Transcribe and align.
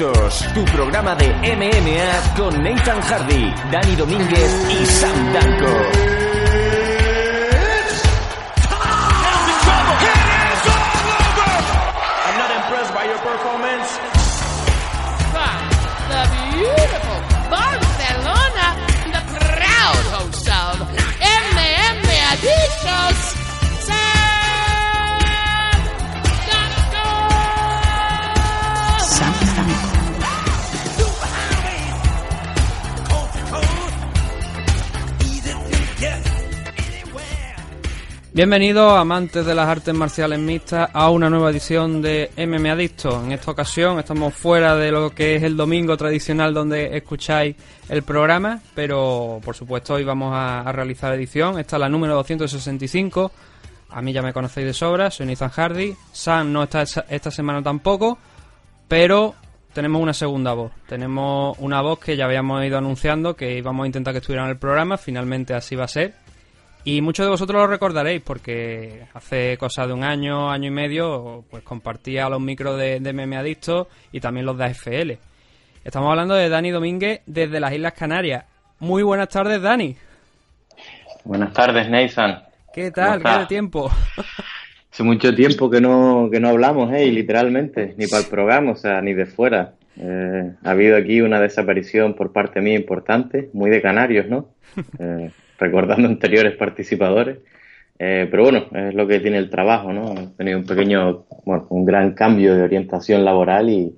Tu 0.00 0.64
programa 0.64 1.14
de 1.14 1.28
MMA 1.28 2.34
con 2.34 2.62
Nathan 2.62 3.02
Hardy, 3.02 3.52
Dani 3.70 3.96
Domínguez 3.96 4.66
y 4.70 4.86
Sam 4.86 5.32
Danko. 5.34 6.19
Bienvenidos 38.32 38.96
amantes 38.96 39.44
de 39.44 39.56
las 39.56 39.66
artes 39.66 39.92
marciales 39.92 40.38
mixtas 40.38 40.88
a 40.92 41.10
una 41.10 41.28
nueva 41.28 41.50
edición 41.50 42.00
de 42.00 42.30
MM 42.36 42.70
Adicto. 42.70 43.24
En 43.24 43.32
esta 43.32 43.50
ocasión 43.50 43.98
estamos 43.98 44.32
fuera 44.34 44.76
de 44.76 44.92
lo 44.92 45.10
que 45.10 45.34
es 45.34 45.42
el 45.42 45.56
domingo 45.56 45.96
tradicional 45.96 46.54
donde 46.54 46.96
escucháis 46.96 47.56
el 47.88 48.04
programa, 48.04 48.60
pero 48.72 49.40
por 49.44 49.56
supuesto 49.56 49.94
hoy 49.94 50.04
vamos 50.04 50.32
a, 50.32 50.70
realizar 50.70 51.12
edición. 51.12 51.58
Esta 51.58 51.74
es 51.74 51.80
la 51.80 51.88
número 51.88 52.14
265. 52.14 53.32
A 53.88 54.00
mí 54.00 54.12
ya 54.12 54.22
me 54.22 54.32
conocéis 54.32 54.68
de 54.68 54.74
sobra, 54.74 55.10
soy 55.10 55.26
Nathan 55.26 55.50
Hardy. 55.50 55.96
Sam 56.12 56.52
no 56.52 56.62
está 56.62 56.82
esta 56.82 57.32
semana 57.32 57.64
tampoco, 57.64 58.16
pero 58.86 59.34
tenemos 59.72 60.00
una 60.00 60.14
segunda 60.14 60.52
voz. 60.52 60.70
Tenemos 60.86 61.58
una 61.58 61.80
voz 61.80 61.98
que 61.98 62.16
ya 62.16 62.26
habíamos 62.26 62.64
ido 62.64 62.78
anunciando 62.78 63.34
que 63.34 63.58
íbamos 63.58 63.82
a 63.82 63.86
intentar 63.88 64.14
que 64.14 64.18
estuviera 64.18 64.44
en 64.44 64.50
el 64.50 64.56
programa. 64.56 64.98
Finalmente 64.98 65.52
así 65.52 65.74
va 65.74 65.86
a 65.86 65.88
ser. 65.88 66.29
Y 66.84 67.02
muchos 67.02 67.26
de 67.26 67.30
vosotros 67.30 67.60
lo 67.60 67.66
recordaréis 67.66 68.22
porque 68.22 69.06
hace 69.12 69.58
cosa 69.58 69.86
de 69.86 69.92
un 69.92 70.02
año, 70.02 70.50
año 70.50 70.68
y 70.68 70.70
medio, 70.70 71.44
pues 71.50 71.62
compartía 71.62 72.28
los 72.28 72.40
micros 72.40 72.78
de, 72.78 73.00
de 73.00 73.12
Meme 73.12 73.36
Adicto 73.36 73.88
y 74.12 74.20
también 74.20 74.46
los 74.46 74.56
de 74.56 74.64
AFL. 74.64 75.12
Estamos 75.84 76.10
hablando 76.10 76.34
de 76.34 76.48
Dani 76.48 76.70
Domínguez 76.70 77.20
desde 77.26 77.60
las 77.60 77.72
Islas 77.72 77.92
Canarias. 77.92 78.44
Muy 78.78 79.02
buenas 79.02 79.28
tardes, 79.28 79.60
Dani. 79.60 79.94
Buenas 81.24 81.52
tardes, 81.52 81.88
Nathan. 81.90 82.42
¿Qué 82.72 82.90
tal? 82.90 83.22
¿Qué 83.22 83.30
de 83.30 83.46
tiempo? 83.46 83.90
Hace 84.92 85.02
mucho 85.02 85.34
tiempo 85.34 85.70
que 85.70 85.80
no, 85.80 86.28
que 86.32 86.40
no 86.40 86.48
hablamos, 86.48 86.92
¿eh? 86.92 87.06
literalmente, 87.12 87.94
ni 87.96 88.06
para 88.06 88.22
el 88.22 88.28
programa, 88.28 88.72
o 88.72 88.76
sea, 88.76 89.00
ni 89.00 89.12
de 89.12 89.26
fuera. 89.26 89.74
Eh, 89.96 90.52
ha 90.64 90.70
habido 90.70 90.96
aquí 90.96 91.20
una 91.20 91.40
desaparición 91.40 92.14
por 92.14 92.32
parte 92.32 92.60
mía 92.60 92.74
importante, 92.74 93.50
muy 93.52 93.70
de 93.70 93.82
canarios, 93.82 94.26
¿no? 94.28 94.48
Eh, 94.98 95.30
recordando 95.60 96.08
anteriores 96.08 96.56
participadores. 96.56 97.38
Eh, 97.98 98.26
pero 98.30 98.44
bueno, 98.44 98.64
es 98.72 98.94
lo 98.94 99.06
que 99.06 99.20
tiene 99.20 99.36
el 99.36 99.50
trabajo, 99.50 99.92
¿no? 99.92 100.12
He 100.12 100.26
tenido 100.28 100.58
un 100.58 100.64
pequeño, 100.64 101.24
bueno, 101.44 101.66
un 101.68 101.84
gran 101.84 102.14
cambio 102.14 102.56
de 102.56 102.62
orientación 102.62 103.26
laboral 103.26 103.68
y, 103.68 103.94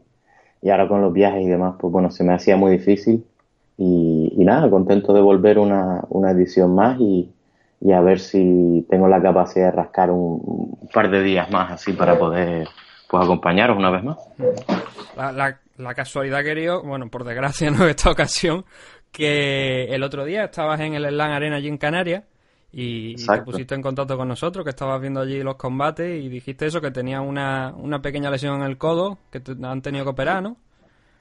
y 0.60 0.70
ahora 0.70 0.88
con 0.88 1.00
los 1.00 1.12
viajes 1.12 1.42
y 1.42 1.48
demás, 1.48 1.77
pues 1.78 1.92
bueno, 1.92 2.10
se 2.10 2.24
me 2.24 2.34
hacía 2.34 2.56
muy 2.56 2.72
difícil. 2.72 3.24
Y, 3.78 4.33
y 4.36 4.44
nada, 4.44 4.68
contento 4.68 5.12
de 5.12 5.20
volver 5.20 5.58
una, 5.58 6.02
una 6.08 6.33
edición 6.33 6.74
más 6.74 7.00
y, 7.00 7.30
y, 7.80 7.92
a 7.92 8.00
ver 8.00 8.18
si 8.18 8.86
tengo 8.90 9.08
la 9.08 9.22
capacidad 9.22 9.66
de 9.66 9.77
rascar 9.77 10.10
un, 10.10 10.78
par 10.92 11.10
de 11.10 11.22
días 11.22 11.50
más 11.50 11.72
así 11.72 11.92
para 11.92 12.18
poder 12.18 12.68
pues 13.08 13.24
acompañaros 13.24 13.77
una 13.77 13.90
vez 13.90 14.05
más. 14.05 14.18
La, 15.78 15.94
casualidad, 15.94 16.42
querido, 16.42 16.83
bueno, 16.83 17.08
por 17.08 17.24
desgracia 17.24 17.70
no 17.77 17.86
esta 17.86 18.11
ocasión, 18.11 18.64
que 19.12 19.84
el 19.84 20.02
otro 20.02 20.24
día 20.24 20.45
estabas 20.45 20.80
en 20.80 20.95
el 20.95 21.06
Slam 21.06 21.30
Arena 21.30 21.56
allí 21.56 21.68
en 21.68 21.78
Canarias 21.78 22.24
y, 22.73 23.14
te 23.17 23.42
pusiste 23.42 23.74
en 23.74 23.83
contacto 23.83 24.17
con 24.17 24.27
nosotros, 24.27 24.64
que 24.64 24.70
estabas 24.70 25.00
viendo 25.00 25.20
allí 25.20 25.42
los 25.42 25.56
combates 25.56 26.24
y 26.24 26.28
dijiste 26.30 26.67
eso, 26.67 26.80
que 26.80 26.90
tenías 26.90 27.20
una, 27.20 27.74
una 27.77 28.01
pequeña 28.01 28.30
lesión 28.30 28.56
en 28.56 28.62
el 28.62 28.78
codo, 28.78 29.18
que 29.30 29.40
te 29.40 29.52
han 29.62 29.83
tenido 29.83 30.05
que 30.06 30.11
operar, 30.11 30.42
¿no? 30.42 30.56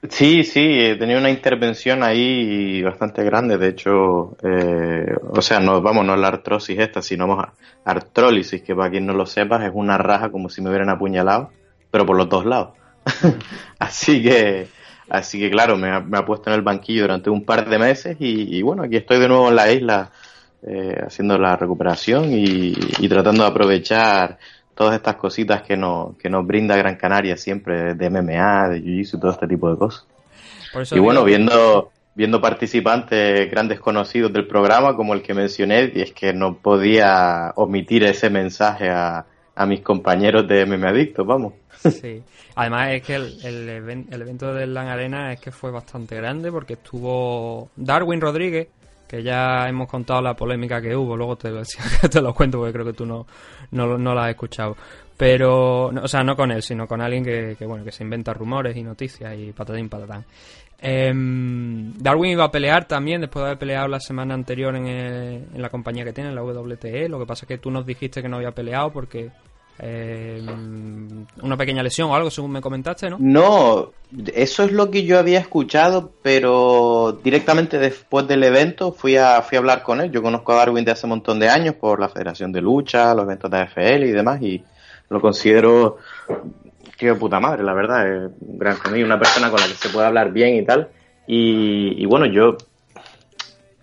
Sí, 0.08 0.42
sí, 0.42 0.96
tenía 0.98 1.16
una 1.18 1.30
intervención 1.30 2.02
ahí 2.02 2.82
bastante 2.82 3.22
grande, 3.22 3.56
de 3.56 3.68
hecho, 3.68 4.36
eh, 4.42 5.14
o 5.30 5.40
sea, 5.40 5.60
no, 5.60 5.80
vamos, 5.80 6.04
no 6.04 6.14
es 6.14 6.20
la 6.20 6.28
artrosis 6.28 6.76
esta, 6.76 7.02
sino 7.02 7.40
artrólisis, 7.84 8.62
que 8.62 8.74
para 8.74 8.90
quien 8.90 9.06
no 9.06 9.12
lo 9.12 9.26
sepa 9.26 9.64
es 9.64 9.70
una 9.72 9.98
raja 9.98 10.30
como 10.30 10.48
si 10.48 10.60
me 10.60 10.70
hubieran 10.70 10.88
apuñalado, 10.88 11.50
pero 11.92 12.04
por 12.04 12.16
los 12.16 12.28
dos 12.28 12.44
lados. 12.46 12.70
Así 13.78 14.22
que 14.22 14.66
Así 15.12 15.38
que 15.38 15.50
claro, 15.50 15.76
me 15.76 15.90
ha, 15.90 16.24
puesto 16.24 16.48
en 16.48 16.54
el 16.54 16.62
banquillo 16.62 17.02
durante 17.02 17.28
un 17.28 17.44
par 17.44 17.68
de 17.68 17.78
meses 17.78 18.16
y, 18.18 18.62
bueno, 18.62 18.82
aquí 18.84 18.96
estoy 18.96 19.20
de 19.20 19.28
nuevo 19.28 19.50
en 19.50 19.56
la 19.56 19.70
isla 19.70 20.10
eh, 20.66 21.02
haciendo 21.06 21.36
la 21.36 21.54
recuperación 21.54 22.30
y, 22.32 22.72
tratando 23.10 23.42
de 23.42 23.50
aprovechar 23.50 24.38
todas 24.74 24.94
estas 24.96 25.16
cositas 25.16 25.60
que, 25.60 25.76
nos, 25.76 26.16
que 26.16 26.30
nos 26.30 26.46
brinda 26.46 26.78
Gran 26.78 26.96
Canaria 26.96 27.36
siempre 27.36 27.92
de 27.92 28.08
MMA, 28.08 28.70
de 28.70 28.82
Jiu-Jitsu 28.82 29.18
y 29.18 29.20
todo 29.20 29.32
este 29.32 29.46
tipo 29.46 29.70
de 29.70 29.76
cosas. 29.76 30.06
Y 30.92 30.98
bueno, 30.98 31.24
viendo, 31.24 31.90
viendo 32.14 32.40
participantes 32.40 33.50
grandes 33.50 33.80
conocidos 33.80 34.32
del 34.32 34.46
programa 34.46 34.96
como 34.96 35.12
el 35.12 35.20
que 35.20 35.34
mencioné, 35.34 35.92
y 35.94 36.00
es 36.00 36.12
que 36.12 36.32
no 36.32 36.54
podía 36.54 37.52
omitir 37.56 38.04
ese 38.04 38.30
mensaje 38.30 38.88
a, 38.88 39.26
a 39.54 39.66
mis 39.66 39.82
compañeros 39.82 40.48
de 40.48 40.64
MMA 40.64 40.88
Adictos, 40.88 41.26
vamos. 41.26 41.52
Sí. 41.90 42.22
Además 42.54 42.90
es 42.92 43.02
que 43.02 43.14
el, 43.16 43.38
el, 43.44 44.22
evento 44.22 44.54
del 44.54 44.74
LAN 44.74 44.88
Arena 44.88 45.32
es 45.32 45.40
que 45.40 45.50
fue 45.50 45.70
bastante 45.70 46.16
grande 46.16 46.50
porque 46.52 46.74
estuvo 46.74 47.70
Darwin 47.76 48.20
Rodríguez, 48.20 48.68
que 49.08 49.22
ya 49.22 49.68
hemos 49.68 49.88
contado 49.88 50.22
la 50.22 50.34
polémica 50.34 50.80
que 50.80 50.94
hubo, 50.94 51.16
luego 51.16 51.36
te, 51.36 51.50
te 52.10 52.22
lo 52.22 52.32
cuento 52.34 52.58
porque 52.58 52.72
creo 52.72 52.86
que 52.86 52.92
tú 52.92 53.06
no, 53.06 53.26
no, 53.72 53.98
no 53.98 54.14
la 54.14 54.24
has 54.24 54.30
escuchado. 54.30 54.76
Pero, 55.16 55.86
o 55.86 56.08
sea, 56.08 56.22
no 56.22 56.34
con 56.34 56.50
él, 56.50 56.62
sino 56.62 56.86
con 56.86 57.00
alguien 57.00 57.24
que, 57.24 57.56
bueno, 57.66 57.84
que 57.84 57.92
se 57.92 58.02
inventa 58.02 58.32
rumores 58.32 58.76
y 58.76 58.82
noticias 58.82 59.36
y 59.38 59.52
patadín 59.52 59.88
patatán. 59.88 60.24
Em, 60.84 61.92
Darwin 61.94 62.32
iba 62.32 62.44
a 62.44 62.50
pelear 62.50 62.86
también 62.86 63.20
después 63.20 63.42
de 63.42 63.50
haber 63.50 63.58
peleado 63.58 63.86
la 63.86 64.00
semana 64.00 64.34
anterior 64.34 64.74
en, 64.74 64.86
en 64.88 65.62
la 65.62 65.68
compañía 65.68 66.04
que 66.04 66.12
tiene, 66.12 66.30
en 66.30 66.34
la 66.34 66.42
WTE. 66.42 67.08
Lo 67.08 67.20
que 67.20 67.26
pasa 67.26 67.44
es 67.44 67.48
que 67.48 67.58
tú 67.58 67.70
nos 67.70 67.86
dijiste 67.86 68.20
que 68.20 68.28
no 68.28 68.36
había 68.36 68.50
peleado 68.50 68.90
porque 68.90 69.30
eh, 69.84 70.40
una 71.42 71.56
pequeña 71.56 71.82
lesión 71.82 72.08
o 72.08 72.14
algo, 72.14 72.30
según 72.30 72.52
me 72.52 72.60
comentaste, 72.60 73.10
¿no? 73.10 73.16
No, 73.18 73.90
eso 74.32 74.62
es 74.62 74.70
lo 74.70 74.92
que 74.92 75.04
yo 75.04 75.18
había 75.18 75.40
escuchado, 75.40 76.12
pero 76.22 77.18
directamente 77.24 77.80
después 77.80 78.28
del 78.28 78.44
evento 78.44 78.92
fui 78.92 79.16
a, 79.16 79.42
fui 79.42 79.56
a 79.56 79.58
hablar 79.58 79.82
con 79.82 80.00
él. 80.00 80.12
Yo 80.12 80.22
conozco 80.22 80.52
a 80.52 80.56
Darwin 80.56 80.84
de 80.84 80.92
hace 80.92 81.06
un 81.06 81.10
montón 81.10 81.40
de 81.40 81.48
años 81.48 81.74
por 81.74 81.98
la 81.98 82.08
Federación 82.08 82.52
de 82.52 82.60
Lucha, 82.60 83.12
los 83.12 83.24
eventos 83.24 83.50
de 83.50 83.58
AFL 83.58 84.04
y 84.04 84.12
demás, 84.12 84.40
y 84.40 84.62
lo 85.08 85.20
considero 85.20 85.98
tío 86.96 87.18
puta 87.18 87.40
madre, 87.40 87.64
la 87.64 87.74
verdad, 87.74 88.06
es 88.06 88.30
un 88.40 88.58
gran 88.58 88.76
amigo, 88.84 89.04
una 89.04 89.18
persona 89.18 89.50
con 89.50 89.60
la 89.60 89.66
que 89.66 89.74
se 89.74 89.88
puede 89.88 90.06
hablar 90.06 90.30
bien 90.30 90.54
y 90.54 90.64
tal. 90.64 90.90
Y, 91.26 92.00
y 92.00 92.06
bueno, 92.06 92.26
yo, 92.26 92.56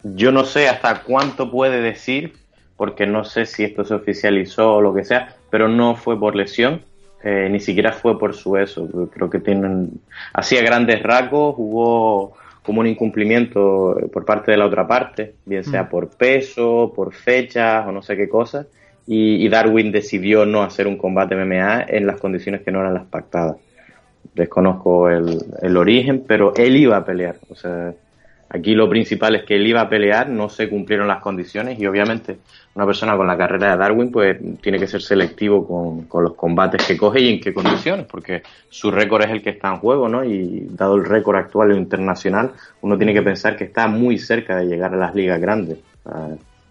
yo 0.04 0.32
no 0.32 0.46
sé 0.46 0.70
hasta 0.70 1.04
cuánto 1.04 1.52
puede 1.52 1.82
decir, 1.82 2.38
porque 2.78 3.06
no 3.06 3.26
sé 3.26 3.46
si 3.46 3.66
esto 3.66 3.84
se 3.84 3.94
oficializó 3.94 4.76
o 4.76 4.82
lo 4.82 4.94
que 4.94 5.04
sea, 5.04 5.36
pero 5.50 5.68
no 5.68 5.96
fue 5.96 6.20
por 6.20 6.36
lesión, 6.36 6.82
eh, 7.24 7.48
ni 7.52 7.60
siquiera 7.60 7.92
fue 7.92 8.18
por 8.18 8.34
su 8.34 8.58
eso. 8.58 8.88
Creo 9.14 9.30
que 9.30 9.40
tienen, 9.40 9.92
hacía 10.34 10.62
grandes 10.62 11.02
rasgos, 11.04 11.56
hubo 11.58 12.34
como 12.64 12.82
un 12.82 12.88
incumplimiento 12.88 13.98
por 14.14 14.26
parte 14.26 14.52
de 14.52 14.58
la 14.58 14.66
otra 14.66 14.88
parte, 14.88 15.34
bien 15.46 15.64
sea 15.64 15.84
mm. 15.84 15.90
por 15.90 16.10
peso, 16.10 16.94
por 16.96 17.14
fechas 17.14 17.88
o 17.88 17.92
no 17.92 18.02
sé 18.02 18.16
qué 18.16 18.30
cosa, 18.30 18.68
y, 19.08 19.50
Darwin 19.50 19.92
decidió 19.92 20.46
no 20.46 20.62
hacer 20.62 20.86
un 20.86 20.96
combate 20.96 21.36
MMA 21.36 21.86
en 21.88 22.06
las 22.06 22.20
condiciones 22.20 22.62
que 22.62 22.72
no 22.72 22.82
eran 22.82 22.94
las 22.94 23.08
pactadas. 23.08 23.58
Desconozco 24.36 25.10
el, 25.10 25.44
el 25.64 25.78
origen, 25.78 26.24
pero 26.28 26.54
él 26.56 26.76
iba 26.78 26.98
a 26.98 27.06
pelear. 27.06 27.38
O 27.50 27.56
sea, 27.56 27.92
Aquí 28.52 28.74
lo 28.74 28.90
principal 28.90 29.36
es 29.36 29.44
que 29.44 29.56
él 29.56 29.68
iba 29.68 29.82
a 29.82 29.90
pelear, 29.90 30.28
no 30.28 30.50
se 30.50 30.68
cumplieron 30.70 31.08
las 31.08 31.22
condiciones 31.22 31.80
y 31.80 31.86
obviamente 31.86 32.40
una 32.80 32.86
persona 32.86 33.18
con 33.18 33.28
la 33.28 33.36
carrera 33.36 33.72
de 33.72 33.78
Darwin 33.78 34.10
pues 34.10 34.38
tiene 34.62 34.80
que 34.80 34.88
ser 34.88 35.02
selectivo 35.02 35.68
con, 36.08 36.24
los 36.24 36.34
combates 36.34 36.88
que 36.88 36.96
coge 36.96 37.20
y 37.20 37.34
en 37.34 37.42
qué 37.42 37.54
condiciones, 37.54 38.06
porque 38.10 38.42
su 38.70 38.90
récord 38.90 39.24
es 39.24 39.32
el 39.32 39.44
que 39.44 39.50
está 39.50 39.70
en 39.70 39.80
juego, 39.80 40.08
¿no? 40.08 40.24
Y 40.24 40.66
dado 40.72 40.96
el 40.96 41.04
récord 41.04 41.36
actual 41.36 41.76
internacional, 41.76 42.54
uno 42.80 42.96
tiene 42.96 43.14
que 43.14 43.22
pensar 43.22 43.58
que 43.58 43.66
está 43.66 43.90
muy 43.90 44.18
cerca 44.18 44.56
de 44.56 44.66
llegar 44.66 44.94
a 44.94 44.98
las 44.98 45.14
ligas 45.14 45.42
grandes, 45.42 45.80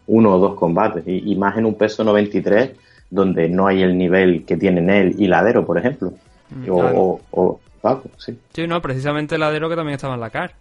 uno 0.06 0.34
o 0.34 0.38
dos 0.38 0.54
combates, 0.54 1.04
y, 1.06 1.36
más 1.36 1.58
en 1.58 1.66
un 1.66 1.74
peso 1.74 2.02
93 2.04 2.70
donde 3.10 3.50
no 3.50 3.66
hay 3.66 3.82
el 3.82 3.98
nivel 3.98 4.46
que 4.46 4.56
tienen 4.56 4.88
él 4.88 5.14
y 5.18 5.26
Ladero, 5.26 5.66
por 5.66 5.76
ejemplo, 5.76 6.14
mm, 6.48 6.70
o, 6.70 7.20
o, 7.32 7.60
Paco, 7.82 8.08
sí. 8.16 8.38
Sí, 8.54 8.66
no, 8.66 8.80
precisamente 8.80 9.36
Ladero 9.36 9.68
que 9.68 9.76
también 9.76 9.96
estaba 9.96 10.14
en 10.14 10.20
la 10.20 10.30
CAR. 10.30 10.52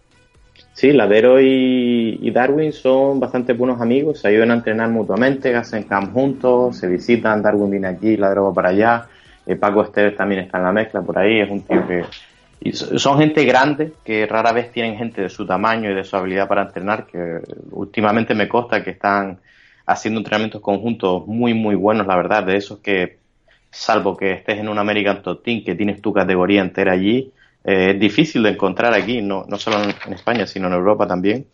Sí, 0.78 0.92
Ladero 0.92 1.40
y, 1.40 2.30
Darwin 2.30 2.72
son 2.72 3.18
bastante 3.18 3.52
buenos 3.52 3.80
amigos, 3.80 4.20
se 4.20 4.28
ayudan 4.28 4.52
a 4.52 4.54
entrenar 4.54 4.88
mutuamente, 4.90 5.56
hacen 5.56 5.82
camp 5.82 6.12
juntos, 6.12 6.76
se 6.76 6.86
visitan, 6.86 7.42
Darwin 7.42 7.68
viene 7.68 7.88
aquí, 7.88 8.16
Ladero 8.16 8.44
va 8.44 8.54
para 8.54 8.68
allá, 8.68 9.08
eh, 9.44 9.56
Paco 9.56 9.82
Esteves 9.82 10.16
también 10.16 10.42
está 10.42 10.58
en 10.58 10.62
la 10.62 10.70
mezcla 10.70 11.02
por 11.02 11.18
ahí, 11.18 11.40
es 11.40 11.50
un 11.50 11.62
tío 11.62 11.84
que, 11.84 12.04
y 12.60 12.72
son 12.72 13.18
gente 13.18 13.44
grande 13.44 13.94
que 14.04 14.24
rara 14.26 14.52
vez 14.52 14.70
tienen 14.70 14.96
gente 14.96 15.22
de 15.22 15.28
su 15.28 15.44
tamaño 15.44 15.90
y 15.90 15.94
de 15.94 16.04
su 16.04 16.14
habilidad 16.14 16.46
para 16.46 16.62
entrenar, 16.62 17.06
que 17.06 17.40
últimamente 17.72 18.36
me 18.36 18.46
consta 18.46 18.84
que 18.84 18.90
están 18.90 19.40
haciendo 19.84 20.20
entrenamientos 20.20 20.60
conjuntos 20.60 21.26
muy, 21.26 21.54
muy 21.54 21.74
buenos, 21.74 22.06
la 22.06 22.14
verdad, 22.14 22.44
de 22.44 22.54
esos 22.54 22.78
que, 22.78 23.18
salvo 23.72 24.16
que 24.16 24.30
estés 24.30 24.60
en 24.60 24.68
un 24.68 24.78
American 24.78 25.22
Top 25.22 25.42
Team, 25.42 25.64
que 25.64 25.74
tienes 25.74 26.00
tu 26.00 26.12
categoría 26.12 26.60
entera 26.60 26.92
allí, 26.92 27.32
eh, 27.64 27.92
es 27.94 28.00
difícil 28.00 28.42
de 28.42 28.50
encontrar 28.50 28.94
aquí, 28.94 29.22
no, 29.22 29.44
no 29.48 29.58
solo 29.58 29.82
en 29.82 30.12
España, 30.12 30.46
sino 30.46 30.68
en 30.68 30.74
Europa 30.74 31.06
también. 31.06 31.46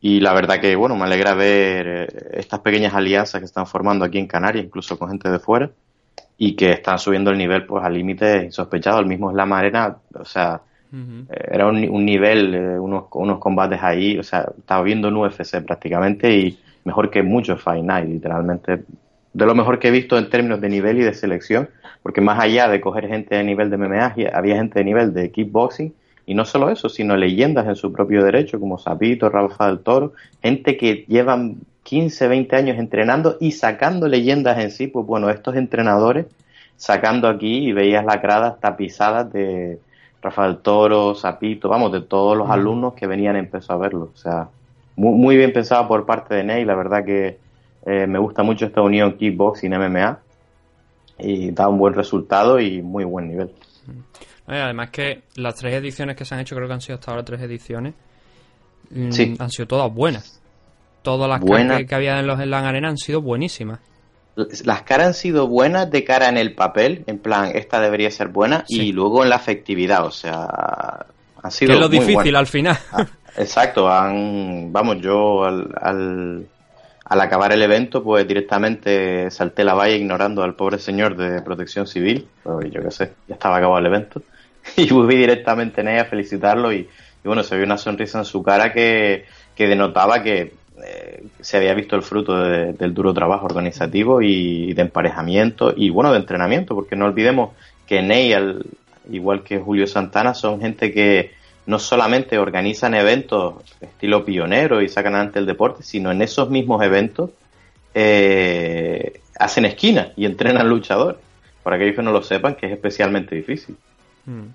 Y 0.00 0.18
la 0.20 0.34
verdad 0.34 0.60
que, 0.60 0.74
bueno, 0.74 0.96
me 0.96 1.04
alegra 1.04 1.34
ver 1.34 1.86
eh, 1.86 2.08
estas 2.34 2.60
pequeñas 2.60 2.92
alianzas 2.94 3.40
que 3.40 3.46
están 3.46 3.66
formando 3.66 4.04
aquí 4.04 4.18
en 4.18 4.26
Canarias, 4.26 4.64
incluso 4.64 4.98
con 4.98 5.08
gente 5.08 5.30
de 5.30 5.38
fuera 5.38 5.70
y 6.36 6.56
que 6.56 6.72
están 6.72 6.98
subiendo 6.98 7.30
el 7.30 7.38
nivel 7.38 7.66
pues 7.66 7.84
a 7.84 7.88
límites 7.88 8.44
insospechados. 8.44 9.00
El 9.00 9.06
mismo 9.06 9.30
Slam 9.30 9.52
Arena, 9.52 9.96
o 10.12 10.24
sea, 10.24 10.60
eh, 10.92 11.24
era 11.52 11.68
un, 11.68 12.04
nivel, 12.04 12.54
eh, 12.54 12.78
unos, 12.80 13.04
unos 13.12 13.38
combates 13.38 13.80
ahí, 13.80 14.18
o 14.18 14.24
sea, 14.24 14.48
estaba 14.58 14.82
viendo 14.82 15.06
un 15.06 15.18
UFC 15.18 15.64
prácticamente 15.64 16.36
y 16.36 16.58
mejor 16.84 17.10
que 17.10 17.22
muchos 17.22 17.62
Fight 17.62 17.84
Night, 17.84 18.08
literalmente. 18.08 18.82
De 19.32 19.46
lo 19.46 19.54
mejor 19.54 19.78
que 19.78 19.86
he 19.88 19.90
visto 19.92 20.18
en 20.18 20.28
términos 20.28 20.60
de 20.60 20.68
nivel 20.68 20.98
y 20.98 21.02
de 21.04 21.14
selección, 21.14 21.70
porque 22.02 22.20
más 22.20 22.40
allá 22.40 22.68
de 22.68 22.80
coger 22.80 23.08
gente 23.08 23.34
de 23.36 23.44
nivel 23.44 23.70
de 23.70 23.76
MMA, 23.76 24.14
había 24.32 24.56
gente 24.56 24.78
de 24.78 24.84
nivel 24.84 25.14
de 25.14 25.30
kickboxing, 25.30 25.94
y 26.24 26.34
no 26.34 26.44
solo 26.44 26.70
eso, 26.70 26.88
sino 26.88 27.16
leyendas 27.16 27.66
en 27.66 27.76
su 27.76 27.92
propio 27.92 28.24
derecho, 28.24 28.60
como 28.60 28.78
Sapito, 28.78 29.28
Rafa 29.28 29.66
del 29.66 29.80
Toro, 29.80 30.12
gente 30.40 30.76
que 30.76 31.04
llevan 31.08 31.56
15, 31.82 32.28
20 32.28 32.56
años 32.56 32.78
entrenando 32.78 33.36
y 33.40 33.52
sacando 33.52 34.06
leyendas 34.06 34.58
en 34.58 34.70
sí, 34.70 34.86
pues 34.86 35.04
bueno, 35.04 35.30
estos 35.30 35.56
entrenadores 35.56 36.26
sacando 36.76 37.28
aquí 37.28 37.68
y 37.68 37.72
veías 37.72 38.04
las 38.04 38.22
gradas 38.22 38.60
tapizadas 38.60 39.32
de 39.32 39.78
Rafael 40.20 40.58
Toro, 40.58 41.14
Zapito, 41.14 41.68
vamos, 41.68 41.92
de 41.92 42.00
todos 42.00 42.36
los 42.36 42.48
alumnos 42.50 42.94
que 42.94 43.06
venían 43.06 43.36
empezó 43.36 43.72
a 43.72 43.76
verlo. 43.76 44.10
O 44.14 44.16
sea, 44.16 44.48
muy, 44.94 45.16
muy 45.16 45.36
bien 45.36 45.52
pensado 45.52 45.88
por 45.88 46.06
parte 46.06 46.34
de 46.34 46.44
Ney, 46.44 46.64
la 46.64 46.76
verdad 46.76 47.04
que 47.04 47.38
eh, 47.84 48.06
me 48.06 48.20
gusta 48.20 48.44
mucho 48.44 48.66
esta 48.66 48.80
unión 48.80 49.16
kickboxing 49.16 49.72
MMA 49.72 50.18
y 51.22 51.50
da 51.52 51.68
un 51.68 51.78
buen 51.78 51.94
resultado 51.94 52.60
y 52.60 52.82
muy 52.82 53.04
buen 53.04 53.28
nivel. 53.28 53.50
Además 54.46 54.90
que 54.90 55.22
las 55.36 55.54
tres 55.54 55.74
ediciones 55.74 56.16
que 56.16 56.24
se 56.24 56.34
han 56.34 56.40
hecho, 56.40 56.56
creo 56.56 56.66
que 56.66 56.74
han 56.74 56.80
sido 56.80 56.96
hasta 56.96 57.10
ahora 57.10 57.24
tres 57.24 57.40
ediciones, 57.42 57.94
mm, 58.90 59.34
han 59.38 59.50
sido 59.50 59.66
todas 59.66 59.92
buenas. 59.92 60.40
Todas 61.02 61.28
las 61.28 61.44
caras 61.44 61.84
que, 61.84 61.94
había 61.94 62.20
en 62.20 62.26
los 62.26 62.40
Slam 62.40 62.64
Arena 62.64 62.88
han 62.88 62.96
sido 62.96 63.20
buenísimas. 63.22 63.80
Las 64.64 64.82
caras 64.82 65.08
han 65.08 65.14
sido 65.14 65.46
buenas 65.46 65.90
de 65.90 66.04
cara 66.04 66.28
en 66.28 66.38
el 66.38 66.54
papel, 66.54 67.04
en 67.06 67.18
plan, 67.18 67.50
esta 67.54 67.80
debería 67.80 68.10
ser 68.10 68.28
buena, 68.28 68.64
y 68.66 68.92
luego 68.92 69.22
en 69.22 69.28
la 69.28 69.36
efectividad, 69.36 70.06
o 70.06 70.10
sea, 70.10 71.06
ha 71.42 71.50
sido. 71.50 71.68
Que 71.68 71.74
es 71.74 71.80
lo 71.80 71.88
difícil 71.88 72.34
al 72.34 72.46
final. 72.46 72.78
Ah, 72.92 73.06
exacto, 73.36 73.88
han, 73.90 74.72
vamos, 74.72 74.98
yo 75.02 75.44
al, 75.44 75.74
al, 75.80 76.46
al, 77.12 77.20
acabar 77.20 77.52
el 77.52 77.62
evento, 77.62 78.02
pues 78.02 78.26
directamente 78.26 79.30
salté 79.30 79.64
la 79.64 79.74
valla 79.74 79.94
ignorando 79.94 80.42
al 80.42 80.54
pobre 80.54 80.78
señor 80.78 81.16
de 81.16 81.42
protección 81.42 81.86
civil, 81.86 82.26
yo 82.44 82.82
qué 82.82 82.90
sé, 82.90 83.12
ya 83.28 83.34
estaba 83.34 83.56
acabado 83.56 83.78
el 83.78 83.86
evento, 83.86 84.22
y 84.76 84.86
fui 84.88 85.16
directamente 85.16 85.80
en 85.80 85.88
ella 85.88 86.02
a 86.02 86.06
felicitarlo, 86.06 86.72
y, 86.72 86.88
bueno, 87.24 87.42
se 87.42 87.56
vio 87.56 87.64
una 87.64 87.78
sonrisa 87.78 88.18
en 88.18 88.24
su 88.24 88.42
cara 88.42 88.72
que, 88.72 89.26
que 89.54 89.66
denotaba 89.68 90.22
que 90.22 90.54
eh, 90.84 91.24
se 91.40 91.56
había 91.56 91.74
visto 91.74 91.94
el 91.94 92.02
fruto 92.02 92.36
del 92.36 92.94
duro 92.94 93.12
trabajo 93.14 93.46
organizativo 93.46 94.22
y 94.22 94.72
de 94.72 94.82
emparejamiento 94.82 95.72
y 95.76 95.90
bueno, 95.90 96.12
de 96.12 96.18
entrenamiento, 96.18 96.74
porque 96.74 96.96
no 96.96 97.04
olvidemos 97.04 97.50
que 97.86 98.02
Ney, 98.02 98.34
igual 99.10 99.42
que 99.42 99.58
Julio 99.58 99.86
Santana, 99.86 100.34
son 100.34 100.60
gente 100.60 100.92
que 100.92 101.32
no 101.66 101.78
solamente 101.78 102.38
organizan 102.38 102.94
eventos 102.94 103.54
estilo 103.80 104.24
pionero 104.24 104.82
y 104.82 104.88
sacan 104.88 105.14
adelante 105.14 105.38
el 105.38 105.46
deporte, 105.46 105.82
sino 105.82 106.10
en 106.10 106.22
esos 106.22 106.50
mismos 106.50 106.82
eventos 106.82 107.30
eh, 107.94 109.20
hacen 109.38 109.64
esquina 109.64 110.12
y 110.16 110.26
entrenan 110.26 110.68
luchadores. 110.68 111.20
Para 111.62 111.76
aquellos 111.76 111.94
que 111.94 112.02
no 112.02 112.10
lo 112.10 112.22
sepan, 112.22 112.56
que 112.56 112.66
es 112.66 112.72
especialmente 112.72 113.36
difícil. 113.36 113.76
Mm. 114.26 114.46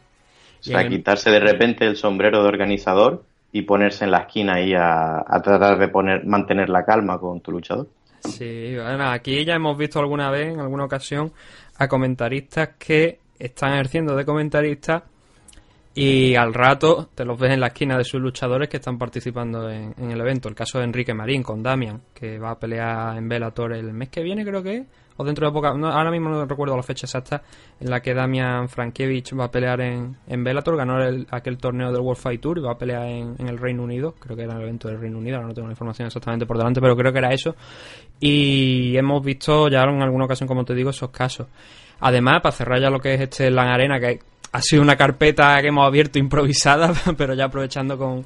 O 0.59 0.63
sea, 0.63 0.89
quitarse 0.89 1.29
de 1.29 1.39
repente 1.39 1.85
el 1.85 1.95
sombrero 1.95 2.41
de 2.41 2.49
organizador 2.49 3.23
y 3.53 3.61
ponerse 3.61 4.03
en 4.03 4.11
la 4.11 4.19
esquina 4.19 4.55
ahí 4.55 4.73
a, 4.73 5.23
tratar 5.41 5.77
de 5.77 5.87
poner, 5.87 6.25
mantener 6.25 6.67
la 6.67 6.83
calma 6.83 7.17
con 7.17 7.39
tu 7.39 7.51
luchador. 7.51 7.87
Sí, 8.25 8.75
bueno, 8.75 9.09
aquí 9.09 9.45
ya 9.45 9.55
hemos 9.55 9.77
visto 9.77 9.99
alguna 9.99 10.29
vez, 10.29 10.53
en 10.53 10.59
alguna 10.59 10.83
ocasión, 10.83 11.31
a 11.77 11.87
comentaristas 11.87 12.71
que 12.77 13.19
están 13.39 13.73
ejerciendo 13.73 14.15
de 14.15 14.25
comentaristas 14.25 15.03
y 15.99 16.35
al 16.35 16.53
rato 16.53 17.09
te 17.15 17.25
los 17.25 17.39
ves 17.39 17.53
en 17.53 17.59
la 17.59 17.67
esquina 17.67 17.97
de 17.97 18.03
sus 18.03 18.21
luchadores 18.21 18.69
que 18.69 18.77
están 18.77 18.99
participando 18.99 19.67
en, 19.67 19.95
el 19.97 20.21
evento. 20.21 20.47
El 20.47 20.53
caso 20.53 20.77
de 20.77 20.83
Enrique 20.83 21.11
Marín 21.11 21.41
con 21.41 21.63
Damian, 21.63 21.99
que 22.13 22.37
va 22.37 22.51
a 22.51 22.59
pelear 22.59 23.17
en 23.17 23.27
Bellator 23.27 23.73
el 23.73 23.91
mes 23.93 24.09
que 24.09 24.21
viene, 24.21 24.45
creo 24.45 24.61
que 24.61 24.85
o 25.19 25.23
dentro 25.23 25.47
de 25.47 25.51
poca. 25.51 25.69
ahora 25.69 26.11
mismo 26.11 26.29
no 26.29 26.45
recuerdo 26.45 26.75
la 26.75 26.83
fecha 26.83 27.07
exacta 27.07 27.41
en 27.79 27.89
la 27.89 27.99
que 27.99 28.13
Damian 28.13 28.69
Frankiewicz 28.69 29.33
va 29.33 29.45
a 29.45 29.51
pelear 29.51 29.81
en, 29.81 30.15
en 30.27 30.43
Bellator. 30.43 30.77
Ganó 30.77 30.99
aquel 31.31 31.57
torneo 31.57 31.91
del 31.91 32.01
World 32.01 32.21
Fight 32.21 32.41
Tour 32.41 32.59
y 32.59 32.61
va 32.61 32.73
a 32.73 32.77
pelear 32.77 33.07
en, 33.07 33.47
el 33.47 33.57
Reino 33.57 33.81
Unido. 33.81 34.13
Creo 34.19 34.37
que 34.37 34.43
era 34.43 34.53
el 34.53 34.61
evento 34.61 34.89
del 34.89 34.99
Reino 34.99 35.17
Unido, 35.17 35.37
ahora 35.37 35.47
no 35.47 35.55
tengo 35.55 35.67
la 35.67 35.73
información 35.73 36.05
exactamente 36.05 36.45
por 36.45 36.59
delante, 36.59 36.79
pero 36.79 36.95
creo 36.95 37.11
que 37.11 37.17
era 37.17 37.33
eso. 37.33 37.55
Y 38.19 38.95
hemos 38.95 39.25
visto 39.25 39.67
ya 39.67 39.81
en 39.81 40.03
alguna 40.03 40.25
ocasión, 40.25 40.47
como 40.47 40.63
te 40.63 40.75
digo, 40.75 40.91
esos 40.91 41.09
casos. 41.09 41.47
Además, 42.01 42.41
para 42.43 42.51
cerrar 42.51 42.79
ya 42.79 42.91
lo 42.91 42.99
que 42.99 43.15
es 43.15 43.21
este 43.21 43.49
LAN 43.49 43.69
Arena, 43.69 43.99
que 43.99 44.19
ha 44.51 44.61
sido 44.61 44.81
una 44.81 44.95
carpeta 44.95 45.61
que 45.61 45.67
hemos 45.67 45.85
abierto 45.85 46.19
improvisada, 46.19 46.93
pero 47.17 47.33
ya 47.33 47.45
aprovechando 47.45 47.97
con 47.97 48.25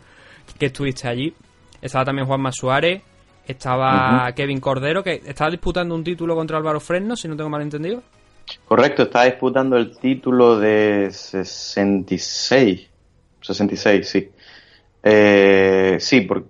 que 0.57 0.68
estuviste 0.68 1.07
allí. 1.07 1.33
Estaba 1.81 2.06
también 2.06 2.27
Juanma 2.27 2.51
Suárez, 2.51 3.01
estaba 3.47 4.31
Kevin 4.35 4.59
Cordero, 4.59 5.03
que 5.03 5.21
estaba 5.25 5.50
disputando 5.50 5.95
un 5.95 6.03
título 6.03 6.35
contra 6.35 6.57
Álvaro 6.57 6.79
Fresno, 6.79 7.15
si 7.15 7.27
no 7.27 7.35
tengo 7.35 7.50
mal 7.50 7.62
entendido. 7.62 8.03
Correcto, 8.65 9.03
estaba 9.03 9.25
disputando 9.25 9.77
el 9.77 9.97
título 9.97 10.59
de 10.59 11.09
66. 11.12 12.88
66, 13.41 14.07
sí. 14.07 14.29
Eh, 15.03 15.97
sí, 16.00 16.21
porque 16.21 16.50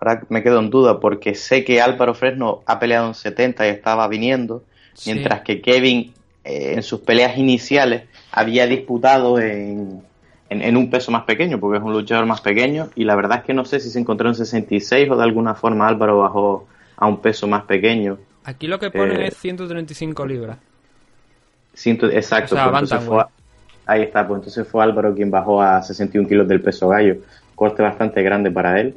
ahora 0.00 0.22
me 0.28 0.42
quedo 0.42 0.58
en 0.58 0.70
duda 0.70 0.98
porque 0.98 1.34
sé 1.34 1.64
que 1.64 1.80
Álvaro 1.80 2.14
Fresno 2.14 2.62
ha 2.66 2.78
peleado 2.78 3.08
en 3.08 3.14
70 3.14 3.66
y 3.66 3.70
estaba 3.70 4.08
viniendo, 4.08 4.64
mientras 5.06 5.42
que 5.42 5.60
Kevin 5.60 6.12
eh, 6.44 6.74
en 6.74 6.82
sus 6.82 7.00
peleas 7.00 7.36
iniciales 7.38 8.04
había 8.38 8.66
disputado 8.66 9.40
en, 9.40 10.02
en, 10.48 10.76
un 10.76 10.90
peso 10.90 11.10
más 11.10 11.24
pequeño, 11.24 11.58
porque 11.58 11.78
es 11.78 11.84
un 11.84 11.92
luchador 11.92 12.26
más 12.26 12.40
pequeño, 12.40 12.88
y 12.94 13.04
la 13.04 13.16
verdad 13.16 13.38
es 13.38 13.44
que 13.44 13.54
no 13.54 13.64
sé 13.64 13.80
si 13.80 13.90
se 13.90 13.98
encontró 13.98 14.28
en 14.28 14.36
66 14.36 15.10
o 15.10 15.16
de 15.16 15.24
alguna 15.24 15.54
forma 15.54 15.88
Álvaro 15.88 16.18
bajó 16.18 16.68
a 16.96 17.06
un 17.06 17.20
peso 17.20 17.46
más 17.48 17.64
pequeño. 17.64 18.18
Aquí 18.44 18.66
lo 18.66 18.78
que 18.78 18.90
pone 18.90 19.24
eh, 19.24 19.28
es 19.28 19.36
135 19.36 20.24
libras. 20.26 20.58
exacto, 21.84 22.56
pues 22.70 23.26
ahí 23.86 24.02
está, 24.02 24.26
pues 24.26 24.38
entonces 24.38 24.66
fue 24.68 24.84
Álvaro 24.84 25.14
quien 25.14 25.30
bajó 25.30 25.60
a 25.60 25.82
61 25.82 26.28
kilos 26.28 26.46
del 26.46 26.60
peso 26.60 26.88
gallo, 26.88 27.16
corte 27.54 27.82
bastante 27.82 28.22
grande 28.22 28.50
para 28.50 28.80
él. 28.80 28.94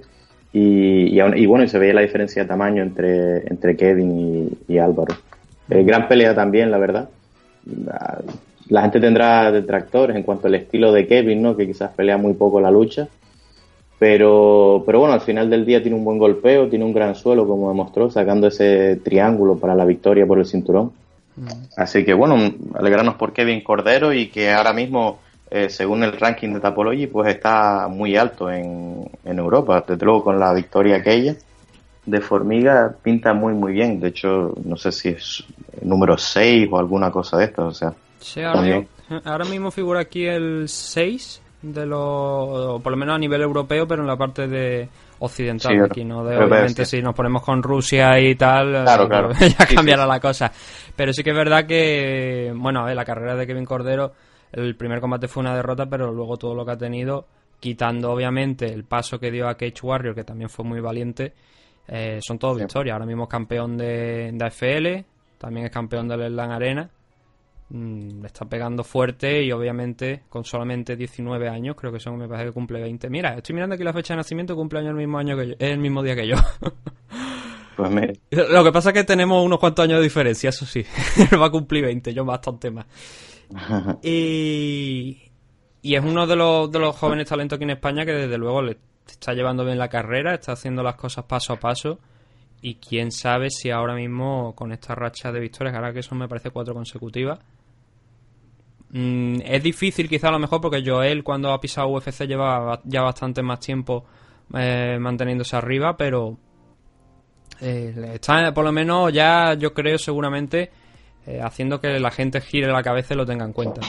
Y, 0.53 1.17
y, 1.17 1.45
bueno, 1.45 1.63
y 1.63 1.69
se 1.69 1.79
veía 1.79 1.93
la 1.93 2.01
diferencia 2.01 2.41
de 2.41 2.47
tamaño 2.49 2.83
entre, 2.83 3.47
entre 3.47 3.77
Kevin 3.77 4.57
y, 4.67 4.77
Álvaro. 4.77 5.15
Eh, 5.69 5.81
gran 5.83 6.09
pelea 6.09 6.35
también, 6.35 6.69
la 6.69 6.77
verdad 6.77 7.09
la 8.69 8.81
gente 8.81 8.99
tendrá 8.99 9.51
detractores 9.51 10.15
en 10.15 10.23
cuanto 10.23 10.47
al 10.47 10.55
estilo 10.55 10.91
de 10.91 11.07
Kevin, 11.07 11.41
¿no? 11.41 11.55
Que 11.55 11.67
quizás 11.67 11.91
pelea 11.91 12.17
muy 12.17 12.33
poco 12.33 12.59
la 12.59 12.71
lucha. 12.71 13.07
Pero, 13.99 14.81
pero 14.85 14.99
bueno, 14.99 15.13
al 15.13 15.21
final 15.21 15.49
del 15.49 15.65
día 15.65 15.81
tiene 15.81 15.95
un 15.95 16.03
buen 16.03 16.17
golpeo, 16.17 16.67
tiene 16.67 16.85
un 16.85 16.93
gran 16.93 17.13
suelo, 17.13 17.47
como 17.47 17.69
demostró, 17.69 18.09
sacando 18.09 18.47
ese 18.47 18.95
triángulo 19.03 19.57
para 19.57 19.75
la 19.75 19.85
victoria 19.85 20.25
por 20.25 20.39
el 20.39 20.45
cinturón. 20.45 20.91
Mm. 21.35 21.47
Así 21.77 22.03
que 22.03 22.13
bueno, 22.13 22.35
alegrarnos 22.73 23.15
por 23.15 23.31
Kevin 23.31 23.61
Cordero 23.61 24.11
y 24.11 24.27
que 24.29 24.51
ahora 24.51 24.73
mismo, 24.73 25.19
eh, 25.51 25.69
según 25.69 26.03
el 26.03 26.13
ranking 26.13 26.53
de 26.53 26.59
Tapology, 26.59 27.07
pues 27.07 27.29
está 27.29 27.87
muy 27.89 28.17
alto 28.17 28.49
en, 28.49 29.07
en 29.23 29.37
Europa. 29.37 29.83
Desde 29.87 30.03
luego 30.03 30.23
con 30.23 30.39
la 30.39 30.51
victoria 30.53 30.95
aquella 30.95 31.35
de 32.05 32.21
Formiga 32.21 32.95
pinta 33.01 33.33
muy 33.33 33.53
muy 33.53 33.73
bien. 33.73 33.99
De 33.99 34.09
hecho, 34.09 34.55
no 34.63 34.77
sé 34.77 34.91
si 34.91 35.09
es 35.09 35.43
número 35.81 36.17
6 36.17 36.69
o 36.71 36.79
alguna 36.79 37.11
cosa 37.11 37.37
de 37.37 37.45
esto, 37.45 37.67
o 37.67 37.73
sea. 37.73 37.93
Sí, 38.21 38.41
ahora, 38.41 39.45
mismo, 39.45 39.71
figura 39.71 40.01
aquí 40.01 40.25
el 40.25 40.69
6 40.69 41.41
de 41.61 41.85
lo 41.85 42.79
por 42.81 42.91
lo 42.91 42.97
menos 42.97 43.15
a 43.15 43.19
nivel 43.19 43.41
europeo, 43.41 43.87
pero 43.87 44.01
en 44.01 44.07
la 44.07 44.17
parte 44.17 44.47
de 44.47 44.89
occidental 45.19 45.85
aquí, 45.85 46.03
¿no? 46.03 46.23
De, 46.23 46.35
obviamente 46.37 46.85
si 46.85 47.01
nos 47.01 47.13
ponemos 47.13 47.43
con 47.43 47.61
Rusia 47.61 48.19
y 48.19 48.35
tal, 48.35 48.85
ya 49.39 49.65
cambiará 49.67 50.05
la 50.05 50.19
cosa. 50.19 50.51
Pero 50.95 51.13
sí 51.13 51.23
que 51.23 51.31
es 51.31 51.35
verdad 51.35 51.65
que, 51.65 52.51
bueno, 52.55 52.81
a 52.81 52.85
ver, 52.85 52.95
la 52.95 53.05
carrera 53.05 53.35
de 53.35 53.45
Kevin 53.45 53.65
Cordero, 53.65 54.13
el 54.51 54.75
primer 54.75 54.99
combate 54.99 55.27
fue 55.27 55.41
una 55.41 55.55
derrota, 55.55 55.87
pero 55.87 56.11
luego 56.11 56.37
todo 56.37 56.55
lo 56.55 56.65
que 56.65 56.71
ha 56.71 56.77
tenido, 56.77 57.27
quitando 57.59 58.11
obviamente 58.11 58.65
el 58.65 58.83
paso 58.83 59.19
que 59.19 59.29
dio 59.29 59.47
a 59.47 59.55
Cage 59.55 59.81
Warrior, 59.83 60.15
que 60.15 60.23
también 60.23 60.49
fue 60.49 60.65
muy 60.65 60.79
valiente, 60.79 61.33
eh, 61.87 62.19
son 62.21 62.39
todos 62.39 62.57
victorias. 62.57 62.93
Ahora 62.93 63.05
mismo 63.05 63.23
es 63.23 63.29
campeón 63.29 63.77
de, 63.77 64.31
de 64.33 64.45
AFL, 64.45 65.05
también 65.37 65.67
es 65.67 65.71
campeón 65.71 66.07
del 66.07 66.31
Slam 66.31 66.51
Arena 66.51 66.89
mm, 67.71 68.25
está 68.25 68.45
pegando 68.45 68.83
fuerte 68.83 69.43
y 69.43 69.51
obviamente 69.51 70.23
con 70.29 70.45
solamente 70.45 70.95
19 70.95 71.49
años, 71.49 71.75
creo 71.75 71.91
que 71.91 71.99
son, 71.99 72.17
me 72.17 72.27
parece 72.27 72.47
que 72.47 72.53
cumple 72.53 72.81
20. 72.81 73.09
Mira, 73.09 73.35
estoy 73.35 73.55
mirando 73.55 73.75
aquí 73.75 73.83
la 73.83 73.93
fecha 73.93 74.13
de 74.13 74.17
nacimiento, 74.17 74.55
cumple 74.55 74.79
año 74.79 74.89
el 74.89 74.95
mismo 74.95 75.17
año 75.17 75.35
que 75.37 75.47
yo, 75.49 75.55
el 75.59 75.79
mismo 75.79 76.03
día 76.03 76.15
que 76.15 76.27
yo. 76.27 76.35
Pues 77.73 77.89
me... 77.89 78.13
Lo 78.29 78.63
que 78.65 78.71
pasa 78.71 78.89
es 78.89 78.93
que 78.93 79.03
tenemos 79.05 79.43
unos 79.43 79.57
cuantos 79.57 79.83
años 79.83 79.99
de 79.99 80.03
diferencia, 80.03 80.49
eso 80.49 80.65
sí. 80.65 80.85
va 81.41 81.47
a 81.47 81.49
cumplir 81.49 81.85
20, 81.85 82.13
yo 82.13 82.23
bastante 82.25 82.69
más. 82.69 82.85
y, 84.03 85.31
y 85.81 85.95
es 85.95 86.03
uno 86.03 86.27
de 86.27 86.35
los, 86.35 86.71
de 86.71 86.79
los 86.79 86.95
jóvenes 86.95 87.27
talentos 87.27 87.55
aquí 87.55 87.63
en 87.63 87.71
España 87.71 88.05
que 88.05 88.11
desde 88.11 88.37
luego 88.37 88.61
le 88.61 88.77
está 89.07 89.33
llevando 89.33 89.65
bien 89.65 89.77
la 89.77 89.89
carrera, 89.89 90.35
está 90.35 90.51
haciendo 90.51 90.83
las 90.83 90.95
cosas 90.95 91.25
paso 91.25 91.53
a 91.53 91.59
paso 91.59 91.99
y 92.61 92.75
quién 92.75 93.11
sabe 93.11 93.49
si 93.49 93.71
ahora 93.71 93.95
mismo 93.95 94.53
con 94.55 94.71
esta 94.71 94.93
racha 94.93 95.31
de 95.31 95.39
victorias, 95.39 95.75
ahora 95.75 95.93
que 95.93 96.03
son 96.03 96.19
me 96.19 96.27
parece 96.27 96.51
cuatro 96.51 96.73
consecutivas, 96.73 97.39
mm, 98.91 99.41
es 99.43 99.63
difícil 99.63 100.07
quizá 100.07 100.29
a 100.29 100.31
lo 100.31 100.39
mejor 100.39 100.61
porque 100.61 100.83
Joel 100.85 101.23
cuando 101.23 101.51
ha 101.51 101.59
pisado 101.59 101.89
UFC 101.89 102.25
lleva 102.27 102.79
ya 102.83 103.01
bastante 103.01 103.41
más 103.41 103.59
tiempo 103.59 104.05
eh, 104.53 104.97
manteniéndose 104.99 105.55
arriba, 105.55 105.95
pero 105.97 106.37
eh, 107.61 108.11
está 108.13 108.53
por 108.53 108.65
lo 108.65 108.71
menos 108.71 109.11
ya 109.13 109.53
yo 109.53 109.73
creo 109.73 109.97
seguramente 109.97 110.71
eh, 111.25 111.39
haciendo 111.41 111.79
que 111.79 111.99
la 111.99 112.11
gente 112.11 112.41
gire 112.41 112.67
la 112.67 112.83
cabeza 112.83 113.13
y 113.13 113.17
lo 113.17 113.25
tenga 113.25 113.45
en 113.45 113.53
cuenta. 113.53 113.81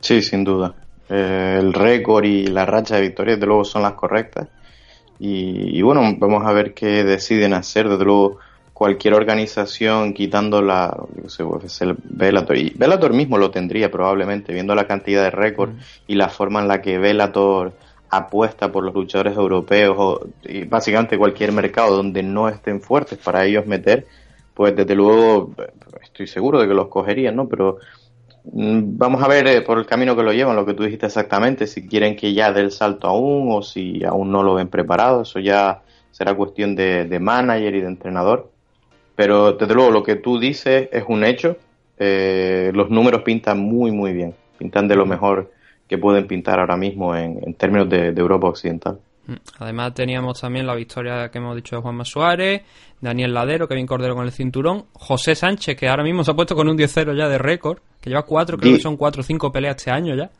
Sí, 0.00 0.20
sin 0.22 0.44
duda. 0.44 0.74
El 1.08 1.72
récord 1.72 2.24
y 2.24 2.46
la 2.46 2.64
racha 2.64 2.96
de 2.96 3.02
victorias, 3.02 3.38
de 3.38 3.46
luego, 3.46 3.64
son 3.64 3.82
las 3.82 3.94
correctas. 3.94 4.48
Y, 5.18 5.80
bueno, 5.82 6.00
vamos 6.18 6.44
a 6.44 6.52
ver 6.52 6.74
qué 6.74 7.04
deciden 7.04 7.54
hacer. 7.54 7.88
Desde 7.88 8.04
luego, 8.04 8.38
cualquier 8.82 9.14
organización 9.14 10.12
quitando 10.12 10.60
la 10.60 10.96
yo 11.22 11.28
sé, 11.28 11.84
el 11.84 11.96
Bellator, 12.02 12.56
y 12.56 12.72
Bellator 12.74 13.12
mismo 13.12 13.38
lo 13.38 13.52
tendría 13.52 13.90
probablemente, 13.90 14.52
viendo 14.52 14.74
la 14.74 14.88
cantidad 14.88 15.22
de 15.22 15.30
récords 15.30 15.74
y 16.08 16.16
la 16.16 16.28
forma 16.28 16.60
en 16.60 16.66
la 16.68 16.82
que 16.82 16.98
Bellator 16.98 17.74
apuesta 18.10 18.72
por 18.72 18.84
los 18.84 18.92
luchadores 18.92 19.36
europeos 19.36 19.96
o 19.98 20.26
y 20.42 20.64
básicamente 20.64 21.16
cualquier 21.16 21.52
mercado 21.52 21.96
donde 21.96 22.24
no 22.24 22.48
estén 22.48 22.80
fuertes 22.80 23.18
para 23.18 23.44
ellos 23.44 23.66
meter, 23.66 24.06
pues 24.52 24.74
desde 24.74 24.96
luego 24.96 25.54
estoy 26.02 26.26
seguro 26.26 26.60
de 26.60 26.66
que 26.66 26.74
los 26.74 26.88
cogerían, 26.88 27.36
¿no? 27.36 27.48
Pero 27.48 27.78
Mm, 28.44 28.98
vamos 28.98 29.22
a 29.22 29.28
ver 29.28 29.46
eh, 29.46 29.62
por 29.62 29.78
el 29.78 29.86
camino 29.86 30.16
que 30.16 30.22
lo 30.24 30.32
llevan, 30.32 30.56
lo 30.56 30.66
que 30.66 30.74
tú 30.74 30.82
dijiste 30.82 31.06
exactamente, 31.06 31.66
si 31.68 31.86
quieren 31.86 32.16
que 32.16 32.34
ya 32.34 32.52
dé 32.52 32.60
el 32.60 32.72
salto 32.72 33.06
aún 33.06 33.48
o 33.52 33.62
si 33.62 34.04
aún 34.04 34.32
no 34.32 34.42
lo 34.42 34.54
ven 34.54 34.68
preparado, 34.68 35.22
eso 35.22 35.38
ya 35.38 35.82
será 36.10 36.34
cuestión 36.34 36.74
de, 36.74 37.18
manager 37.20 37.74
y 37.74 37.80
de 37.80 37.86
entrenador. 37.86 38.51
Pero 39.14 39.52
desde 39.52 39.74
luego 39.74 39.90
lo 39.90 40.02
que 40.02 40.16
tú 40.16 40.38
dices 40.38 40.88
es 40.92 41.04
un 41.06 41.24
hecho, 41.24 41.56
eh, 41.98 42.70
los 42.74 42.90
números 42.90 43.22
pintan 43.22 43.60
muy 43.60 43.90
muy 43.90 44.12
bien, 44.12 44.34
pintan 44.58 44.88
de 44.88 44.96
lo 44.96 45.06
mejor 45.06 45.52
que 45.88 45.98
pueden 45.98 46.26
pintar 46.26 46.58
ahora 46.58 46.76
mismo 46.76 47.14
en, 47.14 47.54
términos 47.54 47.88
de 47.88 48.08
Europa 48.08 48.48
Occidental. 48.48 48.98
Mm. 49.26 49.34
Además 49.58 49.94
teníamos 49.94 50.40
también 50.40 50.66
la 50.66 50.74
victoria 50.74 51.30
que 51.30 51.38
hemos 51.38 51.54
dicho 51.54 51.76
de 51.76 51.82
Juanma 51.82 52.04
Suárez, 52.04 52.62
Daniel 53.00 53.32
Ladero, 53.32 53.68
Kevin 53.68 53.86
Cordero 53.86 54.14
con 54.14 54.24
el 54.24 54.32
cinturón, 54.32 54.86
José 54.92 55.34
Sánchez, 55.34 55.76
que 55.76 55.88
ahora 55.88 56.02
mismo 56.02 56.24
se 56.24 56.32
ha 56.32 56.34
puesto 56.34 56.56
con 56.56 56.68
un 56.68 56.76
10-0 56.76 57.16
ya 57.16 57.28
de 57.28 57.38
récord, 57.38 57.78
que 58.00 58.10
lleva 58.10 58.22
cuatro, 58.22 58.58
creo 58.58 58.74
que 58.74 58.80
son 58.80 58.96
cuatro 58.96 59.20
o 59.20 59.24
cinco 59.24 59.52
peleas 59.52 59.76
este 59.76 59.90
año 59.90 60.14
ya. 60.14 60.30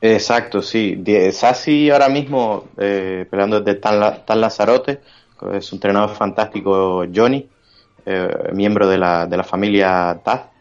Exacto, 0.00 0.60
sí. 0.60 1.02
Sassi 1.32 1.90
ahora 1.90 2.08
mismo 2.08 2.68
eh, 2.76 3.26
peleando 3.30 3.60
desde 3.60 3.80
Tan, 3.80 4.24
Tan 4.24 4.40
Lazarote, 4.40 5.00
es 5.52 5.72
un 5.72 5.76
entrenador 5.76 6.10
fantástico, 6.10 7.04
Johnny, 7.14 7.48
eh, 8.06 8.50
miembro 8.52 8.88
de 8.88 8.98
la, 8.98 9.26
de 9.26 9.36
la 9.36 9.44
familia 9.44 10.20
Taz 10.22 10.54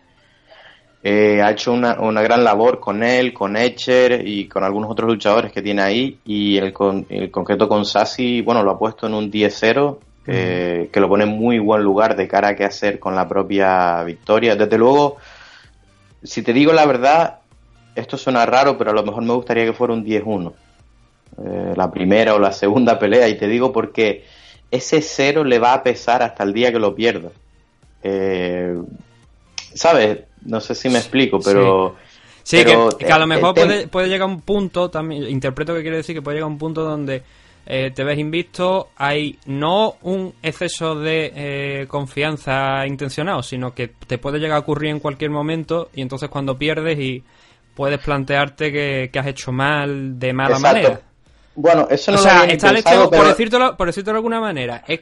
eh, 1.06 1.42
ha 1.42 1.52
hecho 1.52 1.74
una, 1.74 2.00
una, 2.00 2.22
gran 2.22 2.46
labor 2.46 2.80
con 2.80 3.04
él, 3.04 3.34
con 3.34 3.58
Etcher 3.58 4.26
y 4.26 4.48
con 4.48 4.64
algunos 4.64 4.90
otros 4.90 5.10
luchadores 5.10 5.52
que 5.52 5.62
tiene 5.62 5.82
ahí. 5.82 6.20
Y 6.24 6.58
el, 6.58 6.72
con, 6.72 7.06
el 7.10 7.30
concreto 7.30 7.68
con 7.68 7.84
Sassi, 7.86 8.42
bueno, 8.42 8.64
lo 8.64 8.72
ha 8.72 8.80
puesto 8.80 9.08
en 9.08 9.14
un 9.14 9.30
10-0, 9.30 9.98
eh, 10.28 10.90
que 10.94 11.00
lo 11.02 11.10
pone 11.10 11.26
en 11.26 11.32
muy 11.32 11.60
buen 11.60 11.84
lugar 11.84 12.16
de 12.16 12.26
cara 12.26 12.50
a 12.50 12.56
qué 12.56 12.64
hacer 12.64 13.00
con 13.00 13.16
la 13.16 13.28
propia 13.28 14.02
victoria. 14.04 14.56
Desde 14.56 14.78
luego, 14.78 15.18
si 16.24 16.42
te 16.42 16.54
digo 16.54 16.72
la 16.72 16.86
verdad, 16.86 17.40
esto 17.96 18.16
suena 18.16 18.46
raro, 18.46 18.78
pero 18.78 18.92
a 18.92 18.94
lo 18.94 19.04
mejor 19.04 19.24
me 19.24 19.34
gustaría 19.34 19.66
que 19.66 19.74
fuera 19.74 19.94
un 19.94 20.06
10-1. 20.06 20.54
Eh, 21.46 21.74
la 21.76 21.92
primera 21.92 22.34
o 22.34 22.40
la 22.40 22.54
segunda 22.54 22.98
pelea. 22.98 23.28
Y 23.28 23.38
te 23.38 23.50
digo 23.50 23.74
porque 23.74 24.24
ese 24.76 25.02
cero 25.02 25.44
le 25.44 25.60
va 25.60 25.74
a 25.74 25.84
pesar 25.84 26.24
hasta 26.24 26.44
el 26.44 26.54
día 26.54 26.72
que 26.72 26.80
lo 26.80 26.96
pierda. 26.96 27.30
¿Sabes? 29.74 30.20
No 30.46 30.60
sé 30.60 30.76
si 30.76 30.90
me 30.90 30.98
explico, 30.98 31.40
pero... 31.40 31.96
Sí, 32.44 32.64
que, 32.66 32.74
a 32.74 33.18
lo 33.18 33.26
mejor 33.26 33.56
puede, 33.56 33.88
puede 33.88 34.08
llegar 34.08 34.28
a 34.28 34.32
un 34.32 34.42
punto, 34.42 34.90
también 34.90 35.30
interpreto 35.30 35.74
que 35.74 35.82
quiere 35.82 35.98
decir 35.98 36.14
que 36.14 36.22
puede 36.22 36.36
llegar 36.36 36.50
a 36.50 36.52
un 36.52 36.58
punto 36.58 36.84
donde 36.84 37.24
eh, 37.66 37.92
te 37.92 38.04
ves 38.04 38.20
invisto, 38.20 38.90
hay 38.98 39.40
no 39.46 39.96
un 40.02 40.34
exceso 40.44 40.96
de 40.96 41.32
eh, 41.34 41.88
confianza 41.88 42.86
intencionado, 42.86 43.42
sino 43.42 43.74
que 43.74 43.88
te 43.88 44.18
puede 44.18 44.40
llegar 44.40 44.58
a 44.58 44.60
ocurrir 44.60 44.90
en 44.92 45.00
cualquier 45.00 45.32
momento 45.32 45.90
y 45.96 46.02
entonces 46.02 46.30
cuando 46.30 46.58
pierdes 46.58 47.00
y 47.00 47.24
puedes 47.74 48.00
plantearte 48.00 48.72
que, 48.74 49.10
has 49.18 49.28
hecho 49.28 49.54
mal 49.54 50.20
de 50.20 50.34
mala 50.34 50.60
manera. 50.60 51.02
Bueno, 51.56 51.88
eso 51.90 52.12
no 52.12 52.20
o 52.20 52.22
sea, 52.22 52.46
está 52.46 52.70
el 52.70 52.78
hecho, 52.78 53.10
por, 53.10 53.28
decírtelo, 53.28 53.78
por 53.78 53.88
decirlo 53.88 54.12
de 54.12 54.18
alguna 54.18 54.40
manera, 54.40 54.84
es 54.88 55.02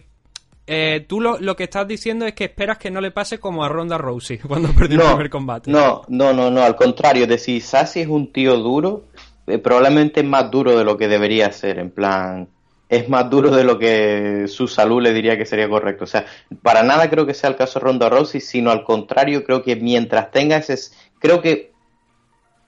eh, 0.67 1.05
tú 1.07 1.19
lo, 1.19 1.39
lo, 1.39 1.55
que 1.55 1.63
estás 1.63 1.87
diciendo 1.87 2.25
es 2.25 2.33
que 2.33 2.45
esperas 2.45 2.77
que 2.77 2.91
no 2.91 3.01
le 3.01 3.11
pase 3.11 3.39
como 3.39 3.63
a 3.63 3.69
Ronda 3.69 3.97
Rousey 3.97 4.37
cuando 4.47 4.69
perdió 4.69 5.01
el 5.01 5.07
primer 5.07 5.29
combate. 5.29 5.71
No, 5.71 6.03
no, 6.07 6.33
no, 6.33 6.51
no, 6.51 6.61
al 6.61 6.75
contrario, 6.75 7.27
decir, 7.27 7.61
Sassy 7.61 8.01
es 8.01 8.07
un 8.07 8.31
tío 8.31 8.57
duro, 8.57 9.05
eh, 9.47 9.57
probablemente 9.57 10.21
es 10.21 10.25
más 10.25 10.49
duro 10.51 10.77
de 10.77 10.83
lo 10.83 10.97
que 10.97 11.07
debería 11.07 11.51
ser, 11.51 11.79
en 11.79 11.91
plan, 11.91 12.47
es 12.87 13.09
más 13.09 13.29
duro 13.29 13.51
de 13.51 13.63
lo 13.63 13.79
que 13.79 14.47
su 14.47 14.67
salud 14.67 15.01
le 15.01 15.13
diría 15.13 15.37
que 15.37 15.45
sería 15.45 15.67
correcto. 15.69 16.03
O 16.03 16.07
sea, 16.07 16.25
para 16.61 16.83
nada 16.83 17.09
creo 17.09 17.25
que 17.25 17.33
sea 17.33 17.49
el 17.49 17.55
caso 17.55 17.79
de 17.79 17.85
Ronda 17.85 18.09
Rousey, 18.09 18.41
sino 18.41 18.69
al 18.69 18.83
contrario, 18.83 19.43
creo 19.43 19.63
que 19.63 19.75
mientras 19.75 20.29
tenga 20.29 20.57
ese, 20.57 20.77
creo 21.19 21.41
que 21.41 21.71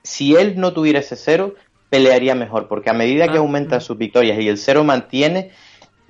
si 0.01 0.35
él 0.35 0.55
no 0.57 0.73
tuviera 0.73 0.99
ese 0.99 1.15
cero, 1.15 1.55
pelearía 1.93 2.33
mejor, 2.33 2.67
porque 2.67 2.89
a 2.89 2.93
medida 2.93 3.27
que 3.27 3.37
ah, 3.37 3.41
aumentan 3.41 3.79
sus 3.79 3.99
victorias 3.99 4.39
y 4.39 4.47
el 4.47 4.57
cero 4.57 4.83
mantiene, 4.83 5.51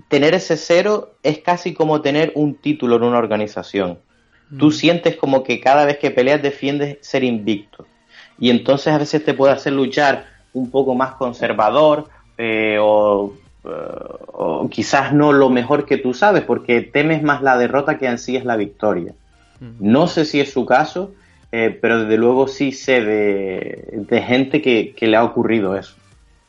tener 0.08 0.34
ese 0.34 0.56
cero 0.56 1.16
es 1.24 1.40
casi 1.40 1.74
como 1.74 2.00
tener 2.02 2.32
un 2.36 2.56
título 2.56 2.96
en 2.96 3.04
una 3.04 3.18
organización. 3.18 4.00
Tú 4.58 4.68
mm. 4.68 4.72
sientes 4.72 5.18
como 5.18 5.44
que 5.44 5.60
cada 5.60 5.84
vez 5.84 5.98
que 5.98 6.10
peleas 6.10 6.42
defiendes 6.42 7.00
ser 7.02 7.26
invicto. 7.26 7.86
Y 8.40 8.50
entonces 8.50 8.94
a 8.94 8.98
veces 8.98 9.26
te 9.26 9.34
puede 9.34 9.52
hacer 9.52 9.74
luchar 9.74 10.26
un 10.54 10.72
poco 10.72 10.96
más 10.96 11.16
conservador 11.16 12.08
eh, 12.38 12.78
o, 12.80 13.34
eh, 13.66 13.70
o, 14.28 14.70
quizás 14.70 15.14
no 15.14 15.34
lo 15.34 15.50
mejor 15.50 15.86
que 15.86 15.98
tú 15.98 16.14
sabes 16.14 16.44
porque 16.44 16.80
temes 16.80 17.22
más 17.24 17.42
la 17.42 17.58
derrota 17.58 17.98
que 17.98 18.06
en 18.06 18.20
sí 18.20 18.38
es 18.38 18.46
la 18.46 18.56
victoria. 18.56 19.16
Mm. 19.60 19.74
No 19.82 20.08
sé 20.08 20.24
si 20.24 20.40
es 20.40 20.50
su 20.50 20.66
caso, 20.66 21.12
eh, 21.54 21.78
pero 21.80 22.02
desde 22.02 22.18
luego 22.18 22.48
sí 22.48 22.72
sé 22.72 23.02
de, 23.02 24.24
gente 24.26 24.62
que 24.62 25.08
le 25.08 25.16
ha 25.16 25.24
ocurrido 25.24 25.78
eso. 25.78 25.96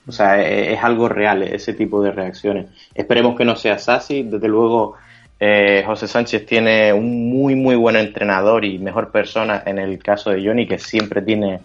O 0.06 0.12
sea, 0.12 0.42
e, 0.42 0.72
es, 0.72 0.82
algo 0.82 1.08
real 1.08 1.42
ese 1.42 1.72
tipo 1.72 2.02
de 2.02 2.12
reacciones. 2.12 2.66
Esperemos 2.94 3.36
que 3.36 3.44
no 3.44 3.56
sea 3.56 3.74
así. 3.74 4.22
Desde 4.22 4.48
luego, 4.48 4.94
eh, 5.40 5.82
José 5.86 6.08
Sánchez 6.08 6.46
tiene 6.46 6.92
un 6.92 7.30
muy, 7.30 7.54
muy 7.54 7.76
buen 7.76 7.96
entrenador 7.96 8.64
y 8.64 8.78
mejor 8.78 9.10
persona 9.10 9.62
en 9.66 9.78
el 9.78 9.98
caso 10.02 10.30
de 10.30 10.44
Johnny, 10.44 10.66
que 10.66 10.78
siempre 10.78 11.22
tiene 11.22 11.60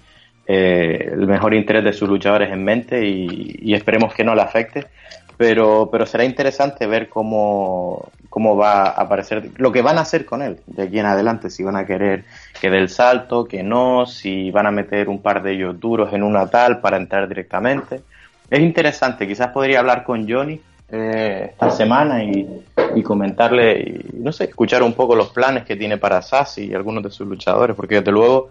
eh, 0.48 1.10
el 1.12 1.27
mejor 1.27 1.53
interés 1.53 1.84
de 1.84 1.93
sus 1.93 2.10
luchadores 2.10 2.51
en 2.51 2.63
mente 2.63 3.05
y, 3.05 3.74
esperemos 3.74 4.13
que 4.13 4.24
no 4.24 4.36
le 4.36 4.41
afecte. 4.41 4.88
Pero, 5.39 5.88
pero 5.89 6.05
será 6.05 6.25
interesante 6.25 6.86
ver 6.86 7.08
cómo, 7.08 8.10
cómo 8.29 8.58
va 8.58 8.81
a 8.81 8.89
aparecer, 8.89 9.51
lo 9.55 9.72
que 9.72 9.81
van 9.81 9.98
a 9.98 10.01
hacer 10.01 10.25
con 10.25 10.41
él 10.41 10.60
de 10.67 10.84
aquí 10.84 11.00
en 11.00 11.05
adelante, 11.05 11.50
si 11.50 11.63
van 11.63 11.77
a 11.77 11.86
querer 11.86 12.25
que 12.60 12.69
dé 12.69 12.77
el 12.77 12.89
salto, 12.89 13.46
que 13.46 13.63
no, 13.63 14.05
si 14.05 14.51
van 14.51 14.67
a 14.67 14.72
meter 14.72 15.08
un 15.08 15.22
par 15.22 15.41
de 15.41 15.53
ellos 15.53 15.79
duros 15.79 16.12
en 16.12 16.24
una 16.24 16.48
tal 16.48 16.81
para 16.81 16.98
entrar 16.98 17.29
directamente. 17.29 18.01
Es 18.50 18.60
interesante, 18.60 19.25
quizás 19.25 19.48
podría 19.53 19.79
hablar 19.79 20.03
con 20.03 20.29
Johnny 20.29 20.60
eh, 20.91 21.51
esta 21.51 21.72
semana 21.72 22.22
y, 22.22 23.01
comentarle, 23.01 23.79
y, 23.79 24.17
no 24.17 24.34
sé, 24.34 24.43
escuchar 24.43 24.84
un 24.84 24.91
poco 24.91 25.15
los 25.15 25.29
planes 25.29 25.63
que 25.63 25.77
tiene 25.77 25.98
para 25.98 26.22
Sassi 26.22 26.65
y 26.65 26.74
algunos 26.74 27.01
de 27.01 27.12
sus 27.12 27.25
luchadores, 27.25 27.77
porque 27.77 27.96
desde 27.96 28.12
luego 28.12 28.50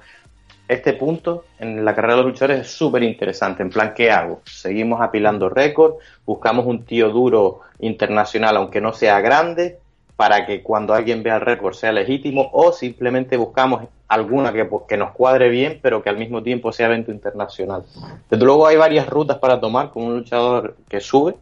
este 0.69 0.93
punto 0.93 1.47
en 1.59 1.85
la 1.85 1.95
carrera 1.95 2.15
de 2.15 2.23
los 2.23 2.33
luchadores 2.33 2.61
es 2.61 2.71
súper 2.71 3.03
interesante. 3.03 3.63
En 3.63 3.71
plan, 3.71 3.95
¿qué 3.95 4.11
hago? 4.11 4.43
Seguimos 4.45 5.01
apilando 5.01 5.49
récords, 5.49 5.97
buscamos 6.27 6.67
un 6.67 6.85
tío 6.85 7.09
duro 7.09 7.61
internacional, 7.81 8.57
aunque 8.59 8.81
no 8.81 8.93
sea 8.93 9.21
grande, 9.21 9.79
para 10.15 10.45
que 10.45 10.63
cuando 10.63 10.95
alguien 10.95 11.23
vea 11.23 11.37
el 11.37 11.41
récord 11.41 11.75
sea 11.75 11.93
legítimo, 11.93 12.51
o 12.53 12.73
simplemente 12.73 13.37
buscamos 13.37 13.85
alguna 14.09 14.53
que, 14.53 14.69
que, 14.89 14.97
nos 14.97 15.13
cuadre 15.13 15.49
bien, 15.49 15.79
pero 15.81 16.03
que 16.03 16.11
al 16.11 16.19
mismo 16.19 16.43
tiempo 16.43 16.73
sea 16.73 16.87
evento 16.87 17.13
internacional. 17.13 17.85
Desde 18.29 18.45
luego 18.45 18.67
hay 18.67 18.77
varias 18.77 19.09
rutas 19.09 19.39
para 19.39 19.61
tomar 19.61 19.91
con 19.91 20.03
un 20.03 20.17
luchador 20.17 20.77
que 20.89 21.01
sube, 21.01 21.35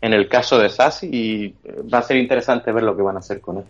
en 0.00 0.12
el 0.12 0.28
caso 0.28 0.58
de 0.58 0.68
Sassi, 0.68 1.08
y 1.10 1.54
va 1.92 1.98
a 1.98 2.02
ser 2.02 2.16
interesante 2.16 2.70
ver 2.70 2.84
lo 2.84 2.96
que 2.96 3.02
van 3.02 3.16
a 3.16 3.20
hacer 3.20 3.40
con 3.40 3.58
él. 3.58 3.64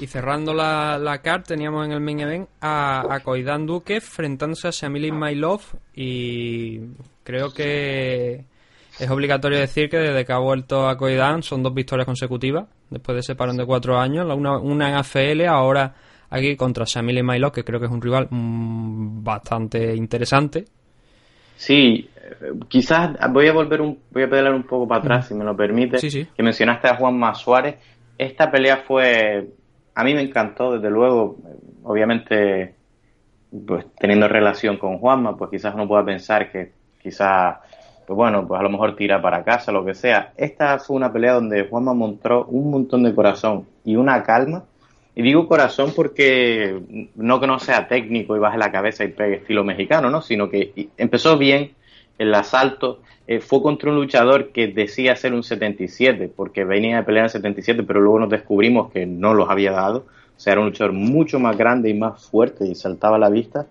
Y 0.00 0.06
cerrando 0.06 0.54
la, 0.54 0.98
la 0.98 1.20
card 1.20 1.42
teníamos 1.42 1.84
en 1.84 1.92
el 1.92 2.00
main 2.00 2.20
event 2.20 2.48
a, 2.60 3.04
a 3.14 3.20
Koidan 3.20 3.66
Duque 3.66 3.96
enfrentándose 3.96 4.68
a 4.68 4.70
Shamilin 4.70 5.18
My 5.18 5.34
Love 5.34 5.74
y 5.94 6.80
creo 7.22 7.52
que 7.52 8.44
es 8.98 9.10
obligatorio 9.10 9.58
decir 9.58 9.90
que 9.90 9.98
desde 9.98 10.24
que 10.24 10.32
ha 10.32 10.38
vuelto 10.38 10.88
a 10.88 10.96
Koidan 10.96 11.42
son 11.42 11.62
dos 11.62 11.74
victorias 11.74 12.06
consecutivas 12.06 12.66
después 12.88 13.14
de 13.14 13.20
ese 13.20 13.34
parón 13.34 13.58
de 13.58 13.66
cuatro 13.66 13.98
años, 13.98 14.26
una, 14.34 14.58
una 14.58 14.88
en 14.88 14.94
AFL, 14.96 15.44
ahora 15.46 15.94
aquí 16.30 16.56
contra 16.56 16.84
Shamilin 16.86 17.26
My 17.26 17.38
Love 17.38 17.52
que 17.52 17.64
creo 17.64 17.78
que 17.78 17.86
es 17.86 17.92
un 17.92 18.00
rival 18.00 18.26
mm, 18.30 19.22
bastante 19.22 19.94
interesante. 19.94 20.64
Sí, 21.56 22.08
quizás 22.68 23.10
voy 23.32 23.48
a 23.48 23.52
volver 23.52 23.82
un, 23.82 23.98
voy 24.10 24.22
a 24.22 24.30
pedalar 24.30 24.54
un 24.54 24.62
poco 24.62 24.88
para 24.88 25.00
atrás, 25.00 25.28
si 25.28 25.34
me 25.34 25.44
lo 25.44 25.54
permite, 25.54 25.98
Sí, 25.98 26.10
sí. 26.10 26.26
que 26.34 26.42
mencionaste 26.42 26.88
a 26.88 26.96
Juan 26.96 27.20
Suárez. 27.34 27.76
Esta 28.16 28.50
pelea 28.50 28.78
fue, 28.78 29.50
a 30.00 30.04
mí 30.04 30.14
me 30.14 30.22
encantó, 30.22 30.72
desde 30.72 30.90
luego, 30.90 31.36
obviamente, 31.82 32.74
pues 33.66 33.84
teniendo 33.98 34.28
relación 34.28 34.78
con 34.78 34.98
Juanma, 34.98 35.36
pues 35.36 35.50
quizás 35.50 35.74
uno 35.74 35.86
pueda 35.86 36.04
pensar 36.04 36.50
que 36.50 36.72
quizás, 37.02 37.58
pues 38.06 38.16
bueno, 38.16 38.46
pues 38.48 38.58
a 38.58 38.62
lo 38.62 38.70
mejor 38.70 38.96
tira 38.96 39.20
para 39.20 39.44
casa, 39.44 39.72
lo 39.72 39.84
que 39.84 39.94
sea. 39.94 40.32
Esta 40.36 40.78
fue 40.78 40.96
una 40.96 41.12
pelea 41.12 41.34
donde 41.34 41.68
Juanma 41.68 41.92
mostró 41.92 42.46
un 42.46 42.70
montón 42.70 43.02
de 43.02 43.14
corazón 43.14 43.66
y 43.84 43.96
una 43.96 44.22
calma. 44.22 44.64
Y 45.14 45.22
digo 45.22 45.46
corazón 45.46 45.92
porque 45.94 46.80
no 47.16 47.40
que 47.40 47.46
no 47.46 47.58
sea 47.58 47.86
técnico 47.86 48.36
y 48.36 48.38
baje 48.38 48.56
la 48.56 48.72
cabeza 48.72 49.04
y 49.04 49.08
pegue 49.08 49.36
estilo 49.36 49.64
mexicano, 49.64 50.08
¿no? 50.08 50.22
Sino 50.22 50.48
que 50.48 50.88
empezó 50.96 51.36
bien, 51.36 51.72
el 52.20 52.34
asalto 52.34 53.00
eh, 53.26 53.40
fue 53.40 53.62
contra 53.62 53.90
un 53.90 53.96
luchador 53.96 54.50
que 54.50 54.68
decía 54.68 55.16
ser 55.16 55.32
un 55.32 55.42
77, 55.42 56.30
porque 56.36 56.64
venía 56.64 56.98
de 56.98 57.02
pelear 57.02 57.24
en 57.24 57.30
77, 57.30 57.82
pero 57.82 58.00
luego 58.00 58.20
nos 58.20 58.28
descubrimos 58.28 58.92
que 58.92 59.06
no 59.06 59.32
los 59.32 59.48
había 59.48 59.72
dado. 59.72 60.04
O 60.36 60.40
sea, 60.40 60.52
era 60.52 60.60
un 60.60 60.66
luchador 60.66 60.92
mucho 60.92 61.40
más 61.40 61.56
grande 61.56 61.88
y 61.88 61.94
más 61.94 62.26
fuerte 62.26 62.66
y 62.66 62.74
saltaba 62.74 63.16
a 63.16 63.18
la 63.18 63.30
vista. 63.30 63.66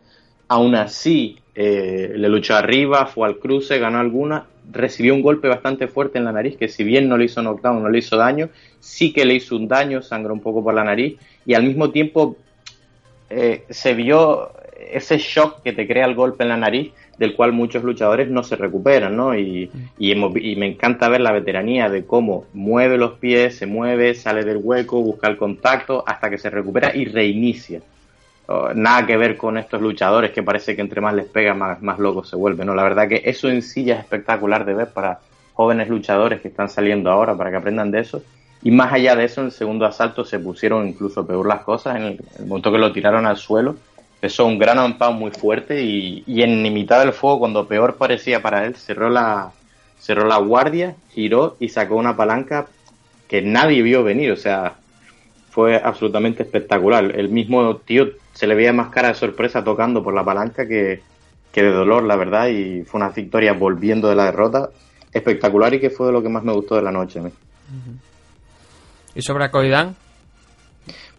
Aún 0.48 0.74
así, 0.74 1.38
eh, 1.54 2.14
le 2.16 2.28
luchó 2.28 2.56
arriba, 2.56 3.06
fue 3.06 3.28
al 3.28 3.38
cruce, 3.38 3.78
ganó 3.78 4.00
alguna, 4.00 4.48
recibió 4.72 5.14
un 5.14 5.22
golpe 5.22 5.48
bastante 5.48 5.88
fuerte 5.88 6.18
en 6.18 6.26
la 6.26 6.32
nariz, 6.32 6.58
que 6.58 6.70
si 6.70 6.84
bien 6.84 7.08
no 7.08 7.18
le 7.18 7.26
hizo 7.26 7.44
knockdown, 7.44 7.84
no 7.84 7.90
le 7.90 8.00
hizo 8.00 8.18
daño, 8.18 8.50
sí 8.80 9.14
que 9.14 9.26
le 9.26 9.36
hizo 9.36 9.56
un 9.56 9.68
daño, 9.68 10.02
sangró 10.02 10.34
un 10.34 10.42
poco 10.42 10.64
por 10.64 10.74
la 10.74 10.84
nariz, 10.84 11.20
y 11.46 11.54
al 11.54 11.64
mismo 11.64 11.92
tiempo 11.92 12.36
eh, 13.30 13.66
se 13.70 13.94
vio 13.94 14.54
ese 14.92 15.18
shock 15.18 15.62
que 15.64 15.74
te 15.74 15.88
crea 15.88 16.06
el 16.06 16.16
golpe 16.16 16.44
en 16.44 16.50
la 16.50 16.58
nariz, 16.58 16.92
del 17.18 17.36
cual 17.36 17.52
muchos 17.52 17.84
luchadores 17.84 18.30
no 18.30 18.44
se 18.44 18.56
recuperan, 18.56 19.16
¿no? 19.16 19.38
Y, 19.38 19.70
y, 19.98 20.12
hemos- 20.12 20.36
y 20.38 20.56
me 20.56 20.68
encanta 20.68 21.10
ver 21.10 21.22
la 21.22 21.32
veteranía 21.34 21.90
de 21.90 22.06
cómo 22.06 22.46
mueve 22.54 22.98
los 22.98 23.14
pies, 23.20 23.58
se 23.58 23.66
mueve, 23.66 24.14
sale 24.16 24.44
del 24.44 24.58
hueco, 24.62 25.02
busca 25.02 25.28
el 25.28 25.38
contacto, 25.38 26.04
hasta 26.08 26.30
que 26.30 26.38
se 26.38 26.50
recupera 26.50 26.96
y 26.96 27.06
reinicia. 27.06 27.82
Oh, 28.48 28.70
nada 28.74 29.06
que 29.06 29.16
ver 29.16 29.38
con 29.38 29.58
estos 29.60 29.80
luchadores 29.82 30.32
que 30.32 30.42
parece 30.42 30.76
que 30.76 30.82
entre 30.82 31.02
más 31.02 31.14
les 31.14 31.26
pega, 31.28 31.54
más, 31.54 31.82
más 31.84 32.00
locos 32.00 32.30
se 32.30 32.36
vuelven, 32.36 32.66
¿no? 32.66 32.74
La 32.74 32.84
verdad 32.84 33.08
que 33.08 33.22
eso 33.24 33.48
en 33.50 33.62
sí 33.62 33.84
ya 33.84 33.96
es 33.96 34.00
espectacular 34.00 34.66
de 34.66 34.74
ver 34.74 34.88
para 34.88 35.20
jóvenes 35.54 35.88
luchadores 35.90 36.42
que 36.42 36.48
están 36.48 36.68
saliendo 36.70 37.12
ahora, 37.12 37.36
para 37.36 37.52
que 37.52 37.58
aprendan 37.58 37.92
de 37.92 38.00
eso. 38.00 38.24
Y 38.64 38.72
más 38.72 38.92
allá 38.92 39.16
de 39.16 39.26
eso, 39.26 39.42
en 39.42 39.48
el 39.48 39.52
segundo 39.52 39.86
asalto 39.86 40.26
se 40.26 40.40
pusieron 40.40 40.88
incluso 40.88 41.28
peor 41.28 41.48
las 41.48 41.62
cosas, 41.62 41.98
en 41.98 42.04
el, 42.04 42.20
el 42.40 42.46
momento 42.48 42.72
que 42.72 42.78
lo 42.80 42.92
tiraron 42.92 43.26
al 43.26 43.38
suelo, 43.38 43.76
empezó 44.22 44.46
un 44.46 44.60
gran 44.60 44.78
ampao 44.78 45.14
muy 45.14 45.32
fuerte 45.32 45.82
y, 45.82 46.24
en 46.28 46.62
mitad 46.74 47.00
del 47.00 47.14
fuego, 47.14 47.40
cuando 47.40 47.70
peor 47.70 47.96
parecía 47.96 48.42
para 48.42 48.66
él, 48.66 48.76
cerró 48.76 49.10
la, 49.10 49.52
cerró 49.98 50.28
la 50.28 50.38
guardia, 50.38 50.98
giró 51.12 51.56
y 51.58 51.70
sacó 51.70 51.96
una 51.96 52.18
palanca 52.18 52.68
que 53.30 53.42
nadie 53.42 53.82
vio 53.82 54.04
venir, 54.04 54.34
o 54.34 54.36
sea, 54.36 54.74
fue 55.52 55.78
absolutamente 55.82 56.44
espectacular. 56.44 57.18
El 57.18 57.30
mismo 57.30 57.78
tío 57.78 58.10
se 58.34 58.46
le 58.46 58.56
veía 58.56 58.74
más 58.74 58.90
cara 58.90 59.08
de 59.08 59.14
sorpresa 59.14 59.64
tocando 59.64 60.04
por 60.04 60.14
la 60.14 60.26
palanca 60.26 60.68
que, 60.68 61.02
que 61.54 61.64
de 61.64 61.72
dolor, 61.72 62.04
la 62.04 62.18
verdad, 62.18 62.50
y 62.50 62.84
fue 62.84 63.00
una 63.00 63.12
victoria 63.12 63.54
volviendo 63.54 64.10
de 64.10 64.16
la 64.16 64.26
derrota 64.26 64.70
espectacular 65.14 65.74
y 65.74 65.80
que 65.80 65.92
fue 65.92 66.12
lo 66.12 66.22
que 66.22 66.30
más 66.30 66.44
me 66.44 66.52
gustó 66.52 66.76
de 66.76 66.82
la 66.82 66.92
noche. 66.92 67.22
Y 69.16 69.22
sobre 69.22 69.50
Koidan, 69.50 69.96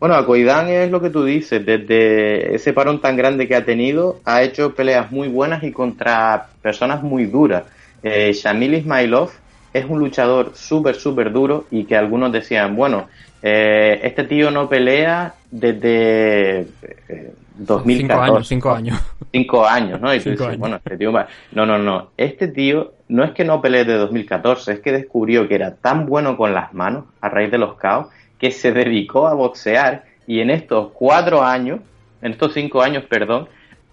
Bueno, 0.01 0.15
Akoidan 0.15 0.69
es 0.69 0.91
lo 0.91 1.01
que 1.03 1.11
tú 1.11 1.25
dices, 1.25 1.65
desde 1.65 2.55
ese 2.55 2.73
parón 2.73 3.01
tan 3.03 3.17
grande 3.17 3.47
que 3.47 3.55
ha 3.55 3.65
tenido, 3.67 4.19
ha 4.25 4.43
hecho 4.43 4.75
peleas 4.75 5.13
muy 5.13 5.29
buenas 5.29 5.63
y 5.63 5.73
contra 5.73 6.47
personas 6.63 7.03
muy 7.03 7.27
duras. 7.27 7.65
Eh, 8.03 8.33
Shamil 8.33 8.75
Ismailov 8.75 9.29
es 9.75 9.85
un 9.87 9.99
luchador 9.99 10.53
súper, 10.55 10.95
súper 10.97 11.31
duro 11.31 11.67
y 11.71 11.85
que 11.85 11.97
algunos 11.97 12.33
decían, 12.33 12.75
bueno, 12.77 13.09
eh, 13.43 14.01
este 14.03 14.25
tío 14.25 14.51
no 14.51 14.71
pelea 14.71 15.35
desde 15.51 16.61
eh, 17.09 17.33
2014. 17.59 17.99
cinco 18.01 18.23
años, 18.23 18.49
cinco 18.49 18.71
años. 18.73 18.99
cinco 19.33 19.67
años, 19.67 20.01
¿no? 20.01 20.15
Y 20.15 20.19
tú 20.19 20.23
Cinco 20.25 20.33
dices, 20.33 20.47
años. 20.49 20.59
bueno, 20.61 20.77
este 20.77 20.97
tío 20.97 21.13
va- 21.13 21.29
No, 21.53 21.67
no, 21.67 21.79
no. 21.79 22.11
Este 22.17 22.49
tío 22.49 22.95
no 23.09 23.23
es 23.23 23.33
que 23.33 23.45
no 23.45 23.61
pelee 23.61 23.85
de 23.85 23.95
2014, 23.99 24.73
es 24.73 24.81
que 24.81 24.93
descubrió 24.93 25.47
que 25.47 25.57
era 25.57 25.75
tan 25.75 26.07
bueno 26.07 26.39
con 26.39 26.55
las 26.55 26.73
manos 26.73 27.05
a 27.21 27.29
raíz 27.29 27.51
de 27.51 27.59
los 27.59 27.75
caos 27.75 28.07
que 28.40 28.50
se 28.50 28.72
dedicó 28.72 29.29
a 29.29 29.35
boxear 29.35 30.05
y 30.26 30.40
en 30.40 30.50
estos 30.50 30.92
cuatro 30.92 31.42
años, 31.42 31.81
en 32.22 32.33
estos 32.33 32.55
cinco 32.55 32.83
años, 32.83 33.05
perdón, 33.05 33.48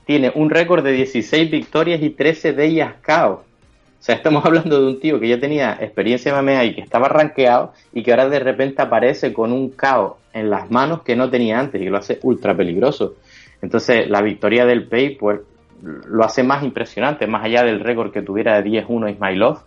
tiene 0.05 0.31
un 0.33 0.49
récord 0.49 0.83
de 0.83 0.93
16 0.93 1.51
victorias 1.51 2.01
y 2.01 2.11
13 2.11 2.53
de 2.53 2.65
ellas 2.65 2.93
caos. 3.01 3.41
O 3.41 4.03
sea, 4.03 4.15
estamos 4.15 4.45
hablando 4.45 4.79
de 4.79 4.87
un 4.87 4.99
tío 4.99 5.19
que 5.19 5.27
ya 5.27 5.39
tenía 5.39 5.77
experiencia 5.81 6.31
en 6.31 6.45
MMA 6.45 6.63
y 6.63 6.75
que 6.75 6.81
estaba 6.81 7.09
rankeado 7.09 7.73
y 7.93 8.03
que 8.03 8.11
ahora 8.11 8.29
de 8.29 8.39
repente 8.39 8.81
aparece 8.81 9.33
con 9.33 9.51
un 9.51 9.69
caos 9.71 10.13
en 10.31 10.49
las 10.49 10.71
manos 10.71 11.01
que 11.01 11.15
no 11.15 11.29
tenía 11.29 11.59
antes 11.59 11.81
y 11.81 11.85
que 11.85 11.89
lo 11.89 11.97
hace 11.97 12.19
ultra 12.23 12.55
peligroso. 12.55 13.15
Entonces, 13.61 14.09
la 14.09 14.21
victoria 14.21 14.65
del 14.65 14.87
Pay, 14.87 15.15
pues, 15.15 15.41
lo 15.81 16.23
hace 16.23 16.43
más 16.43 16.63
impresionante, 16.63 17.27
más 17.27 17.43
allá 17.43 17.63
del 17.63 17.79
récord 17.79 18.11
que 18.11 18.21
tuviera 18.21 18.61
de 18.61 18.69
10-1 18.69 19.11
Ismailov, 19.11 19.59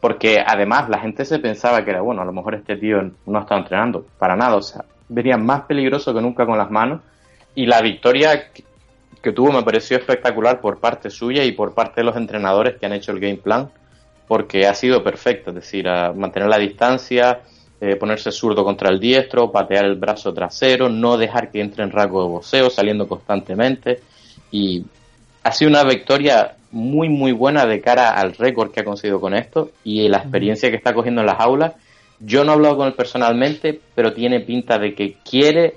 porque 0.00 0.42
además 0.44 0.88
la 0.88 0.98
gente 0.98 1.24
se 1.24 1.38
pensaba 1.38 1.84
que 1.84 1.90
era, 1.90 2.00
bueno, 2.00 2.22
a 2.22 2.24
lo 2.24 2.32
mejor 2.32 2.54
este 2.54 2.76
tío 2.76 2.98
no 3.26 3.40
está 3.40 3.56
entrenando, 3.56 4.06
para 4.18 4.34
nada, 4.34 4.56
o 4.56 4.62
sea, 4.62 4.84
venía 5.08 5.36
más 5.36 5.62
peligroso 5.62 6.14
que 6.14 6.22
nunca 6.22 6.46
con 6.46 6.56
las 6.56 6.70
manos, 6.70 7.00
y 7.54 7.66
la 7.66 7.82
victoria 7.82 8.50
que, 8.52 9.32
tuvo 9.32 9.52
me 9.52 9.62
pareció 9.62 9.98
espectacular 9.98 10.60
por 10.60 10.78
parte 10.78 11.10
suya 11.10 11.44
y 11.44 11.52
por 11.52 11.74
parte 11.74 12.00
de 12.00 12.04
los 12.04 12.16
entrenadores 12.16 12.76
que 12.76 12.86
han 12.86 12.94
hecho 12.94 13.12
el 13.12 13.20
game 13.20 13.36
plan, 13.36 13.68
porque 14.26 14.66
ha 14.66 14.74
sido 14.74 15.04
perfecto, 15.04 15.50
es 15.50 15.56
decir, 15.56 15.86
mantener 16.14 16.48
la 16.48 16.56
distancia, 16.56 17.40
eh, 17.80 17.96
ponerse 17.96 18.30
zurdo 18.30 18.64
contra 18.64 18.90
el 18.90 19.00
diestro, 19.00 19.50
patear 19.50 19.84
el 19.84 19.96
brazo 19.96 20.32
trasero, 20.32 20.88
no 20.88 21.16
dejar 21.16 21.50
que 21.50 21.60
entre 21.60 21.82
en 21.82 21.90
rasgo 21.90 22.22
de 22.22 22.28
boxeo, 22.28 22.70
saliendo 22.70 23.08
constantemente. 23.08 24.00
Y 24.50 24.84
ha 25.42 25.50
sido 25.50 25.70
una 25.70 25.82
victoria 25.82 26.56
muy, 26.72 27.08
muy 27.08 27.32
buena 27.32 27.66
de 27.66 27.80
cara 27.80 28.10
al 28.10 28.34
récord 28.34 28.70
que 28.70 28.80
ha 28.80 28.84
conseguido 28.84 29.20
con 29.20 29.34
esto 29.34 29.70
y 29.84 30.08
la 30.08 30.18
experiencia 30.18 30.70
que 30.70 30.76
está 30.76 30.94
cogiendo 30.94 31.20
en 31.20 31.26
las 31.26 31.40
aulas. 31.40 31.74
Yo 32.20 32.44
no 32.44 32.52
he 32.52 32.54
hablado 32.54 32.76
con 32.76 32.86
él 32.86 32.94
personalmente, 32.94 33.80
pero 33.94 34.12
tiene 34.12 34.40
pinta 34.40 34.78
de 34.78 34.94
que 34.94 35.16
quiere 35.28 35.74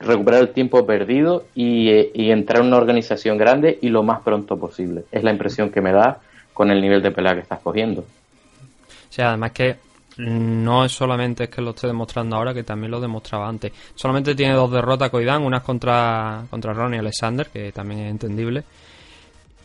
recuperar 0.00 0.42
el 0.42 0.52
tiempo 0.52 0.84
perdido 0.84 1.44
y, 1.54 1.88
eh, 1.88 2.10
y 2.12 2.30
entrar 2.30 2.60
en 2.60 2.68
una 2.68 2.76
organización 2.76 3.38
grande 3.38 3.78
y 3.80 3.88
lo 3.88 4.02
más 4.02 4.20
pronto 4.22 4.58
posible. 4.58 5.04
Es 5.12 5.22
la 5.22 5.30
impresión 5.30 5.70
que 5.70 5.80
me 5.80 5.92
da 5.92 6.20
con 6.52 6.70
el 6.70 6.80
nivel 6.80 7.02
de 7.02 7.10
pelea 7.10 7.34
que 7.34 7.40
estás 7.40 7.60
cogiendo. 7.60 8.02
O 8.02 9.12
sea, 9.12 9.28
además 9.28 9.52
que 9.52 9.76
no 10.16 10.84
es 10.84 10.92
solamente 10.92 11.44
es 11.44 11.50
que 11.50 11.60
lo 11.60 11.70
esté 11.70 11.86
demostrando 11.86 12.36
ahora, 12.36 12.54
que 12.54 12.62
también 12.62 12.90
lo 12.90 13.00
demostraba 13.00 13.48
antes. 13.48 13.72
Solamente 13.94 14.34
tiene 14.34 14.54
dos 14.54 14.70
derrotas 14.70 15.10
Koidan, 15.10 15.42
una 15.42 15.58
es 15.58 15.62
contra, 15.62 16.44
contra 16.50 16.72
Ronnie 16.72 17.00
Alexander, 17.00 17.48
que 17.48 17.72
también 17.72 18.00
es 18.00 18.10
entendible. 18.10 18.64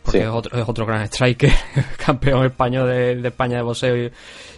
Porque 0.04 0.18
Sí. 0.18 0.24
es, 0.24 0.30
otro, 0.30 0.58
es 0.58 0.68
otro 0.68 0.86
gran 0.86 1.02
striker, 1.02 1.52
campeón 2.04 2.44
español 2.46 2.88
de, 2.88 3.16
de 3.16 3.28
España 3.28 3.56
de 3.58 3.62
boxeo 3.62 3.96
y, 3.96 4.12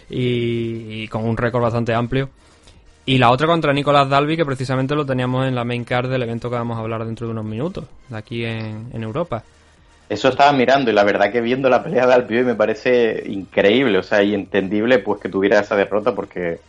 y- 0.09 1.03
y 1.03 1.07
con 1.07 1.25
un 1.25 1.35
récord 1.37 1.61
bastante 1.61 1.93
amplio. 1.93 2.29
Y 3.05 3.17
la 3.17 3.31
otra 3.31 3.47
contra 3.47 3.73
Nicolás 3.73 4.07
Dalby, 4.09 4.37
que 4.37 4.45
precisamente 4.45 4.95
lo 4.95 5.05
teníamos 5.05 5.45
en 5.45 5.55
la 5.55 5.65
main 5.65 5.83
card 5.83 6.09
del 6.09 6.23
evento 6.23 6.49
que 6.49 6.55
vamos 6.55 6.77
a 6.77 6.81
hablar 6.81 7.03
dentro 7.05 7.27
de 7.27 7.31
unos 7.33 7.43
minutos, 7.43 7.83
de 8.07 8.17
aquí 8.17 8.45
en, 8.45 8.89
en 8.93 9.03
Europa. 9.03 9.43
Eso 10.07 10.29
estaba 10.29 10.53
mirando 10.53 10.89
y 10.89 10.93
la 10.93 11.03
verdad 11.03 11.31
que 11.31 11.41
viendo 11.41 11.69
la 11.69 11.83
pelea 11.83 12.05
de 12.07 12.13
Alpio 12.13 12.43
me 12.45 12.55
parece 12.55 13.23
increíble, 13.25 13.97
o 13.97 14.03
sea, 14.03 14.23
y 14.23 14.33
entendible 14.33 14.99
pues 14.99 15.19
que 15.19 15.27
tuviera 15.27 15.59
esa 15.59 15.75
derrota 15.75 16.13
porque, 16.15 16.59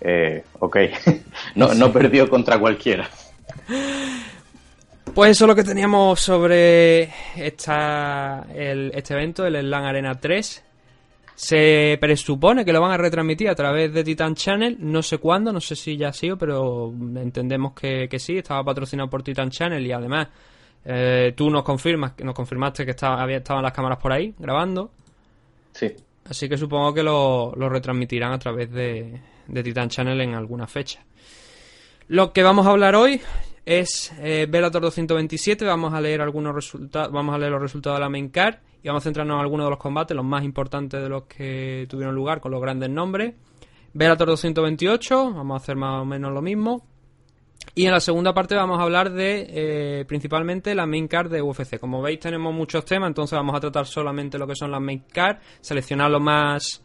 eh, 0.00 0.42
ok, 0.58 0.76
no, 1.54 1.72
no 1.74 1.92
perdió 1.92 2.28
contra 2.28 2.58
cualquiera. 2.58 3.08
Pues 5.14 5.30
eso 5.30 5.44
es 5.44 5.48
lo 5.48 5.54
que 5.54 5.64
teníamos 5.64 6.20
sobre 6.20 7.04
esta, 7.36 8.46
el- 8.54 8.92
este 8.94 9.14
evento, 9.14 9.46
el 9.46 9.58
Slam 9.60 9.84
Arena 9.84 10.14
3. 10.14 10.62
Se 11.34 11.98
presupone 12.00 12.64
que 12.64 12.72
lo 12.72 12.80
van 12.80 12.92
a 12.92 12.96
retransmitir 12.96 13.48
a 13.48 13.54
través 13.54 13.92
de 13.92 14.02
Titan 14.04 14.34
Channel, 14.34 14.76
no 14.80 15.02
sé 15.02 15.18
cuándo, 15.18 15.52
no 15.52 15.60
sé 15.60 15.76
si 15.76 15.96
ya 15.96 16.08
ha 16.08 16.12
sido, 16.12 16.36
pero 16.38 16.92
entendemos 17.16 17.74
que, 17.74 18.08
que 18.08 18.18
sí, 18.18 18.38
estaba 18.38 18.64
patrocinado 18.64 19.08
por 19.10 19.22
Titan 19.22 19.50
Channel 19.50 19.86
y 19.86 19.92
además 19.92 20.28
eh, 20.84 21.32
tú 21.36 21.50
nos 21.50 21.62
confirmas, 21.62 22.12
nos 22.22 22.34
confirmaste 22.34 22.84
que 22.86 22.92
estaba, 22.92 23.22
había, 23.22 23.38
estaban 23.38 23.62
las 23.62 23.72
cámaras 23.72 23.98
por 23.98 24.12
ahí 24.12 24.34
grabando, 24.38 24.90
Sí. 25.72 25.92
así 26.28 26.48
que 26.48 26.56
supongo 26.56 26.94
que 26.94 27.02
lo, 27.02 27.52
lo 27.54 27.68
retransmitirán 27.68 28.32
a 28.32 28.38
través 28.38 28.70
de, 28.72 29.20
de 29.46 29.62
Titan 29.62 29.90
Channel 29.90 30.18
en 30.22 30.34
alguna 30.34 30.66
fecha. 30.66 31.00
Lo 32.08 32.32
que 32.32 32.42
vamos 32.42 32.66
a 32.66 32.70
hablar 32.70 32.94
hoy 32.96 33.20
es 33.66 34.14
eh, 34.20 34.46
Bellator 34.48 34.80
227. 34.80 35.64
Vamos 35.66 35.92
a 35.92 36.00
leer 36.00 36.22
algunos 36.22 36.54
resultados, 36.54 37.12
vamos 37.12 37.34
a 37.34 37.38
leer 37.38 37.50
los 37.50 37.60
resultados 37.60 37.98
de 37.98 38.00
la 38.00 38.08
main 38.08 38.28
card 38.30 38.54
y 38.82 38.86
vamos 38.86 39.02
a 39.02 39.04
centrarnos 39.04 39.34
en 39.34 39.40
algunos 39.40 39.66
de 39.66 39.70
los 39.70 39.78
combates, 39.78 40.16
los 40.16 40.24
más 40.24 40.44
importantes 40.44 41.02
de 41.02 41.08
los 41.08 41.24
que 41.24 41.86
tuvieron 41.90 42.14
lugar 42.14 42.40
con 42.40 42.52
los 42.52 42.62
grandes 42.62 42.88
nombres. 42.88 43.34
Bellator 43.92 44.28
228, 44.28 45.32
vamos 45.34 45.60
a 45.60 45.62
hacer 45.62 45.74
más 45.74 46.00
o 46.00 46.04
menos 46.04 46.32
lo 46.32 46.40
mismo. 46.40 46.86
Y 47.74 47.86
en 47.86 47.92
la 47.92 48.00
segunda 48.00 48.32
parte 48.32 48.54
vamos 48.54 48.78
a 48.78 48.84
hablar 48.84 49.10
de 49.10 49.46
eh, 49.48 50.04
principalmente 50.06 50.72
la 50.74 50.86
main 50.86 51.08
card 51.08 51.30
de 51.30 51.42
UFC. 51.42 51.80
Como 51.80 52.00
veis 52.00 52.20
tenemos 52.20 52.54
muchos 52.54 52.84
temas, 52.84 53.08
entonces 53.08 53.36
vamos 53.36 53.56
a 53.56 53.60
tratar 53.60 53.86
solamente 53.86 54.38
lo 54.38 54.46
que 54.46 54.54
son 54.54 54.70
las 54.70 54.80
main 54.80 55.02
card, 55.12 55.38
seleccionar 55.60 56.10
lo 56.10 56.20
más 56.20 56.82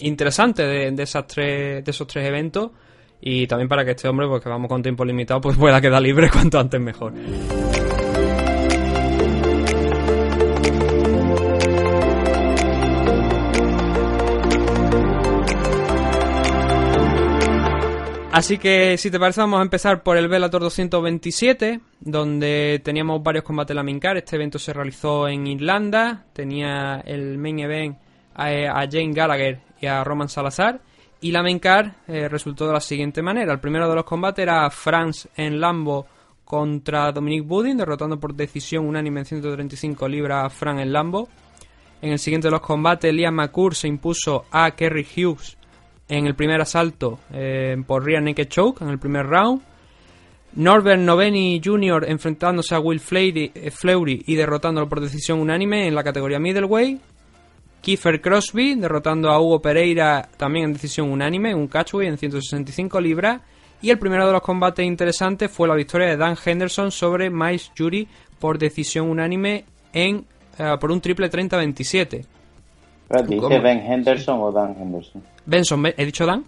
interesante 0.00 0.66
de, 0.66 0.90
de, 0.90 1.02
esas 1.04 1.24
tres, 1.28 1.84
de 1.84 1.90
esos 1.92 2.04
tres 2.08 2.26
eventos 2.26 2.72
y 3.20 3.46
también 3.46 3.68
para 3.68 3.84
que 3.84 3.92
este 3.92 4.08
hombre, 4.08 4.26
porque 4.26 4.48
vamos 4.48 4.68
con 4.68 4.82
tiempo 4.82 5.04
limitado, 5.04 5.40
pues 5.40 5.56
pueda 5.56 5.80
quedar 5.80 6.02
libre 6.02 6.30
cuanto 6.32 6.58
antes 6.58 6.80
mejor. 6.80 7.12
Así 18.38 18.56
que, 18.56 18.96
si 18.98 19.10
te 19.10 19.18
parece, 19.18 19.40
vamos 19.40 19.58
a 19.58 19.62
empezar 19.62 20.04
por 20.04 20.16
el 20.16 20.28
Bellator 20.28 20.60
227, 20.60 21.80
donde 21.98 22.80
teníamos 22.84 23.20
varios 23.20 23.42
combates 23.42 23.72
en 23.72 23.76
la 23.76 23.82
Mincar. 23.82 24.16
Este 24.16 24.36
evento 24.36 24.60
se 24.60 24.72
realizó 24.72 25.26
en 25.26 25.44
Irlanda. 25.48 26.24
Tenía 26.34 27.02
el 27.04 27.36
main 27.36 27.58
event 27.58 27.98
a, 28.36 28.46
a 28.46 28.86
Jane 28.88 29.12
Gallagher 29.12 29.58
y 29.80 29.86
a 29.86 30.04
Roman 30.04 30.28
Salazar. 30.28 30.80
Y 31.20 31.32
la 31.32 31.42
eh, 31.48 32.28
resultó 32.28 32.66
de 32.66 32.72
la 32.72 32.80
siguiente 32.80 33.22
manera. 33.22 33.52
El 33.52 33.60
primero 33.60 33.88
de 33.88 33.94
los 33.96 34.04
combates 34.04 34.42
era 34.42 34.70
France 34.70 35.28
en 35.36 35.60
Lambo 35.60 36.06
contra 36.44 37.10
Dominic 37.12 37.44
Budin, 37.46 37.76
derrotando 37.76 38.18
por 38.18 38.34
decisión 38.34 38.86
unánime 38.86 39.20
en 39.20 39.26
135 39.26 40.08
libras 40.08 40.46
a 40.46 40.50
Fran 40.50 40.78
en 40.78 40.92
Lambo. 40.92 41.28
En 42.00 42.12
el 42.12 42.18
siguiente 42.18 42.46
de 42.46 42.52
los 42.52 42.60
combates, 42.60 43.12
Liam 43.12 43.34
McCourt 43.34 43.74
se 43.74 43.88
impuso 43.88 44.46
a 44.50 44.70
Kerry 44.70 45.04
Hughes 45.04 45.58
en 46.08 46.26
el 46.26 46.34
primer 46.34 46.60
asalto 46.60 47.18
eh, 47.32 47.76
por 47.86 48.04
rear 48.04 48.22
naked 48.22 48.48
choke 48.48 48.82
en 48.82 48.88
el 48.88 48.98
primer 48.98 49.26
round. 49.26 49.60
Norbert 50.54 51.00
Noveni 51.00 51.60
Jr. 51.62 52.06
enfrentándose 52.08 52.74
a 52.74 52.80
Will 52.80 53.02
eh, 53.10 53.70
Fleury 53.70 54.24
y 54.26 54.34
derrotándolo 54.34 54.88
por 54.88 55.00
decisión 55.00 55.40
unánime 55.40 55.86
en 55.86 55.94
la 55.94 56.04
categoría 56.04 56.38
middleweight. 56.38 57.00
Kiefer 57.80 58.20
Crosby 58.20 58.74
derrotando 58.74 59.30
a 59.30 59.40
Hugo 59.40 59.60
Pereira 59.60 60.28
también 60.36 60.66
en 60.66 60.72
decisión 60.72 61.10
unánime, 61.10 61.54
un 61.54 61.68
catchweight 61.68 62.10
en 62.10 62.18
165 62.18 63.00
libras. 63.00 63.40
Y 63.80 63.90
el 63.90 63.98
primero 63.98 64.26
de 64.26 64.32
los 64.32 64.42
combates 64.42 64.84
interesantes 64.84 65.50
fue 65.50 65.68
la 65.68 65.74
victoria 65.74 66.08
de 66.08 66.16
Dan 66.16 66.36
Henderson 66.44 66.90
sobre 66.90 67.30
Miles 67.30 67.70
Jury 67.76 68.08
por 68.40 68.58
decisión 68.58 69.08
unánime 69.08 69.64
en 69.92 70.24
uh, 70.58 70.78
por 70.80 70.90
un 70.90 71.00
triple 71.00 71.30
30-27. 71.30 72.24
¿Dice 73.26 73.58
Ben 73.60 73.80
Henderson 73.80 74.40
o 74.40 74.52
Dan 74.52 74.76
Henderson? 74.78 75.22
Benson, 75.46 75.86
¿he 75.96 76.04
dicho 76.04 76.26
Dan? 76.26 76.44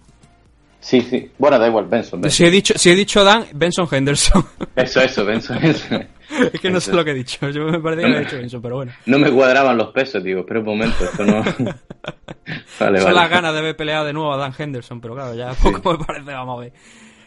Sí, 0.80 1.02
sí. 1.02 1.30
Bueno, 1.38 1.58
da 1.58 1.68
igual, 1.68 1.86
Benson. 1.86 2.20
Benson. 2.20 2.36
Si, 2.36 2.44
he 2.44 2.50
dicho, 2.50 2.74
si 2.76 2.90
he 2.90 2.94
dicho 2.94 3.22
Dan, 3.22 3.44
Benson 3.52 3.86
Henderson. 3.90 4.44
Eso, 4.76 5.00
eso, 5.00 5.24
Benson 5.26 5.58
Henderson. 5.58 6.08
es 6.52 6.60
que 6.60 6.70
no 6.70 6.80
sé 6.80 6.94
lo 6.94 7.04
que 7.04 7.10
he 7.10 7.14
dicho. 7.14 7.50
Yo 7.50 7.64
me 7.66 7.80
parece 7.80 8.02
que 8.02 8.16
he 8.16 8.20
dicho 8.20 8.36
Benson, 8.36 8.62
pero 8.62 8.76
bueno. 8.76 8.92
No 9.06 9.18
me 9.18 9.30
cuadraban 9.30 9.76
los 9.76 9.92
pesos, 9.92 10.24
digo, 10.24 10.40
espera 10.40 10.60
un 10.60 10.66
momento, 10.66 11.04
esto 11.04 11.24
no. 11.24 11.42
vale, 12.80 12.98
Son 12.98 13.12
vale. 13.12 13.12
las 13.12 13.30
ganas 13.30 13.54
de 13.54 13.60
ver 13.60 13.76
pelear 13.76 14.06
de 14.06 14.12
nuevo 14.12 14.32
a 14.32 14.38
Dan 14.38 14.54
Henderson, 14.56 15.00
pero 15.00 15.14
claro, 15.14 15.34
ya 15.34 15.52
poco 15.54 15.92
sí. 15.92 15.98
me 15.98 16.04
parece, 16.04 16.32
vamos 16.32 16.58
a 16.58 16.60
ver. 16.62 16.72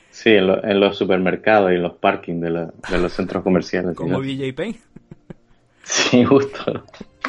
Sí, 0.09 0.29
en, 0.29 0.47
lo, 0.47 0.63
en, 0.63 0.79
los 0.79 0.97
supermercados 0.97 1.71
y 1.71 1.75
en 1.75 1.83
los 1.83 1.93
parkings 1.93 2.41
de, 2.41 2.49
la, 2.49 2.73
de 2.89 2.97
los 2.97 3.13
centros 3.13 3.43
comerciales. 3.43 3.95
Como 3.95 4.19
BJ 4.19 4.53
Payne. 4.55 4.79
Sí, 5.83 6.23
justo. 6.23 6.83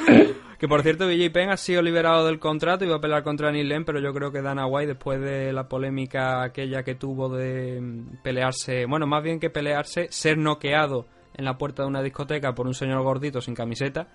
Que 0.59 0.69
por 0.69 0.83
cierto, 0.83 1.07
BJ 1.07 1.31
Penn 1.31 1.51
ha 1.51 1.57
sido 1.57 1.83
liberado 1.83 2.27
del 2.27 2.39
contrato 2.39 2.85
y 2.85 2.89
va 2.89 2.97
a 2.97 3.01
pelear 3.01 3.23
contra 3.23 3.51
Neil 3.51 3.69
Len, 3.69 3.85
pero 3.85 4.01
yo 4.01 4.13
creo 4.13 4.31
que 4.31 4.43
Dana 4.43 4.67
White, 4.67 4.95
después 4.95 5.21
de 5.21 5.53
la 5.53 5.69
polémica 5.69 6.43
aquella 6.43 6.83
que 6.83 6.95
tuvo 6.95 7.29
de 7.29 7.83
pelearse, 8.23 8.87
bueno, 8.87 9.07
más 9.07 9.23
bien 9.23 9.41
que 9.41 9.51
pelearse, 9.51 10.09
ser 10.11 10.39
noqueado 10.39 11.07
en 11.37 11.45
la 11.45 11.59
puerta 11.59 11.83
de 11.83 11.89
una 11.89 12.03
discoteca 12.03 12.55
por 12.55 12.67
un 12.67 12.75
señor 12.75 13.03
gordito 13.03 13.41
sin 13.41 13.55
camiseta. 13.55 14.09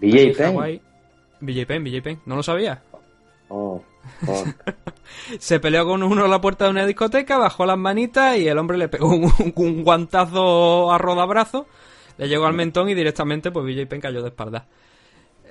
BJ 0.00 0.36
Penn. 0.36 0.80
BJ 1.40 1.66
Penn, 1.66 1.84
BJ 1.84 2.02
Penn, 2.02 2.20
¿no 2.26 2.36
lo 2.36 2.42
sabía? 2.42 2.82
Oh, 3.48 3.82
oh. 4.26 4.44
se 5.38 5.60
peleó 5.60 5.84
con 5.84 6.02
uno 6.02 6.24
en 6.24 6.30
la 6.30 6.40
puerta 6.40 6.64
de 6.64 6.70
una 6.70 6.86
discoteca, 6.86 7.38
bajó 7.38 7.66
las 7.66 7.76
manitas 7.76 8.38
y 8.38 8.48
el 8.48 8.56
hombre 8.56 8.78
le 8.78 8.88
pegó 8.88 9.08
un, 9.08 9.30
un 9.56 9.82
guantazo 9.82 10.92
a 10.92 10.98
rodabrazo, 10.98 11.66
le 12.16 12.28
llegó 12.28 12.46
al 12.46 12.54
mentón 12.54 12.88
y 12.88 12.94
directamente 12.94 13.50
pues 13.50 13.66
BJ 13.66 13.86
Penn 13.88 14.00
cayó 14.00 14.22
de 14.22 14.28
espalda. 14.28 14.66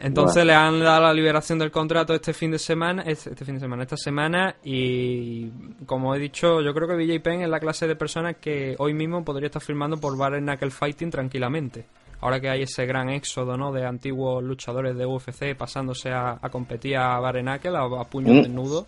Entonces 0.03 0.45
le 0.45 0.53
han 0.53 0.79
dado 0.79 1.01
la 1.03 1.13
liberación 1.13 1.59
del 1.59 1.69
contrato 1.69 2.13
este 2.13 2.33
fin 2.33 2.51
de 2.51 2.57
semana, 2.57 3.03
este, 3.05 3.45
fin 3.45 3.55
de 3.55 3.59
semana, 3.59 3.83
esta 3.83 3.97
semana 3.97 4.55
y 4.63 5.49
como 5.85 6.15
he 6.15 6.19
dicho, 6.19 6.61
yo 6.61 6.73
creo 6.73 6.87
que 6.87 6.95
BJ 6.95 7.19
Penn 7.21 7.41
es 7.41 7.49
la 7.49 7.59
clase 7.59 7.87
de 7.87 7.95
personas 7.95 8.37
que 8.37 8.75
hoy 8.79 8.93
mismo 8.93 9.23
podría 9.23 9.47
estar 9.47 9.61
firmando 9.61 9.97
por 9.97 10.17
Bare 10.17 10.39
Knuckle 10.39 10.71
Fighting 10.71 11.11
tranquilamente. 11.11 11.85
Ahora 12.21 12.39
que 12.39 12.49
hay 12.49 12.63
ese 12.63 12.85
gran 12.85 13.09
éxodo, 13.09 13.57
¿no? 13.57 13.71
De 13.71 13.85
antiguos 13.85 14.43
luchadores 14.43 14.95
de 14.97 15.05
UFC 15.05 15.55
pasándose 15.57 16.11
a, 16.11 16.37
a 16.41 16.49
competir 16.49 16.97
a 16.97 17.19
Bare 17.19 17.41
Knuckle, 17.41 17.77
a, 17.77 17.81
a 17.81 18.03
puño 18.05 18.33
mm. 18.33 18.41
desnudo. 18.43 18.87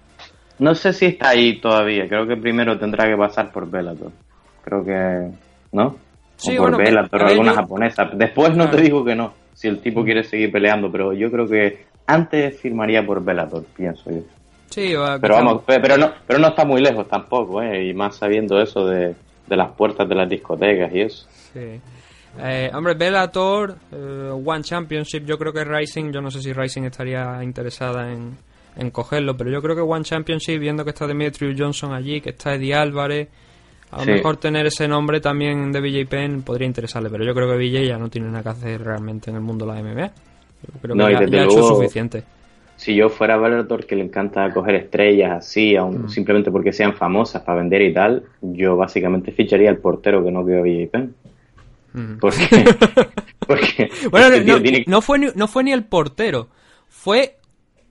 No 0.60 0.76
sé 0.76 0.93
si 0.93 1.06
está 1.08 1.30
ahí 1.30 1.60
todavía. 1.60 2.08
Creo 2.08 2.28
que 2.28 2.38
primero 2.38 2.78
tendrá 2.78 3.08
que 3.10 3.17
pasar 3.17 3.52
por 3.52 3.69
Bellator. 3.69 4.12
Creo 4.63 4.84
que, 4.84 5.32
¿no? 5.71 5.95
Sí, 6.36 6.56
o 6.58 6.62
por 6.62 6.71
bueno, 6.71 6.78
Bellator, 6.78 7.23
alguna 7.23 7.52
yo... 7.52 7.56
japonesa. 7.58 8.04
Después 8.13 8.49
no 8.52 8.65
Claro. 8.65 8.78
te 8.78 8.84
digo 8.84 9.04
que 9.04 9.15
no 9.15 9.43
si 9.54 9.68
el 9.68 9.80
tipo 9.80 10.04
quiere 10.04 10.24
seguir 10.24 10.52
peleando, 10.52 10.92
pero 10.92 11.13
yo 11.13 11.32
creo 11.32 11.48
que 11.48 11.86
antes 12.08 12.60
firmaría 12.60 13.06
por 13.06 13.24
Bellator, 13.24 13.63
pienso 13.76 14.12
yo. 14.12 14.22
Sí, 14.70 14.94
va, 14.96 15.20
Pero 15.20 15.36
vamos, 15.36 15.63
pe- 15.63 15.80
pero 15.80 15.98
no, 15.98 16.12
pero 16.26 16.39
no 16.39 16.48
está 16.48 16.66
muy 16.66 16.82
lejos 16.82 17.08
tampoco, 17.08 17.62
¿eh? 17.62 17.86
Y 17.88 17.94
más 17.94 18.16
sabiendo 18.16 18.60
eso 18.60 18.86
de, 18.88 19.13
de 19.48 19.56
las 19.56 19.70
puertas 19.72 20.10
de 20.10 20.16
las 20.16 20.28
discotecas 20.28 20.92
y 20.94 21.02
eso. 21.02 21.28
Sí. 21.54 21.80
Eh, 22.39 22.72
hombre, 22.74 22.96
Bellator, 22.96 23.76
eh, 23.92 24.32
One 24.44 24.63
Championship, 24.63 25.24
yo 25.26 25.38
creo 25.38 25.54
que 25.54 25.63
Rising, 25.63 26.12
yo 26.12 26.20
no 26.22 26.32
sé 26.32 26.42
si 26.42 26.52
Rising 26.52 26.84
estaría 26.86 27.44
interesada 27.44 28.12
en, 28.12 28.36
en 28.76 28.89
cogerlo, 28.89 29.38
pero 29.38 29.52
yo 29.52 29.62
creo 29.62 29.76
que 29.76 29.82
One 29.84 30.04
Championship, 30.04 30.58
viendo 30.60 30.84
que 30.84 30.89
está 30.89 31.06
Demetrius 31.06 31.56
Johnson 31.56 31.94
allí, 31.94 32.20
que 32.22 32.32
está 32.32 32.56
Eddie 32.56 32.74
Álvarez, 32.74 33.28
a 33.94 33.98
lo 34.00 34.04
Sí. 34.06 34.12
mejor 34.12 34.38
tener 34.38 34.66
ese 34.66 34.88
nombre 34.88 35.20
también 35.22 35.72
de 35.72 35.80
BJ 35.82 36.06
Penn 36.10 36.42
podría 36.44 36.68
interesarle, 36.68 37.10
pero 37.10 37.24
yo 37.24 37.34
creo 37.34 37.48
que 37.50 37.58
BJ 37.58 37.86
ya 37.88 37.98
no 37.98 38.10
tiene 38.10 38.28
nada 38.28 38.44
que 38.44 38.50
hacer 38.50 38.84
realmente 38.84 39.30
en 39.30 39.38
el 39.38 39.42
mundo 39.42 39.66
de 39.66 39.74
la 39.74 39.80
MMA. 39.80 40.08
Yo 40.08 40.80
creo 40.82 40.96
No, 40.96 41.06
que 41.08 41.12
y 41.12 41.30
ya, 41.32 41.42
ha 41.42 41.46
hecho 41.46 41.64
suficiente. 41.64 42.24
Si 42.76 42.96
yo 42.96 43.10
fuera 43.10 43.38
Bellator, 43.38 43.86
que 43.86 43.96
le 43.96 44.04
encanta 44.04 44.52
coger 44.54 44.76
estrellas 44.76 45.32
así, 45.38 45.76
aun- 45.76 46.06
Mm. 46.06 46.10
simplemente 46.10 46.52
porque 46.52 46.74
sean 46.74 46.94
famosas 46.94 47.42
para 47.44 47.60
vender 47.60 47.82
y 47.84 47.94
tal, 47.94 48.24
yo 48.42 48.76
básicamente 48.76 49.32
ficharía 49.32 49.70
al 49.70 49.78
portero 49.78 50.24
que 50.24 50.32
no 50.32 50.46
quedó 50.46 50.64
BJ 50.64 50.88
Penn. 50.92 51.16
Ujú. 51.94 52.18
Porque, 52.20 52.48
porque 53.48 53.90
Bueno, 54.10 54.28
este 54.28 54.42
tío 54.42 54.56
no, 54.58 54.62
tiene- 54.62 54.84
no 54.88 55.02
fue 55.02 55.20
ni, 55.20 55.28
no 55.36 55.48
fue 55.48 55.64
ni 55.64 55.72
el 55.72 55.84
portero, 55.84 56.48
fue 56.90 57.38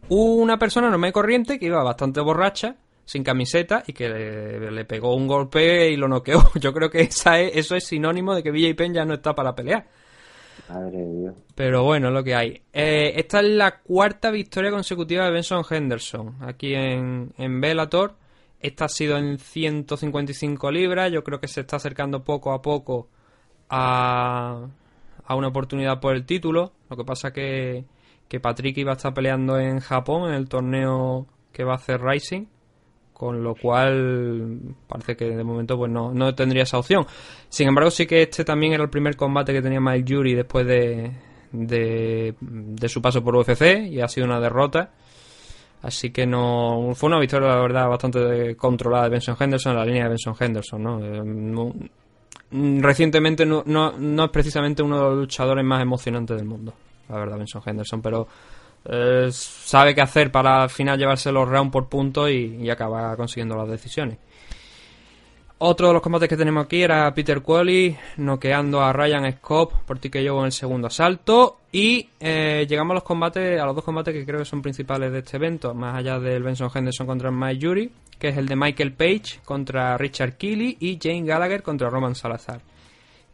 una 0.08 0.58
persona 0.58 0.90
normal 0.90 1.10
y 1.10 1.12
corriente 1.12 1.58
que 1.58 1.66
iba 1.66 1.82
bastante 1.84 2.20
borracha, 2.20 2.74
sin 3.04 3.22
camiseta, 3.24 3.82
y 3.86 3.92
que 3.92 4.08
le, 4.08 4.70
le 4.70 4.84
pegó 4.84 5.14
un 5.14 5.26
golpe 5.26 5.90
y 5.90 5.96
lo 5.96 6.08
noqueó. 6.08 6.42
Yo 6.60 6.72
creo 6.72 6.90
que 6.90 7.00
esa 7.02 7.40
es- 7.40 7.56
eso 7.56 7.76
es 7.76 7.84
sinónimo 7.86 8.34
de 8.34 8.42
que 8.42 8.50
BJ 8.50 8.74
Penn 8.74 8.94
ya 8.94 9.04
no 9.04 9.14
está 9.14 9.34
para 9.34 9.54
pelear. 9.54 9.86
Madre 10.68 10.98
de 10.98 11.18
Dios. 11.20 11.34
Pero 11.54 11.82
bueno, 11.84 12.08
es 12.08 12.14
lo 12.14 12.22
que 12.24 12.34
hay. 12.34 12.62
Eh, 12.72 13.12
esta 13.16 13.40
es 13.40 13.48
la 13.48 13.80
cuarta 13.80 14.30
victoria 14.30 14.70
consecutiva 14.70 15.24
de 15.24 15.30
Benson 15.32 15.64
Henderson 15.68 16.36
aquí 16.42 16.74
en, 16.74 17.32
en 17.38 17.60
Bellator. 17.60 18.14
Esta 18.60 18.84
ha 18.84 18.88
sido 18.88 19.16
en 19.18 19.38
155 19.38 20.70
libras. 20.70 21.10
Yo 21.10 21.24
creo 21.24 21.40
que 21.40 21.48
se 21.48 21.62
está 21.62 21.76
acercando 21.76 22.22
poco 22.22 22.52
a 22.52 22.62
poco 22.62 23.08
a, 23.68 24.66
a 25.24 25.34
una 25.34 25.48
oportunidad 25.48 26.00
por 26.00 26.14
el 26.14 26.24
título. 26.24 26.72
Lo 26.88 26.96
que 26.96 27.04
pasa 27.04 27.32
que, 27.32 27.84
que 28.28 28.40
Patrick 28.40 28.76
iba 28.78 28.92
a 28.92 28.96
estar 28.96 29.12
peleando 29.14 29.58
en 29.58 29.80
Japón 29.80 30.28
en 30.30 30.34
el 30.36 30.48
torneo 30.48 31.26
que 31.52 31.64
va 31.64 31.72
a 31.72 31.76
hacer 31.76 32.00
Rising. 32.00 32.46
Con 33.22 33.40
lo 33.40 33.54
cual 33.54 34.58
parece 34.88 35.14
que 35.14 35.26
de 35.26 35.44
momento 35.44 35.78
pues 35.78 35.92
no, 35.92 36.12
no 36.12 36.34
tendría 36.34 36.64
esa 36.64 36.80
opción. 36.80 37.06
Sin 37.48 37.68
embargo, 37.68 37.88
sí 37.88 38.04
que 38.04 38.22
este 38.22 38.44
también 38.44 38.72
era 38.72 38.82
el 38.82 38.90
primer 38.90 39.14
combate 39.14 39.52
que 39.52 39.62
tenía 39.62 39.80
Mike 39.80 40.12
Jury 40.12 40.34
después 40.34 40.66
de, 40.66 41.12
de, 41.52 42.34
de 42.40 42.88
su 42.88 43.00
paso 43.00 43.22
por 43.22 43.36
UFC 43.36 43.86
y 43.88 44.00
ha 44.00 44.08
sido 44.08 44.26
una 44.26 44.40
derrota. 44.40 44.90
Así 45.82 46.10
que 46.10 46.26
no 46.26 46.94
fue 46.96 47.10
una 47.10 47.20
victoria, 47.20 47.50
la 47.50 47.60
verdad, 47.60 47.88
bastante 47.88 48.56
controlada 48.56 49.04
de 49.04 49.10
Benson 49.10 49.36
Henderson 49.38 49.70
en 49.74 49.78
la 49.78 49.86
línea 49.86 50.02
de 50.02 50.08
Benson 50.08 50.34
Henderson. 50.40 50.82
¿no? 50.82 50.98
Eh, 51.00 52.80
recientemente 52.80 53.46
no, 53.46 53.62
no 53.64 54.24
es 54.24 54.30
precisamente 54.32 54.82
uno 54.82 54.96
de 54.96 55.02
los 55.02 55.18
luchadores 55.18 55.64
más 55.64 55.80
emocionantes 55.80 56.36
del 56.36 56.46
mundo, 56.46 56.74
la 57.08 57.20
verdad, 57.20 57.38
Benson 57.38 57.62
Henderson, 57.64 58.02
pero 58.02 58.26
eh, 58.84 59.28
sabe 59.30 59.94
qué 59.94 60.00
hacer 60.00 60.32
para 60.32 60.64
al 60.64 60.70
final 60.70 60.98
llevarse 60.98 61.30
los 61.30 61.48
rounds 61.48 61.72
por 61.72 61.88
puntos 61.88 62.30
y, 62.30 62.68
acaba 62.70 63.16
consiguiendo 63.16 63.56
las 63.56 63.68
decisiones. 63.68 64.18
Otro 65.58 65.86
de 65.86 65.92
los 65.92 66.02
combates 66.02 66.28
que 66.28 66.36
tenemos 66.36 66.64
aquí 66.64 66.82
era 66.82 67.14
Peter 67.14 67.40
Qualley 67.40 67.96
noqueando 68.16 68.80
a 68.82 68.92
Ryan 68.92 69.30
Scott 69.32 69.72
por 69.86 70.00
ti 70.00 70.10
que 70.10 70.20
llevo 70.20 70.40
en 70.40 70.46
el 70.46 70.52
segundo 70.52 70.88
asalto. 70.88 71.58
Y 71.70 72.08
eh, 72.18 72.66
llegamos 72.68 72.90
a 72.90 72.94
los 72.94 73.04
combates, 73.04 73.60
a 73.60 73.64
los 73.64 73.76
dos 73.76 73.84
combates 73.84 74.12
que 74.12 74.26
creo 74.26 74.40
que 74.40 74.44
son 74.44 74.60
principales 74.60 75.12
de 75.12 75.20
este 75.20 75.36
evento, 75.36 75.72
más 75.72 75.94
allá 75.94 76.18
del 76.18 76.42
Benson 76.42 76.68
Henderson 76.74 77.06
contra 77.06 77.30
Mike 77.30 77.58
Yuri, 77.58 77.92
que 78.18 78.30
es 78.30 78.36
el 78.36 78.46
de 78.46 78.56
Michael 78.56 78.92
Page 78.94 79.40
contra 79.44 79.96
Richard 79.96 80.36
Keeley 80.36 80.78
y 80.80 80.98
Jane 81.00 81.22
Gallagher 81.22 81.62
contra 81.62 81.88
Roman 81.88 82.16
Salazar. 82.16 82.60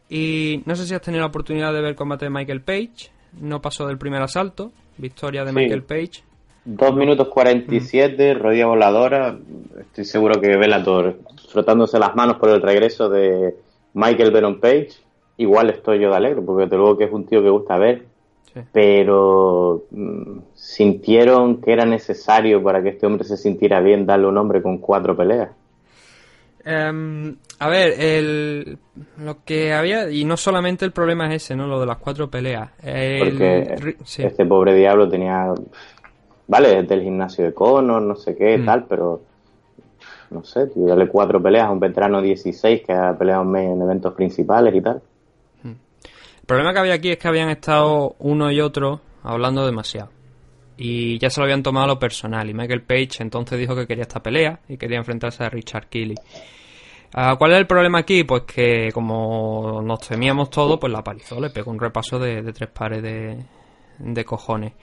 Y 0.07 0.61
no 0.65 0.75
sé 0.75 0.85
si 0.85 0.93
has 0.93 1.01
tenido 1.01 1.21
la 1.21 1.27
oportunidad 1.27 1.73
de 1.73 1.81
ver 1.81 1.89
el 1.89 1.95
combate 1.95 2.25
de 2.25 2.31
Michael 2.31 2.61
Page. 2.61 3.11
No 3.39 3.59
pasó 3.61 3.87
del 3.87 3.97
primer 3.97 4.21
asalto. 4.21 4.71
Victoria 4.99 5.45
de 5.45 5.53
Michael 5.53 5.83
Page. 5.83 6.23
2 6.65 6.95
minutos 6.95 7.29
47, 7.29 8.35
mm. 8.35 8.37
rodilla 8.37 8.67
voladora. 8.67 9.37
Estoy 9.79 10.05
seguro 10.05 10.39
que 10.39 10.57
Velator 10.57 11.17
frotándose 11.49 11.97
las 11.97 12.15
manos 12.15 12.37
por 12.37 12.49
el 12.49 12.61
regreso 12.61 13.09
de 13.09 13.55
Michael 13.93 14.31
Venom 14.31 14.59
Page. 14.59 14.89
Igual 15.37 15.69
estoy 15.69 15.99
yo 15.99 16.09
de 16.09 16.17
alegre, 16.17 16.41
porque 16.41 16.67
te 16.67 16.75
luego 16.75 16.97
que 16.97 17.05
es 17.05 17.11
un 17.11 17.25
tío 17.25 17.41
que 17.41 17.49
gusta 17.49 17.77
ver. 17.77 18.05
Pero 18.73 19.85
mm, 19.91 20.39
sintieron 20.53 21.61
que 21.61 21.71
era 21.71 21.85
necesario 21.85 22.61
para 22.61 22.83
que 22.83 22.89
este 22.89 23.05
hombre 23.05 23.23
se 23.23 23.37
sintiera 23.37 23.79
bien 23.79 24.05
darle 24.05 24.27
un 24.27 24.37
hombre 24.37 24.61
con 24.61 24.79
cuatro 24.79 25.15
peleas. 25.15 25.49
Em, 26.71 27.35
a 27.57 27.67
ver, 27.67 27.99
el, 27.99 28.77
lo 29.17 29.43
que 29.43 29.73
había, 29.73 30.11
y 30.11 30.23
no 30.23 30.37
solamente 30.37 30.85
el 30.85 30.91
problema 30.91 31.27
es 31.27 31.43
ese, 31.43 31.55
¿no? 31.55 31.65
Lo 31.65 31.79
de 31.79 31.85
las 31.87 31.97
cuatro 31.97 32.29
peleas. 32.29 32.69
Porque 32.77 33.75
este 34.19 34.45
pobre 34.45 34.75
diablo 34.75 35.09
tenía 35.09 35.53
vale, 36.49 36.79
es 36.79 36.87
del 36.89 37.03
gimnasio 37.03 37.45
de 37.45 37.53
Conor, 37.53 38.01
no 38.01 38.15
sé 38.15 38.35
qué, 38.35 38.57
mm. 38.57 38.65
tal, 38.65 38.85
pero 38.85 39.21
no 40.31 40.43
sé, 40.43 40.67
tío, 40.67 40.87
darle 40.87 41.07
cuatro 41.07 41.41
peleas 41.41 41.67
a 41.67 41.71
un 41.71 41.79
veterano 41.79 42.21
16 42.21 42.81
que 42.85 42.91
ha 42.91 43.17
peleado 43.17 43.43
en 43.55 43.81
eventos 43.81 44.13
principales 44.13 44.75
y 44.75 44.81
tal. 44.81 45.01
Mm. 45.63 45.69
El 45.69 46.45
problema 46.45 46.73
que 46.73 46.79
había 46.79 46.95
aquí 46.95 47.11
es 47.11 47.17
que 47.17 47.27
habían 47.27 47.49
estado 47.49 48.15
uno 48.19 48.51
y 48.51 48.59
otro 48.59 48.99
hablando 49.23 49.65
demasiado. 49.65 50.09
Y 50.75 51.19
ya 51.19 51.29
se 51.29 51.39
lo 51.39 51.43
habían 51.43 51.61
tomado 51.61 51.85
a 51.85 51.87
lo 51.89 51.99
personal. 51.99 52.49
Y 52.49 52.53
Michael 52.53 52.83
Page 52.83 53.17
entonces 53.19 53.59
dijo 53.59 53.75
que 53.75 53.85
quería 53.85 54.03
esta 54.03 54.23
pelea 54.23 54.59
y 54.67 54.77
quería 54.77 54.97
enfrentarse 54.97 55.43
a 55.43 55.49
Richard 55.49 55.87
Keeley. 55.87 56.15
Ah, 57.13 57.35
¿Cuál 57.37 57.53
es 57.53 57.57
el 57.57 57.67
problema 57.67 57.99
aquí? 57.99 58.23
Pues 58.23 58.43
que 58.43 58.91
como 58.93 59.81
nos 59.83 59.99
temíamos 60.07 60.49
todo, 60.49 60.79
pues 60.79 60.93
la 60.93 61.03
palizó, 61.03 61.39
le 61.39 61.49
pegó 61.49 61.71
un 61.71 61.79
repaso 61.79 62.19
de, 62.19 62.43
tres 62.53 62.69
pares 62.69 63.01
de, 63.01 64.25
cojones. 64.25 64.73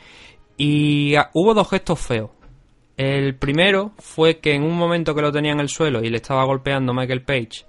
Y 0.57 1.15
ah, 1.15 1.31
hubo 1.35 1.55
dos 1.55 1.71
gestos 1.71 2.01
feos. 2.01 2.31
El 2.97 3.37
primero 3.37 3.93
fue 3.99 4.39
que 4.39 4.55
en 4.55 4.63
un 4.65 4.77
momento 4.77 5.15
que 5.15 5.23
lo 5.23 5.31
tenía 5.31 5.53
en 5.53 5.61
el 5.61 5.69
suelo 5.69 6.03
y 6.03 6.09
le 6.09 6.17
estaba 6.17 6.45
golpeando 6.45 6.95
Michael 6.95 7.23
Page, 7.23 7.65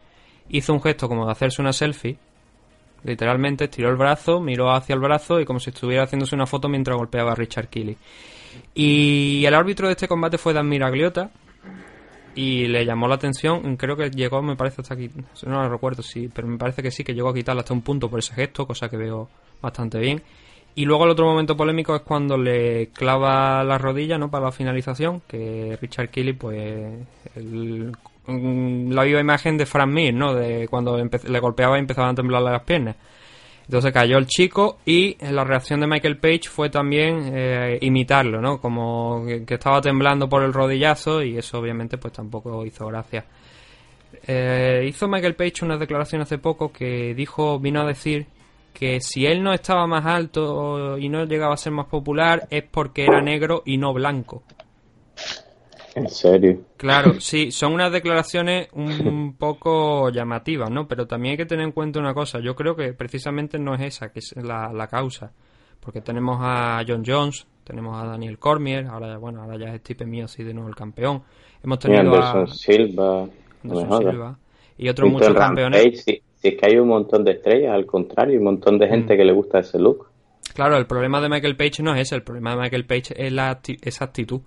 hizo 0.49 0.73
un 0.73 0.81
gesto 0.81 1.07
como 1.07 1.25
de 1.25 1.31
hacerse 1.33 1.61
una 1.61 1.73
selfie. 1.73 2.17
Literalmente 3.03 3.65
estiró 3.65 3.89
el 3.89 3.97
brazo, 3.97 4.39
miró 4.39 4.71
hacia 4.71 4.95
el 4.95 5.01
brazo 5.01 5.39
y 5.39 5.45
como 5.45 5.59
si 5.59 5.69
estuviera 5.69 6.03
haciéndose 6.03 6.33
una 6.33 6.47
foto 6.47 6.67
mientras 6.69 6.97
golpeaba 6.97 7.33
a 7.33 7.35
Richard 7.35 7.67
Kelly. 7.67 7.97
Y 8.73 9.45
el 9.45 9.53
árbitro 9.53 9.87
de 9.87 9.93
este 9.93 10.07
combate 10.07 10.37
fue 10.37 10.53
Dan 10.53 10.67
Miragliota 10.67 11.29
y 12.37 12.67
le 12.67 12.85
llamó 12.85 13.07
la 13.07 13.15
atención, 13.15 13.75
creo 13.77 13.97
que 13.97 14.11
llegó, 14.11 14.43
me 14.43 14.55
parece 14.55 14.81
hasta 14.81 14.93
aquí, 14.93 15.09
no 15.47 15.63
lo 15.63 15.69
recuerdo, 15.69 16.03
sí, 16.03 16.29
pero 16.31 16.47
me 16.47 16.59
parece 16.59 16.83
que 16.83 16.91
sí, 16.91 17.03
que 17.03 17.15
llegó 17.15 17.29
a 17.29 17.33
quitarle 17.33 17.61
hasta 17.61 17.73
un 17.73 17.81
punto 17.81 18.11
por 18.11 18.19
ese 18.19 18.35
gesto, 18.35 18.67
cosa 18.67 18.87
que 18.89 18.95
veo 18.95 19.27
bastante 19.59 19.97
bien. 19.97 20.21
Y 20.75 20.85
luego 20.85 21.05
el 21.05 21.09
otro 21.09 21.25
momento 21.25 21.57
polémico 21.57 21.95
es 21.95 22.03
cuando 22.03 22.37
le 22.37 22.89
clava 22.89 23.63
la 23.63 23.79
rodilla, 23.79 24.19
¿no? 24.19 24.29
Para 24.29 24.45
la 24.45 24.51
finalización, 24.51 25.23
que 25.27 25.79
Richard 25.81 26.09
Kelly, 26.09 26.33
pues, 26.33 26.93
la 27.35 29.03
viva 29.03 29.19
imagen 29.19 29.57
de 29.57 29.65
Frank 29.65 29.89
Mir, 29.89 30.13
¿no? 30.13 30.35
De 30.35 30.67
cuando 30.67 30.95
le 30.95 31.39
golpeaba 31.39 31.77
y 31.77 31.79
empezaban 31.79 32.11
a 32.11 32.15
temblarle 32.15 32.51
las 32.51 32.61
piernas. 32.61 32.97
Entonces 33.67 33.91
cayó 33.91 34.17
el 34.17 34.27
chico 34.27 34.77
y 34.85 35.17
la 35.19 35.43
reacción 35.43 35.81
de 35.81 35.87
Michael 35.87 36.17
Page 36.17 36.43
fue 36.49 36.69
también 36.69 37.31
eh, 37.33 37.77
imitarlo, 37.81 38.39
¿no? 38.39 38.61
Como 38.61 39.25
que, 39.25 39.53
estaba 39.53 39.81
temblando 39.81 40.29
por 40.29 40.41
el 40.43 40.53
rodillazo 40.53 41.21
y 41.21 41.37
eso 41.37 41.59
obviamente 41.59 41.97
pues 41.97 42.13
tampoco 42.13 42.65
hizo 42.65 42.87
gracia. 42.87 43.25
Eh, 44.25 44.85
hizo 44.87 45.09
Michael 45.09 45.35
Page 45.35 45.65
una 45.65 45.77
declaración 45.77 46.21
hace 46.21 46.37
poco 46.37 46.71
que 46.71 47.13
dijo, 47.13 47.59
vino 47.59 47.81
a 47.81 47.85
decir 47.85 48.25
que 48.73 49.01
si 49.01 49.25
él 49.25 49.43
no 49.43 49.51
estaba 49.51 49.85
más 49.85 50.05
alto 50.05 50.97
y 50.97 51.09
no 51.09 51.25
llegaba 51.25 51.53
a 51.53 51.57
ser 51.57 51.73
más 51.73 51.87
popular 51.87 52.47
es 52.49 52.63
porque 52.63 53.03
era 53.03 53.21
negro 53.21 53.63
y 53.65 53.77
no 53.77 53.93
blanco. 53.93 54.43
¿En 55.97 56.09
serio? 56.09 56.59
Claro, 56.77 57.19
sí, 57.19 57.51
son 57.51 57.73
unas 57.73 57.91
declaraciones 57.91 58.67
un 58.73 59.35
poco 59.39 60.09
llamativas, 60.09 60.69
¿no? 60.69 60.87
Pero 60.87 61.07
también 61.07 61.31
hay 61.31 61.37
que 61.37 61.45
tener 61.45 61.65
en 61.65 61.71
cuenta 61.71 61.99
una 61.99 62.13
cosa. 62.13 62.39
Yo 62.39 62.55
creo 62.55 62.75
que 62.75 62.93
precisamente 62.93 63.57
no 63.57 63.73
es 63.73 63.81
esa 63.81 64.09
que 64.11 64.19
es 64.19 64.35
la, 64.35 64.87
causa. 64.89 65.31
Porque 65.79 66.01
tenemos 66.01 66.37
a 66.41 66.83
John 66.87 67.03
Jones, 67.05 67.47
tenemos 67.63 67.97
a 67.97 68.05
Daniel 68.05 68.37
Cormier, 68.37 68.85
ahora, 68.87 69.17
bueno, 69.17 69.41
ahora 69.41 69.57
ya 69.57 69.73
es 69.73 69.79
Stipe 69.81 70.05
Miocic 70.05 70.45
de 70.45 70.53
nuevo 70.53 70.69
el 70.69 70.75
campeón. 70.75 71.23
Hemos 71.63 71.79
tenido 71.79 72.13
a 72.15 72.45
Silva, 72.47 73.27
Silva 73.63 74.37
y 74.77 74.89
otros 74.89 75.09
muchos 75.09 75.33
campeones 75.33 76.05
si 76.39 76.49
es 76.49 76.55
que 76.55 76.67
hay 76.67 76.77
un 76.77 76.87
montón 76.87 77.23
de 77.23 77.31
estrellas, 77.31 77.73
al 77.73 77.85
contrario, 77.85 78.33
hay 78.33 78.37
un 78.37 78.43
montón 78.43 78.77
de 78.77 78.87
gente 78.87 79.15
mm. 79.15 79.17
que 79.17 79.25
le 79.25 79.33
gusta 79.33 79.59
ese 79.59 79.79
look. 79.79 80.07
Claro, 80.53 80.77
el 80.77 80.85
problema 80.85 81.19
de 81.19 81.29
Michael 81.29 81.57
Page 81.57 81.81
no 81.81 81.93
es 81.95 82.01
ese, 82.01 82.15
el 82.15 82.23
problema 82.23 82.51
de 82.51 82.61
Michael 82.61 82.85
Page 82.85 83.13
es 83.15 83.31
la 83.31 83.59
esa 83.81 84.05
actitud. 84.05 84.41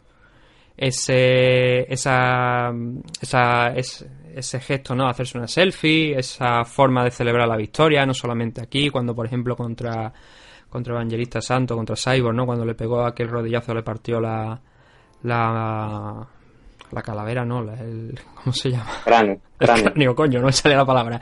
Ese, 0.82 1.92
esa, 1.92 2.72
esa, 3.20 3.74
ese 3.74 4.60
gesto, 4.60 4.94
¿no? 4.94 5.06
Hacerse 5.08 5.36
una 5.36 5.46
selfie, 5.46 6.18
esa 6.18 6.64
forma 6.64 7.04
de 7.04 7.10
celebrar 7.10 7.46
la 7.46 7.56
victoria, 7.58 8.06
no 8.06 8.14
solamente 8.14 8.62
aquí, 8.62 8.88
cuando 8.88 9.14
por 9.14 9.26
ejemplo 9.26 9.54
contra, 9.54 10.10
contra 10.70 10.94
Evangelista 10.94 11.42
Santo, 11.42 11.76
contra 11.76 11.96
Cyborg, 11.96 12.34
¿no? 12.34 12.46
Cuando 12.46 12.64
le 12.64 12.74
pegó 12.74 13.04
aquel 13.04 13.28
rodillazo, 13.28 13.74
le 13.74 13.82
partió 13.82 14.20
la, 14.20 14.58
la, 15.24 16.26
la 16.90 17.02
calavera, 17.02 17.44
¿no? 17.44 17.60
el, 17.60 18.18
¿Cómo 18.34 18.52
se 18.54 18.70
llama? 18.70 18.90
Cráneo. 19.04 19.38
Cráneo. 19.58 20.14
coño, 20.14 20.40
no 20.40 20.46
me 20.46 20.52
sale 20.52 20.76
la 20.76 20.86
palabra. 20.86 21.20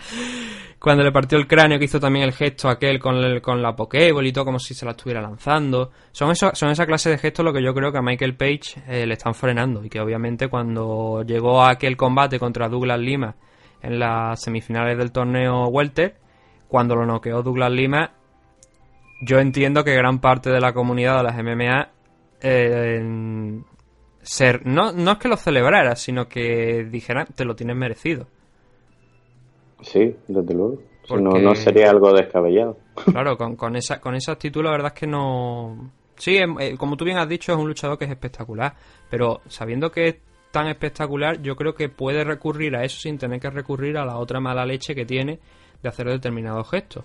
Cuando 0.81 1.03
le 1.03 1.11
partió 1.11 1.37
el 1.39 1.49
cráneo, 1.49 1.79
que 1.79 1.87
hizo 1.87 1.99
también 1.99 2.25
el 2.25 2.33
gesto 2.33 2.69
aquel 2.69 3.01
con, 3.01 3.41
con 3.41 3.61
la 3.61 3.75
Pokéball 3.75 4.27
y 4.27 4.33
todo, 4.33 4.45
como 4.45 4.61
si 4.61 4.75
se 4.75 4.85
la 4.85 4.93
estuviera 4.93 5.21
lanzando. 5.21 5.91
Son, 6.13 6.31
eso, 6.31 6.51
son 6.55 6.71
esa 6.71 6.87
clase 6.87 7.11
de 7.11 7.19
gestos 7.19 7.45
lo 7.45 7.53
que 7.53 7.63
yo 7.63 7.75
creo 7.75 7.91
que 7.91 7.99
a 7.99 8.03
Michael 8.03 8.37
Page 8.37 8.83
eh, 8.87 9.05
le 9.05 9.15
están 9.15 9.35
frenando. 9.35 9.85
Y 9.85 9.89
que 9.89 10.01
obviamente 10.01 10.47
cuando 10.49 11.25
llegó 11.27 11.63
a 11.63 11.73
aquel 11.73 11.97
combate 11.97 12.39
contra 12.39 12.69
Douglas 12.69 13.01
Lima 13.01 13.35
en 13.83 13.99
las 13.99 14.41
semifinales 14.41 14.97
del 14.97 15.11
torneo 15.11 15.67
Welter, 15.67 16.17
cuando 16.69 16.95
lo 16.95 17.07
noqueó 17.07 17.43
Douglas 17.43 17.73
Lima, 17.73 18.13
yo 19.21 19.41
entiendo 19.41 19.83
que 19.83 19.97
gran 19.97 20.21
parte 20.21 20.51
de 20.51 20.61
la 20.61 20.73
comunidad 20.73 21.17
de 21.17 21.23
las 21.25 21.37
MMA 21.37 21.89
eh, 22.41 23.61
ser, 24.23 24.65
no, 24.65 24.93
no 24.93 25.13
es 25.13 25.19
que 25.19 25.29
lo 25.29 25.37
celebrara, 25.37 25.97
sino 25.97 26.29
que 26.29 26.87
dijera, 26.89 27.25
te 27.25 27.45
lo 27.45 27.57
tienes 27.57 27.77
merecido. 27.77 28.29
Sí, 29.81 30.17
desde 30.27 30.55
luego. 30.55 30.79
no, 31.21 31.55
sería 31.55 31.91
algo 31.91 32.13
descabellado. 32.13 32.77
Claro, 33.05 33.37
con, 33.37 33.57
con, 33.57 33.77
esa, 33.77 34.01
con 34.01 34.15
esa 34.15 34.33
actitud 34.33 34.63
la 34.63 34.73
verdad 34.73 34.93
es 34.95 35.01
que 35.01 35.07
no... 35.07 35.91
Sí, 36.17 36.37
em, 36.37 36.59
eh, 36.59 36.77
como 36.77 36.97
tú 36.97 37.05
bien 37.05 37.19
has 37.19 37.29
dicho, 37.29 37.53
es 37.53 37.59
un 37.59 37.69
luchador 37.69 37.97
que 37.97 38.07
es 38.07 38.11
espectacular, 38.11 38.75
pero 39.09 39.41
sabiendo 39.47 39.91
que 39.91 40.09
es 40.09 40.17
tan 40.51 40.67
espectacular, 40.67 41.41
yo 41.41 41.55
creo 41.55 41.75
que 41.75 41.89
puede 41.89 42.25
recurrir 42.25 42.75
a 42.75 42.85
eso 42.85 42.99
sin 42.99 43.19
tener 43.19 43.39
que 43.39 43.51
recurrir 43.51 43.97
a 43.99 44.05
la 44.05 44.19
otra 44.19 44.41
mala 44.41 44.67
leche 44.67 44.95
que 44.95 45.05
tiene 45.05 45.39
de 45.81 45.89
hacer 45.89 46.09
determinados 46.09 46.69
gestos. 46.69 47.05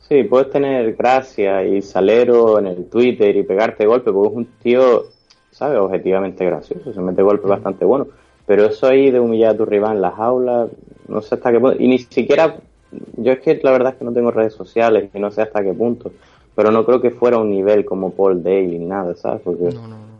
Sí, 0.00 0.24
puedes 0.24 0.50
tener 0.50 0.94
gracia 0.94 1.64
y 1.64 1.80
salero 1.80 2.58
en 2.58 2.66
el 2.66 2.90
Twitter 2.90 3.34
y 3.34 3.44
pegarte 3.44 3.86
golpe, 3.86 4.12
porque 4.12 4.28
es 4.28 4.36
un 4.36 4.46
tío 4.62 5.04
¿sabes? 5.52 5.78
Objetivamente 5.78 6.44
gracioso, 6.44 6.92
se 6.92 7.00
mete 7.00 7.22
golpes 7.22 7.48
bastante 7.48 7.84
buenos. 7.84 8.08
Pero 8.46 8.66
eso 8.66 8.86
ahí 8.86 9.10
de 9.10 9.20
humillar 9.20 9.54
a 9.54 9.56
tu 9.56 9.64
rival 9.64 9.96
en 9.96 10.02
las 10.02 10.18
aulas, 10.18 10.70
no 11.08 11.22
sé 11.22 11.34
hasta 11.36 11.52
qué 11.52 11.60
punto. 11.60 11.82
Y 11.82 11.88
ni 11.88 11.98
siquiera, 11.98 12.56
yo 13.16 13.32
es 13.32 13.40
que 13.40 13.60
la 13.62 13.70
verdad 13.70 13.92
es 13.92 13.98
que 13.98 14.04
no 14.04 14.12
tengo 14.12 14.30
redes 14.30 14.54
sociales 14.54 15.10
y 15.14 15.18
no 15.18 15.30
sé 15.30 15.42
hasta 15.42 15.62
qué 15.62 15.72
punto. 15.72 16.10
Pero 16.54 16.70
no 16.70 16.84
creo 16.84 17.00
que 17.00 17.10
fuera 17.10 17.38
un 17.38 17.50
nivel 17.50 17.84
como 17.84 18.12
Paul 18.12 18.42
Daly 18.42 18.78
ni 18.78 18.86
nada, 18.86 19.14
¿sabes? 19.14 19.40
Porque... 19.42 19.64
No, 19.64 19.86
no, 19.86 19.96
no. 19.98 20.12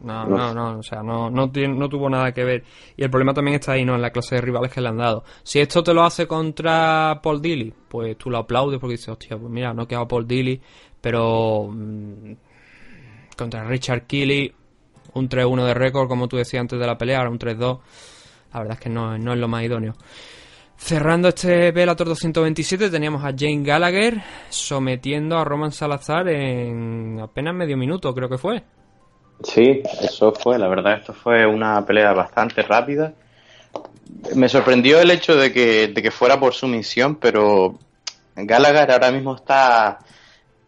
No, 0.00 0.24
no, 0.24 0.54
no, 0.54 0.78
o 0.78 0.82
sea, 0.82 1.02
no, 1.02 1.30
no, 1.30 1.50
no 1.52 1.88
tuvo 1.88 2.08
nada 2.08 2.32
que 2.32 2.42
ver. 2.42 2.64
Y 2.96 3.04
el 3.04 3.10
problema 3.10 3.34
también 3.34 3.56
está 3.56 3.72
ahí, 3.72 3.84
¿no? 3.84 3.94
En 3.94 4.00
la 4.00 4.10
clase 4.10 4.36
de 4.36 4.40
rivales 4.40 4.72
que 4.72 4.80
le 4.80 4.88
han 4.88 4.96
dado. 4.96 5.24
Si 5.42 5.60
esto 5.60 5.82
te 5.82 5.92
lo 5.92 6.02
hace 6.02 6.26
contra 6.26 7.20
Paul 7.22 7.42
Dilly, 7.42 7.72
pues 7.88 8.16
tú 8.16 8.30
lo 8.30 8.38
aplaudes 8.38 8.80
porque 8.80 8.92
dices, 8.92 9.10
hostia, 9.10 9.36
pues 9.36 9.50
mira, 9.52 9.74
no 9.74 9.86
queda 9.86 10.08
Paul 10.08 10.26
Dilly, 10.26 10.58
pero 11.02 11.68
mm, 11.70 12.32
contra 13.36 13.64
Richard 13.64 14.06
Keeley, 14.06 14.54
un 15.14 15.28
3-1 15.28 15.66
de 15.66 15.74
récord, 15.74 16.08
como 16.08 16.28
tú 16.28 16.36
decías 16.36 16.60
antes 16.60 16.78
de 16.78 16.86
la 16.86 16.98
pelea, 16.98 17.18
ahora 17.18 17.30
un 17.30 17.38
3-2. 17.38 17.78
La 18.52 18.60
verdad 18.60 18.74
es 18.74 18.80
que 18.80 18.90
no, 18.90 19.14
es 19.14 19.38
lo 19.38 19.48
más 19.48 19.62
idóneo. 19.62 19.94
Cerrando 20.76 21.28
este 21.28 21.72
Bellator 21.72 22.08
227 22.08 22.88
teníamos 22.90 23.22
a 23.22 23.34
Jane 23.36 23.62
Gallagher 23.62 24.22
sometiendo 24.48 25.36
a 25.38 25.44
Roman 25.44 25.72
Salazar 25.72 26.28
en 26.28 27.20
apenas 27.20 27.54
medio 27.54 27.76
minuto, 27.76 28.14
creo 28.14 28.28
que 28.28 28.38
fue. 28.38 28.62
Sí, 29.42 29.82
eso 30.00 30.32
fue, 30.32 30.58
la 30.58 30.68
verdad, 30.68 30.98
esto 30.98 31.12
fue 31.12 31.46
una 31.46 31.84
pelea 31.84 32.12
bastante 32.12 32.62
rápida. 32.62 33.12
me 34.34 34.48
sorprendió 34.48 35.00
el 35.00 35.10
hecho 35.10 35.36
de 35.36 35.52
que, 35.52 35.88
de 35.88 36.02
que 36.02 36.10
fuera 36.10 36.40
por 36.40 36.54
su 36.54 36.66
misión, 36.66 37.16
pero 37.16 37.78
Gallagher 38.34 38.90
ahora 38.90 39.12
mismo 39.12 39.36
está 39.36 39.98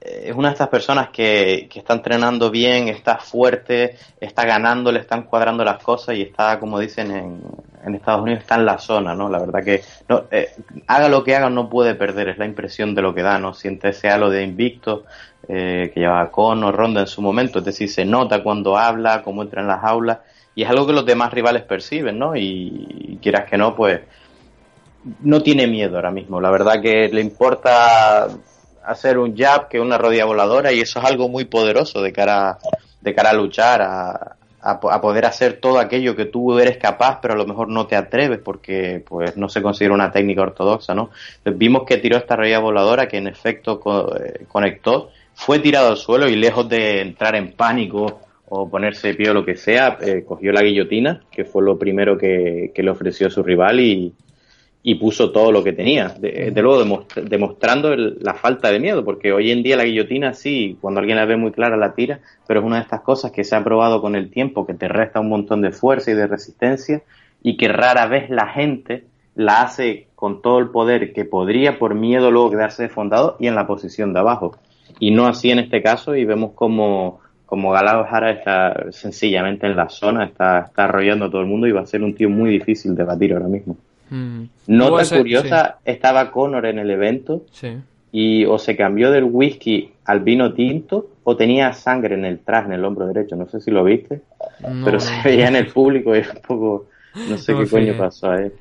es 0.05 0.35
una 0.35 0.49
de 0.49 0.53
estas 0.53 0.69
personas 0.69 1.11
que, 1.11 1.69
que, 1.71 1.79
está 1.79 1.95
entrenando 1.95 2.51
bien, 2.51 2.89
está 2.89 3.19
fuerte, 3.19 3.97
está 4.21 4.45
ganando, 4.45 4.91
le 4.91 5.01
están 5.01 5.23
cuadrando 5.23 5.65
las 5.65 5.83
cosas 5.83 6.17
y 6.17 6.23
está, 6.23 6.59
como 6.59 6.79
dicen 6.79 7.11
en, 7.11 7.43
en 7.85 7.95
Estados 7.95 8.23
Unidos, 8.23 8.43
está 8.43 8.57
en 8.57 8.67
la 8.67 8.79
zona, 8.79 9.15
¿no? 9.15 9.29
La 9.29 9.39
verdad 9.39 9.63
que 9.63 9.83
eh, 10.31 10.51
haga 10.89 11.09
lo 11.09 11.23
que 11.23 11.37
haga 11.37 11.51
no 11.51 11.69
puede 11.69 11.95
perder, 11.95 12.31
es 12.31 12.39
la 12.39 12.47
impresión 12.47 12.95
de 12.95 13.03
lo 13.03 13.15
que 13.15 13.23
da, 13.23 13.39
¿no? 13.39 13.55
Siente 13.55 13.91
ese 13.91 14.09
halo 14.11 14.29
de 14.29 14.43
invicto 14.43 15.05
eh, 15.49 15.91
que 15.95 16.01
lleva 16.01 16.31
Conor, 16.31 16.75
Ronda 16.75 17.03
en 17.03 17.07
su 17.07 17.23
momento, 17.23 17.61
es 17.61 17.65
decir, 17.65 17.89
se 17.89 18.05
nota 18.05 18.43
cuando 18.43 18.77
habla, 18.77 19.23
cómo 19.23 19.43
entra 19.43 19.63
en 19.63 19.69
las 19.69 19.85
aulas 19.85 20.19
y 20.55 20.65
es 20.65 20.71
algo 20.71 20.87
que 20.87 20.93
los 20.93 21.07
demás 21.07 21.33
rivales 21.33 21.63
perciben, 21.63 22.19
¿no? 22.19 22.35
Y, 22.35 22.87
y 23.09 23.19
quieras 23.23 23.49
que 23.49 23.57
no, 23.57 23.77
pues 23.77 24.01
no 25.21 25.43
tiene 25.43 25.67
miedo 25.67 25.97
ahora 25.97 26.11
mismo, 26.11 26.41
la 26.41 26.51
verdad 26.51 26.81
que 26.81 27.09
le 27.09 27.21
importa 27.21 28.29
hacer 28.85 29.19
un 29.19 29.37
jab 29.37 29.69
que 29.69 29.81
una 29.81 29.99
rodilla 29.99 30.25
voladora 30.25 30.73
y 30.73 30.81
eso 30.81 30.99
es 30.99 31.05
algo 31.05 31.29
muy 31.29 31.45
poderoso 31.45 32.03
de 32.03 32.13
cara, 32.13 32.59
de 33.01 33.15
cara 33.15 33.31
a 33.31 33.35
luchar, 33.35 33.83
a, 33.83 34.37
a, 34.63 35.01
poder 35.01 35.27
hacer 35.27 35.55
todo 35.55 35.79
aquello 35.79 36.15
que 36.15 36.27
tú 36.27 36.59
eres 36.59 36.79
capaz, 36.79 37.19
pero 37.21 37.35
a 37.35 37.37
lo 37.37 37.47
mejor 37.47 37.69
no 37.69 37.87
te 37.87 37.97
atreves 37.97 38.39
porque 38.39 39.03
pues 39.07 39.37
no 39.37 39.49
se 39.49 39.61
considera 39.61 39.95
una 39.95 40.13
técnica 40.13 40.43
ortodoxa, 40.43 40.95
¿no? 40.95 41.11
vimos 41.45 41.83
que 41.87 41.99
tiró 41.99 42.17
esta 42.17 42.37
rodilla 42.37 42.61
voladora 42.61 43.09
que 43.09 43.19
en 43.19 43.27
efecto 43.27 43.81
eh, 44.17 44.45
conectó, 44.49 45.11
fue 45.35 45.59
tirado 45.59 45.89
al 45.89 45.97
suelo 45.97 46.29
y 46.29 46.37
lejos 46.37 46.69
de 46.69 47.01
entrar 47.01 47.35
en 47.35 47.53
pánico 47.53 48.21
o 48.49 48.69
ponerse 48.69 49.09
de 49.09 49.15
pie 49.15 49.31
o 49.31 49.35
lo 49.35 49.45
que 49.45 49.57
sea, 49.57 49.99
eh, 50.01 50.25
cogió 50.27 50.53
la 50.53 50.63
guillotina, 50.63 51.23
que 51.31 51.45
fue 51.45 51.63
lo 51.63 51.79
primero 51.79 52.17
que, 52.17 52.71
que 52.75 52.83
le 52.83 52.91
ofreció 52.91 53.31
su 53.31 53.43
rival 53.43 53.81
y, 53.81 54.13
y 54.85 54.97
puso 54.97 55.31
todo 55.31 55.53
lo 55.53 55.63
que 55.63 55.73
tenía, 55.73 56.09
de, 56.09 56.53
luego 56.57 57.07
demostrando 57.23 57.95
la 57.95 58.35
falta 58.35 58.73
de 58.73 58.81
miedo, 58.81 59.05
porque 59.05 59.33
hoy 59.33 59.53
en 59.53 59.63
día 59.63 59.77
la 59.77 59.85
guillotina 59.85 60.35
sí, 60.35 60.77
cuando 60.81 60.99
alguien 60.99 61.19
la 61.19 61.25
ve 61.25 61.37
muy 61.37 61.53
clara 61.53 61.77
la 61.77 61.95
tira, 61.95 62.21
pero 62.49 62.61
es 62.61 62.67
una 62.67 62.77
de 62.77 62.83
estas 62.83 63.03
cosas 63.03 63.31
que 63.31 63.45
se 63.45 63.55
ha 63.55 63.63
probado 63.63 64.01
con 64.01 64.17
el 64.17 64.31
tiempo, 64.31 64.67
que 64.67 64.75
te 64.75 64.89
resta 64.89 65.21
un 65.21 65.29
montón 65.29 65.63
de 65.63 65.71
fuerza 65.71 66.11
y 66.11 66.15
de 66.15 66.27
resistencia, 66.27 67.03
y 67.43 67.57
que 67.57 67.69
rara 67.69 68.07
vez 68.07 68.29
la 68.29 68.49
gente 68.49 69.05
la 69.37 69.63
hace 69.63 70.09
con 70.17 70.43
todo 70.43 70.59
el 70.59 70.69
poder 70.69 71.13
que 71.13 71.25
podría 71.25 71.79
por 71.79 71.95
miedo 71.95 72.31
luego 72.31 72.51
quedarse 72.51 72.83
desfondado 72.83 73.37
y 73.39 73.47
en 73.47 73.55
la 73.55 73.67
posición 73.67 74.13
de 74.13 74.21
abajo. 74.21 74.57
Y 74.99 75.13
no 75.13 75.27
así 75.27 75.51
en 75.51 75.61
este 75.61 75.81
caso, 75.81 76.17
y 76.17 76.25
vemos 76.25 76.53
como, 76.55 77.21
como 77.47 77.71
Galao 77.71 78.05
Jara 78.05 78.33
está 78.33 78.91
sencillamente 78.91 79.67
en 79.67 79.77
la 79.77 79.89
zona, 79.89 80.25
está, 80.25 80.61
está 80.61 80.85
arrollando 80.85 81.27
a 81.27 81.31
todo 81.31 81.41
el 81.41 81.47
mundo 81.47 81.69
y 81.69 81.73
va 81.73 81.83
a 81.83 81.87
ser 81.87 82.03
un 82.03 82.15
tío 82.15 82.29
muy 82.29 82.51
difícil 82.51 82.97
de 82.97 83.05
batir 83.05 83.33
ahora 83.33 83.49
mismo. 83.49 83.77
Mm. 84.13 84.45
Nota 84.67 85.17
curiosa, 85.17 85.79
estaba 85.87 86.31
Connor 86.31 86.67
en 86.67 86.79
el 86.79 86.91
evento 86.91 87.47
y 88.13 88.45
o 88.45 88.59
se 88.59 88.77
cambió 88.77 89.11
del 89.11 89.25
whisky 89.25 89.91
al 90.05 90.21
vino 90.21 90.53
tinto 90.53 91.09
o 91.25 91.35
tenía 91.35 91.73
sangre 91.73 92.15
en 92.15 92.27
el 92.27 92.41
traje, 92.41 92.67
en 92.67 92.75
el 92.75 92.85
hombro 92.85 93.07
derecho. 93.07 93.37
No 93.37 93.49
sé 93.49 93.63
si 93.63 93.71
lo 93.71 93.83
viste, 93.85 94.21
pero 94.85 95.01
se 95.01 95.15
veía 95.25 95.49
en 95.49 95.57
el 95.57 95.69
público 95.69 96.15
y 96.15 96.19
un 96.19 96.43
poco... 96.47 96.87
No 97.29 97.39
sé 97.39 97.55
qué 97.55 97.67
coño 97.67 97.95
pasó 97.97 98.31
a 98.31 98.37
él. 98.37 98.53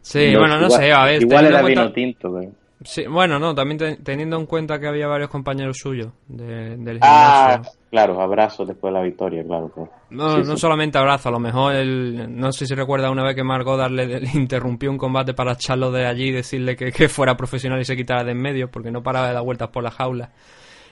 Sí, 0.00 0.34
bueno, 0.36 0.58
no 0.58 0.70
sé, 0.70 0.92
a 0.92 1.04
ver. 1.04 1.22
Igual 1.22 1.46
era 1.46 1.62
vino 1.62 1.92
tinto, 1.92 2.40
Sí, 2.84 3.06
bueno, 3.06 3.38
no, 3.38 3.54
también 3.54 4.02
teniendo 4.04 4.36
en 4.36 4.44
cuenta 4.44 4.78
que 4.78 4.86
había 4.86 5.06
varios 5.06 5.30
compañeros 5.30 5.78
suyos 5.78 6.12
del 6.28 6.98
ah, 7.00 7.56
gimnasio. 7.56 7.72
Ah, 7.72 7.86
claro, 7.90 8.20
abrazos 8.20 8.68
después 8.68 8.92
de 8.92 8.98
la 8.98 9.04
victoria, 9.04 9.42
claro. 9.42 9.72
No, 10.10 10.38
no 10.38 10.56
solamente 10.58 10.98
abrazo, 10.98 11.30
a 11.30 11.32
lo 11.32 11.40
mejor, 11.40 11.74
el, 11.74 12.38
no 12.38 12.52
sé 12.52 12.66
si 12.66 12.74
recuerda 12.74 13.10
una 13.10 13.24
vez 13.24 13.34
que 13.34 13.42
Margot 13.42 13.78
darle, 13.78 14.20
le 14.20 14.30
interrumpió 14.34 14.90
un 14.90 14.98
combate 14.98 15.32
para 15.32 15.52
echarlo 15.52 15.90
de 15.90 16.06
allí 16.06 16.28
y 16.28 16.32
decirle 16.32 16.76
que, 16.76 16.92
que, 16.92 17.08
fuera 17.08 17.34
profesional 17.36 17.80
y 17.80 17.86
se 17.86 17.96
quitara 17.96 18.22
de 18.22 18.32
en 18.32 18.42
medio, 18.42 18.70
porque 18.70 18.90
no 18.90 19.02
paraba 19.02 19.28
de 19.28 19.34
dar 19.34 19.42
vueltas 19.42 19.70
por 19.70 19.82
la 19.82 19.90
jaula. 19.90 20.30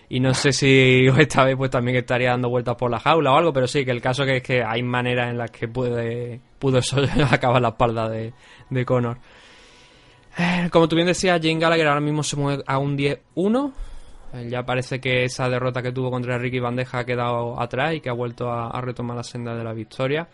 Y 0.09 0.19
no 0.19 0.33
sé 0.33 0.53
si 0.53 1.07
esta 1.19 1.45
vez 1.45 1.57
pues 1.57 1.71
también 1.71 1.99
estaría 1.99 2.31
dando 2.31 2.49
vueltas 2.49 2.75
por 2.77 2.91
la 2.91 3.01
jaula 3.01 3.33
o 3.33 3.37
algo, 3.37 3.53
pero 3.53 3.67
sí, 3.67 3.85
que 3.85 3.91
el 3.91 4.01
caso 4.01 4.25
que 4.25 4.39
es 4.39 4.43
que 4.43 4.65
hay 4.65 4.83
maneras 4.83 5.29
en 5.29 5.37
las 5.37 5.51
que 5.51 5.69
puede, 5.69 6.41
pudo 6.59 6.81
acabar 7.31 7.61
la 7.61 7.69
espalda 7.69 8.09
de, 8.09 8.33
de 8.71 8.85
Conor. 8.87 9.19
Eh, 10.39 10.69
como 10.71 10.89
tú 10.89 10.97
bien 10.97 11.07
decías, 11.07 11.41
Jane 11.43 11.59
Gallagher 11.59 11.89
ahora 11.89 12.01
mismo 12.01 12.23
se 12.23 12.37
mueve 12.37 12.63
a 12.67 12.79
un 12.79 12.97
10-1. 12.97 13.73
Eh, 14.35 14.49
ya 14.51 14.65
parece 14.65 15.01
que 15.01 15.25
esa 15.25 15.49
derrota 15.49 15.83
que 15.83 15.93
tuvo 15.93 16.11
contra 16.11 16.39
Ricky 16.39 16.59
Bandeja 16.59 17.01
ha 17.01 17.05
quedado 17.05 17.61
atrás 17.61 17.95
y 17.95 18.01
que 18.01 18.09
ha 18.09 18.15
vuelto 18.15 18.51
a, 18.51 18.81
retomar 18.81 19.17
la 19.17 19.23
senda 19.23 19.55
de 19.55 19.65
la 19.65 19.73
victoria. 19.73 20.29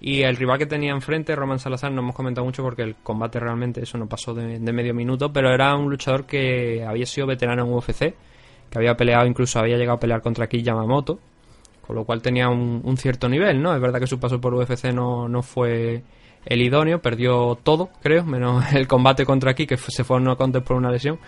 Y 0.00 0.22
el 0.22 0.36
rival 0.36 0.58
que 0.58 0.66
tenía 0.66 0.92
enfrente, 0.92 1.34
Roman 1.34 1.58
Salazar, 1.58 1.90
no 1.90 2.02
hemos 2.02 2.14
comentado 2.14 2.44
mucho 2.44 2.62
porque 2.62 2.82
el 2.82 2.96
combate 2.96 3.40
realmente 3.40 3.82
eso 3.82 3.98
no 3.98 4.06
pasó 4.06 4.32
de, 4.32 4.58
medio 4.60 4.94
minuto, 4.94 5.32
pero 5.32 5.52
era 5.52 5.74
un 5.74 5.90
luchador 5.90 6.24
que 6.24 6.84
había 6.86 7.04
sido 7.04 7.26
veterano 7.26 7.64
en 7.64 7.72
UFC, 7.72 8.14
que 8.70 8.78
había 8.78 8.96
peleado, 8.96 9.26
incluso 9.26 9.58
había 9.58 9.76
llegado 9.76 9.96
a 9.96 10.00
pelear 10.00 10.22
contra 10.22 10.46
Ki 10.46 10.62
Yamamoto, 10.62 11.18
con 11.84 11.96
lo 11.96 12.04
cual 12.04 12.22
tenía 12.22 12.48
un, 12.48 12.80
un, 12.84 12.96
cierto 12.96 13.28
nivel, 13.28 13.60
¿no? 13.60 13.74
Es 13.74 13.80
verdad 13.80 13.98
que 13.98 14.06
su 14.06 14.20
paso 14.20 14.40
por 14.40 14.54
UFC 14.54 14.92
no, 14.92 15.28
no 15.28 15.42
fue 15.42 16.04
el 16.48 16.62
idóneo, 16.62 17.00
perdió 17.00 17.58
todo, 17.62 17.90
creo, 18.02 18.24
menos 18.24 18.64
el 18.74 18.88
combate 18.88 19.26
contra 19.26 19.50
aquí, 19.50 19.66
que 19.66 19.76
se 19.76 20.02
fue 20.02 20.16
a 20.16 20.20
no 20.20 20.36
contest 20.36 20.66
por 20.66 20.76
una 20.76 20.90
lesión 20.90 21.18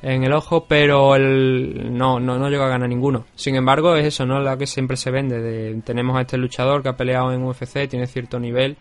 en 0.00 0.24
el 0.24 0.32
ojo, 0.32 0.64
pero 0.66 1.14
el, 1.14 1.96
no, 1.96 2.18
no, 2.18 2.38
no 2.38 2.48
llegó 2.48 2.64
a 2.64 2.68
ganar 2.68 2.88
ninguno. 2.88 3.26
Sin 3.36 3.54
embargo, 3.54 3.94
es 3.94 4.06
eso, 4.06 4.26
¿no? 4.26 4.40
La 4.40 4.56
que 4.56 4.66
siempre 4.66 4.96
se 4.96 5.12
vende. 5.12 5.40
De, 5.40 5.80
tenemos 5.82 6.16
a 6.16 6.22
este 6.22 6.36
luchador 6.36 6.82
que 6.82 6.88
ha 6.88 6.96
peleado 6.96 7.32
en 7.32 7.44
UFC, 7.44 7.88
tiene 7.88 8.08
cierto 8.08 8.40
nivel, 8.40 8.76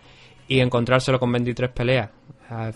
y 0.47 0.61
encontrárselo 0.61 1.19
con 1.19 1.31
23 1.31 1.69
peleas 1.71 2.09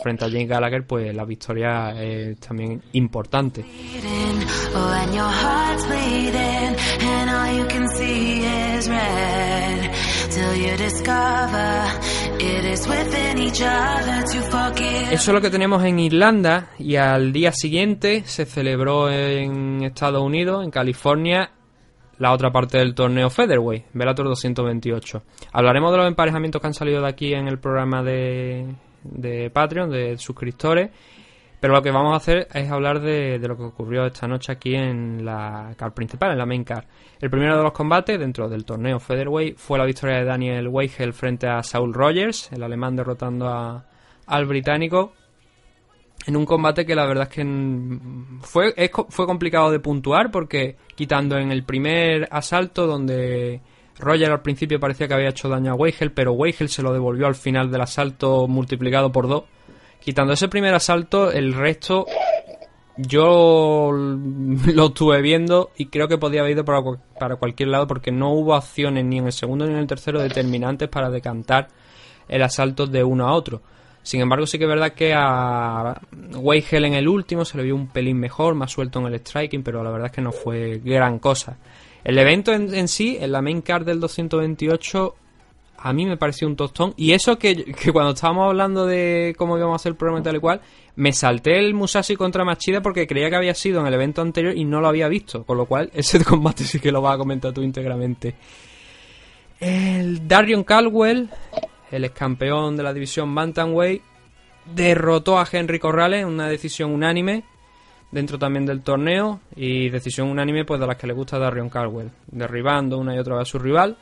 frente 0.01 0.23
a 0.23 0.30
James 0.30 0.47
Gallagher, 0.47 0.86
pues 0.86 1.13
la 1.13 1.25
victoria 1.25 1.91
es 2.01 2.39
también 2.39 2.82
importante. 2.93 3.65
Eso 15.12 15.32
es 15.32 15.34
lo 15.34 15.39
que 15.39 15.50
tenemos 15.50 15.82
en 15.86 15.98
Irlanda 15.98 16.71
y 16.78 16.98
al 16.98 17.32
día 17.32 17.54
siguiente 17.54 18.24
se 18.26 18.45
celebró 18.45 19.10
en 19.10 19.84
Estados 19.84 20.21
Unidos, 20.21 20.65
en 20.65 20.71
California, 20.71 21.52
la 22.17 22.34
otra 22.34 22.52
parte 22.52 22.78
del 22.78 22.93
torneo 22.93 23.30
Featherweight, 23.30 23.86
Bellator 23.93 24.28
228. 24.28 25.24
Hablaremos 25.54 25.91
de 25.91 25.98
los 26.00 26.08
emparejamientos 26.08 26.62
que 26.62 26.67
han 26.67 26.74
salido 26.74 27.02
de 27.02 27.08
aquí 27.08 27.34
en 27.34 27.48
el 27.48 27.58
programa 27.58 28.04
de, 28.04 28.76
de 29.04 29.50
Patreon, 29.50 29.89
de 29.89 30.17
suscriptores. 30.17 30.91
Pero 31.59 31.73
lo 31.73 31.81
que 31.81 31.91
vamos 31.91 32.13
a 32.13 32.17
hacer 32.17 32.47
es 32.53 32.69
hablar 32.69 32.99
de, 32.99 33.39
lo 33.39 33.57
que 33.57 33.63
ocurrió 33.63 34.05
esta 34.05 34.27
noche 34.27 34.51
aquí 34.51 34.75
en 34.75 35.25
la 35.25 35.73
car 35.77 35.93
principal, 35.93 36.31
en 36.31 36.37
la 36.37 36.45
main 36.45 36.63
car. 36.63 36.85
El 37.19 37.29
primero 37.29 37.57
de 37.57 37.63
los 37.63 37.71
combates 37.71 38.19
dentro 38.19 38.47
del 38.49 38.65
torneo 38.65 38.99
Featherweight 38.99 39.57
fue 39.57 39.77
la 39.77 39.85
victoria 39.85 40.17
de 40.17 40.25
Daniel 40.25 40.67
Weigel 40.67 41.13
frente 41.13 41.47
a 41.47 41.63
Saul 41.63 41.93
Rogers, 41.93 42.51
el 42.51 42.61
alemán 42.61 42.95
derrotando 42.95 43.83
al 44.27 44.45
británico 44.45 45.13
en 46.27 46.35
un 46.35 46.45
combate 46.45 46.85
que 46.85 46.95
la 46.95 47.05
verdad 47.05 47.27
es 47.29 47.35
que 47.35 47.99
fue, 48.41 48.73
fue 49.09 49.25
complicado 49.25 49.71
de 49.71 49.79
puntuar 49.79 50.31
porque 50.31 50.75
quitando 50.95 51.37
en 51.37 51.51
el 51.51 51.63
primer 51.63 52.27
asalto 52.31 52.87
donde 52.87 53.61
Roger 53.99 54.31
al 54.31 54.41
principio 54.41 54.79
parecía 54.79 55.07
que 55.07 55.13
había 55.13 55.29
hecho 55.29 55.49
daño 55.49 55.71
a 55.71 55.75
Weigel, 55.75 56.11
pero 56.11 56.33
Weigel 56.33 56.69
se 56.69 56.81
lo 56.81 56.93
devolvió 56.93 57.27
al 57.27 57.35
final 57.35 57.71
del 57.71 57.81
asalto 57.81 58.47
multiplicado 58.47 59.11
por 59.11 59.27
dos. 59.27 59.43
Quitando 60.05 60.33
ese 60.33 60.47
primer 60.49 60.75
asalto, 60.75 61.31
el 61.31 61.51
resto 61.55 62.05
yo 62.95 63.89
lo 63.91 64.85
estuve 64.85 65.19
viendo 65.23 65.71
y 65.75 65.87
creo 65.87 66.07
que 66.07 66.19
podía 66.19 66.41
haber 66.41 66.53
ido 66.53 66.63
para, 66.63 66.83
para 67.19 67.37
cualquier 67.37 67.69
lado 67.69 67.87
porque 67.87 68.11
no 68.11 68.31
hubo 68.31 68.53
acciones 68.53 69.03
ni 69.03 69.17
en 69.17 69.25
el 69.25 69.33
segundo 69.33 69.65
ni 69.65 69.73
en 69.73 69.79
el 69.79 69.87
tercero 69.87 70.21
determinantes 70.21 70.89
para 70.89 71.10
decantar 71.10 71.69
el 72.27 72.43
asalto 72.43 72.85
de 72.85 73.03
uno 73.03 73.27
a 73.27 73.33
otro. 73.33 73.63
Sin 74.03 74.21
embargo, 74.21 74.45
sí 74.45 74.60
que 74.60 74.65
es 74.65 74.69
verdad 74.69 74.93
que 74.93 75.12
a 75.15 75.99
Weigel 76.35 76.85
en 76.85 76.93
el 76.93 77.08
último 77.08 77.43
se 77.43 77.58
le 77.58 77.63
vio 77.63 77.73
un 77.73 77.87
pelín 77.87 78.19
mejor, 78.19 78.53
más 78.53 78.71
suelto 78.71 78.99
en 78.99 79.08
el 79.08 79.19
striking, 79.21 79.63
pero 79.63 79.83
la 79.83 79.89
verdad 79.89 80.10
es 80.10 80.12
que 80.12 80.21
no 80.21 80.31
fue 80.31 80.79
gran 80.85 81.17
cosa. 81.17 81.58
El 82.03 82.19
evento 82.19 82.53
en, 82.53 82.87
sí, 82.87 83.17
en 83.19 83.31
la 83.31 83.41
main 83.41 83.63
card 83.63 83.87
del 83.87 83.99
228, 83.99 85.15
a 85.78 85.94
mí 85.94 86.06
me 86.06 86.17
pareció 86.17 86.48
un 86.48 86.56
tostón. 86.56 86.94
Y 86.98 87.12
eso 87.12 87.38
que, 87.38 87.73
cuando 87.94 88.12
estábamos 88.12 88.50
hablando 88.50 88.86
de 88.86 89.36
cómo 89.38 89.58
íbamos 89.58 89.73
a 89.73 89.78
hacer 89.78 89.92
el 89.92 89.96
programa 89.98 90.21
y 90.21 90.23
tal 90.23 90.36
y 90.36 90.40
cual, 90.40 90.62
me 90.96 91.12
salté 91.13 91.60
el 91.60 91.73
Musashi 91.73 92.15
contra 92.15 92.44
Machida 92.44 92.82
porque 92.82 93.08
creía 93.08 93.30
que 93.30 93.36
había 93.36 93.54
sido 93.54 93.82
en 93.82 93.88
el 93.88 93.94
evento 93.94 94.21
anterior 94.21 94.56
y 94.56 94.65
no 94.65 94.82
lo 94.82 94.88
había 94.88 95.08
visto. 95.08 95.44
Con 95.44 95.58
lo 95.58 95.65
cual, 95.65 95.92
ese 95.94 96.23
combate 96.23 96.63
sí 96.63 96.80
que 96.80 96.92
lo 96.92 97.02
vas 97.02 97.15
a 97.15 97.17
comentar 97.17 97.54
tú 97.54 97.62
íntegramente. 97.62 98.36
El 99.60 100.28
Darion 100.28 100.63
Caldwell, 100.63 101.30
el 101.92 102.06
ex 102.06 102.15
campeón 102.15 102.76
de 102.76 102.84
la 102.84 102.94
división 102.94 103.34
Bantamweight, 103.34 104.02
derrotó 104.73 105.40
a 105.40 105.48
Henry 105.50 105.80
Corrales 105.80 106.21
en 106.21 106.28
una 106.28 106.48
decisión 106.48 106.92
unánime 106.92 107.44
dentro 108.12 108.40
también 108.40 108.65
del 108.65 108.82
torneo 108.82 109.42
y 109.56 109.90
decisión 109.90 110.30
unánime 110.30 110.65
pues 110.65 110.80
de 110.80 110.88
las 110.88 110.98
que 110.98 111.08
le 111.08 111.13
gusta 111.13 111.36
a 111.36 111.40
Darion 111.40 111.69
Caldwell, 111.69 112.12
derribando 112.28 112.98
una 112.98 113.15
y 113.15 113.19
otra 113.19 113.36
vez 113.36 113.44
a 113.44 113.46
su 113.46 113.60
rival 113.60 113.98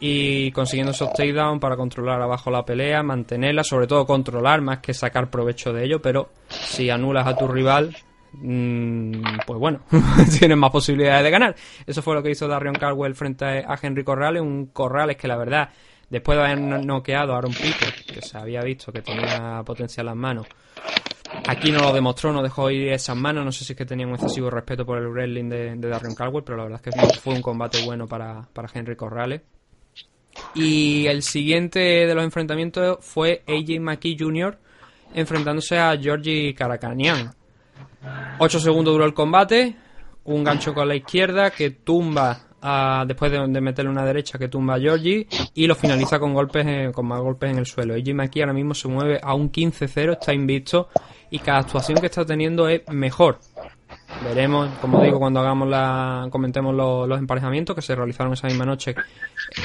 y 0.00 0.50
consiguiendo 0.52 0.92
esos 0.92 1.12
takedowns 1.12 1.60
para 1.60 1.76
controlar 1.76 2.20
abajo 2.22 2.50
la 2.50 2.64
pelea, 2.64 3.02
mantenerla, 3.02 3.62
sobre 3.62 3.86
todo 3.86 4.06
controlar 4.06 4.62
más 4.62 4.78
que 4.78 4.94
sacar 4.94 5.30
provecho 5.30 5.74
de 5.74 5.84
ello, 5.84 6.00
pero 6.00 6.30
si 6.48 6.88
anulas 6.88 7.26
a 7.26 7.36
tu 7.36 7.46
rival, 7.46 7.94
mm, 8.32 9.12
pues 9.46 9.60
bueno, 9.60 9.80
tienes 10.38 10.56
más 10.56 10.70
posibilidades 10.70 11.22
de 11.22 11.30
ganar. 11.30 11.54
Eso 11.86 12.00
fue 12.00 12.14
lo 12.14 12.22
que 12.22 12.30
hizo 12.30 12.48
Darion 12.48 12.74
Caldwell 12.74 13.14
frente 13.14 13.44
a 13.44 13.78
Henry 13.80 14.02
Corrales, 14.02 14.40
un 14.40 14.66
Corrales 14.66 15.18
que 15.18 15.28
la 15.28 15.36
verdad, 15.36 15.68
después 16.08 16.38
de 16.38 16.44
haber 16.44 16.58
noqueado 16.58 17.34
a 17.34 17.36
Aaron 17.36 17.52
Pico, 17.52 17.86
que 18.06 18.22
se 18.22 18.38
había 18.38 18.62
visto 18.62 18.90
que 18.90 19.02
tenía 19.02 19.62
potencial 19.66 20.04
en 20.04 20.06
las 20.06 20.16
manos, 20.16 20.46
Aquí 21.46 21.70
no 21.70 21.80
lo 21.80 21.92
demostró, 21.92 22.32
no 22.32 22.42
dejó 22.42 22.70
ir 22.70 22.88
esas 22.92 23.16
manos. 23.16 23.44
No 23.44 23.52
sé 23.52 23.64
si 23.64 23.72
es 23.72 23.76
que 23.76 23.86
tenía 23.86 24.04
un 24.04 24.14
excesivo 24.14 24.50
respeto 24.50 24.84
por 24.84 24.98
el 24.98 25.08
wrestling 25.08 25.48
de, 25.48 25.76
Darren 25.76 26.14
Caldwell, 26.14 26.42
pero 26.44 26.58
la 26.58 26.64
verdad 26.64 26.80
es 26.84 26.92
que 26.94 27.20
fue 27.20 27.34
un 27.34 27.42
combate 27.42 27.84
bueno 27.84 28.08
para, 28.08 28.48
para 28.52 28.68
Henry 28.72 28.96
Corrales. 28.96 29.42
Y 30.54 31.06
el 31.06 31.22
siguiente 31.22 31.80
de 31.80 32.14
los 32.14 32.24
enfrentamientos 32.24 32.98
fue 33.00 33.42
AJ 33.46 33.80
McKee 33.80 34.16
Jr. 34.18 34.58
enfrentándose 35.14 35.78
a 35.78 35.96
Georgie 35.96 36.54
Caracanian. 36.54 37.32
8 38.38 38.60
segundos 38.60 38.94
duró 38.94 39.04
el 39.04 39.14
combate, 39.14 39.76
un 40.24 40.42
gancho 40.44 40.72
con 40.72 40.88
la 40.88 40.96
izquierda 40.96 41.50
que 41.50 41.70
tumba 41.70 42.50
a, 42.62 43.04
después 43.06 43.32
de, 43.32 43.60
meterle 43.60 43.90
una 43.90 44.04
derecha 44.04 44.38
que 44.38 44.48
tumba 44.48 44.74
a 44.74 44.80
Georgie 44.80 45.26
y 45.54 45.66
lo 45.66 45.74
finaliza 45.74 46.18
con 46.18 46.34
golpes 46.34 46.92
con 46.92 47.06
más 47.06 47.20
golpes 47.20 47.50
en 47.50 47.58
el 47.58 47.66
suelo. 47.66 47.94
AJ 47.94 48.14
McKee 48.14 48.42
ahora 48.42 48.52
mismo 48.52 48.74
se 48.74 48.88
mueve 48.88 49.20
a 49.22 49.34
un 49.34 49.50
15-0, 49.50 50.12
está 50.12 50.32
invicto 50.32 50.88
y 51.30 51.38
cada 51.38 51.58
actuación 51.58 51.98
que 52.00 52.06
está 52.06 52.24
teniendo 52.24 52.68
es 52.68 52.82
mejor. 52.88 53.38
Veremos, 54.24 54.68
como 54.80 55.02
digo, 55.02 55.18
cuando 55.18 55.40
hagamos 55.40 55.68
la, 55.68 56.28
comentemos 56.30 56.74
los, 56.74 57.18
emparejamientos 57.18 57.74
que 57.74 57.82
se 57.82 57.94
realizaron 57.94 58.34
esa 58.34 58.48
misma 58.48 58.66
noche, 58.66 58.94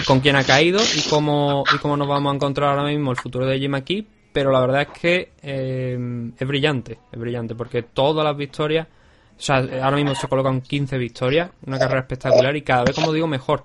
con 0.07 0.21
quién 0.21 0.37
ha 0.37 0.43
caído 0.43 0.79
y 0.95 1.01
cómo, 1.09 1.63
y 1.73 1.77
cómo 1.79 1.97
nos 1.97 2.07
vamos 2.07 2.31
a 2.31 2.35
encontrar 2.35 2.69
ahora 2.69 2.89
mismo 2.89 3.11
el 3.11 3.17
futuro 3.17 3.45
de 3.45 3.59
Jim 3.59 3.75
aquí. 3.75 4.07
Pero 4.31 4.51
la 4.51 4.59
verdad 4.59 4.81
es 4.81 4.87
que 4.99 5.31
eh, 5.41 5.97
es 6.37 6.47
brillante, 6.47 6.99
es 7.11 7.19
brillante, 7.19 7.55
porque 7.55 7.83
todas 7.83 8.25
las 8.25 8.35
victorias, 8.35 8.85
o 9.37 9.41
sea, 9.41 9.57
ahora 9.81 9.95
mismo 9.95 10.13
se 10.13 10.27
colocan 10.27 10.59
15 10.59 10.97
victorias, 10.97 11.51
una 11.65 11.79
carrera 11.79 12.01
espectacular 12.01 12.53
y 12.55 12.61
cada 12.61 12.83
vez, 12.83 12.95
como 12.95 13.13
digo, 13.13 13.27
mejor. 13.27 13.63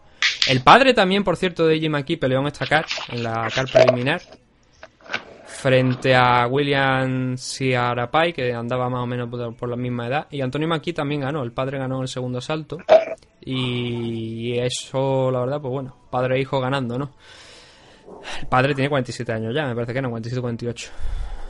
El 0.49 0.61
padre 0.63 0.95
también, 0.95 1.25
por 1.25 1.37
cierto, 1.37 1.67
de 1.67 1.81
Jim 1.81 1.95
aquí 1.97 2.17
peleó 2.17 2.41
en 2.41 2.47
esta 2.47 2.67
car, 2.67 2.87
en 3.09 3.23
la 3.23 3.51
car 3.53 3.67
preliminar, 3.71 4.23
frente 5.61 6.15
a 6.15 6.47
William 6.47 7.37
Ciarapai, 7.37 8.33
que 8.33 8.55
andaba 8.55 8.89
más 8.89 9.03
o 9.03 9.07
menos 9.07 9.29
por, 9.29 9.69
la 9.69 9.77
misma 9.77 10.07
edad. 10.07 10.27
Y 10.31 10.41
Antonio 10.41 10.67
Maki 10.67 10.95
también 10.95 11.21
ganó, 11.21 11.43
el 11.43 11.53
padre 11.53 11.79
ganó 11.79 12.01
el 12.01 12.09
segundo 12.09 12.41
salto. 12.41 12.79
Y 13.43 14.59
eso, 14.59 15.31
la 15.31 15.41
verdad, 15.41 15.61
pues 15.61 15.71
bueno, 15.71 15.95
padre 16.11 16.37
e 16.37 16.41
hijo 16.41 16.61
ganando, 16.61 16.99
¿no? 16.99 17.11
El 18.41 18.47
padre 18.49 18.75
tiene 18.75 18.89
47 18.89 19.33
años 19.33 19.55
ya, 19.55 19.67
me 19.67 19.75
parece 19.75 19.93
que 19.93 20.03
no, 20.03 20.09
47 20.11 20.41
48. 20.41 20.91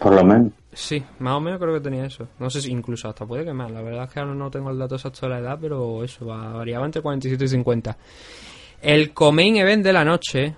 Por 0.01 0.15
lo 0.15 0.25
menos. 0.25 0.53
Sí, 0.73 1.03
más 1.21 1.35
o 1.35 1.41
menos 1.41 1.61
creo 1.61 1.75
que 1.75 1.81
tenía 1.81 2.05
eso. 2.05 2.27
No 2.39 2.51
sé 2.51 2.63
si 2.63 2.73
incluso 2.73 3.09
hasta 3.09 3.27
puede 3.27 3.45
que 3.45 3.53
más. 3.53 3.71
La 3.71 3.83
verdad 3.83 4.05
es 4.05 4.11
que 4.11 4.19
ahora 4.19 4.35
no 4.35 4.51
tengo 4.51 4.71
el 4.71 4.79
dato 4.79 4.97
exacto 4.97 5.27
de 5.27 5.35
la 5.35 5.39
edad, 5.39 5.59
pero 5.61 6.03
eso 6.03 6.27
variaba 6.27 6.85
entre 6.85 7.03
47 7.03 7.45
y 7.45 7.49
50. 7.49 7.97
El 8.83 9.13
Comain 9.13 9.57
Event 9.57 9.85
de 9.85 9.93
la 9.93 10.05
noche 10.05 10.55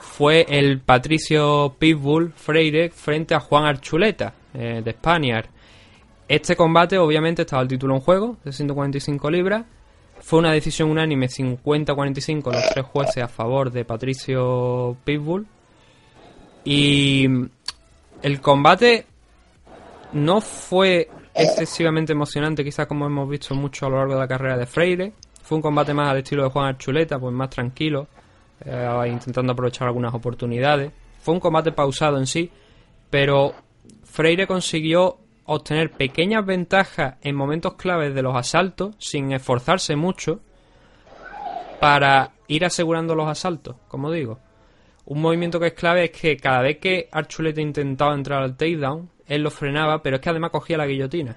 fue 0.00 0.46
el 0.48 0.80
Patricio 0.80 1.74
Pitbull 1.78 2.32
Freire 2.32 2.90
frente 2.90 3.34
a 3.34 3.40
Juan 3.40 3.64
Archuleta 3.64 4.32
eh, 4.54 4.82
de 4.84 4.92
Spaniard. 4.92 5.46
Este 6.26 6.56
combate 6.56 6.98
obviamente 6.98 7.42
estaba 7.42 7.62
el 7.62 7.68
título 7.68 7.94
en 7.94 8.00
juego 8.00 8.36
de 8.44 8.52
145 8.52 9.30
libras. 9.30 9.64
Fue 10.20 10.38
una 10.38 10.52
decisión 10.52 10.90
unánime 10.90 11.26
50-45 11.26 12.52
los 12.52 12.68
tres 12.70 12.86
jueces 12.86 13.22
a 13.22 13.28
favor 13.28 13.70
de 13.70 13.84
Patricio 13.84 14.96
Pitbull. 15.04 15.46
Y 16.64 17.26
el 18.22 18.40
combate 18.40 19.06
no 20.12 20.40
fue 20.40 21.08
excesivamente 21.34 22.12
emocionante, 22.12 22.64
quizás 22.64 22.86
como 22.86 23.06
hemos 23.06 23.28
visto 23.28 23.54
mucho 23.54 23.86
a 23.86 23.90
lo 23.90 23.96
largo 23.96 24.14
de 24.14 24.20
la 24.20 24.28
carrera 24.28 24.56
de 24.56 24.66
Freire. 24.66 25.12
Fue 25.42 25.56
un 25.56 25.62
combate 25.62 25.94
más 25.94 26.10
al 26.10 26.18
estilo 26.18 26.44
de 26.44 26.50
Juan 26.50 26.66
Archuleta, 26.66 27.18
pues 27.18 27.34
más 27.34 27.50
tranquilo, 27.50 28.08
eh, 28.64 29.08
intentando 29.10 29.52
aprovechar 29.52 29.88
algunas 29.88 30.14
oportunidades. 30.14 30.92
Fue 31.20 31.34
un 31.34 31.40
combate 31.40 31.72
pausado 31.72 32.18
en 32.18 32.26
sí, 32.26 32.50
pero 33.10 33.54
Freire 34.04 34.46
consiguió 34.46 35.18
obtener 35.44 35.90
pequeñas 35.90 36.46
ventajas 36.46 37.16
en 37.22 37.34
momentos 37.34 37.74
claves 37.74 38.14
de 38.14 38.22
los 38.22 38.36
asaltos 38.36 38.94
sin 38.98 39.32
esforzarse 39.32 39.96
mucho 39.96 40.40
para 41.80 42.32
ir 42.46 42.64
asegurando 42.64 43.14
los 43.14 43.28
asaltos, 43.28 43.76
como 43.88 44.10
digo. 44.10 44.38
Un 45.06 45.20
movimiento 45.20 45.58
que 45.58 45.68
es 45.68 45.72
clave 45.72 46.04
es 46.04 46.10
que 46.10 46.36
cada 46.36 46.60
vez 46.60 46.78
que 46.78 47.08
Archuleta 47.10 47.60
intentaba 47.60 48.14
entrar 48.14 48.42
al 48.42 48.56
takedown, 48.56 49.10
él 49.26 49.42
lo 49.42 49.50
frenaba, 49.50 50.02
pero 50.02 50.16
es 50.16 50.22
que 50.22 50.30
además 50.30 50.50
cogía 50.50 50.76
la 50.76 50.86
guillotina. 50.86 51.36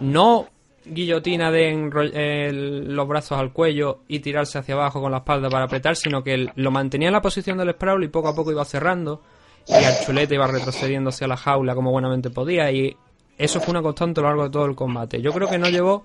No 0.00 0.48
guillotina 0.88 1.50
de 1.50 2.52
los 2.52 3.08
brazos 3.08 3.38
al 3.38 3.52
cuello 3.52 4.00
y 4.08 4.20
tirarse 4.20 4.58
hacia 4.58 4.74
abajo 4.74 5.00
con 5.00 5.10
la 5.10 5.18
espalda 5.18 5.48
para 5.50 5.64
apretar, 5.64 5.96
sino 5.96 6.22
que 6.22 6.48
lo 6.54 6.70
mantenía 6.70 7.08
en 7.08 7.14
la 7.14 7.22
posición 7.22 7.58
del 7.58 7.72
sprawl 7.72 8.04
y 8.04 8.08
poco 8.08 8.28
a 8.28 8.34
poco 8.34 8.52
iba 8.52 8.64
cerrando 8.64 9.22
y 9.66 9.74
Archuleta 9.74 10.34
iba 10.34 10.46
retrocediendo 10.46 11.10
hacia 11.10 11.26
la 11.26 11.36
jaula 11.36 11.74
como 11.74 11.90
buenamente 11.90 12.30
podía 12.30 12.70
y 12.70 12.96
eso 13.36 13.60
fue 13.60 13.72
una 13.72 13.82
constante 13.82 14.20
a 14.20 14.22
lo 14.22 14.28
largo 14.28 14.44
de 14.44 14.50
todo 14.50 14.66
el 14.66 14.74
combate. 14.74 15.20
Yo 15.20 15.32
creo 15.32 15.48
que 15.48 15.58
no 15.58 15.68
llevó 15.68 16.04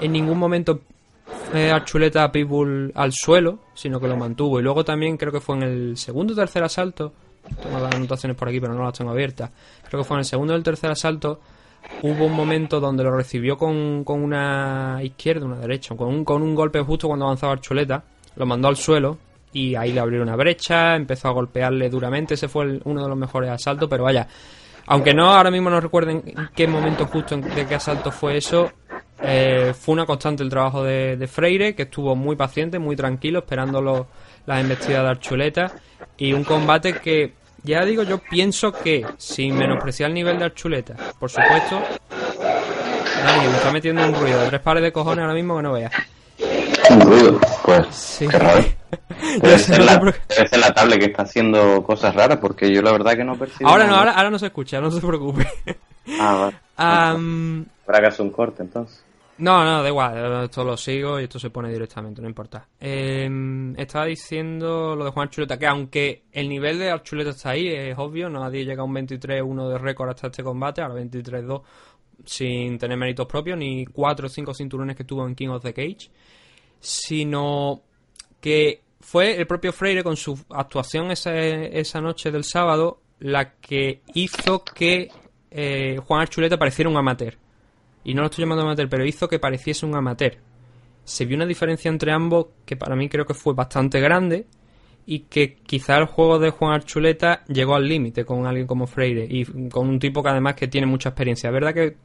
en 0.00 0.12
ningún 0.12 0.38
momento 0.38 0.80
eh, 1.54 1.70
Archuleta 1.70 2.24
a 2.24 2.32
Pitbull 2.32 2.92
al 2.94 3.12
suelo, 3.12 3.60
sino 3.74 3.98
que 3.98 4.06
lo 4.06 4.16
mantuvo 4.16 4.60
y 4.60 4.62
luego 4.62 4.84
también 4.84 5.16
creo 5.16 5.32
que 5.32 5.40
fue 5.40 5.56
en 5.56 5.62
el 5.62 5.96
segundo 5.96 6.34
o 6.34 6.36
tercer 6.36 6.62
asalto, 6.62 7.12
tengo 7.62 7.80
las 7.80 7.94
anotaciones 7.94 8.36
por 8.36 8.48
aquí 8.48 8.60
pero 8.60 8.74
no 8.74 8.84
las 8.84 8.96
tengo 8.96 9.10
abiertas, 9.10 9.50
creo 9.88 10.02
que 10.02 10.06
fue 10.06 10.16
en 10.16 10.20
el 10.20 10.24
segundo 10.26 10.52
o 10.52 10.56
el 10.56 10.62
tercer 10.62 10.90
asalto 10.90 11.40
hubo 12.02 12.26
un 12.26 12.34
momento 12.34 12.80
donde 12.80 13.04
lo 13.04 13.16
recibió 13.16 13.56
con, 13.56 14.04
con 14.04 14.22
una 14.22 15.00
izquierda, 15.02 15.46
una 15.46 15.58
derecha, 15.58 15.96
con 15.96 16.08
un, 16.08 16.24
con 16.24 16.42
un 16.42 16.54
golpe 16.54 16.80
justo 16.80 17.08
cuando 17.08 17.26
avanzaba 17.26 17.52
Archuleta, 17.52 18.02
lo 18.36 18.46
mandó 18.46 18.68
al 18.68 18.76
suelo 18.76 19.18
y 19.52 19.74
ahí 19.74 19.92
le 19.92 20.00
abrió 20.00 20.22
una 20.22 20.36
brecha, 20.36 20.94
empezó 20.94 21.28
a 21.28 21.32
golpearle 21.32 21.90
duramente, 21.90 22.34
ese 22.34 22.48
fue 22.48 22.80
uno 22.84 23.02
de 23.02 23.08
los 23.08 23.18
mejores 23.18 23.50
asaltos, 23.50 23.88
pero 23.88 24.04
vaya, 24.04 24.26
aunque 24.86 25.12
no 25.12 25.32
ahora 25.32 25.50
mismo 25.50 25.70
no 25.70 25.80
recuerden 25.80 26.22
en 26.26 26.48
qué 26.54 26.66
momento 26.66 27.06
justo 27.06 27.36
de 27.36 27.66
qué 27.66 27.74
asalto 27.74 28.10
fue 28.10 28.36
eso, 28.36 28.70
eh, 29.22 29.74
fue 29.78 29.92
una 29.92 30.06
constante 30.06 30.42
el 30.42 30.48
trabajo 30.48 30.82
de, 30.82 31.28
Freire, 31.28 31.74
que 31.74 31.82
estuvo 31.82 32.16
muy 32.16 32.36
paciente, 32.36 32.78
muy 32.78 32.96
tranquilo, 32.96 33.40
esperando 33.40 34.08
las 34.46 34.60
embestidas 34.60 35.02
de 35.02 35.08
Archuleta, 35.08 35.72
y 36.16 36.32
un 36.32 36.44
combate 36.44 36.94
que 36.94 37.34
ya 37.62 37.84
digo, 37.84 38.02
yo 38.02 38.18
pienso 38.18 38.72
que, 38.72 39.06
sin 39.16 39.56
menospreciar 39.56 40.08
el 40.08 40.14
nivel 40.14 40.38
de 40.38 40.46
Archuleta, 40.46 40.96
por 41.18 41.30
supuesto. 41.30 41.80
Dani, 43.24 43.48
me 43.48 43.56
está 43.56 43.72
metiendo 43.72 44.04
un 44.04 44.14
ruido 44.14 44.40
de 44.40 44.48
tres 44.48 44.60
pares 44.60 44.82
de 44.82 44.92
cojones 44.92 45.22
ahora 45.22 45.34
mismo 45.34 45.56
que 45.56 45.62
no 45.62 45.72
veas. 45.72 45.92
Un 46.90 47.00
ruido, 47.00 47.40
pues. 47.64 47.86
Sí. 47.94 48.26
Debe 49.40 49.58
ser, 49.58 49.84
la, 49.84 50.00
la 50.52 50.74
tablet 50.74 50.98
que 50.98 51.06
está 51.06 51.22
haciendo 51.22 51.82
cosas 51.84 52.14
raras 52.14 52.38
porque 52.38 52.72
yo 52.72 52.82
la 52.82 52.92
verdad 52.92 53.14
que 53.14 53.24
no 53.24 53.36
percibo. 53.36 53.68
Ahora 53.68 53.86
no, 53.86 53.94
ahora, 53.94 54.12
ahora 54.12 54.30
no 54.30 54.38
se 54.38 54.46
escucha, 54.46 54.80
no 54.80 54.90
se 54.90 55.00
preocupe. 55.00 55.46
Ah, 56.18 56.50
vale. 56.76 57.16
Um, 57.16 57.64
Habrá 57.86 58.00
que 58.00 58.06
hacer 58.06 58.22
un 58.22 58.30
corte 58.32 58.62
entonces. 58.62 59.02
No, 59.40 59.64
no, 59.64 59.82
da 59.82 59.88
igual, 59.88 60.44
esto 60.44 60.62
lo 60.64 60.76
sigo 60.76 61.18
y 61.18 61.24
esto 61.24 61.38
se 61.38 61.48
pone 61.48 61.72
directamente, 61.72 62.20
no 62.20 62.28
importa. 62.28 62.68
Em, 62.78 63.74
estaba 63.78 64.04
diciendo 64.04 64.94
lo 64.94 65.06
de 65.06 65.10
Juan 65.12 65.30
Chuleta, 65.30 65.58
que 65.58 65.66
aunque 65.66 66.24
el 66.30 66.46
nivel 66.46 66.78
de 66.78 66.90
Archuleta 66.90 67.30
está 67.30 67.50
ahí, 67.50 67.68
es 67.68 67.96
obvio, 67.96 68.28
nadie 68.28 68.66
llega 68.66 68.82
a 68.82 68.84
un 68.84 68.94
23-1 68.94 69.70
de 69.70 69.78
récord 69.78 70.10
hasta 70.10 70.26
este 70.26 70.42
combate, 70.42 70.82
ahora 70.82 71.00
23-2 71.02 71.62
sin 72.22 72.78
tener 72.78 72.98
méritos 72.98 73.26
propios, 73.26 73.56
ni 73.56 73.86
4 73.86 74.26
o 74.26 74.28
5 74.28 74.52
cinturones 74.52 74.94
que 74.94 75.04
tuvo 75.04 75.26
en 75.26 75.34
King 75.34 75.48
of 75.48 75.62
the 75.62 75.72
Cage, 75.72 76.10
sino 76.78 77.80
que 78.42 78.82
fue 79.00 79.38
el 79.38 79.46
propio 79.46 79.72
Freire 79.72 80.02
con 80.02 80.16
su 80.16 80.38
actuación 80.50 81.10
esa, 81.10 81.34
esa 81.34 82.02
noche 82.02 82.30
del 82.30 82.44
sábado 82.44 83.00
la 83.20 83.52
que 83.54 84.02
hizo 84.12 84.62
que 84.64 85.08
eh, 85.50 85.98
Juan 86.04 86.20
Archuleta 86.20 86.58
pareciera 86.58 86.90
un 86.90 86.98
amateur 86.98 87.38
y 88.04 88.14
no 88.14 88.22
lo 88.22 88.26
estoy 88.26 88.44
llamando 88.44 88.64
amateur, 88.64 88.88
pero 88.88 89.04
hizo 89.04 89.28
que 89.28 89.38
pareciese 89.38 89.86
un 89.86 89.94
amateur. 89.94 90.36
Se 91.04 91.24
vio 91.24 91.36
una 91.36 91.46
diferencia 91.46 91.88
entre 91.88 92.12
ambos 92.12 92.46
que 92.64 92.76
para 92.76 92.96
mí 92.96 93.08
creo 93.08 93.26
que 93.26 93.34
fue 93.34 93.54
bastante 93.54 94.00
grande 94.00 94.46
y 95.06 95.20
que 95.20 95.56
quizá 95.56 95.96
el 95.96 96.06
juego 96.06 96.38
de 96.38 96.50
Juan 96.50 96.74
Archuleta 96.74 97.42
llegó 97.48 97.74
al 97.74 97.88
límite 97.88 98.24
con 98.24 98.46
alguien 98.46 98.66
como 98.66 98.86
Freire 98.86 99.26
y 99.28 99.44
con 99.68 99.88
un 99.88 99.98
tipo 99.98 100.22
que 100.22 100.28
además 100.28 100.54
que 100.54 100.68
tiene 100.68 100.86
mucha 100.86 101.08
experiencia. 101.10 101.50
¿Verdad 101.50 101.74
que 101.74 101.96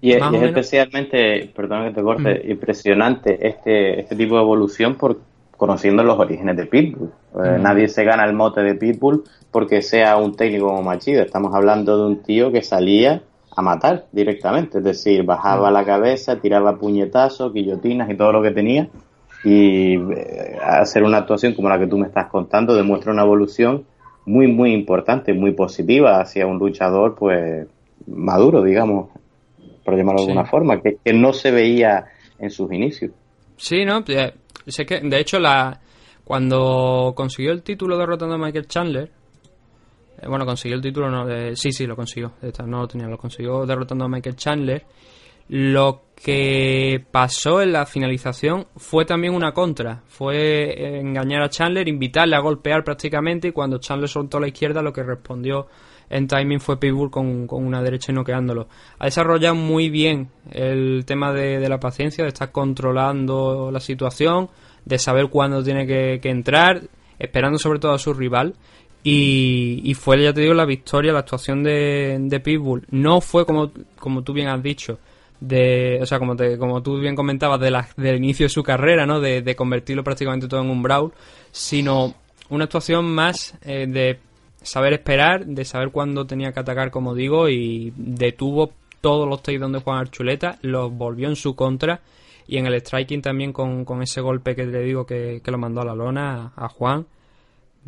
y 0.00 0.12
es, 0.12 0.22
especialmente, 0.22 1.50
perdón 1.54 1.88
que 1.88 1.94
te 1.94 2.02
corte, 2.02 2.42
mm. 2.44 2.50
impresionante 2.50 3.48
este, 3.48 4.00
este 4.00 4.14
tipo 4.14 4.36
de 4.36 4.42
evolución 4.42 4.94
por 4.94 5.18
conociendo 5.56 6.04
los 6.04 6.18
orígenes 6.18 6.56
de 6.56 6.66
Pitbull. 6.66 7.10
Eh. 7.34 7.58
Nadie 7.60 7.88
se 7.88 8.04
gana 8.04 8.24
el 8.24 8.32
mote 8.32 8.62
de 8.62 8.76
Pitbull 8.76 9.24
porque 9.50 9.82
sea 9.82 10.16
un 10.16 10.36
técnico 10.36 10.68
como 10.68 10.82
Machido. 10.82 11.22
Estamos 11.22 11.52
hablando 11.52 11.98
de 11.98 12.06
un 12.06 12.22
tío 12.22 12.52
que 12.52 12.62
salía 12.62 13.22
a 13.58 13.62
matar 13.62 14.06
directamente, 14.12 14.78
es 14.78 14.84
decir, 14.84 15.24
bajaba 15.24 15.72
la 15.72 15.84
cabeza, 15.84 16.40
tiraba 16.40 16.78
puñetazos, 16.78 17.52
guillotinas 17.52 18.08
y 18.08 18.16
todo 18.16 18.30
lo 18.30 18.40
que 18.40 18.52
tenía 18.52 18.88
y 19.42 19.96
eh, 19.96 20.56
hacer 20.62 21.02
una 21.02 21.18
actuación 21.18 21.54
como 21.54 21.68
la 21.68 21.76
que 21.76 21.88
tú 21.88 21.98
me 21.98 22.06
estás 22.06 22.28
contando 22.30 22.72
demuestra 22.76 23.12
una 23.12 23.22
evolución 23.22 23.84
muy, 24.26 24.46
muy 24.46 24.72
importante, 24.72 25.32
muy 25.32 25.54
positiva 25.54 26.20
hacia 26.20 26.46
un 26.46 26.58
luchador, 26.58 27.16
pues, 27.18 27.66
maduro, 28.06 28.62
digamos, 28.62 29.10
por 29.84 29.96
llamarlo 29.96 30.20
de 30.20 30.28
alguna 30.28 30.48
forma, 30.48 30.80
que, 30.80 31.12
no 31.12 31.32
se 31.32 31.50
veía 31.50 32.04
en 32.38 32.50
sus 32.50 32.72
inicios. 32.72 33.10
Sí, 33.56 33.84
¿no? 33.84 34.04
Sé 34.68 34.86
que, 34.86 35.00
de 35.00 35.18
hecho, 35.18 35.40
la 35.40 35.80
cuando 36.22 37.12
consiguió 37.16 37.50
el 37.50 37.64
título 37.64 37.98
derrotando 37.98 38.36
a 38.36 38.38
Michael 38.38 38.68
Chandler, 38.68 39.04
eh, 39.06 39.10
bueno, 40.26 40.44
consiguió 40.44 40.76
el 40.76 40.82
título, 40.82 41.10
no, 41.10 41.26
sí, 41.54 41.72
sí, 41.72 41.86
lo 41.86 41.94
consiguió, 41.94 42.32
no 42.66 42.80
lo 42.80 42.88
tenía, 42.88 43.06
lo 43.06 43.18
consiguió 43.18 43.66
derrotando 43.66 44.04
a 44.04 44.08
Michael 44.08 44.36
Chandler, 44.36 44.84
lo 45.48 46.02
que 46.14 47.02
pasó 47.10 47.62
en 47.62 47.72
la 47.72 47.86
finalización 47.86 48.66
fue 48.76 49.06
también 49.06 49.34
una 49.34 49.52
contra. 49.52 50.02
Fue 50.06 50.98
engañar 50.98 51.42
a 51.42 51.48
Chandler, 51.48 51.88
invitarle 51.88 52.36
a 52.36 52.40
golpear 52.40 52.84
prácticamente 52.84 53.48
y 53.48 53.52
cuando 53.52 53.78
Chandler 53.78 54.10
soltó 54.10 54.36
a 54.36 54.40
la 54.40 54.48
izquierda 54.48 54.82
lo 54.82 54.92
que 54.92 55.02
respondió 55.02 55.68
en 56.10 56.26
timing 56.26 56.60
fue 56.60 56.78
Pitbull 56.78 57.10
con, 57.10 57.46
una 57.50 57.82
derecha 57.82 58.12
y 58.12 58.14
noqueándolo. 58.14 58.68
Ha 58.98 59.06
desarrollado 59.06 59.54
muy 59.54 59.90
bien 59.90 60.30
el 60.50 61.04
tema 61.06 61.32
de, 61.32 61.66
la 61.68 61.80
paciencia, 61.80 62.24
de 62.24 62.28
estar 62.28 62.50
controlando 62.50 63.70
la 63.70 63.80
situación, 63.80 64.48
de 64.84 64.98
saber 64.98 65.28
cuándo 65.28 65.62
tiene 65.62 65.86
que, 65.86 66.20
entrar, 66.24 66.82
esperando 67.18 67.58
sobre 67.58 67.78
todo 67.78 67.92
a 67.92 67.98
su 67.98 68.14
rival. 68.14 68.54
Y, 69.02 69.94
fue, 69.94 70.22
ya 70.22 70.34
te 70.34 70.42
digo, 70.42 70.52
la 70.52 70.66
victoria, 70.66 71.12
la 71.12 71.20
actuación 71.20 71.62
de, 71.62 72.18
de 72.20 72.40
Pitbull. 72.40 72.84
No 72.90 73.20
fue 73.20 73.46
como, 73.46 73.70
como 73.98 74.22
tú 74.22 74.34
bien 74.34 74.48
has 74.48 74.62
dicho, 74.62 74.98
de, 75.40 75.98
o 76.02 76.06
sea, 76.06 76.18
como, 76.18 76.36
te, 76.36 76.58
como 76.58 76.82
tú 76.82 76.98
bien 76.98 77.16
comentabas, 77.16 77.60
de 77.60 77.70
la, 77.70 77.88
del 77.96 78.16
inicio 78.16 78.44
de 78.46 78.50
su 78.50 78.62
carrera, 78.62 79.06
¿no? 79.06 79.20
De, 79.20 79.56
convertirlo 79.56 80.04
prácticamente 80.04 80.48
todo 80.48 80.60
en 80.60 80.70
un 80.70 80.82
brawl, 80.82 81.12
sino 81.50 82.14
una 82.50 82.64
actuación 82.64 83.06
más 83.06 83.56
eh, 83.62 83.86
de 83.88 84.18
saber 84.62 84.92
esperar, 84.94 85.46
de 85.46 85.64
saber 85.64 85.90
cuándo 85.90 86.26
tenía 86.26 86.52
que 86.52 86.60
atacar, 86.60 86.90
como 86.90 87.14
digo, 87.14 87.48
y 87.48 87.92
detuvo 87.96 88.72
todos 89.00 89.28
los 89.28 89.42
takedowns 89.42 89.72
de 89.72 89.80
Juan 89.80 89.98
Archuleta, 89.98 90.58
los 90.62 90.92
volvió 90.92 91.28
en 91.28 91.36
su 91.36 91.54
contra, 91.54 92.00
y 92.46 92.56
en 92.56 92.66
el 92.66 92.74
striking 92.80 93.22
también 93.22 93.52
con, 93.52 94.02
ese 94.02 94.20
golpe 94.20 94.56
que 94.56 94.66
le 94.66 94.80
digo 94.80 95.06
que, 95.06 95.40
lo 95.44 95.58
mandó 95.58 95.82
a 95.82 95.84
la 95.84 95.94
lona 95.94 96.52
a, 96.56 96.68
Juan. 96.68 97.06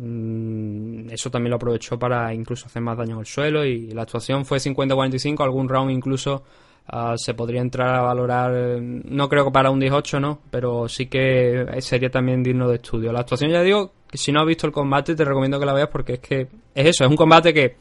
Mm, 0.01 1.09
eso 1.11 1.29
también 1.29 1.51
lo 1.51 1.57
aprovechó 1.57 1.99
para 1.99 2.33
incluso 2.33 2.65
hacer 2.65 2.81
más 2.81 2.97
daño 2.97 3.19
al 3.19 3.25
suelo 3.25 3.63
y 3.63 3.91
la 3.91 4.01
actuación 4.03 4.45
fue 4.45 4.59
50-45, 4.59 5.43
algún 5.43 5.69
round 5.69 5.91
incluso 5.91 6.43
Ah, 6.87 7.13
se 7.15 7.33
podría 7.33 7.61
entrar 7.61 7.95
a 7.95 8.01
valorar, 8.01 8.81
no 8.81 9.29
creo 9.29 9.45
que 9.45 9.51
para 9.51 9.71
un 9.71 9.79
18, 9.79 10.19
¿no? 10.19 10.41
Pero 10.49 10.89
sí 10.89 11.05
que 11.05 11.65
sería 11.79 12.09
también 12.09 12.43
digno 12.43 12.67
de 12.67 12.75
estudio. 12.75 13.13
La 13.13 13.21
actuación, 13.21 13.51
ya 13.51 13.61
digo, 13.61 13.93
si 14.11 14.31
no 14.31 14.41
has 14.41 14.47
visto 14.47 14.67
el 14.67 14.73
combate, 14.73 15.15
te 15.15 15.23
recomiendo 15.23 15.59
que 15.59 15.65
la 15.65 15.73
veas 15.73 15.87
porque 15.89 16.13
es 16.13 16.19
que 16.19 16.41
es 16.75 16.87
eso, 16.87 17.05
es 17.05 17.09
un 17.09 17.15
combate 17.15 17.53
que 17.53 17.77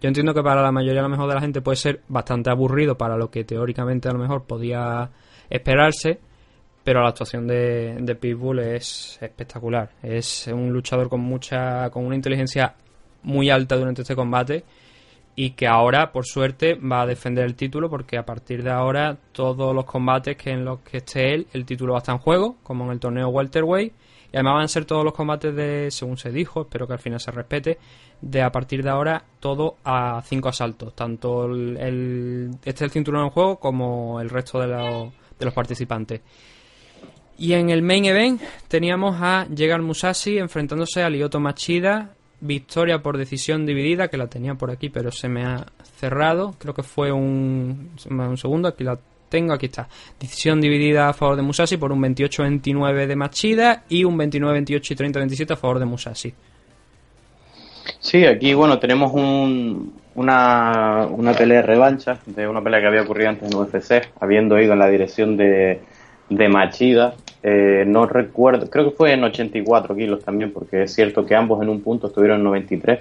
yo 0.00 0.08
entiendo 0.08 0.32
que 0.32 0.42
para 0.42 0.62
la 0.62 0.72
mayoría 0.72 1.00
a 1.00 1.02
lo 1.02 1.10
mejor 1.10 1.28
de 1.28 1.34
la 1.34 1.40
gente 1.40 1.60
puede 1.60 1.76
ser 1.76 2.02
bastante 2.08 2.50
aburrido 2.50 2.96
para 2.96 3.16
lo 3.16 3.30
que 3.30 3.44
teóricamente 3.44 4.08
a 4.08 4.12
lo 4.12 4.18
mejor 4.18 4.44
podía 4.44 5.10
esperarse, 5.50 6.20
pero 6.84 7.00
la 7.00 7.08
actuación 7.08 7.46
de, 7.46 7.96
de 7.98 8.14
Pitbull 8.14 8.60
es 8.60 9.18
espectacular. 9.20 9.90
Es 10.02 10.46
un 10.46 10.72
luchador 10.72 11.08
con 11.08 11.20
mucha, 11.20 11.90
con 11.90 12.04
una 12.04 12.14
inteligencia 12.14 12.74
muy 13.22 13.50
alta 13.50 13.76
durante 13.76 14.02
este 14.02 14.14
combate 14.14 14.64
y 15.36 15.50
que 15.50 15.66
ahora, 15.66 16.12
por 16.12 16.26
suerte, 16.26 16.74
va 16.74 17.02
a 17.02 17.06
defender 17.06 17.44
el 17.44 17.56
título 17.56 17.90
porque 17.90 18.16
a 18.16 18.24
partir 18.24 18.62
de 18.62 18.70
ahora 18.70 19.16
todos 19.32 19.74
los 19.74 19.84
combates 19.84 20.36
que 20.36 20.50
en 20.50 20.64
los 20.64 20.80
que 20.80 20.98
esté 20.98 21.34
él, 21.34 21.46
el 21.52 21.64
título 21.64 21.94
va 21.94 21.98
a 21.98 22.02
estar 22.02 22.14
en 22.14 22.20
juego, 22.20 22.56
como 22.62 22.84
en 22.84 22.92
el 22.92 23.00
torneo 23.00 23.28
welterweight, 23.28 23.92
y 24.32 24.36
además 24.36 24.54
van 24.54 24.64
a 24.64 24.68
ser 24.68 24.84
todos 24.84 25.04
los 25.04 25.12
combates 25.12 25.54
de, 25.54 25.90
según 25.90 26.18
se 26.18 26.30
dijo, 26.30 26.62
espero 26.62 26.86
que 26.86 26.92
al 26.92 26.98
final 26.98 27.18
se 27.18 27.30
respete, 27.30 27.78
de 28.20 28.42
a 28.42 28.50
partir 28.50 28.82
de 28.82 28.90
ahora 28.90 29.24
todo 29.40 29.76
a 29.84 30.22
cinco 30.24 30.48
asaltos, 30.48 30.94
tanto 30.94 31.46
el, 31.46 32.50
este 32.64 32.84
el 32.84 32.90
cinturón 32.90 33.24
en 33.24 33.30
juego 33.30 33.58
como 33.58 34.20
el 34.20 34.30
resto 34.30 34.60
de 34.60 34.68
los, 34.68 35.12
de 35.38 35.44
los 35.44 35.54
participantes. 35.54 36.20
Y 37.38 37.54
en 37.54 37.70
el 37.70 37.82
main 37.82 38.04
event 38.04 38.40
teníamos 38.68 39.16
a 39.20 39.46
Llegar 39.46 39.82
Musashi 39.82 40.38
enfrentándose 40.38 41.02
a 41.02 41.10
Lyoto 41.10 41.40
Machida 41.40 42.14
victoria 42.44 42.98
por 43.02 43.16
decisión 43.16 43.64
dividida, 43.64 44.08
que 44.08 44.16
la 44.16 44.26
tenía 44.26 44.54
por 44.54 44.70
aquí, 44.70 44.90
pero 44.90 45.10
se 45.10 45.28
me 45.28 45.44
ha 45.44 45.64
cerrado. 45.96 46.54
Creo 46.58 46.74
que 46.74 46.82
fue 46.82 47.10
un, 47.10 47.90
un 48.08 48.36
segundo, 48.36 48.68
aquí 48.68 48.84
la 48.84 48.98
tengo, 49.28 49.54
aquí 49.54 49.66
está. 49.66 49.88
Decisión 50.20 50.60
dividida 50.60 51.08
a 51.08 51.12
favor 51.12 51.36
de 51.36 51.42
Musashi 51.42 51.76
por 51.76 51.90
un 51.90 52.02
28-29 52.02 53.06
de 53.06 53.16
Machida 53.16 53.84
y 53.88 54.04
un 54.04 54.18
29-28 54.18 54.90
y 54.90 54.94
30-27 54.94 55.52
a 55.52 55.56
favor 55.56 55.78
de 55.78 55.86
Musashi. 55.86 56.34
Sí, 57.98 58.24
aquí 58.26 58.54
bueno, 58.54 58.78
tenemos 58.78 59.12
un, 59.12 59.94
una, 60.14 61.06
una 61.10 61.32
pelea 61.32 61.58
de 61.58 61.66
revancha 61.66 62.18
de 62.26 62.46
una 62.46 62.62
pelea 62.62 62.80
que 62.80 62.86
había 62.86 63.02
ocurrido 63.02 63.30
antes 63.30 63.50
en 63.50 63.58
UFC, 63.58 64.10
habiendo 64.20 64.58
ido 64.58 64.74
en 64.74 64.78
la 64.78 64.88
dirección 64.88 65.36
de, 65.36 65.80
de 66.28 66.48
Machida. 66.48 67.14
Eh, 67.46 67.84
no 67.86 68.06
recuerdo, 68.06 68.70
creo 68.70 68.86
que 68.86 68.96
fue 68.96 69.12
en 69.12 69.22
84 69.22 69.94
kilos 69.94 70.24
también, 70.24 70.50
porque 70.50 70.84
es 70.84 70.94
cierto 70.94 71.26
que 71.26 71.34
ambos 71.34 71.62
en 71.62 71.68
un 71.68 71.82
punto 71.82 72.06
estuvieron 72.06 72.38
en 72.38 72.44
93, 72.44 73.00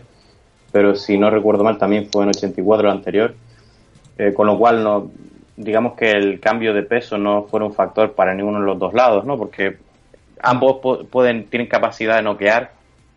pero 0.70 0.96
si 0.96 1.18
no 1.18 1.30
recuerdo 1.30 1.64
mal 1.64 1.78
también 1.78 2.10
fue 2.12 2.24
en 2.24 2.30
84 2.30 2.86
el 2.86 2.94
anterior, 2.94 3.36
eh, 4.18 4.34
con 4.34 4.48
lo 4.48 4.58
cual 4.58 4.84
no, 4.84 5.12
digamos 5.56 5.94
que 5.94 6.12
el 6.12 6.41
cambio 6.41 6.74
de 6.74 6.84
peso 6.84 7.18
no 7.18 7.44
fue 7.44 7.64
un 7.64 7.74
factor 7.74 8.12
para 8.16 8.36
ninguno 8.36 8.60
de 8.60 8.66
los 8.66 8.78
dos 8.78 8.94
lados, 8.94 9.24
¿no? 9.24 9.38
Porque 9.38 9.78
ambos 10.41 11.06
pueden 11.10 11.46
tienen 11.46 11.70
capacidad 11.70 12.18
de 12.18 12.24
noquear, 12.24 12.72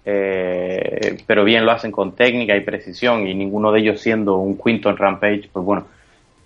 eh, 0.04 1.18
pero 1.26 1.42
bien 1.42 1.66
lo 1.66 1.72
hacen 1.72 1.90
con 1.90 2.12
técnica 2.12 2.56
y 2.56 2.60
precisión 2.60 3.26
y 3.26 3.34
ninguno 3.34 3.72
de 3.72 3.80
ellos 3.80 4.00
siendo 4.00 4.36
un 4.36 4.56
quinto 4.56 4.90
en 4.90 4.96
Rampage, 4.96 5.50
pues 5.52 5.66
bueno, 5.66 5.86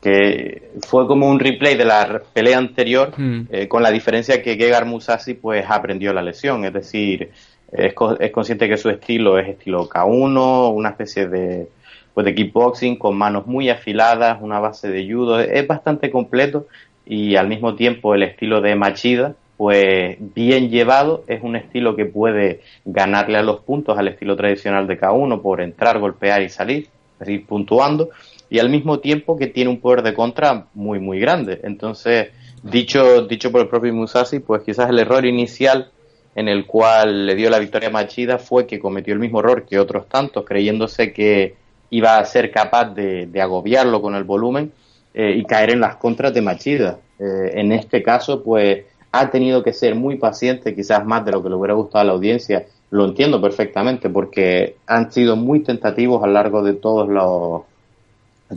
que 0.01 0.71
fue 0.87 1.07
como 1.07 1.29
un 1.29 1.39
replay 1.39 1.77
de 1.77 1.85
la 1.85 2.23
pelea 2.33 2.59
anterior, 2.59 3.13
hmm. 3.17 3.41
eh, 3.51 3.69
con 3.69 3.83
la 3.83 3.91
diferencia 3.91 4.43
que 4.43 4.57
Gegard 4.57 4.87
Musashi 4.87 5.35
pues 5.35 5.65
aprendió 5.69 6.13
la 6.13 6.23
lesión, 6.23 6.65
es 6.65 6.73
decir, 6.73 7.31
es, 7.71 7.95
es, 8.19 8.31
consciente 8.31 8.69
que 8.69 8.77
su 8.77 8.89
estilo 8.89 9.39
es 9.39 9.49
estilo 9.49 9.89
K1, 9.89 10.73
una 10.73 10.91
especie 10.91 11.29
de, 11.29 11.69
pues, 12.15 12.25
de 12.25 12.35
kickboxing 12.35 12.97
con 12.97 13.17
manos 13.17 13.47
muy 13.47 13.69
afiladas, 13.69 14.39
una 14.41 14.59
base 14.59 14.89
de 14.89 15.11
judo, 15.11 15.41
es 15.41 15.67
bastante 15.67 16.11
completo 16.11 16.67
y 17.05 17.37
al 17.37 17.49
mismo 17.49 17.75
tiempo 17.75 18.15
el 18.15 18.23
estilo 18.23 18.61
de 18.61 18.77
Machida, 18.77 19.35
pues 19.57 20.17
bien 20.35 20.71
llevado, 20.71 21.25
es 21.27 21.43
un 21.43 21.55
estilo 21.55 21.95
que 21.95 22.07
puede 22.07 22.61
ganarle 22.85 23.37
a 23.37 23.43
los 23.43 23.61
puntos 23.61 23.99
al 23.99 24.09
estilo 24.09 24.35
tradicional 24.35 24.87
de 24.87 24.99
K1 24.99 25.43
por 25.43 25.61
entrar, 25.61 25.99
golpear 25.99 26.41
y 26.41 26.49
salir, 26.49 26.89
es 27.15 27.19
decir, 27.19 27.45
puntuando 27.45 28.09
y 28.51 28.59
al 28.59 28.69
mismo 28.69 28.99
tiempo 28.99 29.39
que 29.39 29.47
tiene 29.47 29.71
un 29.71 29.81
poder 29.81 30.03
de 30.03 30.13
contra 30.13 30.67
muy, 30.75 30.99
muy 30.99 31.21
grande. 31.21 31.61
Entonces, 31.63 32.31
dicho, 32.65 33.27
dicho 33.27 33.53
por 33.53 33.63
el 33.63 33.69
propio 33.69 33.95
Musashi, 33.95 34.41
pues 34.41 34.63
quizás 34.63 34.91
el 34.91 34.99
error 34.99 35.25
inicial 35.25 35.91
en 36.35 36.49
el 36.49 36.67
cual 36.67 37.27
le 37.27 37.37
dio 37.37 37.49
la 37.49 37.61
victoria 37.61 37.89
a 37.89 37.93
Machida 37.93 38.39
fue 38.39 38.67
que 38.67 38.81
cometió 38.81 39.15
el 39.15 39.21
mismo 39.21 39.39
error 39.39 39.65
que 39.67 39.79
otros 39.79 40.09
tantos, 40.09 40.45
creyéndose 40.45 41.13
que 41.13 41.55
iba 41.91 42.19
a 42.19 42.25
ser 42.25 42.51
capaz 42.51 42.87
de, 42.95 43.29
agobiarlo 43.41 44.03
con 44.03 44.15
el 44.15 44.25
volumen 44.25 44.73
eh, 45.15 45.35
y 45.37 45.45
caer 45.45 45.71
en 45.71 45.81
las 45.81 45.97
contras 45.97 46.35
de 46.35 46.43
Machida. 46.43 46.99
Eh, 47.19 47.53
en 47.55 47.71
este 47.73 48.03
caso, 48.03 48.43
pues 48.43 48.85
ha 49.13 49.31
tenido 49.31 49.63
que 49.63 49.73
ser 49.73 49.95
muy 49.95 50.17
paciente, 50.17 50.75
quizás 50.75 51.05
más 51.05 51.25
de 51.25 51.33
lo 51.33 51.43
que 51.43 51.49
le 51.49 51.55
hubiera 51.55 51.75
gustado 51.75 52.03
a 52.03 52.05
la 52.05 52.13
audiencia. 52.13 52.67
Lo 52.91 53.05
entiendo 53.05 53.41
perfectamente 53.41 54.09
porque 54.09 54.77
han 54.87 55.13
sido 55.13 55.37
muy 55.37 55.61
tentativos 55.61 56.23
a 56.23 56.27
lo 56.27 56.33
largo 56.33 56.63
de 56.63 56.75
todos 56.75 57.09
los, 57.09 57.63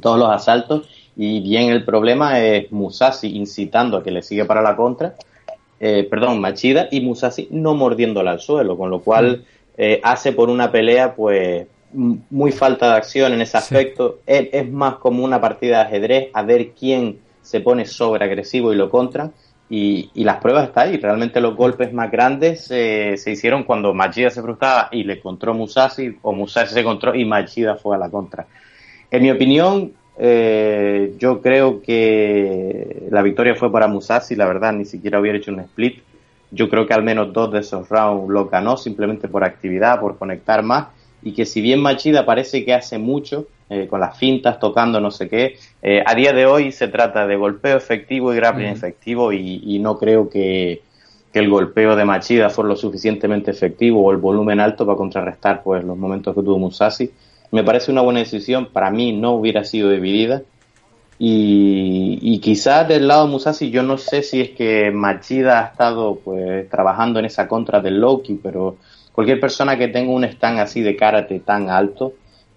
todos 0.01 0.17
los 0.17 0.29
asaltos 0.29 0.87
y 1.15 1.41
bien 1.41 1.69
el 1.69 1.85
problema 1.85 2.39
es 2.39 2.71
Musashi 2.71 3.35
incitando 3.35 3.97
a 3.97 4.03
que 4.03 4.11
le 4.11 4.21
siga 4.21 4.45
para 4.45 4.61
la 4.61 4.75
contra, 4.75 5.15
eh, 5.79 6.07
perdón, 6.09 6.39
Machida 6.39 6.87
y 6.91 7.01
Musashi 7.01 7.49
no 7.51 7.75
mordiéndola 7.75 8.31
al 8.31 8.39
suelo, 8.39 8.77
con 8.77 8.89
lo 8.89 9.01
cual 9.01 9.37
mm. 9.37 9.43
eh, 9.77 10.01
hace 10.03 10.31
por 10.31 10.49
una 10.49 10.71
pelea 10.71 11.13
pues 11.13 11.67
muy 11.93 12.51
falta 12.51 12.89
de 12.89 12.97
acción 12.97 13.33
en 13.33 13.41
ese 13.41 13.57
aspecto, 13.57 14.19
es, 14.25 14.71
más 14.71 14.95
como 14.95 15.23
una 15.23 15.39
partida 15.39 15.77
de 15.77 15.83
ajedrez 15.83 16.29
a 16.33 16.41
ver 16.41 16.71
quién 16.71 17.19
se 17.41 17.59
pone 17.59 17.85
sobre 17.85 18.25
agresivo 18.25 18.73
y 18.73 18.75
lo 18.75 18.89
contra. 18.89 19.31
Y, 19.69 20.09
las 20.15 20.37
pruebas 20.37 20.67
están 20.67 20.89
ahí. 20.89 20.97
Realmente 20.97 21.41
los 21.41 21.55
golpes 21.55 21.91
más 21.93 22.11
grandes 22.11 22.69
eh, 22.69 23.15
se 23.17 23.31
hicieron 23.31 23.63
cuando 23.63 23.93
Machida 23.93 24.29
se 24.29 24.41
frustraba 24.41 24.89
y 24.91 25.03
le 25.03 25.13
encontró 25.13 25.53
Musashi, 25.53 26.17
o 26.21 26.31
Musashi 26.31 26.73
se 26.73 26.79
encontró 26.81 27.15
y 27.15 27.25
Machida 27.25 27.75
fue 27.75 27.95
a 27.95 27.99
la 27.99 28.09
contra. 28.09 28.45
En 29.13 29.21
mi 29.21 29.29
opinión, 29.29 29.93
eh, 30.17 31.13
yo 31.19 31.39
creo 31.39 31.83
que 31.83 33.03
la 33.11 33.21
victoria 33.21 33.53
fue 33.53 33.71
para 33.71 33.87
Musashi, 33.87 34.35
la 34.35 34.47
verdad, 34.47 34.73
ni 34.73 34.85
siquiera 34.85 35.19
hubiera 35.19 35.37
hecho 35.37 35.51
un 35.51 35.59
split. 35.59 36.01
Yo 36.49 36.67
creo 36.67 36.87
que 36.87 36.95
al 36.95 37.03
menos 37.03 37.31
dos 37.31 37.51
de 37.51 37.59
esos 37.59 37.87
rounds 37.89 38.27
lo 38.27 38.47
ganó 38.47 38.75
simplemente 38.75 39.27
por 39.27 39.43
actividad, 39.43 39.99
por 39.99 40.17
conectar 40.17 40.63
más. 40.63 40.87
Y 41.21 41.33
que 41.33 41.45
si 41.45 41.61
bien 41.61 41.79
Machida 41.79 42.25
parece 42.25 42.65
que 42.65 42.73
hace 42.73 42.97
mucho, 42.97 43.45
eh, 43.69 43.85
con 43.87 43.99
las 43.99 44.17
fintas, 44.17 44.57
tocando 44.57 44.99
no 44.99 45.11
sé 45.11 45.29
qué, 45.29 45.57
eh, 45.83 46.01
a 46.03 46.15
día 46.15 46.33
de 46.33 46.47
hoy 46.47 46.71
se 46.71 46.87
trata 46.87 47.27
de 47.27 47.35
golpeo 47.35 47.77
efectivo 47.77 48.33
y 48.33 48.37
grappling 48.37 48.69
efectivo 48.69 49.31
y, 49.31 49.77
no 49.77 49.99
creo 49.99 50.27
que, 50.27 50.81
que 51.31 51.37
el 51.37 51.51
golpeo 51.51 51.95
de 51.95 52.03
Machida 52.03 52.49
fue 52.49 52.65
lo 52.65 52.75
suficientemente 52.75 53.51
efectivo 53.51 54.03
o 54.03 54.11
el 54.11 54.17
volumen 54.17 54.59
alto 54.59 54.87
para 54.87 54.97
contrarrestar 54.97 55.61
pues 55.61 55.83
los 55.83 55.95
momentos 55.95 56.33
que 56.33 56.41
tuvo 56.41 56.57
Musashi. 56.57 57.11
Me 57.53 57.63
parece 57.63 57.91
una 57.91 58.01
buena 58.01 58.19
decisión, 58.19 58.69
para 58.73 58.89
mí 58.89 59.13
no 59.13 59.33
hubiera 59.33 59.63
sido 59.63 59.89
dividida. 59.91 60.41
Y, 61.19 62.17
y 62.21 62.39
quizás 62.39 62.87
del 62.87 63.07
lado 63.07 63.25
de 63.25 63.31
Musashi 63.31 63.69
yo 63.69 63.83
no 63.83 63.97
sé 63.97 64.23
si 64.23 64.41
es 64.41 64.49
que 64.49 64.89
Machida 64.91 65.59
ha 65.61 65.65
estado 65.67 66.15
pues 66.15 66.67
trabajando 66.69 67.19
en 67.19 67.25
esa 67.25 67.47
contra 67.47 67.79
del 67.79 67.99
Loki, 67.99 68.39
pero 68.41 68.77
cualquier 69.11 69.39
persona 69.39 69.77
que 69.77 69.87
tenga 69.89 70.11
un 70.11 70.23
stand 70.23 70.59
así 70.59 70.81
de 70.81 70.95
karate 70.95 71.39
tan 71.41 71.69
alto, 71.69 72.13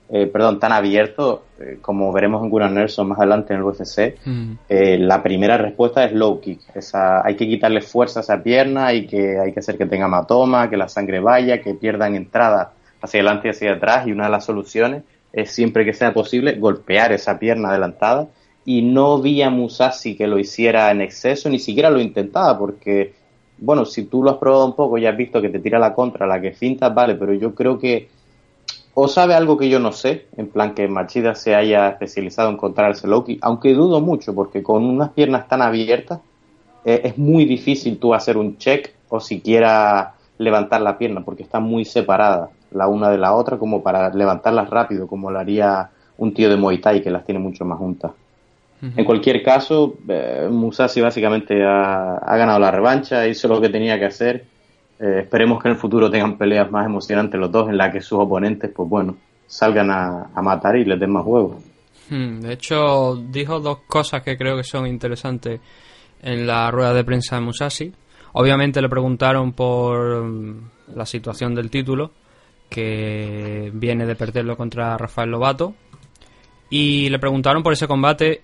eh, 0.08 0.26
perdón, 0.26 0.58
tan 0.58 0.72
abierto, 0.72 1.44
eh, 1.60 1.78
como 1.82 2.10
veremos 2.12 2.42
en 2.42 2.48
Gunnar 2.48 2.70
Nelson 2.70 3.08
más 3.08 3.18
adelante 3.18 3.52
en 3.52 3.58
el 3.58 3.64
UFC, 3.66 4.16
Mm. 4.24 4.52
eh, 4.68 4.98
la 4.98 5.22
primera 5.22 5.58
respuesta 5.58 6.04
es 6.04 6.12
low 6.12 6.40
kick. 6.40 6.60
Esa, 6.74 7.24
hay 7.26 7.34
que 7.36 7.46
quitarle 7.46 7.82
fuerza 7.82 8.20
a 8.20 8.22
esa 8.22 8.42
pierna, 8.42 8.86
hay 8.86 9.06
que, 9.06 9.38
hay 9.38 9.52
que 9.52 9.60
hacer 9.60 9.76
que 9.76 9.84
tenga 9.86 10.06
hematoma, 10.06 10.70
que 10.70 10.76
la 10.78 10.88
sangre 10.88 11.20
vaya, 11.20 11.60
que 11.60 11.74
pierdan 11.74 12.14
entrada 12.14 12.72
hacia 13.06 13.20
adelante 13.20 13.48
y 13.48 13.50
hacia 13.50 13.72
atrás. 13.72 14.06
Y 14.06 14.12
una 14.12 14.24
de 14.24 14.30
las 14.30 14.44
soluciones 14.44 15.02
es 15.32 15.50
siempre 15.50 15.84
que 15.84 15.92
sea 15.92 16.12
posible 16.12 16.54
golpear 16.54 17.12
esa 17.12 17.38
pierna 17.38 17.70
adelantada. 17.70 18.28
Y 18.64 18.82
no 18.82 19.20
vi 19.20 19.42
a 19.42 19.50
Musashi 19.50 20.16
que 20.16 20.26
lo 20.26 20.38
hiciera 20.38 20.90
en 20.90 21.00
exceso, 21.00 21.48
ni 21.48 21.58
siquiera 21.58 21.88
lo 21.88 22.00
intentaba, 22.00 22.58
porque, 22.58 23.14
bueno, 23.58 23.84
si 23.84 24.04
tú 24.04 24.22
lo 24.22 24.32
has 24.32 24.38
probado 24.38 24.66
un 24.66 24.74
poco 24.74 24.98
y 24.98 25.06
has 25.06 25.16
visto 25.16 25.40
que 25.40 25.50
te 25.50 25.60
tira 25.60 25.78
la 25.78 25.94
contra, 25.94 26.26
la 26.26 26.40
que 26.40 26.52
fintas, 26.52 26.92
vale, 26.92 27.14
pero 27.14 27.32
yo 27.32 27.54
creo 27.54 27.78
que 27.78 28.08
o 28.98 29.08
sabe 29.08 29.34
algo 29.34 29.58
que 29.58 29.68
yo 29.68 29.78
no 29.78 29.92
sé, 29.92 30.24
en 30.38 30.48
plan 30.48 30.74
que 30.74 30.88
Machida 30.88 31.34
se 31.34 31.54
haya 31.54 31.86
especializado 31.90 32.48
en 32.48 32.56
contrarse 32.56 33.06
Loki, 33.06 33.38
aunque 33.42 33.74
dudo 33.74 34.00
mucho, 34.00 34.34
porque 34.34 34.62
con 34.62 34.84
unas 34.84 35.10
piernas 35.10 35.46
tan 35.48 35.60
abiertas 35.60 36.20
eh, 36.82 37.02
es 37.04 37.18
muy 37.18 37.44
difícil 37.44 37.98
tú 37.98 38.14
hacer 38.14 38.38
un 38.38 38.56
check 38.56 38.94
o 39.10 39.20
siquiera 39.20 40.14
levantar 40.38 40.80
la 40.80 40.96
pierna, 40.96 41.22
porque 41.22 41.42
están 41.42 41.64
muy 41.64 41.84
separadas 41.84 42.48
la 42.72 42.88
una 42.88 43.10
de 43.10 43.18
la 43.18 43.34
otra, 43.34 43.58
como 43.58 43.82
para 43.82 44.10
levantarlas 44.12 44.68
rápido, 44.70 45.06
como 45.06 45.30
lo 45.30 45.38
haría 45.38 45.90
un 46.18 46.32
tío 46.32 46.48
de 46.48 46.56
Muay 46.56 46.78
Thai 46.78 47.02
que 47.02 47.10
las 47.10 47.24
tiene 47.24 47.40
mucho 47.40 47.64
más 47.64 47.78
juntas. 47.78 48.12
En 48.82 49.04
cualquier 49.06 49.42
caso, 49.42 49.96
eh, 50.06 50.48
Musashi 50.50 51.00
básicamente 51.00 51.64
ha, 51.64 52.16
ha 52.16 52.36
ganado 52.36 52.58
la 52.58 52.70
revancha, 52.70 53.26
hizo 53.26 53.48
lo 53.48 53.60
que 53.60 53.70
tenía 53.70 53.98
que 53.98 54.04
hacer. 54.04 54.44
Eh, 55.00 55.20
esperemos 55.22 55.62
que 55.62 55.68
en 55.68 55.74
el 55.74 55.80
futuro 55.80 56.10
tengan 56.10 56.36
peleas 56.36 56.70
más 56.70 56.84
emocionantes 56.86 57.40
los 57.40 57.50
dos, 57.50 57.68
en 57.70 57.78
las 57.78 57.90
que 57.92 58.00
sus 58.02 58.18
oponentes, 58.18 58.70
pues 58.74 58.88
bueno, 58.88 59.16
salgan 59.46 59.90
a, 59.90 60.30
a 60.34 60.42
matar 60.42 60.76
y 60.76 60.84
les 60.84 61.00
den 61.00 61.10
más 61.10 61.24
juegos. 61.24 61.56
Hmm, 62.10 62.40
De 62.40 62.52
hecho, 62.52 63.16
dijo 63.30 63.60
dos 63.60 63.78
cosas 63.88 64.22
que 64.22 64.36
creo 64.36 64.56
que 64.56 64.62
son 64.64 64.86
interesantes 64.86 65.58
en 66.22 66.46
la 66.46 66.70
rueda 66.70 66.92
de 66.92 67.02
prensa 67.02 67.36
de 67.36 67.42
Musashi. 67.42 67.92
Obviamente 68.34 68.82
le 68.82 68.88
preguntaron 68.90 69.52
por 69.54 70.22
mm, 70.22 70.70
la 70.94 71.06
situación 71.06 71.54
del 71.54 71.70
título, 71.70 72.10
que 72.68 73.70
viene 73.74 74.06
de 74.06 74.16
perderlo 74.16 74.56
contra 74.56 74.96
Rafael 74.96 75.30
Lobato. 75.30 75.74
Y 76.70 77.08
le 77.08 77.18
preguntaron 77.18 77.62
por 77.62 77.72
ese 77.72 77.86
combate. 77.86 78.42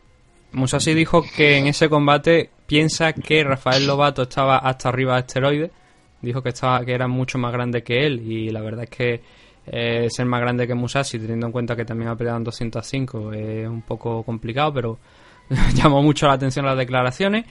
Musashi 0.53 0.95
dijo 0.95 1.23
que 1.37 1.59
en 1.59 1.66
ese 1.66 1.89
combate 1.89 2.51
piensa 2.66 3.12
que 3.12 3.43
Rafael 3.43 3.87
Lobato 3.87 4.23
estaba 4.23 4.59
hasta 4.59 4.89
arriba 4.89 5.14
de 5.14 5.20
esteroides. 5.20 5.70
Dijo 6.20 6.43
que 6.43 6.51
estaba 6.51 6.85
que 6.85 6.93
era 6.93 7.09
mucho 7.09 7.39
más 7.39 7.53
grande 7.53 7.83
que 7.83 8.07
él 8.07 8.20
y 8.20 8.51
la 8.51 8.61
verdad 8.61 8.85
es 8.85 8.91
que 8.91 9.20
eh, 9.66 10.09
ser 10.11 10.27
más 10.27 10.41
grande 10.41 10.66
que 10.66 10.75
Musashi, 10.75 11.18
teniendo 11.18 11.47
en 11.47 11.53
cuenta 11.53 11.75
que 11.75 11.85
también 11.85 12.11
ha 12.11 12.16
peleado 12.16 12.39
en 12.39 12.45
205, 12.45 13.33
es 13.33 13.68
un 13.68 13.83
poco 13.83 14.23
complicado, 14.23 14.73
pero 14.73 14.99
llamó 15.75 16.03
mucho 16.03 16.27
la 16.27 16.35
atención 16.35 16.66
las 16.66 16.77
declaraciones. 16.77 17.47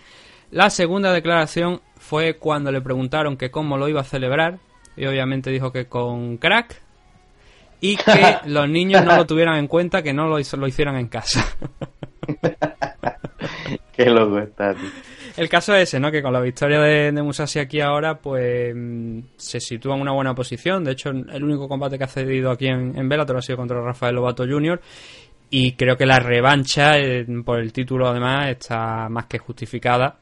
La 0.52 0.70
segunda 0.70 1.14
declaración 1.14 1.82
fue 1.98 2.36
cuando 2.38 2.72
le 2.72 2.82
preguntaron 2.82 3.38
que 3.38 3.52
cómo 3.52 3.78
lo 3.78 3.88
iba 3.88 4.02
a 4.02 4.06
celebrar 4.06 4.60
y 4.98 5.06
obviamente 5.06 5.50
dijo 5.50 5.72
que 5.72 5.86
con 5.88 6.38
crack 6.38 6.82
y 7.80 7.96
que 7.98 8.38
los 8.46 8.70
niños 8.70 9.04
no 9.06 9.16
lo 9.16 9.26
tuvieran 9.26 9.58
en 9.58 9.68
cuenta, 9.68 10.02
que 10.04 10.14
no 10.14 10.28
lo, 10.28 10.40
hizo- 10.40 10.58
lo 10.58 10.68
hicieran 10.68 10.96
en 10.98 11.08
casa. 11.08 11.46
Qué 13.94 14.06
loco 14.10 14.40
está, 14.40 14.74
tío. 14.74 14.90
El 15.38 15.48
caso 15.50 15.74
es 15.76 15.84
ese, 15.84 16.00
¿no? 16.00 16.12
Que 16.12 16.22
con 16.22 16.34
la 16.34 16.42
victoria 16.42 16.80
de, 16.82 17.12
de 17.12 17.22
Musashi 17.22 17.60
aquí 17.60 17.80
ahora, 17.80 18.16
pues 18.20 18.74
mm, 18.76 19.20
se 19.38 19.60
sitúa 19.60 19.96
en 19.96 20.02
una 20.02 20.12
buena 20.12 20.36
posición. 20.36 20.84
De 20.84 20.92
hecho, 20.92 21.10
el 21.10 21.44
único 21.44 21.68
combate 21.68 21.98
que 21.98 22.04
ha 22.04 22.08
cedido 22.08 22.52
aquí 22.52 22.68
en, 22.68 22.98
en 22.98 23.08
Bellator 23.08 23.38
ha 23.38 23.42
sido 23.42 23.58
contra 23.58 23.82
Rafael 23.82 24.16
Lobato 24.16 24.44
Jr. 24.46 24.80
Y 25.50 25.74
creo 25.74 25.98
que 25.98 26.06
la 26.06 26.20
revancha 26.20 26.98
eh, 26.98 27.26
por 27.46 27.60
el 27.60 27.72
título, 27.74 28.08
además, 28.08 28.50
está 28.50 29.08
más 29.10 29.26
que 29.26 29.38
justificada. 29.38 30.18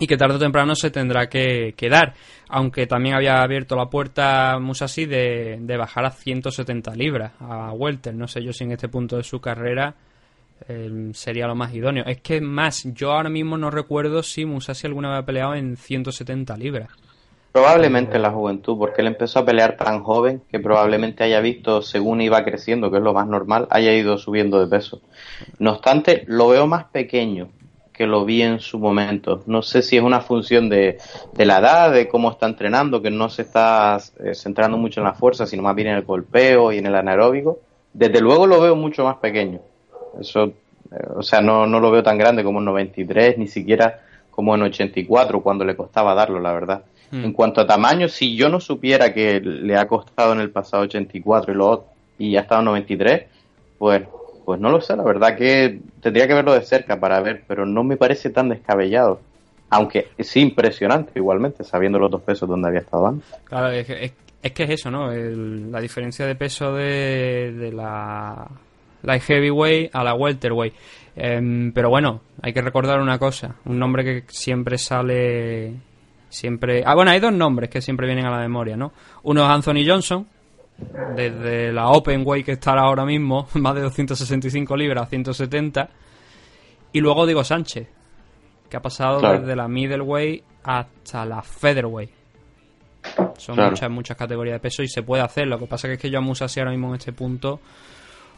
Y 0.00 0.06
que 0.06 0.16
tarde 0.16 0.36
o 0.36 0.38
temprano 0.38 0.74
se 0.74 0.90
tendrá 0.90 1.28
que, 1.28 1.74
que 1.76 1.90
dar. 1.90 2.14
Aunque 2.48 2.86
también 2.86 3.14
había 3.14 3.42
abierto 3.42 3.76
la 3.76 3.90
puerta 3.90 4.58
Musashi 4.58 5.04
de, 5.04 5.76
bajar 5.78 6.06
a 6.06 6.10
170 6.10 6.94
libras 6.94 7.32
a 7.38 7.72
Welter. 7.72 8.14
No 8.14 8.26
sé 8.26 8.42
yo 8.42 8.52
si 8.54 8.64
en 8.64 8.72
este 8.72 8.88
punto 8.88 9.18
de 9.18 9.22
su 9.22 9.40
carrera 9.40 9.94
eh, 10.66 11.10
sería 11.12 11.46
lo 11.46 11.54
más 11.54 11.74
idóneo. 11.74 12.04
Es 12.06 12.22
que 12.22 12.40
más, 12.40 12.82
yo 12.94 13.12
ahora 13.12 13.28
mismo 13.28 13.58
no 13.58 13.70
recuerdo 13.70 14.22
si 14.22 14.46
Musashi 14.46 14.86
alguna 14.86 15.10
vez 15.10 15.18
ha 15.18 15.26
peleado 15.26 15.54
en 15.54 15.76
170 15.76 16.56
libras. 16.56 16.88
Probablemente 17.52 18.16
en 18.16 18.22
la 18.22 18.30
juventud, 18.30 18.78
porque 18.78 19.02
él 19.02 19.08
empezó 19.08 19.40
a 19.40 19.44
pelear 19.44 19.76
tan 19.76 20.02
joven 20.02 20.40
que 20.50 20.60
probablemente 20.60 21.24
haya 21.24 21.40
visto, 21.40 21.82
según 21.82 22.22
iba 22.22 22.42
creciendo, 22.42 22.90
que 22.90 22.96
es 22.96 23.02
lo 23.02 23.12
más 23.12 23.26
normal, 23.26 23.68
haya 23.70 23.92
ido 23.92 24.16
subiendo 24.16 24.60
de 24.60 24.66
peso. 24.66 25.02
No 25.58 25.72
obstante, 25.72 26.24
lo 26.26 26.48
veo 26.48 26.66
más 26.66 26.84
pequeño 26.86 27.50
que 28.00 28.06
lo 28.06 28.24
vi 28.24 28.40
en 28.40 28.60
su 28.60 28.78
momento. 28.78 29.42
No 29.44 29.60
sé 29.60 29.82
si 29.82 29.98
es 29.98 30.02
una 30.02 30.22
función 30.22 30.70
de, 30.70 30.96
de 31.34 31.44
la 31.44 31.58
edad, 31.58 31.92
de 31.92 32.08
cómo 32.08 32.30
está 32.30 32.46
entrenando, 32.46 33.02
que 33.02 33.10
no 33.10 33.28
se 33.28 33.42
está 33.42 33.98
eh, 34.24 34.34
centrando 34.34 34.78
mucho 34.78 35.00
en 35.00 35.04
la 35.04 35.12
fuerza, 35.12 35.44
sino 35.44 35.62
más 35.62 35.76
bien 35.76 35.88
en 35.88 35.96
el 35.96 36.04
golpeo 36.04 36.72
y 36.72 36.78
en 36.78 36.86
el 36.86 36.94
anaeróbico. 36.94 37.58
Desde 37.92 38.22
luego 38.22 38.46
lo 38.46 38.58
veo 38.58 38.74
mucho 38.74 39.04
más 39.04 39.16
pequeño. 39.16 39.60
Eso, 40.18 40.44
eh, 40.44 41.08
o 41.14 41.22
sea, 41.22 41.42
no, 41.42 41.66
no 41.66 41.78
lo 41.78 41.90
veo 41.90 42.02
tan 42.02 42.16
grande 42.16 42.42
como 42.42 42.60
en 42.60 42.64
93, 42.64 43.36
ni 43.36 43.48
siquiera 43.48 44.00
como 44.30 44.54
en 44.54 44.62
84, 44.62 45.42
cuando 45.42 45.66
le 45.66 45.76
costaba 45.76 46.14
darlo, 46.14 46.40
la 46.40 46.54
verdad. 46.54 46.84
Hmm. 47.10 47.26
En 47.26 47.32
cuanto 47.34 47.60
a 47.60 47.66
tamaño, 47.66 48.08
si 48.08 48.34
yo 48.34 48.48
no 48.48 48.60
supiera 48.60 49.12
que 49.12 49.42
le 49.42 49.76
ha 49.76 49.86
costado 49.86 50.32
en 50.32 50.40
el 50.40 50.48
pasado 50.48 50.84
84 50.84 51.52
y, 51.52 51.54
lo, 51.54 51.84
y 52.18 52.36
ha 52.36 52.40
estado 52.40 52.62
en 52.62 52.64
93, 52.64 53.24
pues, 53.76 54.04
pues 54.50 54.60
no 54.60 54.68
lo 54.68 54.80
sé, 54.80 54.96
la 54.96 55.04
verdad 55.04 55.36
que 55.36 55.78
tendría 56.02 56.26
que 56.26 56.34
verlo 56.34 56.52
de 56.54 56.62
cerca 56.62 56.98
para 56.98 57.20
ver, 57.20 57.44
pero 57.46 57.64
no 57.64 57.84
me 57.84 57.96
parece 57.96 58.30
tan 58.30 58.48
descabellado. 58.48 59.20
Aunque 59.68 60.08
sí 60.18 60.40
impresionante 60.40 61.12
igualmente, 61.14 61.62
sabiendo 61.62 62.00
los 62.00 62.10
dos 62.10 62.22
pesos 62.22 62.48
donde 62.48 62.66
había 62.66 62.80
estado 62.80 63.06
antes. 63.06 63.32
Claro, 63.44 63.70
es 63.70 63.86
que 63.86 64.06
es, 64.06 64.12
es 64.42 64.50
que 64.50 64.64
es 64.64 64.70
eso, 64.70 64.90
¿no? 64.90 65.08
La 65.12 65.80
diferencia 65.80 66.26
de 66.26 66.34
peso 66.34 66.74
de, 66.74 67.70
la 67.72 68.48
heavyweight 69.04 69.94
a 69.94 70.02
la 70.02 70.14
welterweight. 70.14 70.74
Em, 71.14 71.70
pero 71.70 71.88
bueno, 71.88 72.20
hay 72.42 72.52
que 72.52 72.60
recordar 72.60 73.00
una 73.00 73.20
cosa, 73.20 73.54
un 73.66 73.78
nombre 73.78 74.02
que 74.02 74.24
siempre 74.26 74.78
sale 74.78 75.74
siempre 76.28 76.82
Ah, 76.84 76.96
bueno, 76.96 77.12
hay 77.12 77.20
dos 77.20 77.32
nombres 77.32 77.70
que 77.70 77.80
siempre 77.80 78.08
vienen 78.08 78.26
a 78.26 78.30
la 78.32 78.38
memoria, 78.40 78.76
¿no? 78.76 78.90
Uno 79.22 79.44
es 79.44 79.48
Anthony 79.48 79.86
Johnson, 79.86 80.26
desde 81.16 81.72
la 81.72 81.88
open 81.90 82.22
weight 82.24 82.46
que 82.46 82.52
está 82.52 82.72
ahora 82.72 83.04
mismo, 83.04 83.48
más 83.54 83.74
de 83.74 83.82
265 83.82 84.76
libras 84.76 85.04
a 85.04 85.06
170, 85.06 85.88
y 86.92 87.00
luego 87.00 87.26
Diego 87.26 87.44
Sánchez, 87.44 87.88
que 88.68 88.76
ha 88.76 88.82
pasado 88.82 89.18
Claro. 89.20 89.40
desde 89.40 89.56
la 89.56 89.68
middleweight 89.68 90.44
hasta 90.64 91.24
la 91.24 91.42
featherweight. 91.42 92.10
Son 93.38 93.54
Claro. 93.54 93.70
muchas, 93.70 93.90
muchas 93.90 94.16
categorías 94.16 94.56
de 94.56 94.60
peso 94.60 94.82
y 94.82 94.88
se 94.88 95.02
puede 95.02 95.22
hacer. 95.22 95.46
Lo 95.46 95.58
que 95.58 95.66
pasa 95.66 95.88
que 95.88 95.94
es 95.94 96.00
que 96.00 96.10
yo 96.10 96.18
a 96.18 96.20
Musashi 96.20 96.60
ahora 96.60 96.72
mismo 96.72 96.88
en 96.88 96.94
este 96.96 97.12
punto. 97.12 97.60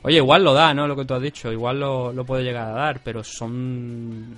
Oye, 0.03 0.17
igual 0.19 0.45
lo 0.45 0.53
da, 0.55 0.73
¿no? 0.73 0.87
Lo 0.87 0.95
que 0.97 1.05
tú 1.05 1.15
has 1.15 1.23
dicho. 1.23 1.51
Igual 1.51 1.81
lo, 1.81 2.13
lo 2.13 2.25
puede 2.25 2.45
llegar 2.45 2.69
a 2.69 2.73
dar, 2.73 3.01
pero 3.03 3.25
son 3.25 4.37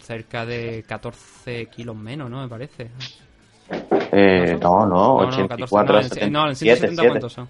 cerca 0.00 0.44
de 0.44 0.84
14 0.86 1.66
kilos 1.66 1.94
menos, 1.96 2.28
¿no? 2.30 2.42
Me 2.42 2.48
parece. 2.48 2.90
Eh, 4.12 4.58
no, 4.60 4.86
no, 4.86 4.86
No, 4.86 5.22
no, 5.22 5.26
84 5.28 5.94
14, 5.94 6.30
no, 6.30 6.48
en- 6.48 6.56
77, 6.56 6.94
no, 6.94 6.94
en 6.94 6.96
170 6.96 7.02
7. 7.02 7.08
¿cuántos 7.08 7.32
son? 7.32 7.48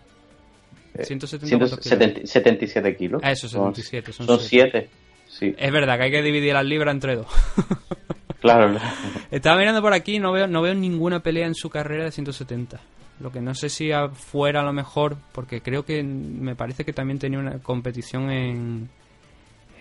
170 1.05 1.59
cuántos 1.59 1.81
kilos. 1.81 1.99
170 1.99 2.27
77 2.27 2.97
kilos. 2.97 3.21
Ah, 3.25 3.33
eso, 3.33 3.49
77, 3.49 4.13
son 4.13 4.27
Son 4.27 4.41
siete. 4.41 4.89
7. 4.89 4.91
Sí, 5.27 5.55
Es 5.59 5.73
verdad 5.73 5.97
que 5.99 6.05
hay 6.05 6.11
que 6.13 6.23
dividir 6.23 6.55
las 6.55 6.65
libras 6.65 6.95
entre 6.95 7.17
dos. 7.17 7.27
claro. 8.41 8.79
Estaba 9.33 9.59
mirando 9.59 9.83
por 9.83 9.93
aquí 9.93 10.17
y 10.17 10.19
no 10.21 10.31
veo, 10.33 10.47
no 10.47 10.63
veo 10.63 10.75
ninguna 10.75 11.21
pelea 11.21 11.47
en 11.47 11.55
su 11.57 11.69
carrera 11.71 12.05
de 12.05 12.13
170. 12.13 12.81
Lo 13.21 13.33
que 13.33 13.41
no 13.41 13.55
sé 13.55 13.69
si 13.69 13.91
fuera 14.13 14.61
a 14.61 14.65
lo 14.65 14.73
mejor, 14.73 15.17
porque 15.33 15.61
creo 15.61 15.85
que 15.85 16.03
me 16.03 16.55
parece 16.55 16.85
que 16.85 16.93
también 16.93 17.19
tenía 17.19 17.39
una 17.41 17.59
competición 17.59 18.31
en... 18.31 18.89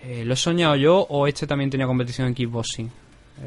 eh, 0.02 0.24
¿Lo 0.24 0.34
he 0.34 0.36
soñado 0.36 0.74
yo 0.76 0.98
o 1.08 1.26
este 1.28 1.46
también 1.46 1.70
tenía 1.70 1.86
competición 1.86 2.26
en 2.28 2.34
kickboxing? 2.34 2.90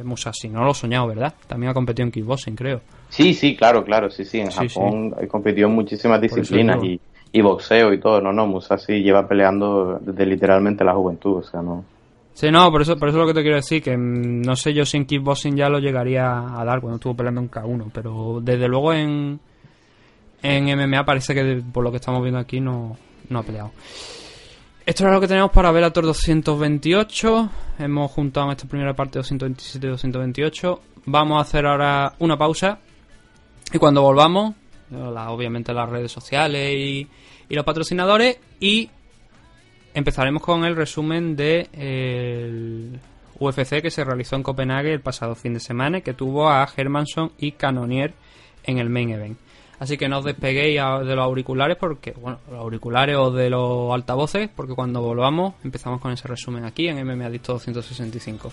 Musashi, 0.03 0.49
no 0.49 0.63
lo 0.63 0.71
he 0.71 0.75
soñado, 0.75 1.07
¿verdad? 1.07 1.33
También 1.47 1.71
ha 1.71 1.73
competido 1.73 2.05
en 2.05 2.11
kickboxing, 2.11 2.55
creo. 2.55 2.81
Sí, 3.09 3.33
sí, 3.33 3.55
claro, 3.55 3.83
claro, 3.83 4.09
sí, 4.09 4.25
sí. 4.25 4.39
En 4.39 4.51
Sí, 4.51 4.67
Japón 4.67 5.15
he 5.19 5.27
competido 5.27 5.67
en 5.67 5.75
muchísimas 5.75 6.19
disciplinas 6.21 6.79
y 6.83 7.41
boxeo 7.41 7.93
y 7.93 7.99
todo. 7.99 8.21
No, 8.21 8.33
no, 8.33 8.47
Musashi 8.47 9.01
lleva 9.01 9.27
peleando 9.27 9.99
desde 10.01 10.25
literalmente 10.25 10.83
la 10.83 10.93
juventud, 10.93 11.37
o 11.37 11.43
sea, 11.43 11.61
no. 11.61 11.83
Sí, 12.33 12.51
no, 12.51 12.71
por 12.71 12.83
eso, 12.83 12.97
por 12.97 13.09
eso 13.09 13.17
es 13.17 13.21
lo 13.21 13.27
que 13.27 13.33
te 13.33 13.41
quiero 13.41 13.55
decir, 13.55 13.81
que 13.81 13.97
mm, 13.97 14.41
no 14.43 14.55
sé 14.55 14.73
yo 14.73 14.85
si 14.85 14.97
en 14.97 15.05
kickboxing 15.05 15.55
ya 15.55 15.69
lo 15.69 15.79
llegaría 15.79 16.59
a 16.59 16.63
dar 16.63 16.81
cuando 16.81 16.97
estuvo 16.97 17.15
peleando 17.15 17.41
en 17.41 17.49
K1, 17.49 17.89
pero 17.91 18.39
desde 18.43 18.67
luego 18.67 18.93
en, 18.93 19.39
en 20.43 20.65
MMA 20.79 21.03
parece 21.03 21.33
que 21.33 21.63
por 21.73 21.83
lo 21.83 21.89
que 21.89 21.97
estamos 21.97 22.21
viendo 22.21 22.39
aquí 22.39 22.59
no, 22.59 22.95
no 23.29 23.39
ha 23.39 23.43
peleado. 23.43 23.71
Esto 24.87 25.03
era 25.03 25.11
lo 25.11 25.19
que 25.19 25.27
tenemos 25.27 25.51
para 25.51 25.69
Velator 25.73 26.05
228. 26.05 27.49
Hemos 27.79 28.09
juntado 28.09 28.45
en 28.45 28.51
esta 28.53 28.69
primera 28.69 28.93
parte 28.93 29.19
227 29.19 29.85
y 29.85 29.89
228. 29.89 30.81
Vamos 31.07 31.37
a 31.37 31.41
hacer 31.41 31.65
ahora 31.65 32.13
una 32.19 32.37
pausa. 32.37 32.79
Y 33.73 33.79
cuando 33.79 34.01
volvamos, 34.01 34.55
obviamente 34.89 35.73
las 35.73 35.89
redes 35.89 36.09
sociales 36.09 36.73
y, 36.73 37.05
los 37.49 37.65
patrocinadores. 37.65 38.39
Y 38.61 38.89
empezaremos 39.93 40.41
con 40.41 40.63
el 40.63 40.77
resumen 40.77 41.35
de 41.35 41.67
el 41.73 42.97
UFC 43.39 43.81
que 43.81 43.91
se 43.91 44.05
realizó 44.05 44.37
en 44.37 44.43
Copenhague 44.43 44.93
el 44.93 45.01
pasado 45.01 45.35
fin 45.35 45.53
de 45.53 45.59
semana. 45.59 45.99
Que 45.99 46.13
tuvo 46.13 46.47
a 46.47 46.65
Hermanson 46.77 47.33
y 47.37 47.51
Canonier 47.51 48.13
en 48.63 48.77
el 48.77 48.89
main 48.89 49.09
event. 49.09 49.37
Así 49.79 49.97
que 49.97 50.09
no 50.09 50.19
os 50.19 50.25
despeguéis 50.25 50.81
de 51.05 51.15
los 51.15 51.23
auriculares 51.23 51.77
porque, 51.77 52.11
bueno, 52.11 52.39
los 52.49 52.59
auriculares 52.59 53.15
o 53.15 53.31
de 53.31 53.49
los 53.49 53.93
altavoces, 53.93 54.49
porque 54.53 54.73
cuando 54.73 55.01
volvamos 55.01 55.53
empezamos 55.63 56.01
con 56.01 56.11
ese 56.11 56.27
resumen 56.27 56.65
aquí 56.65 56.87
en 56.87 57.05
MMA 57.05 57.25
Adicto 57.27 57.53
265. 57.53 58.51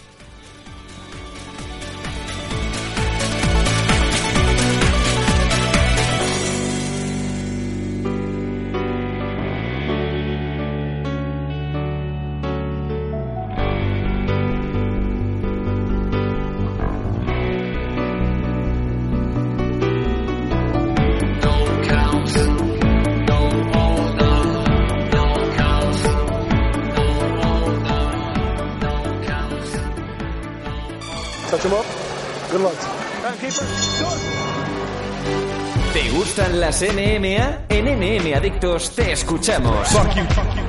Las 36.75 36.83
NMA? 36.83 37.69
En 37.69 37.85
NM 37.85 38.35
Adictos 38.35 38.97
te 38.97 39.13
escuchamos. 39.13 39.87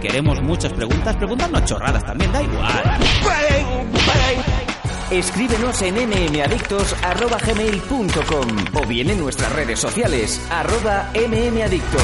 Queremos 0.01 0.39
muchas 0.41 0.73
preguntas, 0.73 1.15
preguntarnos 1.15 1.65
chorradas 1.65 2.05
también, 2.05 2.31
da 2.31 2.43
igual. 2.43 2.99
Escríbenos 5.09 5.81
en 5.81 5.95
mmadictos.gmail.com 5.95 8.65
o 8.73 8.85
bien 8.85 9.09
en 9.09 9.19
nuestras 9.19 9.51
redes 9.53 9.79
sociales, 9.79 10.39
arroba 10.51 11.09
mmadictos. 11.15 12.03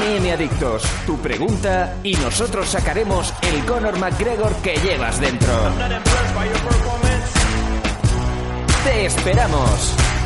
MM 0.00 0.32
Adictos, 0.32 0.82
tu 1.06 1.16
pregunta 1.18 1.98
y 2.02 2.14
nosotros 2.14 2.68
sacaremos 2.68 3.32
el 3.42 3.64
Conor 3.64 3.96
McGregor 3.98 4.56
que 4.56 4.74
llevas 4.76 5.20
dentro. 5.20 5.52
¡Te 8.84 9.06
esperamos! 9.06 10.17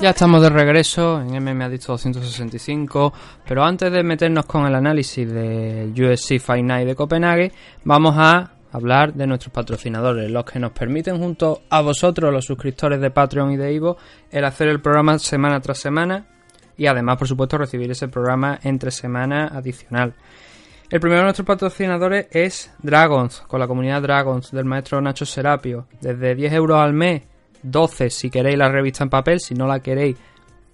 Ya 0.00 0.10
estamos 0.10 0.40
de 0.42 0.48
regreso 0.48 1.20
en 1.20 1.42
MMA 1.42 1.64
Adicto 1.64 1.90
265, 1.90 3.12
pero 3.44 3.64
antes 3.64 3.90
de 3.90 4.04
meternos 4.04 4.46
con 4.46 4.64
el 4.64 4.76
análisis 4.76 5.28
del 5.28 5.90
UFC 5.90 6.38
Fight 6.38 6.64
Night 6.64 6.86
de 6.86 6.94
Copenhague, 6.94 7.50
vamos 7.82 8.14
a 8.16 8.52
hablar 8.70 9.12
de 9.14 9.26
nuestros 9.26 9.52
patrocinadores, 9.52 10.30
los 10.30 10.44
que 10.44 10.60
nos 10.60 10.70
permiten 10.70 11.18
junto 11.18 11.62
a 11.68 11.80
vosotros, 11.80 12.32
los 12.32 12.44
suscriptores 12.44 13.00
de 13.00 13.10
Patreon 13.10 13.50
y 13.50 13.56
de 13.56 13.72
Ivo, 13.72 13.96
el 14.30 14.44
hacer 14.44 14.68
el 14.68 14.80
programa 14.80 15.18
semana 15.18 15.60
tras 15.60 15.78
semana 15.78 16.26
y 16.76 16.86
además, 16.86 17.18
por 17.18 17.26
supuesto, 17.26 17.58
recibir 17.58 17.90
ese 17.90 18.06
programa 18.06 18.60
entre 18.62 18.92
semana 18.92 19.48
adicional. 19.48 20.14
El 20.90 21.00
primero 21.00 21.22
de 21.22 21.24
nuestros 21.24 21.46
patrocinadores 21.46 22.28
es 22.30 22.72
Dragons, 22.84 23.40
con 23.48 23.58
la 23.58 23.66
comunidad 23.66 24.00
Dragons 24.02 24.52
del 24.52 24.64
maestro 24.64 25.00
Nacho 25.00 25.26
Serapio. 25.26 25.88
Desde 26.00 26.36
10 26.36 26.52
euros 26.52 26.78
al 26.78 26.92
mes, 26.92 27.22
12 27.62 28.10
si 28.10 28.30
queréis 28.30 28.58
la 28.58 28.68
revista 28.68 29.04
en 29.04 29.10
papel, 29.10 29.40
si 29.40 29.54
no 29.54 29.66
la 29.66 29.80
queréis, 29.80 30.16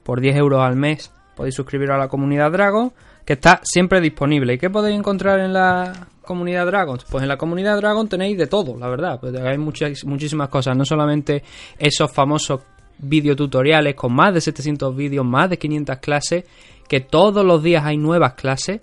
por 0.03 0.21
10 0.21 0.37
euros 0.37 0.61
al 0.61 0.77
mes 0.77 1.11
podéis 1.35 1.55
suscribiros 1.55 1.95
a 1.95 1.99
la 1.99 2.09
comunidad 2.09 2.51
Dragons, 2.51 2.93
que 3.25 3.35
está 3.35 3.61
siempre 3.63 4.01
disponible. 4.01 4.55
¿Y 4.55 4.59
qué 4.59 4.71
podéis 4.71 4.99
encontrar 4.99 5.41
en 5.41 5.53
la 5.53 6.09
comunidad 6.23 6.67
Dragons? 6.67 7.05
Pues 7.05 7.23
en 7.23 7.29
la 7.29 7.37
comunidad 7.37 7.77
Dragons 7.77 8.09
tenéis 8.09 8.39
de 8.39 8.47
todo, 8.47 8.77
la 8.79 8.89
verdad. 8.89 9.19
Pues 9.21 9.35
hay 9.35 9.59
muchas, 9.59 10.05
muchísimas 10.05 10.49
cosas, 10.49 10.77
no 10.77 10.85
solamente 10.85 11.43
esos 11.79 12.11
famosos 12.11 12.61
videotutoriales 12.99 13.95
con 13.95 14.13
más 14.13 14.33
de 14.33 14.41
700 14.41 14.95
vídeos, 14.95 15.27
más 15.27 15.51
de 15.51 15.59
500 15.59 15.99
clases, 15.99 16.45
que 16.89 17.01
todos 17.01 17.45
los 17.45 17.63
días 17.63 17.85
hay 17.85 17.97
nuevas 17.97 18.35
clases. 18.35 18.81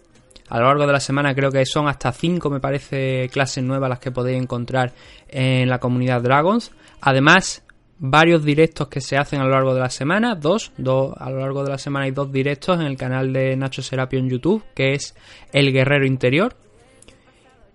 A 0.49 0.60
lo 0.60 0.66
largo 0.66 0.86
de 0.86 0.91
la 0.91 0.99
semana 0.99 1.34
creo 1.34 1.49
que 1.49 1.66
son 1.66 1.88
hasta 1.88 2.12
5, 2.12 2.49
me 2.49 2.60
parece, 2.60 3.30
clases 3.32 3.64
nuevas 3.64 3.89
las 3.89 3.99
que 3.99 4.12
podéis 4.12 4.41
encontrar 4.41 4.91
en 5.30 5.70
la 5.70 5.80
comunidad 5.80 6.22
Dragons. 6.22 6.74
Además, 6.99 7.64
varios 8.04 8.43
directos 8.43 8.88
que 8.88 8.99
se 8.99 9.16
hacen 9.16 9.39
a 9.39 9.43
lo 9.45 9.52
largo 9.52 9.76
de 9.76 9.80
la 9.80 9.91
semana, 9.91 10.34
dos, 10.34 10.72
dos 10.78 11.14
a 11.18 11.30
lo 11.30 11.39
largo 11.39 11.64
de 11.64 11.70
la 11.70 11.78
semana 11.78 12.06
hay 12.06 12.12
dos 12.12 12.32
directos 12.32 12.80
en 12.80 12.88
el 12.88 12.97
canal 12.97 13.32
de 13.32 13.56
Nacho 13.56 13.84
Serapio 13.84 14.18
en 14.18 14.28
YouTube, 14.28 14.64
que 14.74 14.93
es 14.93 15.16
El 15.54 15.72
Guerrero 15.72 16.06
Interior. 16.08 16.56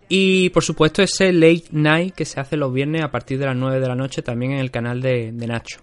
Y 0.09 0.51
por 0.51 0.65
supuesto 0.65 1.01
ese 1.03 1.33
late 1.33 1.65
night 1.71 2.15
que 2.15 2.25
se 2.25 2.41
hace 2.41 2.57
los 2.57 2.73
viernes 2.73 3.03
a 3.03 3.11
partir 3.11 3.39
de 3.39 3.47
las 3.47 3.57
9 3.57 3.81
de 3.81 3.89
la 3.89 3.95
noche 3.95 4.23
también 4.23 4.53
en 4.53 4.59
el 4.59 4.71
canal 4.73 5.01
de, 5.01 5.31
Nacho. 5.33 5.81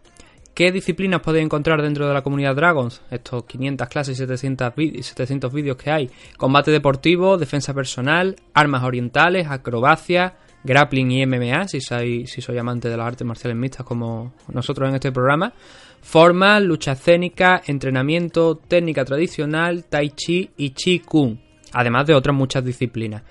¿Qué 0.54 0.72
disciplinas 0.72 1.22
podéis 1.22 1.46
encontrar 1.46 1.82
dentro 1.82 2.06
de 2.08 2.14
la 2.14 2.22
comunidad 2.22 2.56
Dragons? 2.56 3.02
Estos 3.10 3.46
500 3.46 3.88
clases 3.88 4.16
y 4.18 4.20
700, 4.20 4.76
vi- 4.76 5.02
700 5.02 5.52
vídeos 5.52 5.78
que 5.78 5.90
hay. 5.90 6.10
Combate 6.38 6.70
deportivo, 6.70 7.38
defensa 7.38 7.74
personal, 7.74 8.36
armas 8.54 8.84
orientales, 8.84 9.48
acrobacia, 9.50 10.36
grappling 10.64 11.12
y 11.12 11.26
MMA, 11.26 11.68
si 11.68 11.82
sois, 11.82 12.32
si 12.32 12.58
amante 12.58 12.90
de 12.90 12.98
las 12.98 13.08
artes 13.08 13.28
marciales 13.28 13.58
mixtas 13.58 13.86
como 13.86 14.34
nosotros 14.52 14.90
en 14.90 14.96
este 14.96 15.12
programa. 15.12 15.54
Formas, 16.02 16.62
lucha 16.62 16.94
escénica, 16.94 17.62
entrenamiento, 17.66 18.56
técnica 18.56 19.06
tradicional, 19.06 19.86
tai 19.86 20.10
chi 20.10 20.50
y 20.58 20.72
chi 20.72 21.00
kung. 21.00 21.38
Además 21.74 22.06
de 22.08 22.14
otras 22.14 22.36
muchas 22.36 22.64
disciplinas. 22.64 23.24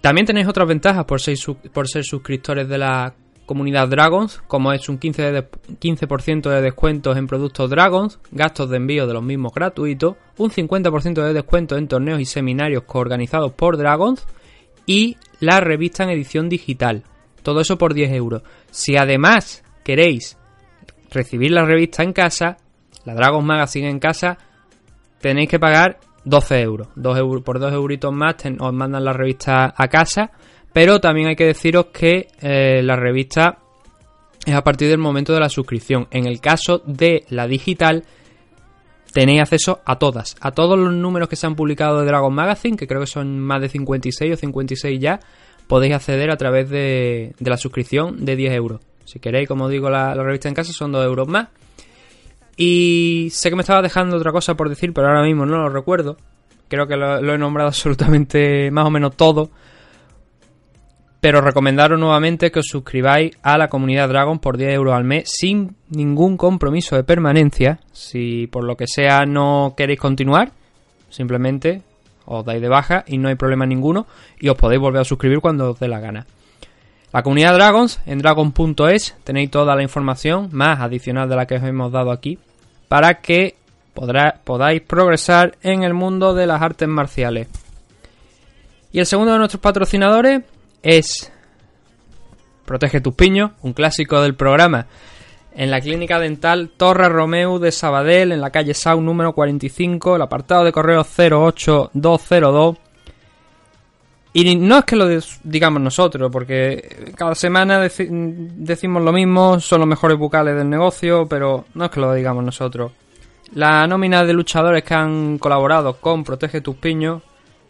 También 0.00 0.26
tenéis 0.26 0.48
otras 0.48 0.66
ventajas 0.66 1.04
por 1.04 1.20
ser, 1.20 1.36
por 1.72 1.88
ser 1.88 2.04
suscriptores 2.04 2.68
de 2.68 2.78
la 2.78 3.14
comunidad 3.46 3.88
Dragons, 3.88 4.42
como 4.46 4.72
es 4.72 4.88
un 4.88 4.98
15%, 4.98 5.32
de, 5.32 5.46
15 5.78 6.48
de 6.48 6.62
descuentos 6.62 7.16
en 7.16 7.26
productos 7.26 7.70
Dragons, 7.70 8.18
gastos 8.30 8.70
de 8.70 8.76
envío 8.78 9.06
de 9.06 9.14
los 9.14 9.22
mismos 9.22 9.52
gratuitos, 9.54 10.16
un 10.38 10.50
50% 10.50 11.22
de 11.22 11.32
descuento 11.32 11.76
en 11.76 11.88
torneos 11.88 12.20
y 12.20 12.24
seminarios 12.24 12.84
coorganizados 12.84 13.52
por 13.52 13.76
Dragons 13.76 14.26
y 14.86 15.16
la 15.40 15.60
revista 15.60 16.04
en 16.04 16.10
edición 16.10 16.48
digital. 16.48 17.04
Todo 17.42 17.60
eso 17.60 17.78
por 17.78 17.94
10 17.94 18.12
euros. 18.12 18.42
Si 18.70 18.96
además 18.96 19.64
queréis 19.84 20.38
recibir 21.10 21.50
la 21.50 21.64
revista 21.64 22.02
en 22.02 22.12
casa, 22.12 22.56
la 23.04 23.14
Dragons 23.14 23.44
Magazine 23.44 23.90
en 23.90 23.98
casa, 23.98 24.38
tenéis 25.20 25.48
que 25.48 25.58
pagar 25.58 25.98
12 26.24 26.60
euros. 26.60 26.88
2 26.94 27.18
euros 27.18 27.42
por 27.42 27.58
2 27.58 27.72
euritos 27.72 28.12
más 28.12 28.36
ten- 28.36 28.58
os 28.60 28.72
mandan 28.72 29.04
la 29.04 29.12
revista 29.12 29.74
a 29.76 29.88
casa. 29.88 30.30
Pero 30.72 31.00
también 31.00 31.28
hay 31.28 31.36
que 31.36 31.44
deciros 31.46 31.86
que 31.92 32.28
eh, 32.40 32.80
la 32.82 32.96
revista 32.96 33.58
es 34.46 34.54
a 34.54 34.62
partir 34.64 34.88
del 34.88 34.98
momento 34.98 35.34
de 35.34 35.40
la 35.40 35.48
suscripción. 35.50 36.06
En 36.10 36.26
el 36.26 36.40
caso 36.40 36.78
de 36.86 37.24
la 37.28 37.46
digital, 37.46 38.04
tenéis 39.12 39.42
acceso 39.42 39.80
a 39.84 39.98
todas, 39.98 40.36
a 40.40 40.52
todos 40.52 40.78
los 40.78 40.92
números 40.92 41.28
que 41.28 41.36
se 41.36 41.46
han 41.46 41.54
publicado 41.54 42.00
de 42.00 42.06
Dragon 42.06 42.34
Magazine, 42.34 42.76
que 42.76 42.86
creo 42.86 43.00
que 43.00 43.06
son 43.06 43.38
más 43.38 43.60
de 43.60 43.68
56 43.68 44.32
o 44.32 44.36
56 44.36 45.00
ya, 45.00 45.20
podéis 45.66 45.94
acceder 45.94 46.30
a 46.30 46.36
través 46.36 46.68
de, 46.68 47.34
la 47.38 47.56
suscripción 47.56 48.24
de 48.24 48.36
10 48.36 48.52
euros. 48.54 48.80
Si 49.04 49.20
queréis, 49.20 49.48
como 49.48 49.68
digo, 49.68 49.90
la, 49.90 50.14
revista 50.14 50.48
en 50.48 50.54
casa 50.54 50.72
son 50.72 50.92
2 50.92 51.04
euros 51.04 51.28
más. 51.28 51.48
Y 52.56 53.28
sé 53.30 53.50
que 53.50 53.56
me 53.56 53.62
estaba 53.62 53.82
dejando 53.82 54.16
otra 54.16 54.32
cosa 54.32 54.54
por 54.54 54.68
decir, 54.68 54.92
pero 54.92 55.08
ahora 55.08 55.22
mismo 55.22 55.46
no 55.46 55.58
lo 55.58 55.68
recuerdo. 55.68 56.16
Creo 56.68 56.86
que 56.86 56.96
lo 56.96 57.34
he 57.34 57.38
nombrado 57.38 57.68
absolutamente 57.70 58.70
más 58.70 58.86
o 58.86 58.90
menos 58.90 59.16
todo. 59.16 59.50
Pero 61.22 61.40
recomendaros 61.40 62.00
nuevamente 62.00 62.50
que 62.50 62.58
os 62.58 62.66
suscribáis 62.66 63.38
a 63.44 63.56
la 63.56 63.68
comunidad 63.68 64.08
Dragon 64.08 64.40
por 64.40 64.56
10 64.56 64.72
euros 64.74 64.92
al 64.92 65.04
mes 65.04 65.30
sin 65.32 65.76
ningún 65.88 66.36
compromiso 66.36 66.96
de 66.96 67.04
permanencia. 67.04 67.78
Si 67.92 68.48
por 68.48 68.64
lo 68.64 68.76
que 68.76 68.88
sea 68.88 69.24
no 69.24 69.74
queréis 69.76 70.00
continuar, 70.00 70.50
simplemente 71.10 71.82
os 72.24 72.44
dais 72.44 72.60
de 72.60 72.68
baja 72.68 73.04
y 73.06 73.18
no 73.18 73.28
hay 73.28 73.36
problema 73.36 73.66
ninguno 73.66 74.08
y 74.40 74.48
os 74.48 74.56
podéis 74.56 74.80
volver 74.80 75.02
a 75.02 75.04
suscribir 75.04 75.38
cuando 75.38 75.70
os 75.70 75.78
dé 75.78 75.86
la 75.86 76.00
gana. 76.00 76.26
La 77.12 77.22
comunidad 77.22 77.54
Dragons 77.54 78.00
en 78.04 78.18
dragon.es 78.18 79.14
tenéis 79.22 79.48
toda 79.48 79.76
la 79.76 79.84
información 79.84 80.48
más 80.50 80.80
adicional 80.80 81.28
de 81.28 81.36
la 81.36 81.46
que 81.46 81.54
os 81.54 81.62
hemos 81.62 81.92
dado 81.92 82.10
aquí 82.10 82.40
para 82.88 83.20
que 83.20 83.54
podáis 83.94 84.80
progresar 84.80 85.56
en 85.62 85.84
el 85.84 85.94
mundo 85.94 86.34
de 86.34 86.48
las 86.48 86.60
artes 86.62 86.88
marciales. 86.88 87.46
Y 88.90 88.98
el 88.98 89.06
segundo 89.06 89.34
de 89.34 89.38
nuestros 89.38 89.60
patrocinadores 89.60 90.42
es 90.82 91.30
Protege 92.64 93.00
tus 93.00 93.14
piños, 93.14 93.50
un 93.62 93.72
clásico 93.72 94.20
del 94.22 94.34
programa. 94.34 94.86
En 95.54 95.70
la 95.70 95.80
clínica 95.80 96.18
dental 96.18 96.70
Torre 96.76 97.08
Romeu 97.08 97.58
de 97.58 97.72
Sabadell, 97.72 98.32
en 98.32 98.40
la 98.40 98.50
calle 98.50 98.72
Sau 98.72 99.00
número 99.00 99.32
45, 99.34 100.16
el 100.16 100.22
apartado 100.22 100.64
de 100.64 100.72
correo 100.72 101.00
08202. 101.02 102.76
Y 104.34 104.56
no 104.56 104.78
es 104.78 104.84
que 104.86 104.96
lo 104.96 105.06
digamos 105.44 105.82
nosotros, 105.82 106.30
porque 106.32 107.12
cada 107.16 107.34
semana 107.34 107.84
deci- 107.84 108.08
decimos 108.10 109.02
lo 109.02 109.12
mismo, 109.12 109.60
son 109.60 109.80
los 109.80 109.88
mejores 109.88 110.16
bucales 110.16 110.56
del 110.56 110.70
negocio, 110.70 111.26
pero 111.28 111.66
no 111.74 111.84
es 111.84 111.90
que 111.90 112.00
lo 112.00 112.14
digamos 112.14 112.42
nosotros. 112.42 112.92
La 113.54 113.86
nómina 113.86 114.24
de 114.24 114.32
luchadores 114.32 114.84
que 114.84 114.94
han 114.94 115.36
colaborado 115.36 115.98
con 116.00 116.24
Protege 116.24 116.62
tus 116.62 116.76
piños, 116.76 117.22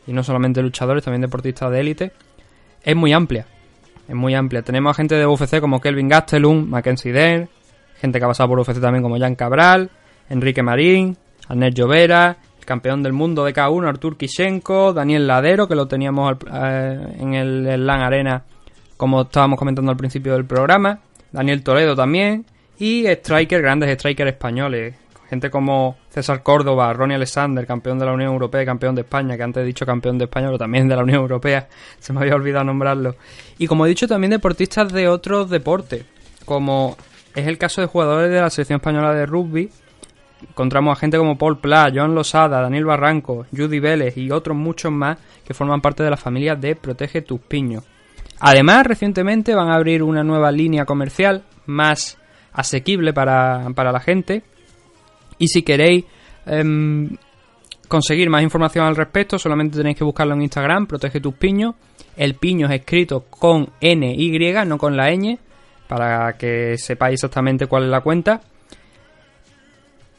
y 0.06 0.12
no 0.12 0.22
solamente 0.22 0.62
luchadores, 0.62 1.02
también 1.02 1.22
deportistas 1.22 1.72
de 1.72 1.80
élite, 1.80 2.12
es 2.84 2.96
muy 2.96 3.12
amplia. 3.12 3.46
Es 4.08 4.14
muy 4.14 4.34
amplia. 4.34 4.62
Tenemos 4.62 4.96
gente 4.96 5.14
de 5.14 5.26
UFC 5.26 5.60
como 5.60 5.80
Kelvin 5.80 6.08
Gastelum, 6.08 6.68
Mackenzie 6.68 7.12
Dern, 7.12 7.48
gente 8.00 8.18
que 8.18 8.24
ha 8.24 8.28
pasado 8.28 8.48
por 8.48 8.60
UFC 8.60 8.80
también 8.80 9.02
como 9.02 9.18
Jan 9.18 9.34
Cabral, 9.36 9.90
Enrique 10.28 10.62
Marín, 10.62 11.16
Arnett 11.48 11.74
Llovera, 11.74 12.36
el 12.58 12.64
campeón 12.64 13.02
del 13.02 13.12
mundo 13.12 13.44
de 13.44 13.54
K1 13.54 13.88
Artur 13.88 14.16
Kishenko, 14.16 14.92
Daniel 14.92 15.26
Ladero, 15.26 15.68
que 15.68 15.74
lo 15.74 15.86
teníamos 15.86 16.36
eh, 16.52 17.16
en 17.18 17.34
el, 17.34 17.66
el 17.66 17.88
Arena, 17.90 18.44
como 18.96 19.22
estábamos 19.22 19.58
comentando 19.58 19.90
al 19.90 19.96
principio 19.96 20.34
del 20.34 20.44
programa, 20.44 21.00
Daniel 21.30 21.62
Toledo 21.62 21.94
también, 21.94 22.44
y 22.78 23.06
striker, 23.06 23.62
grandes 23.62 23.92
strikers 23.94 24.32
españoles, 24.32 24.94
gente 25.32 25.48
como 25.48 25.96
César 26.10 26.42
Córdoba, 26.42 26.92
Ronnie 26.92 27.16
Alexander, 27.16 27.66
campeón 27.66 27.98
de 27.98 28.04
la 28.04 28.12
Unión 28.12 28.32
Europea 28.32 28.64
y 28.64 28.66
campeón 28.66 28.94
de 28.94 29.00
España, 29.00 29.34
que 29.34 29.42
antes 29.42 29.62
he 29.62 29.64
dicho 29.64 29.86
campeón 29.86 30.18
de 30.18 30.24
España, 30.24 30.48
pero 30.48 30.58
también 30.58 30.88
de 30.88 30.94
la 30.94 31.04
Unión 31.04 31.22
Europea, 31.22 31.68
se 31.98 32.12
me 32.12 32.20
había 32.20 32.34
olvidado 32.34 32.66
nombrarlo. 32.66 33.16
Y 33.56 33.66
como 33.66 33.86
he 33.86 33.88
dicho, 33.88 34.06
también 34.06 34.32
deportistas 34.32 34.92
de 34.92 35.08
otros 35.08 35.48
deportes, 35.48 36.04
como 36.44 36.98
es 37.34 37.46
el 37.46 37.56
caso 37.56 37.80
de 37.80 37.86
jugadores 37.86 38.30
de 38.30 38.42
la 38.42 38.50
selección 38.50 38.76
española 38.76 39.14
de 39.14 39.24
rugby, 39.24 39.70
encontramos 40.50 40.98
a 40.98 41.00
gente 41.00 41.16
como 41.16 41.38
Paul 41.38 41.60
Pla, 41.60 41.90
John 41.94 42.14
Losada, 42.14 42.60
Daniel 42.60 42.84
Barranco, 42.84 43.46
Judy 43.56 43.80
Vélez 43.80 44.18
y 44.18 44.30
otros 44.30 44.54
muchos 44.54 44.92
más 44.92 45.16
que 45.46 45.54
forman 45.54 45.80
parte 45.80 46.02
de 46.02 46.10
la 46.10 46.18
familia 46.18 46.56
de 46.56 46.76
Protege 46.76 47.22
tus 47.22 47.40
piños. 47.40 47.84
Además, 48.38 48.84
recientemente 48.86 49.54
van 49.54 49.70
a 49.70 49.76
abrir 49.76 50.02
una 50.02 50.24
nueva 50.24 50.52
línea 50.52 50.84
comercial 50.84 51.42
más 51.64 52.18
asequible 52.52 53.14
para, 53.14 53.66
para 53.74 53.92
la 53.92 54.00
gente. 54.00 54.42
Y 55.42 55.48
si 55.48 55.62
queréis 55.64 56.04
em, 56.46 57.16
conseguir 57.88 58.30
más 58.30 58.44
información 58.44 58.86
al 58.86 58.94
respecto, 58.94 59.40
solamente 59.40 59.76
tenéis 59.76 59.96
que 59.96 60.04
buscarlo 60.04 60.34
en 60.34 60.42
Instagram, 60.42 60.86
Protege 60.86 61.20
tus 61.20 61.34
piños. 61.34 61.74
El 62.16 62.36
piño 62.36 62.68
es 62.68 62.74
escrito 62.74 63.24
con 63.28 63.70
NY, 63.80 64.54
no 64.64 64.78
con 64.78 64.96
la 64.96 65.10
ñ, 65.10 65.36
para 65.88 66.34
que 66.38 66.78
sepáis 66.78 67.14
exactamente 67.14 67.66
cuál 67.66 67.86
es 67.86 67.90
la 67.90 68.02
cuenta. 68.02 68.40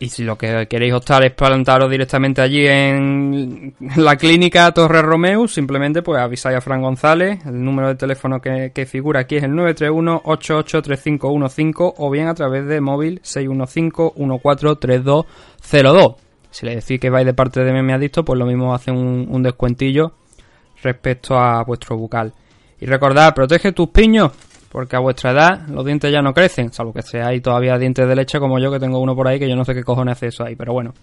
Y 0.04 0.10
si 0.10 0.24
lo 0.26 0.38
que 0.38 0.68
queréis 0.68 0.94
optar 0.94 1.24
es 1.24 1.32
plantaros 1.32 1.90
directamente 1.90 2.42
allí 2.42 2.68
en 2.68 3.74
la 3.96 4.18
clínica 4.18 4.70
Torre 4.74 5.02
Romeu, 5.02 5.48
simplemente 5.48 6.02
pues 6.02 6.20
avisáis 6.20 6.58
a 6.58 6.62
Fran 6.62 6.82
González. 6.82 7.40
El 7.46 7.64
número 7.64 7.88
de 7.88 7.96
teléfono 7.96 8.42
que, 8.42 8.74
que 8.76 8.86
figura 8.86 9.22
aquí 9.22 9.38
es 9.38 9.44
el 9.44 9.52
931-883515 9.52 11.94
o 11.96 12.10
bien 12.10 12.28
a 12.28 12.34
través 12.34 12.68
de 12.68 12.82
móvil 12.82 13.22
615-143202. 13.22 16.16
Si 16.52 16.66
le 16.66 16.76
decís 16.76 17.00
que 17.00 17.10
vais 17.10 17.26
de 17.26 17.34
parte 17.34 17.64
de 17.64 17.72
Meme 17.72 17.94
Adicto, 17.94 18.26
pues 18.26 18.38
lo 18.38 18.46
mismo 18.46 18.76
hace 18.76 18.92
un, 18.92 19.26
un 19.30 19.42
descuentillo 19.42 20.16
respecto 20.82 21.40
a 21.40 21.64
vuestro 21.64 21.96
bucal. 21.96 22.34
Y 22.82 22.88
recordad, 22.88 23.34
protege 23.34 23.72
tus 23.72 23.88
piños, 23.88 24.34
porque 24.74 24.96
a 24.96 25.00
vuestra 25.00 25.32
edad 25.32 25.68
los 25.68 25.86
dientes 25.86 26.12
ya 26.12 26.24
no 26.24 26.34
crecen, 26.34 26.74
salvo 26.74 26.92
que 26.92 27.04
seáis 27.04 27.44
todavía 27.44 27.78
dientes 27.78 28.08
de 28.08 28.16
leche 28.16 28.40
como 28.40 28.58
yo, 28.58 28.72
que 28.72 28.80
tengo 28.80 28.98
uno 28.98 29.16
por 29.16 29.28
ahí 29.28 29.38
que 29.38 29.48
yo 29.48 29.56
no 29.56 29.64
sé 29.64 29.76
qué 29.76 29.84
cojones 29.84 30.14
hace 30.14 30.28
eso 30.28 30.44
ahí, 30.44 30.56
pero 30.56 30.74
bueno. 30.74 30.96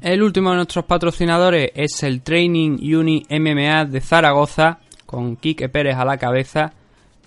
El 0.00 0.22
último 0.22 0.50
de 0.50 0.56
nuestros 0.56 0.86
patrocinadores 0.86 1.70
es 1.74 2.02
el 2.02 2.22
Training 2.22 2.78
Uni 2.96 3.26
MMA 3.28 3.84
de 3.84 4.00
Zaragoza, 4.00 4.78
con 5.04 5.36
Quique 5.36 5.68
Pérez 5.68 5.96
a 5.96 6.06
la 6.06 6.16
cabeza, 6.16 6.72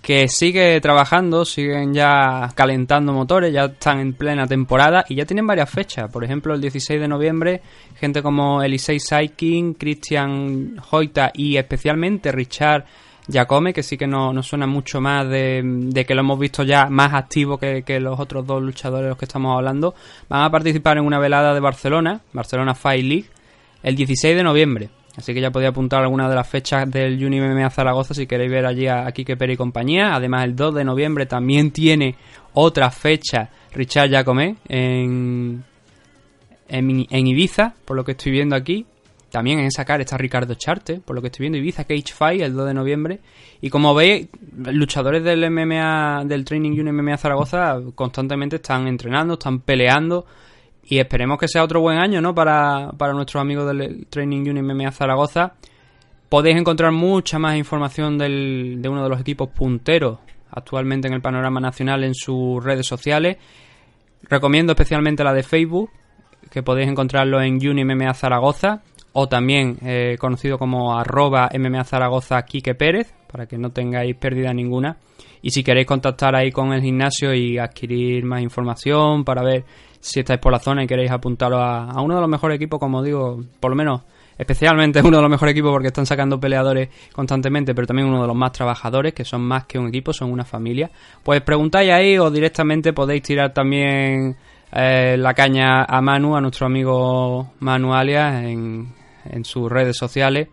que 0.02 0.26
sigue 0.26 0.80
trabajando, 0.80 1.44
siguen 1.44 1.94
ya 1.94 2.50
calentando 2.56 3.12
motores, 3.12 3.52
ya 3.52 3.66
están 3.66 4.00
en 4.00 4.14
plena 4.14 4.48
temporada 4.48 5.04
y 5.08 5.14
ya 5.14 5.26
tienen 5.26 5.46
varias 5.46 5.70
fechas. 5.70 6.10
Por 6.10 6.24
ejemplo, 6.24 6.54
el 6.54 6.60
16 6.60 7.00
de 7.00 7.06
noviembre, 7.06 7.62
gente 7.94 8.20
como 8.20 8.64
Elisei 8.64 8.98
Saikin, 8.98 9.74
Christian 9.74 10.76
Hoita 10.90 11.30
y 11.34 11.56
especialmente 11.56 12.32
Richard 12.32 12.84
Jacome, 13.32 13.72
que 13.72 13.82
sí 13.82 13.96
que 13.96 14.06
nos 14.06 14.34
no 14.34 14.42
suena 14.42 14.66
mucho 14.66 15.00
más 15.00 15.28
de, 15.28 16.04
que 16.06 16.14
lo 16.14 16.20
hemos 16.20 16.38
visto 16.38 16.62
ya 16.62 16.86
más 16.86 17.14
activo 17.14 17.58
que, 17.58 18.00
los 18.00 18.18
otros 18.18 18.46
dos 18.46 18.62
luchadores 18.62 19.04
de 19.04 19.08
los 19.10 19.18
que 19.18 19.24
estamos 19.24 19.56
hablando, 19.56 19.94
van 20.28 20.42
a 20.42 20.50
participar 20.50 20.98
en 20.98 21.04
una 21.04 21.18
velada 21.18 21.54
de 21.54 21.60
Barcelona, 21.60 22.20
Barcelona 22.32 22.74
Fight 22.74 23.04
League, 23.04 23.26
el 23.82 23.96
16 23.96 24.36
de 24.36 24.42
noviembre. 24.42 24.90
Así 25.16 25.34
que 25.34 25.40
ya 25.40 25.50
podéis 25.50 25.70
apuntar 25.70 26.02
alguna 26.02 26.28
de 26.28 26.34
las 26.34 26.48
fechas 26.48 26.90
del 26.90 27.22
Uni 27.24 27.40
MMA 27.40 27.68
Zaragoza 27.70 28.14
si 28.14 28.26
queréis 28.26 28.50
ver 28.50 28.64
allí 28.64 28.86
a, 28.86 29.06
a 29.06 29.12
Quique 29.12 29.36
Pérez 29.36 29.54
y 29.54 29.56
compañía. 29.56 30.14
Además, 30.14 30.44
el 30.44 30.54
2 30.54 30.76
de 30.76 30.84
noviembre 30.84 31.26
también 31.26 31.72
tiene 31.72 32.14
otra 32.54 32.90
fecha 32.90 33.50
Richard 33.72 34.10
Jacome 34.10 34.56
en, 34.68 35.64
en, 36.68 37.06
en 37.10 37.26
Ibiza, 37.26 37.74
por 37.84 37.96
lo 37.96 38.04
que 38.04 38.12
estoy 38.12 38.32
viendo 38.32 38.56
aquí. 38.56 38.86
También 39.30 39.60
en 39.60 39.66
esa 39.66 39.84
cara 39.84 40.02
está 40.02 40.16
Ricardo 40.16 40.54
Charte, 40.54 41.00
por 41.00 41.14
lo 41.14 41.22
que 41.22 41.28
estoy 41.28 41.44
viendo 41.44 41.58
Ibiza 41.58 41.84
Cage 41.84 42.12
Fight 42.12 42.42
el 42.42 42.54
2 42.54 42.66
de 42.66 42.74
noviembre. 42.74 43.20
Y 43.60 43.70
como 43.70 43.94
veis, 43.94 44.28
luchadores 44.56 45.22
del 45.22 45.48
MMA, 45.50 46.24
del 46.24 46.44
Training 46.44 46.72
Uni 46.80 46.90
MMA 46.90 47.16
Zaragoza 47.16 47.78
constantemente 47.94 48.56
están 48.56 48.88
entrenando, 48.88 49.34
están 49.34 49.60
peleando. 49.60 50.26
Y 50.84 50.98
esperemos 50.98 51.38
que 51.38 51.46
sea 51.46 51.62
otro 51.62 51.80
buen 51.80 51.98
año, 51.98 52.20
¿no? 52.20 52.34
Para, 52.34 52.90
para 52.98 53.12
nuestros 53.12 53.40
amigos 53.40 53.68
del 53.68 54.06
Training 54.08 54.50
Uni 54.50 54.62
MMA 54.62 54.90
Zaragoza. 54.90 55.54
Podéis 56.28 56.56
encontrar 56.56 56.90
mucha 56.90 57.38
más 57.38 57.56
información 57.56 58.18
del, 58.18 58.78
de 58.80 58.88
uno 58.88 59.04
de 59.04 59.08
los 59.08 59.20
equipos 59.20 59.48
punteros 59.50 60.18
actualmente 60.50 61.06
en 61.06 61.14
el 61.14 61.20
panorama 61.20 61.60
nacional 61.60 62.02
en 62.02 62.14
sus 62.14 62.62
redes 62.64 62.86
sociales. 62.86 63.36
Recomiendo 64.22 64.72
especialmente 64.72 65.22
la 65.22 65.32
de 65.32 65.44
Facebook, 65.44 65.90
que 66.50 66.64
podéis 66.64 66.88
encontrarlo 66.88 67.40
en 67.40 67.54
Uni 67.54 67.84
MMA 67.84 68.12
Zaragoza 68.14 68.82
o 69.12 69.28
también 69.28 69.76
eh, 69.82 70.16
conocido 70.18 70.58
como 70.58 70.96
arroba 70.96 71.50
MMA 71.56 71.84
Zaragoza 71.84 72.42
Quique 72.42 72.74
Pérez, 72.74 73.12
para 73.30 73.46
que 73.46 73.58
no 73.58 73.70
tengáis 73.70 74.14
pérdida 74.16 74.52
ninguna. 74.52 74.98
Y 75.42 75.50
si 75.50 75.64
queréis 75.64 75.86
contactar 75.86 76.36
ahí 76.36 76.50
con 76.50 76.72
el 76.72 76.82
gimnasio 76.82 77.34
y 77.34 77.58
adquirir 77.58 78.24
más 78.24 78.42
información 78.42 79.24
para 79.24 79.42
ver 79.42 79.64
si 79.98 80.20
estáis 80.20 80.40
por 80.40 80.52
la 80.52 80.58
zona 80.58 80.84
y 80.84 80.86
queréis 80.86 81.10
apuntaros 81.10 81.60
a, 81.62 82.00
uno 82.00 82.14
de 82.14 82.20
los 82.20 82.30
mejores 82.30 82.56
equipos, 82.56 82.78
como 82.78 83.02
digo, 83.02 83.42
por 83.58 83.70
lo 83.70 83.76
menos 83.76 84.02
especialmente 84.36 85.00
uno 85.04 85.18
de 85.18 85.22
los 85.22 85.30
mejores 85.30 85.52
equipos 85.52 85.70
porque 85.70 85.88
están 85.88 86.06
sacando 86.06 86.38
peleadores 86.38 86.88
constantemente, 87.12 87.74
pero 87.74 87.86
también 87.86 88.08
uno 88.08 88.22
de 88.22 88.26
los 88.26 88.36
más 88.36 88.52
trabajadores, 88.52 89.12
que 89.12 89.24
son 89.24 89.42
más 89.42 89.64
que 89.64 89.78
un 89.78 89.88
equipo, 89.88 90.12
son 90.12 90.30
una 90.30 90.44
familia. 90.44 90.90
Pues 91.22 91.40
preguntáis 91.42 91.90
ahí 91.90 92.18
o 92.18 92.30
directamente 92.30 92.92
podéis 92.92 93.22
tirar 93.22 93.52
también 93.52 94.36
eh, 94.72 95.16
la 95.18 95.34
caña 95.34 95.84
a 95.84 96.00
Manu, 96.00 96.36
a 96.36 96.40
nuestro 96.40 96.66
amigo 96.66 97.52
Manu 97.60 97.92
Alias, 97.92 98.44
en, 98.44 98.99
en 99.24 99.44
sus 99.44 99.70
redes 99.70 99.96
sociales, 99.96 100.48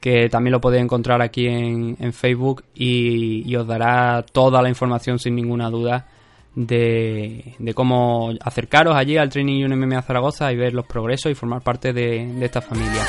que 0.00 0.28
también 0.28 0.52
lo 0.52 0.60
podéis 0.60 0.84
encontrar 0.84 1.22
aquí 1.22 1.46
en, 1.46 2.12
Facebook 2.12 2.64
y, 2.74 3.54
os 3.56 3.66
dará 3.66 4.22
toda 4.22 4.62
la 4.62 4.68
información 4.68 5.18
sin 5.18 5.34
ninguna 5.34 5.70
duda 5.70 6.06
de, 6.54 7.54
de 7.58 7.74
cómo 7.74 8.32
acercaros 8.40 8.96
allí 8.96 9.16
al 9.16 9.28
Training 9.28 9.64
Union 9.64 9.78
MMA 9.78 10.02
Zaragoza 10.02 10.52
y 10.52 10.56
ver 10.56 10.74
los 10.74 10.86
progresos 10.86 11.32
y 11.32 11.34
formar 11.34 11.62
parte 11.62 11.92
de 11.92 12.44
esta 12.44 12.60
familia. 12.60 13.04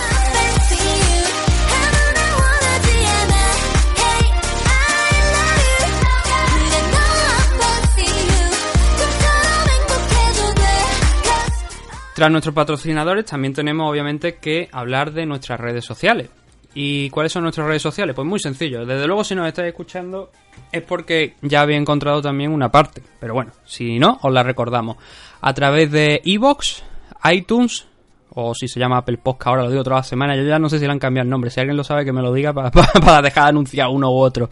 Tras 12.20 12.30
nuestros 12.30 12.54
patrocinadores 12.54 13.24
también 13.24 13.54
tenemos 13.54 13.90
obviamente 13.90 14.36
que 14.40 14.68
hablar 14.74 15.14
de 15.14 15.26
nuestras 15.26 15.58
redes 15.58 15.86
sociales. 15.86 16.30
¿Y 16.74 17.10
cuáles 17.12 17.32
son 17.32 17.44
nuestras 17.44 17.66
redes 17.66 17.82
sociales? 17.82 18.14
Pues 18.14 18.28
muy 18.28 18.42
sencillo. 18.42 18.86
Desde 18.86 19.08
luego 19.08 19.24
si 19.24 19.36
nos 19.36 19.48
estáis 19.48 19.70
escuchando 19.70 20.30
es 20.70 20.82
porque 20.82 21.36
ya 21.42 21.62
había 21.62 21.78
encontrado 21.78 22.22
también 22.22 22.52
una 22.52 22.70
parte. 22.70 23.02
Pero 23.22 23.36
bueno, 23.36 23.54
si 23.64 24.00
no, 24.00 24.20
os 24.22 24.34
la 24.34 24.44
recordamos. 24.44 24.98
A 25.40 25.54
través 25.54 25.94
de 25.94 26.22
Evox, 26.26 26.84
iTunes, 27.32 27.88
o 28.32 28.54
si 28.54 28.68
se 28.68 28.82
llama 28.82 28.98
Apple 28.98 29.20
Podcast, 29.20 29.48
ahora 29.48 29.64
lo 29.64 29.72
digo 29.72 29.84
toda 29.86 29.96
la 29.96 30.04
semana. 30.04 30.36
Yo 30.36 30.44
ya 30.44 30.60
no 30.60 30.68
sé 30.68 30.78
si 30.78 30.86
le 30.86 30.92
han 30.92 31.00
cambiado 31.00 31.24
el 31.24 31.30
nombre. 31.30 31.50
Si 31.50 31.62
alguien 31.62 31.78
lo 31.78 31.86
sabe, 31.86 32.04
que 32.04 32.12
me 32.12 32.22
lo 32.22 32.34
diga 32.34 32.52
para, 32.52 32.70
para 32.72 33.22
dejar 33.22 33.46
de 33.46 33.50
anunciar 33.52 33.88
uno 33.88 34.12
u 34.12 34.18
otro. 34.18 34.50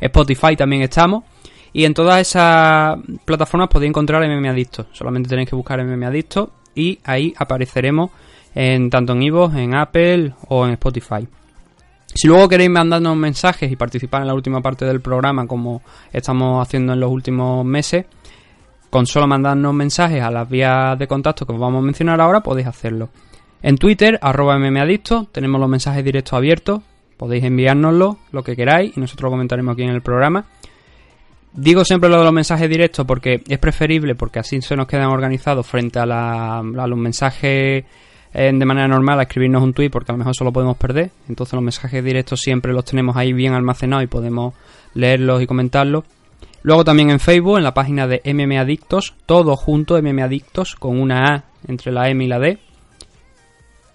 Spotify 0.00 0.56
también 0.56 0.80
estamos. 0.80 1.24
Y 1.70 1.84
en 1.84 1.92
todas 1.92 2.18
esas 2.22 2.96
plataformas 3.26 3.68
podéis 3.68 3.90
encontrar 3.90 4.26
MM 4.26 4.48
Adicto. 4.48 4.86
Solamente 4.92 5.28
tenéis 5.28 5.50
que 5.50 5.54
buscar 5.54 5.84
MM 5.84 6.02
Adicto 6.06 6.63
y 6.74 6.98
ahí 7.04 7.34
apareceremos 7.36 8.10
en 8.54 8.90
tanto 8.90 9.12
en 9.12 9.22
Evox, 9.22 9.54
en 9.56 9.74
Apple 9.74 10.34
o 10.48 10.66
en 10.66 10.72
Spotify. 10.72 11.26
Si 12.14 12.28
luego 12.28 12.48
queréis 12.48 12.70
mandarnos 12.70 13.16
mensajes 13.16 13.70
y 13.70 13.76
participar 13.76 14.22
en 14.22 14.28
la 14.28 14.34
última 14.34 14.60
parte 14.60 14.84
del 14.84 15.00
programa, 15.00 15.46
como 15.46 15.82
estamos 16.12 16.64
haciendo 16.64 16.92
en 16.92 17.00
los 17.00 17.10
últimos 17.10 17.64
meses, 17.64 18.06
con 18.88 19.06
solo 19.06 19.26
mandarnos 19.26 19.74
mensajes 19.74 20.22
a 20.22 20.30
las 20.30 20.48
vías 20.48 20.96
de 20.96 21.08
contacto 21.08 21.44
que 21.44 21.52
os 21.52 21.58
vamos 21.58 21.80
a 21.80 21.86
mencionar 21.86 22.20
ahora, 22.20 22.40
podéis 22.40 22.68
hacerlo. 22.68 23.08
En 23.60 23.76
Twitter, 23.76 24.18
arroba 24.22 24.56
mmadicto, 24.58 25.26
tenemos 25.32 25.60
los 25.60 25.68
mensajes 25.68 26.04
directos 26.04 26.34
abiertos, 26.34 26.82
podéis 27.16 27.42
enviárnoslo, 27.42 28.18
lo 28.30 28.44
que 28.44 28.54
queráis, 28.54 28.96
y 28.96 29.00
nosotros 29.00 29.24
lo 29.24 29.30
comentaremos 29.30 29.72
aquí 29.72 29.82
en 29.82 29.90
el 29.90 30.02
programa. 30.02 30.44
Digo 31.56 31.84
siempre 31.84 32.10
lo 32.10 32.18
de 32.18 32.24
los 32.24 32.32
mensajes 32.32 32.68
directos 32.68 33.06
porque 33.06 33.40
es 33.46 33.58
preferible, 33.58 34.16
porque 34.16 34.40
así 34.40 34.60
se 34.60 34.74
nos 34.74 34.88
quedan 34.88 35.06
organizados 35.06 35.64
frente 35.64 36.00
a, 36.00 36.62
los 36.64 36.98
mensajes 36.98 37.84
eh, 38.32 38.52
de 38.52 38.64
manera 38.66 38.88
normal, 38.88 39.20
a 39.20 39.22
escribirnos 39.22 39.62
un 39.62 39.72
tweet, 39.72 39.88
porque 39.88 40.10
a 40.10 40.14
lo 40.14 40.18
mejor 40.18 40.32
eso 40.32 40.42
lo 40.42 40.52
podemos 40.52 40.76
perder. 40.76 41.12
Entonces 41.28 41.54
los 41.54 41.62
mensajes 41.62 42.02
directos 42.02 42.40
siempre 42.40 42.72
los 42.72 42.84
tenemos 42.84 43.16
ahí 43.16 43.32
bien 43.32 43.52
almacenados 43.52 44.02
y 44.02 44.08
podemos 44.08 44.54
leerlos 44.94 45.42
y 45.42 45.46
comentarlos. 45.46 46.02
Luego 46.64 46.82
también 46.82 47.10
en 47.10 47.20
Facebook, 47.20 47.58
en 47.58 47.64
la 47.64 47.74
página 47.74 48.08
de 48.08 48.20
MM 48.24 48.58
Adictos, 48.58 49.14
todo 49.24 49.54
junto, 49.54 49.96
MM 49.96 50.22
Adictos, 50.22 50.74
con 50.74 51.00
una 51.00 51.24
A 51.24 51.44
entre 51.68 51.92
la 51.92 52.08
M 52.08 52.24
y 52.24 52.26
la 52.26 52.40
D. 52.40 52.58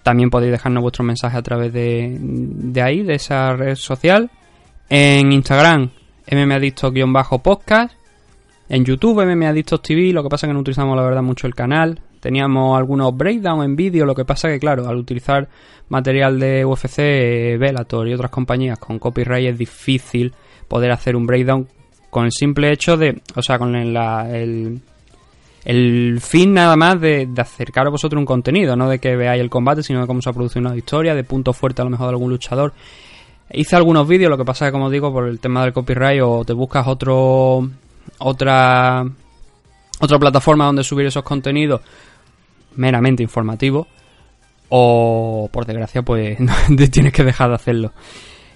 También 0.04 0.30
podéis 0.30 0.54
dejarnos 0.54 0.82
vuestros 0.82 1.06
mensajes 1.06 1.38
a 1.38 1.44
través 1.44 1.74
de 1.74 2.82
ahí, 2.82 3.04
de 3.04 3.16
esa 3.16 3.52
red 3.54 3.76
social. 3.76 4.32
En 4.88 5.32
Instagram, 5.34 5.92
mmadictos-podcast. 6.32 7.94
En 8.70 8.86
YouTube, 8.86 9.26
mmadictos 9.26 9.82
TV. 9.82 10.14
Lo 10.14 10.22
que 10.24 10.30
pasa 10.30 10.46
es 10.46 10.50
que 10.50 10.54
no 10.54 10.60
utilizamos, 10.60 10.96
la 10.96 11.04
verdad, 11.04 11.24
mucho 11.24 11.48
el 11.48 11.56
canal. 11.56 12.00
Teníamos 12.20 12.78
algunos 12.78 13.16
breakdown 13.16 13.64
en 13.64 13.76
vídeo. 13.76 14.06
Lo 14.06 14.14
que 14.14 14.26
pasa 14.26 14.48
que, 14.50 14.60
claro, 14.60 14.88
al 14.88 14.98
utilizar 14.98 15.48
material 15.90 16.40
de 16.40 16.66
UFC, 16.66 17.00
eh, 17.00 17.58
Bellator 17.60 18.08
y 18.08 18.14
otras 18.14 18.30
compañías 18.30 18.78
con 18.78 19.00
copyright 19.00 19.50
es 19.54 19.58
difícil 19.58 20.34
poder 20.68 20.92
hacer 20.92 21.16
un 21.16 21.26
breakdown 21.26 21.68
con 22.12 22.26
el 22.26 22.32
simple 22.32 22.72
hecho 22.72 22.96
de, 22.98 23.22
o 23.36 23.42
sea, 23.42 23.58
con 23.58 23.76
el, 23.76 23.94
la- 23.94 24.30
el, 24.36 24.82
el 25.66 26.20
fin 26.22 26.54
nada 26.54 26.76
más 26.76 27.00
de, 27.02 27.26
de 27.28 27.42
acercar 27.42 27.88
a 27.88 27.90
vosotros 27.90 28.20
un 28.20 28.26
contenido, 28.26 28.76
no 28.76 28.88
de 28.90 29.00
que 29.00 29.16
veáis 29.16 29.42
el 29.42 29.50
combate, 29.50 29.82
sino 29.84 30.02
de 30.02 30.08
cómo 30.08 30.22
se 30.22 30.30
ha 30.30 30.34
producido 30.34 30.62
una 30.68 30.76
historia, 30.78 31.16
de 31.16 31.24
punto 31.24 31.54
fuerte 31.54 31.82
a 31.82 31.86
lo 31.86 31.92
mejor 31.92 32.08
de 32.08 32.12
algún 32.14 32.30
luchador. 32.30 32.74
Hice 33.52 33.76
algunos 33.76 34.08
vídeos, 34.08 34.30
lo 34.30 34.38
que 34.38 34.46
pasa 34.46 34.66
es 34.66 34.70
que, 34.70 34.74
como 34.74 34.90
digo, 34.90 35.12
por 35.12 35.28
el 35.28 35.40
tema 35.40 35.64
del 35.64 35.74
copyright 35.74 36.22
o 36.24 36.46
te 36.46 36.54
buscas 36.54 36.88
otro 36.88 37.68
otra 38.20 39.06
otra 40.00 40.20
plataforma 40.20 40.66
donde 40.66 40.84
subir 40.84 41.08
esos 41.08 41.24
contenidos 41.24 41.82
meramente 42.76 43.24
informativos 43.24 43.88
o 44.70 45.50
por 45.52 45.66
desgracia 45.66 46.04
pues 46.04 46.38
tienes 46.92 47.12
que 47.12 47.24
dejar 47.24 47.50
de 47.50 47.56
hacerlo. 47.56 47.92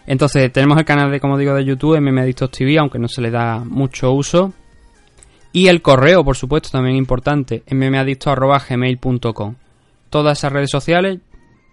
Entonces 0.06 0.52
tenemos 0.52 0.78
el 0.78 0.86
canal 0.86 1.10
de 1.12 1.20
como 1.20 1.38
digo 1.38 1.56
de 1.56 1.66
YouTube 1.66 2.00
MMAdictos 2.00 2.52
TV, 2.52 2.78
aunque 2.78 3.00
no 3.00 3.08
se 3.08 3.22
le 3.22 3.32
da 3.32 3.60
mucho 3.60 4.12
uso. 4.12 4.54
Y 5.56 5.68
el 5.68 5.82
correo, 5.82 6.24
por 6.26 6.36
supuesto, 6.36 6.70
también 6.72 6.96
importante, 6.96 7.64
mmadictos.gmail.com. 7.70 9.56
Todas 10.10 10.38
esas 10.40 10.52
redes 10.52 10.72
sociales 10.72 11.20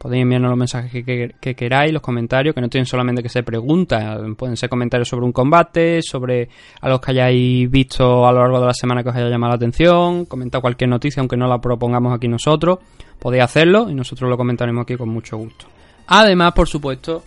podéis 0.02 0.22
enviarnos 0.22 0.48
los 0.48 0.58
mensajes 0.58 0.90
que, 0.90 1.04
que- 1.04 1.34
que 1.38 1.54
queráis, 1.54 1.92
los 1.92 2.00
comentarios, 2.00 2.54
que 2.54 2.62
no 2.62 2.70
tienen 2.70 2.86
solamente 2.86 3.22
que 3.22 3.28
ser 3.28 3.44
preguntas, 3.44 4.18
pueden 4.38 4.56
ser 4.56 4.70
comentarios 4.70 5.06
sobre 5.08 5.26
un 5.26 5.32
combate, 5.32 6.00
sobre 6.00 6.48
algo 6.80 6.98
que 7.02 7.10
hayáis 7.10 7.70
visto 7.70 8.26
a 8.26 8.32
lo 8.32 8.40
largo 8.40 8.60
de 8.60 8.66
la 8.66 8.72
semana 8.72 9.02
que 9.02 9.10
os 9.10 9.14
haya 9.16 9.28
llamado 9.28 9.50
la 9.50 9.56
atención, 9.56 10.24
comentar 10.24 10.62
cualquier 10.62 10.88
noticia 10.88 11.20
aunque 11.20 11.36
no 11.36 11.46
la 11.46 11.60
propongamos 11.60 12.14
aquí 12.14 12.28
nosotros, 12.28 12.78
podéis 13.18 13.44
hacerlo 13.44 13.90
y 13.90 13.94
nosotros 13.94 14.30
lo 14.30 14.38
comentaremos 14.38 14.84
aquí 14.84 14.96
con 14.96 15.10
mucho 15.10 15.36
gusto. 15.36 15.66
Además, 16.06 16.52
por 16.54 16.66
supuesto, 16.66 17.22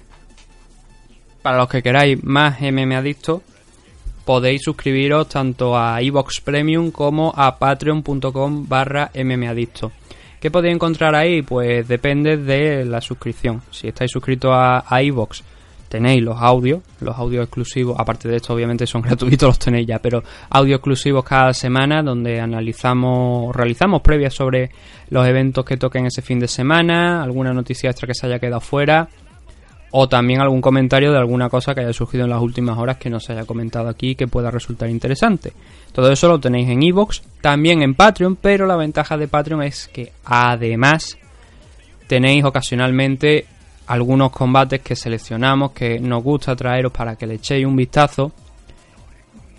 para 1.44 1.58
los 1.58 1.68
que 1.70 1.84
queráis 1.84 2.24
más 2.24 2.60
MM 2.60 2.96
Adicto, 2.96 3.44
podéis 4.26 4.64
suscribiros 4.64 5.30
tanto 5.30 5.78
a 5.78 6.02
iVox 6.02 6.42
Premium 6.42 6.90
como 6.90 7.32
a 7.36 7.60
patreon.com 7.60 8.68
barra 8.68 9.12
mmadicto. 9.14 9.92
¿Qué 10.44 10.52
podéis 10.52 10.76
encontrar 10.76 11.16
ahí? 11.16 11.42
Pues 11.42 11.88
depende 11.88 12.36
de 12.36 12.84
la 12.84 13.00
suscripción. 13.00 13.62
Si 13.72 13.88
estáis 13.88 14.12
suscritos 14.12 14.52
a, 14.54 14.84
a 14.94 15.02
tenéis 15.88 16.22
los 16.22 16.36
audios, 16.38 16.82
los 17.00 17.18
audios 17.18 17.46
exclusivos, 17.46 17.96
aparte 17.98 18.28
de 18.28 18.36
esto 18.36 18.54
obviamente 18.54 18.86
son 18.86 19.02
gratuitos, 19.04 19.48
los 19.48 19.58
tenéis 19.58 19.88
ya, 19.88 20.00
pero 20.00 20.22
audios 20.50 20.80
exclusivos 20.80 21.24
cada 21.24 21.54
semana 21.54 22.04
donde 22.04 22.42
analizamos, 22.42 23.56
realizamos 23.56 24.02
previas 24.02 24.34
sobre 24.34 24.70
los 25.12 25.26
eventos 25.26 25.64
que 25.64 25.78
toquen 25.78 26.08
ese 26.08 26.22
fin 26.22 26.40
de 26.40 26.50
semana, 26.50 27.24
alguna 27.24 27.54
noticia 27.54 27.90
extra 27.92 28.06
que 28.06 28.14
se 28.14 28.28
haya 28.28 28.40
quedado 28.40 28.60
fuera, 28.60 29.08
o 29.96 30.10
también 30.10 30.42
algún 30.42 30.60
comentario 30.60 31.12
de 31.12 31.20
alguna 31.20 31.50
cosa 31.50 31.76
que 31.76 31.82
haya 31.82 31.94
surgido 31.94 32.24
en 32.24 32.32
las 32.32 32.42
últimas 32.42 32.80
horas 32.80 32.98
que 32.98 33.12
no 33.12 33.20
se 33.20 33.34
haya 33.34 33.46
comentado 33.46 33.90
aquí 33.90 34.16
que 34.16 34.28
pueda 34.28 34.50
resultar 34.50 34.90
interesante. 34.90 35.54
Todo 35.92 36.12
eso 36.12 36.28
lo 36.28 36.40
tenéis 36.40 36.68
en 36.70 36.82
iVoox, 36.82 37.22
también 37.42 37.84
en 37.84 37.94
Patreon, 37.94 38.36
pero 38.38 38.66
la 38.66 38.76
ventaja 38.76 39.18
de 39.18 39.28
Patreon 39.28 39.62
es 39.62 39.88
que 39.88 40.12
además 40.26 41.16
tenéis 42.08 42.44
ocasionalmente 42.44 43.46
algunos 43.86 44.32
combates 44.32 44.82
que 44.82 44.96
seleccionamos 44.96 45.74
que 45.74 46.00
nos 46.00 46.24
gusta 46.24 46.56
traeros 46.56 46.92
para 46.92 47.16
que 47.16 47.28
le 47.28 47.36
echéis 47.36 47.68
un 47.68 47.76
vistazo 47.76 48.32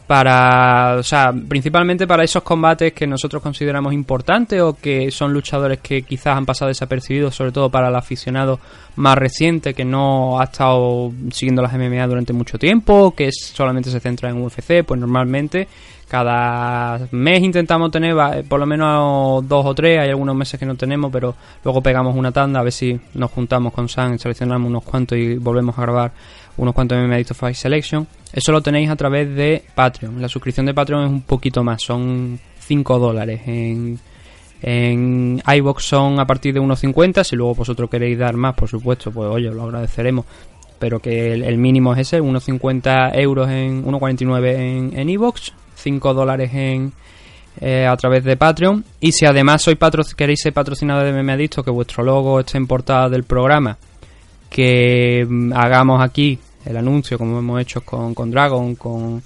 para, 0.06 0.96
o 0.98 1.02
sea, 1.02 1.32
principalmente 1.48 2.06
para 2.06 2.24
esos 2.24 2.42
combates 2.42 2.92
que 2.92 3.06
nosotros 3.06 3.42
consideramos 3.42 3.92
importantes 3.94 4.60
o 4.60 4.74
que 4.76 5.10
son 5.10 5.32
luchadores 5.32 5.78
que 5.80 6.02
quizás 6.02 6.36
han 6.36 6.44
pasado 6.44 6.68
desapercibidos, 6.68 7.34
sobre 7.34 7.52
todo 7.52 7.70
para 7.70 7.88
el 7.88 7.96
aficionado 7.96 8.60
más 8.96 9.16
reciente 9.16 9.72
que 9.74 9.84
no 9.84 10.38
ha 10.40 10.44
estado 10.44 11.10
siguiendo 11.30 11.62
las 11.62 11.72
MMA 11.72 12.06
durante 12.06 12.32
mucho 12.34 12.58
tiempo, 12.58 13.14
que 13.16 13.30
solamente 13.32 13.90
se 13.90 13.98
centra 13.98 14.28
en 14.28 14.42
UFC, 14.42 14.84
pues 14.86 15.00
normalmente 15.00 15.68
cada 16.06 17.00
mes 17.10 17.42
intentamos 17.42 17.90
tener 17.90 18.16
va- 18.16 18.36
por 18.48 18.60
lo 18.60 18.66
menos 18.66 19.48
dos 19.48 19.64
o 19.66 19.74
tres, 19.74 19.98
hay 20.00 20.10
algunos 20.10 20.36
meses 20.36 20.60
que 20.60 20.66
no 20.66 20.74
tenemos, 20.76 21.10
pero 21.10 21.34
luego 21.64 21.80
pegamos 21.82 22.14
una 22.14 22.30
tanda 22.30 22.60
a 22.60 22.62
ver 22.62 22.72
si 22.72 23.00
nos 23.14 23.30
juntamos 23.30 23.72
con 23.72 23.88
Sam, 23.88 24.18
seleccionamos 24.18 24.68
unos 24.68 24.84
cuantos 24.84 25.16
y 25.18 25.36
volvemos 25.36 25.76
a 25.78 25.82
grabar 25.82 26.12
unos 26.56 26.74
cuantos 26.74 26.98
MMA 26.98 27.24
Fight 27.24 27.56
Selection. 27.56 28.06
Eso 28.32 28.52
lo 28.52 28.60
tenéis 28.60 28.90
a 28.90 28.96
través 28.96 29.34
de 29.34 29.62
Patreon. 29.74 30.20
La 30.20 30.28
suscripción 30.28 30.66
de 30.66 30.74
Patreon 30.74 31.04
es 31.04 31.10
un 31.10 31.22
poquito 31.22 31.62
más, 31.62 31.82
son 31.82 32.38
5 32.60 32.98
dólares. 32.98 33.40
En, 33.46 33.98
en 34.62 35.42
iBox 35.46 35.84
son 35.84 36.18
a 36.20 36.26
partir 36.26 36.54
de 36.54 36.60
1.50. 36.60 37.24
Si 37.24 37.36
luego 37.36 37.54
vosotros 37.54 37.88
queréis 37.90 38.18
dar 38.18 38.34
más, 38.34 38.54
por 38.54 38.68
supuesto, 38.68 39.10
pues 39.10 39.28
oye, 39.30 39.50
lo 39.50 39.64
agradeceremos. 39.64 40.24
Pero 40.78 41.00
que 41.00 41.32
el, 41.32 41.58
mínimo 41.58 41.92
es 41.94 42.00
ese, 42.00 42.20
1.50 42.20 43.16
euros 43.18 43.48
en 43.48 43.84
1.49 43.84 44.54
en, 44.54 44.98
en 44.98 45.08
iBox, 45.08 45.52
5 45.76 46.14
dólares 46.14 46.50
en, 46.52 46.92
eh, 47.60 47.86
a 47.86 47.96
través 47.96 48.24
de 48.24 48.36
Patreon. 48.36 48.84
Y 49.00 49.12
si 49.12 49.26
además 49.26 49.62
sois 49.62 49.78
patro 49.78 50.02
queréis 50.16 50.40
ser 50.42 50.52
patrocinador 50.52 51.12
de 51.12 51.32
Adicto, 51.32 51.62
que 51.62 51.70
vuestro 51.70 52.02
logo 52.02 52.40
esté 52.40 52.58
en 52.58 52.66
portada 52.66 53.08
del 53.08 53.22
programa, 53.22 53.78
que 54.54 55.26
mm, 55.28 55.52
hagamos 55.52 56.00
aquí 56.00 56.38
el 56.64 56.76
anuncio, 56.76 57.18
como 57.18 57.40
hemos 57.40 57.60
hecho 57.60 57.80
con, 57.80 58.14
con 58.14 58.30
Dragon, 58.30 58.76
con 58.76 59.20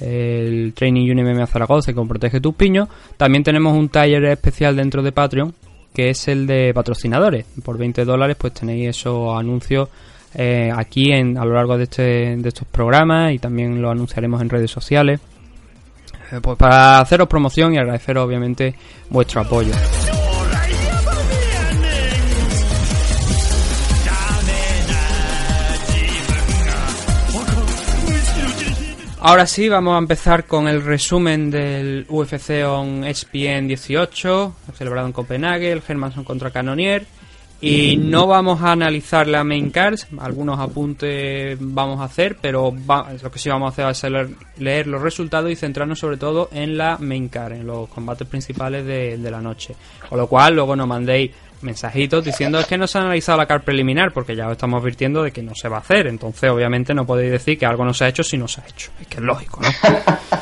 el 0.00 0.72
Training 0.74 1.08
Union 1.08 1.32
MMA 1.32 1.46
Zaragoza 1.46 1.92
y 1.92 1.94
con 1.94 2.08
Protege 2.08 2.40
tus 2.40 2.56
piños, 2.56 2.88
también 3.16 3.44
tenemos 3.44 3.78
un 3.78 3.88
taller 3.90 4.24
especial 4.24 4.74
dentro 4.74 5.00
de 5.00 5.12
Patreon, 5.12 5.54
que 5.94 6.10
es 6.10 6.26
el 6.26 6.48
de 6.48 6.72
patrocinadores. 6.74 7.46
Por 7.64 7.78
20 7.78 8.04
dólares 8.04 8.36
pues 8.36 8.54
tenéis 8.54 8.88
esos 8.88 9.38
anuncios 9.38 9.88
eh, 10.34 10.72
aquí 10.76 11.12
en, 11.12 11.38
a 11.38 11.44
lo 11.44 11.54
largo 11.54 11.76
de, 11.76 11.84
este, 11.84 12.36
de 12.36 12.48
estos 12.48 12.66
programas 12.66 13.32
y 13.32 13.38
también 13.38 13.80
lo 13.80 13.88
anunciaremos 13.88 14.42
en 14.42 14.48
redes 14.48 14.72
sociales. 14.72 15.20
Eh, 16.32 16.40
pues 16.42 16.58
para 16.58 16.98
haceros 16.98 17.28
promoción 17.28 17.72
y 17.72 17.78
agradeceros 17.78 18.26
obviamente 18.26 18.74
vuestro 19.10 19.42
apoyo. 19.42 19.74
Ahora 29.24 29.46
sí, 29.46 29.68
vamos 29.68 29.94
a 29.94 29.98
empezar 29.98 30.46
con 30.46 30.66
el 30.66 30.82
resumen 30.82 31.48
del 31.48 32.06
UFC 32.08 32.66
on 32.66 33.04
ESPN 33.04 33.68
18, 33.68 34.56
celebrado 34.74 35.06
en 35.06 35.12
Copenhague, 35.12 35.70
el 35.70 35.80
Hermanson 35.86 36.24
contra 36.24 36.50
Canonier. 36.50 37.06
Y 37.60 37.96
no 37.98 38.26
vamos 38.26 38.60
a 38.62 38.72
analizar 38.72 39.28
la 39.28 39.44
main 39.44 39.70
cards, 39.70 40.08
algunos 40.18 40.58
apuntes 40.58 41.56
vamos 41.60 42.00
a 42.00 42.04
hacer, 42.04 42.36
pero 42.42 42.74
lo 42.74 43.30
que 43.30 43.38
sí 43.38 43.48
vamos 43.48 43.78
a 43.78 43.88
hacer 43.88 43.94
ser 43.94 44.10
leer, 44.10 44.30
leer 44.58 44.86
los 44.88 45.00
resultados 45.00 45.52
y 45.52 45.54
centrarnos 45.54 46.00
sobre 46.00 46.16
todo 46.16 46.48
en 46.50 46.76
la 46.76 46.98
main 46.98 47.28
card, 47.28 47.52
en 47.52 47.68
los 47.68 47.88
combates 47.90 48.26
principales 48.26 48.84
de, 48.84 49.18
de 49.18 49.30
la 49.30 49.40
noche. 49.40 49.76
Con 50.08 50.18
lo 50.18 50.26
cual, 50.26 50.56
luego 50.56 50.74
nos 50.74 50.88
mandéis 50.88 51.30
mensajitos 51.62 52.24
diciendo 52.24 52.58
es 52.60 52.66
que 52.66 52.76
no 52.78 52.86
se 52.86 52.98
ha 52.98 53.02
analizado 53.02 53.38
la 53.38 53.46
card 53.46 53.62
preliminar, 53.62 54.12
porque 54.12 54.34
ya 54.36 54.46
os 54.46 54.52
estamos 54.52 54.80
advirtiendo 54.80 55.22
de 55.22 55.30
que 55.30 55.42
no 55.42 55.54
se 55.54 55.68
va 55.68 55.76
a 55.78 55.80
hacer. 55.80 56.06
Entonces, 56.06 56.50
obviamente, 56.50 56.94
no 56.94 57.06
podéis 57.06 57.32
decir 57.32 57.58
que 57.58 57.66
algo 57.66 57.84
no 57.84 57.94
se 57.94 58.04
ha 58.04 58.08
hecho 58.08 58.22
si 58.22 58.36
no 58.38 58.48
se 58.48 58.60
ha 58.60 58.64
hecho. 58.68 58.90
Es 59.00 59.06
que 59.06 59.16
es 59.16 59.22
lógico, 59.22 59.60
¿no? 59.60 59.68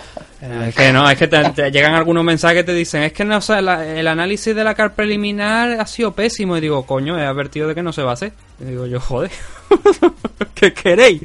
Eh, 0.42 0.68
Es 0.68 0.74
que 0.74 0.90
no, 0.90 1.08
es 1.10 1.18
que 1.18 1.28
te, 1.28 1.50
te 1.50 1.70
llegan 1.70 1.92
algunos 1.92 2.24
mensajes 2.24 2.56
que 2.60 2.64
te 2.64 2.72
dicen, 2.72 3.02
es 3.02 3.12
que 3.12 3.26
no 3.26 3.38
la- 3.60 3.86
el 3.86 4.08
análisis 4.08 4.54
de 4.56 4.64
la 4.64 4.74
car 4.74 4.94
preliminar 4.94 5.78
ha 5.78 5.84
sido 5.84 6.14
pésimo. 6.14 6.56
Y 6.56 6.62
digo, 6.62 6.86
coño, 6.86 7.18
he 7.18 7.26
advertido 7.26 7.68
de 7.68 7.74
que 7.74 7.82
no 7.82 7.92
se 7.92 8.00
va 8.02 8.12
a 8.12 8.14
hacer. 8.14 8.32
Y 8.58 8.64
digo 8.64 8.86
yo, 8.86 8.98
joder, 9.00 9.30
¿qué 10.54 10.72
queréis? 10.72 11.20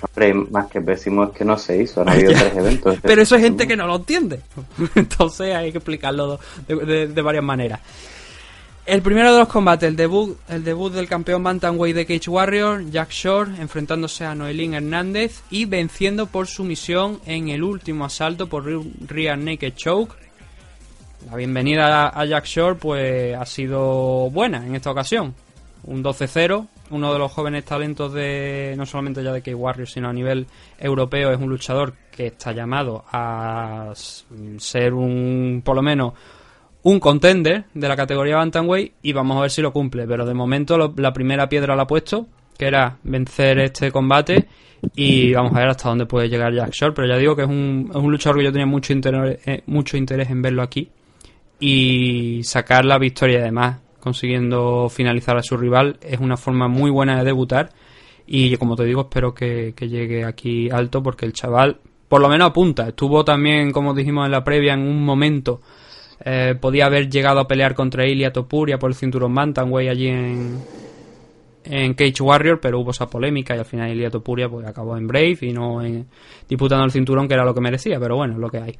Hombre, 0.00 0.34
más 0.50 0.66
que 0.66 0.80
pésimo 0.80 1.22
es 1.24 1.30
que 1.30 1.44
no 1.44 1.56
se 1.56 1.80
hizo, 1.82 2.02
han 2.02 2.08
habido 2.08 2.32
tres 2.36 2.56
eventos. 2.56 2.98
Pero 3.00 3.22
eso 3.22 3.36
hay 3.36 3.42
gente 3.42 3.66
que 3.68 3.76
no 3.76 3.86
lo 3.86 3.94
entiende. 3.94 4.40
Entonces 4.96 5.54
hay 5.54 5.70
que 5.70 5.78
explicarlo 5.78 6.40
de, 6.66 6.74
de- 6.74 7.06
de 7.06 7.22
varias 7.22 7.44
maneras. 7.44 7.78
El 8.88 9.02
primero 9.02 9.34
de 9.34 9.40
los 9.40 9.48
combates, 9.48 9.86
el 9.86 9.96
debut, 9.96 10.38
el 10.48 10.64
debut 10.64 10.90
del 10.90 11.06
campeón 11.06 11.42
Bantamweight 11.42 11.94
de 11.94 12.06
Cage 12.06 12.30
Warrior, 12.30 12.90
Jack 12.90 13.10
Shore, 13.10 13.50
enfrentándose 13.60 14.24
a 14.24 14.34
Noelín 14.34 14.72
Hernández 14.72 15.42
y 15.50 15.66
venciendo 15.66 16.24
por 16.24 16.46
sumisión 16.46 17.20
en 17.26 17.50
el 17.50 17.62
último 17.62 18.06
asalto 18.06 18.46
por 18.46 18.64
Rear 19.06 19.36
Naked 19.36 19.74
Choke. 19.74 20.16
La 21.28 21.36
bienvenida 21.36 22.08
a 22.08 22.24
Jack 22.24 22.46
Shore 22.46 22.76
pues 22.76 23.36
ha 23.36 23.44
sido 23.44 24.30
buena 24.30 24.64
en 24.64 24.74
esta 24.74 24.90
ocasión. 24.90 25.34
Un 25.84 26.02
12-0, 26.02 26.66
uno 26.88 27.12
de 27.12 27.18
los 27.18 27.30
jóvenes 27.30 27.66
talentos 27.66 28.14
de 28.14 28.72
no 28.78 28.86
solamente 28.86 29.22
ya 29.22 29.32
de 29.34 29.42
Cage 29.42 29.54
Warrior, 29.54 29.86
sino 29.86 30.08
a 30.08 30.14
nivel 30.14 30.46
europeo 30.78 31.30
es 31.30 31.38
un 31.38 31.50
luchador 31.50 31.92
que 32.10 32.28
está 32.28 32.52
llamado 32.52 33.04
a 33.12 33.92
ser 34.56 34.94
un 34.94 35.60
por 35.62 35.76
lo 35.76 35.82
menos 35.82 36.14
un 36.88 37.00
contender 37.00 37.66
de 37.74 37.86
la 37.86 37.96
categoría 37.96 38.36
Bantamweight 38.36 38.94
y 39.02 39.12
vamos 39.12 39.36
a 39.36 39.42
ver 39.42 39.50
si 39.50 39.60
lo 39.60 39.72
cumple. 39.72 40.06
Pero 40.06 40.24
de 40.24 40.32
momento 40.32 40.78
la 40.96 41.12
primera 41.12 41.46
piedra 41.46 41.76
la 41.76 41.82
ha 41.82 41.86
puesto, 41.86 42.26
que 42.56 42.66
era 42.66 42.96
vencer 43.02 43.58
este 43.58 43.92
combate 43.92 44.48
y 44.96 45.34
vamos 45.34 45.52
a 45.54 45.58
ver 45.58 45.68
hasta 45.68 45.90
dónde 45.90 46.06
puede 46.06 46.30
llegar 46.30 46.54
Jack 46.54 46.70
Shore. 46.72 46.94
Pero 46.94 47.08
ya 47.08 47.18
digo 47.18 47.36
que 47.36 47.42
es 47.42 47.48
un, 47.48 47.90
es 47.90 47.96
un 47.96 48.10
luchador 48.10 48.38
que 48.38 48.44
yo 48.44 48.52
tenía 48.52 48.66
mucho 48.66 48.94
interés, 48.94 49.38
eh, 49.46 49.62
mucho 49.66 49.98
interés 49.98 50.30
en 50.30 50.40
verlo 50.40 50.62
aquí 50.62 50.88
y 51.60 52.40
sacar 52.44 52.86
la 52.86 52.98
victoria 52.98 53.40
además 53.40 53.80
consiguiendo 54.00 54.88
finalizar 54.88 55.36
a 55.36 55.42
su 55.42 55.56
rival 55.58 55.98
es 56.00 56.20
una 56.20 56.36
forma 56.36 56.68
muy 56.68 56.90
buena 56.90 57.18
de 57.18 57.24
debutar 57.24 57.70
y 58.26 58.56
como 58.56 58.76
te 58.76 58.84
digo 58.84 59.02
espero 59.02 59.34
que, 59.34 59.74
que 59.76 59.88
llegue 59.88 60.24
aquí 60.24 60.70
alto 60.70 61.02
porque 61.02 61.26
el 61.26 61.32
chaval 61.32 61.80
por 62.08 62.20
lo 62.20 62.28
menos 62.28 62.50
apunta 62.50 62.86
estuvo 62.86 63.24
también 63.24 63.72
como 63.72 63.92
dijimos 63.92 64.24
en 64.26 64.30
la 64.30 64.44
previa 64.44 64.74
en 64.74 64.82
un 64.82 65.04
momento 65.04 65.60
eh, 66.24 66.54
podía 66.60 66.86
haber 66.86 67.08
llegado 67.08 67.40
a 67.40 67.48
pelear 67.48 67.74
contra 67.74 68.06
Ilia 68.06 68.32
Topuria 68.32 68.78
por 68.78 68.90
el 68.90 68.96
cinturón 68.96 69.34
Bantamweight 69.34 69.90
allí 69.90 70.08
en, 70.08 70.58
en 71.64 71.94
Cage 71.94 72.22
Warrior, 72.22 72.60
pero 72.60 72.80
hubo 72.80 72.90
esa 72.90 73.06
polémica 73.06 73.54
y 73.54 73.58
al 73.58 73.64
final 73.64 73.90
Ilia 73.90 74.10
Topuria 74.10 74.48
pues, 74.48 74.66
acabó 74.66 74.96
en 74.96 75.06
Brave 75.06 75.38
y 75.42 75.52
no 75.52 75.82
en, 75.82 76.06
disputando 76.48 76.84
el 76.84 76.90
cinturón, 76.90 77.28
que 77.28 77.34
era 77.34 77.44
lo 77.44 77.54
que 77.54 77.60
merecía, 77.60 78.00
pero 78.00 78.16
bueno, 78.16 78.34
es 78.34 78.40
lo 78.40 78.50
que 78.50 78.58
hay. 78.58 78.76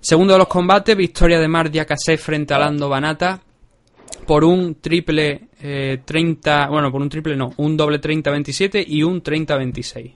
Segundo 0.00 0.32
de 0.32 0.38
los 0.38 0.48
combates, 0.48 0.96
victoria 0.96 1.38
de 1.38 1.46
Mar 1.46 1.70
Diakase 1.70 2.16
frente 2.16 2.54
a 2.54 2.58
Lando 2.58 2.88
Banata 2.88 3.40
por 4.26 4.44
un 4.44 4.76
triple 4.76 5.48
eh, 5.60 6.00
30, 6.04 6.68
bueno, 6.68 6.90
por 6.90 7.02
un 7.02 7.08
triple 7.08 7.36
no, 7.36 7.52
un 7.58 7.76
doble 7.76 8.00
30-27 8.00 8.84
y 8.86 9.02
un 9.02 9.22
30-26. 9.22 10.14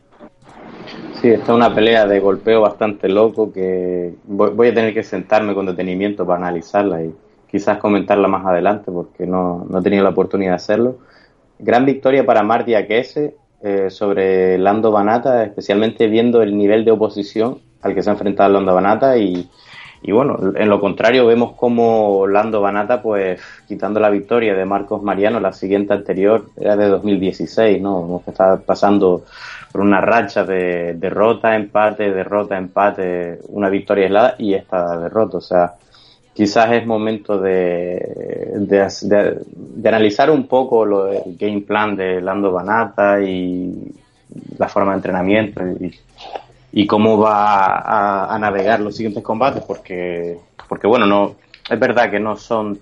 Sí, 1.24 1.30
esta 1.30 1.52
es 1.52 1.56
una 1.56 1.74
pelea 1.74 2.04
de 2.04 2.20
golpeo 2.20 2.60
bastante 2.60 3.08
loco 3.08 3.50
que 3.50 4.12
voy, 4.24 4.68
a 4.68 4.74
tener 4.74 4.92
que 4.92 5.02
sentarme 5.02 5.54
con 5.54 5.64
detenimiento 5.64 6.26
para 6.26 6.36
analizarla 6.36 7.02
y 7.02 7.14
quizás 7.50 7.78
comentarla 7.78 8.28
más 8.28 8.44
adelante 8.44 8.92
porque 8.92 9.26
no, 9.26 9.64
no 9.66 9.78
he 9.78 9.82
tenido 9.82 10.04
la 10.04 10.10
oportunidad 10.10 10.50
de 10.50 10.56
hacerlo. 10.56 10.98
Gran 11.58 11.86
victoria 11.86 12.26
para 12.26 12.42
Marty 12.42 12.74
Akese 12.74 13.36
eh, 13.62 13.88
sobre 13.88 14.58
Lando 14.58 14.92
Banata, 14.92 15.44
especialmente 15.44 16.08
viendo 16.08 16.42
el 16.42 16.58
nivel 16.58 16.84
de 16.84 16.90
oposición 16.90 17.58
al 17.80 17.94
que 17.94 18.02
se 18.02 18.10
ha 18.10 18.12
enfrentado 18.12 18.52
Lando 18.52 18.74
Banata 18.74 19.16
y, 19.16 19.48
y 20.06 20.12
bueno, 20.12 20.38
en 20.54 20.68
lo 20.68 20.78
contrario 20.80 21.26
vemos 21.26 21.52
como 21.52 22.26
Lando 22.26 22.60
Banata, 22.60 23.00
pues 23.00 23.40
quitando 23.66 23.98
la 24.00 24.10
victoria 24.10 24.54
de 24.54 24.64
Marcos 24.66 25.02
Mariano, 25.02 25.40
la 25.40 25.52
siguiente 25.52 25.94
anterior 25.94 26.44
era 26.60 26.76
de 26.76 26.88
2016, 26.88 27.80
¿no? 27.80 28.20
Que 28.24 28.30
está 28.30 28.56
pasando 28.58 29.24
por 29.72 29.80
una 29.80 30.00
racha 30.02 30.44
de 30.44 30.94
derrota, 30.94 31.56
empate, 31.56 32.12
derrota, 32.12 32.56
empate, 32.58 33.38
una 33.48 33.68
victoria 33.70 34.04
aislada 34.04 34.34
y 34.38 34.54
esta 34.54 34.98
derrota. 34.98 35.38
O 35.38 35.40
sea, 35.40 35.72
quizás 36.34 36.70
es 36.72 36.86
momento 36.86 37.38
de- 37.38 38.52
de 38.56 39.88
analizar 39.88 40.30
un 40.30 40.46
poco 40.46 40.84
lo, 40.84 41.08
el 41.10 41.36
game 41.38 41.62
plan 41.62 41.96
de 41.96 42.20
Lando 42.20 42.52
Banata 42.52 43.20
y 43.22 43.72
la 44.58 44.68
forma 44.68 44.92
de 44.92 44.96
entrenamiento 44.96 45.62
y, 45.80 45.94
y 46.76 46.88
cómo 46.88 47.16
va 47.18 48.34
a, 48.34 48.36
navegar 48.40 48.80
los 48.80 48.96
siguientes 48.96 49.22
combates, 49.22 49.62
porque, 49.62 50.36
porque 50.68 50.88
bueno, 50.88 51.06
no 51.06 51.36
es 51.70 51.78
verdad 51.78 52.10
que 52.10 52.18
no 52.18 52.36
son 52.36 52.76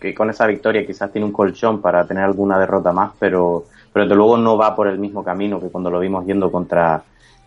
que 0.00 0.14
con 0.14 0.30
esa 0.30 0.46
victoria 0.46 0.86
quizás 0.86 1.12
tiene 1.12 1.26
un 1.26 1.32
colchón 1.32 1.82
para 1.82 2.06
tener 2.06 2.24
alguna 2.24 2.58
derrota 2.58 2.90
más, 2.90 3.12
pero, 3.18 3.66
pero 3.92 4.06
desde 4.06 4.16
luego 4.16 4.38
no 4.38 4.56
va 4.56 4.74
por 4.74 4.88
el 4.88 4.98
mismo 4.98 5.22
camino 5.22 5.60
que 5.60 5.68
cuando 5.68 5.90
lo 5.90 6.00
vimos 6.00 6.24
yendo 6.24 6.50
contra 6.50 7.02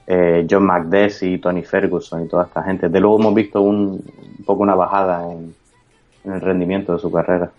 eh, 0.06 0.46
John 0.48 0.66
McDessie, 0.66 1.40
Tony 1.40 1.64
Ferguson 1.64 2.26
y 2.26 2.28
toda 2.28 2.46
esta 2.46 2.62
gente. 2.62 2.88
Desde 2.88 3.00
luego 3.00 3.20
hemos 3.20 3.34
visto 3.34 3.62
un, 3.62 4.04
un 4.38 4.46
poco 4.46 4.62
una 4.62 4.76
bajada 4.76 5.32
en, 5.32 5.56
el 6.26 6.42
rendimiento 6.42 6.94
de 6.94 7.00
su 7.00 7.12
carrera. 7.12 7.50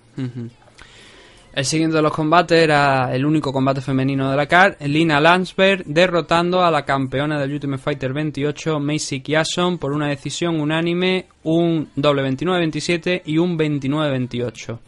El 1.55 1.67
siguiente 1.67 1.97
de 1.97 2.03
los 2.03 2.13
combates 2.13 2.57
era 2.57 3.15
el 3.15 3.27
único 3.27 3.53
combate 3.53 3.83
femenino 3.83 4.31
de 4.31 4.37
la 4.37 4.47
CAR, 4.47 4.77
Lina 4.81 5.21
Landsberg 5.21 5.85
derrotando 5.85 6.65
a 6.65 6.71
la 6.71 6.87
campeona 6.87 7.39
del 7.39 7.53
Ultimate 7.53 7.83
Fighter 7.83 8.15
28, 8.15 8.81
Macy 8.81 9.21
Kiason, 9.21 9.77
por 9.77 9.93
una 9.93 10.09
decisión 10.09 10.59
unánime, 10.59 11.27
un 11.43 11.91
doble 11.95 12.23
29-27 12.23 13.23
y 13.27 13.37
un 13.37 13.59
29-28. 13.59 14.79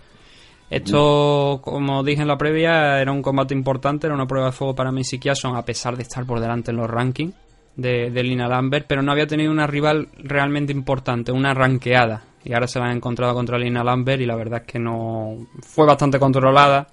Esto, 0.71 1.61
como 1.63 2.03
dije 2.03 2.23
en 2.23 2.29
la 2.29 2.39
previa, 2.39 2.99
era 2.99 3.13
un 3.13 3.21
combate 3.21 3.53
importante, 3.53 4.07
era 4.07 4.15
una 4.15 4.27
prueba 4.27 4.47
de 4.47 4.53
fuego 4.53 4.75
para 4.75 4.91
Macy 4.91 5.19
Kiason, 5.19 5.57
a 5.57 5.65
pesar 5.67 5.97
de 5.97 6.03
estar 6.03 6.25
por 6.25 6.41
delante 6.41 6.71
en 6.71 6.79
los 6.79 6.89
rankings 6.89 7.35
de, 7.77 8.23
Lina 8.23 8.49
Lambert, 8.49 8.87
pero 8.89 9.03
no 9.03 9.13
había 9.13 9.27
tenido 9.27 9.51
una 9.51 9.67
rival 9.67 10.09
realmente 10.17 10.73
importante, 10.73 11.33
una 11.33 11.55
ranqueada. 11.55 12.25
Y 12.45 12.53
ahora 12.53 12.67
se 12.67 12.79
la 12.79 12.87
han 12.87 12.97
encontrado 12.97 13.35
contra 13.35 13.59
Lina 13.59 13.83
Lambert 13.83 14.21
y 14.21 14.27
la 14.27 14.37
verdad 14.37 14.63
es 14.67 14.73
que 14.73 14.79
no 14.79 15.47
fue 15.63 15.87
bastante 15.87 16.19
controlada 16.19 16.87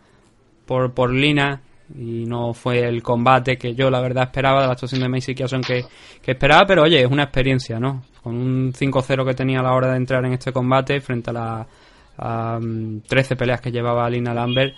por, 0.66 0.94
por 0.94 1.12
Lina 1.12 1.62
y 1.94 2.26
no 2.26 2.54
fue 2.54 2.80
el 2.80 3.04
combate 3.04 3.58
que 3.58 3.76
yo 3.76 3.90
la 3.90 4.00
verdad 4.00 4.26
esperaba 4.26 4.62
de 4.62 4.68
la 4.68 4.74
actuación 4.74 5.02
de 5.02 5.10
Macy 5.10 5.36
Kiason 5.36 5.62
que, 5.62 5.84
que 6.22 6.32
esperaba, 6.32 6.66
pero 6.66 6.84
oye, 6.84 7.02
es 7.02 7.12
una 7.12 7.24
experiencia, 7.24 7.80
¿no? 7.80 8.04
Con 8.24 8.36
un 8.36 8.74
5-0 8.74 9.26
que 9.26 9.34
tenía 9.34 9.60
a 9.60 9.64
la 9.64 9.74
hora 9.74 9.92
de 9.92 9.98
entrar 9.98 10.24
en 10.26 10.34
este 10.34 10.54
combate 10.54 11.02
frente 11.02 11.32
a 11.32 11.34
las 11.34 11.68
a, 12.18 12.60
mm, 12.62 13.02
13 13.02 13.36
peleas 13.36 13.62
que 13.62 13.72
llevaba 13.72 14.10
Lina 14.10 14.34
Lambert, 14.34 14.74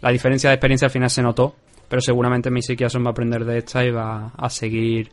la 0.00 0.10
diferencia 0.10 0.50
de 0.50 0.54
experiencia 0.56 0.86
al 0.86 0.92
final 0.92 1.10
se 1.10 1.22
notó, 1.22 1.54
pero 1.88 2.00
seguramente 2.00 2.50
Macy 2.50 2.76
Kiason 2.76 3.02
va 3.02 3.08
a 3.08 3.12
aprender 3.12 3.44
de 3.44 3.58
esta 3.58 3.84
y 3.84 3.90
va 3.90 4.32
a 4.36 4.50
seguir 4.50 5.10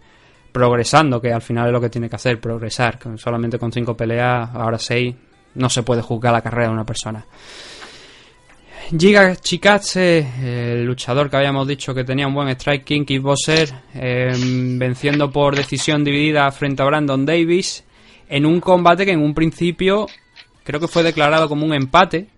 progresando, 0.55 1.19
que 1.19 1.33
al 1.33 1.41
final 1.41 1.67
es 1.67 1.73
lo 1.73 1.81
que 1.81 1.89
tiene 1.89 2.07
que 2.07 2.15
hacer, 2.15 2.39
progresar. 2.39 2.97
Solamente 3.17 3.59
con 3.59 3.73
cinco 3.73 3.93
peleas, 3.97 4.51
ahora 4.53 4.79
seis, 4.79 5.13
no 5.55 5.67
se 5.67 5.83
puede 5.83 6.01
juzgar 6.01 6.31
la 6.31 6.41
carrera 6.41 6.67
de 6.69 6.73
una 6.73 6.85
persona. 6.85 7.25
Giga 8.97 9.35
Chikatse, 9.35 10.71
el 10.71 10.85
luchador 10.85 11.29
que 11.29 11.35
habíamos 11.35 11.67
dicho 11.67 11.93
que 11.93 12.05
tenía 12.05 12.25
un 12.25 12.33
buen 12.33 12.47
striking, 12.47 13.03
kickboxer, 13.03 13.69
eh, 13.95 14.31
venciendo 14.77 15.29
por 15.29 15.57
decisión 15.57 16.05
dividida 16.05 16.49
frente 16.51 16.81
a 16.81 16.85
Brandon 16.85 17.25
Davis 17.25 17.83
en 18.29 18.45
un 18.45 18.61
combate 18.61 19.05
que 19.05 19.11
en 19.11 19.21
un 19.21 19.33
principio 19.33 20.05
creo 20.63 20.79
que 20.79 20.87
fue 20.87 21.03
declarado 21.03 21.49
como 21.49 21.65
un 21.65 21.73
empate 21.73 22.29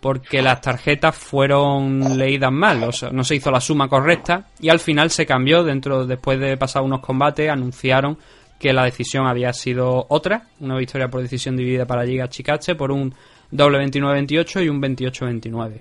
porque 0.00 0.42
las 0.42 0.60
tarjetas 0.60 1.16
fueron 1.16 2.16
leídas 2.16 2.52
mal, 2.52 2.84
o 2.84 2.92
sea, 2.92 3.10
no 3.10 3.24
se 3.24 3.34
hizo 3.34 3.50
la 3.50 3.60
suma 3.60 3.88
correcta 3.88 4.44
y 4.60 4.68
al 4.68 4.78
final 4.78 5.10
se 5.10 5.26
cambió 5.26 5.64
dentro 5.64 6.06
después 6.06 6.38
de 6.38 6.56
pasar 6.56 6.82
unos 6.82 7.00
combates 7.00 7.50
anunciaron 7.50 8.16
que 8.58 8.72
la 8.72 8.84
decisión 8.84 9.26
había 9.26 9.52
sido 9.52 10.06
otra, 10.08 10.42
una 10.60 10.76
victoria 10.76 11.08
por 11.08 11.22
decisión 11.22 11.56
dividida 11.56 11.86
para 11.86 12.04
Giga 12.04 12.28
Chikatse 12.28 12.74
por 12.74 12.90
un 12.90 13.14
doble 13.50 13.78
29-28 13.86 14.64
y 14.64 14.68
un 14.68 14.82
28-29. 14.82 15.80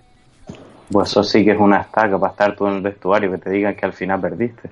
Pues 0.91 1.09
eso 1.09 1.23
sí 1.23 1.43
que 1.43 1.51
es 1.51 1.59
una 1.59 1.81
estaca 1.81 2.17
para 2.17 2.31
estar 2.31 2.55
tú 2.55 2.67
en 2.67 2.75
el 2.75 2.81
vestuario, 2.81 3.31
que 3.31 3.37
te 3.39 3.49
digan 3.49 3.75
que 3.75 3.85
al 3.85 3.93
final 3.93 4.21
perdiste. 4.21 4.69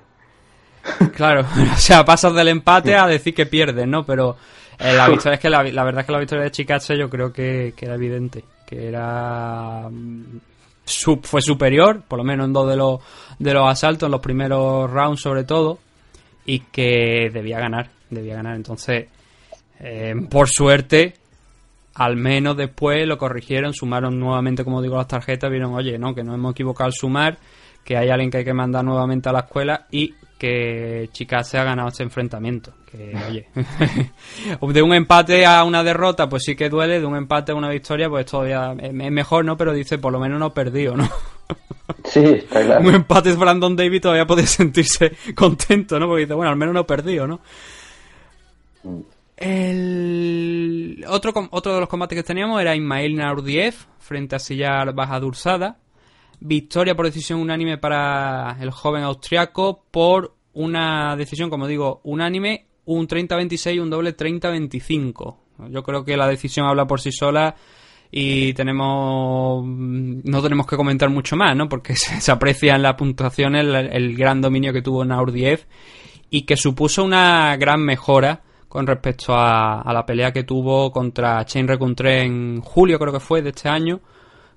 Claro, 1.14 1.40
o 1.74 1.76
sea, 1.76 2.04
pasas 2.04 2.34
del 2.34 2.48
empate 2.48 2.94
a 2.94 3.06
decir 3.06 3.34
que 3.34 3.46
pierdes, 3.46 3.86
¿no? 3.86 4.04
Pero 4.04 4.36
eh, 4.78 4.94
la 4.94 5.08
victoria 5.10 5.34
es 5.34 5.40
que 5.40 5.50
la, 5.50 5.62
la 5.64 5.84
verdad 5.84 6.00
es 6.00 6.06
que 6.06 6.12
la 6.12 6.18
victoria 6.18 6.44
de 6.44 6.50
Chicache 6.50 6.96
yo 6.96 7.10
creo 7.10 7.32
que, 7.32 7.74
que 7.76 7.86
era 7.86 7.96
evidente, 7.96 8.44
que 8.66 8.88
era 8.88 9.88
mm, 9.90 10.40
fue 11.22 11.40
superior, 11.40 12.02
por 12.06 12.18
lo 12.18 12.24
menos 12.24 12.46
en 12.46 12.52
dos 12.52 12.68
de 12.68 12.76
los 12.76 13.00
de 13.38 13.54
los 13.54 13.68
asaltos, 13.68 14.06
en 14.06 14.12
los 14.12 14.20
primeros 14.20 14.90
rounds 14.90 15.20
sobre 15.20 15.44
todo, 15.44 15.78
y 16.44 16.60
que 16.60 17.30
debía 17.32 17.58
ganar, 17.58 17.90
debía 18.10 18.36
ganar. 18.36 18.56
Entonces, 18.56 19.08
eh, 19.80 20.14
por 20.30 20.48
suerte, 20.48 21.14
al 21.94 22.16
menos 22.16 22.56
después 22.56 23.06
lo 23.06 23.18
corrigieron, 23.18 23.72
sumaron 23.72 24.18
nuevamente, 24.18 24.64
como 24.64 24.82
digo, 24.82 24.96
las 24.96 25.08
tarjetas, 25.08 25.50
vieron, 25.50 25.74
oye, 25.74 25.98
no, 25.98 26.14
que 26.14 26.22
nos 26.22 26.34
hemos 26.34 26.52
equivocado 26.52 26.86
al 26.86 26.92
sumar, 26.92 27.38
que 27.84 27.96
hay 27.96 28.10
alguien 28.10 28.30
que 28.30 28.38
hay 28.38 28.44
que 28.44 28.52
mandar 28.52 28.84
nuevamente 28.84 29.28
a 29.28 29.32
la 29.32 29.40
escuela 29.40 29.86
y 29.90 30.14
que 30.38 31.08
Chicase 31.12 31.58
ha 31.58 31.64
ganado 31.64 31.88
este 31.88 32.02
enfrentamiento. 32.02 32.72
Que, 32.90 33.14
oye, 33.28 33.48
de 34.72 34.82
un 34.82 34.94
empate 34.94 35.46
a 35.46 35.64
una 35.64 35.82
derrota, 35.82 36.28
pues 36.28 36.44
sí 36.44 36.54
que 36.54 36.68
duele, 36.68 37.00
de 37.00 37.06
un 37.06 37.16
empate 37.16 37.52
a 37.52 37.54
una 37.54 37.70
victoria, 37.70 38.08
pues 38.08 38.26
todavía 38.26 38.74
es 38.80 38.92
mejor, 38.92 39.44
¿no? 39.44 39.56
Pero 39.56 39.72
dice, 39.72 39.98
por 39.98 40.12
lo 40.12 40.20
menos 40.20 40.38
no 40.38 40.52
perdido, 40.52 40.96
¿no? 40.96 41.08
Sí, 42.04 42.20
está 42.20 42.64
claro. 42.64 42.88
un 42.88 42.94
empate 42.96 43.30
es 43.30 43.36
Brandon 43.36 43.76
David 43.76 44.02
todavía 44.02 44.26
puede 44.26 44.44
sentirse 44.46 45.12
contento, 45.36 46.00
¿no? 46.00 46.08
Porque 46.08 46.22
dice, 46.22 46.34
bueno, 46.34 46.50
al 46.50 46.56
menos 46.56 46.74
no 46.74 46.80
he 46.80 46.84
perdido, 46.84 47.28
¿no? 47.28 47.40
El 49.36 51.04
otro, 51.08 51.32
otro 51.50 51.74
de 51.74 51.80
los 51.80 51.88
combates 51.88 52.16
que 52.16 52.22
teníamos 52.22 52.60
era 52.60 52.74
Ismail 52.74 53.14
Naurdiev 53.14 53.74
frente 53.98 54.34
a 54.34 54.38
Sillar 54.38 54.94
Bajadursada. 54.94 55.76
Victoria 56.40 56.94
por 56.94 57.06
decisión 57.06 57.40
unánime 57.40 57.78
para 57.78 58.56
el 58.60 58.70
joven 58.70 59.02
austriaco 59.02 59.84
por 59.90 60.34
una 60.52 61.16
decisión, 61.16 61.50
como 61.50 61.66
digo, 61.66 62.00
unánime, 62.04 62.66
un 62.86 63.06
30-26 63.06 63.74
y 63.74 63.78
un 63.78 63.90
doble 63.90 64.16
30-25. 64.16 65.36
Yo 65.70 65.82
creo 65.82 66.04
que 66.04 66.16
la 66.16 66.28
decisión 66.28 66.66
habla 66.66 66.86
por 66.86 67.00
sí 67.00 67.12
sola 67.12 67.54
y 68.10 68.52
tenemos 68.54 69.64
no 69.66 70.42
tenemos 70.42 70.66
que 70.66 70.76
comentar 70.76 71.10
mucho 71.10 71.36
más, 71.36 71.56
¿no? 71.56 71.68
Porque 71.68 71.96
se, 71.96 72.30
aprecia 72.30 72.76
en 72.76 72.82
la 72.82 72.96
puntuación 72.96 73.56
el, 73.56 73.74
el 73.74 74.16
gran 74.16 74.40
dominio 74.40 74.72
que 74.72 74.82
tuvo 74.82 75.04
Naurdiev 75.04 75.66
y 76.30 76.42
que 76.42 76.56
supuso 76.56 77.04
una 77.04 77.56
gran 77.56 77.80
mejora 77.80 78.42
con 78.68 78.86
respecto 78.86 79.34
a, 79.34 79.80
a 79.80 79.92
la 79.92 80.04
pelea 80.04 80.32
que 80.32 80.44
tuvo 80.44 80.90
contra 80.92 81.44
Chain 81.44 81.68
Recuntré 81.68 82.22
en 82.22 82.60
julio, 82.60 82.98
creo 82.98 83.12
que 83.12 83.20
fue, 83.20 83.40
de 83.42 83.50
este 83.50 83.68
año, 83.68 84.00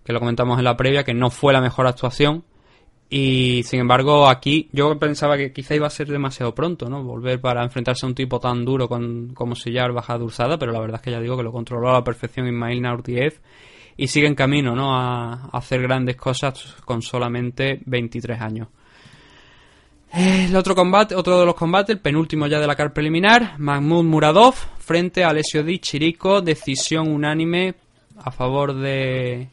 que 0.09 0.13
lo 0.13 0.19
comentamos 0.19 0.57
en 0.57 0.63
la 0.63 0.75
previa, 0.75 1.03
que 1.03 1.13
no 1.13 1.29
fue 1.29 1.53
la 1.53 1.61
mejor 1.61 1.85
actuación. 1.85 2.43
Y 3.11 3.61
sin 3.61 3.81
embargo, 3.81 4.27
aquí 4.27 4.67
yo 4.71 4.97
pensaba 4.97 5.37
que 5.37 5.53
quizá 5.53 5.75
iba 5.75 5.85
a 5.85 5.91
ser 5.91 6.07
demasiado 6.07 6.55
pronto, 6.55 6.89
¿no? 6.89 7.03
Volver 7.03 7.39
para 7.39 7.63
enfrentarse 7.63 8.07
a 8.07 8.09
un 8.09 8.15
tipo 8.15 8.39
tan 8.39 8.65
duro 8.65 8.89
con, 8.89 9.35
como 9.35 9.53
Sillar 9.53 9.91
Baja 9.91 10.17
Durzada, 10.17 10.57
pero 10.57 10.71
la 10.71 10.79
verdad 10.79 10.95
es 10.95 11.03
que 11.03 11.11
ya 11.11 11.19
digo 11.19 11.37
que 11.37 11.43
lo 11.43 11.51
controló 11.51 11.91
a 11.91 11.93
la 11.93 12.03
perfección 12.03 12.47
Ismail 12.47 12.81
Naurdiev 12.81 13.39
y 13.97 14.07
sigue 14.07 14.25
en 14.25 14.33
camino, 14.33 14.73
¿no? 14.75 14.95
A, 14.95 15.31
a 15.31 15.49
hacer 15.59 15.79
grandes 15.83 16.15
cosas 16.15 16.77
con 16.85 17.03
solamente 17.03 17.79
23 17.85 18.41
años. 18.41 18.67
El 20.11 20.55
otro 20.55 20.73
combate, 20.73 21.13
otro 21.13 21.39
de 21.39 21.45
los 21.45 21.53
combates, 21.53 21.95
el 21.95 22.01
penúltimo 22.01 22.47
ya 22.47 22.59
de 22.59 22.65
la 22.65 22.75
car 22.75 22.93
preliminar, 22.93 23.59
Mahmoud 23.59 24.05
Muradov 24.05 24.55
frente 24.79 25.23
a 25.23 25.29
Alessio 25.29 25.63
Di 25.63 25.77
Chirico, 25.77 26.41
decisión 26.41 27.11
unánime 27.11 27.75
a 28.17 28.31
favor 28.31 28.73
de 28.73 29.49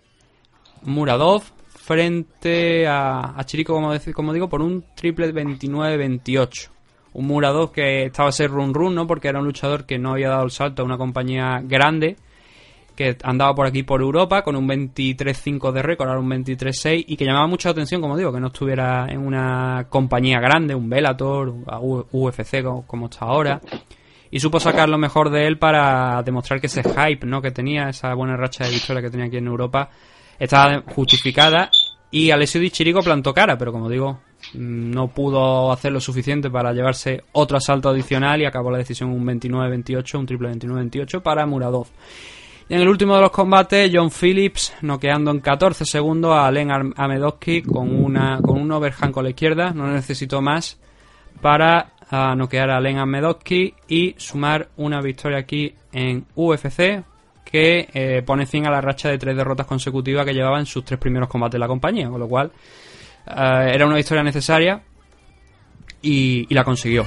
Muradov 0.87 1.43
frente 1.69 2.87
a, 2.89 3.35
Chirico, 3.45 3.75
como, 4.15 4.33
digo, 4.33 4.49
por 4.49 4.61
un 4.63 4.85
triple 4.95 5.33
29-28. 5.33 6.69
Un 7.15 7.27
Muradov 7.27 7.73
que 7.73 8.05
estaba 8.07 8.29
a 8.29 8.33
ser 8.33 8.51
run 8.51 8.75
run, 8.75 8.95
¿no? 8.95 9.07
Porque 9.07 9.29
era 9.29 9.39
un 9.39 9.47
luchador 9.47 9.87
que 9.87 9.99
no 9.99 10.13
había 10.13 10.29
dado 10.31 10.45
el 10.45 10.51
salto 10.51 10.83
a 10.83 10.85
una 10.85 10.99
compañía 10.99 11.61
grande 11.65 12.17
que 12.97 13.17
andaba 13.25 13.55
por 13.55 13.67
aquí 13.67 13.83
por 13.83 14.01
Europa 14.01 14.43
con 14.43 14.57
un 14.57 14.67
23-5 14.67 15.71
de 15.71 15.83
récord, 15.83 16.09
ahora 16.09 16.21
un 16.21 16.31
23-6 16.31 17.05
y 17.07 17.17
que 17.17 17.27
llamaba 17.27 17.47
mucha 17.47 17.69
atención, 17.69 18.01
como 18.01 18.17
digo, 18.17 18.33
que 18.33 18.41
no 18.41 18.47
estuviera 18.47 19.07
en 19.11 19.19
una 19.25 19.87
compañía 19.91 20.41
grande, 20.41 20.75
un 20.75 20.91
U- 21.83 22.07
UFC 22.11 22.63
como, 22.63 22.87
como 22.87 23.07
está 23.07 23.27
ahora. 23.27 23.61
Y 24.31 24.41
supo 24.41 24.59
sacar 24.59 24.89
lo 24.89 24.97
mejor 24.99 25.29
de 25.31 25.47
él 25.47 25.59
para 25.59 26.23
demostrar 26.23 26.59
que 26.61 26.67
ese 26.69 26.83
hype 26.83 27.27
¿no? 27.27 27.41
que 27.43 27.51
tenía, 27.51 27.91
esa 27.91 28.13
buena 28.15 28.35
racha 28.37 28.65
de 28.65 28.71
victoria 28.71 29.03
que 29.03 29.11
tenía 29.11 29.27
aquí 29.27 29.37
en 29.37 29.47
Europa, 29.47 29.91
estaba 30.39 30.83
justificada. 30.95 31.71
Y 32.11 32.31
Alessio 32.31 32.61
Di 32.61 32.71
Chirico 32.71 33.01
plantó 33.03 33.35
cara, 33.35 33.59
pero 33.59 33.73
como 33.73 33.89
digo, 33.89 34.21
mm, 34.55 34.91
no 34.91 35.09
pudo 35.09 35.73
hacer 35.73 35.93
lo 35.93 36.01
suficiente 36.01 36.49
para 36.51 36.73
llevarse 36.73 37.25
otro 37.33 37.57
asalto 37.59 37.89
adicional 37.89 38.41
y 38.41 38.45
acabó 38.45 38.71
la 38.71 38.79
decisión 38.79 39.11
un 39.11 39.25
29-28, 39.27 40.19
un 40.19 40.27
triple 40.27 40.51
29-28 40.53 41.21
para 41.21 41.45
Muradov. 41.47 41.89
Y 42.69 42.75
en 42.75 42.81
el 42.81 42.89
último 42.89 43.15
de 43.15 43.21
los 43.23 43.31
combates, 43.31 43.91
John 43.93 44.11
Phillips 44.11 44.75
noqueando 44.83 45.31
en 45.31 45.41
14 45.41 45.85
segundos 45.85 46.33
a 46.33 46.47
Alen 46.47 46.71
Ar- 46.73 46.93
Amedowski 46.97 47.63
con, 47.63 48.05
una, 48.05 48.41
con 48.43 48.61
un 48.61 48.73
overhand 48.73 49.13
con 49.13 49.23
la 49.25 49.31
izquierda. 49.31 49.71
No 49.73 49.87
necesitó 49.87 50.41
más 50.43 50.81
para 51.41 51.93
ah, 52.11 52.35
noquear 52.37 52.71
a 52.71 52.79
Alen 52.79 52.99
Amedowski 52.99 53.75
y 53.89 54.15
sumar 54.17 54.69
una 54.77 55.01
victoria 55.01 55.39
aquí 55.39 55.75
en 55.93 56.25
UFC 56.35 57.05
que 57.51 57.89
eh, 57.95 58.23
pone 58.27 58.45
fin 58.45 58.67
a 58.67 58.71
la 58.71 58.81
racha 58.81 59.09
de 59.09 59.19
tres 59.19 59.37
derrotas 59.37 59.67
consecutivas 59.67 60.27
que 60.27 60.35
llevaba 60.35 60.59
en 60.59 60.67
sus 60.67 60.85
tres 60.85 60.99
primeros 60.99 61.29
combates 61.29 61.53
de 61.53 61.59
la 61.61 61.69
compañía, 61.69 62.09
con 62.11 62.19
lo 62.19 62.29
cual 62.29 62.51
eh, 63.27 63.71
era 63.73 63.87
una 63.87 63.97
victoria 63.97 64.25
necesaria 64.25 64.83
y, 66.03 66.53
la 66.53 66.65
consiguió. 66.65 67.05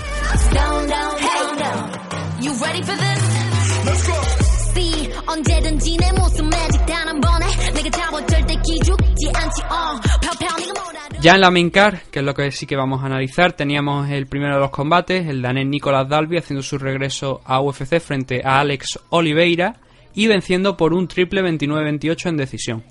Ya 11.21 11.35
en 11.35 11.41
la 11.41 11.51
main 11.51 11.69
car, 11.69 12.01
que 12.09 12.19
es 12.19 12.25
lo 12.25 12.33
que 12.33 12.49
sí 12.51 12.65
que 12.65 12.77
vamos 12.77 13.03
a 13.03 13.07
analizar, 13.07 13.51
teníamos 13.51 14.09
el 14.09 14.27
primero 14.27 14.55
de 14.55 14.61
los 14.61 14.71
combates, 14.71 15.27
el 15.27 15.41
danés 15.41 15.67
Nicolas 15.67 16.07
Dalby 16.07 16.37
haciendo 16.37 16.63
su 16.63 16.77
regreso 16.77 17.41
a 17.43 17.59
UFC 17.59 17.99
frente 17.99 18.41
a 18.43 18.61
Alex 18.61 18.99
Oliveira 19.09 19.75
y 20.13 20.27
venciendo 20.27 20.77
por 20.77 20.93
un 20.93 21.07
triple 21.07 21.41
29-28 21.41 22.29
en 22.29 22.37
decisión. 22.37 22.83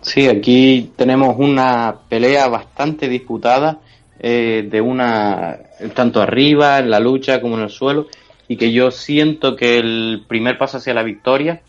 Sí, 0.00 0.28
aquí 0.28 0.90
tenemos 0.96 1.36
una 1.38 1.94
pelea 2.08 2.48
bastante 2.48 3.08
disputada, 3.08 3.80
eh, 4.18 4.66
de 4.70 4.80
una 4.80 5.58
tanto 5.94 6.20
arriba 6.22 6.78
en 6.78 6.90
la 6.90 7.00
lucha 7.00 7.40
como 7.40 7.56
en 7.56 7.64
el 7.64 7.70
suelo, 7.70 8.06
y 8.48 8.56
que 8.56 8.72
yo 8.72 8.90
siento 8.90 9.56
que 9.56 9.78
el 9.78 10.24
primer 10.26 10.58
paso 10.58 10.78
hacia 10.78 10.94
la 10.94 11.02
victoria 11.02 11.62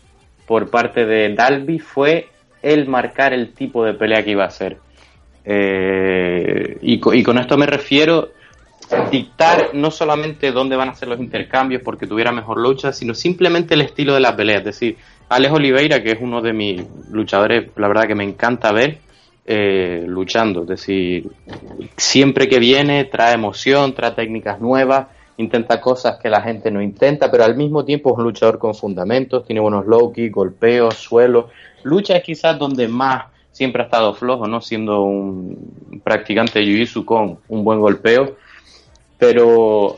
por 0.46 0.70
parte 0.70 1.06
de 1.06 1.34
Dalby 1.34 1.78
fue 1.78 2.28
el 2.62 2.88
marcar 2.88 3.32
el 3.32 3.52
tipo 3.52 3.84
de 3.84 3.94
pelea 3.94 4.24
que 4.24 4.30
iba 4.32 4.44
a 4.44 4.48
hacer. 4.48 4.78
Eh, 5.44 6.78
y, 6.82 7.00
y 7.18 7.22
con 7.22 7.38
esto 7.38 7.56
me 7.56 7.66
refiero 7.66 8.30
dictar 9.10 9.70
no 9.74 9.90
solamente 9.90 10.52
dónde 10.52 10.76
van 10.76 10.90
a 10.90 10.94
ser 10.94 11.08
los 11.08 11.18
intercambios 11.20 11.82
porque 11.82 12.06
tuviera 12.06 12.32
mejor 12.32 12.58
lucha, 12.58 12.92
sino 12.92 13.14
simplemente 13.14 13.74
el 13.74 13.82
estilo 13.82 14.14
de 14.14 14.20
la 14.20 14.36
pelea. 14.36 14.58
Es 14.58 14.64
decir, 14.64 14.96
Alex 15.28 15.52
Oliveira, 15.52 16.02
que 16.02 16.12
es 16.12 16.18
uno 16.20 16.40
de 16.40 16.52
mis 16.52 16.82
luchadores, 17.10 17.70
la 17.76 17.88
verdad 17.88 18.06
que 18.06 18.14
me 18.14 18.24
encanta 18.24 18.72
ver 18.72 18.98
eh, 19.44 20.04
luchando. 20.06 20.62
Es 20.62 20.68
decir, 20.68 21.30
siempre 21.96 22.48
que 22.48 22.58
viene 22.58 23.04
trae 23.04 23.34
emoción, 23.34 23.94
trae 23.94 24.12
técnicas 24.12 24.60
nuevas, 24.60 25.08
intenta 25.38 25.80
cosas 25.80 26.18
que 26.22 26.30
la 26.30 26.42
gente 26.42 26.70
no 26.70 26.80
intenta, 26.80 27.30
pero 27.30 27.44
al 27.44 27.56
mismo 27.56 27.84
tiempo 27.84 28.12
es 28.12 28.18
un 28.18 28.24
luchador 28.24 28.58
con 28.58 28.74
fundamentos, 28.74 29.44
tiene 29.44 29.60
buenos 29.60 29.86
low 29.86 30.12
kicks, 30.12 30.32
golpeos, 30.32 30.94
suelo. 30.94 31.50
Lucha 31.82 32.16
es 32.16 32.22
quizás 32.22 32.58
donde 32.58 32.88
más 32.88 33.26
siempre 33.52 33.82
ha 33.82 33.86
estado 33.86 34.14
flojo, 34.14 34.46
¿no? 34.46 34.60
Siendo 34.60 35.02
un 35.02 36.00
practicante 36.04 36.58
de 36.58 36.66
Jiu-Jitsu 36.66 37.04
con 37.04 37.38
un 37.48 37.64
buen 37.64 37.80
golpeo 37.80 38.36
pero 39.18 39.96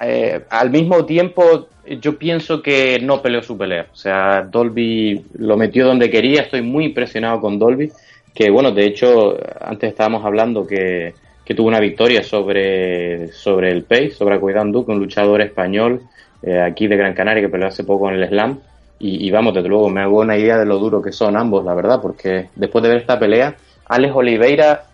eh, 0.00 0.42
al 0.50 0.70
mismo 0.70 1.04
tiempo 1.04 1.68
yo 2.00 2.18
pienso 2.18 2.62
que 2.62 2.98
no 3.00 3.22
peleó 3.22 3.42
su 3.42 3.56
pelea. 3.56 3.86
O 3.92 3.96
sea, 3.96 4.42
Dolby 4.42 5.24
lo 5.38 5.56
metió 5.56 5.86
donde 5.86 6.10
quería, 6.10 6.42
estoy 6.42 6.62
muy 6.62 6.86
impresionado 6.86 7.40
con 7.40 7.58
Dolby, 7.58 7.90
que 8.34 8.50
bueno, 8.50 8.72
de 8.72 8.86
hecho, 8.86 9.36
antes 9.60 9.90
estábamos 9.90 10.24
hablando 10.24 10.66
que, 10.66 11.14
que 11.44 11.54
tuvo 11.54 11.68
una 11.68 11.80
victoria 11.80 12.22
sobre, 12.22 13.28
sobre 13.32 13.70
el 13.70 13.84
Pace, 13.84 14.10
sobre 14.10 14.36
Acuidán 14.36 14.70
Duque, 14.70 14.92
un 14.92 14.98
luchador 14.98 15.40
español 15.40 16.02
eh, 16.42 16.60
aquí 16.60 16.86
de 16.86 16.96
Gran 16.96 17.14
Canaria 17.14 17.42
que 17.42 17.48
peleó 17.48 17.68
hace 17.68 17.84
poco 17.84 18.08
en 18.08 18.16
el 18.16 18.28
Slam. 18.28 18.60
Y, 19.00 19.26
y 19.26 19.30
vamos, 19.30 19.54
desde 19.54 19.68
luego, 19.68 19.88
me 19.88 20.02
hago 20.02 20.20
una 20.20 20.36
idea 20.36 20.58
de 20.58 20.66
lo 20.66 20.78
duro 20.78 21.00
que 21.00 21.12
son 21.12 21.36
ambos, 21.36 21.64
la 21.64 21.74
verdad, 21.74 22.00
porque 22.02 22.48
después 22.54 22.82
de 22.82 22.90
ver 22.90 22.98
esta 22.98 23.18
pelea, 23.18 23.56
Alex 23.86 24.14
Oliveira 24.14 24.84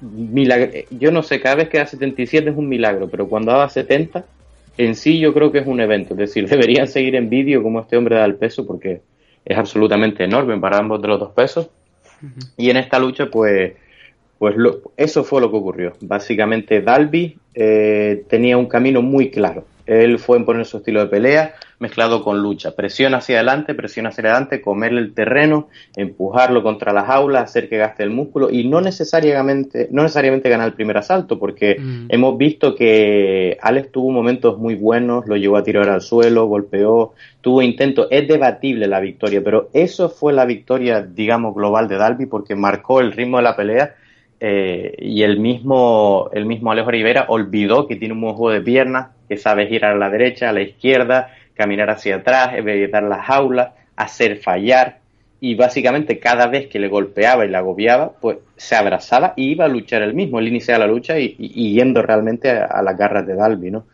milagro, 0.00 0.70
yo 0.90 1.10
no 1.10 1.22
sé, 1.22 1.40
cada 1.40 1.56
vez 1.56 1.68
que 1.68 1.78
da 1.78 1.86
77 1.86 2.50
es 2.50 2.56
un 2.56 2.68
milagro, 2.68 3.08
pero 3.08 3.28
cuando 3.28 3.52
daba 3.52 3.68
70, 3.68 4.24
en 4.76 4.94
sí 4.94 5.18
yo 5.20 5.32
creo 5.32 5.52
que 5.52 5.58
es 5.58 5.66
un 5.66 5.80
evento. 5.80 6.14
Es 6.14 6.18
decir, 6.18 6.48
deberían 6.48 6.88
seguir 6.88 7.14
en 7.16 7.28
vídeo 7.30 7.62
como 7.62 7.80
este 7.80 7.96
hombre 7.96 8.16
da 8.16 8.24
el 8.24 8.34
peso 8.36 8.66
porque 8.66 9.00
es 9.44 9.58
absolutamente 9.58 10.24
enorme 10.24 10.58
para 10.58 10.78
ambos 10.78 11.00
de 11.02 11.08
los 11.08 11.20
dos 11.20 11.32
pesos. 11.32 11.68
Y 12.56 12.70
en 12.70 12.76
esta 12.78 12.98
lucha, 12.98 13.26
pues, 13.26 13.72
Pues 14.38 14.56
lo- 14.56 14.82
eso 14.96 15.24
fue 15.24 15.40
lo 15.40 15.50
que 15.50 15.56
ocurrió. 15.56 15.92
Básicamente 16.00 16.80
Dalby 16.82 17.38
eh, 17.54 18.24
tenía 18.28 18.58
un 18.58 18.66
camino 18.66 19.00
muy 19.00 19.30
claro. 19.30 19.64
Él 19.86 20.18
fue 20.18 20.36
en 20.38 20.44
poner 20.44 20.66
su 20.66 20.78
estilo 20.78 21.00
de 21.00 21.06
pelea 21.06 21.54
mezclado 21.78 22.22
con 22.22 22.42
lucha. 22.42 22.74
Presión 22.74 23.14
hacia 23.14 23.36
adelante, 23.36 23.74
presión 23.74 24.06
hacia 24.06 24.22
adelante, 24.24 24.60
comerle 24.60 25.00
el 25.00 25.14
terreno, 25.14 25.68
empujarlo 25.96 26.62
contra 26.62 26.92
la 26.92 27.04
jaula, 27.04 27.40
hacer 27.40 27.68
que 27.68 27.78
gaste 27.78 28.02
el 28.02 28.10
músculo 28.10 28.50
y 28.50 28.68
no 28.68 28.80
necesariamente, 28.80 29.88
no 29.90 30.02
necesariamente 30.02 30.48
ganar 30.48 30.68
el 30.68 30.74
primer 30.74 30.96
asalto, 30.96 31.38
porque 31.38 31.76
Mm. 31.78 32.06
hemos 32.08 32.38
visto 32.38 32.74
que 32.74 33.58
Alex 33.60 33.90
tuvo 33.92 34.10
momentos 34.10 34.58
muy 34.58 34.74
buenos, 34.74 35.26
lo 35.26 35.36
llevó 35.36 35.56
a 35.56 35.64
tirar 35.64 35.88
al 35.88 36.00
suelo, 36.00 36.46
golpeó, 36.46 37.14
tuvo 37.40 37.62
intentos. 37.62 38.08
Es 38.10 38.26
debatible 38.28 38.86
la 38.86 39.00
victoria, 39.00 39.42
pero 39.42 39.68
eso 39.72 40.08
fue 40.08 40.32
la 40.32 40.44
victoria, 40.44 41.02
digamos, 41.02 41.54
global 41.54 41.88
de 41.88 41.96
Dalby 41.96 42.26
porque 42.26 42.54
marcó 42.54 43.00
el 43.00 43.12
ritmo 43.12 43.38
de 43.38 43.42
la 43.42 43.56
pelea 43.56 43.94
eh, 44.40 44.94
y 44.98 45.22
el 45.22 45.38
mismo, 45.38 46.28
el 46.32 46.44
mismo 46.44 46.72
Alejo 46.72 46.90
Rivera 46.90 47.26
olvidó 47.28 47.86
que 47.86 47.96
tiene 47.96 48.14
un 48.14 48.20
buen 48.20 48.34
juego 48.34 48.52
de 48.52 48.60
piernas, 48.60 49.08
que 49.28 49.36
sabe 49.36 49.66
girar 49.68 49.92
a 49.92 49.98
la 49.98 50.10
derecha, 50.10 50.50
a 50.50 50.52
la 50.52 50.60
izquierda, 50.60 51.30
caminar 51.54 51.90
hacia 51.90 52.16
atrás, 52.16 52.54
evitar 52.54 53.02
las 53.04 53.26
jaulas, 53.26 53.70
hacer 53.96 54.38
fallar. 54.38 54.98
Y 55.40 55.56
básicamente 55.56 56.18
cada 56.18 56.46
vez 56.46 56.68
que 56.68 56.78
le 56.78 56.88
golpeaba 56.88 57.44
y 57.44 57.48
le 57.50 57.56
agobiaba, 57.58 58.12
pues 58.20 58.38
se 58.56 58.76
abrazaba 58.76 59.34
y 59.36 59.50
iba 59.50 59.66
a 59.66 59.68
luchar 59.68 60.00
él 60.02 60.14
mismo. 60.14 60.38
Él 60.38 60.48
iniciaba 60.48 60.86
la 60.86 60.92
lucha 60.92 61.18
y, 61.18 61.36
y- 61.38 61.52
y 61.54 61.74
yendo 61.74 62.00
realmente 62.00 62.50
a, 62.50 62.64
a 62.64 62.82
las 62.82 62.96
garras 62.96 63.26
de 63.26 63.34
Dalby, 63.34 63.70
¿no? 63.70 63.84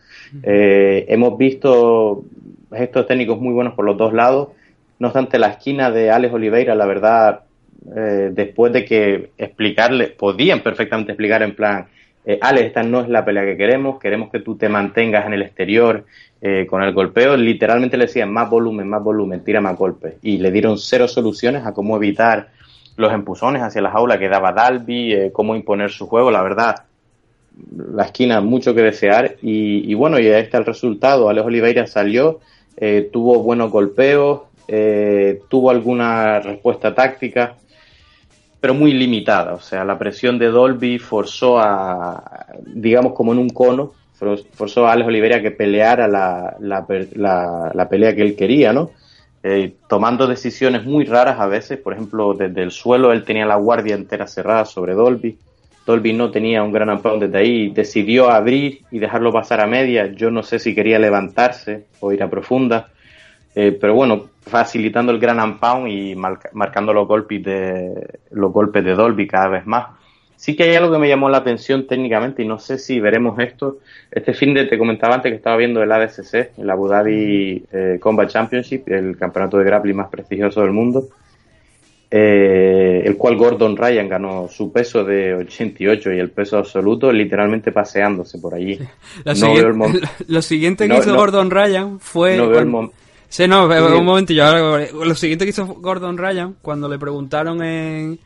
Eh, 0.45 1.07
hemos 1.09 1.37
visto 1.37 2.23
gestos 2.73 3.07
técnicos 3.09 3.41
muy 3.41 3.53
buenos 3.53 3.74
por 3.74 3.85
los 3.85 3.97
dos 3.97 4.12
lados. 4.12 4.49
No 5.01 5.09
obstante, 5.09 5.39
la 5.41 5.49
esquina 5.49 5.91
de 5.91 6.11
Alex 6.11 6.32
Oliveira, 6.35 6.74
la 6.77 6.87
verdad, 6.87 7.41
eh, 7.97 8.31
después 8.32 8.73
de 8.73 8.85
que 8.85 9.31
explicarle, 9.37 10.09
podían 10.09 10.61
perfectamente 10.62 11.12
explicar 11.12 11.43
en 11.43 11.57
plan, 11.57 11.87
eh, 12.24 12.38
esta 12.59 12.82
no 12.82 13.01
es 13.01 13.09
la 13.09 13.24
pelea 13.24 13.44
que 13.44 13.56
queremos, 13.56 13.98
queremos 13.98 14.30
que 14.30 14.40
tú 14.40 14.56
te 14.56 14.68
mantengas 14.68 15.26
en 15.26 15.34
el 15.34 15.42
exterior 15.42 16.05
eh, 16.40 16.66
con 16.68 16.82
el 16.82 16.92
golpeo. 16.92 17.36
Literalmente 17.36 17.97
le 17.97 18.06
decían 18.06 18.32
más 18.32 18.48
volumen, 18.48 18.88
más 18.88 19.02
volumen, 19.02 19.42
tira 19.44 19.60
más 19.60 19.76
golpes. 19.76 20.14
Y 20.22 20.38
le 20.38 20.51
dieron 20.51 20.78
cero 20.78 21.09
soluciones 21.09 21.66
a 21.66 21.72
cómo 21.72 21.97
evitar 21.97 22.48
los 22.97 23.12
empujones 23.12 23.62
hacia 23.62 23.82
la 23.82 23.90
jaula 23.90 24.18
que 24.18 24.28
daba 24.28 24.52
Dalby, 24.52 25.12
eh, 25.12 25.30
cómo 25.32 25.56
imponer 25.56 25.90
su 25.90 26.06
juego. 26.06 26.30
La 26.30 26.42
verdad, 26.42 26.84
la 27.94 28.05
esquina 28.05 28.40
mucho 28.40 28.74
que 28.74 28.82
desear 28.82 29.36
y, 29.42 29.90
y 29.90 29.94
bueno, 29.94 30.18
y 30.18 30.28
ahí 30.28 30.42
está 30.42 30.59
el 30.59 30.66
resultado. 30.66 31.28
Alex 31.28 31.47
Oliveira 31.47 31.86
salió, 31.86 32.40
eh, 32.76 33.09
tuvo 33.12 33.42
buenos 33.42 33.70
golpeos, 33.70 34.42
eh, 34.68 35.40
tuvo 35.48 35.70
alguna 35.70 36.40
respuesta 36.40 36.94
táctica, 36.94 37.56
pero 38.61 38.74
muy 38.74 38.93
limitada. 38.93 39.55
O 39.55 39.61
sea, 39.61 39.85
la 39.85 39.99
presión 39.99 40.39
de 40.39 40.49
Dolby 40.49 40.99
forzó 40.99 41.59
a, 41.59 42.47
digamos, 42.66 43.12
como 43.15 43.32
en 43.32 43.39
un 43.39 43.49
cono, 43.51 43.93
for- 44.15 44.39
forzó 44.55 44.87
a 44.87 44.93
Alex 44.93 45.09
Oliveira 45.09 45.37
a 45.37 45.43
que 45.43 45.51
peleara 45.51 46.07
la, 46.07 46.57
la- 46.61 47.73
la 47.74 47.89
pelea 47.89 48.15
que 48.15 48.23
él 48.23 48.37
quería, 48.37 48.73
¿no? 48.73 48.91
Eh, 49.43 49.73
tomando 49.89 50.27
decisiones 50.27 50.85
muy 50.85 51.07
raras 51.07 51.41
a 51.41 51.47
veces, 51.47 51.78
por 51.78 51.95
ejemplo, 51.95 52.35
desde 52.35 52.62
el 52.62 52.70
suelo 52.70 53.11
él 53.12 53.24
tenía 53.24 53.47
la 53.47 53.57
guardia 53.57 53.95
entera 53.95 54.27
cerrada 54.27 54.66
sobre 54.66 54.93
Dolby. 54.93 55.39
Dolby 55.87 56.12
no 56.12 56.31
tenía 56.31 56.62
un 56.62 56.73
gran 56.73 56.91
ampón 56.91 57.19
desde 57.20 57.39
ahí, 57.39 57.70
decidió 57.70 58.31
abrir 58.31 58.82
y 58.91 58.99
dejarlo 58.99 59.32
pasar 59.32 59.61
a 59.61 59.66
media. 59.66 60.12
Yo 60.12 60.31
no 60.31 60.43
sé 60.43 60.59
si 60.59 60.74
quería 60.74 60.99
levantarse 60.99 61.87
o 62.01 62.12
ir 62.12 62.23
a 62.23 62.28
profunda, 62.28 62.91
eh, 63.55 63.77
pero 63.81 63.94
bueno, 63.94 64.27
facilitando 64.43 65.12
el 65.12 65.18
gran 65.18 65.40
unpound 65.40 65.89
y 65.89 66.14
marca- 66.14 66.51
marcando 66.52 66.93
los 66.93 67.06
golpes 67.09 67.43
de 67.44 68.18
los 68.31 68.52
golpes 68.52 68.85
de 68.85 68.94
Dolby 68.94 69.27
cada 69.27 69.48
vez 69.48 69.66
más. 69.66 69.86
Sí 70.36 70.56
que 70.56 70.62
hay 70.62 70.74
algo 70.77 70.90
que 70.93 70.98
me 70.98 71.09
llamó 71.09 71.28
la 71.28 71.36
atención 71.39 71.86
técnicamente 71.86 72.43
y 72.43 72.47
no 72.47 72.59
sé 72.59 72.78
si 72.78 72.98
veremos 72.98 73.39
esto. 73.40 73.78
Este 74.10 74.32
fin 74.32 74.55
de 74.55 74.64
te 74.64 74.78
comentaba 74.78 75.16
antes 75.16 75.31
que 75.31 75.36
estaba 75.36 75.56
viendo 75.59 75.82
el 75.82 75.93
ADCC, 75.93 76.52
el 76.59 76.70
Abu 76.70 76.89
Dhabi 76.89 77.62
eh, 77.70 77.98
Combat 78.01 78.27
Championship, 78.31 78.89
el 78.89 79.18
campeonato 79.18 79.59
de 79.59 79.64
grappling 79.64 79.97
más 79.97 80.09
prestigioso 80.09 80.62
del 80.62 80.70
mundo, 80.72 81.09
eh, 82.10 83.02
el 83.05 83.16
cual 83.16 83.36
Gordon 83.36 83.77
Ryan 83.77 84.09
ganó 84.09 84.48
su 84.48 84.72
peso 84.72 85.05
de 85.05 85.35
88 85.35 86.12
y 86.14 86.18
el 86.18 86.31
peso 86.31 86.56
absoluto 86.59 87.12
literalmente 87.12 87.70
paseándose 87.70 88.39
por 88.39 88.55
allí. 88.55 88.78
Lo, 89.24 89.32
No 89.32 89.35
siguiente, 89.35 89.60
veo 89.62 89.68
el 89.70 89.77
mom- 89.77 90.09
lo 90.28 90.43
siguiente 90.43 90.85
que 90.89 90.94
No, 90.94 90.98
hizo 91.01 91.10
no. 91.10 91.16
Gordon 91.18 91.51
Ryan 91.51 92.01
fue... 92.01 92.36
Sí, 93.31 93.47
no, 93.48 93.66
Sí. 93.73 93.94
un 93.97 94.05
momentillo. 94.05 94.44
Ahora, 94.44 94.86
lo 94.93 95.15
siguiente 95.15 95.44
que 95.47 95.51
hizo 95.51 95.65
Gordon 95.66 96.19
Ryan, 96.19 96.57
cuando 96.61 96.89
le 96.89 96.98
preguntaron 96.98 97.62
en, 97.62 98.19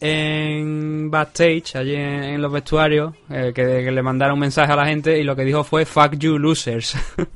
en 0.00 1.10
backstage, 1.10 1.76
allí 1.76 1.94
en, 1.94 2.24
en 2.24 2.42
los 2.42 2.52
vestuarios, 2.52 3.14
eh, 3.30 3.52
que, 3.54 3.62
que 3.84 3.90
le 3.90 4.02
mandaron 4.02 4.34
un 4.34 4.40
mensaje 4.40 4.72
a 4.72 4.76
la 4.76 4.86
gente 4.86 5.18
y 5.18 5.24
lo 5.24 5.34
que 5.36 5.44
dijo 5.44 5.64
fue 5.64 5.84
fuck 5.84 6.14
you 6.16 6.38
losers. 6.38 6.96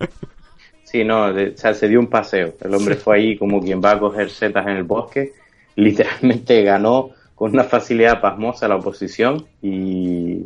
Sí, 0.85 1.05
no, 1.05 1.24
o 1.28 1.32
sea, 1.55 1.73
se 1.73 1.89
dio 1.89 1.99
un 1.99 2.09
paseo. 2.09 2.53
El 2.62 2.74
hombre 2.74 2.97
fue 2.97 3.16
ahí 3.16 3.39
como 3.39 3.62
quien 3.62 3.81
va 3.82 3.93
a 3.93 3.99
coger 3.99 4.28
setas 4.28 4.66
en 4.66 4.77
el 4.77 4.82
bosque. 4.82 5.32
Literalmente 5.77 6.62
ganó 6.65 7.09
con 7.35 7.53
una 7.55 7.65
facilidad 7.65 8.20
pasmosa 8.20 8.69
la 8.69 8.77
oposición 8.77 9.47
y, 9.62 10.44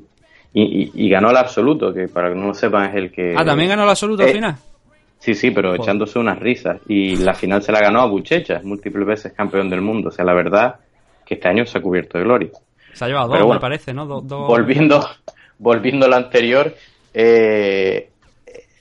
y, 0.53 0.63
y- 0.63 0.91
y 0.95 1.09
ganó 1.11 1.31
el 1.31 1.37
absoluto, 1.37 1.93
que 1.93 2.07
para 2.07 2.29
que 2.29 2.37
no 2.37 2.47
lo 2.47 2.55
sepan 2.55 2.91
es 2.91 2.95
el 2.95 3.11
que... 3.11 3.35
ah, 3.37 3.45
también 3.45 3.71
ganó 3.71 3.83
el 3.83 3.89
absoluto 3.91 4.23
al 4.23 4.29
Eh, 4.29 4.33
final. 4.35 4.55
Sí, 5.19 5.35
sí, 5.35 5.51
pero 5.51 5.69
Joder. 5.71 5.81
echándose 5.83 6.19
unas 6.19 6.39
risas. 6.39 6.81
Y 6.89 7.17
la 7.17 7.35
final 7.35 7.63
se 7.63 7.73
la 7.73 7.81
ganó 7.81 8.01
a 8.01 8.07
Buchecha, 8.07 8.61
múltiples 8.63 9.07
veces 9.07 9.33
campeón 9.33 9.69
del 9.69 9.81
mundo. 9.81 10.11
O 10.11 10.13
sea, 10.13 10.25
la 10.25 10.35
verdad 10.35 10.77
que 11.25 11.35
este 11.35 11.49
año 11.49 11.67
se 11.67 11.79
ha 11.79 11.83
cubierto 11.83 12.19
de 12.19 12.25
gloria. 12.25 12.51
Se 12.93 13.05
ha 13.05 13.09
llevado 13.09 13.29
dos, 13.29 13.39
bueno, 13.39 13.55
me 13.55 13.61
parece, 13.61 13.93
¿no? 13.93 14.07
Do- 14.07 14.21
volviendo, 14.23 15.05
volviendo 15.59 16.07
a 16.07 16.09
lo 16.09 16.17
anterior, 16.17 16.75
eh, 17.13 18.09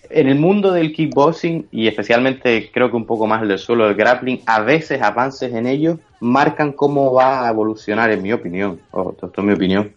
en 0.09 0.27
el 0.27 0.37
mundo 0.37 0.71
del 0.71 0.93
kickboxing 0.93 1.67
y 1.71 1.87
especialmente 1.87 2.69
creo 2.71 2.91
que 2.91 2.95
un 2.95 3.05
poco 3.07 3.25
más 3.25 3.41
el 3.41 3.47
del 3.47 3.57
suelo 3.59 3.87
del 3.87 3.95
grappling, 3.95 4.41
a 4.45 4.61
veces 4.61 5.01
avances 5.01 5.51
en 5.53 5.65
ello 5.65 5.97
marcan 6.19 6.73
cómo 6.73 7.11
va 7.11 7.47
a 7.47 7.49
evolucionar, 7.49 8.11
en 8.11 8.21
mi 8.21 8.31
opinión, 8.31 8.79
o 8.91 9.11
esto 9.11 9.31
es 9.35 9.43
mi 9.43 9.53
opinión, 9.53 9.91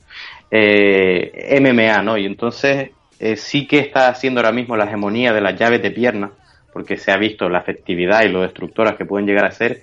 eh, 0.51 1.59
MMA, 1.61 2.03
¿no? 2.03 2.17
Y 2.17 2.25
entonces 2.25 2.91
eh, 3.19 3.37
sí 3.37 3.67
que 3.67 3.79
está 3.79 4.09
haciendo 4.09 4.41
ahora 4.41 4.53
mismo 4.53 4.77
la 4.77 4.85
hegemonía 4.85 5.33
de 5.33 5.41
las 5.41 5.59
llaves 5.59 5.83
de 5.83 5.91
pierna, 5.91 6.31
porque 6.73 6.97
se 6.97 7.11
ha 7.11 7.17
visto 7.17 7.49
la 7.49 7.59
efectividad 7.59 8.25
y 8.25 8.29
lo 8.29 8.43
destructoras 8.43 8.97
que 8.97 9.05
pueden 9.05 9.27
llegar 9.27 9.45
a 9.45 9.51
ser. 9.51 9.83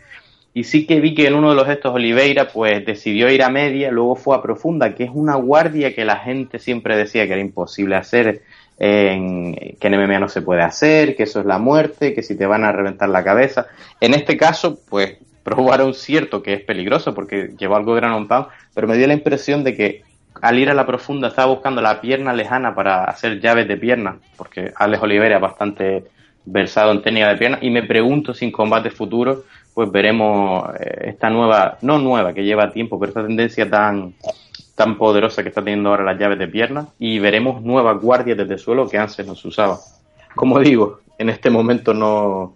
Y 0.53 0.63
sí 0.63 0.87
que 0.87 1.01
vi 1.01 1.13
que 1.13 1.27
en 1.27 1.35
uno 1.35 1.49
de 1.49 1.55
los 1.55 1.67
gestos 1.67 1.93
Oliveira 1.93 2.47
pues 2.47 2.85
decidió 2.85 3.29
ir 3.29 3.43
a 3.43 3.49
media, 3.49 3.91
luego 3.91 4.15
fue 4.15 4.37
a 4.37 4.41
profunda, 4.41 4.95
que 4.95 5.03
es 5.03 5.09
una 5.13 5.35
guardia 5.35 5.93
que 5.93 6.05
la 6.05 6.17
gente 6.17 6.59
siempre 6.59 6.95
decía 6.95 7.27
que 7.27 7.33
era 7.33 7.41
imposible 7.41 7.97
hacer, 7.97 8.41
en, 8.79 9.53
que 9.79 9.87
en 9.87 10.01
MMA 10.01 10.19
no 10.19 10.29
se 10.29 10.41
puede 10.41 10.61
hacer, 10.61 11.17
que 11.17 11.23
eso 11.23 11.41
es 11.41 11.45
la 11.45 11.57
muerte, 11.57 12.13
que 12.13 12.23
si 12.23 12.37
te 12.37 12.45
van 12.45 12.63
a 12.63 12.71
reventar 12.71 13.09
la 13.09 13.23
cabeza. 13.23 13.67
En 13.99 14.13
este 14.13 14.37
caso, 14.37 14.79
pues 14.89 15.17
probaron 15.43 15.93
cierto 15.93 16.41
que 16.41 16.53
es 16.53 16.61
peligroso 16.61 17.13
porque 17.13 17.51
llevó 17.59 17.75
algo 17.75 17.93
gran 17.93 18.13
on 18.13 18.27
pero 18.73 18.87
me 18.87 18.97
dio 18.97 19.07
la 19.07 19.13
impresión 19.13 19.63
de 19.63 19.75
que 19.75 20.04
al 20.41 20.59
ir 20.59 20.69
a 20.69 20.73
la 20.73 20.85
profunda 20.85 21.29
estaba 21.29 21.51
buscando 21.53 21.81
la 21.81 22.01
pierna 22.01 22.33
lejana 22.33 22.75
para 22.75 23.05
hacer 23.05 23.39
llaves 23.39 23.67
de 23.67 23.77
pierna, 23.77 24.17
porque 24.37 24.73
Alex 24.75 25.03
Oliveira 25.03 25.35
es 25.35 25.41
bastante 25.41 26.05
versado 26.45 26.91
en 26.91 27.01
técnica 27.01 27.29
de 27.29 27.37
pierna, 27.37 27.57
y 27.61 27.69
me 27.69 27.83
pregunto 27.83 28.33
si 28.33 28.45
en 28.45 28.51
combate 28.51 28.89
futuro 28.89 29.43
pues 29.73 29.91
veremos 29.91 30.69
eh, 30.79 31.09
esta 31.09 31.29
nueva, 31.29 31.77
no 31.81 31.99
nueva, 31.99 32.33
que 32.33 32.43
lleva 32.43 32.71
tiempo, 32.71 32.97
pero 32.99 33.09
esta 33.09 33.25
tendencia 33.25 33.69
tan, 33.69 34.13
tan 34.73 34.97
poderosa 34.97 35.43
que 35.43 35.49
está 35.49 35.61
teniendo 35.61 35.89
ahora 35.89 36.03
las 36.03 36.17
llaves 36.17 36.39
de 36.39 36.47
pierna, 36.47 36.87
y 36.99 37.19
veremos 37.19 37.61
nuevas 37.61 38.01
guardias 38.01 38.37
desde 38.37 38.53
el 38.53 38.59
suelo 38.59 38.87
que 38.87 38.97
antes 38.97 39.25
no 39.27 39.35
se 39.35 39.47
usaba. 39.47 39.77
Como 40.33 40.59
digo, 40.59 40.99
en 41.17 41.29
este 41.29 41.49
momento 41.49 41.93
no, 41.93 42.54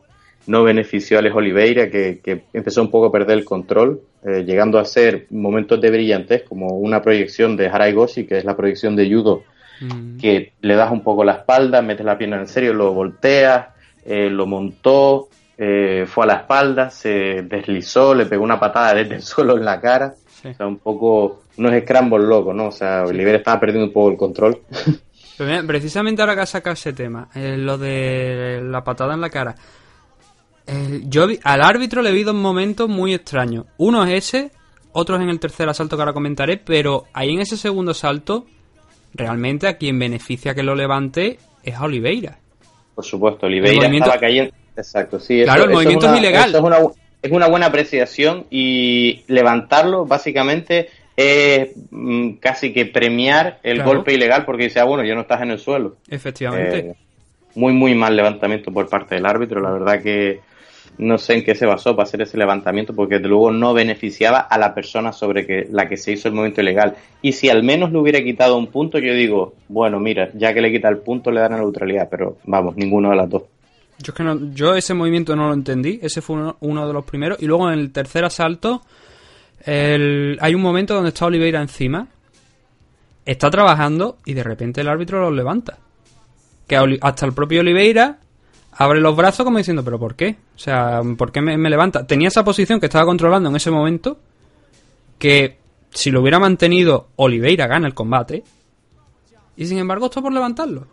no 0.50 0.64
benefició 0.64 1.18
a 1.18 1.20
Alex 1.20 1.36
Oliveira, 1.36 1.90
que, 1.90 2.20
que 2.24 2.44
empezó 2.54 2.82
un 2.82 2.92
poco 2.92 3.08
a 3.08 3.12
perder 3.12 3.38
el 3.38 3.46
control, 3.46 4.02
eh, 4.26 4.44
llegando 4.44 4.80
a 4.80 4.86
ser 4.86 5.28
momentos 5.30 5.80
de 5.80 5.92
brillantez, 5.92 6.44
como 6.44 6.78
una 6.78 7.02
proyección 7.02 7.56
de 7.56 7.68
Harai 7.68 7.94
Goshi, 7.94 8.26
que 8.26 8.38
es 8.38 8.46
la 8.46 8.58
proyección 8.58 8.96
de 8.96 9.10
judo, 9.14 9.44
Mm. 9.82 10.18
que 10.18 10.52
le 10.62 10.76
das 10.76 10.92
un 10.92 11.02
poco 11.04 11.24
la 11.24 11.34
espalda, 11.34 11.82
metes 11.82 12.06
la 12.06 12.18
pierna 12.18 12.38
en 12.38 12.48
serio, 12.48 12.74
lo 12.74 12.94
volteas, 12.94 13.68
eh, 14.06 14.30
lo 14.30 14.46
montó, 14.46 15.30
eh, 15.58 16.06
fue 16.08 16.26
a 16.26 16.28
la 16.28 16.34
espalda, 16.36 16.90
se 16.90 17.44
deslizó, 17.44 18.14
le 18.14 18.26
pegó 18.26 18.44
una 18.44 18.60
patada 18.60 18.96
desde 18.96 19.16
el 19.16 19.22
suelo 19.32 19.58
en 19.58 19.66
la 19.66 19.80
cara. 19.80 20.14
Sí. 20.42 20.50
O 20.50 20.54
sea, 20.54 20.68
un 20.68 20.78
poco, 20.80 21.44
unos 21.58 21.74
scrambles 21.82 22.28
locos, 22.28 22.56
¿no? 22.56 22.68
O 22.68 22.72
sea, 22.72 23.04
Oliveira 23.04 23.38
estaba 23.38 23.60
perdiendo 23.60 23.88
un 23.88 23.94
poco 23.94 24.12
el 24.12 24.18
control. 24.18 24.60
Precisamente 25.66 26.22
ahora 26.22 26.36
que 26.36 26.42
has 26.42 26.50
sacado 26.50 26.74
ese 26.74 26.92
tema, 26.92 27.30
eh, 27.34 27.56
lo 27.58 27.78
de 27.78 28.62
la 28.62 28.84
patada 28.84 29.14
en 29.14 29.22
la 29.22 29.30
cara. 29.30 29.56
Eh, 30.70 31.02
yo 31.06 31.28
vi- 31.28 31.40
al 31.44 31.62
árbitro 31.62 32.02
le 32.02 32.12
vi 32.12 32.24
dos 32.24 32.36
momentos 32.36 32.88
muy 32.90 33.14
extraños. 33.14 33.66
Uno 33.78 34.04
es 34.06 34.12
ese, 34.34 34.52
otro 34.92 35.16
es 35.18 35.22
en 35.22 35.30
el 35.30 35.40
tercer 35.40 35.68
asalto 35.70 35.96
que 35.96 36.02
ahora 36.04 36.14
comentaré, 36.14 36.58
pero 36.58 37.06
ahí 37.14 37.32
en 37.34 37.42
ese 37.42 37.58
segundo 37.58 37.94
salto, 37.94 38.46
realmente 39.14 39.68
a 39.68 39.78
quien 39.78 39.98
beneficia 40.00 40.54
que 40.54 40.64
lo 40.64 40.76
levante 40.76 41.40
es 41.64 41.76
a 41.76 41.84
Oliveira. 41.84 42.38
Por 42.96 43.06
supuesto, 43.06 43.46
Oliveira 43.48 43.78
movimiento- 43.78 44.10
estaba 44.10 44.20
cayendo. 44.22 44.54
Exacto, 44.76 45.20
sí. 45.20 45.42
Claro, 45.44 45.64
el 45.66 45.72
movimiento 45.72 46.06
es 46.06 46.12
una- 46.12 46.20
ilegal. 46.20 46.56
es, 46.56 46.62
una, 46.62 46.78
es 47.22 47.32
una 47.32 47.48
buena 47.48 47.66
apreciación 47.68 48.46
y 48.50 49.24
levantarlo, 49.28 50.06
básicamente, 50.06 50.90
es 51.18 51.72
mm, 51.92 52.34
casi 52.40 52.72
que 52.72 52.86
premiar 52.86 53.60
el 53.64 53.76
Claro. 53.78 53.90
golpe 53.90 54.14
ilegal 54.14 54.46
porque 54.46 54.66
dice, 54.66 54.80
ah, 54.80 54.86
bueno, 54.86 55.04
ya 55.04 55.16
no 55.16 55.22
estás 55.22 55.42
en 55.42 55.52
el 55.52 55.60
suelo. 55.60 55.98
Efectivamente. 56.10 56.78
Eh, 56.80 56.96
muy, 57.56 57.74
muy 57.74 57.94
mal 57.96 58.16
levantamiento 58.16 58.72
por 58.72 58.88
parte 58.88 59.16
del 59.16 59.26
árbitro. 59.26 59.60
La 59.60 59.72
verdad 59.72 60.02
que 60.02 60.40
no 61.00 61.18
sé 61.18 61.34
en 61.36 61.44
qué 61.44 61.56
se 61.56 61.66
basó 61.66 61.96
para 61.96 62.04
hacer 62.08 62.22
ese 62.22 62.38
levantamiento 62.38 62.94
porque 62.94 63.16
desde 63.16 63.30
luego 63.30 63.52
no 63.52 63.74
beneficiaba 63.74 64.40
a 64.40 64.58
la 64.58 64.74
persona 64.76 65.12
sobre 65.12 65.48
que, 65.48 65.68
la 65.72 65.88
que 65.90 65.98
se 65.98 66.12
hizo 66.12 66.28
el 66.28 66.34
movimiento 66.36 66.62
ilegal. 66.62 66.96
Y 67.22 67.32
si 67.32 67.50
al 67.50 67.64
menos 67.64 67.92
le 67.92 67.98
hubiera 67.98 68.22
quitado 68.22 68.58
un 68.58 68.68
punto, 68.68 69.00
yo 69.00 69.14
digo, 69.14 69.56
bueno, 69.70 70.00
mira, 70.00 70.30
ya 70.36 70.54
que 70.54 70.62
le 70.62 70.72
quita 70.72 70.90
el 70.90 70.98
punto, 71.00 71.32
le 71.32 71.40
dan 71.40 71.54
la 71.54 71.58
neutralidad. 71.60 72.08
Pero 72.12 72.38
vamos, 72.46 72.76
ninguno 72.78 73.10
de 73.10 73.16
las 73.16 73.30
dos. 73.30 73.44
Yo, 74.00 74.12
es 74.12 74.14
que 74.14 74.24
no- 74.24 74.54
yo 74.54 74.76
ese 74.76 74.94
movimiento 74.94 75.36
no 75.36 75.48
lo 75.48 75.54
entendí, 75.54 76.00
ese 76.02 76.22
fue 76.22 76.36
uno, 76.36 76.58
uno 76.62 76.88
de 76.88 76.94
los 76.94 77.04
primeros. 77.06 77.42
Y 77.42 77.46
luego 77.48 77.72
en 77.72 77.80
el 77.80 77.92
tercer 77.92 78.24
asalto, 78.26 78.82
el- 79.66 80.38
hay 80.42 80.56
un 80.56 80.62
momento 80.62 80.94
donde 80.94 81.10
está 81.10 81.26
Oliveira 81.26 81.62
encima, 81.62 82.08
está 83.26 83.50
trabajando 83.50 84.18
y 84.26 84.34
de 84.34 84.44
repente 84.44 84.82
el 84.82 84.88
árbitro 84.88 85.22
los 85.22 85.34
levanta. 85.34 85.78
Que 86.68 86.78
hasta 87.02 87.26
el 87.26 87.34
propio 87.34 87.62
Oliveira 87.62 88.20
abre 88.80 89.02
los 89.02 89.14
brazos 89.14 89.44
como 89.44 89.58
diciendo, 89.58 89.84
¿pero 89.84 90.00
por 90.00 90.16
qué? 90.16 90.38
O 90.56 90.58
sea, 90.58 91.02
¿por 91.18 91.34
qué 91.34 91.42
me, 91.42 91.70
levanta? 91.70 92.08
Tenía 92.08 92.30
esa 92.30 92.46
posición 92.46 92.80
que 92.80 92.86
estaba 92.86 93.06
controlando 93.06 93.50
en 93.50 93.56
ese 93.58 93.70
momento, 93.70 94.18
que 95.18 95.58
si 95.90 96.12
lo 96.12 96.22
hubiera 96.22 96.40
mantenido, 96.40 97.10
Oliveira 97.18 97.68
gana 97.68 97.88
el 97.88 97.94
combate. 97.94 98.42
Y 99.58 99.66
sin 99.66 99.80
embargo, 99.80 100.06
está 100.06 100.22
por 100.22 100.32
levantarlo 100.32 100.88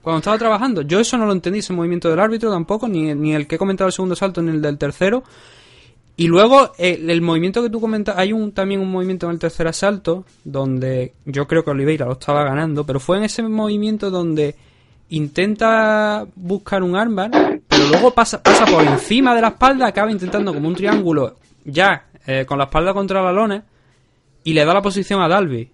cuando 0.00 0.20
estaba 0.20 0.38
trabajando. 0.38 0.82
Yo 0.82 0.98
eso 0.98 1.18
no 1.18 1.26
lo 1.26 1.32
entendí, 1.32 1.58
ese 1.58 1.74
movimiento 1.74 2.08
del 2.08 2.18
árbitro 2.18 2.50
tampoco, 2.50 2.88
ni, 2.88 3.14
ni 3.14 3.34
el 3.34 3.46
que 3.46 3.56
he 3.56 3.58
comentado 3.58 3.88
el 3.88 3.92
segundo 3.92 4.16
salto, 4.16 4.40
ni 4.40 4.52
el 4.52 4.62
del 4.62 4.78
tercero. 4.78 5.22
Y 6.16 6.28
luego 6.28 6.72
el, 6.78 7.10
el 7.10 7.20
movimiento 7.20 7.62
que 7.62 7.68
tú 7.68 7.78
comentas, 7.78 8.16
hay 8.16 8.32
un, 8.32 8.52
también 8.52 8.80
un 8.80 8.90
movimiento 8.90 9.26
en 9.26 9.32
el 9.32 9.38
tercer 9.38 9.68
asalto, 9.68 10.24
donde 10.44 11.12
yo 11.26 11.46
creo 11.46 11.62
que 11.62 11.72
Oliveira 11.72 12.06
lo 12.06 12.12
estaba 12.12 12.42
ganando, 12.44 12.86
pero 12.86 13.00
fue 13.00 13.18
en 13.18 13.24
ese 13.24 13.42
movimiento 13.42 14.10
donde 14.10 14.54
intenta 15.10 16.26
buscar 16.34 16.82
un 16.82 16.96
armbar, 16.96 17.30
pero 17.68 17.88
luego 17.88 18.12
pasa, 18.12 18.42
pasa 18.42 18.66
por 18.66 18.82
encima 18.84 19.34
de 19.34 19.40
la 19.40 19.48
espalda, 19.48 19.86
acaba 19.86 20.10
intentando 20.10 20.52
como 20.52 20.68
un 20.68 20.74
triángulo, 20.74 21.36
ya 21.64 22.06
eh, 22.26 22.44
con 22.46 22.58
la 22.58 22.64
espalda 22.64 22.92
contra 22.92 23.22
la 23.22 23.32
lona, 23.32 23.64
y 24.44 24.52
le 24.52 24.64
da 24.64 24.74
la 24.74 24.82
posición 24.82 25.20
a 25.22 25.28
Dalby. 25.28 25.70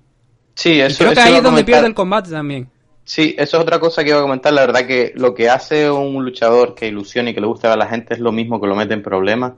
Sí, 0.54 0.74
Y 0.74 0.80
eso, 0.80 0.98
creo 0.98 1.12
que 1.12 1.20
eso 1.20 1.28
ahí 1.28 1.34
es 1.36 1.42
donde 1.42 1.64
pierde 1.64 1.86
el 1.86 1.94
combate 1.94 2.30
también. 2.30 2.68
Sí, 3.04 3.34
eso 3.36 3.56
es 3.56 3.62
otra 3.62 3.80
cosa 3.80 4.04
que 4.04 4.10
iba 4.10 4.18
a 4.18 4.22
comentar. 4.22 4.52
La 4.52 4.66
verdad 4.66 4.86
que 4.86 5.12
lo 5.16 5.34
que 5.34 5.48
hace 5.48 5.90
un 5.90 6.24
luchador 6.24 6.74
que 6.74 6.86
ilusiona 6.86 7.30
y 7.30 7.34
que 7.34 7.40
le 7.40 7.46
gusta 7.46 7.72
a 7.72 7.76
la 7.76 7.86
gente 7.86 8.14
es 8.14 8.20
lo 8.20 8.32
mismo 8.32 8.60
que 8.60 8.66
lo 8.66 8.76
mete 8.76 8.94
en 8.94 9.02
problemas. 9.02 9.54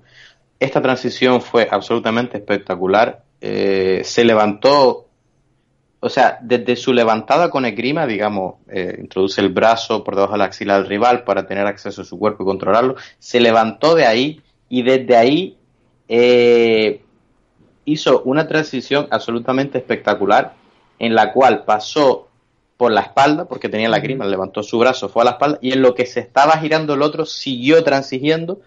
Esta 0.59 0.81
transición 0.81 1.43
fue 1.43 1.69
absolutamente 1.71 2.39
espectacular. 2.39 3.23
Eh, 3.41 4.01
se 4.05 4.25
levantó, 4.25 5.09
o 6.05 6.11
sea, 6.11 6.39
desde 6.43 6.77
su 6.77 6.93
levantada 6.93 7.49
con 7.49 7.65
esgrima, 7.65 8.07
digamos, 8.07 8.57
eh, 8.69 8.99
introduce 9.01 9.41
el 9.41 9.49
brazo 9.49 10.05
por 10.05 10.15
debajo 10.15 10.35
de 10.35 10.39
la 10.39 10.45
axila 10.45 10.75
del 10.75 10.87
rival 10.87 11.25
para 11.25 11.47
tener 11.47 11.67
acceso 11.67 12.03
a 12.03 12.05
su 12.05 12.19
cuerpo 12.19 12.43
y 12.43 12.47
controlarlo. 12.47 12.97
Se 13.19 13.41
levantó 13.41 13.95
de 13.95 14.05
ahí 14.05 14.43
y 14.69 14.83
desde 14.83 15.17
ahí 15.17 15.57
eh, 16.07 17.01
hizo 17.87 18.21
una 18.25 18.47
transición 18.47 19.09
absolutamente 19.11 19.79
espectacular 19.79 20.53
en 20.99 21.15
la 21.15 21.33
cual 21.33 21.65
pasó 21.65 22.29
por 22.77 22.93
la 22.93 23.01
espalda, 23.01 23.47
porque 23.47 23.71
tenía 23.71 23.89
la 23.89 24.01
grima, 24.01 24.27
levantó 24.27 24.63
su 24.63 24.79
brazo, 24.79 25.09
fue 25.09 25.23
a 25.23 25.25
la 25.25 25.31
espalda, 25.31 25.59
y 25.63 25.73
en 25.73 25.81
lo 25.81 25.95
que 25.95 26.05
se 26.05 26.21
estaba 26.21 26.59
girando 26.59 26.93
el 26.93 27.01
otro, 27.01 27.25
siguió 27.25 27.83
transigiendo 27.83 28.61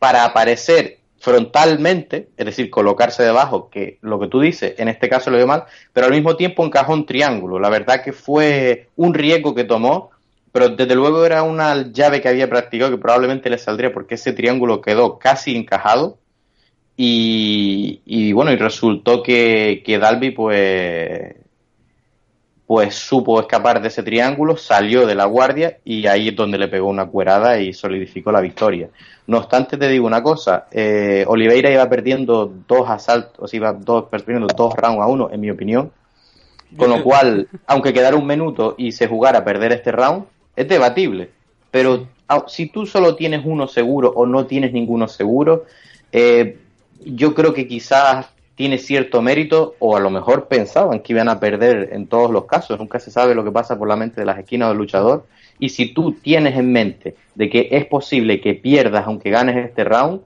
para 0.00 0.24
aparecer 0.24 0.98
frontalmente, 1.20 2.30
es 2.36 2.46
decir, 2.46 2.70
colocarse 2.70 3.22
debajo, 3.22 3.68
que 3.68 3.98
lo 4.00 4.18
que 4.18 4.26
tú 4.26 4.40
dices, 4.40 4.74
en 4.78 4.88
este 4.88 5.10
caso 5.10 5.30
lo 5.30 5.36
dio 5.36 5.46
mal, 5.46 5.64
pero 5.92 6.06
al 6.06 6.12
mismo 6.12 6.34
tiempo 6.34 6.64
encajó 6.64 6.94
un 6.94 7.04
triángulo. 7.04 7.60
La 7.60 7.68
verdad 7.68 8.02
que 8.02 8.12
fue 8.12 8.88
un 8.96 9.12
riesgo 9.12 9.54
que 9.54 9.64
tomó, 9.64 10.10
pero 10.50 10.70
desde 10.70 10.94
luego 10.94 11.24
era 11.24 11.42
una 11.42 11.92
llave 11.92 12.22
que 12.22 12.28
había 12.28 12.48
practicado 12.48 12.90
que 12.90 12.96
probablemente 12.96 13.50
le 13.50 13.58
saldría 13.58 13.92
porque 13.92 14.14
ese 14.14 14.32
triángulo 14.32 14.80
quedó 14.80 15.18
casi 15.18 15.54
encajado. 15.54 16.18
Y, 17.02 18.32
bueno, 18.34 18.52
y 18.52 18.56
resultó 18.56 19.22
que, 19.22 19.82
que 19.86 19.98
Dalby 19.98 20.32
pues 20.32 21.34
pues 22.70 22.94
supo 22.94 23.40
escapar 23.40 23.82
de 23.82 23.88
ese 23.88 24.04
triángulo, 24.04 24.56
salió 24.56 25.04
de 25.04 25.16
la 25.16 25.24
guardia 25.24 25.78
y 25.84 26.06
ahí 26.06 26.28
es 26.28 26.36
donde 26.36 26.56
le 26.56 26.68
pegó 26.68 26.88
una 26.88 27.06
cuerada 27.06 27.58
y 27.58 27.72
solidificó 27.72 28.30
la 28.30 28.40
victoria. 28.40 28.90
No 29.26 29.38
obstante, 29.38 29.76
te 29.76 29.88
digo 29.88 30.06
una 30.06 30.22
cosa, 30.22 30.66
eh, 30.70 31.24
Oliveira 31.26 31.68
iba 31.68 31.88
perdiendo 31.88 32.46
dos 32.68 32.88
asaltos, 32.88 33.52
iba 33.54 33.72
dos, 33.72 34.04
perdiendo 34.08 34.46
dos 34.56 34.72
rounds 34.76 35.02
a 35.02 35.08
uno, 35.08 35.30
en 35.32 35.40
mi 35.40 35.50
opinión, 35.50 35.90
con 36.76 36.90
lo 36.90 37.02
cual, 37.02 37.48
aunque 37.66 37.92
quedara 37.92 38.14
un 38.14 38.28
minuto 38.28 38.76
y 38.78 38.92
se 38.92 39.08
jugara 39.08 39.40
a 39.40 39.44
perder 39.44 39.72
este 39.72 39.90
round, 39.90 40.26
es 40.54 40.68
debatible. 40.68 41.28
Pero 41.72 42.06
au- 42.28 42.44
si 42.46 42.66
tú 42.66 42.86
solo 42.86 43.16
tienes 43.16 43.42
uno 43.44 43.66
seguro 43.66 44.12
o 44.14 44.26
no 44.26 44.46
tienes 44.46 44.72
ninguno 44.72 45.08
seguro, 45.08 45.64
eh, 46.12 46.56
yo 47.04 47.34
creo 47.34 47.52
que 47.52 47.66
quizás 47.66 48.28
tiene 48.60 48.76
cierto 48.76 49.22
mérito 49.22 49.76
o 49.78 49.96
a 49.96 50.00
lo 50.00 50.10
mejor 50.10 50.46
pensaban 50.46 51.00
que 51.00 51.14
iban 51.14 51.30
a 51.30 51.40
perder 51.40 51.94
en 51.94 52.06
todos 52.06 52.30
los 52.30 52.44
casos. 52.44 52.78
Nunca 52.78 53.00
se 53.00 53.10
sabe 53.10 53.34
lo 53.34 53.42
que 53.42 53.50
pasa 53.50 53.78
por 53.78 53.88
la 53.88 53.96
mente 53.96 54.20
de 54.20 54.26
las 54.26 54.38
esquinas 54.38 54.68
del 54.68 54.76
luchador. 54.76 55.24
Y 55.58 55.70
si 55.70 55.94
tú 55.94 56.12
tienes 56.12 56.58
en 56.58 56.70
mente 56.70 57.16
de 57.34 57.48
que 57.48 57.68
es 57.70 57.86
posible 57.86 58.38
que 58.38 58.52
pierdas 58.52 59.06
aunque 59.06 59.30
ganes 59.30 59.56
este 59.56 59.82
round, 59.82 60.20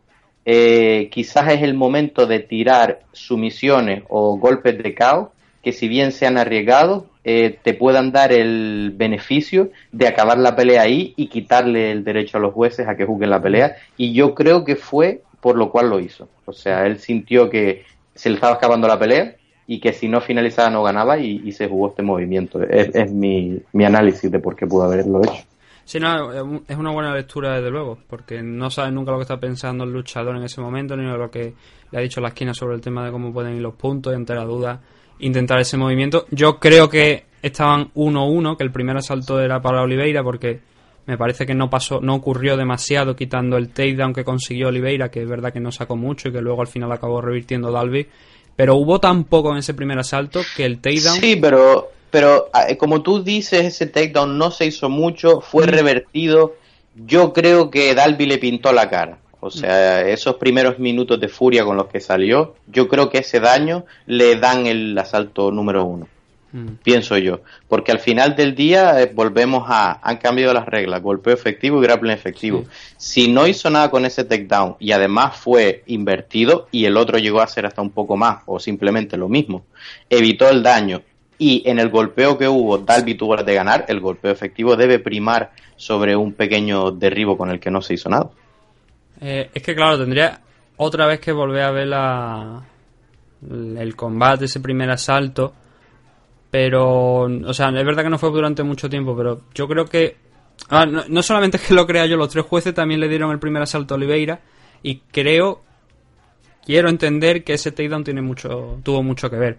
eh, 0.45 1.11
quizás 1.13 1.53
es 1.53 1.63
el 1.63 1.75
momento 1.75 2.27
de 2.27 2.41
tirar 2.41 3.03
sumisiones 3.13 4.03
o 4.09 4.37
golpes 4.37 4.83
de 4.83 4.95
caos 4.95 5.29
que 5.63 5.71
si 5.71 5.87
bien 5.87 6.11
sean 6.11 6.37
arriesgados, 6.37 7.05
eh, 7.23 7.57
te 7.63 7.73
puedan 7.73 8.11
dar 8.11 8.33
el 8.33 8.93
beneficio 8.97 9.71
de 9.93 10.09
acabar 10.09 10.39
la 10.39 10.57
pelea 10.57 10.83
ahí 10.83 11.15
y 11.17 11.29
quitarle 11.29 11.93
el 11.93 12.03
derecho 12.03 12.39
a 12.39 12.41
los 12.41 12.53
jueces 12.53 12.89
a 12.89 12.97
que 12.97 13.05
juzguen 13.05 13.31
la 13.31 13.41
pelea. 13.41 13.77
Y 13.97 14.13
yo 14.13 14.35
creo 14.35 14.65
que 14.65 14.75
fue 14.75 15.23
por 15.45 15.57
lo 15.57 15.71
cual 15.71 15.91
lo 15.91 16.01
hizo. 16.01 16.31
O 16.47 16.55
sea, 16.55 16.87
él 16.87 16.99
sintió 17.01 17.51
que 17.51 17.85
se 18.15 18.29
le 18.29 18.37
estaba 18.37 18.55
escapando 18.55 18.87
la 18.87 18.99
pelea 18.99 19.35
y 19.67 19.81
que 19.81 19.93
si 19.93 20.09
no 20.09 20.21
finalizaba 20.21 20.71
no 20.71 20.83
ganaba 20.83 21.19
y, 21.19 21.51
se 21.53 21.69
jugó 21.69 21.89
este 21.89 22.03
movimiento. 22.03 22.63
Es, 22.63 23.11
mi, 23.13 23.61
mi 23.73 23.85
análisis 23.85 24.31
de 24.31 24.39
por 24.39 24.57
qué 24.57 24.67
pudo 24.67 24.85
haberlo 24.85 25.23
hecho. 25.25 25.45
Sí, 25.85 26.01
no, 26.01 26.33
es 26.67 26.77
una 26.77 26.91
buena 26.91 27.15
lectura 27.15 27.57
desde 27.57 27.71
luego, 27.71 27.99
porque 28.09 28.43
no 28.43 28.71
sabes 28.71 28.93
nunca 28.93 29.13
lo 29.13 29.19
que 29.19 29.23
está 29.23 29.39
pensando 29.39 29.85
el 29.85 29.93
luchador 29.93 30.37
en 30.37 30.43
ese 30.43 30.61
momento, 30.61 30.97
ni 30.97 31.05
lo 31.05 31.31
que 31.31 31.55
le 31.91 31.99
ha 31.99 32.01
dicho 32.01 32.21
la 32.21 32.29
esquina 32.29 32.55
sobre 32.55 32.75
el 32.75 32.81
tema 32.81 33.05
de 33.05 33.13
cómo 33.13 33.33
pueden 33.33 33.57
ir 33.57 33.63
los 33.63 33.75
puntos 33.75 34.13
y 34.13 34.17
ante 34.17 34.35
la 34.35 34.45
duda 34.45 34.81
intentar 35.19 35.61
ese 35.61 35.77
movimiento. 35.77 36.27
Yo 36.31 36.59
creo 36.59 36.89
que 36.89 37.27
estaban 37.43 37.93
1-1, 37.95 38.57
que 38.57 38.65
el 38.65 38.73
primer 38.73 38.97
asalto 38.97 39.41
era 39.41 39.61
para 39.61 39.83
Oliveira, 39.83 40.23
porque 40.23 40.61
me 41.07 41.19
parece 41.19 41.47
que 41.47 41.55
no 41.55 41.69
pasó, 41.69 42.01
no 42.01 42.15
ocurrió 42.15 42.57
demasiado 42.57 43.15
quitando 43.15 43.57
el 43.57 43.69
takedown 43.69 44.15
que 44.15 44.25
consiguió 44.25 44.69
Oliveira, 44.69 45.11
que 45.11 45.23
es 45.23 45.29
verdad 45.29 45.53
que 45.53 45.61
no 45.61 45.71
sacó 45.71 45.97
mucho 45.97 46.29
y 46.29 46.33
que 46.33 46.41
luego 46.41 46.63
al 46.63 46.69
final 46.69 46.91
acabó 46.93 47.21
revirtiendo 47.21 47.71
Dalby. 47.71 48.07
Pero 48.57 48.77
hubo 48.77 49.01
tan 49.01 49.25
poco 49.25 49.53
en 49.53 49.59
ese 49.59 49.75
primer 49.75 49.99
asalto 49.99 50.41
que 50.57 50.65
el 50.65 50.81
takedown 50.81 51.21
Sí, 51.21 51.37
pero, 51.37 51.91
pero 52.11 52.49
ah, 52.53 52.67
como 52.79 53.03
tú 53.03 53.23
dices, 53.23 53.65
ese 53.65 53.87
takedown 53.87 54.39
no 54.39 54.51
se 54.51 54.67
hizo 54.67 54.89
mucho, 54.89 55.41
fue 55.41 55.67
revertido. 55.67 56.57
Yo 56.95 57.33
creo 57.33 57.71
que 57.71 57.95
Dalby 57.95 58.27
le 58.27 58.39
pintó 58.39 58.73
la 58.73 58.89
cara. 58.89 59.19
O 59.41 59.51
sea, 59.51 60.01
esos 60.09 60.37
primeros 60.37 60.79
minutos 60.79 61.21
de 61.21 61.29
furia 61.29 61.67
con 61.67 61.77
los 61.77 61.89
que 61.89 62.01
salió, 62.01 62.55
yo 62.67 62.89
creo 62.89 63.11
que 63.11 63.19
ese 63.19 63.41
daño 63.41 63.85
le 64.07 64.37
dan 64.37 64.67
el 64.67 64.97
asalto 64.97 65.51
número 65.51 65.85
uno. 65.85 66.09
Mm. 66.55 66.77
pienso 66.85 67.19
yo. 67.19 67.41
Porque 67.69 67.91
al 67.91 67.99
final 67.99 68.37
del 68.37 68.55
día 68.55 69.03
eh, 69.03 69.11
volvemos 69.13 69.65
a. 69.67 69.99
Han 70.09 70.19
cambiado 70.19 70.55
las 70.55 70.67
reglas: 70.67 71.03
golpeo 71.03 71.35
efectivo 71.35 71.81
y 71.81 71.83
grappling 71.83 72.13
efectivo. 72.13 72.65
Si 72.97 73.27
no 73.27 73.49
hizo 73.49 73.69
nada 73.71 73.91
con 73.91 74.05
ese 74.05 74.23
takedown 74.23 74.77
y 74.79 74.93
además 74.93 75.37
fue 75.37 75.83
invertido 75.87 76.69
y 76.71 76.85
el 76.85 76.97
otro 76.97 77.19
llegó 77.19 77.41
a 77.41 77.45
hacer 77.45 77.67
hasta 77.67 77.83
un 77.83 77.91
poco 77.91 78.17
más 78.17 78.45
o 78.47 78.61
simplemente 78.61 79.17
lo 79.17 79.29
mismo, 79.29 79.65
evitó 80.09 80.49
el 80.49 80.63
daño 80.63 81.03
y 81.39 81.69
en 81.69 81.81
el 81.81 81.91
golpeo 81.91 82.39
que 82.39 82.47
hubo, 82.47 82.79
Dalby 82.79 83.17
tuvo 83.17 83.35
de 83.35 83.55
ganar, 83.55 83.87
el 83.89 83.99
golpeo 83.99 84.31
efectivo 84.31 84.77
debe 84.77 85.01
primar 85.01 85.51
sobre 85.75 86.15
un 86.15 86.35
pequeño 86.35 86.93
derribo 86.93 87.37
con 87.37 87.51
el 87.51 87.59
que 87.59 87.73
no 87.73 87.83
se 87.83 87.95
hizo 87.95 88.09
nada. 88.09 88.31
Eh, 89.21 89.51
es 89.53 89.61
que 89.61 89.75
claro, 89.75 89.99
tendría 89.99 90.41
otra 90.77 91.07
vez 91.07 91.19
que 91.19 91.33
volver 91.33 91.63
a 91.63 91.71
ver 91.73 91.89
la, 91.89 92.63
el 93.51 93.97
combate, 93.97 94.45
ese 94.45 94.61
primer 94.61 94.89
asalto. 94.91 95.53
Pero, 96.55 97.23
o 97.23 97.53
sea, 97.53 97.71
es 97.71 97.85
verdad 97.85 98.05
que 98.05 98.11
no 98.11 98.17
fue 98.17 98.31
durante 98.31 98.63
mucho 98.63 98.89
tiempo, 98.89 99.17
pero 99.17 99.41
yo 99.57 99.67
creo 99.67 99.87
que... 99.87 100.17
ah, 100.69 100.87
no, 100.87 101.03
no 101.09 101.21
solamente 101.21 101.57
es 101.57 101.65
que 101.67 101.75
lo 101.75 101.85
crea 101.85 102.07
yo, 102.07 102.17
los 102.17 102.29
tres 102.29 102.45
jueces 102.45 102.73
también 102.73 103.01
le 103.01 103.09
dieron 103.09 103.33
el 103.33 103.41
primer 103.41 103.61
asalto 103.61 103.95
a 103.95 103.97
Oliveira 103.97 104.39
y 104.81 104.99
creo, 105.11 105.65
quiero 106.65 106.89
entender 106.89 107.43
que 107.43 107.55
ese 107.55 107.73
takedown 107.73 108.05
tiene 108.05 108.23
mucho, 108.23 108.79
tuvo 108.85 109.03
mucho 109.03 109.29
que 109.29 109.37
ver. 109.37 109.59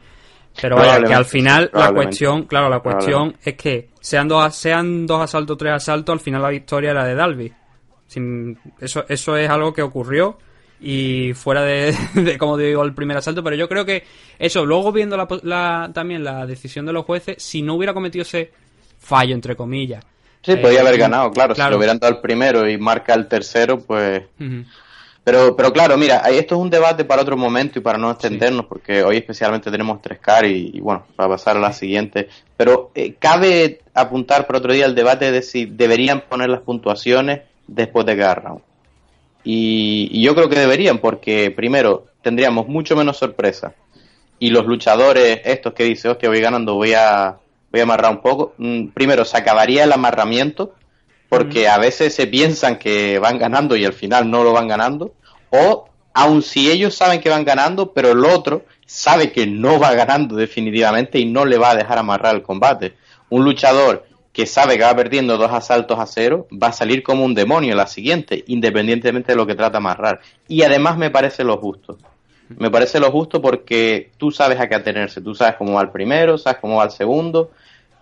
Pero 0.61 0.77
vaya, 0.77 0.93
que 1.09 1.13
al 1.13 1.25
final 1.25 1.69
la 1.73 1.87
cuestión, 1.95 2.43
claro, 2.43 2.69
la 2.69 2.79
cuestión 2.79 3.35
es 3.43 3.55
que 3.55 3.89
sean 3.99 4.29
dos, 4.29 4.55
sean 4.55 5.05
dos 5.05 5.21
asaltos 5.21 5.57
tres 5.57 5.73
asaltos, 5.73 6.13
al 6.13 6.21
final 6.21 6.41
la 6.41 6.49
victoria 6.49 6.91
era 6.91 7.03
de 7.03 7.13
Dalby. 7.13 7.51
Sin- 8.07 8.57
eso, 8.79 9.03
eso 9.09 9.35
es 9.35 9.49
algo 9.49 9.73
que 9.73 9.81
ocurrió 9.81 10.37
y 10.81 11.33
fuera 11.33 11.63
de, 11.63 11.95
de, 12.13 12.37
como 12.37 12.57
digo, 12.57 12.83
el 12.83 12.93
primer 12.93 13.17
asalto. 13.17 13.43
Pero 13.43 13.55
yo 13.55 13.67
creo 13.69 13.85
que 13.85 14.03
eso, 14.39 14.65
luego 14.65 14.91
viendo 14.91 15.17
la, 15.17 15.27
la- 15.43 15.91
también 15.93 16.23
la 16.23 16.45
decisión 16.45 16.85
de 16.85 16.93
los 16.93 17.05
jueces, 17.05 17.41
si 17.41 17.61
no 17.61 17.75
hubiera 17.75 17.93
cometido 17.93 18.23
ese 18.23 18.51
fallo, 18.99 19.33
entre 19.35 19.55
comillas. 19.55 20.03
Sí, 20.43 20.51
eh, 20.51 20.57
podía 20.57 20.81
haber 20.81 20.97
ganado, 20.97 21.31
claro. 21.31 21.55
claro. 21.55 21.69
Si 21.69 21.71
lo 21.73 21.77
hubieran 21.77 21.97
dado 21.99 22.13
el 22.15 22.21
primero 22.21 22.69
y 22.69 22.77
marca 22.77 23.13
el 23.15 23.27
tercero, 23.27 23.79
pues. 23.79 24.23
Pero, 25.23 25.55
pero 25.55 25.73
claro, 25.73 25.97
mira, 25.97 26.17
esto 26.29 26.53
es 26.53 26.61
un 26.61 26.69
debate 26.69 27.03
para 27.03 27.23
otro 27.23 27.35
momento 27.35 27.79
y 27.79 27.81
para 27.81 27.97
no 27.97 28.11
extendernos, 28.11 28.67
porque 28.67 29.01
hoy 29.03 29.17
especialmente 29.17 29.71
tenemos 29.71 29.99
tres 29.99 30.19
car 30.19 30.45
y, 30.45 30.69
y 30.75 30.79
bueno, 30.81 31.03
para 31.15 31.29
pasar 31.29 31.57
a 31.57 31.59
la 31.59 31.73
siguiente. 31.73 32.29
Pero 32.55 32.91
eh, 32.93 33.15
cabe 33.17 33.79
apuntar 33.95 34.45
para 34.45 34.59
otro 34.59 34.71
día 34.71 34.85
el 34.85 34.93
debate 34.93 35.31
de 35.31 35.41
si 35.41 35.65
deberían 35.65 36.21
poner 36.29 36.49
las 36.49 36.61
puntuaciones 36.61 37.41
después 37.65 38.05
de 38.05 38.15
cada 38.15 38.35
round. 38.35 38.61
Y, 39.45 40.09
y 40.11 40.23
yo 40.23 40.35
creo 40.35 40.49
que 40.49 40.59
deberían, 40.59 40.97
porque 40.97 41.51
primero 41.51 42.07
tendríamos 42.21 42.67
mucho 42.67 42.95
menos 42.95 43.17
sorpresa. 43.17 43.75
Y 44.39 44.49
los 44.49 44.65
luchadores, 44.65 45.41
estos 45.45 45.73
que 45.73 45.83
dicen, 45.85 46.11
hostia, 46.11 46.27
voy 46.27 46.41
ganando, 46.41 46.75
voy 46.75 46.93
a, 46.93 47.37
voy 47.71 47.79
a 47.79 47.83
amarrar 47.83 48.11
un 48.11 48.21
poco. 48.21 48.53
mm, 48.57 48.87
primero, 48.87 49.23
se 49.23 49.37
acabaría 49.37 49.83
el 49.83 49.93
amarramiento, 49.93 50.73
porque 51.29 51.67
a 51.67 51.77
veces 51.77 52.13
se 52.13 52.27
piensan 52.27 52.77
que 52.77 53.19
van 53.19 53.37
ganando 53.37 53.75
y 53.75 53.85
al 53.85 53.93
final 53.93 54.29
no 54.29 54.43
lo 54.43 54.53
van 54.53 54.67
ganando, 54.67 55.13
o 55.49 55.87
aun 56.13 56.41
si 56.41 56.71
ellos 56.71 56.95
saben 56.95 57.19
que 57.21 57.29
van 57.29 57.43
ganando, 57.45 57.91
pero 57.93 58.11
el 58.11 58.23
otro 58.25 58.65
sabe 58.85 59.31
que 59.31 59.45
no 59.45 59.79
va 59.79 59.93
ganando 59.93 60.35
definitivamente 60.35 61.19
y 61.19 61.25
no 61.25 61.45
le 61.45 61.57
va 61.57 61.71
a 61.71 61.75
dejar 61.75 61.97
amarrar 61.97 62.35
el 62.35 62.41
combate. 62.41 62.93
Un 63.29 63.43
luchador 63.43 64.05
que 64.35 64.45
sabe 64.45 64.77
que 64.77 64.83
va 64.83 64.93
perdiendo 64.93 65.37
dos 65.37 65.49
asaltos 65.49 65.97
a 65.97 66.05
cero, 66.05 66.45
va 66.51 66.67
a 66.67 66.73
salir 66.73 67.03
como 67.03 67.23
un 67.23 67.33
demonio 67.33 67.73
la 67.73 67.87
siguiente, 67.87 68.43
independientemente 68.47 69.31
de 69.31 69.37
lo 69.37 69.47
que 69.47 69.55
trata 69.55 69.77
amarrar. 69.77 70.19
Y 70.49 70.61
además 70.63 70.97
me 70.97 71.09
parece 71.09 71.45
lo 71.45 71.55
justo. 71.57 71.97
Me 72.49 72.69
parece 72.69 72.99
lo 72.99 73.09
justo 73.11 73.41
porque 73.41 74.11
tú 74.17 74.31
sabes 74.31 74.59
a 74.59 74.67
qué 74.67 74.75
atenerse, 74.75 75.21
tú 75.21 75.33
sabes 75.33 75.55
cómo 75.55 75.75
va 75.75 75.83
el 75.83 75.89
primero, 75.89 76.37
sabes 76.37 76.59
cómo 76.59 76.75
va 76.75 76.83
el 76.83 76.91
segundo, 76.91 77.51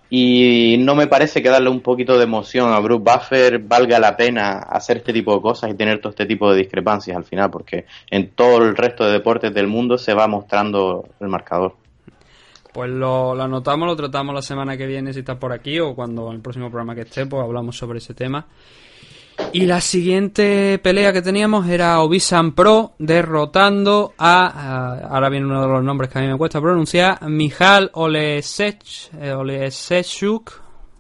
y 0.09 0.77
no 0.79 0.95
me 0.95 1.05
parece 1.05 1.43
que 1.43 1.49
darle 1.49 1.69
un 1.69 1.81
poquito 1.81 2.17
de 2.17 2.23
emoción 2.23 2.73
a 2.73 2.79
Bruce 2.79 3.03
Buffer 3.03 3.59
valga 3.59 3.99
la 3.99 4.17
pena 4.17 4.57
hacer 4.57 4.97
este 4.97 5.13
tipo 5.13 5.35
de 5.35 5.41
cosas 5.41 5.69
y 5.69 5.75
tener 5.75 6.01
todo 6.01 6.09
este 6.09 6.25
tipo 6.25 6.51
de 6.51 6.57
discrepancias 6.57 7.15
al 7.15 7.25
final, 7.25 7.51
porque 7.51 7.85
en 8.09 8.31
todo 8.31 8.57
el 8.57 8.75
resto 8.75 9.05
de 9.05 9.11
deportes 9.11 9.53
del 9.53 9.67
mundo 9.67 9.99
se 9.99 10.15
va 10.15 10.27
mostrando 10.27 11.07
el 11.19 11.27
marcador. 11.27 11.75
Pues 12.73 12.89
lo, 12.89 13.35
lo 13.35 13.43
anotamos, 13.43 13.87
lo 13.87 13.95
tratamos 13.95 14.33
la 14.33 14.41
semana 14.41 14.75
que 14.75 14.87
viene 14.87 15.13
si 15.13 15.19
está 15.19 15.39
por 15.39 15.51
aquí 15.53 15.79
o 15.79 15.93
cuando 15.95 16.29
en 16.29 16.35
el 16.35 16.41
próximo 16.41 16.69
programa 16.69 16.95
que 16.95 17.01
esté, 17.01 17.25
pues 17.25 17.43
hablamos 17.43 17.77
sobre 17.77 17.99
ese 17.99 18.13
tema. 18.13 18.45
Y 19.51 19.65
la 19.65 19.81
siguiente 19.81 20.79
pelea 20.79 21.11
que 21.11 21.21
teníamos 21.21 21.67
era 21.67 21.99
Obisan 22.01 22.53
Pro 22.53 22.93
derrotando 22.99 24.13
a, 24.17 24.45
a- 24.47 25.07
ahora 25.07 25.29
viene 25.29 25.45
uno 25.47 25.61
de 25.61 25.67
los 25.67 25.83
nombres 25.83 26.09
que 26.11 26.19
a 26.19 26.21
mí 26.21 26.27
me 26.27 26.37
cuesta 26.37 26.61
pronunciar, 26.61 27.19
Mijal 27.29 27.89
Olesech, 27.93 29.11
eh, 29.19 29.31
Olesechuk, 29.33 30.51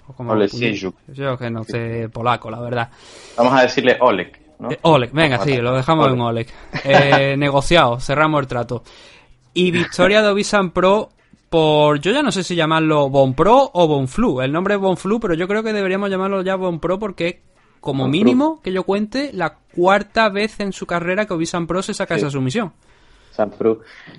o 0.07 0.13
como- 0.13 0.31
Olesiejczuk. 0.33 0.95
Yo 1.09 1.37
que 1.37 1.49
no 1.51 1.63
sé 1.63 2.09
polaco, 2.11 2.49
la 2.49 2.59
verdad. 2.59 2.89
Vamos 3.37 3.53
a 3.53 3.61
decirle 3.63 3.97
Oleg, 3.99 4.31
¿no? 4.59 4.71
Eh, 4.71 4.79
Oleg, 4.81 5.11
venga, 5.11 5.37
sí, 5.43 5.57
lo 5.57 5.73
dejamos 5.75 6.11
en 6.11 6.19
Oleg. 6.21 6.47
Eh, 6.83 7.35
negociado, 7.37 7.99
cerramos 7.99 8.41
el 8.41 8.47
trato. 8.47 8.83
Y 9.53 9.69
victoria 9.69 10.23
de 10.23 10.29
Obisan 10.29 10.71
Pro 10.71 11.09
por, 11.53 11.99
yo 11.99 12.11
ya 12.11 12.23
no 12.23 12.31
sé 12.31 12.43
si 12.43 12.55
llamarlo 12.55 13.11
Bon 13.11 13.35
Pro 13.35 13.69
o 13.73 13.87
Bon 13.87 14.07
Flu. 14.07 14.41
El 14.41 14.51
nombre 14.51 14.73
es 14.73 14.79
Bon 14.79 14.97
Flu, 14.97 15.19
pero 15.19 15.35
yo 15.35 15.47
creo 15.47 15.61
que 15.61 15.71
deberíamos 15.71 16.09
llamarlo 16.09 16.41
ya 16.41 16.55
Bon 16.55 16.79
Pro 16.79 16.97
porque 16.97 17.27
es, 17.27 17.35
como 17.79 18.07
mínimo, 18.07 18.59
que 18.63 18.71
yo 18.73 18.81
cuente, 18.85 19.29
la 19.33 19.57
cuarta 19.75 20.29
vez 20.29 20.59
en 20.61 20.73
su 20.73 20.87
carrera 20.87 21.27
que 21.27 21.33
Obisan 21.35 21.67
Pro 21.67 21.83
se 21.83 21.93
saca 21.93 22.15
Sí. 22.15 22.21
esa 22.21 22.31
sumisión. 22.31 22.73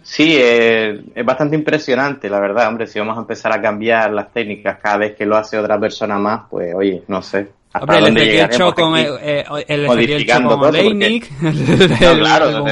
Sí, 0.05 0.37
eh, 0.39 1.03
es 1.13 1.25
bastante 1.25 1.57
impresionante, 1.57 2.31
la 2.31 2.39
verdad, 2.39 2.69
hombre, 2.69 2.87
si 2.87 3.01
vamos 3.01 3.17
a 3.17 3.23
empezar 3.23 3.53
a 3.53 3.61
cambiar 3.61 4.13
las 4.13 4.33
técnicas 4.33 4.79
cada 4.81 4.99
vez 4.99 5.17
que 5.17 5.27
lo 5.27 5.37
hace 5.37 5.59
otra 5.59 5.77
persona 5.81 6.17
más, 6.21 6.43
pues 6.49 6.73
oye, 6.73 7.03
no 7.09 7.21
sé. 7.21 7.49
¿Hasta 7.73 7.81
Hombre, 7.81 7.99
el 7.99 8.05
dónde 8.05 8.21
Ezequiel 8.21 8.49
llegaremos 8.49 8.75
Cho 8.77 8.81
con 8.81 8.97
el, 8.97 9.07
eh, 9.21 9.45
el 9.67 9.81
Cho 9.87 9.93
Modificando 9.93 10.49
con 10.61 10.69
Oleinik, 10.69 11.31
No, 11.41 11.51
el, 11.51 12.19
claro, 12.21 12.49
el 12.49 12.61
Bon 12.61 12.71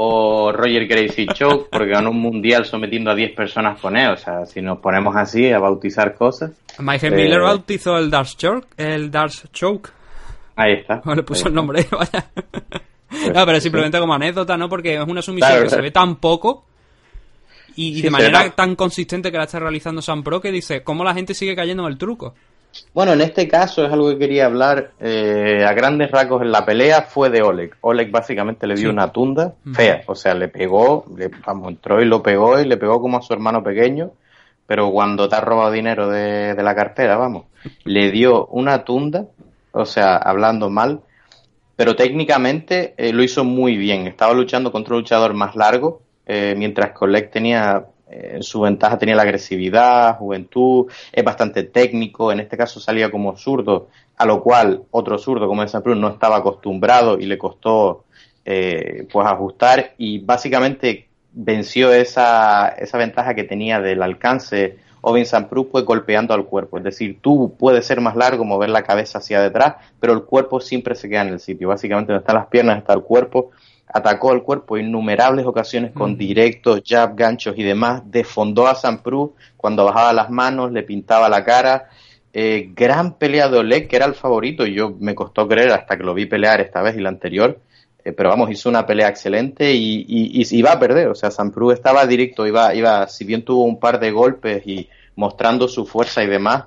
San 0.00 0.10
o 0.12 0.52
Roger 0.52 0.86
Gracie 0.86 1.26
Choc, 1.26 1.68
porque 1.70 1.88
ganó 1.90 2.10
un 2.10 2.20
mundial 2.20 2.64
sometiendo 2.64 3.10
a 3.10 3.14
10 3.14 3.32
personas 3.34 3.80
con 3.80 3.96
él. 3.96 4.10
O 4.10 4.16
sea, 4.16 4.46
si 4.46 4.62
nos 4.62 4.78
ponemos 4.78 5.14
así 5.16 5.50
a 5.50 5.58
bautizar 5.58 6.14
cosas, 6.14 6.52
Michael 6.78 7.12
Eh, 7.12 7.16
Miller 7.16 7.40
bautizó 7.40 7.98
el 7.98 8.10
Dark 8.10 8.28
Choke, 8.36 8.66
el 8.76 9.10
Dark 9.10 9.32
Choke. 9.52 9.90
ahí 10.56 10.72
está. 10.74 11.02
No 11.04 11.14
le 11.16 11.22
puso 11.22 11.48
el 11.48 11.54
nombre, 11.54 11.86
vaya. 11.92 12.26
No, 13.34 13.44
pero 13.44 13.60
simplemente 13.60 13.98
como 13.98 14.14
anécdota, 14.14 14.56
¿no? 14.56 14.68
Porque 14.68 14.94
es 14.94 15.06
una 15.06 15.20
sumisión 15.22 15.50
Claro, 15.50 15.64
que 15.64 15.70
se 15.70 15.80
ve 15.80 15.90
tan 15.90 16.16
poco 16.16 16.64
y, 17.76 17.88
y 17.88 17.94
Sí, 17.96 18.02
de 18.02 18.10
manera 18.10 18.50
tan 18.50 18.76
consistente 18.76 19.30
que 19.30 19.38
la 19.38 19.44
está 19.44 19.58
realizando 19.58 20.00
Sam 20.02 20.22
Pro 20.22 20.40
que 20.40 20.50
dice, 20.52 20.82
¿cómo 20.82 21.02
la 21.04 21.14
gente 21.14 21.34
sigue 21.34 21.54
cayendo 21.56 21.84
en 21.86 21.92
el 21.92 21.98
truco? 21.98 22.34
Bueno, 22.94 23.12
en 23.12 23.20
este 23.20 23.48
caso 23.48 23.84
es 23.84 23.92
algo 23.92 24.08
que 24.10 24.18
quería 24.18 24.46
hablar 24.46 24.92
eh, 25.00 25.64
a 25.66 25.72
grandes 25.72 26.10
rasgos 26.10 26.42
en 26.42 26.52
la 26.52 26.64
pelea 26.64 27.02
fue 27.02 27.30
de 27.30 27.42
Oleg. 27.42 27.74
Oleg 27.80 28.10
básicamente 28.10 28.66
le 28.66 28.74
dio 28.74 28.88
Sí. 28.88 28.92
una 28.92 29.12
tunda 29.12 29.54
fea, 29.74 30.02
o 30.06 30.14
sea, 30.14 30.34
le 30.34 30.48
pegó, 30.48 31.04
le, 31.16 31.30
vamos, 31.46 31.68
entró 31.68 32.00
y 32.00 32.04
lo 32.06 32.22
pegó 32.22 32.60
y 32.60 32.64
le 32.66 32.76
pegó 32.76 33.00
como 33.00 33.18
a 33.18 33.22
su 33.22 33.32
hermano 33.32 33.62
pequeño, 33.62 34.10
pero 34.66 34.90
cuando 34.90 35.28
te 35.28 35.36
has 35.36 35.42
robado 35.44 35.70
dinero 35.72 36.08
de, 36.08 36.54
de 36.54 36.62
la 36.62 36.74
cartera, 36.74 37.16
vamos, 37.16 37.46
le 37.84 38.10
dio 38.10 38.46
una 38.46 38.84
tunda, 38.84 39.24
o 39.72 39.84
sea, 39.84 40.16
hablando 40.16 40.70
mal, 40.70 41.00
pero 41.76 41.96
técnicamente 41.96 42.94
eh, 42.96 43.12
lo 43.12 43.22
hizo 43.22 43.42
muy 43.44 43.76
bien. 43.76 44.06
Estaba 44.06 44.32
luchando 44.34 44.70
contra 44.70 44.94
un 44.94 45.00
luchador 45.00 45.34
más 45.34 45.56
largo, 45.56 46.02
eh, 46.26 46.54
mientras 46.56 46.90
que 46.90 47.04
Oleg 47.04 47.30
tenía 47.30 47.84
eh, 48.12 48.38
su 48.40 48.60
ventaja 48.60 48.98
tenía 48.98 49.14
la 49.14 49.22
agresividad, 49.22 50.18
juventud, 50.18 50.90
es 51.12 51.22
bastante 51.22 51.62
técnico, 51.62 52.32
en 52.32 52.40
este 52.40 52.56
caso 52.56 52.80
salía 52.80 53.08
como 53.08 53.36
zurdo, 53.36 53.88
a 54.16 54.26
lo 54.26 54.42
cual 54.42 54.82
otro 54.90 55.16
zurdo 55.16 55.46
como 55.46 55.62
el 55.62 55.70
Cruz 55.70 55.96
no 55.96 56.08
estaba 56.08 56.38
acostumbrado 56.38 57.20
y 57.20 57.26
le 57.26 57.38
costó 57.38 58.04
eh, 58.44 59.06
pues 59.12 59.26
ajustar 59.28 59.94
y 59.96 60.18
básicamente 60.18 61.06
venció 61.32 61.92
esa, 61.92 62.70
esa 62.70 62.98
ventaja 62.98 63.34
que 63.34 63.44
tenía 63.44 63.80
del 63.80 64.02
alcance. 64.02 64.78
Ovin 65.02 65.24
Samprus 65.24 65.68
pues 65.70 65.84
golpeando 65.84 66.34
al 66.34 66.44
cuerpo, 66.44 66.78
es 66.78 66.84
decir, 66.84 67.20
tú 67.22 67.54
puedes 67.58 67.86
ser 67.86 68.00
más 68.00 68.16
largo, 68.16 68.44
mover 68.44 68.68
la 68.70 68.82
cabeza 68.82 69.18
hacia 69.18 69.40
detrás, 69.40 69.76
pero 69.98 70.12
el 70.12 70.24
cuerpo 70.24 70.60
siempre 70.60 70.94
se 70.94 71.08
queda 71.08 71.22
en 71.22 71.28
el 71.28 71.40
sitio, 71.40 71.68
básicamente 71.68 72.12
donde 72.12 72.22
están 72.22 72.36
las 72.36 72.48
piernas 72.48 72.78
está 72.78 72.92
el 72.92 73.02
cuerpo, 73.02 73.52
atacó 73.92 74.30
al 74.30 74.42
cuerpo 74.42 74.78
innumerables 74.78 75.46
ocasiones 75.46 75.92
con 75.92 76.16
directos, 76.16 76.82
jab, 76.86 77.16
ganchos 77.16 77.54
y 77.56 77.62
demás, 77.62 78.02
desfondó 78.04 78.66
a 78.68 78.74
Samprus 78.74 79.30
cuando 79.56 79.84
bajaba 79.84 80.12
las 80.12 80.30
manos, 80.30 80.72
le 80.72 80.82
pintaba 80.82 81.28
la 81.28 81.44
cara, 81.44 81.88
eh, 82.32 82.70
gran 82.74 83.14
pelea 83.14 83.48
de 83.48 83.58
Oleg, 83.58 83.88
que 83.88 83.96
era 83.96 84.06
el 84.06 84.14
favorito, 84.14 84.64
y 84.66 84.74
yo 84.74 84.94
me 85.00 85.14
costó 85.14 85.48
creer 85.48 85.72
hasta 85.72 85.96
que 85.96 86.04
lo 86.04 86.14
vi 86.14 86.26
pelear 86.26 86.60
esta 86.60 86.82
vez 86.82 86.96
y 86.96 87.00
la 87.00 87.08
anterior, 87.08 87.58
eh, 88.04 88.12
pero 88.12 88.30
vamos, 88.30 88.50
hizo 88.50 88.68
una 88.68 88.86
pelea 88.86 89.08
excelente 89.08 89.72
y, 89.72 90.04
y, 90.08 90.40
y 90.40 90.56
iba 90.56 90.72
a 90.72 90.78
perder, 90.78 91.08
o 91.08 91.14
sea, 91.14 91.30
Samprus 91.30 91.74
estaba 91.74 92.06
directo, 92.06 92.46
iba, 92.46 92.74
iba, 92.74 93.06
si 93.08 93.24
bien 93.24 93.44
tuvo 93.44 93.64
un 93.64 93.80
par 93.80 93.98
de 93.98 94.12
golpes 94.12 94.66
y 94.66 94.88
mostrando 95.16 95.66
su 95.68 95.84
fuerza 95.84 96.22
y 96.22 96.28
demás, 96.28 96.64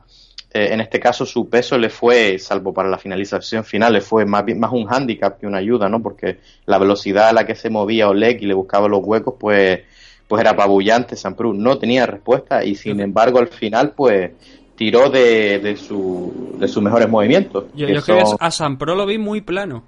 eh, 0.54 0.70
en 0.72 0.82
este 0.82 1.00
caso 1.00 1.26
su 1.26 1.50
peso 1.50 1.78
le 1.78 1.90
fue, 1.90 2.38
salvo 2.40 2.74
para 2.74 2.90
la 2.90 2.98
finalización 2.98 3.64
final, 3.64 3.94
le 3.94 4.02
fue 4.02 4.26
más, 4.26 4.44
más 4.56 4.72
un 4.72 4.86
hándicap 4.86 5.40
que 5.40 5.48
una 5.48 5.58
ayuda, 5.58 5.90
¿no? 5.90 6.02
Porque 6.02 6.38
la 6.66 6.78
velocidad 6.78 7.30
a 7.30 7.34
la 7.34 7.46
que 7.46 7.56
se 7.56 7.70
movía 7.70 8.10
Oleg 8.10 8.42
y 8.44 8.46
le 8.46 8.54
buscaba 8.54 8.88
los 8.88 9.02
huecos, 9.04 9.36
pues, 9.40 9.82
pues 10.28 10.40
era 10.42 10.52
apabullante. 10.52 11.16
Samprus 11.16 11.56
no 11.56 11.78
tenía 11.78 12.06
respuesta 12.06 12.64
y 12.64 12.76
sin 12.76 13.00
embargo 13.00 13.40
al 13.40 13.48
final, 13.48 13.92
pues 13.96 14.32
tiró 14.76 15.10
de, 15.10 15.60
de, 15.60 15.76
su, 15.78 16.56
de 16.58 16.68
sus 16.68 16.82
mejores 16.84 17.10
movimientos. 17.10 17.66
Yo, 17.76 17.88
que 17.88 17.94
yo 17.96 18.02
creo 18.02 18.26
son- 18.26 18.38
que 18.38 18.46
a 18.46 18.52
Sam 18.52 18.78
Pro 18.78 18.96
lo 18.96 19.06
vi 19.06 19.18
muy 19.18 19.42
plano. 19.42 19.84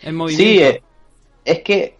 En 0.00 0.16
movimiento. 0.16 0.42
Sí, 0.52 0.62
eh, 0.62 0.82
es 1.44 1.60
que 1.60 1.96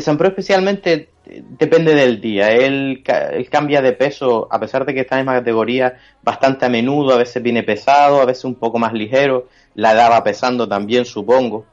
San 0.00 0.16
Pro 0.18 0.28
especialmente 0.28 0.92
eh, 0.92 1.08
depende 1.26 1.94
del 1.94 2.20
día. 2.20 2.52
Él, 2.52 3.02
ca- 3.04 3.28
él 3.30 3.48
cambia 3.50 3.82
de 3.82 3.92
peso, 3.92 4.48
a 4.50 4.58
pesar 4.60 4.84
de 4.84 4.94
que 4.94 5.00
está 5.00 5.18
en 5.18 5.26
la 5.26 5.32
misma 5.32 5.40
categoría, 5.40 5.98
bastante 6.22 6.66
a 6.66 6.68
menudo. 6.68 7.14
A 7.14 7.18
veces 7.18 7.42
viene 7.42 7.62
pesado, 7.62 8.20
a 8.20 8.24
veces 8.26 8.44
un 8.44 8.54
poco 8.56 8.78
más 8.78 8.92
ligero. 8.92 9.48
La 9.74 9.92
edad 9.92 10.10
va 10.10 10.24
pesando 10.24 10.68
también, 10.68 11.04
supongo. 11.04 11.64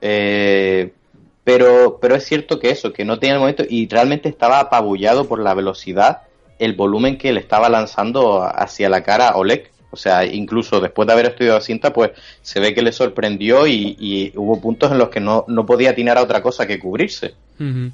Eh, 0.00 0.92
pero, 1.44 1.98
pero 2.00 2.14
es 2.14 2.24
cierto 2.24 2.58
que 2.60 2.70
eso, 2.70 2.92
que 2.92 3.04
no 3.04 3.18
tenía 3.18 3.34
el 3.34 3.40
momento 3.40 3.64
y 3.68 3.88
realmente 3.88 4.28
estaba 4.28 4.60
apabullado 4.60 5.26
por 5.26 5.40
la 5.40 5.54
velocidad, 5.54 6.22
el 6.58 6.74
volumen 6.74 7.18
que 7.18 7.32
le 7.32 7.40
estaba 7.40 7.68
lanzando 7.68 8.42
hacia 8.44 8.88
la 8.88 9.02
cara 9.02 9.28
a 9.30 9.36
Oleg. 9.36 9.71
O 9.92 9.96
sea, 9.96 10.24
incluso 10.24 10.80
después 10.80 11.06
de 11.06 11.12
haber 11.12 11.26
estudiado 11.26 11.60
cinta, 11.60 11.92
pues 11.92 12.12
se 12.40 12.58
ve 12.60 12.74
que 12.74 12.82
le 12.82 12.90
sorprendió 12.92 13.66
y, 13.66 13.94
y 14.00 14.32
hubo 14.36 14.60
puntos 14.60 14.90
en 14.90 14.98
los 14.98 15.10
que 15.10 15.20
no, 15.20 15.44
no 15.48 15.66
podía 15.66 15.90
atinar 15.90 16.16
a 16.18 16.22
otra 16.22 16.42
cosa 16.42 16.66
que 16.66 16.78
cubrirse. 16.78 17.34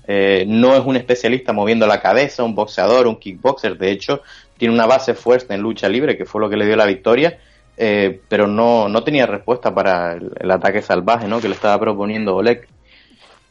Eh, 0.07 0.45
no 0.47 0.75
es 0.75 0.85
un 0.87 0.97
especialista 0.97 1.53
moviendo 1.53 1.87
la 1.87 2.01
cabeza, 2.01 2.43
un 2.45 2.55
boxeador, 2.55 3.07
un 3.07 3.17
kickboxer. 3.17 3.77
De 3.77 3.91
hecho, 3.91 4.23
tiene 4.57 4.73
una 4.73 4.87
base 4.87 5.13
fuerte 5.15 5.53
en 5.55 5.61
lucha 5.61 5.89
libre, 5.89 6.17
que 6.17 6.25
fue 6.25 6.41
lo 6.41 6.49
que 6.49 6.57
le 6.57 6.65
dio 6.67 6.77
la 6.77 6.87
victoria. 6.87 7.39
eh, 7.77 8.21
pero 8.29 8.47
no, 8.47 8.89
no 8.89 9.03
tenía 9.05 9.27
respuesta 9.27 9.73
para 9.75 10.13
el, 10.15 10.33
el 10.41 10.51
ataque 10.51 10.83
salvaje 10.83 11.29
¿no? 11.29 11.41
que 11.41 11.49
le 11.49 11.55
estaba 11.55 11.79
proponiendo 11.79 12.35
Oleg. 12.37 12.67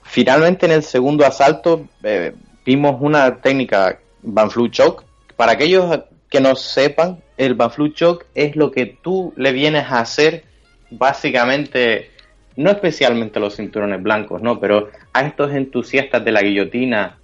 Finalmente 0.04 0.66
en 0.66 0.72
el 0.74 0.84
segundo 0.84 1.26
asalto 1.26 1.86
eh, 2.04 2.34
vimos 2.66 2.98
una 3.00 3.36
técnica 3.42 4.00
Banflu 4.22 4.70
Choke. 4.70 5.04
Para 5.36 5.54
aquellos 5.54 6.00
que 6.30 6.42
no 6.42 6.56
sepan, 6.56 7.20
el 7.38 7.54
Banflu 7.54 7.90
Choke 7.90 8.26
es 8.36 8.56
lo 8.56 8.72
que 8.72 8.86
tú 8.86 9.34
le 9.38 9.52
vienes 9.52 9.86
a 9.86 10.00
hacer 10.00 10.44
básicamente, 10.90 12.12
no 12.56 12.70
especialmente 12.72 13.40
a 13.40 13.42
los 13.42 13.56
cinturones 13.56 14.02
blancos, 14.02 14.42
no, 14.42 14.60
pero 14.60 14.90
a 15.14 15.22
estos 15.22 15.54
entusiastas 15.54 16.24
de 16.24 16.32
la 16.32 16.42
guillotina 16.42 17.18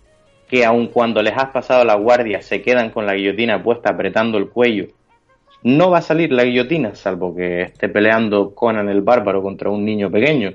que 0.48 0.66
aun 0.66 0.88
cuando 0.88 1.22
les 1.22 1.36
has 1.36 1.50
pasado 1.50 1.84
la 1.84 1.96
guardia 1.96 2.42
se 2.42 2.62
quedan 2.62 2.92
con 2.92 3.06
la 3.06 3.16
guillotina 3.16 3.64
puesta 3.64 3.90
apretando 3.90 4.38
el 4.38 4.50
cuello. 4.50 4.88
No 5.64 5.90
va 5.90 6.00
a 6.00 6.02
salir 6.02 6.32
la 6.32 6.44
guillotina, 6.44 6.94
salvo 6.94 7.36
que 7.36 7.62
esté 7.64 7.88
peleando 7.90 8.54
Conan 8.54 8.90
el 8.90 9.02
bárbaro 9.02 9.42
contra 9.42 9.70
un 9.70 9.86
niño 9.86 10.12
pequeño. 10.12 10.54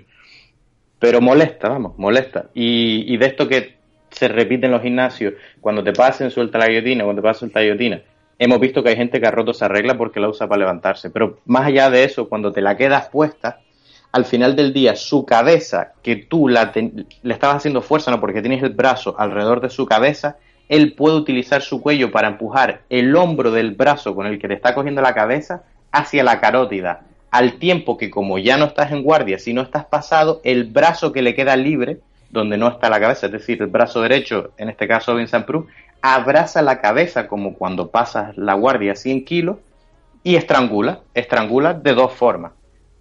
Pero 0.98 1.20
molesta, 1.20 1.68
vamos, 1.68 1.98
molesta. 1.98 2.50
Y, 2.54 3.12
y 3.12 3.16
de 3.16 3.26
esto 3.26 3.48
que 3.48 3.78
se 4.10 4.28
repite 4.28 4.66
en 4.66 4.72
los 4.72 4.82
gimnasios, 4.82 5.34
cuando 5.60 5.82
te 5.82 5.92
pasen 5.92 6.30
suelta 6.30 6.58
la 6.58 6.66
guillotina, 6.66 7.04
cuando 7.04 7.22
te 7.22 7.26
pasen 7.26 7.40
suelta 7.40 7.60
la 7.60 7.64
guillotina, 7.64 8.02
hemos 8.38 8.60
visto 8.60 8.82
que 8.82 8.90
hay 8.90 8.96
gente 8.96 9.20
que 9.20 9.26
ha 9.26 9.30
roto 9.30 9.50
esa 9.50 9.68
regla 9.68 9.98
porque 9.98 10.20
la 10.20 10.28
usa 10.28 10.46
para 10.46 10.60
levantarse. 10.60 11.10
Pero 11.10 11.38
más 11.46 11.66
allá 11.66 11.90
de 11.90 12.04
eso, 12.04 12.28
cuando 12.28 12.52
te 12.52 12.60
la 12.60 12.76
quedas 12.76 13.08
puesta, 13.08 13.60
al 14.12 14.24
final 14.24 14.56
del 14.56 14.72
día, 14.72 14.96
su 14.96 15.26
cabeza, 15.26 15.92
que 16.02 16.16
tú 16.16 16.48
la 16.48 16.72
le 16.74 17.34
estabas 17.34 17.56
haciendo 17.56 17.82
fuerza, 17.82 18.10
no 18.10 18.20
porque 18.20 18.40
tienes 18.40 18.62
el 18.62 18.70
brazo 18.70 19.14
alrededor 19.18 19.60
de 19.60 19.70
su 19.70 19.86
cabeza, 19.86 20.36
él 20.68 20.94
puede 20.94 21.16
utilizar 21.16 21.62
su 21.62 21.82
cuello 21.82 22.10
para 22.10 22.28
empujar 22.28 22.82
el 22.90 23.14
hombro 23.16 23.50
del 23.50 23.72
brazo 23.72 24.14
con 24.14 24.26
el 24.26 24.38
que 24.38 24.48
te 24.48 24.54
está 24.54 24.74
cogiendo 24.74 25.02
la 25.02 25.14
cabeza 25.14 25.62
hacia 25.92 26.22
la 26.22 26.40
carótida. 26.40 27.02
Al 27.30 27.54
tiempo 27.54 27.98
que 27.98 28.10
como 28.10 28.38
ya 28.38 28.56
no 28.56 28.66
estás 28.66 28.92
en 28.92 29.02
guardia, 29.02 29.38
si 29.38 29.52
no 29.52 29.62
estás 29.62 29.84
pasado, 29.86 30.40
el 30.44 30.64
brazo 30.64 31.12
que 31.12 31.22
le 31.22 31.34
queda 31.34 31.56
libre, 31.56 32.00
donde 32.30 32.56
no 32.56 32.68
está 32.68 32.90
la 32.90 33.00
cabeza, 33.00 33.26
es 33.26 33.32
decir, 33.32 33.60
el 33.60 33.68
brazo 33.68 34.02
derecho, 34.02 34.52
en 34.58 34.68
este 34.68 34.86
caso 34.86 35.14
Vincent 35.14 35.46
Prue, 35.46 35.66
abraza 36.02 36.62
la 36.62 36.80
cabeza 36.80 37.26
como 37.28 37.54
cuando 37.54 37.90
pasas 37.90 38.36
la 38.36 38.54
guardia 38.54 38.92
a 38.92 38.96
100 38.96 39.24
kilos 39.24 39.56
y 40.22 40.36
estrangula, 40.36 41.00
estrangula 41.14 41.74
de 41.74 41.94
dos 41.94 42.12
formas. 42.12 42.52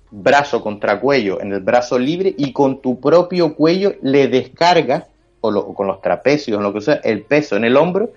Brazo 0.09 0.61
contra 0.61 0.99
cuello 0.99 1.41
en 1.41 1.51
el 1.51 1.59
brazo 1.59 1.99
libre 1.99 2.33
y 2.37 2.53
con 2.53 2.81
tu 2.81 2.99
propio 2.99 3.55
cuello 3.55 3.93
le 4.01 4.27
descargas, 4.27 5.05
o, 5.41 5.51
lo- 5.51 5.73
con 5.73 5.87
los 5.87 6.01
trapecios, 6.01 6.61
lo 6.61 6.73
que 6.73 6.81
sea, 6.81 6.95
el 7.03 7.23
peso 7.23 7.55
en 7.55 7.65
el 7.65 7.75
hombro 7.77 8.11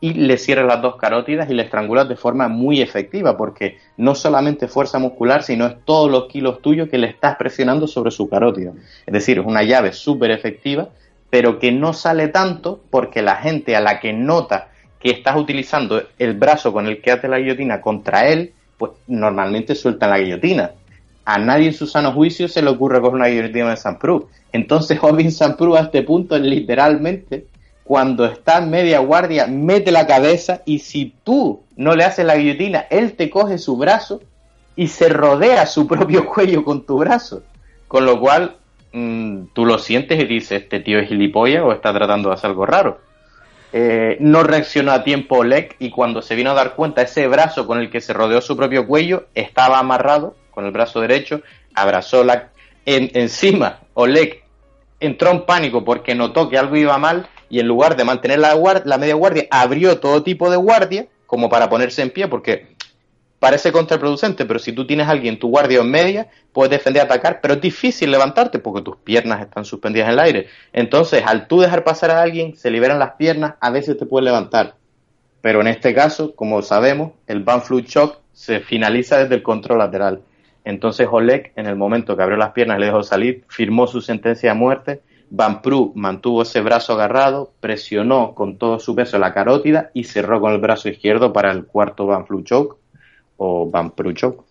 y 0.00 0.14
le 0.14 0.36
cierras 0.36 0.66
las 0.66 0.82
dos 0.82 0.96
carótidas 0.96 1.48
y 1.48 1.54
le 1.54 1.62
estrangulas 1.62 2.08
de 2.08 2.16
forma 2.16 2.48
muy 2.48 2.82
efectiva, 2.82 3.36
porque 3.36 3.78
no 3.96 4.14
solamente 4.16 4.66
fuerza 4.68 4.98
muscular, 4.98 5.42
sino 5.44 5.64
es 5.66 5.76
todos 5.84 6.10
los 6.10 6.26
kilos 6.26 6.60
tuyos 6.60 6.88
que 6.88 6.98
le 6.98 7.06
estás 7.06 7.36
presionando 7.36 7.86
sobre 7.86 8.10
su 8.10 8.28
carótida. 8.28 8.72
Es 9.06 9.12
decir, 9.12 9.38
es 9.38 9.46
una 9.46 9.62
llave 9.62 9.92
súper 9.92 10.32
efectiva, 10.32 10.88
pero 11.32 11.58
que 11.58 11.72
no 11.72 11.94
sale 11.94 12.28
tanto 12.28 12.82
porque 12.90 13.22
la 13.22 13.36
gente 13.36 13.74
a 13.74 13.80
la 13.80 14.00
que 14.00 14.12
nota 14.12 14.68
que 15.00 15.08
estás 15.08 15.34
utilizando 15.34 16.02
el 16.18 16.34
brazo 16.34 16.74
con 16.74 16.86
el 16.86 17.00
que 17.00 17.10
hace 17.10 17.26
la 17.26 17.38
guillotina 17.38 17.80
contra 17.80 18.28
él, 18.28 18.52
pues 18.76 18.92
normalmente 19.06 19.74
sueltan 19.74 20.10
la 20.10 20.18
guillotina. 20.18 20.72
A 21.24 21.38
nadie 21.38 21.68
en 21.68 21.72
su 21.72 21.86
sano 21.86 22.12
juicio 22.12 22.48
se 22.48 22.60
le 22.60 22.68
ocurre 22.68 23.00
coger 23.00 23.14
una 23.14 23.28
guillotina 23.28 23.70
de 23.70 23.78
San 23.78 23.98
Prou. 23.98 24.28
Entonces, 24.52 24.98
Ovin 25.02 25.32
San 25.32 25.56
Prou 25.56 25.74
a 25.74 25.80
este 25.80 26.02
punto, 26.02 26.38
literalmente, 26.38 27.46
cuando 27.82 28.26
está 28.26 28.58
en 28.58 28.68
media 28.68 28.98
guardia, 28.98 29.46
mete 29.46 29.90
la 29.90 30.06
cabeza 30.06 30.60
y 30.66 30.80
si 30.80 31.14
tú 31.24 31.62
no 31.76 31.96
le 31.96 32.04
haces 32.04 32.26
la 32.26 32.36
guillotina, 32.36 32.80
él 32.90 33.14
te 33.14 33.30
coge 33.30 33.56
su 33.56 33.78
brazo 33.78 34.20
y 34.76 34.88
se 34.88 35.08
rodea 35.08 35.64
su 35.64 35.86
propio 35.86 36.26
cuello 36.34 36.62
con 36.62 36.84
tu 36.84 36.98
brazo. 36.98 37.42
Con 37.88 38.04
lo 38.04 38.20
cual, 38.20 38.58
mm, 38.92 39.46
tú 39.52 39.64
lo 39.66 39.78
sientes 39.78 40.20
y 40.20 40.24
dices, 40.26 40.62
este 40.62 40.80
tío 40.80 40.98
es 40.98 41.08
gilipollas 41.08 41.62
o 41.62 41.72
está 41.72 41.92
tratando 41.92 42.28
de 42.28 42.34
hacer 42.34 42.50
algo 42.50 42.66
raro. 42.66 43.00
Eh, 43.74 44.18
no 44.20 44.42
reaccionó 44.42 44.92
a 44.92 45.02
tiempo 45.02 45.38
Oleg 45.38 45.76
y 45.78 45.90
cuando 45.90 46.20
se 46.20 46.34
vino 46.34 46.50
a 46.50 46.54
dar 46.54 46.74
cuenta 46.74 47.00
ese 47.02 47.26
brazo 47.26 47.66
con 47.66 47.78
el 47.78 47.88
que 47.90 48.02
se 48.02 48.12
rodeó 48.12 48.42
su 48.42 48.54
propio 48.54 48.86
cuello 48.86 49.28
estaba 49.34 49.78
amarrado 49.78 50.36
con 50.50 50.66
el 50.66 50.72
brazo 50.72 51.00
derecho, 51.00 51.40
abrazó 51.74 52.22
la 52.22 52.50
en- 52.84 53.10
encima 53.14 53.78
Oleg 53.94 54.42
entró 55.00 55.30
en 55.30 55.46
pánico 55.46 55.84
porque 55.84 56.14
notó 56.14 56.50
que 56.50 56.58
algo 56.58 56.76
iba 56.76 56.98
mal 56.98 57.28
y 57.48 57.60
en 57.60 57.66
lugar 57.66 57.96
de 57.96 58.04
mantener 58.04 58.40
la, 58.40 58.54
guar- 58.54 58.82
la 58.84 58.98
media 58.98 59.14
guardia 59.14 59.46
abrió 59.50 59.98
todo 60.00 60.22
tipo 60.22 60.50
de 60.50 60.58
guardia 60.58 61.06
como 61.26 61.48
para 61.48 61.70
ponerse 61.70 62.02
en 62.02 62.10
pie 62.10 62.28
porque 62.28 62.71
parece 63.42 63.72
contraproducente, 63.72 64.46
pero 64.46 64.60
si 64.60 64.70
tú 64.70 64.86
tienes 64.86 65.08
a 65.08 65.10
alguien 65.10 65.36
tu 65.36 65.48
guardia 65.48 65.80
en 65.80 65.90
media, 65.90 66.28
puedes 66.52 66.70
defender, 66.70 67.02
atacar, 67.02 67.40
pero 67.42 67.54
es 67.54 67.60
difícil 67.60 68.08
levantarte 68.08 68.60
porque 68.60 68.82
tus 68.82 68.98
piernas 68.98 69.40
están 69.40 69.64
suspendidas 69.64 70.06
en 70.06 70.12
el 70.12 70.20
aire. 70.20 70.46
Entonces, 70.72 71.24
al 71.26 71.48
tú 71.48 71.58
dejar 71.58 71.82
pasar 71.82 72.12
a 72.12 72.22
alguien, 72.22 72.54
se 72.54 72.70
liberan 72.70 73.00
las 73.00 73.14
piernas, 73.14 73.54
a 73.60 73.70
veces 73.70 73.98
te 73.98 74.06
puedes 74.06 74.26
levantar. 74.26 74.76
Pero 75.40 75.60
en 75.60 75.66
este 75.66 75.92
caso, 75.92 76.36
como 76.36 76.62
sabemos, 76.62 77.14
el 77.26 77.42
Banflu 77.42 77.80
Shock 77.80 78.20
se 78.32 78.60
finaliza 78.60 79.18
desde 79.18 79.34
el 79.34 79.42
control 79.42 79.78
lateral. 79.78 80.22
Entonces 80.64 81.08
Oleg, 81.10 81.52
en 81.56 81.66
el 81.66 81.74
momento 81.74 82.16
que 82.16 82.22
abrió 82.22 82.38
las 82.38 82.52
piernas 82.52 82.76
y 82.76 82.80
le 82.82 82.86
dejó 82.86 83.02
salir, 83.02 83.42
firmó 83.48 83.88
su 83.88 84.00
sentencia 84.00 84.52
de 84.52 84.56
muerte. 84.56 85.00
Van 85.30 85.62
Prue 85.62 85.90
mantuvo 85.96 86.42
ese 86.42 86.60
brazo 86.60 86.92
agarrado, 86.92 87.50
presionó 87.58 88.36
con 88.36 88.56
todo 88.56 88.78
su 88.78 88.94
peso 88.94 89.18
la 89.18 89.34
carótida 89.34 89.90
y 89.94 90.04
cerró 90.04 90.40
con 90.40 90.52
el 90.52 90.60
brazo 90.60 90.88
izquierdo 90.88 91.32
para 91.32 91.50
el 91.50 91.66
cuarto 91.66 92.06
Van 92.06 92.24
Flu 92.24 92.44
Choke 92.44 92.81
o 93.44 93.68
Van 93.68 93.92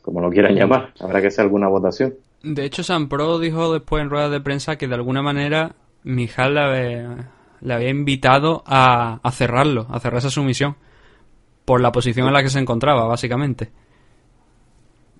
como 0.01 0.19
lo 0.19 0.29
quieran 0.29 0.53
llamar. 0.53 0.93
Habrá 0.99 1.21
que 1.21 1.27
hacer 1.27 1.43
alguna 1.45 1.69
votación. 1.69 2.13
De 2.43 2.65
hecho, 2.65 2.83
San 2.83 3.07
Pro 3.07 3.39
dijo 3.39 3.71
después 3.71 4.03
en 4.03 4.09
rueda 4.09 4.29
de 4.29 4.41
prensa 4.41 4.75
que 4.75 4.87
de 4.87 4.95
alguna 4.95 5.21
manera 5.21 5.75
Mijal 6.03 6.55
le 6.55 6.59
había, 6.59 7.31
le 7.61 7.73
había 7.73 7.89
invitado 7.89 8.63
a, 8.65 9.19
a 9.23 9.31
cerrarlo, 9.31 9.87
a 9.89 9.99
cerrar 10.01 10.17
esa 10.17 10.29
sumisión, 10.29 10.75
por 11.63 11.79
la 11.79 11.93
posición 11.93 12.27
en 12.27 12.33
la 12.33 12.43
que 12.43 12.49
se 12.49 12.59
encontraba, 12.59 13.05
básicamente. 13.05 13.69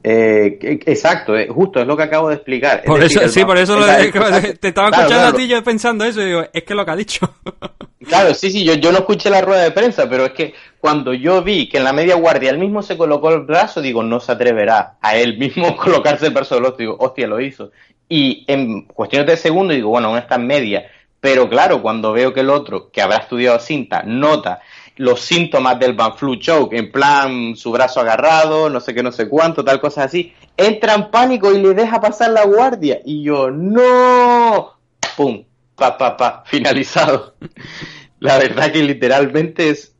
Eh, 0.03 0.57
que- 0.59 0.79
exacto, 0.91 1.37
eh, 1.37 1.47
justo 1.47 1.79
es 1.79 1.85
lo 1.85 1.95
que 1.95 2.03
acabo 2.03 2.29
de 2.29 2.35
explicar. 2.35 2.83
Por 2.83 3.03
eso, 3.03 3.27
sí, 3.29 3.45
por 3.45 3.57
eso 3.57 3.75
lo- 3.77 3.87
Exacto, 3.87 4.57
te 4.59 4.67
estaba 4.69 4.89
claro, 4.89 5.03
escuchando 5.03 5.29
claro. 5.29 5.35
a 5.35 5.39
ti 5.39 5.47
yo 5.47 5.63
pensando 5.63 6.05
eso 6.05 6.21
y 6.21 6.25
digo, 6.25 6.43
es 6.51 6.63
que 6.63 6.73
lo 6.73 6.83
que 6.85 6.91
ha 6.91 6.95
dicho. 6.95 7.33
Claro, 8.07 8.33
sí, 8.33 8.49
sí, 8.51 8.63
yo, 8.63 8.73
yo 8.73 8.91
no 8.91 8.97
escuché 8.97 9.29
la 9.29 9.41
rueda 9.41 9.61
de 9.61 9.69
prensa, 9.69 10.09
pero 10.09 10.25
es 10.25 10.31
que 10.31 10.55
cuando 10.79 11.13
yo 11.13 11.43
vi 11.43 11.69
que 11.69 11.77
en 11.77 11.83
la 11.83 11.93
media 11.93 12.15
guardia 12.15 12.49
él 12.49 12.57
mismo 12.57 12.81
se 12.81 12.97
colocó 12.97 13.29
el 13.31 13.41
brazo, 13.41 13.79
digo, 13.79 14.01
no 14.01 14.19
se 14.19 14.31
atreverá 14.31 14.95
a 15.01 15.15
él 15.17 15.37
mismo 15.37 15.77
colocarse 15.77 16.25
el 16.25 16.33
brazo 16.33 16.55
del 16.55 16.65
otro. 16.65 16.77
Digo, 16.77 16.97
hostia, 16.99 17.27
lo 17.27 17.39
hizo. 17.39 17.71
Y 18.09 18.43
en 18.47 18.85
cuestiones 18.87 19.27
de 19.27 19.37
segundo 19.37 19.75
digo, 19.75 19.89
bueno, 19.89 20.07
aún 20.07 20.17
está 20.17 20.35
en 20.35 20.47
media. 20.47 20.87
Pero 21.19 21.47
claro, 21.47 21.83
cuando 21.83 22.11
veo 22.11 22.33
que 22.33 22.39
el 22.39 22.49
otro, 22.49 22.89
que 22.89 23.03
habrá 23.03 23.17
estudiado 23.17 23.59
cinta, 23.59 24.01
nota 24.03 24.61
los 24.97 25.22
síntomas 25.22 25.80
del 25.80 25.93
Van 25.93 26.15
Flu 26.15 26.35
Choke, 26.35 26.73
en 26.77 26.91
plan 26.91 27.55
su 27.55 27.72
brazo 27.72 27.99
agarrado, 28.01 28.69
no 28.69 28.80
sé 28.80 28.93
qué, 28.93 29.03
no 29.03 29.11
sé 29.11 29.27
cuánto, 29.27 29.63
tal 29.63 29.80
cosa 29.80 30.03
así, 30.03 30.34
entra 30.57 30.93
en 30.95 31.09
pánico 31.09 31.51
y 31.51 31.61
le 31.61 31.73
deja 31.73 32.01
pasar 32.01 32.31
la 32.31 32.45
guardia. 32.45 32.99
Y 33.05 33.23
yo, 33.23 33.51
no, 33.51 34.77
pum, 35.18 35.43
pa, 35.76 35.97
pa, 35.97 36.18
pa, 36.18 36.43
finalizado. 36.45 37.35
La 38.19 38.38
verdad 38.38 38.72
que 38.72 38.84
literalmente 38.84 39.69
es, 39.69 39.95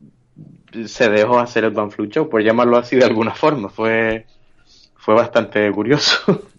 se 0.86 1.08
dejó 1.08 1.40
hacer 1.40 1.64
el 1.64 1.72
Van 1.72 1.90
Flu 1.90 2.06
Choke, 2.06 2.30
por 2.30 2.42
llamarlo 2.42 2.76
así 2.76 2.94
de 2.94 3.04
alguna 3.04 3.34
forma. 3.34 3.68
Fue, 3.68 4.26
fue 4.96 5.14
bastante 5.14 5.70
curioso. 5.72 6.42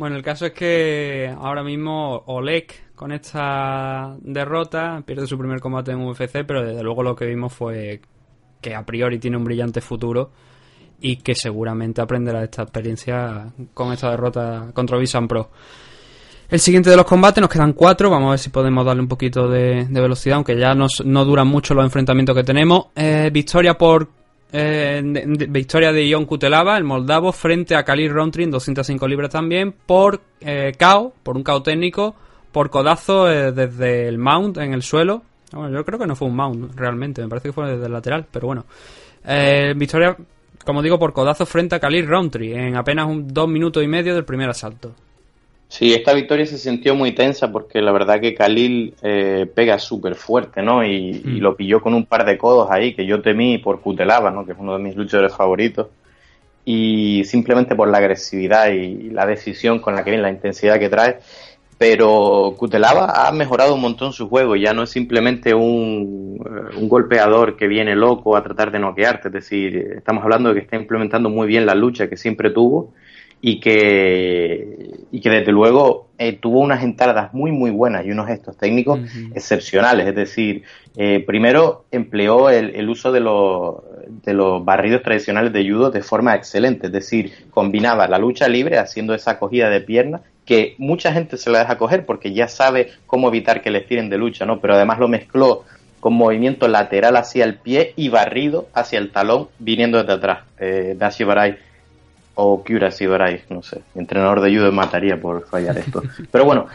Bueno, 0.00 0.16
el 0.16 0.22
caso 0.22 0.46
es 0.46 0.52
que 0.52 1.30
ahora 1.42 1.62
mismo 1.62 2.22
Oleg 2.24 2.72
con 3.00 3.12
esta 3.12 4.14
derrota 4.20 5.02
pierde 5.06 5.26
su 5.26 5.38
primer 5.38 5.58
combate 5.58 5.90
en 5.90 6.02
UFC, 6.02 6.44
pero 6.46 6.62
desde 6.62 6.82
luego 6.82 7.02
lo 7.02 7.16
que 7.16 7.24
vimos 7.24 7.50
fue 7.50 8.02
que 8.60 8.74
a 8.74 8.84
priori 8.84 9.18
tiene 9.18 9.38
un 9.38 9.44
brillante 9.44 9.80
futuro 9.80 10.30
y 11.00 11.16
que 11.16 11.34
seguramente 11.34 12.02
aprenderá 12.02 12.40
de 12.40 12.44
esta 12.44 12.60
experiencia 12.60 13.46
con 13.72 13.94
esta 13.94 14.10
derrota 14.10 14.66
contra 14.74 14.98
Visan 14.98 15.26
Pro. 15.28 15.48
El 16.50 16.60
siguiente 16.60 16.90
de 16.90 16.96
los 16.96 17.06
combates, 17.06 17.40
nos 17.40 17.48
quedan 17.48 17.72
cuatro, 17.72 18.10
vamos 18.10 18.26
a 18.26 18.30
ver 18.32 18.38
si 18.38 18.50
podemos 18.50 18.84
darle 18.84 19.00
un 19.00 19.08
poquito 19.08 19.48
de, 19.48 19.86
velocidad, 19.88 20.36
aunque 20.36 20.58
ya 20.58 20.74
nos- 20.74 21.02
no 21.02 21.24
duran 21.24 21.48
mucho 21.48 21.72
los 21.72 21.84
enfrentamientos 21.86 22.36
que 22.36 22.44
tenemos. 22.44 22.88
Eh, 22.96 23.30
victoria 23.32 23.78
por 23.78 24.08
eh, 24.52 25.00
de- 25.02 25.46
victoria 25.46 25.90
de 25.90 26.06
Ion 26.06 26.26
Kutelava, 26.26 26.76
el 26.76 26.84
moldavo, 26.84 27.32
frente 27.32 27.74
a 27.76 27.82
Khalil 27.82 28.10
Rountree 28.12 28.44
en 28.44 28.50
205 28.50 29.08
libras 29.08 29.30
también, 29.30 29.72
por 29.86 30.20
eh, 30.42 30.72
KO, 30.78 31.14
por 31.22 31.38
un 31.38 31.42
KO 31.44 31.62
técnico, 31.62 32.14
por 32.52 32.70
codazo 32.70 33.30
eh, 33.30 33.52
desde 33.52 34.08
el 34.08 34.18
mount 34.18 34.56
en 34.58 34.72
el 34.74 34.82
suelo. 34.82 35.22
Bueno, 35.52 35.70
yo 35.76 35.84
creo 35.84 35.98
que 35.98 36.06
no 36.06 36.14
fue 36.16 36.28
un 36.28 36.36
mount 36.36 36.74
realmente, 36.76 37.22
me 37.22 37.28
parece 37.28 37.48
que 37.48 37.52
fue 37.52 37.70
desde 37.72 37.86
el 37.86 37.92
lateral, 37.92 38.26
pero 38.30 38.46
bueno. 38.46 38.64
Eh, 39.26 39.74
victoria, 39.76 40.16
como 40.64 40.80
digo, 40.82 40.98
por 40.98 41.12
codazo 41.12 41.44
frente 41.44 41.74
a 41.74 41.80
Khalil 41.80 42.06
Rountree 42.06 42.54
en 42.54 42.76
apenas 42.76 43.06
un, 43.06 43.26
dos 43.28 43.48
minutos 43.48 43.82
y 43.82 43.88
medio 43.88 44.14
del 44.14 44.24
primer 44.24 44.48
asalto. 44.48 44.94
Sí, 45.68 45.92
esta 45.94 46.12
victoria 46.14 46.46
se 46.46 46.58
sintió 46.58 46.96
muy 46.96 47.12
tensa 47.12 47.52
porque 47.52 47.80
la 47.80 47.92
verdad 47.92 48.20
que 48.20 48.34
Khalil 48.34 48.94
eh, 49.02 49.46
pega 49.54 49.78
súper 49.78 50.16
fuerte, 50.16 50.62
¿no? 50.62 50.84
Y, 50.84 51.22
y 51.24 51.38
lo 51.40 51.54
pilló 51.54 51.80
con 51.80 51.94
un 51.94 52.06
par 52.06 52.24
de 52.24 52.36
codos 52.36 52.68
ahí 52.70 52.94
que 52.94 53.06
yo 53.06 53.20
temí 53.22 53.58
por 53.58 53.80
Cutelaba, 53.80 54.30
¿no? 54.32 54.44
Que 54.44 54.52
es 54.52 54.58
uno 54.58 54.76
de 54.76 54.82
mis 54.82 54.96
luchadores 54.96 55.32
favoritos. 55.34 55.86
y 56.64 57.24
simplemente 57.24 57.74
por 57.74 57.88
la 57.88 57.98
agresividad 57.98 58.68
y 58.70 59.10
la 59.10 59.26
decisión 59.26 59.80
con 59.80 59.94
la 59.94 60.04
que 60.04 60.10
viene, 60.10 60.22
la 60.22 60.30
intensidad 60.30 60.78
que 60.78 60.88
trae. 60.88 61.18
Pero 61.80 62.56
Kutelava 62.58 63.26
ha 63.26 63.32
mejorado 63.32 63.74
un 63.74 63.80
montón 63.80 64.12
su 64.12 64.28
juego, 64.28 64.54
ya 64.54 64.74
no 64.74 64.82
es 64.82 64.90
simplemente 64.90 65.54
un, 65.54 66.38
un 66.76 66.88
golpeador 66.90 67.56
que 67.56 67.68
viene 67.68 67.96
loco 67.96 68.36
a 68.36 68.42
tratar 68.42 68.70
de 68.70 68.78
noquearte, 68.78 69.28
es 69.28 69.32
decir, 69.32 69.94
estamos 69.96 70.22
hablando 70.22 70.50
de 70.50 70.56
que 70.56 70.60
está 70.60 70.76
implementando 70.76 71.30
muy 71.30 71.48
bien 71.48 71.64
la 71.64 71.74
lucha 71.74 72.06
que 72.06 72.18
siempre 72.18 72.50
tuvo 72.50 72.92
y 73.40 73.60
que, 73.60 74.90
y 75.10 75.22
que 75.22 75.30
desde 75.30 75.52
luego 75.52 76.08
eh, 76.18 76.34
tuvo 76.34 76.60
unas 76.60 76.84
entradas 76.84 77.32
muy 77.32 77.50
muy 77.50 77.70
buenas 77.70 78.04
y 78.04 78.10
unos 78.10 78.26
gestos 78.26 78.58
técnicos 78.58 79.00
excepcionales. 79.34 80.06
Es 80.06 80.14
decir, 80.14 80.64
eh, 80.98 81.24
primero 81.26 81.86
empleó 81.90 82.50
el, 82.50 82.74
el 82.74 82.90
uso 82.90 83.10
de 83.10 83.20
los, 83.20 83.76
de 84.22 84.34
los 84.34 84.62
barridos 84.62 85.02
tradicionales 85.02 85.54
de 85.54 85.66
judo 85.66 85.90
de 85.90 86.02
forma 86.02 86.34
excelente. 86.34 86.88
Es 86.88 86.92
decir, 86.92 87.32
combinaba 87.48 88.06
la 88.06 88.18
lucha 88.18 88.48
libre 88.48 88.76
haciendo 88.76 89.14
esa 89.14 89.30
acogida 89.30 89.70
de 89.70 89.80
pierna 89.80 90.20
que 90.50 90.74
mucha 90.78 91.12
gente 91.12 91.36
se 91.36 91.48
la 91.48 91.60
deja 91.60 91.78
coger 91.78 92.04
porque 92.04 92.32
ya 92.32 92.48
sabe 92.48 92.90
cómo 93.06 93.28
evitar 93.28 93.62
que 93.62 93.70
les 93.70 93.86
tiren 93.86 94.10
de 94.10 94.18
lucha, 94.18 94.44
¿no? 94.46 94.58
Pero 94.58 94.74
además 94.74 94.98
lo 94.98 95.06
mezcló 95.06 95.62
con 96.00 96.14
movimiento 96.14 96.66
lateral 96.66 97.16
hacia 97.16 97.44
el 97.44 97.54
pie 97.54 97.92
y 97.94 98.08
barrido 98.08 98.66
hacia 98.74 98.98
el 98.98 99.12
talón 99.12 99.46
viniendo 99.60 99.98
desde 99.98 100.14
atrás. 100.14 100.40
Eh, 100.58 100.96
Dashi 100.98 101.22
Barai 101.22 101.56
o 102.34 102.64
Kyura 102.64 102.90
Sibarai, 102.90 103.42
no 103.48 103.62
sé. 103.62 103.80
Mi 103.94 104.00
entrenador 104.00 104.40
de 104.40 104.52
judo 104.52 104.64
me 104.64 104.78
mataría 104.78 105.20
por 105.20 105.46
fallar 105.46 105.78
esto. 105.78 106.02
Pero 106.32 106.44
bueno, 106.44 106.66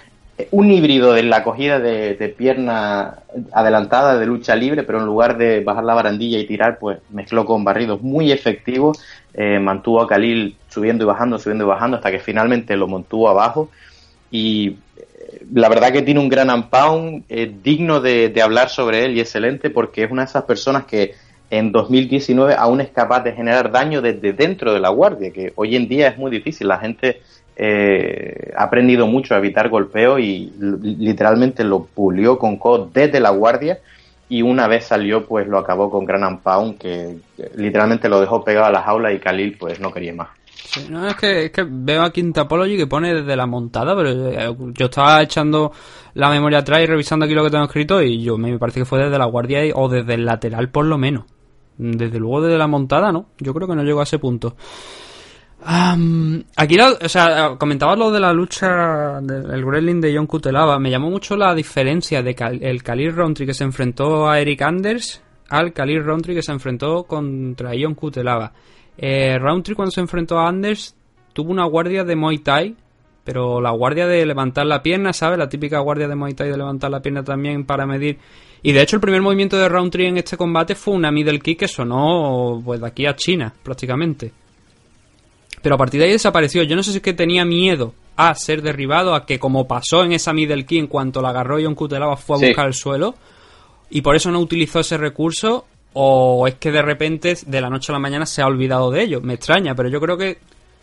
un 0.51 0.69
híbrido 0.69 1.13
de 1.13 1.23
la 1.23 1.37
acogida 1.37 1.79
de, 1.79 2.35
pierna 2.37 3.19
adelantada 3.53 4.17
de 4.17 4.25
lucha 4.25 4.55
libre, 4.55 4.83
pero 4.83 4.99
en 4.99 5.05
lugar 5.05 5.37
de 5.37 5.61
bajar 5.61 5.83
la 5.85 5.93
barandilla 5.93 6.39
y 6.39 6.45
tirar, 6.45 6.77
pues 6.77 6.99
mezcló 7.09 7.45
con 7.45 7.63
barridos 7.63 8.01
muy 8.01 8.31
efectivos, 8.31 9.01
eh, 9.33 9.59
mantuvo 9.59 10.01
a 10.01 10.07
Khalil 10.07 10.57
subiendo 10.67 11.05
y 11.05 11.07
bajando, 11.07 11.39
subiendo 11.39 11.63
y 11.63 11.67
bajando, 11.67 11.97
hasta 11.97 12.11
que 12.11 12.19
finalmente 12.19 12.75
lo 12.75 12.87
mantuvo 12.87 13.29
abajo. 13.29 13.69
Y 14.29 14.77
eh, 14.97 15.45
la 15.53 15.69
verdad 15.69 15.93
que 15.93 16.01
tiene 16.01 16.19
un 16.19 16.27
gran 16.27 16.49
unpound, 16.49 17.23
eh, 17.29 17.53
digno 17.63 18.01
de 18.01 18.41
hablar 18.43 18.69
sobre 18.69 19.05
él 19.05 19.15
y 19.15 19.21
excelente, 19.21 19.69
porque 19.69 20.03
es 20.03 20.11
una 20.11 20.23
de 20.23 20.29
esas 20.29 20.43
personas 20.43 20.85
que 20.85 21.13
en 21.49 21.71
2019 21.71 22.55
aún 22.57 22.81
es 22.81 22.89
capaz 22.89 23.21
de 23.21 23.33
generar 23.33 23.71
daño 23.71 24.01
desde 24.01 24.33
dentro 24.33 24.73
de 24.73 24.79
la 24.79 24.89
guardia, 24.89 25.31
que 25.31 25.53
hoy 25.55 25.75
en 25.75 25.87
día 25.87 26.09
es 26.09 26.17
muy 26.17 26.31
difícil. 26.31 26.67
La 26.67 26.79
gente 26.79 27.21
eh, 27.55 28.51
ha 28.55 28.63
aprendido 28.63 29.07
mucho 29.07 29.33
a 29.33 29.37
evitar 29.37 29.69
golpeo 29.69 30.19
y 30.19 30.51
literalmente 30.81 31.63
lo 31.63 31.85
pulió 31.85 32.37
con 32.37 32.57
COD 32.57 32.89
desde 32.93 33.19
la 33.19 33.29
guardia 33.29 33.79
y 34.27 34.41
una 34.41 34.67
vez 34.67 34.85
salió 34.85 35.25
pues 35.25 35.47
lo 35.47 35.57
acabó 35.57 35.89
con 35.89 36.05
Gran 36.05 36.39
Pound 36.39 36.77
que 36.77 37.17
literalmente 37.55 38.09
lo 38.09 38.19
dejó 38.19 38.43
pegado 38.43 38.65
a 38.65 38.71
la 38.71 38.81
jaula 38.81 39.13
y 39.13 39.19
Khalil 39.19 39.57
pues 39.57 39.79
no 39.79 39.91
quería 39.91 40.13
más. 40.13 40.29
No, 40.89 41.07
es 41.07 41.15
que, 41.15 41.45
es 41.45 41.51
que 41.51 41.65
veo 41.67 42.01
aquí 42.01 42.21
en 42.21 42.33
Tapology 42.33 42.75
que 42.75 42.87
pone 42.87 43.13
desde 43.13 43.35
la 43.35 43.45
montada, 43.45 43.95
pero 43.95 44.09
eh, 44.09 44.55
yo 44.73 44.87
estaba 44.87 45.21
echando 45.21 45.71
la 46.15 46.29
memoria 46.29 46.59
atrás 46.59 46.81
y 46.81 46.87
revisando 46.87 47.25
aquí 47.25 47.33
lo 47.33 47.43
que 47.43 47.51
tengo 47.51 47.65
escrito 47.65 48.01
y 48.01 48.21
yo 48.21 48.37
me 48.37 48.57
parece 48.57 48.81
que 48.81 48.85
fue 48.85 48.99
desde 48.99 49.17
la 49.17 49.25
guardia 49.25 49.61
o 49.75 49.87
desde 49.87 50.15
el 50.15 50.25
lateral 50.25 50.69
por 50.69 50.85
lo 50.85 50.97
menos. 50.97 51.25
Desde 51.77 52.19
luego 52.19 52.41
desde 52.41 52.57
la 52.57 52.67
montada, 52.67 53.11
¿no? 53.11 53.27
Yo 53.37 53.53
creo 53.53 53.67
que 53.67 53.75
no 53.75 53.83
llegó 53.83 53.99
a 53.99 54.03
ese 54.03 54.17
punto. 54.17 54.55
Aquí, 55.67 56.75
lo, 56.75 56.93
o 56.93 57.09
sea, 57.09 57.55
comentabas 57.57 57.97
lo 57.97 58.11
de 58.11 58.19
la 58.19 58.31
lucha 58.31 59.19
del 59.21 59.65
Gremlin 59.65 59.99
de 59.99 60.15
John 60.15 60.27
Kutelava. 60.27 60.77
Me 60.79 60.91
llamó 60.91 61.09
mucho 61.09 61.35
la 61.35 61.55
diferencia 61.55 62.21
de 62.21 62.35
Cal, 62.35 62.59
el 62.61 62.83
Khalil 62.83 63.15
Rountree 63.15 63.47
que 63.47 63.53
se 63.53 63.63
enfrentó 63.63 64.29
a 64.29 64.39
Eric 64.39 64.61
Anders 64.61 65.21
al 65.49 65.73
Khalil 65.73 66.03
Rountree 66.03 66.35
que 66.35 66.41
se 66.41 66.51
enfrentó 66.51 67.03
contra 67.03 67.71
John 67.79 67.95
Kutelava. 67.95 68.51
Eh, 68.97 69.37
Rountree 69.39 69.75
cuando 69.75 69.91
se 69.91 70.01
enfrentó 70.01 70.37
a 70.37 70.47
Anders 70.47 70.95
tuvo 71.33 71.51
una 71.51 71.65
guardia 71.65 72.03
de 72.03 72.15
Muay 72.15 72.37
Thai, 72.39 72.75
pero 73.23 73.59
la 73.59 73.71
guardia 73.71 74.05
de 74.07 74.25
levantar 74.25 74.67
la 74.67 74.83
pierna, 74.83 75.13
¿sabes? 75.13 75.39
La 75.39 75.49
típica 75.49 75.79
guardia 75.79 76.07
de 76.07 76.15
Muay 76.15 76.33
Thai 76.33 76.49
de 76.49 76.57
levantar 76.57 76.91
la 76.91 77.01
pierna 77.01 77.23
también 77.23 77.65
para 77.65 77.87
medir 77.87 78.19
y 78.61 78.71
de 78.71 78.81
hecho 78.81 78.95
el 78.95 79.01
primer 79.01 79.21
movimiento 79.21 79.57
de 79.57 79.69
Roundtree 79.69 80.07
en 80.07 80.17
este 80.17 80.37
combate 80.37 80.73
fue 80.73 80.95
una 80.95 81.11
middle 81.11 81.39
kick 81.39 81.59
que 81.59 81.67
sonó 81.67 82.59
pues 82.65 82.81
de 82.81 82.87
aquí 82.87 83.05
a 83.05 83.15
China, 83.15 83.53
prácticamente. 83.61 84.31
Pero 85.65 85.73
a 85.73 85.77
partir 85.79 85.99
de 85.99 86.05
ahí 86.05 86.11
desapareció. 86.11 86.61
Yo 86.61 86.75
no 86.75 86.83
sé 86.83 86.91
si 86.91 86.97
es 86.97 87.01
que 87.03 87.13
tenía 87.13 87.43
miedo 87.43 87.95
a 88.17 88.35
ser 88.35 88.61
derribado, 88.61 89.15
a 89.15 89.25
que 89.25 89.39
como 89.39 89.67
pasó 89.67 90.03
en 90.03 90.11
esa 90.11 90.31
middle 90.31 90.63
kick 90.63 90.77
en 90.77 90.85
cuanto 90.85 91.23
la 91.23 91.29
agarró 91.29 91.57
John 91.59 91.73
Kutelava 91.73 92.15
fue 92.17 92.35
a 92.35 92.39
Sí. 92.39 92.45
buscar 92.49 92.67
el 92.67 92.75
suelo. 92.75 93.15
Y 93.89 94.01
por 94.03 94.15
eso 94.15 94.29
no 94.29 94.39
utilizó 94.39 94.81
ese 94.81 94.95
recurso. 94.99 95.65
O 95.93 96.45
es 96.47 96.53
que 96.55 96.71
de 96.71 96.83
repente, 96.83 97.35
de 97.47 97.61
la 97.61 97.71
noche 97.71 97.91
a 97.91 97.93
la 97.93 97.99
mañana, 97.99 98.27
se 98.27 98.43
ha 98.43 98.45
olvidado 98.45 98.91
de 98.91 99.01
ello. 99.01 99.21
Me 99.21 99.33
extraña, 99.33 99.73
pero 99.73 99.89
yo 99.89 99.99
creo 99.99 100.17
que 100.19 100.37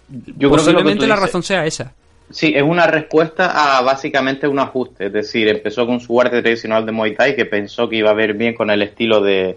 Yo 0.09 0.25
creo 0.35 0.51
que 0.51 0.57
posiblemente 0.57 1.07
la 1.07 1.15
dices- 1.15 1.27
razón 1.29 1.43
sea 1.45 1.65
esa. 1.65 1.93
Sí, 2.31 2.53
es 2.53 2.63
una 2.65 2.89
respuesta 2.89 3.79
a 3.79 3.83
básicamente 3.83 4.49
un 4.49 4.59
ajuste. 4.59 5.07
Es 5.07 5.13
decir, 5.13 5.47
empezó 5.47 5.87
con 5.87 6.01
su 6.01 6.09
guardia 6.13 6.43
tradicional 6.43 6.85
de 6.85 6.91
Muay 6.91 7.15
Thai 7.15 7.37
que 7.37 7.45
pensó 7.45 7.89
que 7.89 7.99
iba 7.99 8.11
a 8.11 8.15
ver 8.15 8.35
bien 8.35 8.53
con 8.55 8.69
el 8.69 8.83
estilo 8.83 9.21
de, 9.23 9.57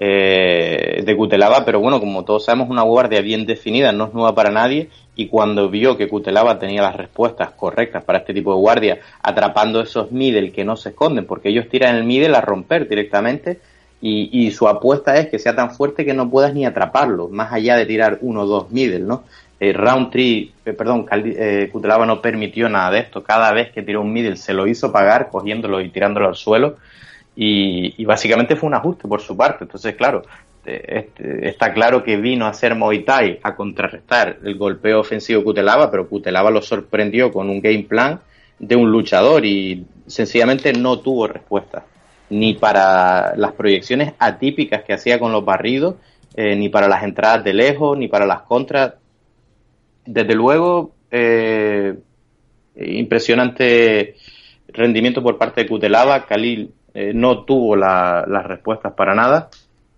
eh, 0.00 1.02
de 1.04 1.16
Kutelava, 1.16 1.64
pero 1.64 1.80
bueno, 1.80 1.98
como 1.98 2.24
todos 2.24 2.44
sabemos, 2.44 2.70
una 2.70 2.82
guardia 2.82 3.20
bien 3.20 3.46
definida 3.46 3.90
no 3.90 4.06
es 4.06 4.14
nueva 4.14 4.34
para 4.34 4.50
nadie. 4.50 4.90
Y 5.16 5.26
cuando 5.26 5.68
vio 5.68 5.96
que 5.96 6.06
Kutelava 6.06 6.60
tenía 6.60 6.82
las 6.82 6.94
respuestas 6.94 7.50
correctas 7.50 8.04
para 8.04 8.20
este 8.20 8.32
tipo 8.32 8.54
de 8.54 8.60
guardia, 8.60 9.00
atrapando 9.20 9.80
esos 9.80 10.12
middle 10.12 10.52
que 10.52 10.64
no 10.64 10.76
se 10.76 10.90
esconden, 10.90 11.26
porque 11.26 11.48
ellos 11.48 11.68
tiran 11.68 11.96
el 11.96 12.04
middle 12.04 12.36
a 12.36 12.40
romper 12.40 12.88
directamente. 12.88 13.58
Y, 14.00 14.52
su 14.52 14.68
apuesta 14.68 15.16
es 15.16 15.28
que 15.28 15.40
sea 15.40 15.56
tan 15.56 15.72
fuerte 15.72 16.04
que 16.04 16.14
no 16.14 16.30
puedas 16.30 16.54
ni 16.54 16.64
atraparlo, 16.64 17.28
más 17.28 17.52
allá 17.52 17.74
de 17.74 17.84
tirar 17.84 18.18
uno 18.20 18.42
o 18.42 18.46
dos 18.46 18.70
middle, 18.70 19.00
¿no? 19.00 19.24
Eh, 19.58 19.72
Roundtree, 19.72 20.52
eh, 20.64 20.72
perdón, 20.72 21.06
eh, 21.10 21.68
Kutelava 21.72 22.06
no 22.06 22.22
permitió 22.22 22.68
nada 22.68 22.92
de 22.92 23.00
esto. 23.00 23.24
Cada 23.24 23.52
vez 23.52 23.72
que 23.72 23.82
tiró 23.82 24.02
un 24.02 24.12
middle 24.12 24.36
se 24.36 24.52
lo 24.52 24.68
hizo 24.68 24.92
pagar, 24.92 25.30
cogiéndolo 25.30 25.80
y 25.80 25.88
tirándolo 25.88 26.28
al 26.28 26.36
suelo. 26.36 26.76
Y, 27.40 27.94
y 27.96 28.04
básicamente 28.04 28.56
fue 28.56 28.66
un 28.66 28.74
ajuste 28.74 29.06
por 29.06 29.20
su 29.20 29.36
parte. 29.36 29.62
Entonces, 29.62 29.94
claro, 29.94 30.22
eh, 30.66 30.84
este, 30.88 31.48
está 31.48 31.72
claro 31.72 32.02
que 32.02 32.16
vino 32.16 32.46
a 32.46 32.50
hacer 32.50 32.74
Muay 32.74 33.04
Thai 33.04 33.38
a 33.42 33.54
contrarrestar 33.54 34.38
el 34.42 34.56
golpeo 34.58 34.98
ofensivo 34.98 35.38
de 35.38 35.44
Kutelava, 35.44 35.88
pero 35.88 36.08
Kutelava 36.08 36.50
lo 36.50 36.60
sorprendió 36.60 37.30
con 37.32 37.48
un 37.48 37.60
game 37.60 37.84
plan 37.84 38.20
de 38.58 38.74
un 38.74 38.90
luchador 38.90 39.46
y 39.46 39.86
sencillamente 40.06 40.72
no 40.72 40.98
tuvo 40.98 41.28
respuesta. 41.28 41.84
Ni 42.30 42.54
para 42.54 43.36
las 43.36 43.52
proyecciones 43.52 44.14
atípicas 44.18 44.82
que 44.82 44.92
hacía 44.92 45.20
con 45.20 45.30
los 45.30 45.44
barridos, 45.44 45.94
eh, 46.34 46.56
ni 46.56 46.68
para 46.68 46.88
las 46.88 47.04
entradas 47.04 47.44
de 47.44 47.54
lejos, 47.54 47.96
ni 47.96 48.08
para 48.08 48.26
las 48.26 48.42
contras. 48.42 48.94
Desde 50.04 50.34
luego, 50.34 50.92
eh, 51.10 51.94
impresionante 52.76 54.16
rendimiento 54.68 55.22
por 55.22 55.38
parte 55.38 55.62
de 55.62 55.68
Kutelava. 55.68 56.26
Khalil 56.26 56.72
eh, 57.00 57.12
no 57.14 57.44
tuvo 57.44 57.76
la- 57.76 58.24
las 58.26 58.44
respuestas 58.46 58.92
para 58.94 59.14
nada 59.14 59.48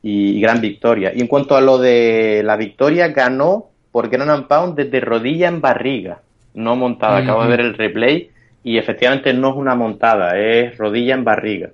y, 0.02 0.36
y 0.36 0.40
gran 0.40 0.60
victoria. 0.60 1.12
Y 1.14 1.20
en 1.20 1.26
cuanto 1.28 1.56
a 1.56 1.60
lo 1.60 1.78
de 1.78 2.42
la 2.44 2.56
victoria, 2.56 3.08
ganó 3.08 3.66
por 3.92 4.08
Gran 4.08 4.28
and 4.30 4.46
Pound 4.46 4.76
desde 4.76 5.00
rodilla 5.00 5.48
en 5.48 5.60
barriga, 5.60 6.20
no 6.54 6.76
montada. 6.76 7.18
Acabo 7.18 7.40
de 7.40 7.46
Ujú. 7.48 7.50
ver 7.56 7.60
el 7.60 7.74
replay 7.74 8.30
y 8.62 8.76
efectivamente 8.78 9.32
no 9.32 9.50
es 9.50 9.56
una 9.56 9.74
montada, 9.74 10.38
es 10.38 10.76
rodilla 10.76 11.14
en 11.14 11.24
barriga. 11.24 11.70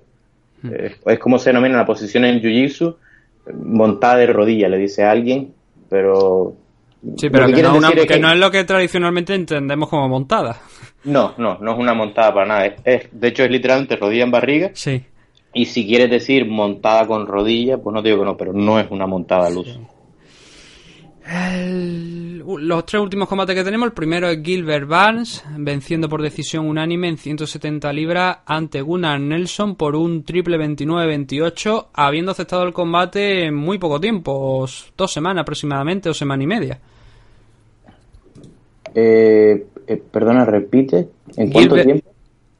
Es, 0.63 0.93
es 1.05 1.19
como 1.19 1.37
se 1.39 1.49
denomina 1.51 1.77
la 1.77 1.85
posición 1.85 2.25
en 2.25 2.41
Jiu-Jitsu, 2.41 2.95
montada 3.63 4.17
de 4.17 4.27
rodilla, 4.27 4.67
le 4.69 4.77
dice 4.77 5.03
a 5.03 5.11
alguien, 5.11 5.53
pero... 5.89 6.53
Sí, 7.17 7.29
pero 7.29 7.45
que, 7.45 7.53
quieren 7.53 7.71
no, 7.71 7.77
una- 7.77 7.91
que 7.91 8.19
no 8.19 8.31
es 8.31 8.39
lo 8.39 8.49
que 8.51 8.63
tradicionalmente 8.63 9.33
entendemos 9.35 9.87
como 9.89 10.09
montada. 10.09 10.57
No, 11.03 11.33
no, 11.37 11.57
no 11.61 11.71
es 11.73 11.77
una 11.77 11.93
montada 11.93 12.33
para 12.33 12.45
nada. 12.47 12.65
Es, 12.65 12.73
es- 12.83 13.07
de 13.11 13.27
hecho, 13.27 13.43
es 13.43 13.51
literalmente 13.51 13.95
rodilla 13.95 14.23
en 14.23 14.31
barriga. 14.31 14.71
Sí. 14.73 15.03
Y 15.57 15.65
si 15.65 15.87
quieres 15.87 16.09
decir 16.11 16.45
montada 16.45 17.07
con 17.07 17.25
rodilla, 17.25 17.79
pues 17.79 17.91
no 17.93 18.03
te 18.03 18.09
digo 18.09 18.19
que 18.21 18.25
no, 18.25 18.37
pero 18.37 18.53
no 18.53 18.79
es 18.79 18.91
una 18.91 19.07
montada 19.07 19.47
al 19.47 19.57
uso. 19.57 19.79
El- 21.27 22.37
los 22.47 22.85
tres 22.85 23.01
últimos 23.01 23.27
combates 23.27 23.55
que 23.55 23.63
tenemos, 23.63 23.87
el 23.87 23.93
primero 23.93 24.29
es 24.29 24.41
Gilbert 24.43 24.87
Barnes, 24.87 25.43
venciendo 25.57 26.07
por 26.07 26.21
decisión 26.21 26.67
unánime 26.67 27.09
en 27.09 27.17
170 27.17 27.91
libras 27.91 28.37
ante 28.45 28.81
Gunnar 28.81 29.19
Nelson 29.19 29.75
por 29.75 29.95
un 29.95 30.23
triple 30.23 30.57
29-28, 30.57 31.87
habiendo 31.93 32.31
aceptado 32.31 32.63
el 32.63 32.71
combate 32.71 33.45
en 33.45 33.55
muy 33.55 33.77
poco 33.79 33.99
tiempo, 33.99 34.31
os- 34.59 34.93
dos 34.95 35.11
semanas 35.11 35.41
aproximadamente, 35.41 36.07
o 36.09 36.13
semana 36.13 36.43
y 36.43 36.47
media. 36.47 36.79
Eh, 38.95 39.65
eh, 39.87 40.01
perdona, 40.11 40.45
repite. 40.45 41.09
¿En 41.35 41.51
cuánto 41.51 41.75
tiempo? 41.83 42.09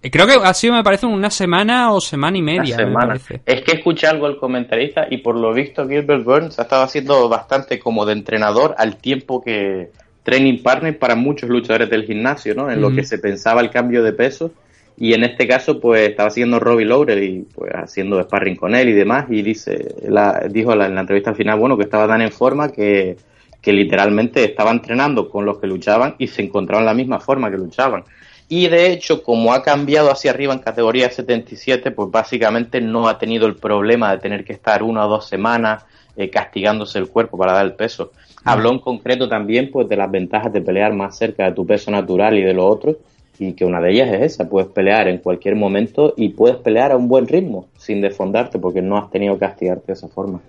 Eh, 0.02 0.12
Creo 0.12 0.28
que 0.28 0.34
ha 0.34 0.54
sido, 0.54 0.74
me 0.76 0.84
parece, 0.84 1.06
una 1.08 1.30
semana 1.30 1.92
o 1.92 2.00
semana 2.00 2.38
y 2.38 2.42
media, 2.42 2.62
me 2.62 2.68
semana. 2.86 3.14
Es 3.46 3.62
que 3.62 3.72
escuché 3.78 4.08
algo 4.08 4.28
del 4.28 4.38
comentarista 4.38 5.08
y 5.10 5.18
por 5.18 5.36
lo 5.36 5.54
visto 5.54 5.88
Gilbert 5.88 6.24
Burns 6.24 6.60
ha 6.60 6.64
estado 6.64 6.84
haciendo 6.84 7.28
bastante 7.30 7.80
como 7.80 8.06
de 8.06 8.14
entrenador 8.14 8.76
al 8.78 8.98
tiempo 8.98 9.44
que 9.44 9.90
training 10.24 10.62
partner 10.62 10.98
para 11.00 11.16
muchos 11.16 11.50
luchadores 11.50 11.90
del 11.90 12.04
gimnasio, 12.06 12.54
¿no? 12.54 12.70
En 12.70 12.82
lo 12.82 12.90
que 12.96 13.04
se 13.04 13.18
pensaba 13.18 13.62
el 13.62 13.70
cambio 13.72 14.04
de 14.04 14.14
peso. 14.14 14.52
Y 15.00 15.14
en 15.14 15.24
este 15.24 15.48
caso, 15.48 15.80
pues 15.80 16.10
estaba 16.10 16.28
haciendo 16.30 16.60
Robbie 16.60 16.86
Lawler 16.86 17.22
y 17.24 17.46
pues 17.54 17.72
haciendo 17.74 18.22
sparring 18.22 18.56
con 18.56 18.76
él 18.76 18.90
y 18.90 18.94
demás. 18.94 19.26
Y 19.30 19.42
dice, 19.44 19.96
la, 20.08 20.42
dijo 20.50 20.76
la- 20.76 20.88
en 20.88 20.96
la 20.96 21.02
entrevista 21.02 21.30
al 21.30 21.36
final, 21.36 21.58
bueno, 21.60 21.78
que 21.78 21.84
estaba 21.84 22.08
tan 22.08 22.22
en 22.22 22.32
forma 22.32 22.70
que, 22.72 23.16
que 23.62 23.74
literalmente 23.74 24.44
estaba 24.44 24.72
entrenando 24.72 25.30
con 25.30 25.46
los 25.46 25.60
que 25.60 25.68
luchaban 25.68 26.16
y 26.18 26.28
se 26.28 26.42
encontraban 26.42 26.86
la 26.86 26.94
misma 26.96 27.20
forma 27.20 27.50
que 27.52 27.58
luchaban. 27.58 28.04
Y 28.50 28.68
de 28.70 28.92
hecho, 28.92 29.24
como 29.24 29.54
ha 29.54 29.62
cambiado 29.62 30.10
hacia 30.10 30.32
arriba 30.32 30.54
en 30.54 30.60
categoría 30.60 31.10
77, 31.10 31.92
pues 31.92 32.10
básicamente 32.10 32.80
no 32.80 33.10
ha 33.10 33.20
tenido 33.20 33.46
el 33.46 33.56
problema 33.56 34.12
de 34.12 34.20
tener 34.20 34.46
que 34.46 34.54
estar 34.54 34.84
una 34.84 35.06
o 35.06 35.10
dos 35.10 35.28
semanas 35.28 35.84
eh, 36.16 36.30
castigándose 36.30 36.98
el 36.98 37.10
cuerpo 37.10 37.38
para 37.38 37.54
dar 37.54 37.66
el 37.66 37.74
peso. 37.74 38.12
Habló 38.46 38.72
en 38.72 38.80
concreto 38.80 39.28
también 39.28 39.70
pues 39.70 39.90
de 39.90 39.98
las 39.98 40.10
ventajas 40.10 40.54
de 40.54 40.62
pelear 40.62 40.94
más 40.94 41.18
cerca 41.18 41.46
de 41.46 41.52
tu 41.52 41.66
peso 41.66 41.92
natural 41.92 42.38
y 42.38 42.42
de 42.42 42.54
los 42.54 42.66
otros 42.66 42.96
y 43.40 43.54
que 43.54 43.66
una 43.66 43.82
de 43.82 43.92
ellas 43.92 44.14
es 44.14 44.34
esa, 44.34 44.50
puedes 44.50 44.70
pelear 44.70 45.08
en 45.08 45.20
cualquier 45.20 45.56
momento 45.56 46.14
y 46.18 46.30
puedes 46.30 46.58
pelear 46.58 46.92
a 46.92 46.98
un 46.98 47.08
buen 47.08 47.28
ritmo 47.28 47.68
sin 47.78 48.02
desfondarte 48.02 48.58
porque 48.58 48.82
no 48.82 48.98
has 48.98 49.12
tenido 49.12 49.36
que 49.36 49.42
castigarte 49.42 49.88
de 49.88 49.94
esa 49.94 50.08
forma. 50.08 50.40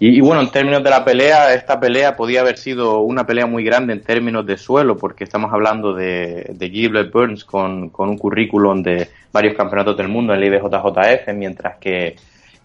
Y, 0.00 0.20
bueno, 0.20 0.42
en 0.42 0.50
términos 0.50 0.82
de 0.82 0.90
la 0.90 1.04
pelea, 1.04 1.54
esta 1.54 1.78
pelea 1.78 2.16
podía 2.16 2.40
haber 2.40 2.58
sido 2.58 3.00
una 3.00 3.26
pelea 3.26 3.46
muy 3.46 3.64
grande 3.64 3.92
en 3.92 4.02
términos 4.02 4.44
de 4.44 4.56
suelo 4.56 4.96
porque 4.96 5.24
estamos 5.24 5.52
hablando 5.52 5.94
de, 5.94 6.50
de 6.54 6.70
Gilbert 6.70 7.12
Burns 7.12 7.44
con, 7.44 7.90
con 7.90 8.08
un 8.08 8.18
currículum 8.18 8.82
de 8.82 9.08
varios 9.32 9.54
campeonatos 9.56 9.96
del 9.96 10.08
mundo 10.08 10.34
en 10.34 10.42
el 10.42 10.54
IBJJF, 10.54 11.32
mientras 11.34 11.78
que 11.78 12.16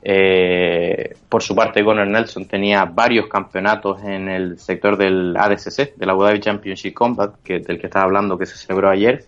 eh, 0.01 1.15
por 1.27 1.43
su 1.43 1.55
parte, 1.55 1.81
Gunnar 1.81 2.07
Nelson 2.07 2.45
tenía 2.45 2.85
varios 2.85 3.27
campeonatos 3.27 4.01
en 4.03 4.29
el 4.29 4.59
sector 4.59 4.97
del 4.97 5.35
ADCC, 5.35 5.95
del 5.95 6.09
Abu 6.09 6.23
Dhabi 6.23 6.39
Championship 6.39 6.93
Combat, 6.93 7.35
que, 7.43 7.59
del 7.59 7.79
que 7.79 7.87
estaba 7.87 8.05
hablando, 8.05 8.37
que 8.37 8.45
se 8.45 8.55
celebró 8.55 8.89
ayer. 8.89 9.25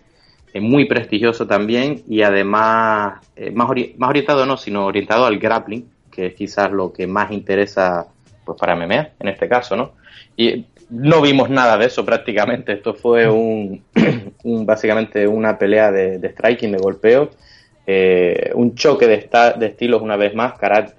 Eh, 0.54 0.60
muy 0.60 0.86
prestigioso 0.86 1.46
también 1.46 2.02
y 2.06 2.22
además 2.22 3.20
eh, 3.36 3.50
más, 3.50 3.68
más 3.96 4.08
orientado 4.08 4.46
no, 4.46 4.56
sino 4.56 4.86
orientado 4.86 5.26
al 5.26 5.38
grappling, 5.38 5.88
que 6.14 6.26
es 6.26 6.34
quizás 6.34 6.70
lo 6.70 6.92
que 6.92 7.06
más 7.06 7.32
interesa 7.32 8.06
pues 8.44 8.58
para 8.58 8.76
MMA 8.76 9.08
en 9.18 9.28
este 9.28 9.48
caso, 9.48 9.76
¿no? 9.76 9.92
Y 10.36 10.66
no 10.90 11.20
vimos 11.22 11.48
nada 11.50 11.78
de 11.78 11.86
eso 11.86 12.04
prácticamente. 12.04 12.72
Esto 12.72 12.94
fue 12.94 13.28
un, 13.28 13.82
básicamente 14.44 15.26
una 15.26 15.58
pelea 15.58 15.90
de, 15.90 16.28
striking, 16.28 16.72
de 16.72 16.78
golpeo 16.78 17.30
eh, 17.86 18.52
un 18.54 18.76
choque 18.76 19.08
de, 19.08 19.28
estilos 19.66 20.02
una 20.02 20.16
vez 20.16 20.34
más, 20.34 20.54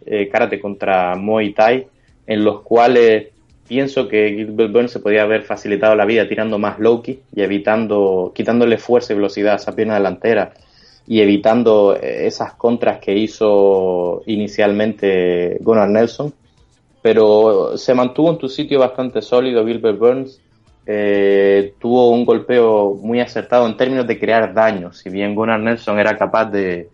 eh, 0.06 0.30
karate, 0.30 0.60
contra 0.60 1.16
Muay 1.16 1.54
Thai, 1.54 1.88
en 2.28 2.44
los 2.44 2.62
cuales 2.62 3.30
pienso 3.68 4.10
que 4.10 4.34
Gilbert 4.36 4.72
Burns 4.74 4.92
se 4.92 5.00
podía 5.00 5.22
haber 5.22 5.44
facilitado 5.44 5.96
la 5.96 6.06
vida 6.06 6.28
tirando 6.28 6.60
más 6.60 6.80
low 6.80 7.02
y 7.06 7.22
evitando, 7.36 8.34
quitándole 8.36 8.78
fuerza 8.78 9.14
y 9.14 9.16
velocidad 9.16 9.54
a 9.54 9.58
esa 9.58 9.76
pierna 9.76 9.96
delantera 9.96 10.54
y 11.08 11.22
evitando 11.22 11.96
eh, 11.96 12.28
esas 12.28 12.54
contras 12.54 13.00
que 13.00 13.16
hizo 13.16 14.24
inicialmente 14.26 15.58
Gunnar 15.62 15.90
Nelson. 15.90 16.34
Pero 17.02 17.78
se 17.78 17.94
mantuvo 17.94 18.32
en 18.32 18.38
tu 18.38 18.48
sitio 18.48 18.80
bastante 18.80 19.22
sólido 19.22 19.66
Gilbert 19.66 20.00
Burns 20.00 20.40
eh, 20.86 21.76
tuvo 21.80 22.10
un 22.10 22.26
golpeo 22.26 22.96
muy 22.96 23.22
acertado 23.22 23.66
en 23.68 23.78
términos 23.78 24.06
de 24.06 24.20
crear 24.20 24.54
daño. 24.54 24.92
Si 24.92 25.10
bien 25.10 25.34
Gunnar 25.34 25.60
Nelson 25.60 25.98
era 25.98 26.18
capaz 26.18 26.46
de, 26.46 26.90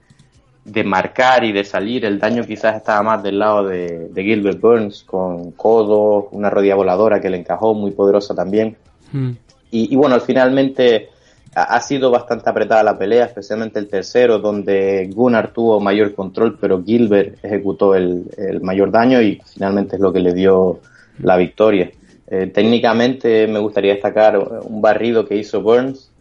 de 0.64 0.84
marcar 0.84 1.44
y 1.44 1.52
de 1.52 1.64
salir, 1.64 2.06
el 2.06 2.20
daño 2.20 2.46
quizás 2.46 2.76
estaba 2.76 3.02
más 3.02 3.24
del 3.24 3.40
lado 3.40 3.68
de, 3.68 4.12
Gilbert 4.16 4.60
Burns, 4.60 5.04
con 5.04 5.52
codo, 5.52 6.30
una 6.32 6.50
rodilla 6.50 6.76
voladora 6.76 7.20
que 7.20 7.30
le 7.30 7.38
encajó, 7.38 7.74
muy 7.74 7.92
poderosa 7.92 8.36
también. 8.36 8.78
Hmm. 9.12 9.32
Y, 9.72 9.96
bueno, 9.96 10.20
finalmente 10.20 11.10
ha, 11.56 11.82
sido 11.82 12.12
bastante 12.12 12.50
apretada 12.50 12.84
la 12.84 12.98
pelea, 12.98 13.26
especialmente 13.26 13.80
el 13.80 13.88
tercero, 13.88 14.40
donde 14.40 15.10
Gunnar 15.14 15.52
tuvo 15.52 15.80
mayor 15.80 16.14
control, 16.14 16.58
pero 16.60 16.84
Gilbert 16.84 17.44
ejecutó 17.44 17.96
el, 17.96 18.26
mayor 18.62 18.92
daño 18.92 19.22
y 19.22 19.42
finalmente 19.54 19.96
es 19.96 20.02
lo 20.02 20.14
que 20.14 20.20
le 20.20 20.34
dio 20.34 20.80
la 21.22 21.38
victoria. 21.38 21.92
Eh, 22.28 22.52
técnicamente 22.54 23.48
me 23.48 23.60
gustaría 23.60 23.94
destacar 23.94 24.38
un 24.38 24.82
barrido 24.82 25.26
que 25.26 25.36
hizo 25.36 25.62
Burns, 25.62 26.12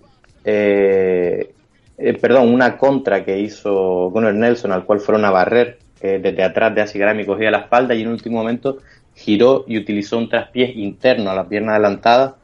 eh, 0.45 1.53
eh, 1.99 2.15
perdón, 2.15 2.53
una 2.53 2.79
contra 2.79 3.25
que 3.25 3.39
hizo 3.39 4.11
Gunnar 4.11 4.35
Nelson, 4.35 4.73
al 4.73 4.85
cual 4.85 5.01
fueron 5.01 5.25
a 5.25 5.31
barrer 5.31 5.79
desde 6.01 6.45
atrás 6.45 6.73
de 6.77 6.81
Asigrami, 6.81 7.27
cogía 7.27 7.51
la 7.51 7.59
espalda 7.59 7.93
y 7.93 8.03
en 8.03 8.09
último 8.09 8.39
momento 8.39 8.79
giró 9.17 9.65
y 9.67 9.77
utilizó 9.77 10.17
un 10.17 10.29
traspiés 10.29 10.77
interno 10.77 11.29
a 11.29 11.35
la 11.35 11.49
pierna 11.49 11.73
adelantada, 11.73 12.37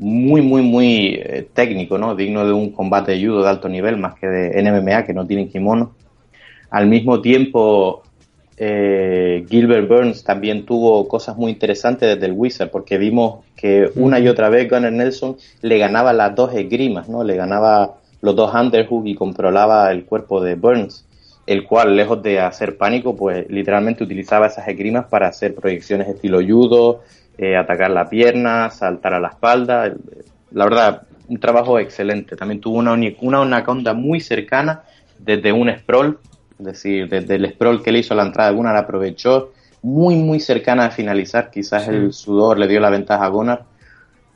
muy, 0.00 0.40
muy, 0.40 0.62
muy 0.62 1.22
técnico, 1.52 1.98
¿no? 1.98 2.14
Digno 2.14 2.46
de 2.46 2.54
un 2.54 2.70
combate 2.70 3.12
de 3.12 3.26
judo 3.26 3.42
de 3.42 3.50
alto 3.50 3.68
nivel, 3.68 3.98
más 3.98 4.14
que 4.18 4.26
de 4.26 4.62
NMA, 4.62 5.04
que 5.04 5.12
no 5.12 5.26
tienen 5.26 5.50
kimono. 5.50 5.94
Al 6.70 6.86
mismo 6.86 7.20
tiempo, 7.20 8.02
eh, 8.56 9.44
Gilbert 9.46 9.86
Burns 9.86 10.24
también 10.24 10.64
tuvo 10.64 11.06
cosas 11.06 11.36
muy 11.36 11.52
interesantes 11.52 12.14
desde 12.14 12.26
el 12.26 12.32
Wizard, 12.32 12.70
porque 12.70 12.96
vimos 12.96 13.44
que 13.54 13.90
una 13.94 14.18
y 14.18 14.28
otra 14.28 14.48
vez 14.48 14.70
Gunnar 14.70 14.90
Nelson 14.90 15.36
le 15.60 15.76
ganaba 15.76 16.14
las 16.14 16.34
dos 16.34 16.54
esgrimas, 16.54 17.06
¿no? 17.06 17.22
Le 17.22 17.36
ganaba 17.36 17.96
los 18.22 18.34
dos 18.34 18.54
underhook 18.54 19.06
y 19.06 19.14
controlaba 19.14 19.90
el 19.92 20.06
cuerpo 20.06 20.40
de 20.40 20.54
Burns, 20.54 21.06
el 21.46 21.64
cual, 21.66 21.94
lejos 21.94 22.22
de 22.22 22.40
hacer 22.40 22.78
pánico, 22.78 23.14
pues 23.14 23.44
literalmente 23.50 24.04
utilizaba 24.04 24.46
esas 24.46 24.66
esgrimas 24.66 25.06
para 25.06 25.28
hacer 25.28 25.54
proyecciones 25.54 26.08
estilo 26.08 26.40
judo, 26.40 27.00
eh, 27.40 27.56
atacar 27.56 27.90
la 27.90 28.08
pierna, 28.08 28.70
saltar 28.70 29.14
a 29.14 29.20
la 29.20 29.28
espalda. 29.28 29.92
La 30.52 30.64
verdad, 30.64 31.02
un 31.28 31.40
trabajo 31.40 31.78
excelente. 31.78 32.36
También 32.36 32.60
tuvo 32.60 32.78
una, 32.78 32.96
una 33.20 33.42
anaconda 33.42 33.94
muy 33.94 34.20
cercana 34.20 34.82
desde 35.18 35.52
un 35.52 35.70
sprawl 35.70 36.18
es 36.60 36.66
decir, 36.66 37.08
desde 37.08 37.36
el 37.36 37.50
sprawl 37.50 37.82
que 37.82 37.90
le 37.90 38.00
hizo 38.00 38.12
a 38.12 38.18
la 38.18 38.24
entrada, 38.24 38.50
Gunnar 38.50 38.76
aprovechó 38.76 39.52
muy, 39.82 40.16
muy 40.16 40.40
cercana 40.40 40.86
a 40.86 40.90
finalizar. 40.90 41.50
Quizás 41.50 41.88
el 41.88 42.12
sudor 42.12 42.58
le 42.58 42.68
dio 42.68 42.80
la 42.80 42.90
ventaja 42.90 43.24
a 43.24 43.28
Gunnar. 43.28 43.64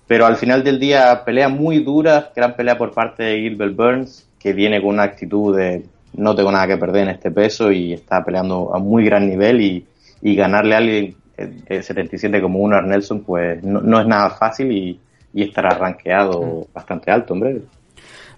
Pero 0.06 0.24
al 0.24 0.36
final 0.36 0.64
del 0.64 0.80
día, 0.80 1.22
pelea 1.24 1.48
muy 1.48 1.80
dura, 1.80 2.30
gran 2.34 2.56
pelea 2.56 2.78
por 2.78 2.92
parte 2.92 3.22
de 3.22 3.40
Gilbert 3.40 3.76
Burns, 3.76 4.26
que 4.38 4.54
viene 4.54 4.80
con 4.80 4.94
una 4.94 5.02
actitud 5.02 5.56
de 5.56 5.84
no 6.14 6.34
tengo 6.34 6.50
nada 6.50 6.66
que 6.66 6.76
perder 6.76 7.04
en 7.04 7.08
este 7.10 7.30
peso 7.30 7.70
y 7.70 7.92
está 7.92 8.24
peleando 8.24 8.74
a 8.74 8.78
muy 8.78 9.04
gran 9.04 9.28
nivel 9.28 9.60
y, 9.60 9.86
ganarle 10.22 10.74
a 10.74 10.78
alguien 10.78 11.04
de 11.04 11.16
77 11.36 12.40
como 12.40 12.58
Gunnar 12.58 12.84
Nelson, 12.86 13.22
pues 13.24 13.62
no, 13.62 14.00
es 14.00 14.06
nada 14.06 14.30
fácil 14.30 14.70
y, 14.72 15.00
estará 15.34 15.70
rankeado 15.70 16.40
mm. 16.40 16.72
bastante 16.72 17.10
alto, 17.10 17.34
hombre. 17.34 17.60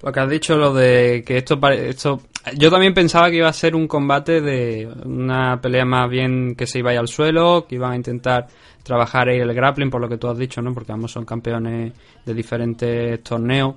Lo 0.02 0.12
que 0.12 0.20
has 0.20 0.30
dicho, 0.30 0.56
lo 0.56 0.72
de 0.72 1.22
que 1.26 1.38
esto, 1.38 1.58
esto 1.70 2.20
yo 2.54 2.70
también 2.70 2.94
pensaba 2.94 3.30
que 3.30 3.36
iba 3.36 3.48
a 3.48 3.52
ser 3.52 3.74
un 3.74 3.88
combate 3.88 4.40
de 4.40 4.88
una 5.04 5.60
pelea 5.60 5.84
más 5.84 6.08
bien 6.08 6.54
que 6.54 6.66
se 6.66 6.78
iba 6.78 6.90
a 6.90 6.94
ir 6.94 7.00
al 7.00 7.08
suelo, 7.08 7.66
que 7.68 7.74
iban 7.74 7.92
a 7.92 7.96
intentar 7.96 8.46
trabajar 8.82 9.28
el 9.28 9.52
grappling, 9.52 9.90
por 9.90 10.00
lo 10.00 10.08
que 10.08 10.16
tú 10.16 10.28
has 10.28 10.38
dicho, 10.38 10.62
¿no? 10.62 10.72
Porque 10.72 10.92
ambos 10.92 11.10
son 11.10 11.24
campeones 11.24 11.92
de 12.24 12.34
diferentes 12.34 13.22
torneos. 13.22 13.74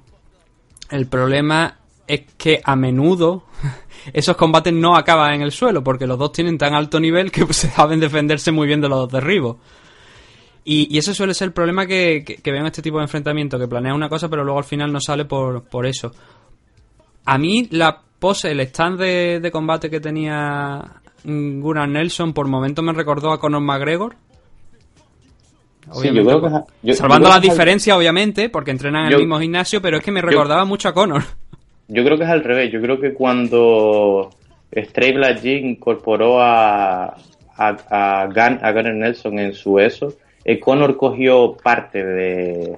El 0.92 1.08
problema 1.08 1.80
es 2.10 2.22
que 2.38 2.60
a 2.64 2.76
menudo 2.76 3.44
esos 4.14 4.36
combates 4.36 4.74
no 4.74 4.98
acaban 4.98 5.36
en 5.36 5.42
el 5.44 5.52
suelo, 5.52 5.84
porque 5.84 6.08
los 6.08 6.18
dos 6.18 6.32
tienen 6.32 6.58
tan 6.58 6.74
alto 6.74 7.00
nivel 7.00 7.32
que 7.32 7.46
se 7.54 7.70
saben 7.72 8.00
defenderse 8.00 8.52
muy 8.52 8.68
bien 8.68 8.82
de 8.82 8.90
los 8.90 9.10
derribos. 9.10 9.58
Y, 10.66 10.94
y 10.94 10.98
ese 10.98 11.14
suele 11.14 11.34
ser 11.36 11.48
el 11.48 11.54
problema 11.54 11.86
que, 11.86 12.24
que, 12.26 12.38
que 12.38 12.58
este 12.66 12.82
tipo 12.82 12.98
de 12.98 13.04
enfrentamiento, 13.04 13.58
que 13.58 13.68
planea 13.68 13.94
una 13.94 14.10
cosa 14.10 14.28
pero 14.28 14.44
luego 14.44 14.58
al 14.58 14.66
final 14.66 14.92
no 14.92 15.00
sale 15.00 15.26
por, 15.26 15.64
por 15.66 15.86
eso. 15.86 16.12
A 17.26 17.38
mí 17.38 17.68
la 17.72 18.02
pose, 18.18 18.52
el 18.52 18.60
stand 18.62 19.00
de, 19.00 19.50
combate 19.52 19.90
que 19.90 20.00
tenía 20.00 20.84
Gunnar 21.24 21.88
Nelson, 21.88 22.34
por 22.34 22.48
momentos 22.48 22.84
me 22.84 22.92
recordó 22.92 23.32
a 23.32 23.40
Conor 23.40 23.62
McGregor. 23.62 24.16
salvando 26.94 27.30
las 27.30 27.42
diferencias, 27.42 27.96
obviamente, 27.96 28.50
porque 28.50 28.72
entrenan 28.72 29.06
en 29.06 29.14
el 29.14 29.20
mismo 29.20 29.40
gimnasio, 29.40 29.80
pero 29.80 29.98
es 29.98 30.04
que 30.04 30.12
me 30.12 30.22
recordaba 30.22 30.66
mucho 30.66 30.90
a 30.90 30.94
Conor. 30.94 31.24
Yo 31.90 32.04
creo 32.04 32.18
que 32.18 32.24
es 32.24 32.30
al 32.30 32.44
revés. 32.44 32.72
Yo 32.72 32.82
creo 32.82 33.00
que 33.00 33.14
cuando 33.14 34.30
Stray 34.74 35.14
Black 35.14 35.44
incorporó 35.44 36.40
a, 36.40 37.18
a, 37.58 37.78
a, 37.90 38.26
Gunnar 38.28 38.94
Nelson 38.94 39.40
en 39.40 39.54
su 39.54 39.80
eso, 39.80 40.14
eh, 40.46 40.60
Conor 40.60 40.96
cogió 40.96 41.58
parte 41.62 42.06
de, 42.06 42.78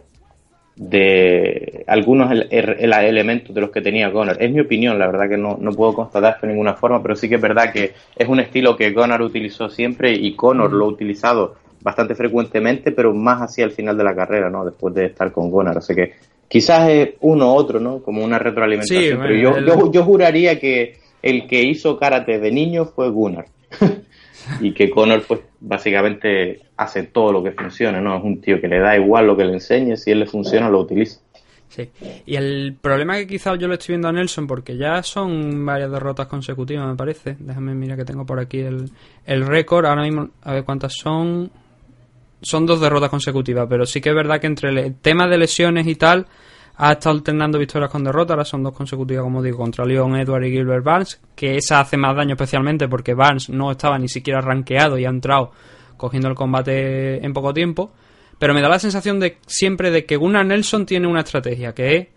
de 0.78 1.84
algunos 1.88 2.32
elementos 2.32 3.54
de 3.54 3.62
los 3.62 3.70
que 3.70 3.82
tenía 3.82 4.10
Gunnar. 4.10 4.38
Es 4.40 4.50
mi 4.52 4.62
opinión, 4.62 4.98
la 4.98 5.08
verdad 5.08 5.30
que 5.30 5.38
no, 5.38 5.58
no 5.60 5.72
puedo 5.74 5.94
constatar 5.94 6.40
de 6.40 6.48
ninguna 6.48 6.76
forma, 6.76 7.02
pero 7.02 7.16
sí 7.16 7.28
que 7.28 7.36
es 7.36 7.42
verdad 7.42 7.72
que 7.74 7.94
es 8.16 8.28
un 8.28 8.40
estilo 8.40 8.78
que 8.78 8.92
Gunnar 8.92 9.22
utilizó 9.22 9.70
siempre 9.70 10.14
y 10.14 10.36
Conor 10.36 10.72
lo 10.72 10.86
ha 10.86 10.90
utilizado 10.90 11.56
bastante 11.82 12.16
frecuentemente, 12.16 12.92
pero 12.92 13.14
más 13.14 13.42
hacia 13.42 13.66
el 13.66 13.72
final 13.72 13.98
de 13.98 14.04
la 14.04 14.16
carrera, 14.16 14.50
¿no? 14.50 14.64
Después 14.64 14.94
de 14.94 15.08
estar 15.08 15.32
con 15.32 15.50
Gunnar. 15.50 15.78
Así 15.78 15.94
que 15.94 16.14
quizás 16.52 16.90
es 16.90 17.10
uno 17.22 17.54
u 17.54 17.56
otro, 17.56 17.80
¿no? 17.80 18.04
Como 18.04 18.26
una 18.26 18.38
retroalimentación. 18.38 19.22
pero 19.22 19.36
yo, 19.36 19.60
yo, 19.66 19.90
yo 19.90 20.04
juraría 20.04 20.60
que 20.60 20.98
el 21.24 21.48
que 21.48 21.64
hizo 21.64 21.98
karate 21.98 22.40
de 22.40 22.52
niño 22.52 22.86
fue 22.86 23.10
Gunnar. 23.10 23.46
y 24.60 24.74
que 24.74 24.90
Connor 24.90 25.24
pues 25.26 25.40
básicamente 25.62 26.64
hace 26.76 27.04
todo 27.04 27.32
lo 27.32 27.42
que 27.42 27.52
funciona, 27.52 28.02
¿no? 28.02 28.18
Es 28.18 28.24
un 28.24 28.42
tío 28.42 28.60
que 28.60 28.68
le 28.68 28.80
da 28.80 28.98
igual 28.98 29.28
lo 29.28 29.38
que 29.38 29.46
le 29.46 29.54
enseñe, 29.54 29.96
si 29.96 30.12
él 30.12 30.20
le 30.20 30.26
funciona 30.26 30.70
lo 30.70 30.82
utiliza. 30.82 31.22
Sí, 31.70 31.90
y 32.26 32.36
el 32.36 32.76
problema 32.82 33.16
que 33.16 33.28
quizás 33.28 33.58
yo 33.58 33.70
lo 33.70 33.76
estoy 33.76 33.94
viendo 33.94 34.10
a 34.10 34.12
Nelson, 34.12 34.46
porque 34.46 34.76
ya 34.76 35.02
son 35.04 35.66
varias 35.66 35.90
derrotas 35.90 36.28
consecutivas, 36.28 36.86
me 36.86 36.98
parece. 36.98 37.38
Déjame 37.40 37.74
mirar 37.76 37.98
que 37.98 38.04
tengo 38.04 38.26
por 38.26 38.42
aquí 38.42 38.60
el, 38.60 38.92
el 39.26 39.48
récord. 39.48 39.86
Ahora 39.86 40.02
mismo, 40.02 40.32
a 40.42 40.52
ver 40.52 40.66
cuántas 40.66 40.96
son. 40.98 41.50
Son 42.42 42.66
dos 42.66 42.82
derrotas 42.82 43.10
consecutivas, 43.10 43.68
pero 43.70 43.86
sí 43.86 44.02
que 44.02 44.10
es 44.10 44.16
verdad 44.16 44.40
que 44.40 44.48
entre 44.48 44.70
el 44.70 44.96
tema 44.96 45.28
de 45.28 45.38
lesiones 45.38 45.88
y 45.88 45.96
tal, 45.96 46.28
ha 46.78 46.94
estado 46.94 47.16
alternando 47.16 47.60
victorias 47.60 47.92
con 47.92 48.04
derrotas, 48.04 48.32
ahora 48.32 48.46
son 48.46 48.64
dos 48.64 48.74
consecutivas, 48.74 49.24
como 49.24 49.42
digo, 49.44 49.58
contra 49.58 49.86
Leon 49.86 50.16
Edward 50.16 50.46
y 50.46 50.52
Gilbert 50.52 50.84
Barnes, 50.84 51.22
que 51.36 51.58
esa 51.58 51.80
hace 51.80 51.98
más 51.98 52.16
daño 52.16 52.34
especialmente 52.34 52.88
porque 52.88 53.14
Barnes 53.14 53.50
no 53.50 53.72
estaba 53.72 54.00
ni 54.00 54.08
siquiera 54.08 54.42
rankeado 54.42 54.98
y 54.98 55.06
ha 55.06 55.10
entrado 55.10 55.52
cogiendo 55.98 56.30
el 56.30 56.36
combate 56.36 57.24
en 57.24 57.34
poco 57.34 57.54
tiempo, 57.54 57.92
pero 58.40 58.56
me 58.56 58.62
da 58.62 58.70
la 58.70 58.80
sensación 58.80 59.20
de 59.20 59.38
siempre 59.46 59.92
de 59.92 60.06
que 60.06 60.18
Gunnar 60.18 60.46
Nelson 60.46 60.88
tiene 60.88 61.08
una 61.08 61.20
estrategia, 61.20 61.74
que 61.74 61.96
es 61.96 62.08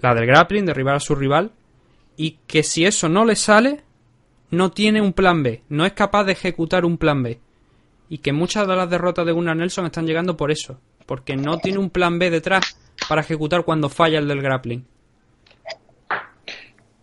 la 0.00 0.14
del 0.14 0.26
grappling, 0.26 0.66
derribar 0.66 0.96
a 0.96 1.00
su 1.00 1.14
rival, 1.14 1.52
y 2.16 2.38
que 2.46 2.62
si 2.62 2.84
eso 2.84 3.08
no 3.08 3.24
le 3.24 3.36
sale, 3.36 3.82
no 4.50 4.70
tiene 4.72 5.00
un 5.00 5.14
plan 5.14 5.42
B, 5.42 5.62
no 5.70 5.86
es 5.86 5.94
capaz 5.94 6.24
de 6.24 6.32
ejecutar 6.32 6.84
un 6.84 6.98
plan 6.98 7.22
B. 7.22 7.40
Y 8.10 8.18
que 8.18 8.32
muchas 8.32 8.66
de 8.68 8.76
las 8.76 8.90
derrotas 8.90 9.24
de 9.24 9.32
Gunnar 9.32 9.56
Nelson 9.56 9.86
están 9.86 10.06
llegando 10.06 10.36
por 10.36 10.50
eso, 10.50 10.78
porque 11.06 11.36
no 11.36 11.58
tiene 11.58 11.78
un 11.78 11.88
plan 11.90 12.18
B 12.18 12.28
detrás 12.30 12.76
para 13.08 13.22
ejecutar 13.22 13.64
cuando 13.64 13.88
falla 13.88 14.18
el 14.18 14.28
del 14.28 14.42
grappling. 14.42 14.84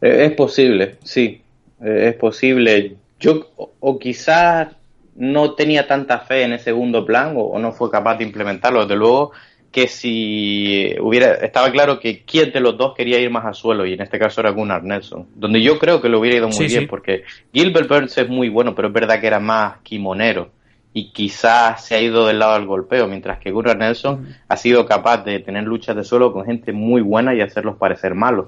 Eh, 0.01 0.25
Es 0.25 0.31
posible, 0.33 0.97
sí, 1.03 1.41
Eh, 1.83 2.09
es 2.09 2.15
posible. 2.15 2.95
Yo, 3.19 3.49
o, 3.79 3.99
quizás 3.99 4.69
no 5.15 5.53
tenía 5.53 5.87
tanta 5.87 6.19
fe 6.19 6.43
en 6.43 6.53
ese 6.53 6.65
segundo 6.65 7.05
plan 7.05 7.35
o, 7.37 7.41
o 7.41 7.59
no 7.59 7.71
fue 7.71 7.89
capaz 7.91 8.17
de 8.17 8.23
implementarlo, 8.23 8.81
desde 8.81 8.95
luego 8.95 9.31
que 9.71 9.87
si 9.87 10.95
hubiera, 11.01 11.33
estaba 11.35 11.71
claro 11.71 11.99
que 11.99 12.23
quién 12.23 12.51
de 12.51 12.59
los 12.61 12.77
dos 12.77 12.93
quería 12.95 13.19
ir 13.19 13.29
más 13.29 13.45
al 13.45 13.53
suelo 13.53 13.85
y 13.85 13.93
en 13.93 14.01
este 14.01 14.17
caso 14.17 14.41
era 14.41 14.49
Gunnar 14.51 14.83
Nelson, 14.83 15.27
donde 15.35 15.61
yo 15.61 15.77
creo 15.77 16.01
que 16.01 16.09
lo 16.09 16.19
hubiera 16.19 16.37
ido 16.37 16.47
muy 16.47 16.55
Sí, 16.57 16.65
bien 16.67 16.81
sí. 16.81 16.87
porque 16.87 17.23
Gilbert 17.53 17.87
Burns 17.89 18.17
es 18.17 18.27
muy 18.29 18.49
bueno, 18.49 18.73
pero 18.73 18.87
es 18.87 18.93
verdad 18.93 19.19
que 19.21 19.27
era 19.27 19.39
más 19.39 19.77
kimonero 19.83 20.49
y 20.97 21.11
quizás 21.11 21.85
se 21.85 21.93
ha 21.93 22.01
ido 22.01 22.25
del 22.25 22.39
lado 22.39 22.55
del 22.55 22.65
golpeo, 22.65 23.07
mientras 23.07 23.37
que 23.37 23.51
Gunnar 23.51 23.77
Nelson 23.77 24.35
ha 24.47 24.57
sido 24.57 24.87
capaz 24.87 25.23
de 25.23 25.37
tener 25.37 25.63
luchas 25.63 25.95
de 25.95 26.03
suelo 26.03 26.33
con 26.33 26.43
gente 26.43 26.73
muy 26.73 27.03
buena 27.03 27.35
y 27.35 27.41
hacerlos 27.41 27.77
parecer 27.77 28.15
malos. 28.15 28.47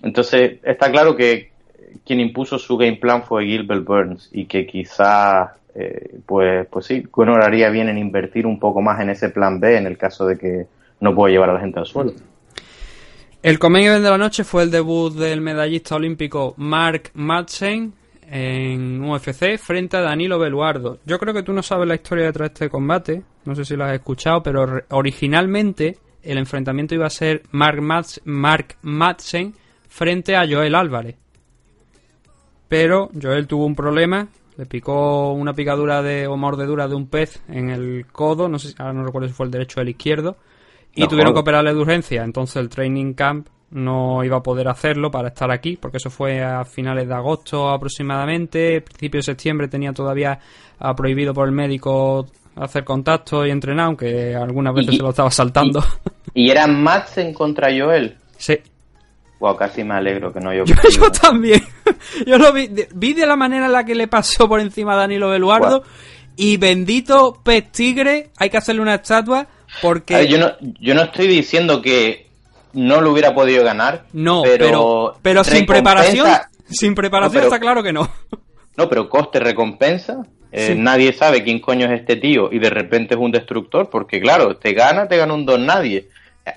Entonces, 0.00 0.60
está 0.62 0.92
claro 0.92 1.16
que 1.16 1.50
quien 2.06 2.20
impuso 2.20 2.60
su 2.60 2.76
game 2.76 2.94
plan 2.94 3.24
fue 3.24 3.46
Gilbert 3.46 3.84
Burns 3.84 4.30
y 4.30 4.44
que 4.44 4.68
quizás, 4.68 5.50
eh, 5.74 6.20
pues, 6.24 6.64
pues 6.68 6.86
sí, 6.86 7.02
Conor 7.10 7.42
haría 7.42 7.70
bien 7.70 7.88
en 7.88 7.98
invertir 7.98 8.46
un 8.46 8.60
poco 8.60 8.80
más 8.80 9.00
en 9.00 9.10
ese 9.10 9.30
plan 9.30 9.58
B 9.58 9.76
en 9.76 9.88
el 9.88 9.98
caso 9.98 10.26
de 10.26 10.38
que 10.38 10.66
no 11.00 11.12
pueda 11.12 11.32
llevar 11.32 11.50
a 11.50 11.54
la 11.54 11.60
gente 11.60 11.80
al 11.80 11.86
suelo. 11.86 12.12
El 13.42 13.58
coming 13.58 13.82
event 13.82 14.04
de 14.04 14.10
la 14.10 14.18
noche 14.18 14.44
fue 14.44 14.62
el 14.62 14.70
debut 14.70 15.12
del 15.12 15.40
medallista 15.40 15.96
olímpico 15.96 16.54
Mark 16.56 17.10
Madsen 17.14 17.94
en 18.36 19.00
UFC 19.00 19.58
frente 19.58 19.96
a 19.96 20.00
Danilo 20.00 20.40
Beluardo. 20.40 20.98
Yo 21.06 21.20
creo 21.20 21.32
que 21.32 21.44
tú 21.44 21.52
no 21.52 21.62
sabes 21.62 21.86
la 21.86 21.94
historia 21.94 22.24
detrás 22.24 22.48
de 22.48 22.54
este 22.54 22.68
combate, 22.68 23.22
no 23.44 23.54
sé 23.54 23.64
si 23.64 23.76
lo 23.76 23.84
has 23.84 23.92
escuchado, 23.92 24.42
pero 24.42 24.82
originalmente 24.90 25.98
el 26.20 26.38
enfrentamiento 26.38 26.96
iba 26.96 27.06
a 27.06 27.10
ser 27.10 27.44
Mark, 27.52 27.80
Mark 28.24 28.76
Madsen 28.82 29.54
frente 29.88 30.34
a 30.34 30.48
Joel 30.48 30.74
Álvarez. 30.74 31.14
Pero 32.66 33.08
Joel 33.22 33.46
tuvo 33.46 33.66
un 33.66 33.76
problema, 33.76 34.26
le 34.56 34.66
picó 34.66 35.32
una 35.32 35.52
picadura 35.52 36.02
de, 36.02 36.26
o 36.26 36.36
mordedura 36.36 36.88
de 36.88 36.96
un 36.96 37.06
pez 37.06 37.40
en 37.46 37.70
el 37.70 38.06
codo, 38.10 38.48
no 38.48 38.58
sé 38.58 38.74
ahora 38.78 38.94
no 38.94 39.04
recuerdo 39.04 39.28
si 39.28 39.34
fue 39.34 39.46
el 39.46 39.52
derecho 39.52 39.78
o 39.78 39.82
el 39.84 39.90
izquierdo, 39.90 40.38
y 40.92 41.02
No 41.02 41.08
tuvieron 41.08 41.34
que 41.34 41.40
operarle 41.40 41.72
de 41.72 41.80
urgencia. 41.80 42.24
Entonces 42.24 42.56
el 42.56 42.68
training 42.68 43.12
camp 43.14 43.46
no 43.74 44.22
iba 44.24 44.36
a 44.38 44.42
poder 44.42 44.68
hacerlo 44.68 45.10
para 45.10 45.28
estar 45.28 45.50
aquí, 45.50 45.76
porque 45.76 45.96
eso 45.98 46.08
fue 46.08 46.42
a 46.42 46.64
finales 46.64 47.06
de 47.08 47.14
agosto 47.14 47.68
aproximadamente. 47.70 48.80
Principio 48.80 49.18
de 49.18 49.22
septiembre 49.24 49.68
tenía 49.68 49.92
todavía 49.92 50.38
ah, 50.78 50.94
prohibido 50.94 51.34
por 51.34 51.46
el 51.48 51.52
médico 51.54 52.26
hacer 52.56 52.84
contacto 52.84 53.44
y 53.44 53.50
entrenar, 53.50 53.86
aunque 53.86 54.34
algunas 54.34 54.74
veces 54.74 54.94
Y- 54.94 54.96
se 54.98 55.02
lo 55.02 55.10
estaba 55.10 55.30
saltando. 55.30 55.82
Y 56.34 56.50
era 56.50 56.66
Madsen 56.66 57.34
contra 57.34 57.68
Joel. 57.76 58.16
sí. 58.38 58.58
Wow, 59.40 59.56
casi 59.56 59.84
me 59.84 59.94
alegro 59.94 60.32
que 60.32 60.40
no 60.40 60.54
yo. 60.54 60.64
Yo, 60.64 60.74
yo 60.96 61.10
también. 61.12 61.60
Yo 62.26 62.38
lo 62.38 62.52
vi 62.52 62.68
de, 62.68 62.88
vi 62.94 63.12
de 63.12 63.26
la 63.26 63.36
manera 63.36 63.66
en 63.66 63.72
la 63.72 63.84
que 63.84 63.94
le 63.94 64.08
pasó 64.08 64.48
por 64.48 64.60
encima 64.60 64.94
a 64.94 64.96
Danilo 64.96 65.28
Beluardo. 65.28 65.82
Y 66.36 66.56
bendito 66.56 67.40
pez 67.44 67.70
tigre, 67.70 68.30
hay 68.38 68.48
que 68.48 68.56
hacerle 68.56 68.80
una 68.82 68.94
estatua 68.94 69.46
porque... 69.82 70.14
Ver, 70.14 70.26
yo, 70.28 70.38
no, 70.38 70.52
yo 70.80 70.94
no 70.94 71.02
estoy 71.02 71.26
diciendo 71.26 71.82
que 71.82 72.30
no 72.74 73.00
lo 73.00 73.12
hubiera 73.12 73.34
podido 73.34 73.64
ganar. 73.64 74.04
No, 74.12 74.42
pero, 74.42 74.66
pero, 74.66 75.14
pero, 75.22 75.44
sin 75.44 75.66
recompensa- 75.66 75.66
preparación, 75.66 76.28
sin 76.70 76.94
preparación 76.94 77.34
No, 77.34 77.40
pero- 77.40 77.54
está 77.54 77.60
claro 77.60 77.82
que 77.82 77.92
no. 77.92 78.08
No, 78.76 78.88
pero 78.88 79.08
coste-recompensa. 79.08 80.22
eh, 80.50 80.68
Sí. 80.68 80.74
Nadie 80.76 81.12
sabe 81.12 81.42
quién 81.44 81.60
coño 81.60 81.86
es 81.86 82.00
este 82.00 82.16
tío 82.16 82.48
y 82.52 82.58
de 82.58 82.70
repente 82.70 83.14
es 83.14 83.20
un 83.20 83.30
destructor, 83.32 83.88
porque 83.90 84.20
claro, 84.20 84.56
te 84.56 84.72
gana, 84.72 85.06
te 85.08 85.16
gana 85.16 85.32
un 85.34 85.46
don 85.46 85.64
nadie. 85.66 86.08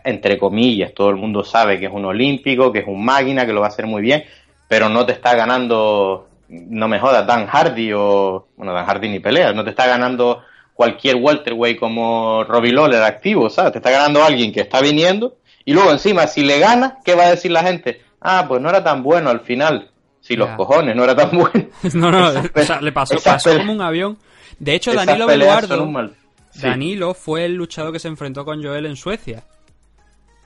Entre 0.04 0.38
comillas, 0.38 0.94
todo 0.94 1.10
el 1.10 1.16
mundo 1.16 1.44
sabe 1.44 1.80
que 1.80 1.86
es 1.86 1.92
un 1.94 2.06
olímpico, 2.06 2.72
que 2.72 2.80
es 2.80 2.88
un 2.88 3.04
máquina, 3.06 3.46
que 3.46 3.54
lo 3.54 3.62
va 3.62 3.68
a 3.68 3.70
hacer 3.70 3.86
muy 3.88 4.02
bien, 4.02 4.24
pero 4.68 4.90
no 4.90 5.06
te 5.06 5.14
está 5.14 5.34
ganando, 5.36 6.28
no 6.50 6.88
me 6.88 7.00
jodas, 7.00 7.26
Dan 7.26 7.48
Hardy 7.48 7.94
o, 7.94 8.48
bueno, 8.58 8.74
Dan 8.74 8.86
Hardy 8.86 9.10
ni 9.10 9.20
pelea, 9.20 9.54
no 9.54 9.64
te 9.64 9.70
está 9.70 9.88
ganando 9.88 10.42
cualquier 10.74 11.16
welterweight 11.16 11.80
como 11.80 12.44
Robbie 12.44 12.74
Lawler 12.74 13.02
activo, 13.04 13.50
¿sabes? 13.50 13.72
Te 13.74 13.78
está 13.80 13.92
ganando 13.92 14.24
alguien 14.24 14.52
que 14.52 14.62
está 14.62 14.82
viniendo 14.82 15.38
y 15.68 15.74
luego 15.74 15.92
encima, 15.92 16.26
si 16.28 16.44
le 16.44 16.60
gana, 16.60 16.98
¿qué 17.04 17.14
va 17.14 17.26
a 17.26 17.30
decir 17.32 17.52
la 17.52 17.62
gente? 17.62 18.02
Ah, 18.22 18.46
pues 18.48 18.62
no 18.62 18.70
era 18.70 18.82
tan 18.84 19.04
bueno 19.04 19.30
al 19.30 19.42
final. 19.42 19.92
Si 20.22 20.36
los 20.36 20.48
Ya. 20.48 20.56
cojones, 20.56 20.96
no 20.96 21.04
era 21.04 21.16
tan 21.16 21.30
bueno. 21.32 21.68
No, 21.94 22.10
no, 22.10 22.30
o 22.30 22.64
sea, 22.64 22.80
le 22.82 22.92
pasó, 22.94 23.16
pasó 23.24 23.56
como 23.58 23.74
un 23.74 23.82
avión. 23.82 24.18
De 24.60 24.74
hecho, 24.76 24.92
esas 24.92 25.06
Danilo 25.06 25.28
Beluardo, 25.28 26.10
Sí. 26.52 26.62
Danilo 26.62 27.14
fue 27.14 27.46
el 27.46 27.54
luchador 27.56 27.92
que 27.94 28.00
se 28.00 28.08
enfrentó 28.08 28.44
con 28.46 28.64
Joel 28.64 28.86
en 28.88 28.96
Suecia. 28.96 29.44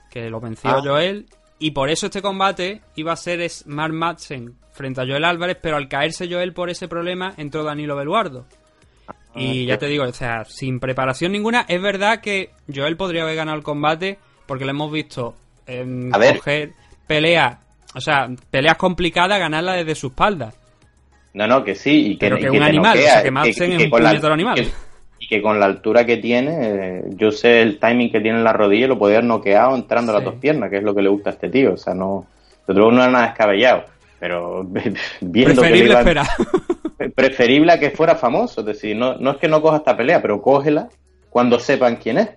Que 0.10 0.30
lo 0.30 0.42
venció 0.42 0.70
Ah. 0.70 0.82
Joel. 0.84 1.26
Y 1.60 1.72
por 1.72 1.90
eso 1.90 2.08
este 2.08 2.22
combate 2.22 2.82
iba 2.96 3.14
a 3.14 3.16
ser 3.16 3.40
es 3.42 3.66
Mark 3.68 3.94
Madsen 3.94 4.56
frente 4.74 5.02
a 5.02 5.06
Joel 5.06 5.24
Álvarez, 5.24 5.58
pero 5.62 5.78
al 5.78 5.88
caerse 5.88 6.28
Joel 6.30 6.54
por 6.54 6.70
ese 6.72 6.88
problema, 6.88 7.34
entró 7.38 7.64
Danilo 7.64 7.96
Beluardo. 7.96 8.46
Y 9.36 9.64
Ah, 9.66 9.68
ya 9.70 9.74
ok. 9.76 9.80
te 9.80 9.86
digo, 9.86 10.04
o 10.04 10.12
sea, 10.14 10.44
sin 10.46 10.80
preparación 10.80 11.32
ninguna, 11.32 11.66
es 11.68 11.82
verdad 11.82 12.20
que 12.22 12.52
Joel 12.74 12.98
podría 12.98 13.22
haber 13.24 13.36
ganado 13.36 13.58
el 13.58 13.64
combate 13.64 14.18
porque 14.52 14.66
lo 14.66 14.72
hemos 14.72 14.92
visto 14.92 15.34
en 15.66 16.12
coger 16.12 16.72
peleas, 17.08 17.58
o 17.96 18.02
sea, 18.02 18.28
peleas 18.50 18.76
complicadas, 18.76 19.40
ganarla 19.40 19.76
desde 19.76 19.96
su 19.96 20.08
espalda. 20.08 20.52
No, 21.34 21.48
no, 21.48 21.64
que 21.64 21.74
sí, 21.74 22.08
y 22.08 22.18
que, 22.18 22.26
Pero 22.26 22.38
y 22.38 22.42
que 22.42 22.50
un 22.50 22.62
animal, 22.62 22.98
noquea, 22.98 23.10
o 23.10 23.14
sea, 23.14 23.24
que 23.24 23.32
Madsen 23.32 23.72
es 23.72 23.84
un 23.86 23.90
puñetero 23.90 24.34
animal. 24.34 24.56
que- 24.56 24.68
y 25.20 25.28
que 25.30 25.42
con 25.42 25.58
la 25.58 25.68
altura 25.68 26.06
que 26.06 26.18
tiene, 26.18 26.58
eh, 26.60 27.04
yo 27.16 27.32
sé 27.32 27.62
el 27.62 27.80
timing 27.80 28.12
que 28.12 28.20
tiene 28.20 28.40
en 28.40 28.44
la 28.44 28.52
rodilla, 28.52 28.88
lo 28.88 29.00
podía 29.00 29.20
haber 29.20 29.30
noqueado 29.30 29.74
entrando 29.74 30.12
a 30.12 30.16
las 30.16 30.26
dos 30.26 30.36
piernas, 30.36 30.70
que 30.70 30.80
es 30.80 30.84
lo 30.84 30.94
que 30.94 31.02
le 31.02 31.08
gusta 31.08 31.30
a 31.30 31.34
este 31.34 31.48
tío. 31.48 31.76
O 31.76 31.78
sea, 31.78 31.94
no, 31.94 32.26
de 32.68 32.74
otro 32.74 32.92
no 32.92 33.02
era 33.02 33.10
nada 33.10 33.28
descabellado. 33.28 33.86
Pero 34.20 34.66
viendo 35.22 35.62
que 35.62 35.70
le 35.70 35.86
Preferible 35.86 35.92
iban- 35.94 36.00
esperar. 36.00 36.28
preferible 37.16 37.72
a 37.72 37.80
que 37.80 37.92
fuera 37.92 38.16
famoso. 38.16 38.60
Es 38.60 38.68
decir, 38.68 38.98
no, 38.98 39.16
no 39.16 39.32
es 39.32 39.38
que 39.38 39.48
no 39.48 39.62
coja 39.62 39.78
esta 39.78 39.96
pelea, 39.96 40.22
pero 40.22 40.42
cógela 40.42 40.90
cuando 41.30 41.58
sepan 41.58 41.96
quién 41.96 42.18
es. 42.18 42.30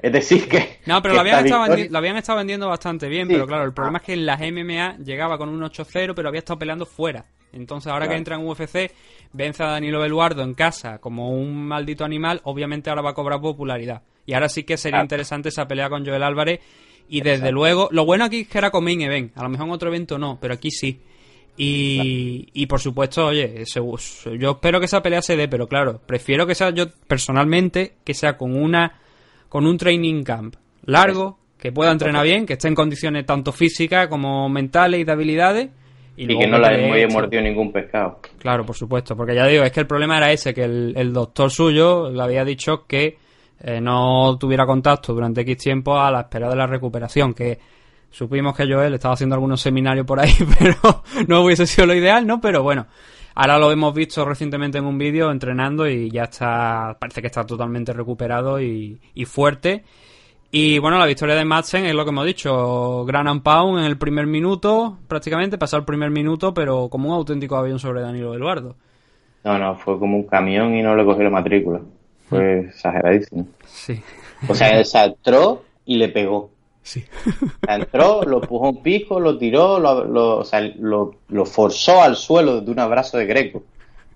Es 0.00 0.12
decir, 0.12 0.48
que. 0.48 0.78
No, 0.86 1.02
pero 1.02 1.14
que 1.14 1.16
lo 1.16 1.20
habían, 1.22 1.36
esta 1.38 1.46
estado 1.48 1.62
victoria- 1.64 1.88
lo 1.90 1.98
habían 1.98 2.16
estado 2.16 2.38
vendiendo 2.38 2.68
bastante 2.68 3.08
bien, 3.08 3.26
Sí. 3.26 3.34
pero 3.34 3.46
claro, 3.46 3.64
el 3.64 3.72
problema 3.72 3.98
es 3.98 4.04
que 4.04 4.12
en 4.12 4.26
las 4.26 4.40
MMA 4.40 4.96
llegaba 4.98 5.36
con 5.38 5.48
un 5.48 5.60
8-0, 5.62 6.14
pero 6.14 6.28
había 6.28 6.38
estado 6.38 6.58
peleando 6.58 6.86
fuera. 6.86 7.26
Entonces, 7.52 7.90
ahora 7.92 8.06
que 8.08 8.14
entra 8.14 8.36
en 8.36 8.46
UFC, 8.46 8.92
vence 9.32 9.62
a 9.62 9.66
Danilo 9.68 10.00
Beluardo 10.00 10.42
en 10.42 10.54
casa 10.54 10.98
como 10.98 11.30
un 11.30 11.66
maldito 11.66 12.04
animal, 12.04 12.40
obviamente 12.44 12.90
ahora 12.90 13.02
va 13.02 13.10
a 13.10 13.14
cobrar 13.14 13.40
popularidad. 13.40 14.02
Y 14.26 14.34
ahora 14.34 14.48
sí 14.48 14.64
que 14.64 14.76
sería 14.76 15.00
interesante 15.00 15.48
esa 15.48 15.66
pelea 15.66 15.88
con 15.88 16.04
Joel 16.04 16.22
Álvarez. 16.22 16.60
Y 17.08 17.22
desde 17.22 17.50
luego, 17.50 17.88
lo 17.90 18.04
bueno 18.04 18.24
aquí 18.26 18.40
es 18.40 18.48
que 18.48 18.58
era 18.58 18.70
con 18.70 18.84
main 18.84 19.00
event. 19.00 19.32
A 19.36 19.42
lo 19.42 19.48
mejor 19.48 19.66
en 19.66 19.72
otro 19.72 19.88
evento 19.88 20.18
no, 20.18 20.38
pero 20.38 20.52
aquí 20.54 20.70
sí. 20.70 21.00
Y, 21.56 22.48
y 22.52 22.66
por 22.66 22.80
supuesto, 22.80 23.26
oye, 23.26 23.64
yo 24.38 24.50
espero 24.52 24.78
que 24.78 24.86
esa 24.86 25.02
pelea 25.02 25.22
se 25.22 25.36
dé, 25.36 25.48
pero 25.48 25.66
claro, 25.66 26.00
prefiero 26.06 26.46
que 26.46 26.54
sea 26.54 26.70
yo 26.70 26.84
personalmente, 27.08 27.94
que 28.04 28.14
sea 28.14 28.36
con 28.36 28.54
una 28.54 29.00
con 29.48 29.66
un 29.66 29.76
training 29.76 30.22
camp 30.22 30.56
largo, 30.84 31.38
que 31.58 31.72
pueda 31.72 31.90
entrenar 31.90 32.24
bien, 32.24 32.46
que 32.46 32.54
esté 32.54 32.68
en 32.68 32.74
condiciones 32.74 33.26
tanto 33.26 33.52
físicas 33.52 34.08
como 34.08 34.48
mentales 34.48 35.00
y 35.00 35.04
de 35.04 35.12
habilidades. 35.12 35.68
Y, 36.16 36.24
Y 36.24 36.26
luego 36.26 36.40
que 36.40 36.46
no 36.48 36.58
la 36.58 36.68
pelee 36.70 36.92
haya 36.92 37.08
mordido 37.08 37.42
ningún 37.42 37.72
pescado. 37.72 38.20
Claro, 38.38 38.64
por 38.64 38.76
supuesto, 38.76 39.16
porque 39.16 39.34
ya 39.34 39.46
digo, 39.46 39.64
es 39.64 39.72
que 39.72 39.80
el 39.80 39.86
problema 39.86 40.18
era 40.18 40.32
ese, 40.32 40.52
que 40.52 40.64
el, 40.64 40.94
el 40.96 41.12
doctor 41.12 41.50
suyo 41.50 42.10
le 42.10 42.22
había 42.22 42.44
dicho 42.44 42.86
que 42.86 43.18
eh, 43.60 43.80
no 43.80 44.36
tuviera 44.38 44.66
contacto 44.66 45.12
durante 45.12 45.40
X 45.40 45.56
tiempo 45.58 45.98
a 45.98 46.10
la 46.10 46.20
espera 46.20 46.48
de 46.48 46.56
la 46.56 46.66
recuperación, 46.66 47.34
que 47.34 47.58
supimos 48.10 48.56
que 48.56 48.72
Joel 48.72 48.94
estaba 48.94 49.14
haciendo 49.14 49.34
algunos 49.34 49.60
seminarios 49.60 50.06
por 50.06 50.20
ahí, 50.20 50.32
pero 50.58 51.02
no 51.26 51.42
hubiese 51.42 51.66
sido 51.66 51.86
lo 51.86 51.94
ideal, 51.94 52.26
¿no? 52.26 52.40
Pero 52.40 52.62
bueno, 52.62 52.86
ahora 53.38 53.58
lo 53.58 53.70
hemos 53.70 53.94
visto 53.94 54.24
recientemente 54.24 54.78
en 54.78 54.84
un 54.84 54.98
vídeo 54.98 55.30
entrenando 55.30 55.88
y 55.88 56.10
ya 56.10 56.24
está, 56.24 56.96
parece 56.98 57.20
que 57.20 57.28
está 57.28 57.46
totalmente 57.46 57.92
recuperado 57.92 58.60
y, 58.60 59.00
y 59.14 59.24
fuerte. 59.26 59.84
Y 60.50 60.78
bueno, 60.80 60.98
la 60.98 61.06
victoria 61.06 61.36
de 61.36 61.44
Madsen 61.44 61.84
es 61.84 61.94
lo 61.94 62.04
que 62.04 62.10
hemos 62.10 62.26
dicho, 62.26 63.04
gran 63.04 63.28
and 63.28 63.42
pound 63.42 63.78
en 63.78 63.84
el 63.84 63.96
primer 63.96 64.26
minuto, 64.26 64.98
prácticamente, 65.06 65.56
pasó 65.56 65.76
el 65.76 65.84
primer 65.84 66.10
minuto, 66.10 66.52
pero 66.52 66.88
como 66.88 67.10
un 67.10 67.14
auténtico 67.14 67.56
avión 67.56 67.78
sobre 67.78 68.00
Danilo 68.00 68.34
Eduardo. 68.34 68.74
No, 69.44 69.56
no, 69.56 69.76
fue 69.76 69.98
como 70.00 70.16
un 70.16 70.24
camión 70.24 70.74
y 70.74 70.82
no 70.82 70.96
le 70.96 71.04
cogió 71.04 71.22
la 71.22 71.30
matrícula. 71.30 71.80
Fue 72.28 72.60
exageradísimo. 72.60 73.46
Sí. 73.66 74.02
O 74.48 74.54
sea, 74.54 75.04
entró 75.04 75.62
y 75.84 75.96
le 75.96 76.08
pegó. 76.08 76.50
Entró, 77.66 78.22
lo 78.22 78.42
empujó 78.42 78.70
un 78.70 78.82
pico, 78.82 79.20
lo 79.20 79.36
tiró, 79.38 79.78
lo, 79.78 80.38
o 80.38 80.44
sea, 80.44 80.60
lo, 80.60 81.14
forzó 81.44 82.02
al 82.02 82.16
suelo 82.16 82.60
de 82.60 82.70
un 82.70 82.78
abrazo 82.78 83.18
de 83.18 83.26
Greco. 83.26 83.64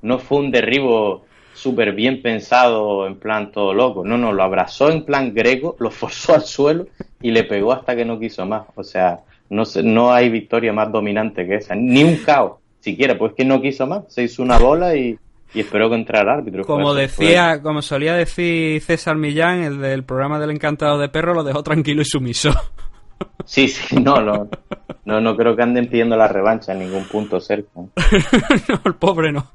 No 0.03 0.19
fue 0.19 0.39
un 0.39 0.51
derribo 0.51 1.25
súper 1.55 1.93
bien 1.93 2.23
pensado, 2.23 3.07
en 3.07 3.17
plan 3.17 3.53
todo 3.53 3.75
loco. 3.75 4.05
No, 4.05 4.19
no, 4.19 4.33
lo 4.33 4.43
abrazó 4.43 4.91
en 4.91 5.05
plan 5.05 5.35
Greco, 5.35 5.77
lo 5.79 5.91
forzó 5.91 6.35
al 6.35 6.43
suelo 6.43 6.87
y 7.21 7.31
le 7.31 7.45
pegó 7.45 7.73
hasta 7.73 7.95
que 7.95 8.05
no 8.05 8.19
quiso 8.19 8.47
más. 8.47 8.65
O 8.75 8.83
sea, 8.83 9.21
no, 9.51 9.65
no 9.83 10.13
hay 10.13 10.29
victoria 10.31 10.73
más 10.73 10.91
dominante 10.91 11.47
que 11.47 11.57
esa. 11.57 11.75
Ni 11.75 12.03
un 12.03 12.17
caos, 12.17 12.59
siquiera, 12.81 13.17
pues 13.19 13.35
que 13.35 13.45
no 13.45 13.61
quiso 13.61 13.87
más. 13.87 14.05
Se 14.09 14.25
hizo 14.25 14.43
una 14.43 14.59
bola 14.59 14.97
y, 14.97 15.19
y 15.55 15.61
esperó 15.61 15.89
que 15.91 15.97
entrara 15.97 16.33
el 16.35 16.39
árbitro. 16.41 16.65
Como 16.65 16.93
fue- 16.93 17.03
decía, 17.03 17.61
como 17.63 17.83
solía 17.83 18.15
decir 18.15 18.81
César 18.83 19.17
Millán, 19.17 19.63
el 19.63 19.81
del 19.81 20.05
programa 20.05 20.39
del 20.39 20.51
encantado 20.51 20.99
de 20.99 21.09
perro, 21.09 21.35
lo 21.35 21.45
dejó 21.45 21.63
tranquilo 21.63 22.03
y 22.03 22.07
sumiso. 22.07 22.51
Sí, 23.45 23.69
sí, 23.69 23.97
no, 24.01 24.17
no, 24.21 24.49
no, 25.05 25.21
no 25.21 25.37
creo 25.37 25.55
que 25.55 25.63
anden 25.63 25.87
pidiendo 25.89 26.17
la 26.17 26.27
revancha 26.29 26.73
en 26.73 26.81
ningún 26.81 27.05
punto 27.05 27.39
cerca. 27.41 27.71
no, 27.77 28.81
el 28.85 28.95
pobre 28.95 29.31
no. 29.33 29.53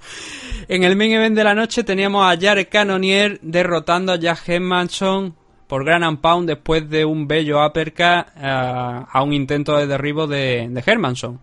En 0.69 0.83
el 0.83 0.95
main 0.95 1.11
event 1.13 1.35
de 1.35 1.43
la 1.43 1.53
noche 1.55 1.83
teníamos 1.83 2.25
a 2.25 2.37
Jared 2.39 2.67
Cannonier 2.69 3.39
derrotando 3.41 4.11
a 4.13 4.17
Jack 4.17 4.47
Hermanson 4.49 5.35
por 5.67 5.83
Gran 5.83 6.03
and 6.03 6.19
Pound 6.19 6.47
después 6.47 6.89
de 6.89 7.03
un 7.05 7.27
bello 7.27 7.65
uppercut 7.65 8.25
a, 8.37 9.05
a 9.11 9.23
un 9.23 9.33
intento 9.33 9.75
de 9.77 9.87
derribo 9.87 10.27
de, 10.27 10.67
de 10.69 10.83
Hermanson. 10.85 11.39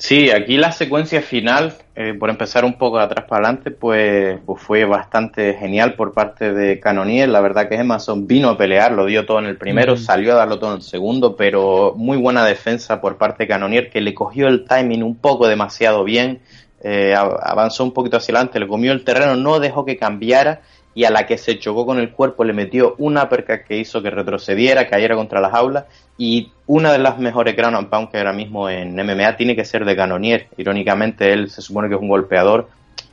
Sí, 0.00 0.30
aquí 0.30 0.56
la 0.58 0.70
secuencia 0.70 1.20
final, 1.22 1.74
eh, 1.96 2.14
por 2.14 2.30
empezar 2.30 2.64
un 2.64 2.78
poco 2.78 2.98
de 2.98 3.04
atrás 3.04 3.24
para 3.28 3.48
adelante, 3.48 3.72
pues, 3.72 4.38
pues 4.46 4.62
fue 4.62 4.84
bastante 4.84 5.54
genial 5.54 5.94
por 5.94 6.12
parte 6.14 6.52
de 6.54 6.78
Canonier. 6.78 7.28
La 7.28 7.40
verdad 7.40 7.68
que 7.68 7.74
Emerson 7.74 8.24
vino 8.28 8.48
a 8.50 8.56
pelear, 8.56 8.92
lo 8.92 9.06
dio 9.06 9.26
todo 9.26 9.40
en 9.40 9.46
el 9.46 9.56
primero, 9.58 9.96
salió 9.96 10.34
a 10.34 10.36
darlo 10.36 10.60
todo 10.60 10.70
en 10.70 10.76
el 10.76 10.82
segundo, 10.82 11.34
pero 11.34 11.94
muy 11.96 12.16
buena 12.16 12.44
defensa 12.46 13.00
por 13.00 13.18
parte 13.18 13.42
de 13.42 13.48
Canonier, 13.48 13.90
que 13.90 14.00
le 14.00 14.14
cogió 14.14 14.46
el 14.46 14.64
timing 14.64 15.02
un 15.02 15.16
poco 15.16 15.48
demasiado 15.48 16.04
bien, 16.04 16.42
eh, 16.80 17.16
av- 17.16 17.40
avanzó 17.42 17.82
un 17.82 17.92
poquito 17.92 18.18
hacia 18.18 18.32
adelante, 18.36 18.60
le 18.60 18.68
comió 18.68 18.92
el 18.92 19.02
terreno, 19.02 19.34
no 19.34 19.58
dejó 19.58 19.84
que 19.84 19.96
cambiara 19.96 20.60
y 20.98 21.04
a 21.04 21.10
la 21.12 21.26
que 21.28 21.38
se 21.38 21.60
chocó 21.60 21.86
con 21.86 22.00
el 22.00 22.10
cuerpo 22.10 22.42
le 22.42 22.52
metió 22.52 22.96
una 22.98 23.22
uppercut 23.22 23.60
que 23.68 23.78
hizo 23.78 24.02
que 24.02 24.10
retrocediera, 24.10 24.88
cayera 24.88 25.14
contra 25.14 25.40
las 25.40 25.54
aulas 25.54 25.84
y 26.18 26.50
una 26.66 26.90
de 26.90 26.98
las 26.98 27.20
mejores 27.20 27.54
ground 27.54 27.76
and 27.76 27.88
pound 27.88 28.10
que 28.10 28.18
ahora 28.18 28.32
mismo 28.32 28.68
en 28.68 28.98
MMA 28.98 29.36
tiene 29.36 29.54
que 29.54 29.64
ser 29.64 29.84
de 29.84 29.94
Canonier. 29.94 30.48
Irónicamente 30.56 31.32
él 31.32 31.50
se 31.50 31.62
supone 31.62 31.88
que 31.88 31.94
es 31.94 32.00
un 32.00 32.08
golpeador, 32.08 32.68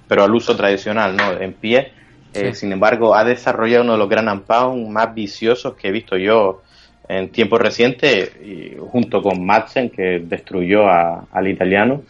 pero 0.08 0.24
al 0.24 0.34
uso 0.34 0.56
tradicional, 0.56 1.16
¿no? 1.16 1.34
En 1.40 1.54
pie. 1.54 1.92
Eh, 2.34 2.50
Sí. 2.54 2.62
Sin 2.62 2.72
embargo, 2.72 3.14
ha 3.14 3.24
desarrollado 3.24 3.84
uno 3.84 3.92
de 3.94 4.00
los 4.00 4.10
ground 4.10 4.30
and 4.30 4.42
pound 4.46 4.88
más 4.90 5.14
viciosos 5.14 5.76
que 5.76 5.90
he 5.90 5.92
visto 5.92 6.18
yo 6.18 6.64
en 7.08 7.30
tiempos 7.30 7.62
recientes, 7.62 8.32
y 8.44 8.78
junto 8.80 9.22
con 9.22 9.46
Madsen, 9.46 9.92
que 9.92 10.24
destruyó 10.26 10.88
a- 10.90 11.28
al 11.32 11.48
italiano. 11.48 12.02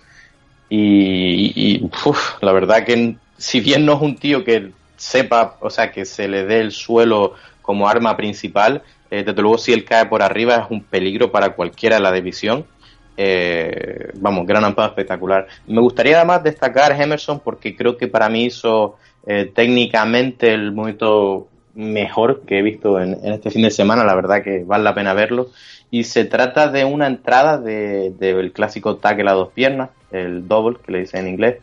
Y, 0.70 1.52
y, 1.54 1.90
uf, 2.06 2.42
la 2.42 2.54
verdad 2.54 2.86
que 2.86 3.18
si 3.38 3.60
bien 3.60 3.86
no 3.86 3.96
es 3.96 4.02
un 4.02 4.16
tío 4.16 4.46
que 4.46 4.72
sepa, 4.96 5.58
o 5.60 5.70
sea, 5.70 5.92
que 5.92 6.06
se 6.06 6.28
le 6.28 6.46
dé 6.46 6.60
el 6.60 6.72
suelo 6.72 7.34
como 7.62 7.88
arma 7.88 8.16
principal, 8.16 8.84
eh, 9.10 9.24
desde 9.24 9.42
luego 9.42 9.58
si 9.58 9.74
él 9.74 9.86
cae 9.86 10.06
por 10.06 10.22
arriba 10.22 10.56
es 10.56 10.72
un 10.72 10.84
peligro 10.84 11.32
para 11.32 11.52
cualquiera 11.56 11.96
de 11.96 12.02
la 12.02 12.12
división. 12.12 12.66
Eh, 13.18 14.10
vamos, 14.16 14.46
gran 14.46 14.64
amparo 14.64 14.90
espectacular. 14.90 15.48
Me 15.68 15.82
gustaría 15.82 16.18
además 16.18 16.44
destacar 16.44 17.00
Emerson 17.00 17.40
porque 17.40 17.76
creo 17.76 17.98
que 17.98 18.08
para 18.08 18.30
mí 18.30 18.46
hizo 18.46 18.98
eh, 19.26 19.52
técnicamente 19.54 20.54
el 20.54 20.72
momento 20.74 21.48
mejor 21.76 22.42
que 22.46 22.60
he 22.60 22.62
visto 22.62 23.00
en, 23.00 23.18
este 23.24 23.52
fin 23.52 23.64
de 23.64 23.72
semana, 23.72 24.04
la 24.04 24.16
verdad 24.16 24.44
que 24.44 24.64
vale 24.64 24.84
la 24.84 24.94
pena 24.94 25.14
verlo. 25.14 25.50
Y 25.92 26.04
se 26.04 26.26
trata 26.26 26.70
de 26.70 26.84
una 26.84 27.08
entrada 27.08 27.58
del 27.58 28.18
de, 28.18 28.34
del 28.34 28.52
clásico 28.52 28.98
tackle 28.98 29.30
a 29.30 29.34
dos 29.34 29.52
piernas, 29.54 29.92
el 30.12 30.48
double, 30.48 30.78
que 30.84 30.92
le 30.92 31.00
dicen 31.00 31.22
en 31.22 31.34
inglés. 31.34 31.58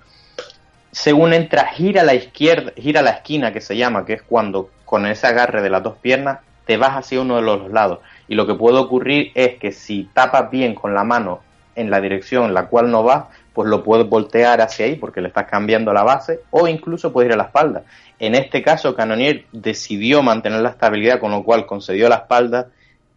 Según 0.93 1.33
entra, 1.33 1.67
gira 1.69 2.03
a 2.03 2.05
la 2.05 2.15
izquierda, 2.15 2.73
gira 2.77 3.01
a 3.01 3.03
la 3.03 3.11
esquina, 3.11 3.53
que 3.53 3.61
se 3.61 3.77
llama, 3.77 4.05
que 4.05 4.13
es 4.13 4.23
cuando 4.23 4.71
con 4.85 5.07
ese 5.07 5.27
agarre 5.27 5.63
de 5.63 5.71
las 5.71 5.83
dos 5.83 5.97
piernas 5.97 6.41
te 6.67 6.77
vas 6.77 6.93
hacia 6.93 7.21
uno 7.21 7.37
de 7.37 7.43
los 7.43 7.71
lados. 7.71 8.01
Y 8.29 8.35
lo 8.35 8.47
que 8.47 8.55
puede 8.55 8.77
ocurrir 8.79 9.33
es 9.35 9.59
que 9.59 9.73
si 9.73 10.05
tapas 10.13 10.51
bien 10.51 10.75
con 10.75 10.95
la 10.95 11.03
mano 11.03 11.41
en 11.75 11.91
la 11.91 12.01
dirección 12.01 12.45
en 12.45 12.55
la 12.55 12.67
cual 12.67 12.91
no 12.91 13.03
vas, 13.03 13.25
pues 13.53 13.69
lo 13.69 13.83
puedes 13.83 14.09
voltear 14.09 14.61
hacia 14.61 14.87
ahí 14.87 14.97
porque 14.97 15.21
le 15.21 15.29
estás 15.29 15.47
cambiando 15.47 15.93
la 15.93 16.03
base 16.03 16.41
o 16.51 16.69
incluso 16.69 17.13
puedes 17.13 17.29
ir 17.29 17.35
a 17.35 17.37
la 17.37 17.45
espalda. 17.45 17.85
En 18.19 18.35
este 18.35 18.63
caso, 18.63 18.95
Canonier 18.95 19.47
decidió 19.53 20.23
mantener 20.23 20.61
la 20.61 20.71
estabilidad, 20.71 21.19
con 21.19 21.33
lo 21.33 21.43
cual 21.43 21.67
concedió 21.67 22.09
la 22.09 22.17
espalda. 22.17 22.69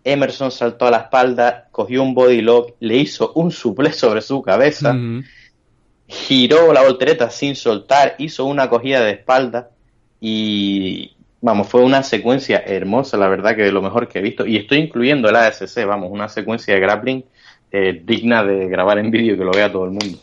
Emerson 0.04 0.52
saltó 0.52 0.88
a 0.88 0.92
la 0.92 0.98
espalda, 0.98 1.68
cogió 1.72 2.02
un 2.02 2.14
body 2.14 2.42
lock, 2.42 2.74
le 2.80 2.96
hizo 2.98 3.32
un 3.36 3.52
suplex 3.52 3.98
sobre 3.98 4.22
su 4.22 4.42
cabeza. 4.42 4.96
Giró 6.08 6.72
la 6.74 6.84
voltereta 6.84 7.30
sin 7.30 7.56
soltar, 7.56 8.16
hizo 8.18 8.46
una 8.46 8.70
cogida 8.70 9.02
de 9.02 9.12
espalda 9.12 9.70
y 10.20 11.12
vamos, 11.42 11.68
fue 11.68 11.84
una 11.84 12.04
secuencia 12.04 12.58
hermosa, 12.66 13.18
la 13.18 13.28
verdad 13.28 13.56
que 13.56 13.72
lo 13.72 13.82
mejor 13.82 14.08
que 14.08 14.20
he 14.20 14.22
visto. 14.22 14.46
Y 14.46 14.58
estoy 14.58 14.80
incluyendo 14.80 15.30
el 15.30 15.36
ASC, 15.36 15.86
vamos, 15.86 16.10
una 16.12 16.30
secuencia 16.30 16.74
de 16.74 16.80
grappling 16.80 17.26
eh, 17.72 18.02
digna 18.04 18.44
de 18.44 18.68
grabar 18.68 19.00
en 19.00 19.12
vídeo 19.12 19.38
que 19.38 19.44
lo 19.44 19.52
vea 19.52 19.72
todo 19.72 19.86
el 19.86 19.92
mundo. 19.92 20.18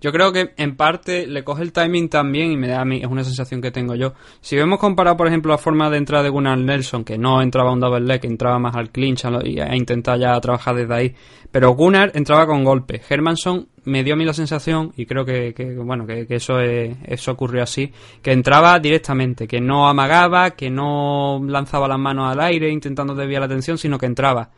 Yo 0.00 0.12
creo 0.12 0.32
que 0.32 0.52
en 0.58 0.76
parte 0.76 1.26
le 1.26 1.44
coge 1.44 1.62
el 1.62 1.72
timing 1.72 2.10
también 2.10 2.52
y 2.52 2.58
me 2.58 2.68
da 2.68 2.82
a 2.82 2.84
mí, 2.84 3.00
es 3.00 3.06
una 3.06 3.24
sensación 3.24 3.62
que 3.62 3.70
tengo 3.70 3.94
yo. 3.94 4.12
Si 4.42 4.54
vemos 4.54 4.78
comparado, 4.78 5.16
por 5.16 5.28
ejemplo, 5.28 5.52
la 5.52 5.58
forma 5.58 5.88
de 5.88 5.96
entrada 5.96 6.22
de 6.24 6.28
Gunnar 6.28 6.58
Nelson, 6.58 7.04
que 7.04 7.16
no 7.16 7.40
entraba 7.40 7.70
a 7.70 7.72
un 7.72 7.80
double 7.80 8.00
leg, 8.00 8.24
entraba 8.26 8.58
más 8.58 8.76
al 8.76 8.90
clinch 8.90 9.24
y 9.44 9.60
a 9.60 9.74
intentar 9.74 10.18
ya 10.18 10.38
trabajar 10.40 10.76
desde 10.76 10.94
ahí. 10.94 11.14
Pero 11.50 11.70
Gunnar 11.70 12.12
entraba 12.14 12.46
con 12.46 12.64
golpe. 12.64 13.00
Hermanson 13.08 13.68
me 13.84 14.02
dio 14.04 14.14
a 14.14 14.16
mí 14.16 14.24
la 14.24 14.32
sensación, 14.34 14.92
y 14.96 15.06
creo 15.06 15.24
que, 15.24 15.52
que, 15.54 15.74
bueno, 15.76 16.06
que, 16.06 16.26
que 16.26 16.36
eso, 16.36 16.60
es- 16.60 16.96
eso 17.04 17.32
ocurrió 17.32 17.62
así, 17.62 17.92
que 18.22 18.32
entraba 18.32 18.78
directamente, 18.78 19.46
que 19.46 19.60
no 19.60 19.88
amagaba, 19.88 20.52
que 20.52 20.70
no 20.70 21.40
lanzaba 21.46 21.86
las 21.88 21.98
manos 21.98 22.30
al 22.32 22.40
aire 22.40 22.70
intentando 22.70 23.14
desviar 23.14 23.40
la 23.40 23.46
atención, 23.46 23.78
sino 23.78 23.98
que 23.98 24.06
entraba. 24.06 24.50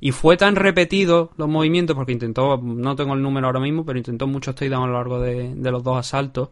Y 0.00 0.10
fue 0.10 0.36
tan 0.36 0.56
repetido 0.56 1.30
los 1.36 1.48
movimientos, 1.48 1.94
porque 1.94 2.12
intentó, 2.12 2.56
no 2.58 2.96
tengo 2.96 3.14
el 3.14 3.22
número 3.22 3.46
ahora 3.46 3.60
mismo, 3.60 3.84
pero 3.84 3.98
intentó 3.98 4.26
muchos 4.26 4.54
takedowns 4.56 4.84
a 4.84 4.86
lo 4.88 4.94
largo 4.94 5.20
de, 5.20 5.54
de 5.54 5.70
los 5.70 5.84
dos 5.84 5.96
asaltos. 5.96 6.48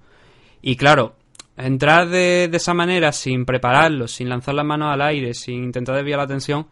Y 0.62 0.76
claro, 0.76 1.16
entrar 1.56 2.08
de, 2.08 2.46
de 2.48 2.56
esa 2.56 2.74
manera, 2.74 3.10
sin 3.10 3.44
prepararlo, 3.44 4.06
sin 4.06 4.28
lanzar 4.28 4.54
las 4.54 4.64
manos 4.64 4.92
al 4.92 5.02
aire, 5.02 5.34
sin 5.34 5.64
intentar 5.64 5.96
desviar 5.96 6.18
la 6.18 6.24
atención, 6.24 6.68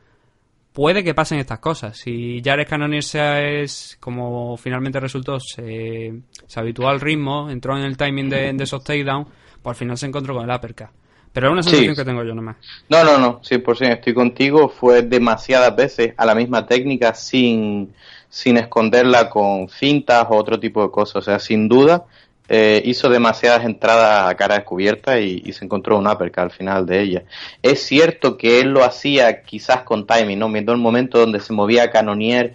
puede 0.79 1.03
que 1.03 1.13
pasen 1.13 1.41
estas 1.41 1.59
cosas. 1.59 1.97
Si 1.97 2.41
Jared 2.41 2.69
Cannonier 2.69 3.03
sea 3.03 3.43
es, 3.43 3.97
como 3.99 4.57
finalmente 4.57 5.01
resultó, 5.01 5.41
se, 5.41 6.13
se 6.47 6.61
habituó 6.61 6.87
al 6.89 7.01
ritmo, 7.01 7.51
entró 7.51 7.77
en 7.77 7.83
el 7.83 7.97
timing 7.97 8.31
de, 8.31 8.53
de 8.53 8.63
esos 8.63 8.85
takedowns, 8.85 9.27
pues 9.61 9.75
al 9.75 9.75
final 9.75 9.99
se 9.99 10.07
encontró 10.07 10.35
con 10.35 10.49
el 10.49 10.55
uppercut. 10.57 10.87
Pero 11.33 11.49
es 11.49 11.53
una 11.53 11.63
Sí. 11.65 11.71
sensación 11.71 11.97
que 11.97 12.05
tengo 12.05 12.23
yo 12.23 12.33
nomás. 12.33 12.59
No, 12.89 13.03
no, 13.03 13.19
no, 13.19 13.41
100% 13.43 13.93
estoy 13.95 14.15
contigo. 14.15 14.69
Fue 14.69 15.03
demasiadas 15.03 15.75
veces 15.75 16.15
a 16.17 16.25
la 16.25 16.37
misma 16.37 16.65
técnica 16.65 17.13
sin, 17.13 17.93
sin 18.29 18.57
esconderla 18.57 19.29
con 19.29 19.69
fintas 19.69 20.29
o 20.31 20.37
otro 20.37 20.61
tipo 20.61 20.81
de 20.81 20.93
cosas. 20.93 21.17
O 21.17 21.23
sea, 21.23 21.41
sin 21.41 21.69
duda, 21.69 22.05
eh, 22.49 22.83
hizo 22.85 23.09
demasiadas 23.09 23.65
entradas 23.65 24.31
a 24.31 24.35
cara 24.37 24.57
descubierta 24.57 25.21
y, 25.21 25.43
y 25.45 25.53
se 25.53 25.65
encontró 25.65 25.99
un 25.99 26.07
uppercut 26.07 26.39
al 26.39 26.51
final 26.51 26.87
de 26.87 27.01
ella. 27.03 27.23
Es 27.63 27.83
cierto 27.83 28.37
que 28.39 28.61
él 28.61 28.71
lo 28.71 28.85
hacía 28.85 29.43
quizás 29.43 29.83
con 29.83 30.07
timing, 30.07 30.39
¿no? 30.39 30.51
Viendo 30.51 30.73
el 30.73 30.79
momento 30.79 31.19
donde 31.19 31.41
se 31.41 31.53
movía 31.53 31.91
Canonier, 31.91 32.55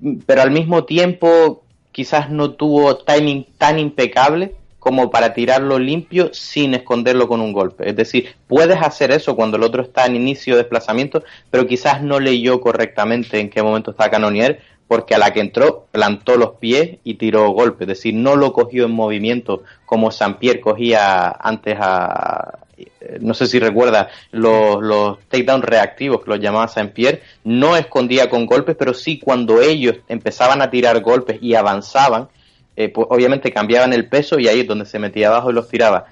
Mm. 0.00 0.18
pero 0.26 0.42
al 0.42 0.50
mismo 0.50 0.84
tiempo 0.84 1.62
quizás 1.92 2.28
no 2.30 2.50
tuvo 2.52 2.96
timing 2.96 3.46
tan 3.56 3.78
impecable 3.78 4.54
como 4.78 5.10
para 5.10 5.32
tirarlo 5.32 5.78
limpio 5.78 6.28
sin 6.34 6.74
esconderlo 6.74 7.26
con 7.26 7.40
un 7.40 7.52
golpe. 7.54 7.88
Es 7.88 7.96
decir, 7.96 8.34
puedes 8.46 8.76
hacer 8.82 9.12
eso 9.12 9.34
cuando 9.34 9.56
el 9.56 9.62
otro 9.62 9.82
está 9.82 10.04
en 10.04 10.16
inicio 10.16 10.54
de 10.54 10.62
desplazamiento, 10.62 11.22
pero 11.50 11.66
quizás 11.66 12.02
no 12.02 12.20
leyó 12.20 12.60
correctamente 12.60 13.40
en 13.40 13.48
qué 13.48 13.62
momento 13.62 13.92
está 13.92 14.10
Canonier, 14.10 14.60
porque 14.94 15.16
a 15.16 15.18
la 15.18 15.32
que 15.32 15.40
entró 15.40 15.86
plantó 15.90 16.36
los 16.36 16.50
pies 16.60 16.98
y 17.02 17.14
tiró 17.14 17.50
golpe. 17.50 17.82
Es 17.82 17.88
decir, 17.88 18.14
no 18.14 18.36
lo 18.36 18.52
cogió 18.52 18.84
en 18.84 18.92
movimiento 18.92 19.64
como 19.84 20.10
Pierre 20.38 20.60
cogía 20.60 21.30
antes 21.30 21.76
a... 21.80 22.60
eh, 22.78 23.18
No 23.20 23.34
sé 23.34 23.46
si 23.48 23.58
recuerda 23.58 24.08
los, 24.30 24.80
los 24.80 25.18
takedown 25.28 25.62
reactivos 25.62 26.22
que 26.22 26.30
los 26.30 26.38
llamaba 26.38 26.68
Pierre, 26.94 27.22
no 27.42 27.76
escondía 27.76 28.30
con 28.30 28.46
golpes, 28.46 28.76
pero 28.78 28.94
sí 28.94 29.18
cuando 29.18 29.60
ellos 29.60 29.96
empezaban 30.08 30.62
a 30.62 30.70
tirar 30.70 31.00
golpes 31.02 31.38
y 31.42 31.56
avanzaban, 31.56 32.28
eh, 32.76 32.88
pues 32.88 33.08
obviamente 33.10 33.50
cambiaban 33.52 33.92
el 33.92 34.08
peso 34.08 34.38
y 34.38 34.46
ahí 34.46 34.60
es 34.60 34.68
donde 34.68 34.86
se 34.86 35.00
metía 35.00 35.26
abajo 35.26 35.50
y 35.50 35.54
los 35.54 35.68
tiraba. 35.68 36.06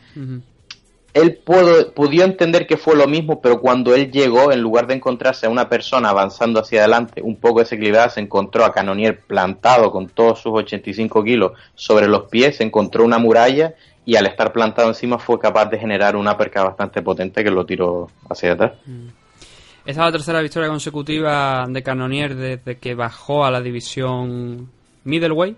Él 1.14 1.36
pudo, 1.44 1.92
pudo 1.92 2.22
entender 2.22 2.66
que 2.66 2.76
fue 2.76 2.96
lo 2.96 3.06
mismo, 3.06 3.40
pero 3.40 3.60
cuando 3.60 3.94
él 3.94 4.10
llegó, 4.10 4.50
en 4.50 4.60
lugar 4.60 4.86
de 4.86 4.94
encontrarse 4.94 5.46
a 5.46 5.50
una 5.50 5.68
persona 5.68 6.08
avanzando 6.08 6.60
hacia 6.60 6.80
adelante, 6.80 7.20
un 7.22 7.36
poco 7.36 7.60
desequilibrada, 7.60 8.08
se 8.08 8.20
encontró 8.20 8.64
a 8.64 8.72
Canonier 8.72 9.20
plantado 9.20 9.90
con 9.90 10.08
todos 10.08 10.40
sus 10.40 10.52
85 10.52 11.22
kilos 11.22 11.52
sobre 11.74 12.08
los 12.08 12.30
pies, 12.30 12.56
se 12.56 12.64
encontró 12.64 13.04
una 13.04 13.18
muralla 13.18 13.74
y 14.04 14.16
al 14.16 14.26
estar 14.26 14.52
plantado 14.52 14.88
encima 14.88 15.18
fue 15.18 15.38
capaz 15.38 15.66
de 15.66 15.78
generar 15.78 16.16
una 16.16 16.36
perca 16.36 16.64
bastante 16.64 17.02
potente 17.02 17.44
que 17.44 17.50
lo 17.50 17.64
tiró 17.64 18.08
hacia 18.28 18.52
atrás. 18.52 18.72
Esta 19.84 19.90
es 19.90 19.96
la 19.96 20.12
tercera 20.12 20.40
victoria 20.40 20.68
consecutiva 20.68 21.66
de 21.68 21.82
Cannonier 21.82 22.34
desde 22.34 22.78
que 22.78 22.94
bajó 22.94 23.44
a 23.44 23.50
la 23.50 23.60
división 23.60 24.70
middleweight. 25.04 25.56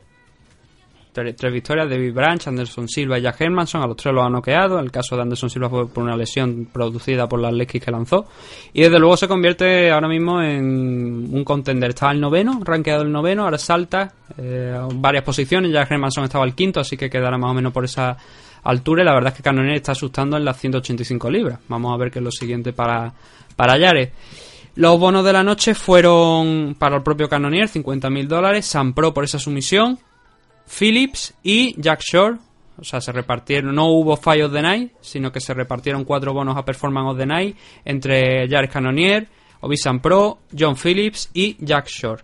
Tres, 1.14 1.52
victorias, 1.52 1.88
David 1.88 2.12
Branch, 2.12 2.44
Anderson 2.48 2.88
Silva 2.88 3.16
y 3.16 3.22
Jack 3.22 3.40
Hermanson, 3.40 3.80
a 3.80 3.86
los 3.86 3.96
tres 3.96 4.12
los 4.12 4.26
ha 4.26 4.28
noqueado. 4.28 4.80
El 4.80 4.90
caso 4.90 5.14
de 5.14 5.22
Anderson 5.22 5.48
Silva 5.48 5.70
fue 5.70 5.86
por 5.86 6.02
una 6.02 6.16
lesión 6.16 6.66
producida 6.72 7.28
por 7.28 7.38
las 7.38 7.52
Lekis 7.52 7.80
que 7.84 7.92
lanzó. 7.92 8.26
Y 8.72 8.82
desde 8.82 8.98
luego 8.98 9.16
se 9.16 9.28
convierte 9.28 9.92
ahora 9.92 10.08
mismo 10.08 10.42
en 10.42 11.28
un 11.32 11.44
contender. 11.44 11.90
Estaba 11.90 12.10
el 12.10 12.20
noveno, 12.20 12.60
rankeado 12.64 13.02
el 13.02 13.12
noveno, 13.12 13.44
ahora 13.44 13.58
salta 13.58 14.12
eh, 14.36 14.76
varias 14.96 15.22
posiciones. 15.22 15.70
Jack 15.70 15.92
Hermanson 15.92 16.24
estaba 16.24 16.44
el 16.44 16.54
quinto, 16.56 16.80
así 16.80 16.96
que 16.96 17.08
quedará 17.08 17.38
más 17.38 17.52
o 17.52 17.54
menos 17.54 17.72
por 17.72 17.84
esa 17.84 18.16
altura. 18.64 19.02
Y 19.02 19.06
la 19.06 19.14
verdad 19.14 19.30
es 19.30 19.36
que 19.36 19.44
Cannonier 19.44 19.76
está 19.76 19.92
asustando 19.92 20.36
en 20.36 20.44
las 20.44 20.58
185 20.58 21.30
libras. 21.30 21.60
Vamos 21.68 21.94
a 21.94 21.96
ver 21.96 22.10
qué 22.10 22.18
es 22.18 22.24
lo 22.24 22.32
siguiente 22.32 22.72
para, 22.72 23.12
para 23.54 23.78
Yares. 23.78 24.10
Los 24.74 24.98
bonos 24.98 25.24
de 25.24 25.32
la 25.32 25.44
noche 25.44 25.76
fueron 25.76 26.74
para 26.76 26.96
el 26.96 27.02
propio 27.04 27.28
Cannonier, 27.28 27.68
50.000 27.68 28.26
dólares. 28.26 28.66
Sam 28.66 28.94
Pro 28.94 29.14
por 29.14 29.22
esa 29.22 29.38
sumisión. 29.38 30.00
Phillips 30.66 31.34
y 31.42 31.80
Jack 31.80 32.00
Shore. 32.00 32.36
O 32.76 32.84
sea, 32.84 33.00
se 33.00 33.12
repartieron, 33.12 33.74
no 33.74 33.86
hubo 33.86 34.16
Fight 34.16 34.42
of 34.42 34.52
the 34.52 34.62
Night, 34.62 34.92
sino 35.00 35.30
que 35.30 35.40
se 35.40 35.54
repartieron 35.54 36.04
cuatro 36.04 36.32
bonos 36.32 36.56
a 36.56 36.64
Performance 36.64 37.12
of 37.12 37.18
the 37.18 37.26
Night 37.26 37.56
entre 37.84 38.48
Jared 38.48 38.70
Cannonier, 38.70 39.28
Obisan 39.60 40.00
Pro, 40.00 40.40
John 40.56 40.74
Phillips 40.76 41.30
y 41.32 41.56
Jack 41.64 41.86
Shore. 41.86 42.22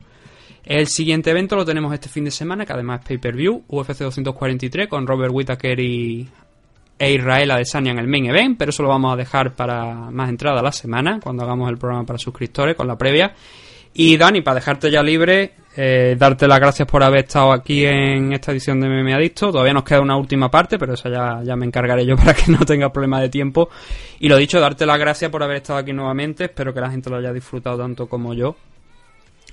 El 0.65 0.89
siguiente 0.89 1.31
evento 1.31 1.57
lo 1.57 1.65
tenemos 1.65 1.93
este 1.93 2.09
fin 2.09 2.25
de 2.25 2.31
semana, 2.31 2.67
que 2.67 2.73
además 2.73 3.01
es 3.01 3.07
pay-per-view, 3.07 3.65
UFC 3.69 3.99
243, 3.99 4.89
con 4.89 5.07
Robert 5.07 5.33
Whittaker 5.33 5.79
y 5.81 6.29
e 7.01 7.15
Israel 7.15 7.51
Adesanya 7.53 7.93
en 7.93 7.99
el 7.99 8.07
main 8.07 8.27
event, 8.27 8.59
pero 8.59 8.71
eso 8.71 8.83
lo 8.83 8.91
vamos 8.91 9.15
a 9.15 9.17
dejar 9.17 9.55
para 9.55 10.11
más 10.11 10.29
entrada 10.29 10.61
a 10.61 10.63
la 10.63 10.71
semana, 10.71 11.19
cuando 11.19 11.45
hagamos 11.45 11.71
el 11.71 11.79
programa 11.79 12.05
para 12.05 12.19
suscriptores, 12.19 12.77
con 12.77 12.87
la 12.87 12.99
previa. 12.99 13.35
Y 13.93 14.17
Dani, 14.17 14.41
para 14.41 14.57
dejarte 14.57 14.91
ya 14.91 15.03
libre, 15.03 15.53
eh, 15.77 16.17
darte 16.19 16.47
las 16.47 16.59
gracias 16.59 16.87
por 16.87 17.03
haber 17.03 17.25
estado 17.25 17.53
aquí 17.53 17.85
en 17.85 18.33
esta 18.33 18.53
edición 18.53 18.81
de 18.81 18.89
MMA 18.89 19.17
Adicto. 19.17 19.51
Todavía 19.51 19.73
nos 19.73 19.85
queda 19.85 20.01
una 20.01 20.17
última 20.17 20.51
parte, 20.51 20.79
pero 20.79 20.95
esa 20.95 21.09
ya, 21.09 21.41
ya 21.43 21.57
me 21.57 21.67
encargaré 21.67 22.05
yo 22.05 22.17
para 22.19 22.35
que 22.35 22.51
no 22.51 22.59
tenga 22.65 22.93
problema 22.93 23.21
de 23.21 23.29
tiempo. 23.29 23.69
Y 24.19 24.29
lo 24.29 24.37
dicho, 24.37 24.61
darte 24.61 24.87
las 24.87 24.99
gracias 24.99 25.31
por 25.31 25.43
haber 25.43 25.57
estado 25.59 25.79
aquí 25.79 25.93
nuevamente. 25.93 26.45
Espero 26.45 26.73
que 26.73 26.81
la 26.81 26.91
gente 26.91 27.11
lo 27.11 27.17
haya 27.17 27.33
disfrutado 27.33 27.79
tanto 27.79 28.09
como 28.09 28.35
yo. 28.35 28.57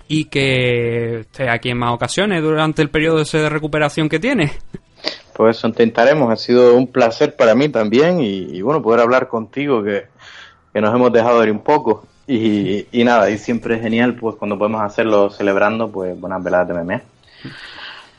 Y 0.08 0.26
que 0.26 1.22
esté 1.22 1.50
aquí 1.50 1.70
en 1.70 1.80
más 1.80 1.94
ocasiones 1.94 2.42
durante 2.42 2.82
el 2.82 2.90
periodo 2.90 3.22
ese 3.22 3.40
de 3.40 3.50
recuperación 3.50 4.08
que 4.08 4.20
tiene. 4.20 4.54
Pues 5.34 5.58
eso 5.58 5.68
intentaremos. 5.68 6.32
Ha 6.32 6.38
sido 6.38 6.76
un 6.76 6.88
placer 6.88 7.36
para 7.36 7.54
mí 7.54 7.70
también 7.70 8.22
y, 8.22 8.58
y 8.58 8.62
bueno, 8.62 8.82
poder 8.82 9.02
hablar 9.02 9.28
contigo 9.28 9.84
que, 9.84 10.06
que 10.74 10.82
nos 10.82 10.96
hemos 10.96 11.12
dejado 11.12 11.44
ir 11.44 11.52
un 11.52 11.64
poco. 11.64 12.08
Y, 12.28 12.86
y 12.92 13.04
nada, 13.06 13.30
y 13.30 13.38
siempre 13.38 13.76
es 13.76 13.82
genial 13.82 14.16
pues 14.16 14.36
cuando 14.36 14.58
podemos 14.58 14.82
hacerlo 14.82 15.30
celebrando 15.30 15.90
pues 15.90 16.20
buenas 16.20 16.44
veladas 16.44 16.68
de 16.68 16.74
MMA. 16.74 17.02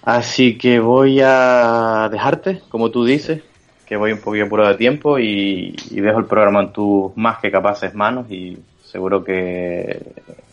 Así 0.03 0.57
que 0.57 0.81
voy 0.81 1.21
a 1.23 2.09
dejarte, 2.11 2.63
como 2.71 2.91
tú 2.91 3.05
dices, 3.05 3.43
que 3.87 3.97
voy 3.97 4.13
un 4.13 4.21
poquito 4.21 4.47
apurado 4.47 4.71
de 4.71 4.77
tiempo 4.77 5.19
y, 5.19 5.77
y 5.91 6.01
dejo 6.01 6.19
el 6.19 6.27
programa 6.27 6.63
en 6.63 6.73
tus 6.73 7.15
más 7.17 7.39
que 7.39 7.51
capaces 7.51 7.95
manos 7.95 8.31
y 8.31 8.59
seguro 8.83 9.23
que 9.23 10.01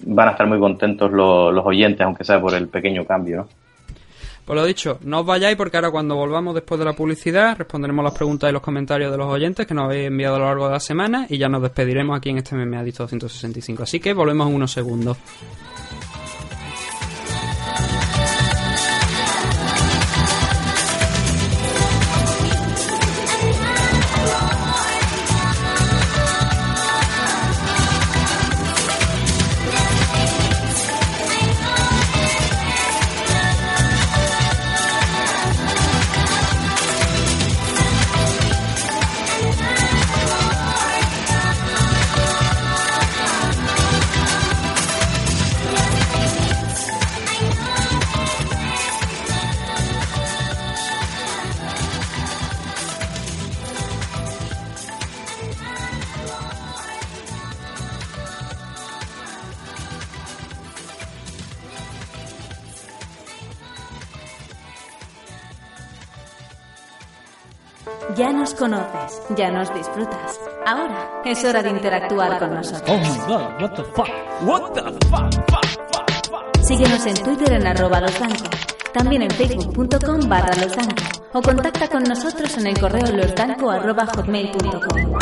van 0.02 0.28
a 0.28 0.32
estar 0.32 0.48
muy 0.48 0.60
contentos 0.60 1.12
los, 1.12 1.54
los 1.54 1.66
oyentes, 1.66 2.02
aunque 2.02 2.26
sea 2.26 2.42
por 2.42 2.54
el 2.54 2.68
pequeño 2.68 3.06
cambio, 3.06 3.38
¿no? 3.38 3.48
Pues 4.46 4.56
lo 4.56 4.64
dicho, 4.64 5.00
no 5.02 5.22
os 5.22 5.26
vayáis 5.26 5.58
porque 5.58 5.78
ahora 5.78 5.90
cuando 5.90 6.16
volvamos 6.16 6.54
después 6.54 6.78
de 6.78 6.86
la 6.86 6.94
publicidad 6.94 7.58
responderemos 7.58 8.04
las 8.04 8.14
preguntas 8.14 8.48
y 8.48 8.54
los 8.54 8.62
comentarios 8.62 9.12
de 9.12 9.18
los 9.18 9.28
oyentes 9.28 9.66
que 9.66 9.74
nos 9.74 9.86
habéis 9.86 10.08
enviado 10.08 10.36
a 10.36 10.40
lo 10.40 10.46
largo 10.46 10.68
de 10.68 10.74
la 10.74 10.80
semana 10.80 11.26
y 11.28 11.40
ya 11.40 11.50
nos 11.50 11.64
despediremos 11.64 12.16
aquí 12.16 12.30
en 12.30 12.38
este 12.38 12.56
MMA 12.56 12.80
Adicto 12.80 13.04
265. 13.04 13.82
Así 13.82 14.00
que 14.00 14.14
volvemos 14.14 14.48
en 14.48 14.56
unos 14.56 14.72
segundos. 14.72 15.18
Ya 69.46 69.52
nos 69.52 69.74
disfrutas. 69.74 70.40
Ahora 70.66 71.22
es 71.24 71.44
hora 71.44 71.62
de 71.62 71.70
interactuar 71.70 72.40
con 72.40 72.56
nosotros. 72.56 72.90
Oh 72.90 72.98
my 72.98 73.18
god, 73.28 73.62
what 73.62 73.72
the 73.76 73.84
fuck? 73.84 74.10
What 74.42 74.74
the 74.74 74.82
fuck? 75.08 76.62
Síguenos 76.62 77.06
en 77.06 77.14
Twitter 77.16 77.54
en 77.54 77.68
arroba 77.68 78.02
losdanco, 78.02 78.46
también 78.92 79.22
en 79.22 79.30
facebook.com 79.30 80.28
barra 80.28 80.56
losdanco 80.56 81.04
o 81.34 81.42
contacta 81.42 81.88
con 81.88 82.04
nosotros 82.04 82.58
en 82.58 82.68
el 82.68 82.80
correo 82.80 83.06
losdanco 83.12 83.70
arroba 83.70 84.08
hotmail.com. 84.08 85.20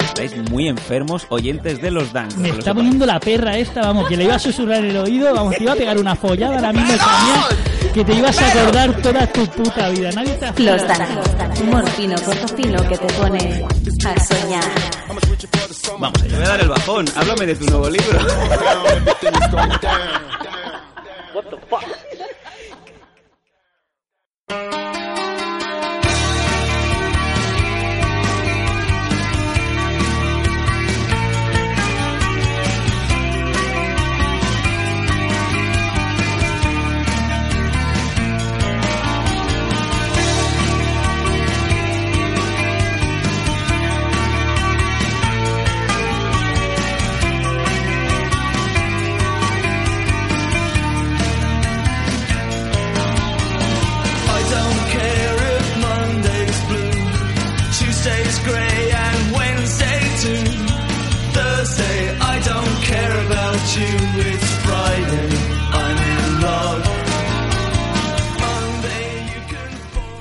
Estáis 0.00 0.50
muy 0.50 0.68
enfermos, 0.68 1.26
oyentes 1.28 1.80
de 1.80 1.90
los 1.90 2.12
Dan. 2.12 2.28
Me 2.36 2.50
está 2.50 2.72
poniendo 2.74 3.04
la 3.06 3.18
perra 3.18 3.56
esta, 3.56 3.80
vamos, 3.80 4.08
que 4.08 4.16
le 4.16 4.24
iba 4.24 4.34
a 4.36 4.38
susurrar 4.38 4.84
en 4.84 4.90
el 4.90 4.96
oído, 4.96 5.34
vamos, 5.34 5.56
te 5.56 5.62
iba 5.64 5.72
a 5.72 5.76
pegar 5.76 5.98
una 5.98 6.14
follada 6.14 6.56
ahora 6.56 6.72
mismo 6.72 6.88
también, 6.98 7.77
que 7.98 8.04
te 8.04 8.14
ibas 8.14 8.40
a 8.40 8.46
acordar 8.46 9.02
toda 9.02 9.26
tu 9.26 9.44
puta 9.48 9.88
vida. 9.88 10.12
Nadie 10.12 10.34
te 10.34 10.46
ha 10.46 10.54
Los 10.56 10.86
Danco, 10.86 11.20
humor 11.62 11.90
fino, 11.90 12.14
corto 12.24 12.46
fino 12.54 12.88
que 12.88 12.96
te 12.96 13.12
pone 13.14 13.66
a 14.06 14.20
soñar. 14.24 14.62
Vamos, 15.98 16.12
te 16.22 16.28
voy 16.28 16.44
a 16.44 16.48
dar 16.48 16.60
el 16.60 16.68
bajón. 16.68 17.06
Háblame 17.16 17.46
de 17.46 17.56
tu 17.56 17.64
nuevo 17.64 17.90
libro. 17.90 18.20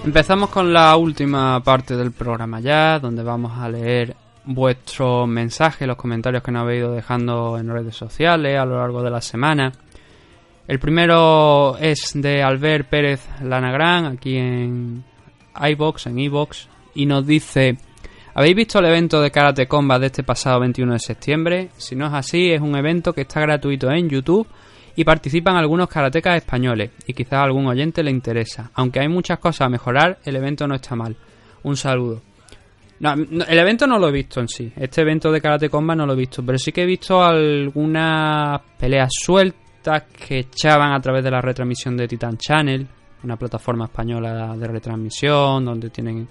Empezamos 0.08 0.50
con 0.52 0.72
la 0.72 0.96
última 0.96 1.62
parte 1.62 1.98
del 1.98 2.14
programa 2.14 2.62
ya, 2.62 2.98
donde 2.98 3.24
vamos 3.24 3.60
a 3.60 3.68
leer 3.68 4.16
vuestros 4.46 5.28
mensajes, 5.28 5.86
los 5.86 5.98
comentarios 5.98 6.42
que 6.42 6.50
nos 6.50 6.62
habéis 6.62 6.80
ido 6.80 6.94
dejando 6.94 7.58
en 7.58 7.68
redes 7.68 7.98
sociales 7.98 8.58
a 8.58 8.64
lo 8.64 8.78
largo 8.78 9.04
de 9.04 9.10
la 9.10 9.20
semana. 9.20 9.74
El 10.66 10.80
primero 10.80 11.78
es 11.78 12.12
de 12.14 12.42
Albert 12.42 12.88
Pérez 12.88 13.28
Lanagrán, 13.44 14.06
aquí 14.06 14.38
en 14.38 15.04
iBox, 15.62 16.08
en 16.08 16.20
iBox, 16.20 16.70
y 16.96 17.06
nos 17.06 17.28
dice: 17.28 17.78
¿Habéis 18.34 18.56
visto 18.56 18.80
el 18.80 18.86
evento 18.86 19.22
de 19.22 19.30
Karate 19.30 19.68
Combat 19.68 20.00
de 20.00 20.06
este 20.06 20.24
pasado 20.24 20.62
21 20.62 20.94
de 20.94 21.00
septiembre? 21.00 21.70
Si 21.76 21.98
no 21.98 22.08
es 22.08 22.14
así, 22.14 22.50
es 22.50 22.62
un 22.62 22.78
evento 22.78 23.12
que 23.12 23.22
está 23.22 23.42
gratuito 23.42 23.92
en 23.92 24.08
YouTube 24.08 24.48
y 24.98 25.04
participan 25.04 25.56
algunos 25.56 25.88
karatecas 25.88 26.38
españoles, 26.38 26.90
y 27.06 27.14
quizás 27.14 27.34
a 27.34 27.44
algún 27.44 27.68
oyente 27.68 28.02
le 28.02 28.10
interesa. 28.10 28.72
Aunque 28.74 29.00
hay 29.00 29.08
muchas 29.08 29.38
cosas 29.38 29.68
a 29.68 29.70
mejorar, 29.70 30.18
el 30.26 30.36
evento 30.36 30.68
no 30.68 30.74
está 30.74 30.96
mal. 30.96 31.16
un 31.64 31.78
saludo. 31.78 32.24
El 33.00 33.60
evento 33.60 33.86
no 33.86 34.00
lo 34.00 34.10
he 34.10 34.12
visto 34.12 34.40
en 34.40 34.48
sí. 34.48 34.74
Este 34.76 35.02
evento 35.02 35.32
de 35.32 35.40
Karate 35.40 35.70
Combat 35.70 35.96
no 35.96 36.08
lo 36.08 36.14
he 36.14 36.16
visto. 36.16 36.44
Pero 36.44 36.58
sí 36.58 36.72
que 36.72 36.82
he 36.82 36.86
visto 36.88 37.24
algunas 37.24 38.60
peleas 38.80 39.10
sueltas 39.12 40.06
que 40.06 40.40
echaban 40.40 40.92
a 40.92 41.00
través 41.00 41.24
de 41.24 41.30
la 41.30 41.42
retransmisión 41.42 41.96
de 41.96 42.08
Titan 42.08 42.36
Channel, 42.36 42.88
una 43.24 43.36
plataforma 43.36 43.86
española 43.86 44.56
de 44.58 44.68
retransmisión 44.68 45.64
donde 45.64 45.92
tienen 45.92 46.28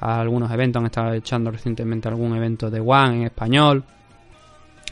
algunos 0.00 0.50
eventos. 0.50 0.80
Han 0.80 0.86
estado 0.86 1.12
echando 1.12 1.50
recientemente 1.50 2.08
algún 2.08 2.34
evento 2.34 2.70
de 2.70 2.80
One 2.80 3.16
en 3.16 3.22
español. 3.24 3.84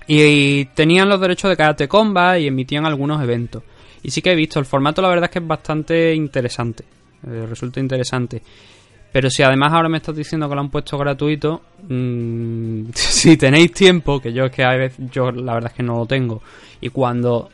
Y, 0.07 0.67
tenían 0.67 1.09
los 1.09 1.21
derechos 1.21 1.51
de 1.51 1.57
Karate 1.57 1.89
Combat 1.89 2.39
y 2.39 2.47
emitían 2.47 2.85
algunos 2.87 3.23
eventos. 3.23 3.63
Y 4.03 4.11
sí 4.11 4.21
que 4.21 4.33
he 4.33 4.35
visto, 4.35 4.59
el 4.59 4.67
formato 4.67 5.01
la 5.01 5.09
verdad 5.09 5.25
es 5.25 5.31
que 5.31 5.39
es 5.39 5.47
bastante 5.47 6.15
interesante. 6.15 6.85
eh, 7.27 7.47
resulta 7.49 7.81
interesante. 7.81 8.43
Pero 9.15 9.31
si 9.31 9.45
además 9.45 9.73
ahora 9.73 9.89
me 9.89 9.99
estás 9.99 10.17
diciendo 10.17 10.49
que 10.49 10.57
lo 10.57 10.61
han 10.61 10.71
puesto 10.71 10.99
gratuito, 10.99 11.63
mm, 11.89 12.87
si 12.95 13.37
tenéis 13.37 13.73
tiempo, 13.73 14.21
que 14.21 14.33
yo 14.33 14.47
es 14.47 14.51
que 14.51 14.65
a 14.65 14.75
veces, 14.75 14.99
yo 15.11 15.31
la 15.31 15.55
verdad 15.55 15.71
es 15.71 15.77
que 15.77 15.85
no 15.85 15.99
lo 15.99 16.07
tengo, 16.07 16.43
y 16.81 16.89
cuando 16.89 17.49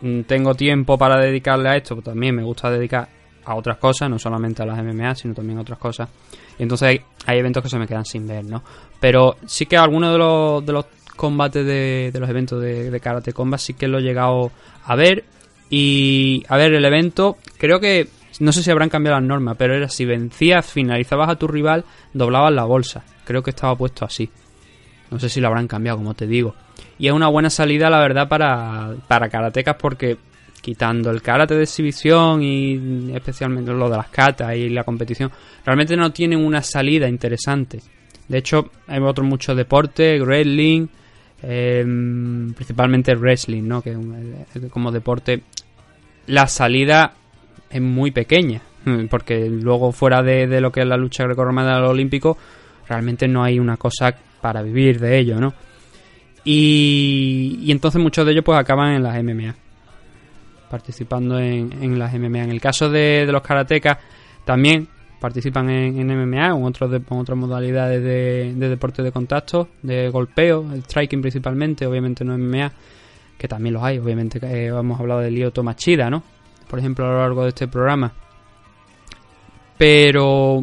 mm, 0.00 0.20
tengo 0.20 0.54
tiempo 0.54 0.96
para 0.96 1.20
dedicarle 1.20 1.68
a 1.68 1.76
esto, 1.76 1.96
pues 1.96 2.04
también 2.04 2.36
me 2.36 2.44
gusta 2.44 2.70
dedicar 2.70 3.08
a 3.44 3.56
otras 3.56 3.78
cosas, 3.78 4.08
no 4.08 4.20
solamente 4.20 4.62
a 4.62 4.66
las 4.66 4.78
MMA, 4.78 5.16
sino 5.16 5.34
también 5.34 5.58
a 5.58 5.62
otras 5.62 5.80
cosas. 5.80 6.08
Y 6.56 6.62
entonces 6.62 6.88
hay, 6.88 7.00
hay 7.26 7.38
eventos 7.40 7.64
que 7.64 7.68
se 7.68 7.78
me 7.78 7.88
quedan 7.88 8.04
sin 8.04 8.26
ver, 8.26 8.44
¿no? 8.44 8.62
Pero 9.00 9.36
sí 9.46 9.66
que 9.66 9.76
algunos 9.76 10.12
de 10.12 10.18
los, 10.18 10.64
de 10.64 10.72
los 10.72 10.86
combates 11.20 11.66
de, 11.66 12.10
los 12.18 12.30
eventos 12.30 12.62
de, 12.62 12.98
Karate 12.98 13.34
Combat 13.34 13.60
sí 13.60 13.74
que 13.74 13.88
lo 13.88 13.98
he 13.98 14.02
llegado 14.02 14.50
a 14.84 14.96
ver. 14.96 15.24
Y 15.68 16.42
a 16.48 16.56
ver, 16.56 16.72
el 16.72 16.84
evento, 16.84 17.36
creo 17.58 17.78
que 17.78 18.08
no 18.40 18.52
sé 18.52 18.62
si 18.62 18.70
habrán 18.70 18.88
cambiado 18.88 19.20
las 19.20 19.28
normas, 19.28 19.56
pero 19.58 19.74
era 19.74 19.90
si 19.90 20.06
vencías, 20.06 20.64
finalizabas 20.66 21.28
a 21.28 21.36
tu 21.36 21.46
rival, 21.46 21.84
doblabas 22.14 22.54
la 22.54 22.64
bolsa. 22.64 23.04
Creo 23.24 23.42
que 23.42 23.50
estaba 23.50 23.76
puesto 23.76 24.06
así. 24.06 24.30
No 25.10 25.20
sé 25.20 25.28
si 25.28 25.42
lo 25.42 25.48
habrán 25.48 25.68
cambiado, 25.68 25.98
como 25.98 26.14
te 26.14 26.26
digo. 26.26 26.54
Y 26.98 27.08
es 27.08 27.12
una 27.12 27.28
buena 27.28 27.50
salida, 27.50 27.90
la 27.90 28.00
verdad, 28.00 28.26
para, 28.26 28.94
para 29.06 29.28
karatecas 29.28 29.76
porque 29.78 30.16
quitando 30.62 31.10
el 31.10 31.20
karate 31.20 31.54
de 31.54 31.64
exhibición 31.64 32.42
y 32.42 33.12
especialmente 33.14 33.72
lo 33.72 33.90
de 33.90 33.96
las 33.98 34.08
katas 34.08 34.56
y 34.56 34.70
la 34.70 34.84
competición, 34.84 35.30
realmente 35.66 35.96
no 35.96 36.10
tienen 36.12 36.42
una 36.42 36.62
salida 36.62 37.08
interesante. 37.08 37.80
De 38.26 38.38
hecho, 38.38 38.70
hay 38.86 39.00
otros 39.00 39.26
muchos 39.26 39.56
deportes, 39.56 40.22
wrestling, 40.22 40.86
eh, 41.42 41.82
principalmente 42.54 43.14
wrestling, 43.14 43.62
¿no? 43.62 43.82
Que 43.82 43.92
eh, 43.92 44.68
como 44.70 44.92
deporte 44.92 45.42
la 46.26 46.46
salida 46.46 47.14
es 47.70 47.80
muy 47.80 48.10
pequeña, 48.10 48.62
porque 49.10 49.48
luego 49.48 49.92
fuera 49.92 50.22
de, 50.22 50.60
lo 50.60 50.70
que 50.70 50.80
es 50.80 50.86
la 50.86 50.96
lucha 50.96 51.24
grecorromana 51.24 51.76
del 51.76 51.84
olímpico, 51.84 52.36
realmente 52.88 53.28
no 53.28 53.42
hay 53.42 53.58
una 53.58 53.76
cosa 53.76 54.14
para 54.40 54.62
vivir 54.62 55.00
de 55.00 55.18
ello, 55.18 55.40
¿no? 55.40 55.54
Y, 56.44 57.66
entonces 57.68 58.00
muchos 58.00 58.24
de 58.24 58.32
ellos 58.32 58.44
pues 58.44 58.58
acaban 58.58 58.94
en 58.94 59.02
las 59.02 59.22
MMA, 59.22 59.54
participando 60.70 61.38
en, 61.38 61.72
en 61.82 61.98
las 61.98 62.14
MMA. 62.14 62.44
En 62.44 62.50
el 62.50 62.60
caso 62.60 62.88
de, 62.88 63.26
de 63.26 63.32
los 63.32 63.42
karatecas, 63.42 63.98
también 64.44 64.88
participan 65.20 65.70
en, 65.70 66.06
MMA 66.06 66.54
o 66.54 66.66
en, 66.66 66.74
otras 67.10 67.38
modalidades 67.38 68.02
de, 68.02 68.54
de 68.54 68.68
deporte 68.68 69.02
de 69.02 69.12
contacto, 69.12 69.68
de 69.82 70.08
golpeo, 70.08 70.66
el 70.72 70.82
striking 70.82 71.20
principalmente, 71.20 71.86
obviamente 71.86 72.24
no 72.24 72.36
MMA, 72.36 72.72
que 73.38 73.46
también 73.46 73.74
los 73.74 73.82
hay, 73.82 73.98
obviamente 73.98 74.38
eh, 74.42 74.66
hemos 74.66 74.98
hablado 74.98 75.20
de 75.20 75.30
Lyoto 75.30 75.62
Machida, 75.62 76.10
¿no? 76.10 76.22
Por 76.68 76.78
ejemplo, 76.78 77.06
a 77.06 77.10
lo 77.10 77.18
largo 77.20 77.42
de 77.42 77.48
este 77.50 77.68
programa. 77.68 78.12
Pero 79.76 80.62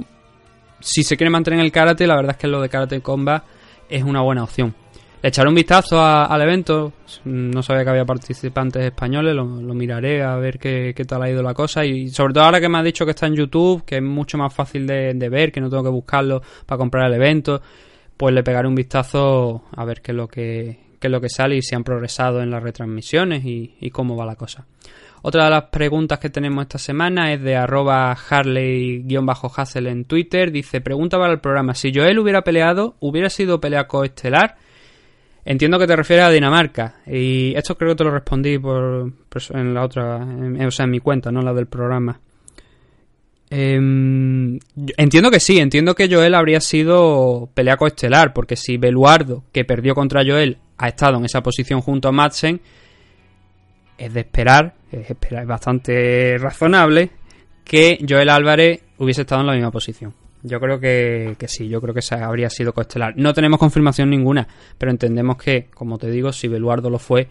si 0.80 1.04
se 1.04 1.18
quiere 1.18 1.30
mantener 1.30 1.60
en 1.60 1.66
el 1.66 1.72
karate, 1.72 2.06
la 2.08 2.16
verdad 2.16 2.32
es 2.32 2.38
que 2.38 2.48
lo 2.48 2.62
de 2.62 2.70
Karate 2.70 3.02
Combat 3.02 3.44
es 3.90 4.04
una 4.04 4.22
buena 4.22 4.44
opción. 4.44 4.74
Le 5.22 5.30
echaré 5.30 5.49
un 5.49 5.56
vistazo 5.56 5.99
al 5.99 6.41
evento. 6.41 6.94
No 7.26 7.64
sabía 7.64 7.84
que 7.84 7.89
había 7.89 8.06
participantes 8.06 8.84
españoles. 8.85 9.35
Lo, 9.35 9.45
miraré 9.45 10.22
a 10.23 10.35
ver 10.35 10.60
qué, 10.60 10.94
tal 11.07 11.23
ha 11.23 11.30
ido 11.30 11.41
la 11.41 11.56
cosa. 11.56 11.84
Y 11.84 12.10
sobre 12.10 12.34
todo 12.34 12.44
ahora 12.44 12.61
que 12.61 12.69
me 12.69 12.77
ha 12.77 12.84
dicho 12.84 13.03
que 13.03 13.11
está 13.11 13.26
en 13.26 13.35
YouTube, 13.35 13.84
que 13.84 13.98
es 13.98 14.03
mucho 14.03 14.38
más 14.38 14.53
fácil 14.53 14.85
de, 14.85 15.30
ver, 15.30 15.52
que 15.52 15.60
no 15.60 15.69
tengo 15.69 15.84
que 15.84 15.89
buscarlo 15.89 16.41
para 16.65 16.77
comprar 16.77 17.07
el 17.07 17.15
evento, 17.15 17.61
pues 18.15 18.34
le 18.34 18.44
pegaré 18.44 18.68
un 18.68 18.76
vistazo 18.76 19.64
a 19.76 19.85
ver 19.85 20.02
qué 20.02 20.11
es 20.11 20.15
lo 20.15 20.27
que, 20.27 20.80
es 21.02 21.11
lo 21.11 21.19
que 21.19 21.30
sale 21.30 21.57
y 21.57 21.61
si 21.64 21.73
han 21.73 21.84
progresado 21.84 22.41
en 22.41 22.52
las 22.52 22.61
retransmisiones 22.61 23.44
y, 23.44 23.76
y 23.80 23.89
cómo 23.89 24.15
va 24.15 24.26
la 24.26 24.35
cosa. 24.35 24.68
Otra 25.23 25.45
de 25.45 25.49
las 25.49 25.64
preguntas 25.64 26.19
que 26.19 26.30
tenemos 26.30 26.61
esta 26.61 26.77
semana 26.77 27.34
es 27.34 27.41
de 27.41 27.56
arroba 27.56 28.11
Harley-Hassel 28.11 29.88
en 29.88 30.06
Twitter. 30.06 30.52
Dice, 30.52 30.80
pregunta 30.80 31.18
para 31.18 31.34
el 31.34 31.39
programa, 31.39 31.73
si 31.73 31.91
Joel 31.91 32.19
hubiera 32.19 32.44
peleado, 32.44 32.95
¿hubiera 32.99 33.30
sido 33.30 33.60
pelea 33.60 33.88
coestelar? 33.88 34.57
Entiendo 35.49 35.80
que 35.80 35.88
te 35.88 35.95
refieres 35.95 36.26
a 36.26 36.30
Dinamarca. 36.30 36.95
Y 37.07 37.53
esto 37.56 37.78
creo 37.78 37.91
que 37.91 37.95
te 37.95 38.03
lo 38.03 38.11
respondí 38.11 38.60
por, 38.60 39.10
en 39.53 39.74
la 39.74 39.84
otra, 39.86 40.18
o 40.18 40.72
sea, 40.72 40.84
en 40.84 40.91
mi 40.91 40.99
cuenta, 40.99 41.32
no 41.32 41.41
la 41.41 41.53
del 41.53 41.68
programa. 41.68 42.19
Yo- 44.76 44.94
entiendo 44.98 45.32
que 45.32 45.40
sí, 45.40 45.57
entiendo 45.60 45.95
que 45.95 46.14
Joel 46.14 46.36
habría 46.36 46.60
sido 46.60 47.49
pelea 47.53 47.78
coestelar, 47.78 48.34
porque 48.34 48.57
si 48.57 48.76
Beluardo, 48.78 49.45
que 49.53 49.64
perdió 49.64 49.95
contra 49.95 50.22
Joel, 50.26 50.57
ha 50.78 50.90
estado 50.90 51.18
en 51.18 51.24
esa 51.24 51.41
posición 51.41 51.80
junto 51.80 52.10
a 52.10 52.11
Madsen, 52.11 52.60
es 53.98 54.14
de 54.14 54.19
esperar, 54.19 54.76
es, 54.91 55.10
esperar, 55.10 55.44
es 55.44 55.48
bastante 55.48 56.38
razonable 56.38 57.10
que 57.64 57.98
Joel 58.07 58.30
Álvarez 58.30 58.82
hubiese 58.98 59.22
estado 59.22 59.41
en 59.41 59.48
la 59.48 59.53
misma 59.53 59.72
posición. 59.72 60.14
Yo 60.43 60.59
creo 60.59 60.80
que, 60.80 61.35
que 61.38 61.47
sí, 61.47 61.68
yo 61.68 61.81
creo 61.81 61.93
que 61.93 62.01
esa 62.01 62.26
habría 62.26 62.49
sido 62.49 62.73
coestelar. 62.73 63.14
No 63.18 63.34
tenemos 63.34 63.59
confirmación 63.59 64.09
ninguna, 64.09 64.47
pero 64.77 64.91
entendemos 64.91 65.38
que, 65.38 65.68
como 65.73 65.97
te 65.97 66.09
digo, 66.11 66.31
si 66.31 66.47
Beluardo 66.47 66.89
lo 66.89 66.99
fue, 66.99 67.27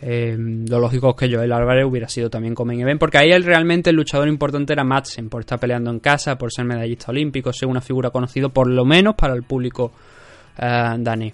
eh, 0.00 0.36
lo 0.38 0.78
lógico 0.78 1.10
es 1.10 1.16
que 1.16 1.34
Joel 1.34 1.52
Álvarez 1.52 1.86
hubiera 1.86 2.08
sido 2.08 2.28
también 2.28 2.54
como 2.54 2.72
en 2.72 2.80
event, 2.80 3.00
porque 3.00 3.18
ahí 3.18 3.32
el, 3.32 3.44
realmente 3.44 3.90
el 3.90 3.96
luchador 3.96 4.28
importante 4.28 4.72
era 4.72 4.84
Madsen, 4.84 5.28
por 5.28 5.40
estar 5.40 5.58
peleando 5.58 5.90
en 5.90 6.00
casa, 6.00 6.36
por 6.36 6.52
ser 6.52 6.66
medallista 6.66 7.10
olímpico, 7.10 7.52
ser 7.52 7.68
una 7.68 7.80
figura 7.80 8.10
conocida 8.10 8.48
por 8.48 8.68
lo 8.68 8.84
menos 8.84 9.14
para 9.14 9.34
el 9.34 9.42
público 9.42 9.92
eh, 10.58 10.94
danés. 10.98 11.32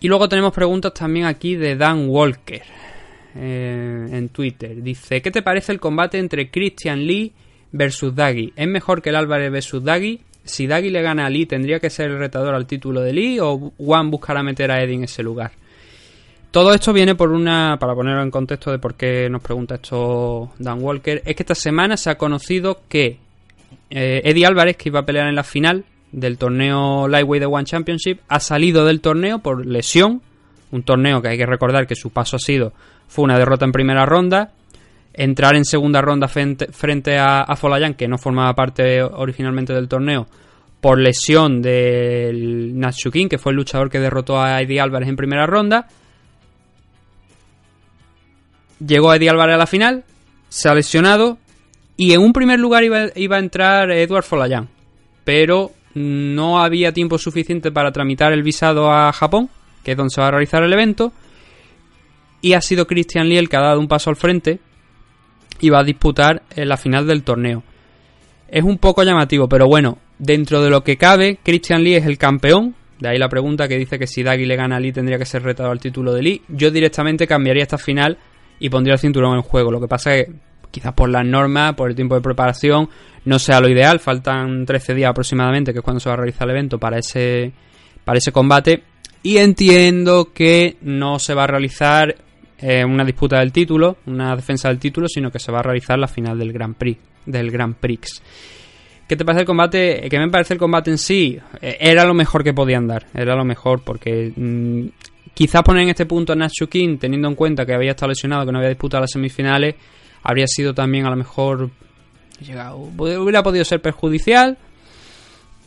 Y 0.00 0.08
luego 0.08 0.28
tenemos 0.28 0.52
preguntas 0.52 0.94
también 0.94 1.26
aquí 1.26 1.56
de 1.56 1.76
Dan 1.76 2.08
Walker 2.08 2.62
eh, 3.36 4.08
en 4.10 4.28
Twitter. 4.30 4.82
Dice, 4.82 5.20
¿qué 5.20 5.30
te 5.30 5.42
parece 5.42 5.72
el 5.72 5.78
combate 5.78 6.18
entre 6.18 6.50
Christian 6.50 7.06
Lee 7.06 7.32
versus 7.72 8.14
Daggy? 8.14 8.52
¿Es 8.56 8.68
mejor 8.68 9.02
que 9.02 9.10
el 9.10 9.16
Álvarez 9.16 9.50
versus 9.50 9.82
Daggy? 9.82 10.20
Si 10.44 10.66
Daggy 10.66 10.90
le 10.90 11.02
gana 11.02 11.26
a 11.26 11.30
Lee, 11.30 11.46
¿tendría 11.46 11.80
que 11.80 11.90
ser 11.90 12.10
el 12.10 12.18
retador 12.18 12.54
al 12.54 12.66
título 12.66 13.00
de 13.00 13.12
Lee 13.12 13.38
o 13.40 13.72
Juan 13.76 14.10
buscará 14.10 14.42
meter 14.42 14.70
a 14.70 14.82
Eddie 14.82 14.94
en 14.94 15.04
ese 15.04 15.22
lugar? 15.22 15.52
Todo 16.50 16.74
esto 16.74 16.92
viene 16.92 17.14
por 17.14 17.30
una, 17.30 17.76
para 17.78 17.94
ponerlo 17.94 18.22
en 18.22 18.30
contexto 18.30 18.72
de 18.72 18.80
por 18.80 18.94
qué 18.94 19.28
nos 19.30 19.40
pregunta 19.40 19.76
esto 19.76 20.50
Dan 20.58 20.82
Walker, 20.82 21.22
es 21.24 21.36
que 21.36 21.42
esta 21.44 21.54
semana 21.54 21.96
se 21.96 22.10
ha 22.10 22.18
conocido 22.18 22.80
que 22.88 23.18
eh, 23.88 24.22
Eddie 24.24 24.46
Álvarez, 24.46 24.76
que 24.76 24.88
iba 24.88 25.00
a 25.00 25.06
pelear 25.06 25.28
en 25.28 25.36
la 25.36 25.44
final 25.44 25.84
del 26.10 26.38
torneo 26.38 27.06
Lightweight 27.06 27.40
de 27.40 27.46
One 27.46 27.64
Championship, 27.64 28.20
ha 28.28 28.40
salido 28.40 28.84
del 28.84 29.00
torneo 29.00 29.38
por 29.38 29.64
lesión, 29.64 30.22
un 30.72 30.82
torneo 30.82 31.22
que 31.22 31.28
hay 31.28 31.38
que 31.38 31.46
recordar 31.46 31.86
que 31.86 31.94
su 31.94 32.10
paso 32.10 32.34
ha 32.34 32.40
sido, 32.40 32.72
fue 33.06 33.24
una 33.24 33.38
derrota 33.38 33.64
en 33.64 33.70
primera 33.70 34.04
ronda, 34.04 34.50
entrar 35.12 35.56
en 35.56 35.64
segunda 35.64 36.00
ronda 36.00 36.28
frente, 36.28 37.18
a, 37.18 37.42
a 37.42 37.56
Folayan, 37.56 37.94
que 37.94 38.08
no 38.08 38.18
formaba 38.18 38.54
parte 38.54 39.02
originalmente 39.02 39.72
del 39.72 39.88
torneo, 39.88 40.26
por 40.80 40.98
lesión 40.98 41.60
del 41.60 42.78
Natsukin, 42.78 43.28
que 43.28 43.38
fue 43.38 43.52
el 43.52 43.56
luchador 43.56 43.90
que 43.90 44.00
derrotó 44.00 44.40
a 44.40 44.60
Eddie 44.60 44.80
Álvarez 44.80 45.08
en 45.08 45.16
primera 45.16 45.46
ronda. 45.46 45.88
Llegó 48.84 49.12
Eddie 49.12 49.30
Álvarez 49.30 49.56
a 49.56 49.58
la 49.58 49.66
final, 49.66 50.04
se 50.48 50.68
ha 50.68 50.74
lesionado 50.74 51.38
y 51.96 52.12
en 52.14 52.22
un 52.22 52.32
primer 52.32 52.58
lugar 52.58 52.82
iba, 52.82 53.08
iba 53.14 53.36
a 53.36 53.40
entrar 53.40 53.90
Edward 53.90 54.24
Folayan, 54.24 54.68
pero 55.24 55.72
no 55.92 56.62
había 56.62 56.92
tiempo 56.92 57.18
suficiente 57.18 57.70
para 57.70 57.92
tramitar 57.92 58.32
el 58.32 58.42
visado 58.42 58.90
a 58.90 59.12
Japón, 59.12 59.50
que 59.84 59.90
es 59.90 59.96
donde 59.96 60.14
se 60.14 60.20
va 60.20 60.28
a 60.28 60.30
realizar 60.30 60.62
el 60.62 60.72
evento, 60.72 61.12
y 62.40 62.54
ha 62.54 62.62
sido 62.62 62.86
Christian 62.86 63.28
Lee 63.28 63.36
el 63.36 63.50
que 63.50 63.56
ha 63.56 63.62
dado 63.62 63.80
un 63.80 63.88
paso 63.88 64.08
al 64.08 64.16
frente 64.16 64.60
y 65.60 65.70
va 65.70 65.80
a 65.80 65.84
disputar 65.84 66.42
en 66.56 66.68
la 66.68 66.76
final 66.76 67.06
del 67.06 67.22
torneo. 67.22 67.62
Es 68.48 68.64
un 68.64 68.78
poco 68.78 69.02
llamativo, 69.02 69.48
pero 69.48 69.66
bueno, 69.66 69.98
dentro 70.18 70.62
de 70.62 70.70
lo 70.70 70.82
que 70.82 70.96
cabe, 70.96 71.38
Christian 71.42 71.84
Lee 71.84 71.94
es 71.94 72.06
el 72.06 72.18
campeón. 72.18 72.74
De 72.98 73.08
ahí 73.08 73.18
la 73.18 73.28
pregunta 73.28 73.68
que 73.68 73.78
dice 73.78 73.98
que 73.98 74.06
si 74.06 74.22
Daggy 74.22 74.44
le 74.44 74.56
gana 74.56 74.76
a 74.76 74.80
Lee 74.80 74.92
tendría 74.92 75.18
que 75.18 75.24
ser 75.24 75.42
retado 75.42 75.70
al 75.70 75.80
título 75.80 76.12
de 76.12 76.22
Lee. 76.22 76.42
Yo 76.48 76.70
directamente 76.70 77.26
cambiaría 77.26 77.62
esta 77.62 77.78
final 77.78 78.18
y 78.58 78.68
pondría 78.68 78.94
el 78.94 78.98
cinturón 78.98 79.36
en 79.36 79.42
juego. 79.42 79.70
Lo 79.70 79.80
que 79.80 79.88
pasa 79.88 80.14
es 80.14 80.26
que 80.26 80.32
quizás 80.70 80.92
por 80.92 81.08
las 81.08 81.24
normas, 81.24 81.74
por 81.74 81.88
el 81.88 81.96
tiempo 81.96 82.14
de 82.14 82.20
preparación, 82.20 82.88
no 83.24 83.38
sea 83.38 83.60
lo 83.60 83.68
ideal. 83.68 84.00
Faltan 84.00 84.66
13 84.66 84.94
días 84.94 85.10
aproximadamente, 85.10 85.72
que 85.72 85.78
es 85.78 85.84
cuando 85.84 86.00
se 86.00 86.08
va 86.08 86.14
a 86.14 86.18
realizar 86.18 86.48
el 86.48 86.56
evento 86.56 86.78
para 86.78 86.98
ese, 86.98 87.52
para 88.04 88.18
ese 88.18 88.32
combate. 88.32 88.82
Y 89.22 89.38
entiendo 89.38 90.32
que 90.32 90.76
no 90.80 91.18
se 91.18 91.34
va 91.34 91.44
a 91.44 91.46
realizar 91.46 92.16
eh, 92.60 92.84
una 92.84 93.04
disputa 93.04 93.38
del 93.38 93.52
título, 93.52 93.98
una 94.06 94.36
defensa 94.36 94.68
del 94.68 94.78
título, 94.78 95.08
sino 95.08 95.30
que 95.30 95.38
se 95.38 95.50
va 95.50 95.60
a 95.60 95.62
realizar 95.62 95.98
la 95.98 96.08
final 96.08 96.38
del 96.38 96.52
Grand 96.52 96.74
Prix, 96.74 97.00
del 97.26 97.50
Grand 97.50 97.74
Prix. 97.74 98.22
¿Qué 99.08 99.16
te 99.16 99.24
parece 99.24 99.40
el 99.40 99.46
combate? 99.46 100.08
Que 100.08 100.18
me 100.18 100.28
parece 100.28 100.54
el 100.54 100.60
combate 100.60 100.90
en 100.90 100.98
sí 100.98 101.38
eh, 101.60 101.78
era 101.80 102.04
lo 102.04 102.14
mejor 102.14 102.44
que 102.44 102.52
podían 102.52 102.86
dar. 102.86 103.06
Era 103.14 103.34
lo 103.34 103.44
mejor 103.44 103.82
porque 103.82 104.32
mm, 104.36 104.86
quizás 105.34 105.62
poner 105.62 105.82
en 105.84 105.88
este 105.88 106.06
punto 106.06 106.32
a 106.32 106.36
Nacho 106.36 106.68
teniendo 106.68 107.26
en 107.26 107.34
cuenta 107.34 107.66
que 107.66 107.74
había 107.74 107.90
estado 107.90 108.10
lesionado, 108.10 108.46
que 108.46 108.52
no 108.52 108.58
había 108.58 108.68
disputado 108.68 109.00
las 109.00 109.10
semifinales, 109.10 109.74
habría 110.22 110.46
sido 110.46 110.74
también 110.74 111.06
a 111.06 111.10
lo 111.10 111.16
mejor 111.16 111.70
llegado, 112.40 112.76
hubiera 112.76 113.42
podido 113.42 113.64
ser 113.64 113.80
perjudicial. 113.80 114.58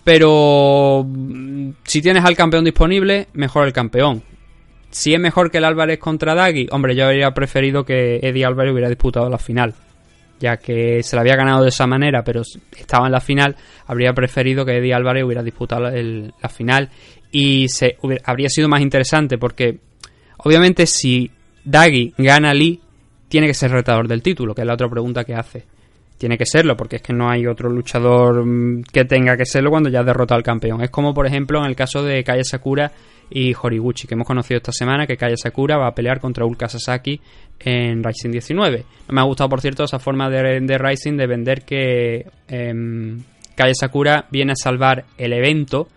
Pero 0.03 1.06
mm, 1.06 1.72
si 1.84 2.02
tienes 2.02 2.24
al 2.24 2.36
campeón 2.36 2.65
disponible, 2.65 3.28
mejor 3.34 3.68
el 3.68 3.74
campeón. 3.74 4.24
Si 4.94 5.11
es 5.14 5.20
mejor 5.20 5.49
que 5.49 5.57
el 5.57 5.65
Álvarez 5.65 5.98
contra 5.98 6.36
Dagui, 6.36 6.68
hombre, 6.72 6.95
yo 6.95 7.06
habría 7.06 7.32
preferido 7.32 7.84
que 7.84 8.18
Eddie 8.22 8.45
Álvarez 8.45 8.72
hubiera 8.74 8.90
disputado 8.90 9.28
la 9.30 9.40
final. 9.40 9.74
Ya 10.40 10.57
que 10.57 11.02
se 11.02 11.15
la 11.15 11.22
había 11.24 11.36
ganado 11.36 11.64
de 11.64 11.70
esa 11.70 11.88
manera, 11.88 12.24
pero 12.24 12.41
estaba 12.78 13.07
en 13.07 13.11
la 13.14 13.20
final, 13.20 13.56
habría 13.88 14.14
preferido 14.14 14.65
que 14.65 14.78
Eddie 14.78 14.94
Álvarez 14.94 15.24
hubiera 15.24 15.41
disputado 15.41 15.88
el- 15.88 16.32
la 16.41 16.49
final. 16.49 16.90
Y 17.32 17.68
se, 17.70 17.98
hubiera- 18.02 18.24
habría 18.26 18.49
sido 18.49 18.70
más 18.70 18.82
interesante 18.82 19.38
porque, 19.40 19.80
obviamente, 20.38 20.86
si 20.86 21.32
Dagui 21.64 22.14
gana 22.18 22.52
a 22.52 22.53
Lee, 22.53 22.80
tiene 23.30 23.48
que 23.48 23.53
ser 23.56 23.72
retador 23.72 24.07
del 24.07 24.22
título, 24.22 24.53
que 24.53 24.61
es 24.61 24.68
la 24.68 24.76
otra 24.76 24.90
pregunta 24.90 25.24
que 25.24 25.34
hace. 25.34 25.64
Tiene 26.20 26.38
que 26.38 26.45
serlo, 26.45 26.78
porque 26.78 26.98
es 26.98 27.02
que 27.02 27.14
no 27.14 27.30
hay 27.32 27.48
otro 27.48 27.68
luchador 27.70 28.45
mm, 28.45 28.84
que 28.91 29.06
tenga 29.06 29.36
que 29.36 29.45
serlo 29.45 29.72
cuando 29.72 29.90
ya 29.90 30.02
ha 30.02 30.03
derrotado 30.03 30.38
al 30.38 30.44
campeón. 30.44 30.84
Es 30.84 30.91
como, 30.91 31.14
por 31.15 31.26
ejemplo, 31.26 31.60
en 31.60 31.65
el 31.65 31.76
caso 31.76 32.03
de 32.03 32.24
Kaya 32.24 32.44
Sakura 32.44 32.91
y 33.29 33.53
Horiguchi, 33.53 34.07
que 34.07 34.13
hemos 34.13 34.27
conocido 34.27 34.57
esta 34.57 34.71
semana, 34.71 35.07
que 35.07 35.17
Kaya 35.17 35.35
Sakura 35.37 35.77
va 35.77 35.87
a 35.87 35.95
pelear 35.95 36.19
contra 36.19 36.45
Ulka 36.45 36.67
Sasaki 36.67 37.19
en 37.59 38.03
Rising 38.03 38.31
19. 38.31 38.85
No 39.07 39.13
me 39.13 39.21
ha 39.21 39.23
gustado, 39.23 39.49
por 39.49 39.61
cierto, 39.61 39.83
esa 39.83 39.99
forma 39.99 40.29
de, 40.29 40.77
Rising 40.77 41.17
de 41.17 41.27
vender 41.27 41.63
que 41.63 42.25
em, 42.47 43.19
Kaya 43.55 43.73
Sakura 43.73 44.25
viene 44.29 44.53
a 44.53 44.55
salvar 44.55 45.05
el 45.17 45.33
evento 45.33 45.87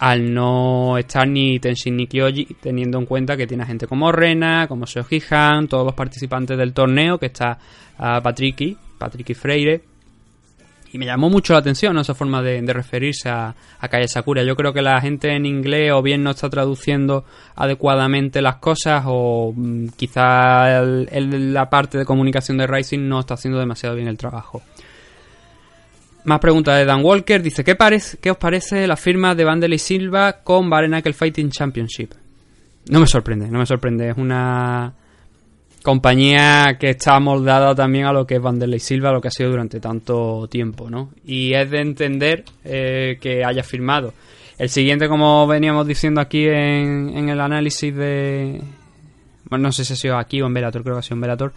al 0.00 0.32
no 0.32 0.96
estar 0.96 1.28
ni 1.28 1.58
Tenshin 1.60 1.94
ni 1.94 2.06
Kyoji, 2.06 2.56
teniendo 2.60 2.98
en 2.98 3.04
cuenta 3.04 3.36
que 3.36 3.46
tiene 3.46 3.66
gente 3.66 3.86
como 3.86 4.10
Rena, 4.10 4.66
como 4.66 4.86
Seoji 4.86 5.22
Han, 5.30 5.68
todos 5.68 5.84
los 5.84 5.94
participantes 5.94 6.56
del 6.56 6.72
torneo, 6.72 7.18
que 7.18 7.26
está 7.26 7.58
a 7.98 8.20
Patricky, 8.22 8.76
Patricky 8.96 9.34
Freire. 9.34 9.89
Y 10.92 10.98
me 10.98 11.06
llamó 11.06 11.30
mucho 11.30 11.52
la 11.52 11.60
atención 11.60 11.96
esa 11.98 12.14
forma 12.14 12.42
de, 12.42 12.60
referirse 12.72 13.28
a, 13.28 13.54
a 13.78 13.88
Kaya 13.88 14.08
Sakura. 14.08 14.42
Yo 14.42 14.56
creo 14.56 14.72
que 14.72 14.82
la 14.82 15.00
gente 15.00 15.30
en 15.30 15.46
inglés 15.46 15.92
o 15.92 16.02
bien 16.02 16.24
no 16.24 16.30
está 16.30 16.50
traduciendo 16.50 17.24
adecuadamente 17.54 18.42
las 18.42 18.56
cosas 18.56 19.04
o 19.06 19.52
mm, 19.54 19.88
quizá 19.96 20.82
la 20.82 21.70
parte 21.70 21.96
de 21.96 22.04
comunicación 22.04 22.58
de 22.58 22.66
Rising 22.66 23.08
no 23.08 23.20
está 23.20 23.34
haciendo 23.34 23.60
demasiado 23.60 23.94
bien 23.94 24.08
el 24.08 24.16
trabajo. 24.16 24.62
Más 26.24 26.40
preguntas 26.40 26.76
de 26.76 26.84
Dan 26.84 27.04
Walker. 27.04 27.40
Dice, 27.40 27.62
¿qué, 27.62 27.76
parece, 27.76 28.18
¿qué 28.18 28.32
os 28.32 28.36
parece 28.36 28.86
la 28.86 28.96
firma 28.96 29.34
de 29.34 29.44
Vandel 29.44 29.72
y 29.72 29.78
Silva 29.78 30.42
con 30.42 30.68
Bare 30.68 30.88
Knuckle 30.88 31.12
Fighting 31.12 31.50
Championship? 31.50 32.12
No 32.88 32.98
me 32.98 33.06
sorprende, 33.06 33.48
no 33.48 33.60
me 33.60 33.66
sorprende. 33.66 34.10
Es 34.10 34.16
una 34.16 34.92
compañía 35.82 36.76
que 36.78 36.90
está 36.90 37.18
moldada 37.20 37.74
también 37.74 38.06
a 38.06 38.12
lo 38.12 38.26
que 38.26 38.36
es 38.36 38.42
Vanderlei 38.42 38.80
Silva, 38.80 39.12
lo 39.12 39.20
que 39.20 39.28
ha 39.28 39.30
sido 39.30 39.50
durante 39.50 39.80
tanto 39.80 40.46
tiempo, 40.48 40.90
¿no? 40.90 41.10
Y 41.24 41.54
es 41.54 41.70
de 41.70 41.80
entender 41.80 42.44
eh, 42.64 43.18
que 43.20 43.44
haya 43.44 43.62
firmado. 43.62 44.12
El 44.58 44.68
siguiente, 44.68 45.08
como 45.08 45.46
veníamos 45.46 45.86
diciendo 45.86 46.20
aquí 46.20 46.46
en, 46.46 47.28
el 47.28 47.40
análisis 47.40 47.94
de... 47.94 48.60
Bueno, 49.48 49.68
no 49.68 49.72
sé 49.72 49.86
si 49.86 49.94
ha 49.94 49.96
sido 49.96 50.18
aquí 50.18 50.42
o 50.42 50.46
en 50.46 50.54
Velator, 50.54 50.82
creo 50.82 50.96
que 50.96 50.98
ha 50.98 51.02
sido 51.02 51.14
en 51.14 51.20
Velator. 51.22 51.52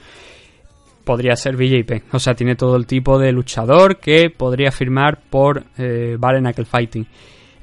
Podría 1.04 1.36
ser 1.36 1.58
BJ 1.58 1.84
Penn. 1.86 2.04
O 2.14 2.20
sea, 2.20 2.34
tiene 2.34 2.56
todo 2.56 2.78
el 2.78 2.88
tipo 2.88 3.20
de 3.20 3.34
luchador 3.34 3.98
que 3.98 4.30
podría 4.30 4.72
firmar 4.72 5.20
por 5.30 5.66
eh, 5.78 6.18
Knuckle 6.18 6.64
Fighting. 6.64 7.06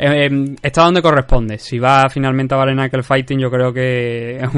Eh, 0.03 0.29
eh, 0.29 0.57
está 0.63 0.85
donde 0.85 1.03
corresponde. 1.03 1.59
Si 1.59 1.79
va 1.79 2.09
finalmente 2.09 2.55
a 2.55 2.57
Bare 2.57 2.73
Knuckle 2.73 3.03
Fighting, 3.03 3.39
yo 3.39 3.51
creo 3.51 3.71
que 3.71 4.41
es 4.41 4.49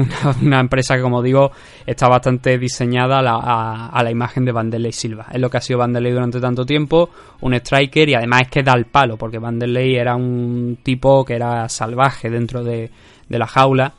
una, 0.41 0.61
empresa 0.61 0.95
que, 0.95 1.01
como 1.01 1.21
digo, 1.21 1.51
está 1.85 2.07
bastante 2.07 2.57
diseñada 2.57 3.19
a 3.19 4.03
la, 4.03 4.09
imagen 4.09 4.45
de 4.45 4.53
Vanderlei 4.53 4.93
Silva. 4.93 5.25
Es 5.33 5.41
lo 5.41 5.49
que 5.49 5.57
ha 5.57 5.61
sido 5.61 5.79
Vanderlei 5.79 6.13
durante 6.13 6.39
tanto 6.39 6.65
tiempo, 6.65 7.09
un 7.41 7.53
striker 7.55 8.07
y 8.07 8.15
además 8.15 8.43
es 8.43 8.47
que 8.51 8.63
da 8.63 8.71
el 8.71 8.85
palo, 8.85 9.17
porque 9.17 9.37
Vanderlei 9.37 9.97
era 9.97 10.15
un 10.15 10.77
tipo 10.81 11.25
que 11.25 11.33
era 11.33 11.67
salvaje 11.67 12.29
dentro 12.29 12.63
de, 12.63 12.89
la 13.27 13.47
jaula 13.47 13.91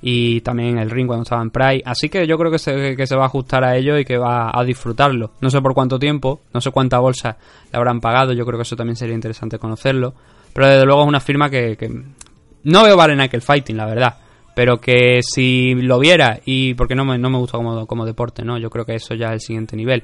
y 0.00 0.40
también 0.40 0.78
el 0.78 0.88
ring 0.88 1.06
cuando 1.06 1.24
estaba 1.24 1.42
en 1.42 1.50
Pride. 1.50 1.82
Así 1.84 2.08
que 2.08 2.26
yo 2.26 2.38
creo 2.38 2.50
que 2.50 2.58
se, 2.58 2.96
que 2.96 3.06
se 3.06 3.14
va 3.14 3.24
a 3.24 3.26
ajustar 3.26 3.62
a 3.62 3.76
ello 3.76 3.98
y 3.98 4.06
que 4.06 4.16
va 4.16 4.58
a 4.58 4.64
disfrutarlo. 4.64 5.32
No 5.42 5.50
sé 5.50 5.60
por 5.60 5.74
cuánto 5.74 5.98
tiempo, 5.98 6.40
no 6.54 6.62
sé 6.62 6.70
cuánta 6.70 6.98
bolsa 6.98 7.36
le 7.70 7.76
habrán 7.76 8.00
pagado, 8.00 8.32
yo 8.32 8.46
creo 8.46 8.58
que 8.58 8.62
eso 8.62 8.76
también 8.76 8.96
sería 8.96 9.14
interesante 9.14 9.58
conocerlo. 9.58 10.14
Pero 10.58 10.70
desde 10.70 10.86
luego 10.86 11.02
es 11.02 11.08
una 11.08 11.20
firma 11.20 11.48
que, 11.48 11.76
no 12.64 12.82
veo 12.82 12.96
Bare 12.96 13.14
Knuckle 13.14 13.40
Fighting, 13.40 13.76
la 13.76 13.86
verdad. 13.86 14.16
Pero 14.56 14.80
que 14.80 15.20
si 15.22 15.72
lo 15.74 16.00
viera, 16.00 16.40
y 16.44 16.74
porque 16.74 16.96
no 16.96 17.04
me, 17.04 17.16
no 17.16 17.30
me 17.30 17.38
gusta 17.38 17.58
como, 17.58 17.86
como 17.86 18.04
deporte, 18.04 18.44
¿no? 18.44 18.58
Yo 18.58 18.68
creo 18.68 18.84
que 18.84 18.96
eso 18.96 19.14
ya 19.14 19.28
es 19.28 19.34
el 19.34 19.40
siguiente 19.40 19.76
nivel. 19.76 20.02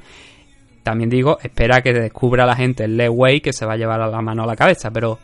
También 0.85 1.11
digo, 1.11 1.39
espera 1.43 1.83
que 1.83 1.93
descubra 1.93 2.47
la 2.47 2.55
gente 2.55 2.85
el 2.85 3.11
way 3.11 3.41
que 3.41 3.53
se 3.53 3.67
va 3.67 3.73
a 3.73 3.77
llevar 3.77 3.99
la 3.99 4.23
mano 4.23 4.45
a 4.45 4.47
la 4.47 4.55
cabeza, 4.55 4.93
pero 4.93 5.19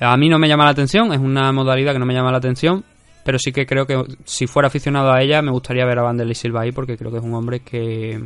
a 0.00 0.16
mí 0.16 0.30
no 0.30 0.38
me 0.38 0.48
llama 0.48 0.64
la 0.64 0.70
atención, 0.70 1.12
es 1.12 1.18
una 1.18 1.52
modalidad 1.52 1.92
que 1.92 1.98
no 1.98 2.06
me 2.06 2.14
llama 2.14 2.32
la 2.32 2.38
atención, 2.38 2.82
pero 3.26 3.38
sí 3.38 3.52
que 3.52 3.66
creo 3.66 3.86
que 3.86 4.02
si 4.24 4.46
fuera 4.46 4.68
aficionado 4.68 5.12
a 5.12 5.20
ella 5.20 5.42
me 5.42 5.50
gustaría 5.50 5.84
ver 5.84 5.98
a 5.98 6.02
Vanderlei 6.04 6.34
Silva 6.34 6.62
ahí 6.62 6.72
porque 6.72 6.96
creo 6.96 7.10
que 7.10 7.18
es 7.18 7.24
un 7.24 7.34
hombre 7.34 7.60
que 7.60 8.18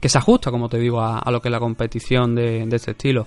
que 0.00 0.08
se 0.08 0.16
ajusta, 0.16 0.50
como 0.50 0.70
te 0.70 0.78
digo, 0.78 1.02
a, 1.02 1.30
lo 1.30 1.42
que 1.42 1.48
es 1.48 1.52
la 1.52 1.60
competición 1.60 2.34
de 2.34 2.66
este 2.72 2.92
estilo. 2.92 3.26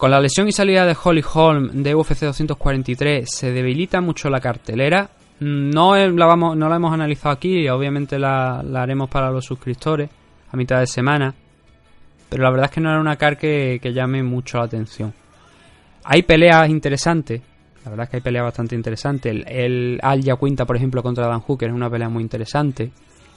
Con 0.00 0.10
la 0.10 0.18
lesión 0.18 0.48
y 0.48 0.52
salida 0.52 0.86
de 0.86 0.96
Holly 1.04 1.22
Holm 1.34 1.82
de 1.82 1.94
UFC 1.94 2.20
243 2.20 3.28
se 3.30 3.52
debilita 3.52 4.00
mucho 4.00 4.30
la 4.30 4.40
cartelera. 4.40 5.10
No 5.40 5.94
eh, 5.94 6.10
la, 6.10 6.24
vamos, 6.24 6.56
no 6.56 6.70
la 6.70 6.76
hemos 6.76 6.94
analizado 6.94 7.34
aquí, 7.34 7.68
obviamente 7.68 8.18
la, 8.18 8.60
haremos 8.60 9.10
para 9.10 9.30
los 9.30 9.44
suscriptores 9.44 10.08
a 10.50 10.56
mitad 10.56 10.80
de 10.80 10.86
semana. 10.86 11.34
Pero 12.30 12.42
la 12.42 12.50
verdad 12.50 12.70
es 12.70 12.70
que 12.70 12.80
no 12.80 12.88
era 12.88 12.98
una 12.98 13.16
car 13.16 13.36
que, 13.36 13.78
que 13.82 13.92
llame 13.92 14.22
mucho 14.22 14.56
la 14.56 14.64
atención. 14.64 15.12
Hay 16.04 16.22
peleas 16.22 16.70
interesantes, 16.70 17.42
la 17.84 17.90
verdad 17.90 18.04
es 18.04 18.10
que 18.10 18.16
hay 18.16 18.22
peleas 18.22 18.44
bastante 18.44 18.74
interesantes. 18.74 19.30
El, 19.30 19.44
el 19.48 20.00
Al 20.02 20.22
Quinta, 20.22 20.64
por 20.64 20.76
ejemplo, 20.76 21.02
contra 21.02 21.26
Dan 21.26 21.40
Hooker 21.40 21.68
es 21.68 21.74
una 21.74 21.90
pelea 21.90 22.08
muy 22.08 22.22
interesante. 22.22 22.90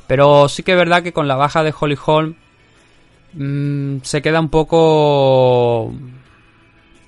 Pero 0.07 0.47
sí 0.47 0.63
que 0.63 0.71
es 0.71 0.77
verdad 0.77 1.03
que 1.03 1.11
con 1.11 1.27
la 1.27 1.35
baja 1.35 1.61
de 1.61 1.73
Holly 1.77 1.97
Holm 2.05 2.35
mm, 3.33 3.97
se 4.01 4.21
queda 4.21 4.39
un 4.39 4.47
poco 4.47 5.91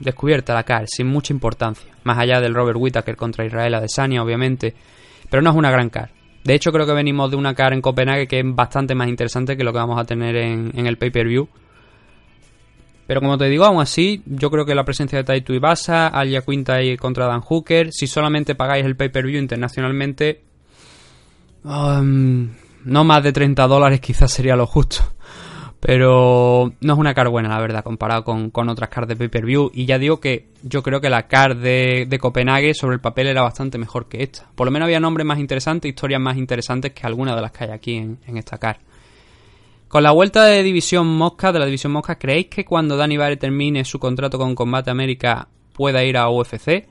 descubierta 0.06 0.54
la 0.54 0.64
CAR, 0.64 0.86
sin 0.88 1.08
mucha 1.08 1.34
importancia. 1.34 1.92
Más 2.04 2.18
allá 2.18 2.40
del 2.40 2.54
Robert 2.54 2.78
Whittaker 2.80 3.18
contra 3.18 3.46
Israel 3.46 3.74
Adesanya, 3.74 4.24
obviamente. 4.24 4.74
Pero 5.30 5.42
no 5.42 5.50
es 5.50 5.56
una 5.56 5.72
gran 5.72 5.90
CAR. 5.90 6.12
De 6.46 6.54
hecho, 6.54 6.72
creo 6.72 6.86
que 6.86 6.94
venimos 6.94 7.32
de 7.32 7.38
una 7.38 7.56
CAR 7.56 7.74
en 7.74 7.82
Copenhague 7.82 8.28
que 8.28 8.40
es 8.40 8.46
bastante 8.48 8.96
más 8.96 9.10
interesante 9.10 9.58
que 9.58 9.64
lo 9.64 9.74
que 9.74 9.80
vamos 9.80 10.00
a 10.00 10.06
tener 10.06 10.36
en, 10.36 10.72
en 10.76 10.88
el 10.88 10.98
pay-per-view. 10.98 11.50
Pero 13.08 13.22
como 13.22 13.38
te 13.38 13.46
digo, 13.46 13.66
aún 13.66 13.82
así, 13.82 14.24
yo 14.26 14.50
creo 14.50 14.66
que 14.66 14.74
la 14.74 14.84
presencia 14.84 15.18
de 15.18 15.24
Taito 15.24 15.54
Ibasa, 15.54 16.08
Alia 16.08 16.42
Quinta 16.42 16.82
y 16.82 16.98
contra 16.98 17.28
Dan 17.28 17.42
Hooker, 17.42 17.92
si 17.92 18.08
solamente 18.08 18.56
pagáis 18.56 18.86
el 18.86 18.96
pay-per-view 18.96 19.40
internacionalmente, 19.40 20.42
um, 21.64 22.50
no 22.84 23.04
más 23.04 23.24
de 23.24 23.32
30 23.32 23.68
dólares 23.68 24.00
quizás 24.00 24.32
sería 24.32 24.56
lo 24.56 24.66
justo. 24.66 25.15
Pero 25.88 26.74
no 26.82 26.94
es 26.94 27.00
una 27.00 27.14
car 27.14 27.30
buena, 27.30 27.48
la 27.48 27.60
verdad, 27.60 27.84
comparado 27.84 28.24
con, 28.24 28.50
con 28.50 28.70
otras 28.70 28.90
cars 28.90 29.08
de 29.08 29.16
pay-per-view. 29.16 29.70
Y 29.72 29.86
ya 29.86 30.00
digo 30.00 30.20
que 30.20 30.48
yo 30.64 30.82
creo 30.82 31.00
que 31.00 31.12
la 31.12 31.28
car 31.28 31.56
de, 31.58 32.08
de 32.10 32.18
Copenhague 32.18 32.74
sobre 32.74 32.96
el 32.96 33.02
papel 33.02 33.28
era 33.28 33.44
bastante 33.44 33.78
mejor 33.78 34.08
que 34.08 34.24
esta. 34.24 34.50
Por 34.56 34.66
lo 34.66 34.72
menos 34.72 34.88
había 34.88 35.00
nombres 35.00 35.28
más 35.28 35.38
interesantes, 35.38 35.90
historias 35.90 36.20
más 36.20 36.38
interesantes 36.38 36.92
que 36.92 37.06
algunas 37.06 37.36
de 37.36 37.42
las 37.44 37.52
que 37.52 37.66
hay 37.66 37.70
aquí 37.70 37.98
en, 37.98 38.18
en 38.26 38.38
esta 38.38 38.58
car. 38.58 38.80
Con 39.88 40.02
la 40.02 40.12
vuelta 40.12 40.46
de 40.46 40.64
División 40.64 41.06
Mosca, 41.06 41.52
de 41.52 41.60
la 41.60 41.66
División 41.66 41.94
Mosca, 41.94 42.18
¿creéis 42.18 42.48
que 42.48 42.66
cuando 42.66 42.98
Danny 42.98 43.18
Barre 43.18 43.38
termine 43.38 43.86
su 43.86 44.00
contrato 44.00 44.40
con 44.40 44.56
Combate 44.56 44.90
América 44.90 45.48
pueda 45.72 46.04
ir 46.04 46.18
a 46.18 46.32
UFC? 46.32 46.84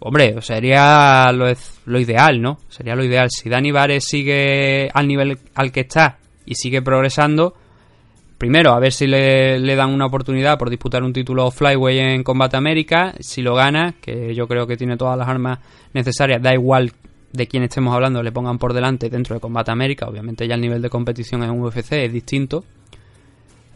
Hombre, 0.00 0.42
sería 0.42 1.32
lo, 1.32 1.46
lo 1.86 1.98
ideal, 1.98 2.42
¿no? 2.42 2.58
Sería 2.68 2.96
lo 2.96 3.02
ideal. 3.02 3.30
Si 3.30 3.48
Danny 3.48 3.72
Barre 3.72 4.02
sigue 4.02 4.90
al 4.92 5.08
nivel 5.08 5.38
al 5.54 5.72
que 5.72 5.80
está 5.80 6.18
y 6.44 6.54
sigue 6.54 6.82
progresando, 6.82 7.54
primero 8.38 8.72
a 8.72 8.80
ver 8.80 8.92
si 8.92 9.06
le, 9.06 9.76
dan 9.76 9.92
una 9.92 10.06
oportunidad 10.06 10.58
por 10.58 10.70
disputar 10.70 11.02
un 11.02 11.12
título 11.12 11.50
Flyway 11.50 11.98
en 11.98 12.22
Combate 12.22 12.56
América. 12.56 13.14
Si 13.20 13.42
lo 13.42 13.54
gana, 13.54 13.94
que 14.00 14.34
yo 14.34 14.46
creo 14.46 14.66
que 14.66 14.76
tiene 14.76 14.96
todas 14.96 15.16
las 15.18 15.28
armas 15.28 15.58
necesarias, 15.92 16.42
da 16.42 16.52
igual 16.52 16.92
de 17.32 17.46
quién 17.46 17.62
estemos 17.62 17.94
hablando 17.94 18.22
le 18.22 18.32
pongan 18.32 18.58
por 18.58 18.72
delante 18.72 19.10
dentro 19.10 19.34
de 19.34 19.40
Combate 19.40 19.70
América. 19.70 20.06
Obviamente 20.06 20.46
ya 20.46 20.54
el 20.54 20.60
nivel 20.60 20.82
de 20.82 20.90
competición 20.90 21.42
en 21.42 21.50
UFC 21.50 21.92
es 21.92 22.12
distinto. 22.12 22.64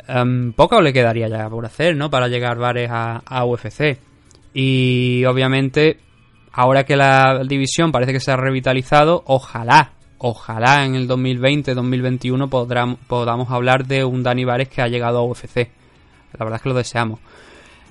Um, 0.08 0.52
poco 0.52 0.80
le 0.80 0.92
quedaría 0.92 1.28
ya 1.28 1.48
por 1.48 1.64
hacer, 1.64 1.94
¿no? 1.96 2.10
Para 2.10 2.28
llegar 2.28 2.58
bares 2.58 2.90
a, 2.90 3.22
a, 3.24 3.44
UFC. 3.44 3.98
Y 4.54 5.24
obviamente, 5.26 5.98
ahora 6.52 6.84
que 6.84 6.96
la 6.96 7.42
división 7.46 7.92
parece 7.92 8.12
que 8.12 8.20
se 8.20 8.32
ha 8.32 8.36
revitalizado, 8.36 9.22
ojalá, 9.26 9.92
ojalá 10.22 10.84
en 10.84 10.94
el 10.94 11.08
2020-2021 11.08 12.96
podamos 13.06 13.50
hablar 13.50 13.86
de 13.86 14.04
un 14.04 14.22
Dani 14.22 14.44
Vares 14.44 14.68
que 14.68 14.82
ha 14.82 14.88
llegado 14.88 15.18
a 15.18 15.24
UFC. 15.24 15.70
La 16.38 16.44
verdad 16.44 16.56
es 16.56 16.62
que 16.62 16.68
lo 16.68 16.74
deseamos. 16.74 17.20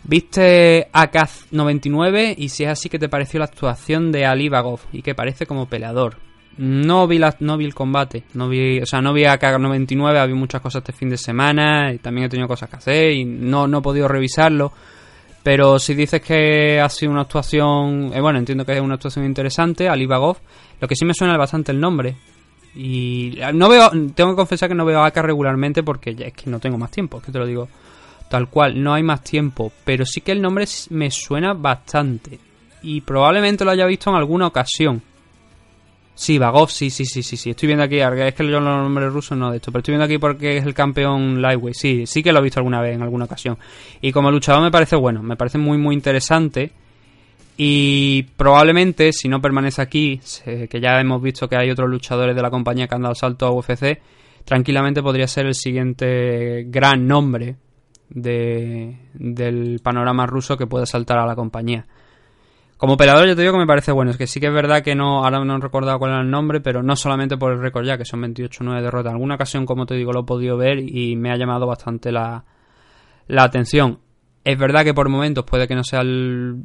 Viste 0.04 0.88
a 0.94 1.12
Kaz99 1.12 2.36
y 2.38 2.50
si 2.50 2.64
es 2.64 2.70
así, 2.70 2.88
¿qué 2.88 3.00
te 3.00 3.10
pareció 3.10 3.40
la 3.40 3.46
actuación 3.46 4.12
de 4.12 4.26
Ali 4.26 4.48
Bagov? 4.48 4.80
Y 4.92 5.02
que 5.02 5.16
parece 5.16 5.46
como 5.46 5.68
peleador. 5.68 6.18
No 6.58 7.08
vi, 7.08 7.18
la, 7.18 7.36
no 7.40 7.58
vi 7.58 7.66
el 7.66 7.74
combate, 7.74 8.24
no 8.34 8.48
vi, 8.50 8.80
o 8.80 8.86
sea, 8.86 9.02
no 9.02 9.14
vi 9.14 9.26
a 9.26 9.40
K99, 9.40 10.18
había 10.18 10.36
muchas 10.36 10.62
cosas 10.62 10.82
este 10.82 10.94
fin 10.94 11.10
de 11.10 11.18
semana 11.18 11.94
y 11.94 12.00
también 12.00 12.26
he 12.26 12.30
tenido 12.30 12.48
cosas 12.48 12.70
que 12.70 12.76
hacer 12.76 13.12
y 13.12 13.24
no, 13.24 13.68
no 13.68 13.80
he 13.80 13.82
podido 13.82 14.08
revisarlo. 14.08 14.72
Pero 15.42 15.80
si 15.80 15.96
dices 15.96 16.22
que 16.22 16.80
ha 16.82 16.90
sido 16.90 17.12
una 17.12 17.22
actuación, 17.22 18.12
eh, 18.14 18.20
bueno, 18.20 18.40
entiendo 18.40 18.66
que 18.66 18.74
es 18.74 18.82
una 18.82 18.96
actuación 18.96 19.26
interesante, 19.26 19.88
Ali 19.88 20.06
Bagov, 20.06 20.38
lo 20.80 20.88
que 20.88 20.96
sí 20.96 21.06
me 21.06 21.14
suena 21.14 21.38
bastante 21.38 21.72
el 21.72 21.80
nombre. 21.80 22.16
Y 22.76 23.38
no 23.54 23.68
veo, 23.68 23.90
tengo 24.14 24.32
que 24.32 24.36
confesar 24.36 24.70
que 24.70 24.76
no 24.76 24.86
veo 24.86 25.04
AK 25.04 25.18
regularmente 25.18 25.84
porque 25.84 26.14
ya 26.16 26.28
es 26.28 26.34
que 26.34 26.50
no 26.50 26.60
tengo 26.60 26.78
más 26.78 26.92
tiempo, 26.92 27.18
es 27.18 27.24
que 27.24 27.32
te 27.32 27.40
lo 27.40 27.46
digo 27.46 27.68
tal 28.30 28.48
cual, 28.48 28.82
no 28.82 28.94
hay 28.94 29.02
más 29.04 29.24
tiempo, 29.24 29.72
pero 29.84 30.06
sí 30.06 30.22
que 30.22 30.32
el 30.32 30.42
nombre 30.42 30.66
me 30.92 31.10
suena 31.10 31.54
bastante 31.54 32.40
y 32.84 33.02
probablemente 33.02 33.66
lo 33.66 33.72
haya 33.72 33.86
visto 33.86 34.10
en 34.10 34.16
alguna 34.16 34.48
ocasión. 34.48 35.02
Sí, 36.14 36.38
Bagov, 36.38 36.70
sí, 36.70 36.90
sí, 36.90 37.06
sí, 37.06 37.24
sí, 37.24 37.38
sí. 37.38 37.52
Estoy 37.52 37.68
viendo 37.68 37.84
aquí, 37.84 38.00
es 38.00 38.34
que 38.34 38.44
yo 38.44 38.60
los 38.60 38.64
nombres 38.64 39.12
rusos 39.12 39.38
no 39.38 39.52
de 39.52 39.58
esto, 39.58 39.72
pero 39.72 39.80
estoy 39.80 39.94
viendo 39.94 40.04
aquí 40.04 40.18
porque 40.18 40.58
es 40.58 40.66
el 40.66 40.74
campeón 40.74 41.42
lightweight. 41.42 41.76
Sí, 41.76 42.06
sí 42.06 42.22
que 42.22 42.34
lo 42.34 42.40
he 42.40 42.42
visto 42.42 42.60
alguna 42.60 42.82
vez, 42.82 42.96
en 42.96 43.02
alguna 43.02 43.24
ocasión. 43.24 43.58
Y 44.02 44.12
como 44.12 44.30
luchador 44.30 44.62
me 44.62 44.70
parece 44.70 44.98
bueno, 44.98 45.24
me 45.24 45.38
parece 45.38 45.58
muy, 45.58 45.78
muy 45.78 45.96
interesante. 45.96 46.72
Y 47.62 48.24
probablemente, 48.38 49.12
si 49.12 49.28
no 49.28 49.42
permanece 49.42 49.82
aquí, 49.82 50.22
que 50.46 50.80
ya 50.80 50.98
hemos 51.02 51.22
visto 51.22 51.50
que 51.50 51.58
hay 51.58 51.70
otros 51.70 51.90
luchadores 51.90 52.34
de 52.34 52.42
la 52.42 52.50
compañía 52.50 52.88
que 52.88 52.96
han 52.96 53.02
dado 53.02 53.16
salto 53.16 53.46
a 53.46 53.52
UFC, 53.52 54.00
tranquilamente 54.46 55.04
podría 55.04 55.28
ser 55.28 55.46
el 55.46 55.56
siguiente 55.56 56.64
gran 56.70 57.06
nombre 57.06 57.58
de, 58.08 59.10
del 59.14 59.82
panorama 59.84 60.26
ruso 60.26 60.56
que 60.56 60.68
puede 60.68 60.86
saltar 60.86 61.20
a 61.20 61.26
la 61.26 61.36
compañía. 61.36 61.86
Como 62.78 62.96
peleador 62.96 63.28
yo 63.28 63.36
te 63.36 63.42
digo 63.42 63.52
que 63.52 63.60
me 63.60 63.68
parece 63.68 63.92
bueno, 63.92 64.12
es 64.12 64.18
que 64.18 64.26
sí 64.26 64.40
que 64.40 64.48
es 64.48 64.54
verdad 64.54 64.82
que 64.82 64.96
no, 64.96 65.26
ahora 65.26 65.44
no 65.44 65.58
he 65.58 65.60
recordado 65.60 66.00
cuál 66.00 66.12
era 66.12 66.22
el 66.22 66.32
nombre, 66.32 66.62
pero 66.62 66.82
no 66.82 66.96
solamente 66.96 67.36
por 67.36 67.52
el 67.52 67.60
récord 67.60 67.86
ya, 67.86 67.98
que 67.98 68.06
son 68.06 68.22
28-9 68.22 68.82
derrotas. 68.82 69.10
En 69.10 69.16
alguna 69.16 69.36
ocasión, 69.36 69.66
como 69.66 69.86
te 69.86 69.96
digo, 69.96 70.14
lo 70.14 70.22
he 70.22 70.26
podido 70.26 70.56
ver 70.56 70.80
y 70.80 71.18
me 71.18 71.30
ha 71.30 71.36
llamado 71.36 71.68
bastante 71.68 72.14
la, 72.14 72.46
la 73.28 73.44
atención. 73.44 74.00
Es 74.46 74.58
verdad 74.58 74.86
que 74.86 74.94
por 74.94 75.10
momentos 75.10 75.44
puede 75.44 75.68
que 75.68 75.76
no 75.76 75.84
sea 75.84 76.00
el, 76.00 76.64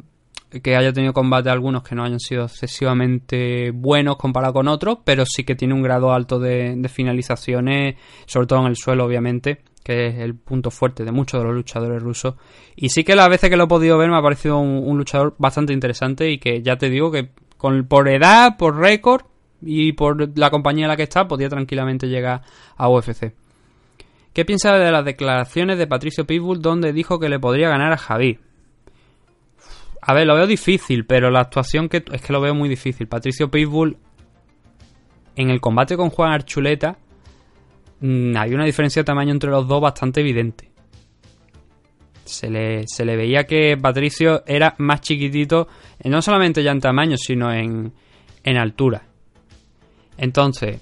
que 0.62 0.76
haya 0.76 0.92
tenido 0.92 1.12
combate 1.12 1.50
algunos 1.50 1.82
que 1.82 1.94
no 1.94 2.04
hayan 2.04 2.20
sido 2.20 2.44
excesivamente 2.44 3.70
buenos 3.72 4.16
comparado 4.16 4.54
con 4.54 4.68
otros, 4.68 4.98
pero 5.04 5.24
sí 5.26 5.44
que 5.44 5.54
tiene 5.54 5.74
un 5.74 5.82
grado 5.82 6.12
alto 6.12 6.38
de, 6.38 6.80
finalizaciones, 6.88 7.96
sobre 8.26 8.46
todo 8.46 8.60
en 8.60 8.66
el 8.66 8.76
suelo, 8.76 9.04
obviamente, 9.04 9.62
que 9.82 10.06
es 10.06 10.18
el 10.18 10.34
punto 10.34 10.70
fuerte 10.70 11.04
de 11.04 11.12
muchos 11.12 11.40
de 11.40 11.46
los 11.46 11.54
luchadores 11.54 12.02
rusos. 12.02 12.34
Y 12.76 12.88
sí 12.90 13.04
que 13.04 13.16
las 13.16 13.28
veces 13.28 13.50
que 13.50 13.56
lo 13.56 13.64
he 13.64 13.68
podido 13.68 13.98
ver 13.98 14.10
me 14.10 14.16
ha 14.16 14.22
parecido 14.22 14.58
un, 14.58 14.82
un 14.84 14.98
luchador 14.98 15.34
bastante 15.38 15.72
interesante 15.72 16.30
y 16.30 16.38
que 16.38 16.62
ya 16.62 16.76
te 16.76 16.88
digo 16.88 17.10
que 17.10 17.30
con, 17.56 17.86
por 17.86 18.08
edad, 18.08 18.56
por 18.56 18.76
récord 18.76 19.22
y 19.60 19.92
por 19.92 20.38
la 20.38 20.50
compañía 20.50 20.84
en 20.84 20.90
la 20.90 20.96
que 20.96 21.04
está, 21.04 21.26
podía 21.26 21.48
tranquilamente 21.48 22.08
llegar 22.08 22.42
a 22.76 22.88
UFC. 22.88 23.34
¿Qué 24.32 24.44
piensa 24.44 24.72
de 24.72 24.90
las 24.90 25.04
declaraciones 25.04 25.78
de 25.78 25.86
Patricio 25.86 26.26
Pitbull 26.26 26.60
donde 26.60 26.92
dijo 26.92 27.20
que 27.20 27.28
le 27.28 27.38
podría 27.38 27.68
ganar 27.68 27.92
a 27.92 27.96
Javi? 27.96 28.38
A 30.06 30.12
ver, 30.12 30.26
lo 30.26 30.34
veo 30.34 30.46
difícil, 30.46 31.06
pero 31.06 31.30
la 31.30 31.40
actuación 31.40 31.88
que 31.88 32.04
es 32.12 32.20
que 32.20 32.32
lo 32.32 32.40
veo 32.40 32.54
muy 32.54 32.68
difícil. 32.68 33.08
Patricio 33.08 33.50
Pitbull 33.50 33.96
en 35.34 35.48
el 35.48 35.62
combate 35.62 35.96
con 35.96 36.10
Juan 36.10 36.32
Archuleta 36.32 36.98
mm, 38.00 38.36
había 38.36 38.54
una 38.54 38.66
diferencia 38.66 39.00
de 39.00 39.04
tamaño 39.04 39.32
entre 39.32 39.50
los 39.50 39.66
dos 39.66 39.80
bastante 39.80 40.20
evidente. 40.20 40.70
Se 42.26 42.50
le, 42.50 42.86
se 42.86 43.06
le 43.06 43.16
veía 43.16 43.44
que 43.44 43.78
Patricio 43.80 44.44
era 44.46 44.74
más 44.76 45.00
chiquitito, 45.00 45.68
eh, 45.98 46.10
no 46.10 46.20
solamente 46.20 46.62
ya 46.62 46.72
en 46.72 46.80
tamaño, 46.80 47.16
sino 47.16 47.50
en, 47.50 47.94
en 48.42 48.56
altura. 48.58 49.06
Entonces, 50.18 50.80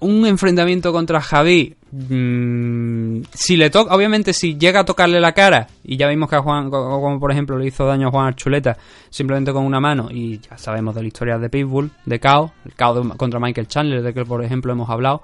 un 0.00 0.26
enfrentamiento 0.26 0.92
contra 0.92 1.22
Javi, 1.22 1.76
mm, 1.94 3.22
si 3.32 3.56
le 3.56 3.70
toca, 3.70 3.94
obviamente 3.94 4.32
si 4.32 4.56
llega 4.58 4.80
a 4.80 4.84
tocarle 4.84 5.20
la 5.20 5.32
cara, 5.32 5.66
y 5.84 5.96
ya 5.96 6.08
vimos 6.08 6.28
que 6.28 6.36
a 6.36 6.42
Juan, 6.42 6.70
co- 6.70 7.00
como 7.00 7.20
por 7.20 7.30
ejemplo 7.30 7.58
le 7.58 7.66
hizo 7.66 7.86
daño 7.86 8.08
a 8.08 8.10
Juan 8.10 8.26
Archuleta 8.26 8.76
simplemente 9.10 9.52
con 9.52 9.64
una 9.64 9.80
mano, 9.80 10.08
y 10.10 10.38
ya 10.40 10.56
sabemos 10.58 10.94
de 10.94 11.02
la 11.02 11.08
historia 11.08 11.38
de 11.38 11.48
Pitbull, 11.48 11.90
de 12.04 12.20
KO, 12.20 12.52
el 12.64 12.70
de- 13.10 13.16
contra 13.16 13.40
Michael 13.40 13.68
Chandler, 13.68 14.02
de 14.02 14.12
que 14.14 14.24
por 14.24 14.42
ejemplo 14.44 14.72
hemos 14.72 14.90
hablado, 14.90 15.22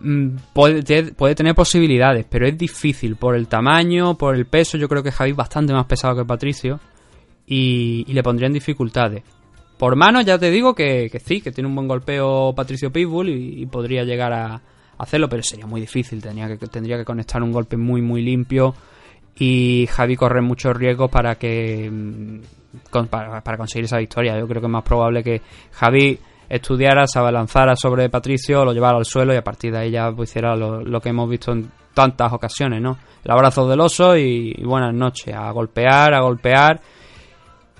mm, 0.00 0.28
puede, 0.52 0.82
te- 0.82 1.12
puede 1.12 1.34
tener 1.34 1.54
posibilidades, 1.54 2.26
pero 2.28 2.46
es 2.46 2.56
difícil 2.58 3.16
por 3.16 3.36
el 3.36 3.46
tamaño, 3.48 4.16
por 4.16 4.34
el 4.34 4.46
peso, 4.46 4.76
yo 4.78 4.88
creo 4.88 5.02
que 5.02 5.12
Javi 5.12 5.30
es 5.30 5.36
bastante 5.36 5.72
más 5.72 5.86
pesado 5.86 6.16
que 6.16 6.24
Patricio, 6.24 6.80
y, 7.46 8.04
y 8.08 8.12
le 8.12 8.22
pondría 8.22 8.46
en 8.46 8.52
dificultades. 8.54 9.22
Por 9.78 9.96
mano 9.96 10.20
ya 10.20 10.38
te 10.38 10.50
digo 10.50 10.74
que, 10.74 11.08
que 11.10 11.18
sí, 11.18 11.40
que 11.40 11.50
tiene 11.50 11.66
un 11.68 11.74
buen 11.74 11.88
golpeo 11.88 12.52
Patricio 12.54 12.92
Pitbull 12.92 13.28
y 13.30 13.66
podría 13.66 14.04
llegar 14.04 14.32
a 14.32 14.60
hacerlo, 15.02 15.28
pero 15.28 15.42
sería 15.42 15.66
muy 15.66 15.80
difícil, 15.80 16.22
tenía 16.22 16.46
que, 16.48 16.56
tendría 16.68 16.96
que 16.96 17.04
conectar 17.04 17.42
un 17.42 17.52
golpe 17.52 17.76
muy 17.76 18.00
muy 18.00 18.22
limpio 18.22 18.74
y 19.36 19.88
Javi 19.90 20.16
corre 20.16 20.40
muchos 20.40 20.76
riesgos 20.76 21.10
para 21.10 21.34
que 21.34 21.90
mm, 21.90 23.06
para, 23.08 23.56
conseguir 23.56 23.84
esa 23.84 23.98
victoria. 23.98 24.38
Yo 24.38 24.46
creo 24.46 24.60
que 24.60 24.66
es 24.66 24.72
más 24.72 24.84
probable 24.84 25.22
que 25.22 25.40
Javi 25.72 26.18
estudiara, 26.48 27.06
se 27.06 27.18
abalanzara 27.18 27.74
sobre 27.76 28.08
Patricio, 28.08 28.64
lo 28.64 28.72
llevara 28.72 28.98
al 28.98 29.04
suelo 29.04 29.34
y 29.34 29.36
a 29.36 29.42
partir 29.42 29.72
de 29.72 29.78
ahí 29.78 29.90
ya 29.90 30.12
pues, 30.12 30.30
hiciera 30.30 30.54
lo, 30.54 30.82
lo 30.82 31.00
que 31.00 31.08
hemos 31.08 31.28
visto 31.28 31.52
en 31.52 31.70
tantas 31.94 32.32
ocasiones, 32.32 32.80
¿no? 32.80 32.96
El 33.24 33.30
abrazo 33.30 33.68
del 33.68 33.80
oso 33.80 34.16
y, 34.16 34.54
y 34.56 34.64
buenas 34.64 34.94
noches, 34.94 35.34
a 35.34 35.50
golpear, 35.50 36.14
a 36.14 36.20
golpear 36.20 36.80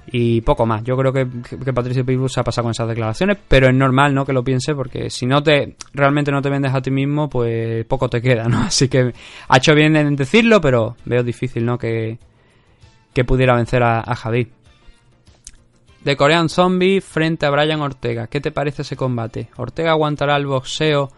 y 0.07 0.41
poco 0.41 0.67
más. 0.67 0.83
Yo 0.83 0.97
creo 0.97 1.13
que, 1.13 1.27
que, 1.49 1.73
Patricio 1.73 2.05
Pitbull 2.05 2.31
se 2.31 2.41
ha 2.41 2.45
pasado 2.45 2.65
con 2.65 2.73
esas 2.73 2.89
declaraciones, 2.89 3.39
pero 3.49 3.69
es 3.69 3.75
normal, 3.75 4.15
¿no? 4.15 4.25
Que 4.25 4.33
lo 4.33 4.43
piense, 4.43 4.75
porque 4.75 5.11
si 5.11 5.27
no 5.27 5.43
te 5.43 5.77
realmente 5.95 6.33
no 6.33 6.43
te 6.43 6.51
vendes 6.51 6.75
a 6.75 6.81
ti 6.81 6.91
mismo, 6.91 7.29
pues 7.29 7.85
poco 7.87 8.09
te 8.09 8.21
queda, 8.21 8.45
¿no? 8.45 8.63
Así 8.67 8.89
que 8.89 9.13
ha 9.49 9.57
hecho 9.57 9.75
bien 9.75 9.97
en 9.97 10.17
decirlo, 10.17 10.61
pero 10.61 10.97
veo 11.05 11.23
difícil, 11.23 11.65
¿no? 11.65 11.79
Que, 11.79 12.19
que 13.15 13.25
pudiera 13.25 13.55
vencer 13.55 13.83
a, 13.83 14.01
a 14.01 14.15
Javi. 14.15 14.49
De 16.05 16.17
Korean 16.17 16.49
Zombie 16.49 17.01
frente 17.01 17.47
a 17.47 17.51
Brian 17.51 17.81
Ortega. 17.81 18.27
¿Qué 18.27 18.41
te 18.41 18.51
parece 18.51 18.83
ese 18.83 18.97
combate? 18.97 19.51
¿Ortega 19.57 19.93
aguantará 19.93 20.37
el 20.37 20.47
boxeo 20.47 21.11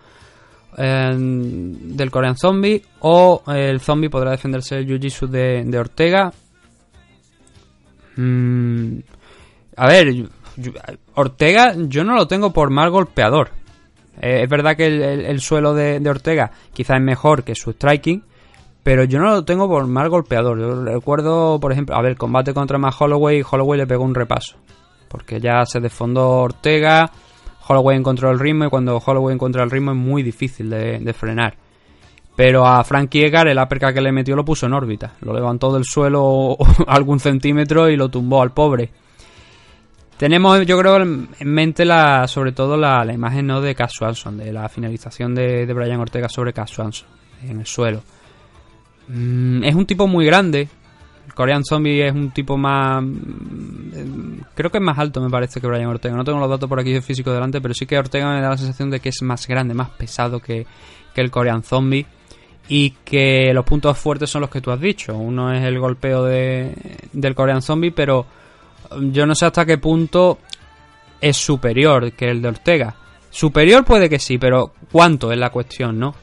eh, 0.77 1.15
del 1.17 2.11
Korean 2.11 2.37
Zombie 2.37 2.83
o 3.01 3.43
el 3.47 3.81
Zombie 3.81 4.11
podrá 4.11 4.33
defenderse 4.33 4.75
del 4.75 4.87
Jiu-Jitsu 4.87 5.27
de, 5.27 5.65
de 5.65 5.79
Ortega? 5.79 6.31
Mm, 8.17 8.99
a 9.77 9.87
ver, 9.89 10.09
Ortega 11.15 11.75
yo 11.77 12.05
no 12.05 12.15
lo 12.15 12.27
tengo 12.27 12.53
por 12.53 12.71
mal 12.71 12.91
golpeador. 12.91 13.51
Eh, 14.21 14.43
es 14.45 14.49
verdad 14.49 14.77
que 14.77 14.87
el, 14.87 15.03
el- 15.03 15.25
el 15.27 15.41
suelo 15.41 15.75
de, 15.75 16.01
Ortega 16.09 16.51
quizás 16.73 16.99
es 16.99 17.03
mejor 17.03 17.43
que 17.43 17.55
su 17.55 17.73
striking, 17.73 18.23
pero 18.83 19.05
yo 19.05 19.19
no 19.19 19.31
lo 19.31 19.45
tengo 19.45 19.69
por 19.69 19.87
mal 19.87 20.09
golpeador. 20.09 20.61
Yo 20.61 20.85
recuerdo, 20.85 21.59
por 21.59 21.73
ejemplo, 21.73 21.97
a 21.97 22.03
ver, 22.03 22.17
combate 22.17 22.55
contra 22.55 22.79
Matt 22.79 22.95
Holloway, 23.01 23.43
Holloway 23.49 23.79
le 23.81 23.87
pegó 23.87 24.05
un 24.05 24.15
repaso. 24.15 24.57
Porque 25.09 25.41
ya 25.41 25.65
se 25.65 25.81
desfondó 25.81 26.29
Ortega, 26.43 27.11
Holloway 27.69 27.97
encontró 27.97 28.31
el 28.31 28.39
ritmo 28.39 28.67
y 28.67 28.69
cuando 28.71 28.99
Holloway 29.05 29.35
encuentra 29.35 29.65
el 29.65 29.71
ritmo 29.71 29.93
es 29.93 29.97
muy 29.97 30.23
difícil 30.23 30.71
de 30.71 31.13
frenar. 31.15 31.57
Pero 32.37 32.67
a 32.67 32.83
Frankie 32.83 33.27
Edgar 33.27 33.47
el 33.47 33.59
uppercut 33.59 33.95
que 33.95 34.01
le 34.01 34.11
metió 34.11 34.35
lo 34.35 34.45
puso 34.45 34.67
en 34.67 34.73
órbita. 34.73 35.13
Lo 35.21 35.33
levantó 35.33 35.73
del 35.73 35.85
suelo 35.85 36.57
algún 36.87 37.21
centímetro 37.21 37.89
y 37.89 37.97
lo 37.97 38.09
tumbó 38.09 38.43
al 38.43 38.53
pobre. 38.53 38.91
Tenemos, 40.17 40.65
yo 40.65 40.79
creo, 40.79 40.97
en 40.97 41.29
mente 41.41 41.85
la, 41.85 42.29
sobre 42.29 42.53
todo 42.53 42.77
la, 42.77 43.05
imagen 43.13 43.47
¿no? 43.47 43.61
de 43.61 43.75
Cass 43.75 43.95
Swanson, 43.95 44.37
de 44.37 44.53
la 44.53 44.69
finalización 44.69 45.35
de, 45.35 45.67
de 45.67 45.73
Brian 45.73 46.01
Ortega 46.01 46.29
sobre 46.29 46.53
Cass 46.53 46.79
en 47.43 47.61
el 47.61 47.67
suelo. 47.67 48.03
Mm, 49.09 49.65
es 49.65 49.75
un 49.75 49.87
tipo 49.87 50.07
muy 50.07 50.25
grande. 50.25 50.69
El 51.27 51.35
Korean 51.35 51.65
Zombie 51.65 52.07
es 52.07 52.13
un 52.13 52.31
tipo 52.31 52.57
más. 52.57 53.03
mm, 53.03 54.41
Creo 54.55 54.71
que 54.71 54.79
es 54.79 54.85
más 54.85 54.99
alto, 54.99 55.21
me 55.21 55.31
parece, 55.31 55.61
que 55.61 55.67
Brian 55.67 55.87
Ortega. 55.87 56.17
No 56.17 56.25
tengo 56.25 56.39
los 56.39 56.51
datos 56.51 56.69
por 56.69 56.79
aquí 56.79 56.93
de 56.93 57.03
físico 57.03 57.33
delante, 57.33 57.61
pero 57.61 57.75
sí 57.75 57.87
que 57.87 57.99
Ortega 57.99 58.33
me 58.33 58.41
da 58.41 58.51
la 58.51 58.57
sensación 58.57 58.91
de 58.91 59.01
que 59.01 59.09
es 59.09 59.23
más 59.23 59.47
grande, 59.47 59.75
más 59.75 59.91
pesado 59.91 60.41
que, 60.41 60.67
que 61.15 61.21
el 61.21 61.31
Korean 61.31 61.63
Zombie. 61.63 62.07
Y 62.69 62.91
que 63.05 63.53
los 63.53 63.65
puntos 63.65 63.99
fuertes 63.99 64.31
son 64.31 64.41
los 64.41 64.51
que 64.51 64.61
tú 64.61 64.71
has 64.71 64.81
dicho. 64.81 65.17
Uno 65.17 65.53
es 65.53 65.63
el 65.63 65.79
golpeo 65.79 66.25
de, 66.25 66.75
del 67.13 67.35
Korean 67.35 67.61
Zombie, 67.61 67.91
pero 67.91 68.27
yo 69.01 69.27
no 69.27 69.35
sé 69.35 69.47
hasta 69.47 69.67
qué 69.67 69.79
punto 69.79 70.39
es 71.21 71.37
superior 71.37 72.13
que 72.13 72.31
el 72.31 72.41
de 72.41 72.49
Ortega. 72.49 72.95
Superior 73.31 73.85
puede 73.85 74.09
que 74.09 74.19
sí, 74.19 74.39
pero 74.39 74.73
¿cuánto 74.91 75.33
es 75.33 75.39
la 75.39 75.51
cuestión, 75.51 75.99
no? 75.99 76.15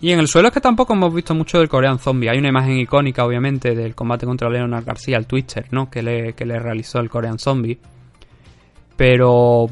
Y 0.00 0.12
en 0.12 0.18
el 0.18 0.28
suelo 0.28 0.48
es 0.48 0.54
que 0.54 0.60
tampoco 0.60 0.92
hemos 0.92 1.14
visto 1.14 1.34
mucho 1.34 1.58
del 1.58 1.68
Korean 1.68 1.98
Zombie. 1.98 2.28
Hay 2.28 2.38
una 2.38 2.48
imagen 2.48 2.78
icónica, 2.78 3.24
obviamente, 3.24 3.74
del 3.74 3.94
combate 3.94 4.26
contra 4.26 4.50
Leonard 4.50 4.84
García, 4.84 5.16
el 5.16 5.26
Twister, 5.26 5.66
¿no? 5.70 5.90
Que 5.90 6.02
le, 6.02 6.34
que 6.34 6.44
le 6.44 6.58
realizó 6.58 6.98
el 6.98 7.08
Korean 7.08 7.38
Zombie. 7.38 7.78
Pero 8.96 9.70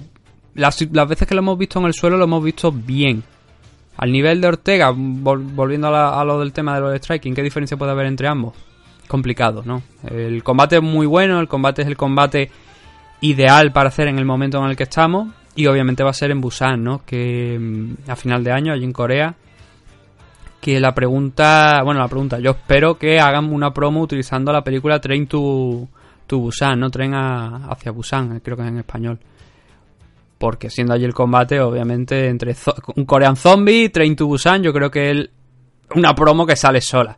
las, 0.54 0.80
las 0.92 1.08
veces 1.08 1.28
que 1.28 1.34
lo 1.34 1.40
hemos 1.40 1.58
visto 1.58 1.78
en 1.78 1.86
el 1.86 1.94
suelo 1.94 2.16
lo 2.16 2.24
hemos 2.24 2.42
visto 2.42 2.72
bien. 2.72 3.22
Al 3.96 4.10
nivel 4.12 4.40
de 4.40 4.48
Ortega, 4.48 4.92
vol- 4.92 5.54
volviendo 5.54 5.88
a, 5.88 5.90
la- 5.90 6.20
a 6.20 6.24
lo 6.24 6.38
del 6.40 6.52
tema 6.52 6.74
de 6.74 6.80
los 6.80 6.94
striking, 6.96 7.34
¿qué 7.34 7.42
diferencia 7.42 7.76
puede 7.76 7.92
haber 7.92 8.06
entre 8.06 8.26
ambos? 8.28 8.54
Complicado, 9.06 9.62
¿no? 9.64 9.82
El 10.08 10.42
combate 10.42 10.76
es 10.76 10.82
muy 10.82 11.06
bueno, 11.06 11.38
el 11.40 11.46
combate 11.48 11.82
es 11.82 11.88
el 11.88 11.96
combate 11.96 12.50
ideal 13.20 13.72
para 13.72 13.88
hacer 13.88 14.08
en 14.08 14.18
el 14.18 14.24
momento 14.24 14.58
en 14.62 14.70
el 14.70 14.76
que 14.76 14.82
estamos 14.84 15.28
y 15.54 15.66
obviamente 15.66 16.02
va 16.02 16.10
a 16.10 16.14
ser 16.14 16.30
en 16.30 16.40
Busan, 16.40 16.82
¿no? 16.82 17.02
Que 17.06 17.58
mm, 17.60 18.10
a 18.10 18.16
final 18.16 18.42
de 18.42 18.50
año, 18.52 18.72
allí 18.72 18.84
en 18.84 18.92
Corea, 18.92 19.34
que 20.60 20.80
la 20.80 20.94
pregunta, 20.94 21.82
bueno, 21.84 22.00
la 22.00 22.08
pregunta, 22.08 22.38
yo 22.40 22.52
espero 22.52 22.96
que 22.98 23.20
hagan 23.20 23.52
una 23.52 23.72
promo 23.72 24.00
utilizando 24.00 24.50
la 24.52 24.64
película 24.64 24.98
Train 25.00 25.26
to, 25.26 25.86
to 26.26 26.38
Busan, 26.38 26.80
no 26.80 26.90
Tren 26.90 27.14
a- 27.14 27.66
hacia 27.68 27.92
Busan, 27.92 28.40
creo 28.40 28.56
que 28.56 28.62
es 28.64 28.68
en 28.70 28.78
español. 28.78 29.18
Porque 30.44 30.68
siendo 30.68 30.92
allí 30.92 31.06
el 31.06 31.14
combate, 31.14 31.58
obviamente, 31.58 32.28
entre 32.28 32.54
un 32.96 33.06
Korean 33.06 33.34
Zombie, 33.34 33.88
Train 33.88 34.14
to 34.14 34.26
Busan, 34.26 34.62
yo 34.62 34.74
creo 34.74 34.90
que 34.90 35.10
es 35.10 35.30
una 35.94 36.14
promo 36.14 36.44
que 36.44 36.54
sale 36.54 36.82
sola. 36.82 37.16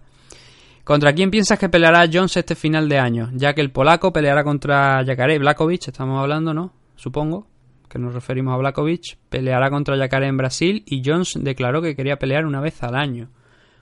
¿Contra 0.85 1.13
quién 1.13 1.29
piensas 1.33 1.59
que 1.59 1.69
peleará 1.69 2.09
Jones 2.09 2.37
este 2.37 2.55
final 2.55 2.89
de 2.89 3.01
año? 3.01 3.31
Ya 3.35 3.53
que 3.53 3.63
el 3.63 3.73
polaco 3.73 4.13
peleará 4.13 4.45
contra 4.45 5.03
Yakaré 5.03 5.41
Blakovic, 5.41 5.89
estamos 5.89 6.21
hablando, 6.21 6.55
¿no? 6.55 6.73
Supongo 6.95 7.49
que 7.89 7.99
nos 7.99 8.15
referimos 8.15 8.55
a 8.55 8.59
Blakovic. 8.59 9.19
Peleará 9.29 9.71
contra 9.71 9.97
Yakaré 9.97 10.29
en 10.29 10.37
Brasil 10.37 10.85
y 10.87 11.03
Jones 11.05 11.37
declaró 11.41 11.83
que 11.83 11.97
quería 11.97 12.21
pelear 12.21 12.47
una 12.47 12.61
vez 12.61 12.81
al 12.85 12.95
año 12.95 13.31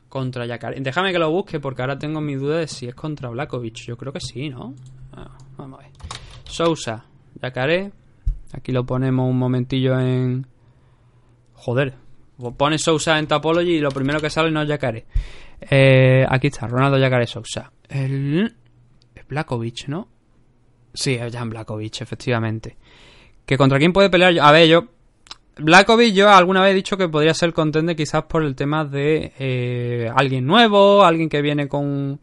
contra 0.08 0.46
Yakaré. 0.46 0.80
Déjame 0.80 1.12
que 1.12 1.18
lo 1.18 1.30
busque 1.30 1.60
porque 1.60 1.82
ahora 1.82 1.98
tengo 1.98 2.22
mi 2.22 2.34
duda 2.34 2.60
de 2.60 2.66
si 2.66 2.86
es 2.86 2.94
contra 2.94 3.28
Blakovic. 3.28 3.76
Yo 3.84 3.98
creo 3.98 4.10
que 4.10 4.20
sí, 4.20 4.48
¿no? 4.48 4.72
Ah, 5.12 5.36
vamos 5.58 5.80
a 5.80 5.82
ver. 5.82 5.92
Sousa, 6.44 7.04
Yakaré. 7.42 7.92
Aquí 8.54 8.72
lo 8.72 8.86
ponemos 8.86 9.28
un 9.28 9.38
momentillo 9.38 9.98
en... 9.98 10.46
Joder. 11.54 11.94
Pone 12.56 12.78
Sousa 12.78 13.18
en 13.18 13.26
Tapology 13.26 13.76
y 13.76 13.80
lo 13.80 13.90
primero 13.90 14.20
que 14.20 14.30
sale 14.30 14.50
no 14.50 14.62
es 14.62 14.68
Yakaré. 14.68 15.06
Eh, 15.60 16.24
aquí 16.28 16.48
está, 16.48 16.66
Ronaldo 16.68 16.98
Yacaré 16.98 17.26
Sousa. 17.26 17.72
El... 17.88 18.54
Es 19.14 19.26
Blakovic, 19.26 19.88
¿no? 19.88 20.08
Sí, 20.92 21.14
es 21.14 21.32
Jan 21.32 21.50
Blakovic, 21.50 22.00
efectivamente. 22.00 22.76
¿Que 23.44 23.56
contra 23.56 23.78
quién 23.78 23.92
puede 23.92 24.10
pelear? 24.10 24.38
A 24.40 24.52
ver, 24.52 24.68
yo... 24.68 24.84
Blakovic 25.56 26.14
yo 26.14 26.30
alguna 26.30 26.62
vez 26.62 26.72
he 26.72 26.76
dicho 26.76 26.96
que 26.96 27.08
podría 27.08 27.34
ser 27.34 27.52
contende 27.52 27.96
quizás 27.96 28.24
por 28.24 28.44
el 28.44 28.54
tema 28.54 28.84
de 28.84 29.32
eh, 29.38 30.10
alguien 30.14 30.46
nuevo, 30.46 31.04
alguien 31.04 31.28
que 31.28 31.42
viene 31.42 31.68
con 31.68 32.20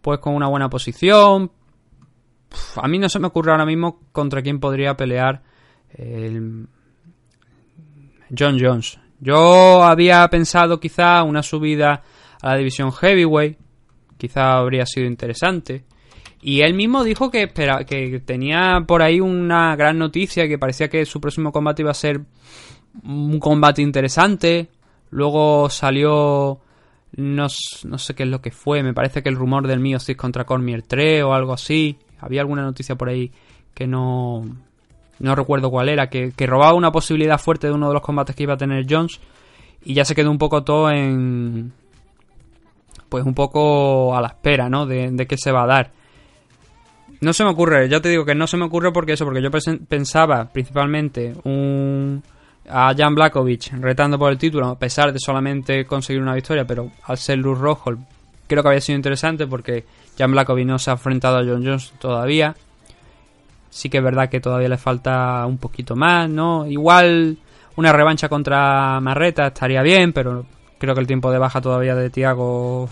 pues 0.00 0.20
con 0.20 0.34
una 0.34 0.46
buena 0.46 0.70
posición. 0.70 1.50
A 2.76 2.88
mí 2.88 2.98
no 2.98 3.08
se 3.08 3.18
me 3.18 3.26
ocurre 3.26 3.50
ahora 3.50 3.66
mismo 3.66 4.00
contra 4.12 4.42
quién 4.42 4.60
podría 4.60 4.96
pelear 4.96 5.42
el 5.94 6.66
John 8.36 8.58
Jones. 8.60 8.98
Yo 9.20 9.82
había 9.82 10.26
pensado 10.28 10.80
quizá 10.80 11.22
una 11.22 11.42
subida 11.42 12.02
a 12.40 12.50
la 12.50 12.56
división 12.56 12.92
heavyweight, 12.92 13.58
quizá 14.16 14.58
habría 14.58 14.86
sido 14.86 15.06
interesante. 15.06 15.84
Y 16.42 16.62
él 16.62 16.72
mismo 16.72 17.04
dijo 17.04 17.30
que 17.30 17.48
que 17.48 18.22
tenía 18.24 18.84
por 18.86 19.02
ahí 19.02 19.20
una 19.20 19.76
gran 19.76 19.98
noticia, 19.98 20.48
que 20.48 20.58
parecía 20.58 20.88
que 20.88 21.04
su 21.04 21.20
próximo 21.20 21.52
combate 21.52 21.82
iba 21.82 21.90
a 21.90 21.94
ser 21.94 22.22
un 23.04 23.38
combate 23.38 23.82
interesante. 23.82 24.68
Luego 25.10 25.68
salió 25.68 26.60
no, 27.16 27.46
no 27.84 27.98
sé 27.98 28.14
qué 28.14 28.22
es 28.22 28.28
lo 28.28 28.40
que 28.40 28.50
fue, 28.50 28.82
me 28.82 28.94
parece 28.94 29.22
que 29.22 29.28
el 29.28 29.36
rumor 29.36 29.66
del 29.66 29.80
mío 29.80 29.98
contra 30.16 30.44
Cormier 30.44 30.82
3 30.82 31.24
o 31.24 31.34
algo 31.34 31.52
así. 31.52 31.98
Había 32.20 32.42
alguna 32.42 32.62
noticia 32.62 32.94
por 32.96 33.08
ahí 33.08 33.32
que 33.74 33.86
no 33.86 34.44
no 35.20 35.34
recuerdo 35.34 35.70
cuál 35.70 35.88
era, 35.88 36.08
que, 36.08 36.32
que 36.32 36.46
robaba 36.46 36.74
una 36.74 36.90
posibilidad 36.90 37.38
fuerte 37.38 37.68
de 37.68 37.74
uno 37.74 37.88
de 37.88 37.94
los 37.94 38.02
combates 38.02 38.34
que 38.34 38.42
iba 38.42 38.54
a 38.54 38.58
tener 38.58 38.86
Jones 38.88 39.20
y 39.84 39.94
ya 39.94 40.04
se 40.04 40.14
quedó 40.14 40.30
un 40.30 40.38
poco 40.38 40.62
todo 40.64 40.90
en 40.90 41.72
pues 43.08 43.24
un 43.24 43.34
poco 43.34 44.16
a 44.16 44.20
la 44.20 44.28
espera, 44.28 44.68
¿no? 44.68 44.86
De, 44.86 45.10
de 45.10 45.26
qué 45.26 45.36
se 45.36 45.52
va 45.52 45.64
a 45.64 45.66
dar. 45.66 45.90
No 47.20 47.32
se 47.32 47.44
me 47.44 47.50
ocurre, 47.50 47.88
ya 47.88 48.00
te 48.00 48.08
digo 48.08 48.24
que 48.24 48.34
no 48.34 48.46
se 48.46 48.56
me 48.56 48.64
ocurre 48.64 48.92
porque 48.92 49.12
eso, 49.12 49.24
porque 49.24 49.42
yo 49.42 49.50
pensaba 49.88 50.48
principalmente 50.50 51.34
un 51.44 52.22
a 52.68 52.94
Jan 52.96 53.14
Blakovic 53.14 53.72
retando 53.80 54.18
por 54.18 54.30
el 54.30 54.38
título, 54.38 54.68
a 54.68 54.78
pesar 54.78 55.12
de 55.12 55.18
solamente 55.18 55.84
conseguir 55.84 56.22
una 56.22 56.34
victoria, 56.34 56.64
pero 56.64 56.90
al 57.04 57.18
ser 57.18 57.38
luz 57.38 57.58
rojo, 57.58 57.92
creo 58.46 58.62
que 58.62 58.68
había 58.68 58.80
sido 58.80 58.96
interesante 58.96 59.46
porque 59.46 59.84
Jan 60.16 60.30
Blakovic 60.30 60.66
no 60.66 60.78
se 60.78 60.90
ha 60.90 60.94
enfrentado 60.94 61.38
a 61.38 61.44
John 61.44 61.64
Jones 61.64 61.92
todavía. 61.98 62.54
Sí 63.70 63.88
que 63.88 63.98
es 63.98 64.04
verdad 64.04 64.28
que 64.28 64.40
todavía 64.40 64.68
le 64.68 64.76
falta 64.76 65.46
un 65.46 65.58
poquito 65.58 65.96
más, 65.96 66.28
¿no? 66.28 66.66
Igual 66.66 67.38
una 67.76 67.92
revancha 67.92 68.28
contra 68.28 69.00
Marreta 69.00 69.46
estaría 69.46 69.82
bien, 69.82 70.12
pero 70.12 70.44
creo 70.78 70.94
que 70.94 71.00
el 71.00 71.06
tiempo 71.06 71.30
de 71.30 71.38
baja 71.38 71.60
todavía 71.60 71.94
de 71.94 72.10
Tiago 72.10 72.88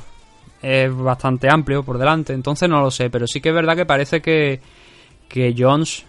es 0.63 0.95
bastante 0.95 1.49
amplio 1.51 1.83
por 1.83 1.99
delante, 1.99 2.33
entonces 2.33 2.69
no 2.69 2.81
lo 2.81 2.91
sé, 2.91 3.11
pero 3.11 3.27
sí 3.27 3.41
que 3.41 3.51
es 3.51 3.55
verdad 3.55 3.77
que 3.77 3.87
parece 3.87 4.21
que, 4.21 4.61
que 5.29 5.55
Jones 5.57 6.05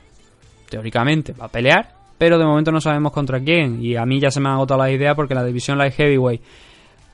teóricamente 0.69 1.33
va 1.33 1.45
a 1.45 1.49
pelear, 1.49 1.93
pero 2.17 2.37
de 2.37 2.45
momento 2.45 2.71
no 2.71 2.81
sabemos 2.81 3.11
contra 3.11 3.39
quién, 3.39 3.83
y 3.83 3.95
a 3.95 4.05
mí 4.05 4.19
ya 4.19 4.31
se 4.31 4.39
me 4.39 4.49
han 4.49 4.55
agotado 4.55 4.81
las 4.81 4.91
ideas 4.91 5.15
porque 5.15 5.35
la 5.35 5.43
división 5.43 5.77
light 5.77 5.93
heavyweight, 5.93 6.41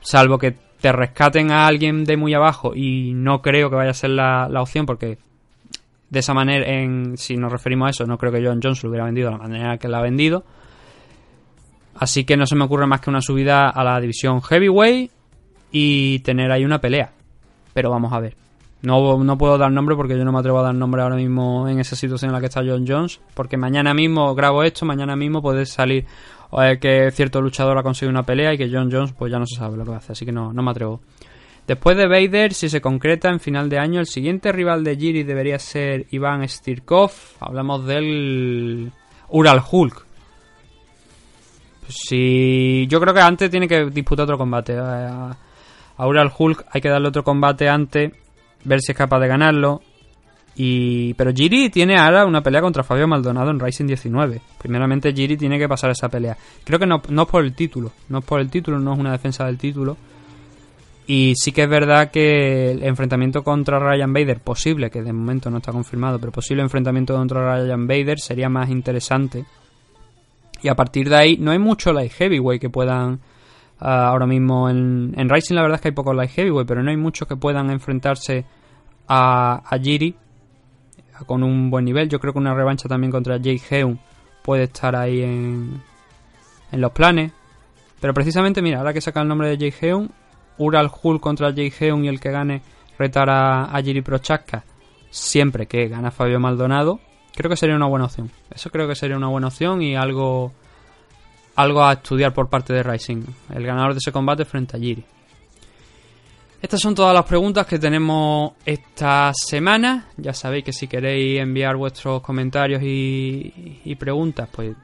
salvo 0.00 0.38
que 0.38 0.56
te 0.80 0.92
rescaten 0.92 1.50
a 1.50 1.66
alguien 1.66 2.04
de 2.04 2.16
muy 2.16 2.34
abajo, 2.34 2.74
y 2.74 3.12
no 3.14 3.42
creo 3.42 3.70
que 3.70 3.76
vaya 3.76 3.90
a 3.90 3.94
ser 3.94 4.10
la, 4.10 4.48
la 4.48 4.62
opción 4.62 4.86
porque 4.86 5.18
de 6.16 6.20
esa 6.20 6.32
manera, 6.32 6.66
en, 6.66 7.18
si 7.18 7.36
nos 7.36 7.52
referimos 7.52 7.88
a 7.88 7.90
eso, 7.90 8.06
no 8.06 8.16
creo 8.16 8.32
que 8.32 8.42
John 8.42 8.58
Jones 8.62 8.82
lo 8.82 8.88
hubiera 8.88 9.04
vendido 9.04 9.28
de 9.28 9.36
la 9.36 9.42
manera 9.42 9.76
que 9.76 9.86
la 9.86 9.98
ha 9.98 10.02
vendido. 10.02 10.44
Así 11.94 12.24
que 12.24 12.38
no 12.38 12.46
se 12.46 12.56
me 12.56 12.64
ocurre 12.64 12.86
más 12.86 13.02
que 13.02 13.10
una 13.10 13.20
subida 13.20 13.68
a 13.68 13.84
la 13.84 14.00
división 14.00 14.40
heavyweight 14.40 15.10
y 15.72 16.20
tener 16.20 16.50
ahí 16.52 16.64
una 16.64 16.80
pelea. 16.80 17.12
Pero 17.74 17.90
vamos 17.90 18.14
a 18.14 18.20
ver. 18.20 18.34
No, 18.80 19.22
no 19.22 19.36
puedo 19.36 19.58
dar 19.58 19.70
nombre 19.70 19.94
porque 19.94 20.16
yo 20.16 20.24
no 20.24 20.32
me 20.32 20.38
atrevo 20.38 20.58
a 20.60 20.62
dar 20.62 20.74
nombre 20.74 21.02
ahora 21.02 21.16
mismo 21.16 21.68
en 21.68 21.80
esa 21.80 21.96
situación 21.96 22.30
en 22.30 22.34
la 22.34 22.40
que 22.40 22.46
está 22.46 22.62
John 22.66 22.86
Jones. 22.88 23.20
Porque 23.34 23.58
mañana 23.58 23.92
mismo 23.92 24.34
grabo 24.34 24.62
esto, 24.62 24.86
mañana 24.86 25.16
mismo 25.16 25.42
puede 25.42 25.66
salir 25.66 26.06
eh, 26.62 26.78
que 26.80 27.10
cierto 27.10 27.42
luchador 27.42 27.76
ha 27.76 27.82
conseguido 27.82 28.10
una 28.12 28.22
pelea 28.22 28.54
y 28.54 28.56
que 28.56 28.70
John 28.72 28.90
Jones 28.90 29.12
pues 29.12 29.30
ya 29.30 29.38
no 29.38 29.44
se 29.44 29.56
sabe 29.56 29.76
lo 29.76 29.84
que 29.84 29.92
hace. 29.92 30.12
Así 30.12 30.24
que 30.24 30.32
no, 30.32 30.50
no 30.54 30.62
me 30.62 30.70
atrevo. 30.70 31.02
Después 31.66 31.96
de 31.96 32.06
Vader, 32.06 32.54
si 32.54 32.68
se 32.68 32.80
concreta 32.80 33.28
en 33.28 33.40
final 33.40 33.68
de 33.68 33.78
año, 33.78 33.98
el 33.98 34.06
siguiente 34.06 34.52
rival 34.52 34.84
de 34.84 34.96
Giri 34.96 35.24
debería 35.24 35.58
ser 35.58 36.06
Iván 36.10 36.48
Stirkov. 36.48 37.10
Hablamos 37.40 37.84
del 37.86 38.92
Ural 39.30 39.60
Hulk. 39.68 40.06
Si 41.88 42.86
yo 42.88 43.00
creo 43.00 43.12
que 43.12 43.20
antes 43.20 43.50
tiene 43.50 43.66
que 43.66 43.86
disputar 43.86 44.24
otro 44.24 44.38
combate. 44.38 44.76
A, 44.78 45.36
Ural 45.98 46.30
Hulk 46.36 46.66
hay 46.70 46.80
que 46.80 46.88
darle 46.88 47.08
otro 47.08 47.24
combate 47.24 47.68
antes, 47.68 48.12
ver 48.62 48.80
si 48.80 48.92
es 48.92 48.98
capaz 48.98 49.18
de 49.18 49.28
ganarlo. 49.28 49.82
Y 50.54 51.14
pero 51.14 51.32
Giri 51.32 51.68
tiene 51.68 51.98
ahora 51.98 52.24
una 52.26 52.42
pelea 52.42 52.60
contra 52.60 52.84
Fabio 52.84 53.08
Maldonado 53.08 53.50
en 53.50 53.58
Rising 53.58 53.86
19. 53.86 54.40
Primeramente 54.58 55.12
Giri 55.12 55.36
tiene 55.36 55.58
que 55.58 55.68
pasar 55.68 55.90
esa 55.90 56.08
pelea. 56.08 56.36
Creo 56.64 56.78
que 56.78 56.86
no, 56.86 57.02
no 57.08 57.22
es 57.22 57.28
por 57.28 57.44
el 57.44 57.54
título, 57.54 57.90
no 58.08 58.18
es 58.18 58.24
por 58.24 58.40
el 58.40 58.50
título, 58.50 58.78
no 58.78 58.92
es 58.92 58.98
una 59.00 59.12
defensa 59.12 59.44
del 59.46 59.58
título. 59.58 59.96
Y 61.08 61.34
sí 61.36 61.52
que 61.52 61.62
es 61.62 61.68
verdad 61.68 62.10
que 62.10 62.72
el 62.72 62.82
enfrentamiento 62.82 63.44
contra 63.44 63.78
Ryan 63.78 64.12
Bader, 64.12 64.40
posible, 64.40 64.90
que 64.90 65.02
de 65.02 65.12
momento 65.12 65.50
no 65.50 65.58
está 65.58 65.70
confirmado, 65.70 66.18
pero 66.18 66.32
posible 66.32 66.62
enfrentamiento 66.62 67.14
contra 67.14 67.62
Ryan 67.62 67.86
Bader 67.86 68.18
sería 68.18 68.48
más 68.48 68.70
interesante. 68.70 69.44
Y 70.62 70.68
a 70.68 70.74
partir 70.74 71.08
de 71.08 71.16
ahí, 71.16 71.36
no 71.38 71.52
hay 71.52 71.58
mucho 71.58 71.92
light 71.92 72.12
heavyweight 72.12 72.60
que 72.60 72.70
puedan. 72.70 73.20
ah, 73.78 74.08
ahora 74.08 74.26
mismo 74.26 74.68
en, 74.68 75.14
en 75.16 75.28
Rising, 75.28 75.54
la 75.54 75.62
verdad 75.62 75.76
es 75.76 75.82
que 75.82 75.88
hay 75.88 75.94
pocos 75.94 76.16
light 76.16 76.30
heavyweight, 76.30 76.66
pero 76.66 76.82
no 76.82 76.90
hay 76.90 76.96
muchos 76.96 77.28
que 77.28 77.36
puedan 77.36 77.70
enfrentarse 77.70 78.44
a, 79.06 79.62
a 79.64 79.78
Jiri 79.78 80.16
con 81.26 81.44
un 81.44 81.70
buen 81.70 81.84
nivel. 81.84 82.08
Yo 82.08 82.18
creo 82.18 82.32
que 82.32 82.38
una 82.40 82.54
revancha 82.54 82.88
también 82.88 83.12
contra 83.12 83.36
Jake 83.36 83.62
Heun 83.70 83.98
puede 84.42 84.64
estar 84.64 84.96
ahí 84.96 85.22
en, 85.22 85.80
en 86.72 86.80
los 86.80 86.90
planes. 86.90 87.32
Pero 88.00 88.12
precisamente, 88.12 88.60
mira, 88.60 88.78
ahora 88.78 88.92
que 88.92 89.00
saca 89.00 89.22
el 89.22 89.28
nombre 89.28 89.48
de 89.48 89.56
Jake 89.56 89.86
Heun, 89.86 90.10
Ural 90.58 90.90
Hulk 91.02 91.20
contra 91.20 91.50
Jake 91.50 91.72
Heun 91.78 92.04
y 92.04 92.08
el 92.08 92.20
que 92.20 92.30
gane 92.30 92.62
retar 92.98 93.28
a 93.30 93.80
Jiri 93.82 94.02
Prochaska 94.02 94.64
siempre 95.10 95.66
que 95.66 95.88
gana 95.88 96.10
Fabio 96.10 96.38
Maldonado, 96.38 97.00
creo 97.34 97.48
que 97.48 97.56
sería 97.56 97.76
una 97.76 97.86
buena 97.86 98.06
opción. 98.06 98.30
Eso 98.50 98.70
creo 98.70 98.86
que 98.86 98.94
sería 98.94 99.16
una 99.16 99.28
buena 99.28 99.48
opción 99.48 99.82
y 99.82 99.96
algo 99.96 100.52
algo 101.54 101.82
a 101.82 101.94
estudiar 101.94 102.34
por 102.34 102.50
parte 102.50 102.74
de 102.74 102.82
Rising. 102.82 103.22
El 103.54 103.64
ganador 103.64 103.94
de 103.94 103.98
ese 103.98 104.12
combate 104.12 104.44
frente 104.44 104.76
a 104.76 104.80
Jiri. 104.80 105.04
Estas 106.60 106.80
son 106.80 106.94
todas 106.94 107.14
las 107.14 107.24
preguntas 107.24 107.66
que 107.66 107.78
tenemos 107.78 108.52
esta 108.64 109.32
semana. 109.32 110.08
Ya 110.16 110.34
sabéis 110.34 110.64
que 110.64 110.72
si 110.72 110.86
queréis 110.86 111.40
enviar 111.40 111.76
vuestros 111.76 112.20
comentarios 112.20 112.82
y, 112.82 113.80
y 113.84 113.94
preguntas, 113.94 114.48
pues 114.52 114.74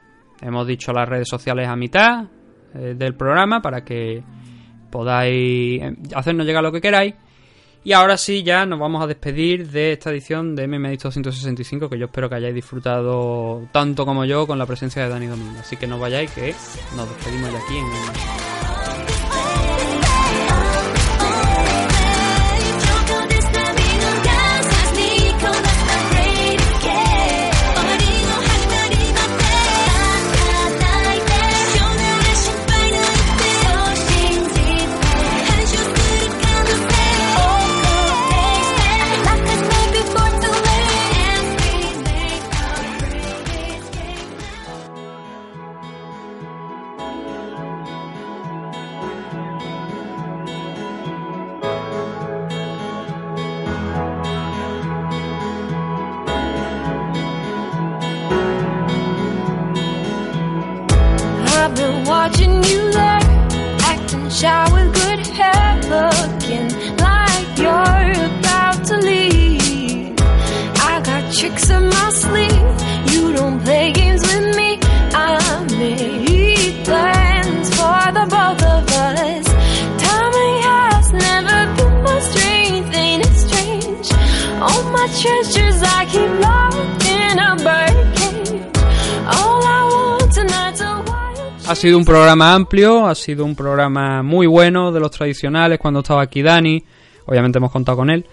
hemos 0.41 0.65
dicho 0.65 0.91
las 0.93 1.07
redes 1.07 1.27
sociales 1.29 1.67
a 1.67 1.75
mitad 1.75 2.25
eh, 2.73 2.95
del 2.95 3.15
programa 3.15 3.61
para 3.61 3.83
que 3.83 4.23
podáis 4.93 5.81
eh, 5.81 5.95
hacernos 6.13 6.45
llegar 6.45 6.61
lo 6.61 6.71
que 6.71 6.79
queráis. 6.79 7.15
Y 7.83 7.91
ahora 7.93 8.15
sí, 8.15 8.43
ya 8.43 8.65
nos 8.65 8.79
vamos 8.79 9.03
a 9.03 9.07
despedir 9.07 9.69
de 9.69 9.91
esta 9.91 10.11
edición 10.11 10.55
de 10.55 10.67
MMA 10.67 10.91
265, 10.91 11.89
que 11.89 11.97
yo 11.97 12.05
espero 12.05 12.29
que 12.29 12.35
hayáis 12.35 12.55
disfrutado 12.55 13.67
tanto 13.73 14.05
como 14.05 14.23
yo 14.23 14.47
con 14.47 14.57
la 14.57 14.65
presencia 14.65 15.03
de 15.03 15.09
Dani 15.09 15.25
Domínguez. 15.25 15.61
Así 15.61 15.75
que 15.75 15.87
no 15.87 15.99
vayáis, 15.99 16.31
que 16.31 16.55
nos 16.95 17.09
despedimos 17.09 17.51
de 17.51 17.57
aquí 17.57 17.77
en 17.77 18.62
sido 91.83 91.97
un 91.97 92.05
programa 92.05 92.53
amplio, 92.53 93.05
ha 93.05 93.13
sido 93.13 93.43
un 93.43 93.57
programa 93.57 94.23
muy 94.23 94.47
bueno 94.47 94.93
de 94.93 95.01
los 95.01 95.11
tradicionales 95.11 95.77
cuando 95.77 95.99
estaba 95.99 96.21
aquí 96.21 96.41
Dani. 96.41 96.81
Obviamente 97.25 97.57
hemos 97.57 97.73
contado 97.73 97.97
con 97.97 98.09
él. 98.09 98.25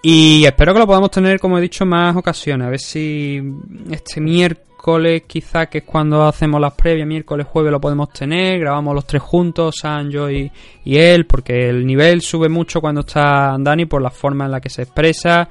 Y 0.00 0.44
espero 0.44 0.72
que 0.72 0.78
lo 0.78 0.86
podamos 0.86 1.10
tener, 1.10 1.40
como 1.40 1.58
he 1.58 1.60
dicho, 1.60 1.84
más 1.84 2.14
ocasiones. 2.14 2.68
A 2.68 2.70
ver 2.70 2.78
si 2.78 3.42
este 3.90 4.20
miércoles, 4.20 5.24
quizá 5.26 5.66
que 5.66 5.78
es 5.78 5.84
cuando 5.84 6.24
hacemos 6.24 6.60
las 6.60 6.74
previas, 6.74 7.08
miércoles, 7.08 7.48
jueves, 7.48 7.72
lo 7.72 7.80
podemos 7.80 8.10
tener. 8.10 8.60
Grabamos 8.60 8.94
los 8.94 9.08
tres 9.08 9.22
juntos, 9.22 9.74
San, 9.80 10.08
yo 10.08 10.30
y, 10.30 10.48
y 10.84 10.96
él, 10.96 11.26
porque 11.26 11.70
el 11.70 11.84
nivel 11.84 12.20
sube 12.20 12.48
mucho 12.48 12.80
cuando 12.80 13.00
está 13.00 13.56
Dani 13.58 13.86
por 13.86 14.02
la 14.02 14.10
forma 14.10 14.44
en 14.44 14.52
la 14.52 14.60
que 14.60 14.70
se 14.70 14.82
expresa, 14.82 15.48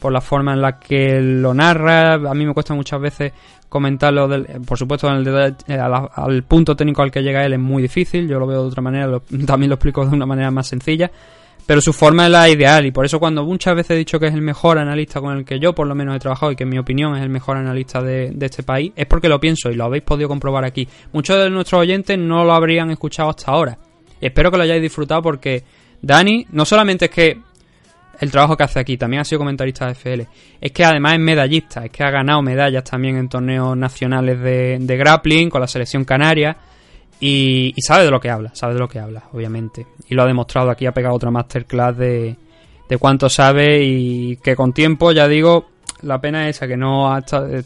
por 0.00 0.12
la 0.12 0.22
forma 0.22 0.54
en 0.54 0.62
la 0.62 0.78
que 0.78 1.20
lo 1.20 1.52
narra. 1.52 2.14
A 2.14 2.32
mí 2.32 2.46
me 2.46 2.54
cuesta 2.54 2.72
muchas 2.72 2.98
veces 3.02 3.34
comentarlo, 3.68 4.28
del, 4.28 4.46
por 4.66 4.78
supuesto, 4.78 5.08
eh, 5.08 5.74
al, 5.74 6.42
punto 6.44 6.76
técnico 6.76 7.02
al 7.02 7.10
que 7.10 7.22
llega 7.22 7.44
él 7.44 7.54
es 7.54 7.58
muy 7.58 7.82
difícil. 7.82 8.28
Yo 8.28 8.38
lo 8.38 8.46
veo 8.46 8.62
de 8.62 8.68
otra 8.68 8.82
manera, 8.82 9.20
también 9.46 9.70
lo 9.70 9.74
explico 9.74 10.04
de 10.04 10.14
una 10.14 10.26
manera 10.26 10.50
más 10.50 10.68
sencilla. 10.68 11.10
Pero 11.66 11.80
su 11.80 11.92
forma 11.92 12.26
es 12.26 12.30
la 12.30 12.48
ideal 12.48 12.86
y 12.86 12.92
por 12.92 13.04
eso 13.04 13.18
cuando 13.18 13.44
muchas 13.44 13.74
veces 13.74 13.90
he 13.90 13.98
dicho 13.98 14.20
que 14.20 14.28
es 14.28 14.34
el 14.34 14.40
mejor 14.40 14.78
analista 14.78 15.20
con 15.20 15.36
el 15.36 15.44
que 15.44 15.58
yo 15.58 15.74
por 15.74 15.88
lo 15.88 15.96
menos 15.96 16.14
he 16.14 16.20
trabajado 16.20 16.52
y 16.52 16.56
que 16.56 16.62
en 16.62 16.68
mi 16.68 16.78
opinión 16.78 17.16
es 17.16 17.22
el 17.22 17.28
mejor 17.28 17.56
analista 17.56 18.00
de, 18.00 18.32
este 18.40 18.62
país, 18.62 18.92
es 18.94 19.06
porque 19.06 19.28
lo 19.28 19.40
pienso 19.40 19.68
y 19.68 19.74
lo 19.74 19.84
habéis 19.84 20.04
podido 20.04 20.28
comprobar 20.28 20.64
aquí. 20.64 20.86
Muchos 21.12 21.36
de 21.42 21.50
nuestros 21.50 21.80
oyentes 21.80 22.16
no 22.16 22.44
lo 22.44 22.52
habrían 22.52 22.92
escuchado 22.92 23.30
hasta 23.30 23.50
ahora. 23.50 23.78
Espero 24.20 24.52
que 24.52 24.58
lo 24.58 24.62
hayáis 24.62 24.80
disfrutado 24.80 25.22
porque 25.22 25.64
Dani 26.00 26.46
no 26.52 26.64
solamente 26.64 27.06
es 27.06 27.10
que 27.10 27.40
el 28.20 28.30
trabajo 28.30 28.56
que 28.56 28.64
hace 28.64 28.80
aquí, 28.80 28.96
también 28.96 29.20
ha 29.20 29.24
sido 29.24 29.40
comentarista 29.40 29.86
de 29.86 29.92
FL, 29.94 30.26
es 30.60 30.72
que 30.72 30.84
además 30.84 31.14
es 31.14 31.20
medallista, 31.20 31.84
es 31.84 31.90
que 31.90 32.02
ha 32.04 32.10
ganado 32.10 32.42
medallas 32.42 32.84
también 32.84 33.16
en 33.16 33.28
torneos 33.28 33.76
nacionales 33.76 34.40
de, 34.40 34.78
de 34.80 34.96
grappling 34.96 35.50
con 35.50 35.60
la 35.60 35.66
selección 35.66 36.04
canaria. 36.04 36.56
Y, 37.18 37.72
sabe 37.78 38.04
de 38.04 38.10
lo 38.10 38.20
que 38.20 38.28
habla, 38.28 38.54
sabe 38.54 38.74
de 38.74 38.80
lo 38.80 38.88
que 38.88 38.98
habla, 38.98 39.24
obviamente. 39.32 39.86
Y 40.08 40.14
lo 40.14 40.22
ha 40.22 40.26
demostrado 40.26 40.70
aquí, 40.70 40.84
ha 40.84 40.92
pegado 40.92 41.14
otra 41.14 41.30
masterclass 41.30 41.96
de, 41.96 42.36
de 42.88 42.98
cuánto 42.98 43.30
sabe 43.30 43.82
y 43.84 44.36
que 44.36 44.54
con 44.54 44.74
tiempo, 44.74 45.12
ya 45.12 45.26
digo, 45.26 45.70
la 46.02 46.20
pena 46.20 46.46
es 46.48 46.56
esa, 46.56 46.68
que 46.68 46.76
no 46.76 47.10
ha 47.10 47.20
estado- 47.20 47.48
eh, 47.48 47.62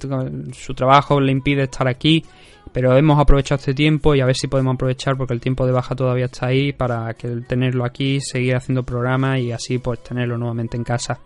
su 0.52 0.72
trabajo 0.74 1.20
le 1.20 1.32
impide 1.32 1.64
estar 1.64 1.88
aquí, 1.88 2.24
pero 2.72 2.96
hemos 2.96 3.18
aprovechado 3.18 3.58
este 3.58 3.74
tiempo 3.74 4.14
y 4.14 4.20
a 4.20 4.26
ver 4.26 4.36
si 4.36 4.46
podemos 4.48 4.74
aprovechar 4.74 5.16
porque 5.16 5.34
el 5.34 5.40
tiempo 5.40 5.66
de 5.66 5.72
baja 5.72 5.94
todavía 5.94 6.26
está 6.26 6.46
ahí 6.46 6.72
para 6.72 7.12
que 7.14 7.28
tenerlo 7.48 7.84
aquí, 7.84 8.20
seguir 8.20 8.56
haciendo 8.56 8.82
programas 8.84 9.40
y 9.40 9.52
así 9.52 9.78
pues 9.78 10.02
tenerlo 10.02 10.38
nuevamente 10.38 10.76
en 10.76 10.84
casa. 10.84 11.18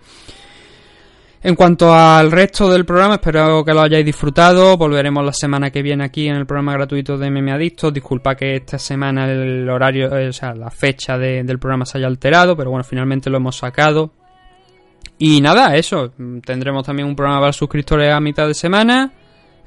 En 1.43 1.55
cuanto 1.57 1.93
al 1.93 2.33
resto 2.33 2.71
del 2.73 2.87
programa, 2.87 3.17
espero 3.17 3.63
que 3.63 3.75
lo 3.75 3.83
hayáis 3.83 4.07
disfrutado. 4.07 4.79
Volveremos 4.79 5.23
la 5.23 5.33
semana 5.35 5.71
que 5.71 5.83
viene 5.83 6.03
aquí 6.03 6.27
en 6.27 6.37
el 6.37 6.47
programa 6.47 6.73
gratuito 6.73 7.19
de 7.19 7.27
MM 7.31 7.53
Adictos. 7.53 7.93
Disculpa 7.93 8.35
que 8.35 8.57
esta 8.57 8.79
semana 8.79 9.31
el 9.31 9.69
horario, 9.69 10.17
eh, 10.17 10.29
o 10.29 10.33
sea, 10.33 10.55
la 10.55 10.71
fecha 10.71 11.19
de- 11.19 11.43
del 11.45 11.59
programa 11.59 11.85
se 11.85 11.99
haya 11.99 12.07
alterado, 12.07 12.57
pero 12.57 12.71
bueno, 12.71 12.83
finalmente 12.83 13.29
lo 13.29 13.37
hemos 13.37 13.57
sacado. 13.57 14.11
Y 15.19 15.43
nada, 15.43 15.77
eso. 15.77 16.13
Tendremos 16.47 16.83
también 16.87 17.07
un 17.07 17.15
programa 17.15 17.41
para 17.41 17.53
suscriptores 17.53 18.11
a 18.11 18.21
mitad 18.21 18.47
de 18.47 18.55
semana. 18.55 19.13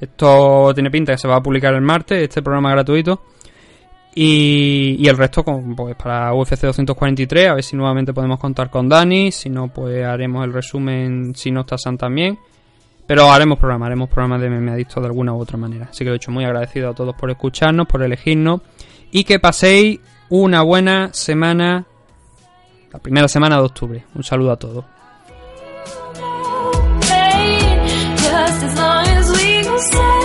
Esto 0.00 0.72
tiene 0.74 0.90
pinta 0.90 1.12
que 1.12 1.18
se 1.18 1.28
va 1.28 1.36
a 1.36 1.42
publicar 1.42 1.74
el 1.74 1.80
martes, 1.80 2.22
este 2.22 2.42
programa 2.42 2.70
gratuito. 2.70 3.22
Y, 4.14 5.06
el 5.06 5.16
resto 5.16 5.44
pues, 5.44 5.94
para 5.94 6.34
UFC 6.34 6.62
243, 6.62 7.48
a 7.50 7.54
ver 7.54 7.62
si 7.62 7.76
nuevamente 7.76 8.12
podemos 8.12 8.40
contar 8.40 8.68
con 8.68 8.88
Dani, 8.88 9.30
si 9.30 9.48
no, 9.48 9.68
pues 9.68 10.04
haremos 10.04 10.44
el 10.44 10.52
resumen, 10.52 11.34
si 11.36 11.52
no 11.52 11.60
está 11.60 11.78
San 11.78 11.96
también. 11.96 12.38
Pero 13.06 13.30
haremos 13.30 13.58
programa, 13.58 13.86
haremos 13.86 14.08
programa 14.08 14.38
de 14.38 14.50
MMA 14.50 14.72
Adicto 14.72 15.00
de 15.00 15.06
alguna 15.06 15.32
u 15.32 15.40
otra 15.40 15.56
manera. 15.56 15.86
Así 15.90 16.00
que 16.00 16.06
lo 16.06 16.14
he 16.14 16.16
hecho 16.16 16.30
muy 16.30 16.44
agradecido 16.44 16.90
a 16.90 16.94
todos 16.94 17.14
por 17.14 17.30
escucharnos, 17.30 17.86
por 17.86 18.02
elegirnos 18.02 18.60
y 19.10 19.24
que 19.24 19.38
paséis 19.38 20.00
una 20.28 20.62
buena 20.62 21.10
semana, 21.12 21.86
la 22.92 22.98
primera 22.98 23.28
semana 23.28 23.56
de 23.56 23.62
octubre. 23.62 24.04
Un 24.14 24.24
saludo 24.24 24.52
a 24.52 24.56
todos. 24.56 24.84
say 29.78 30.17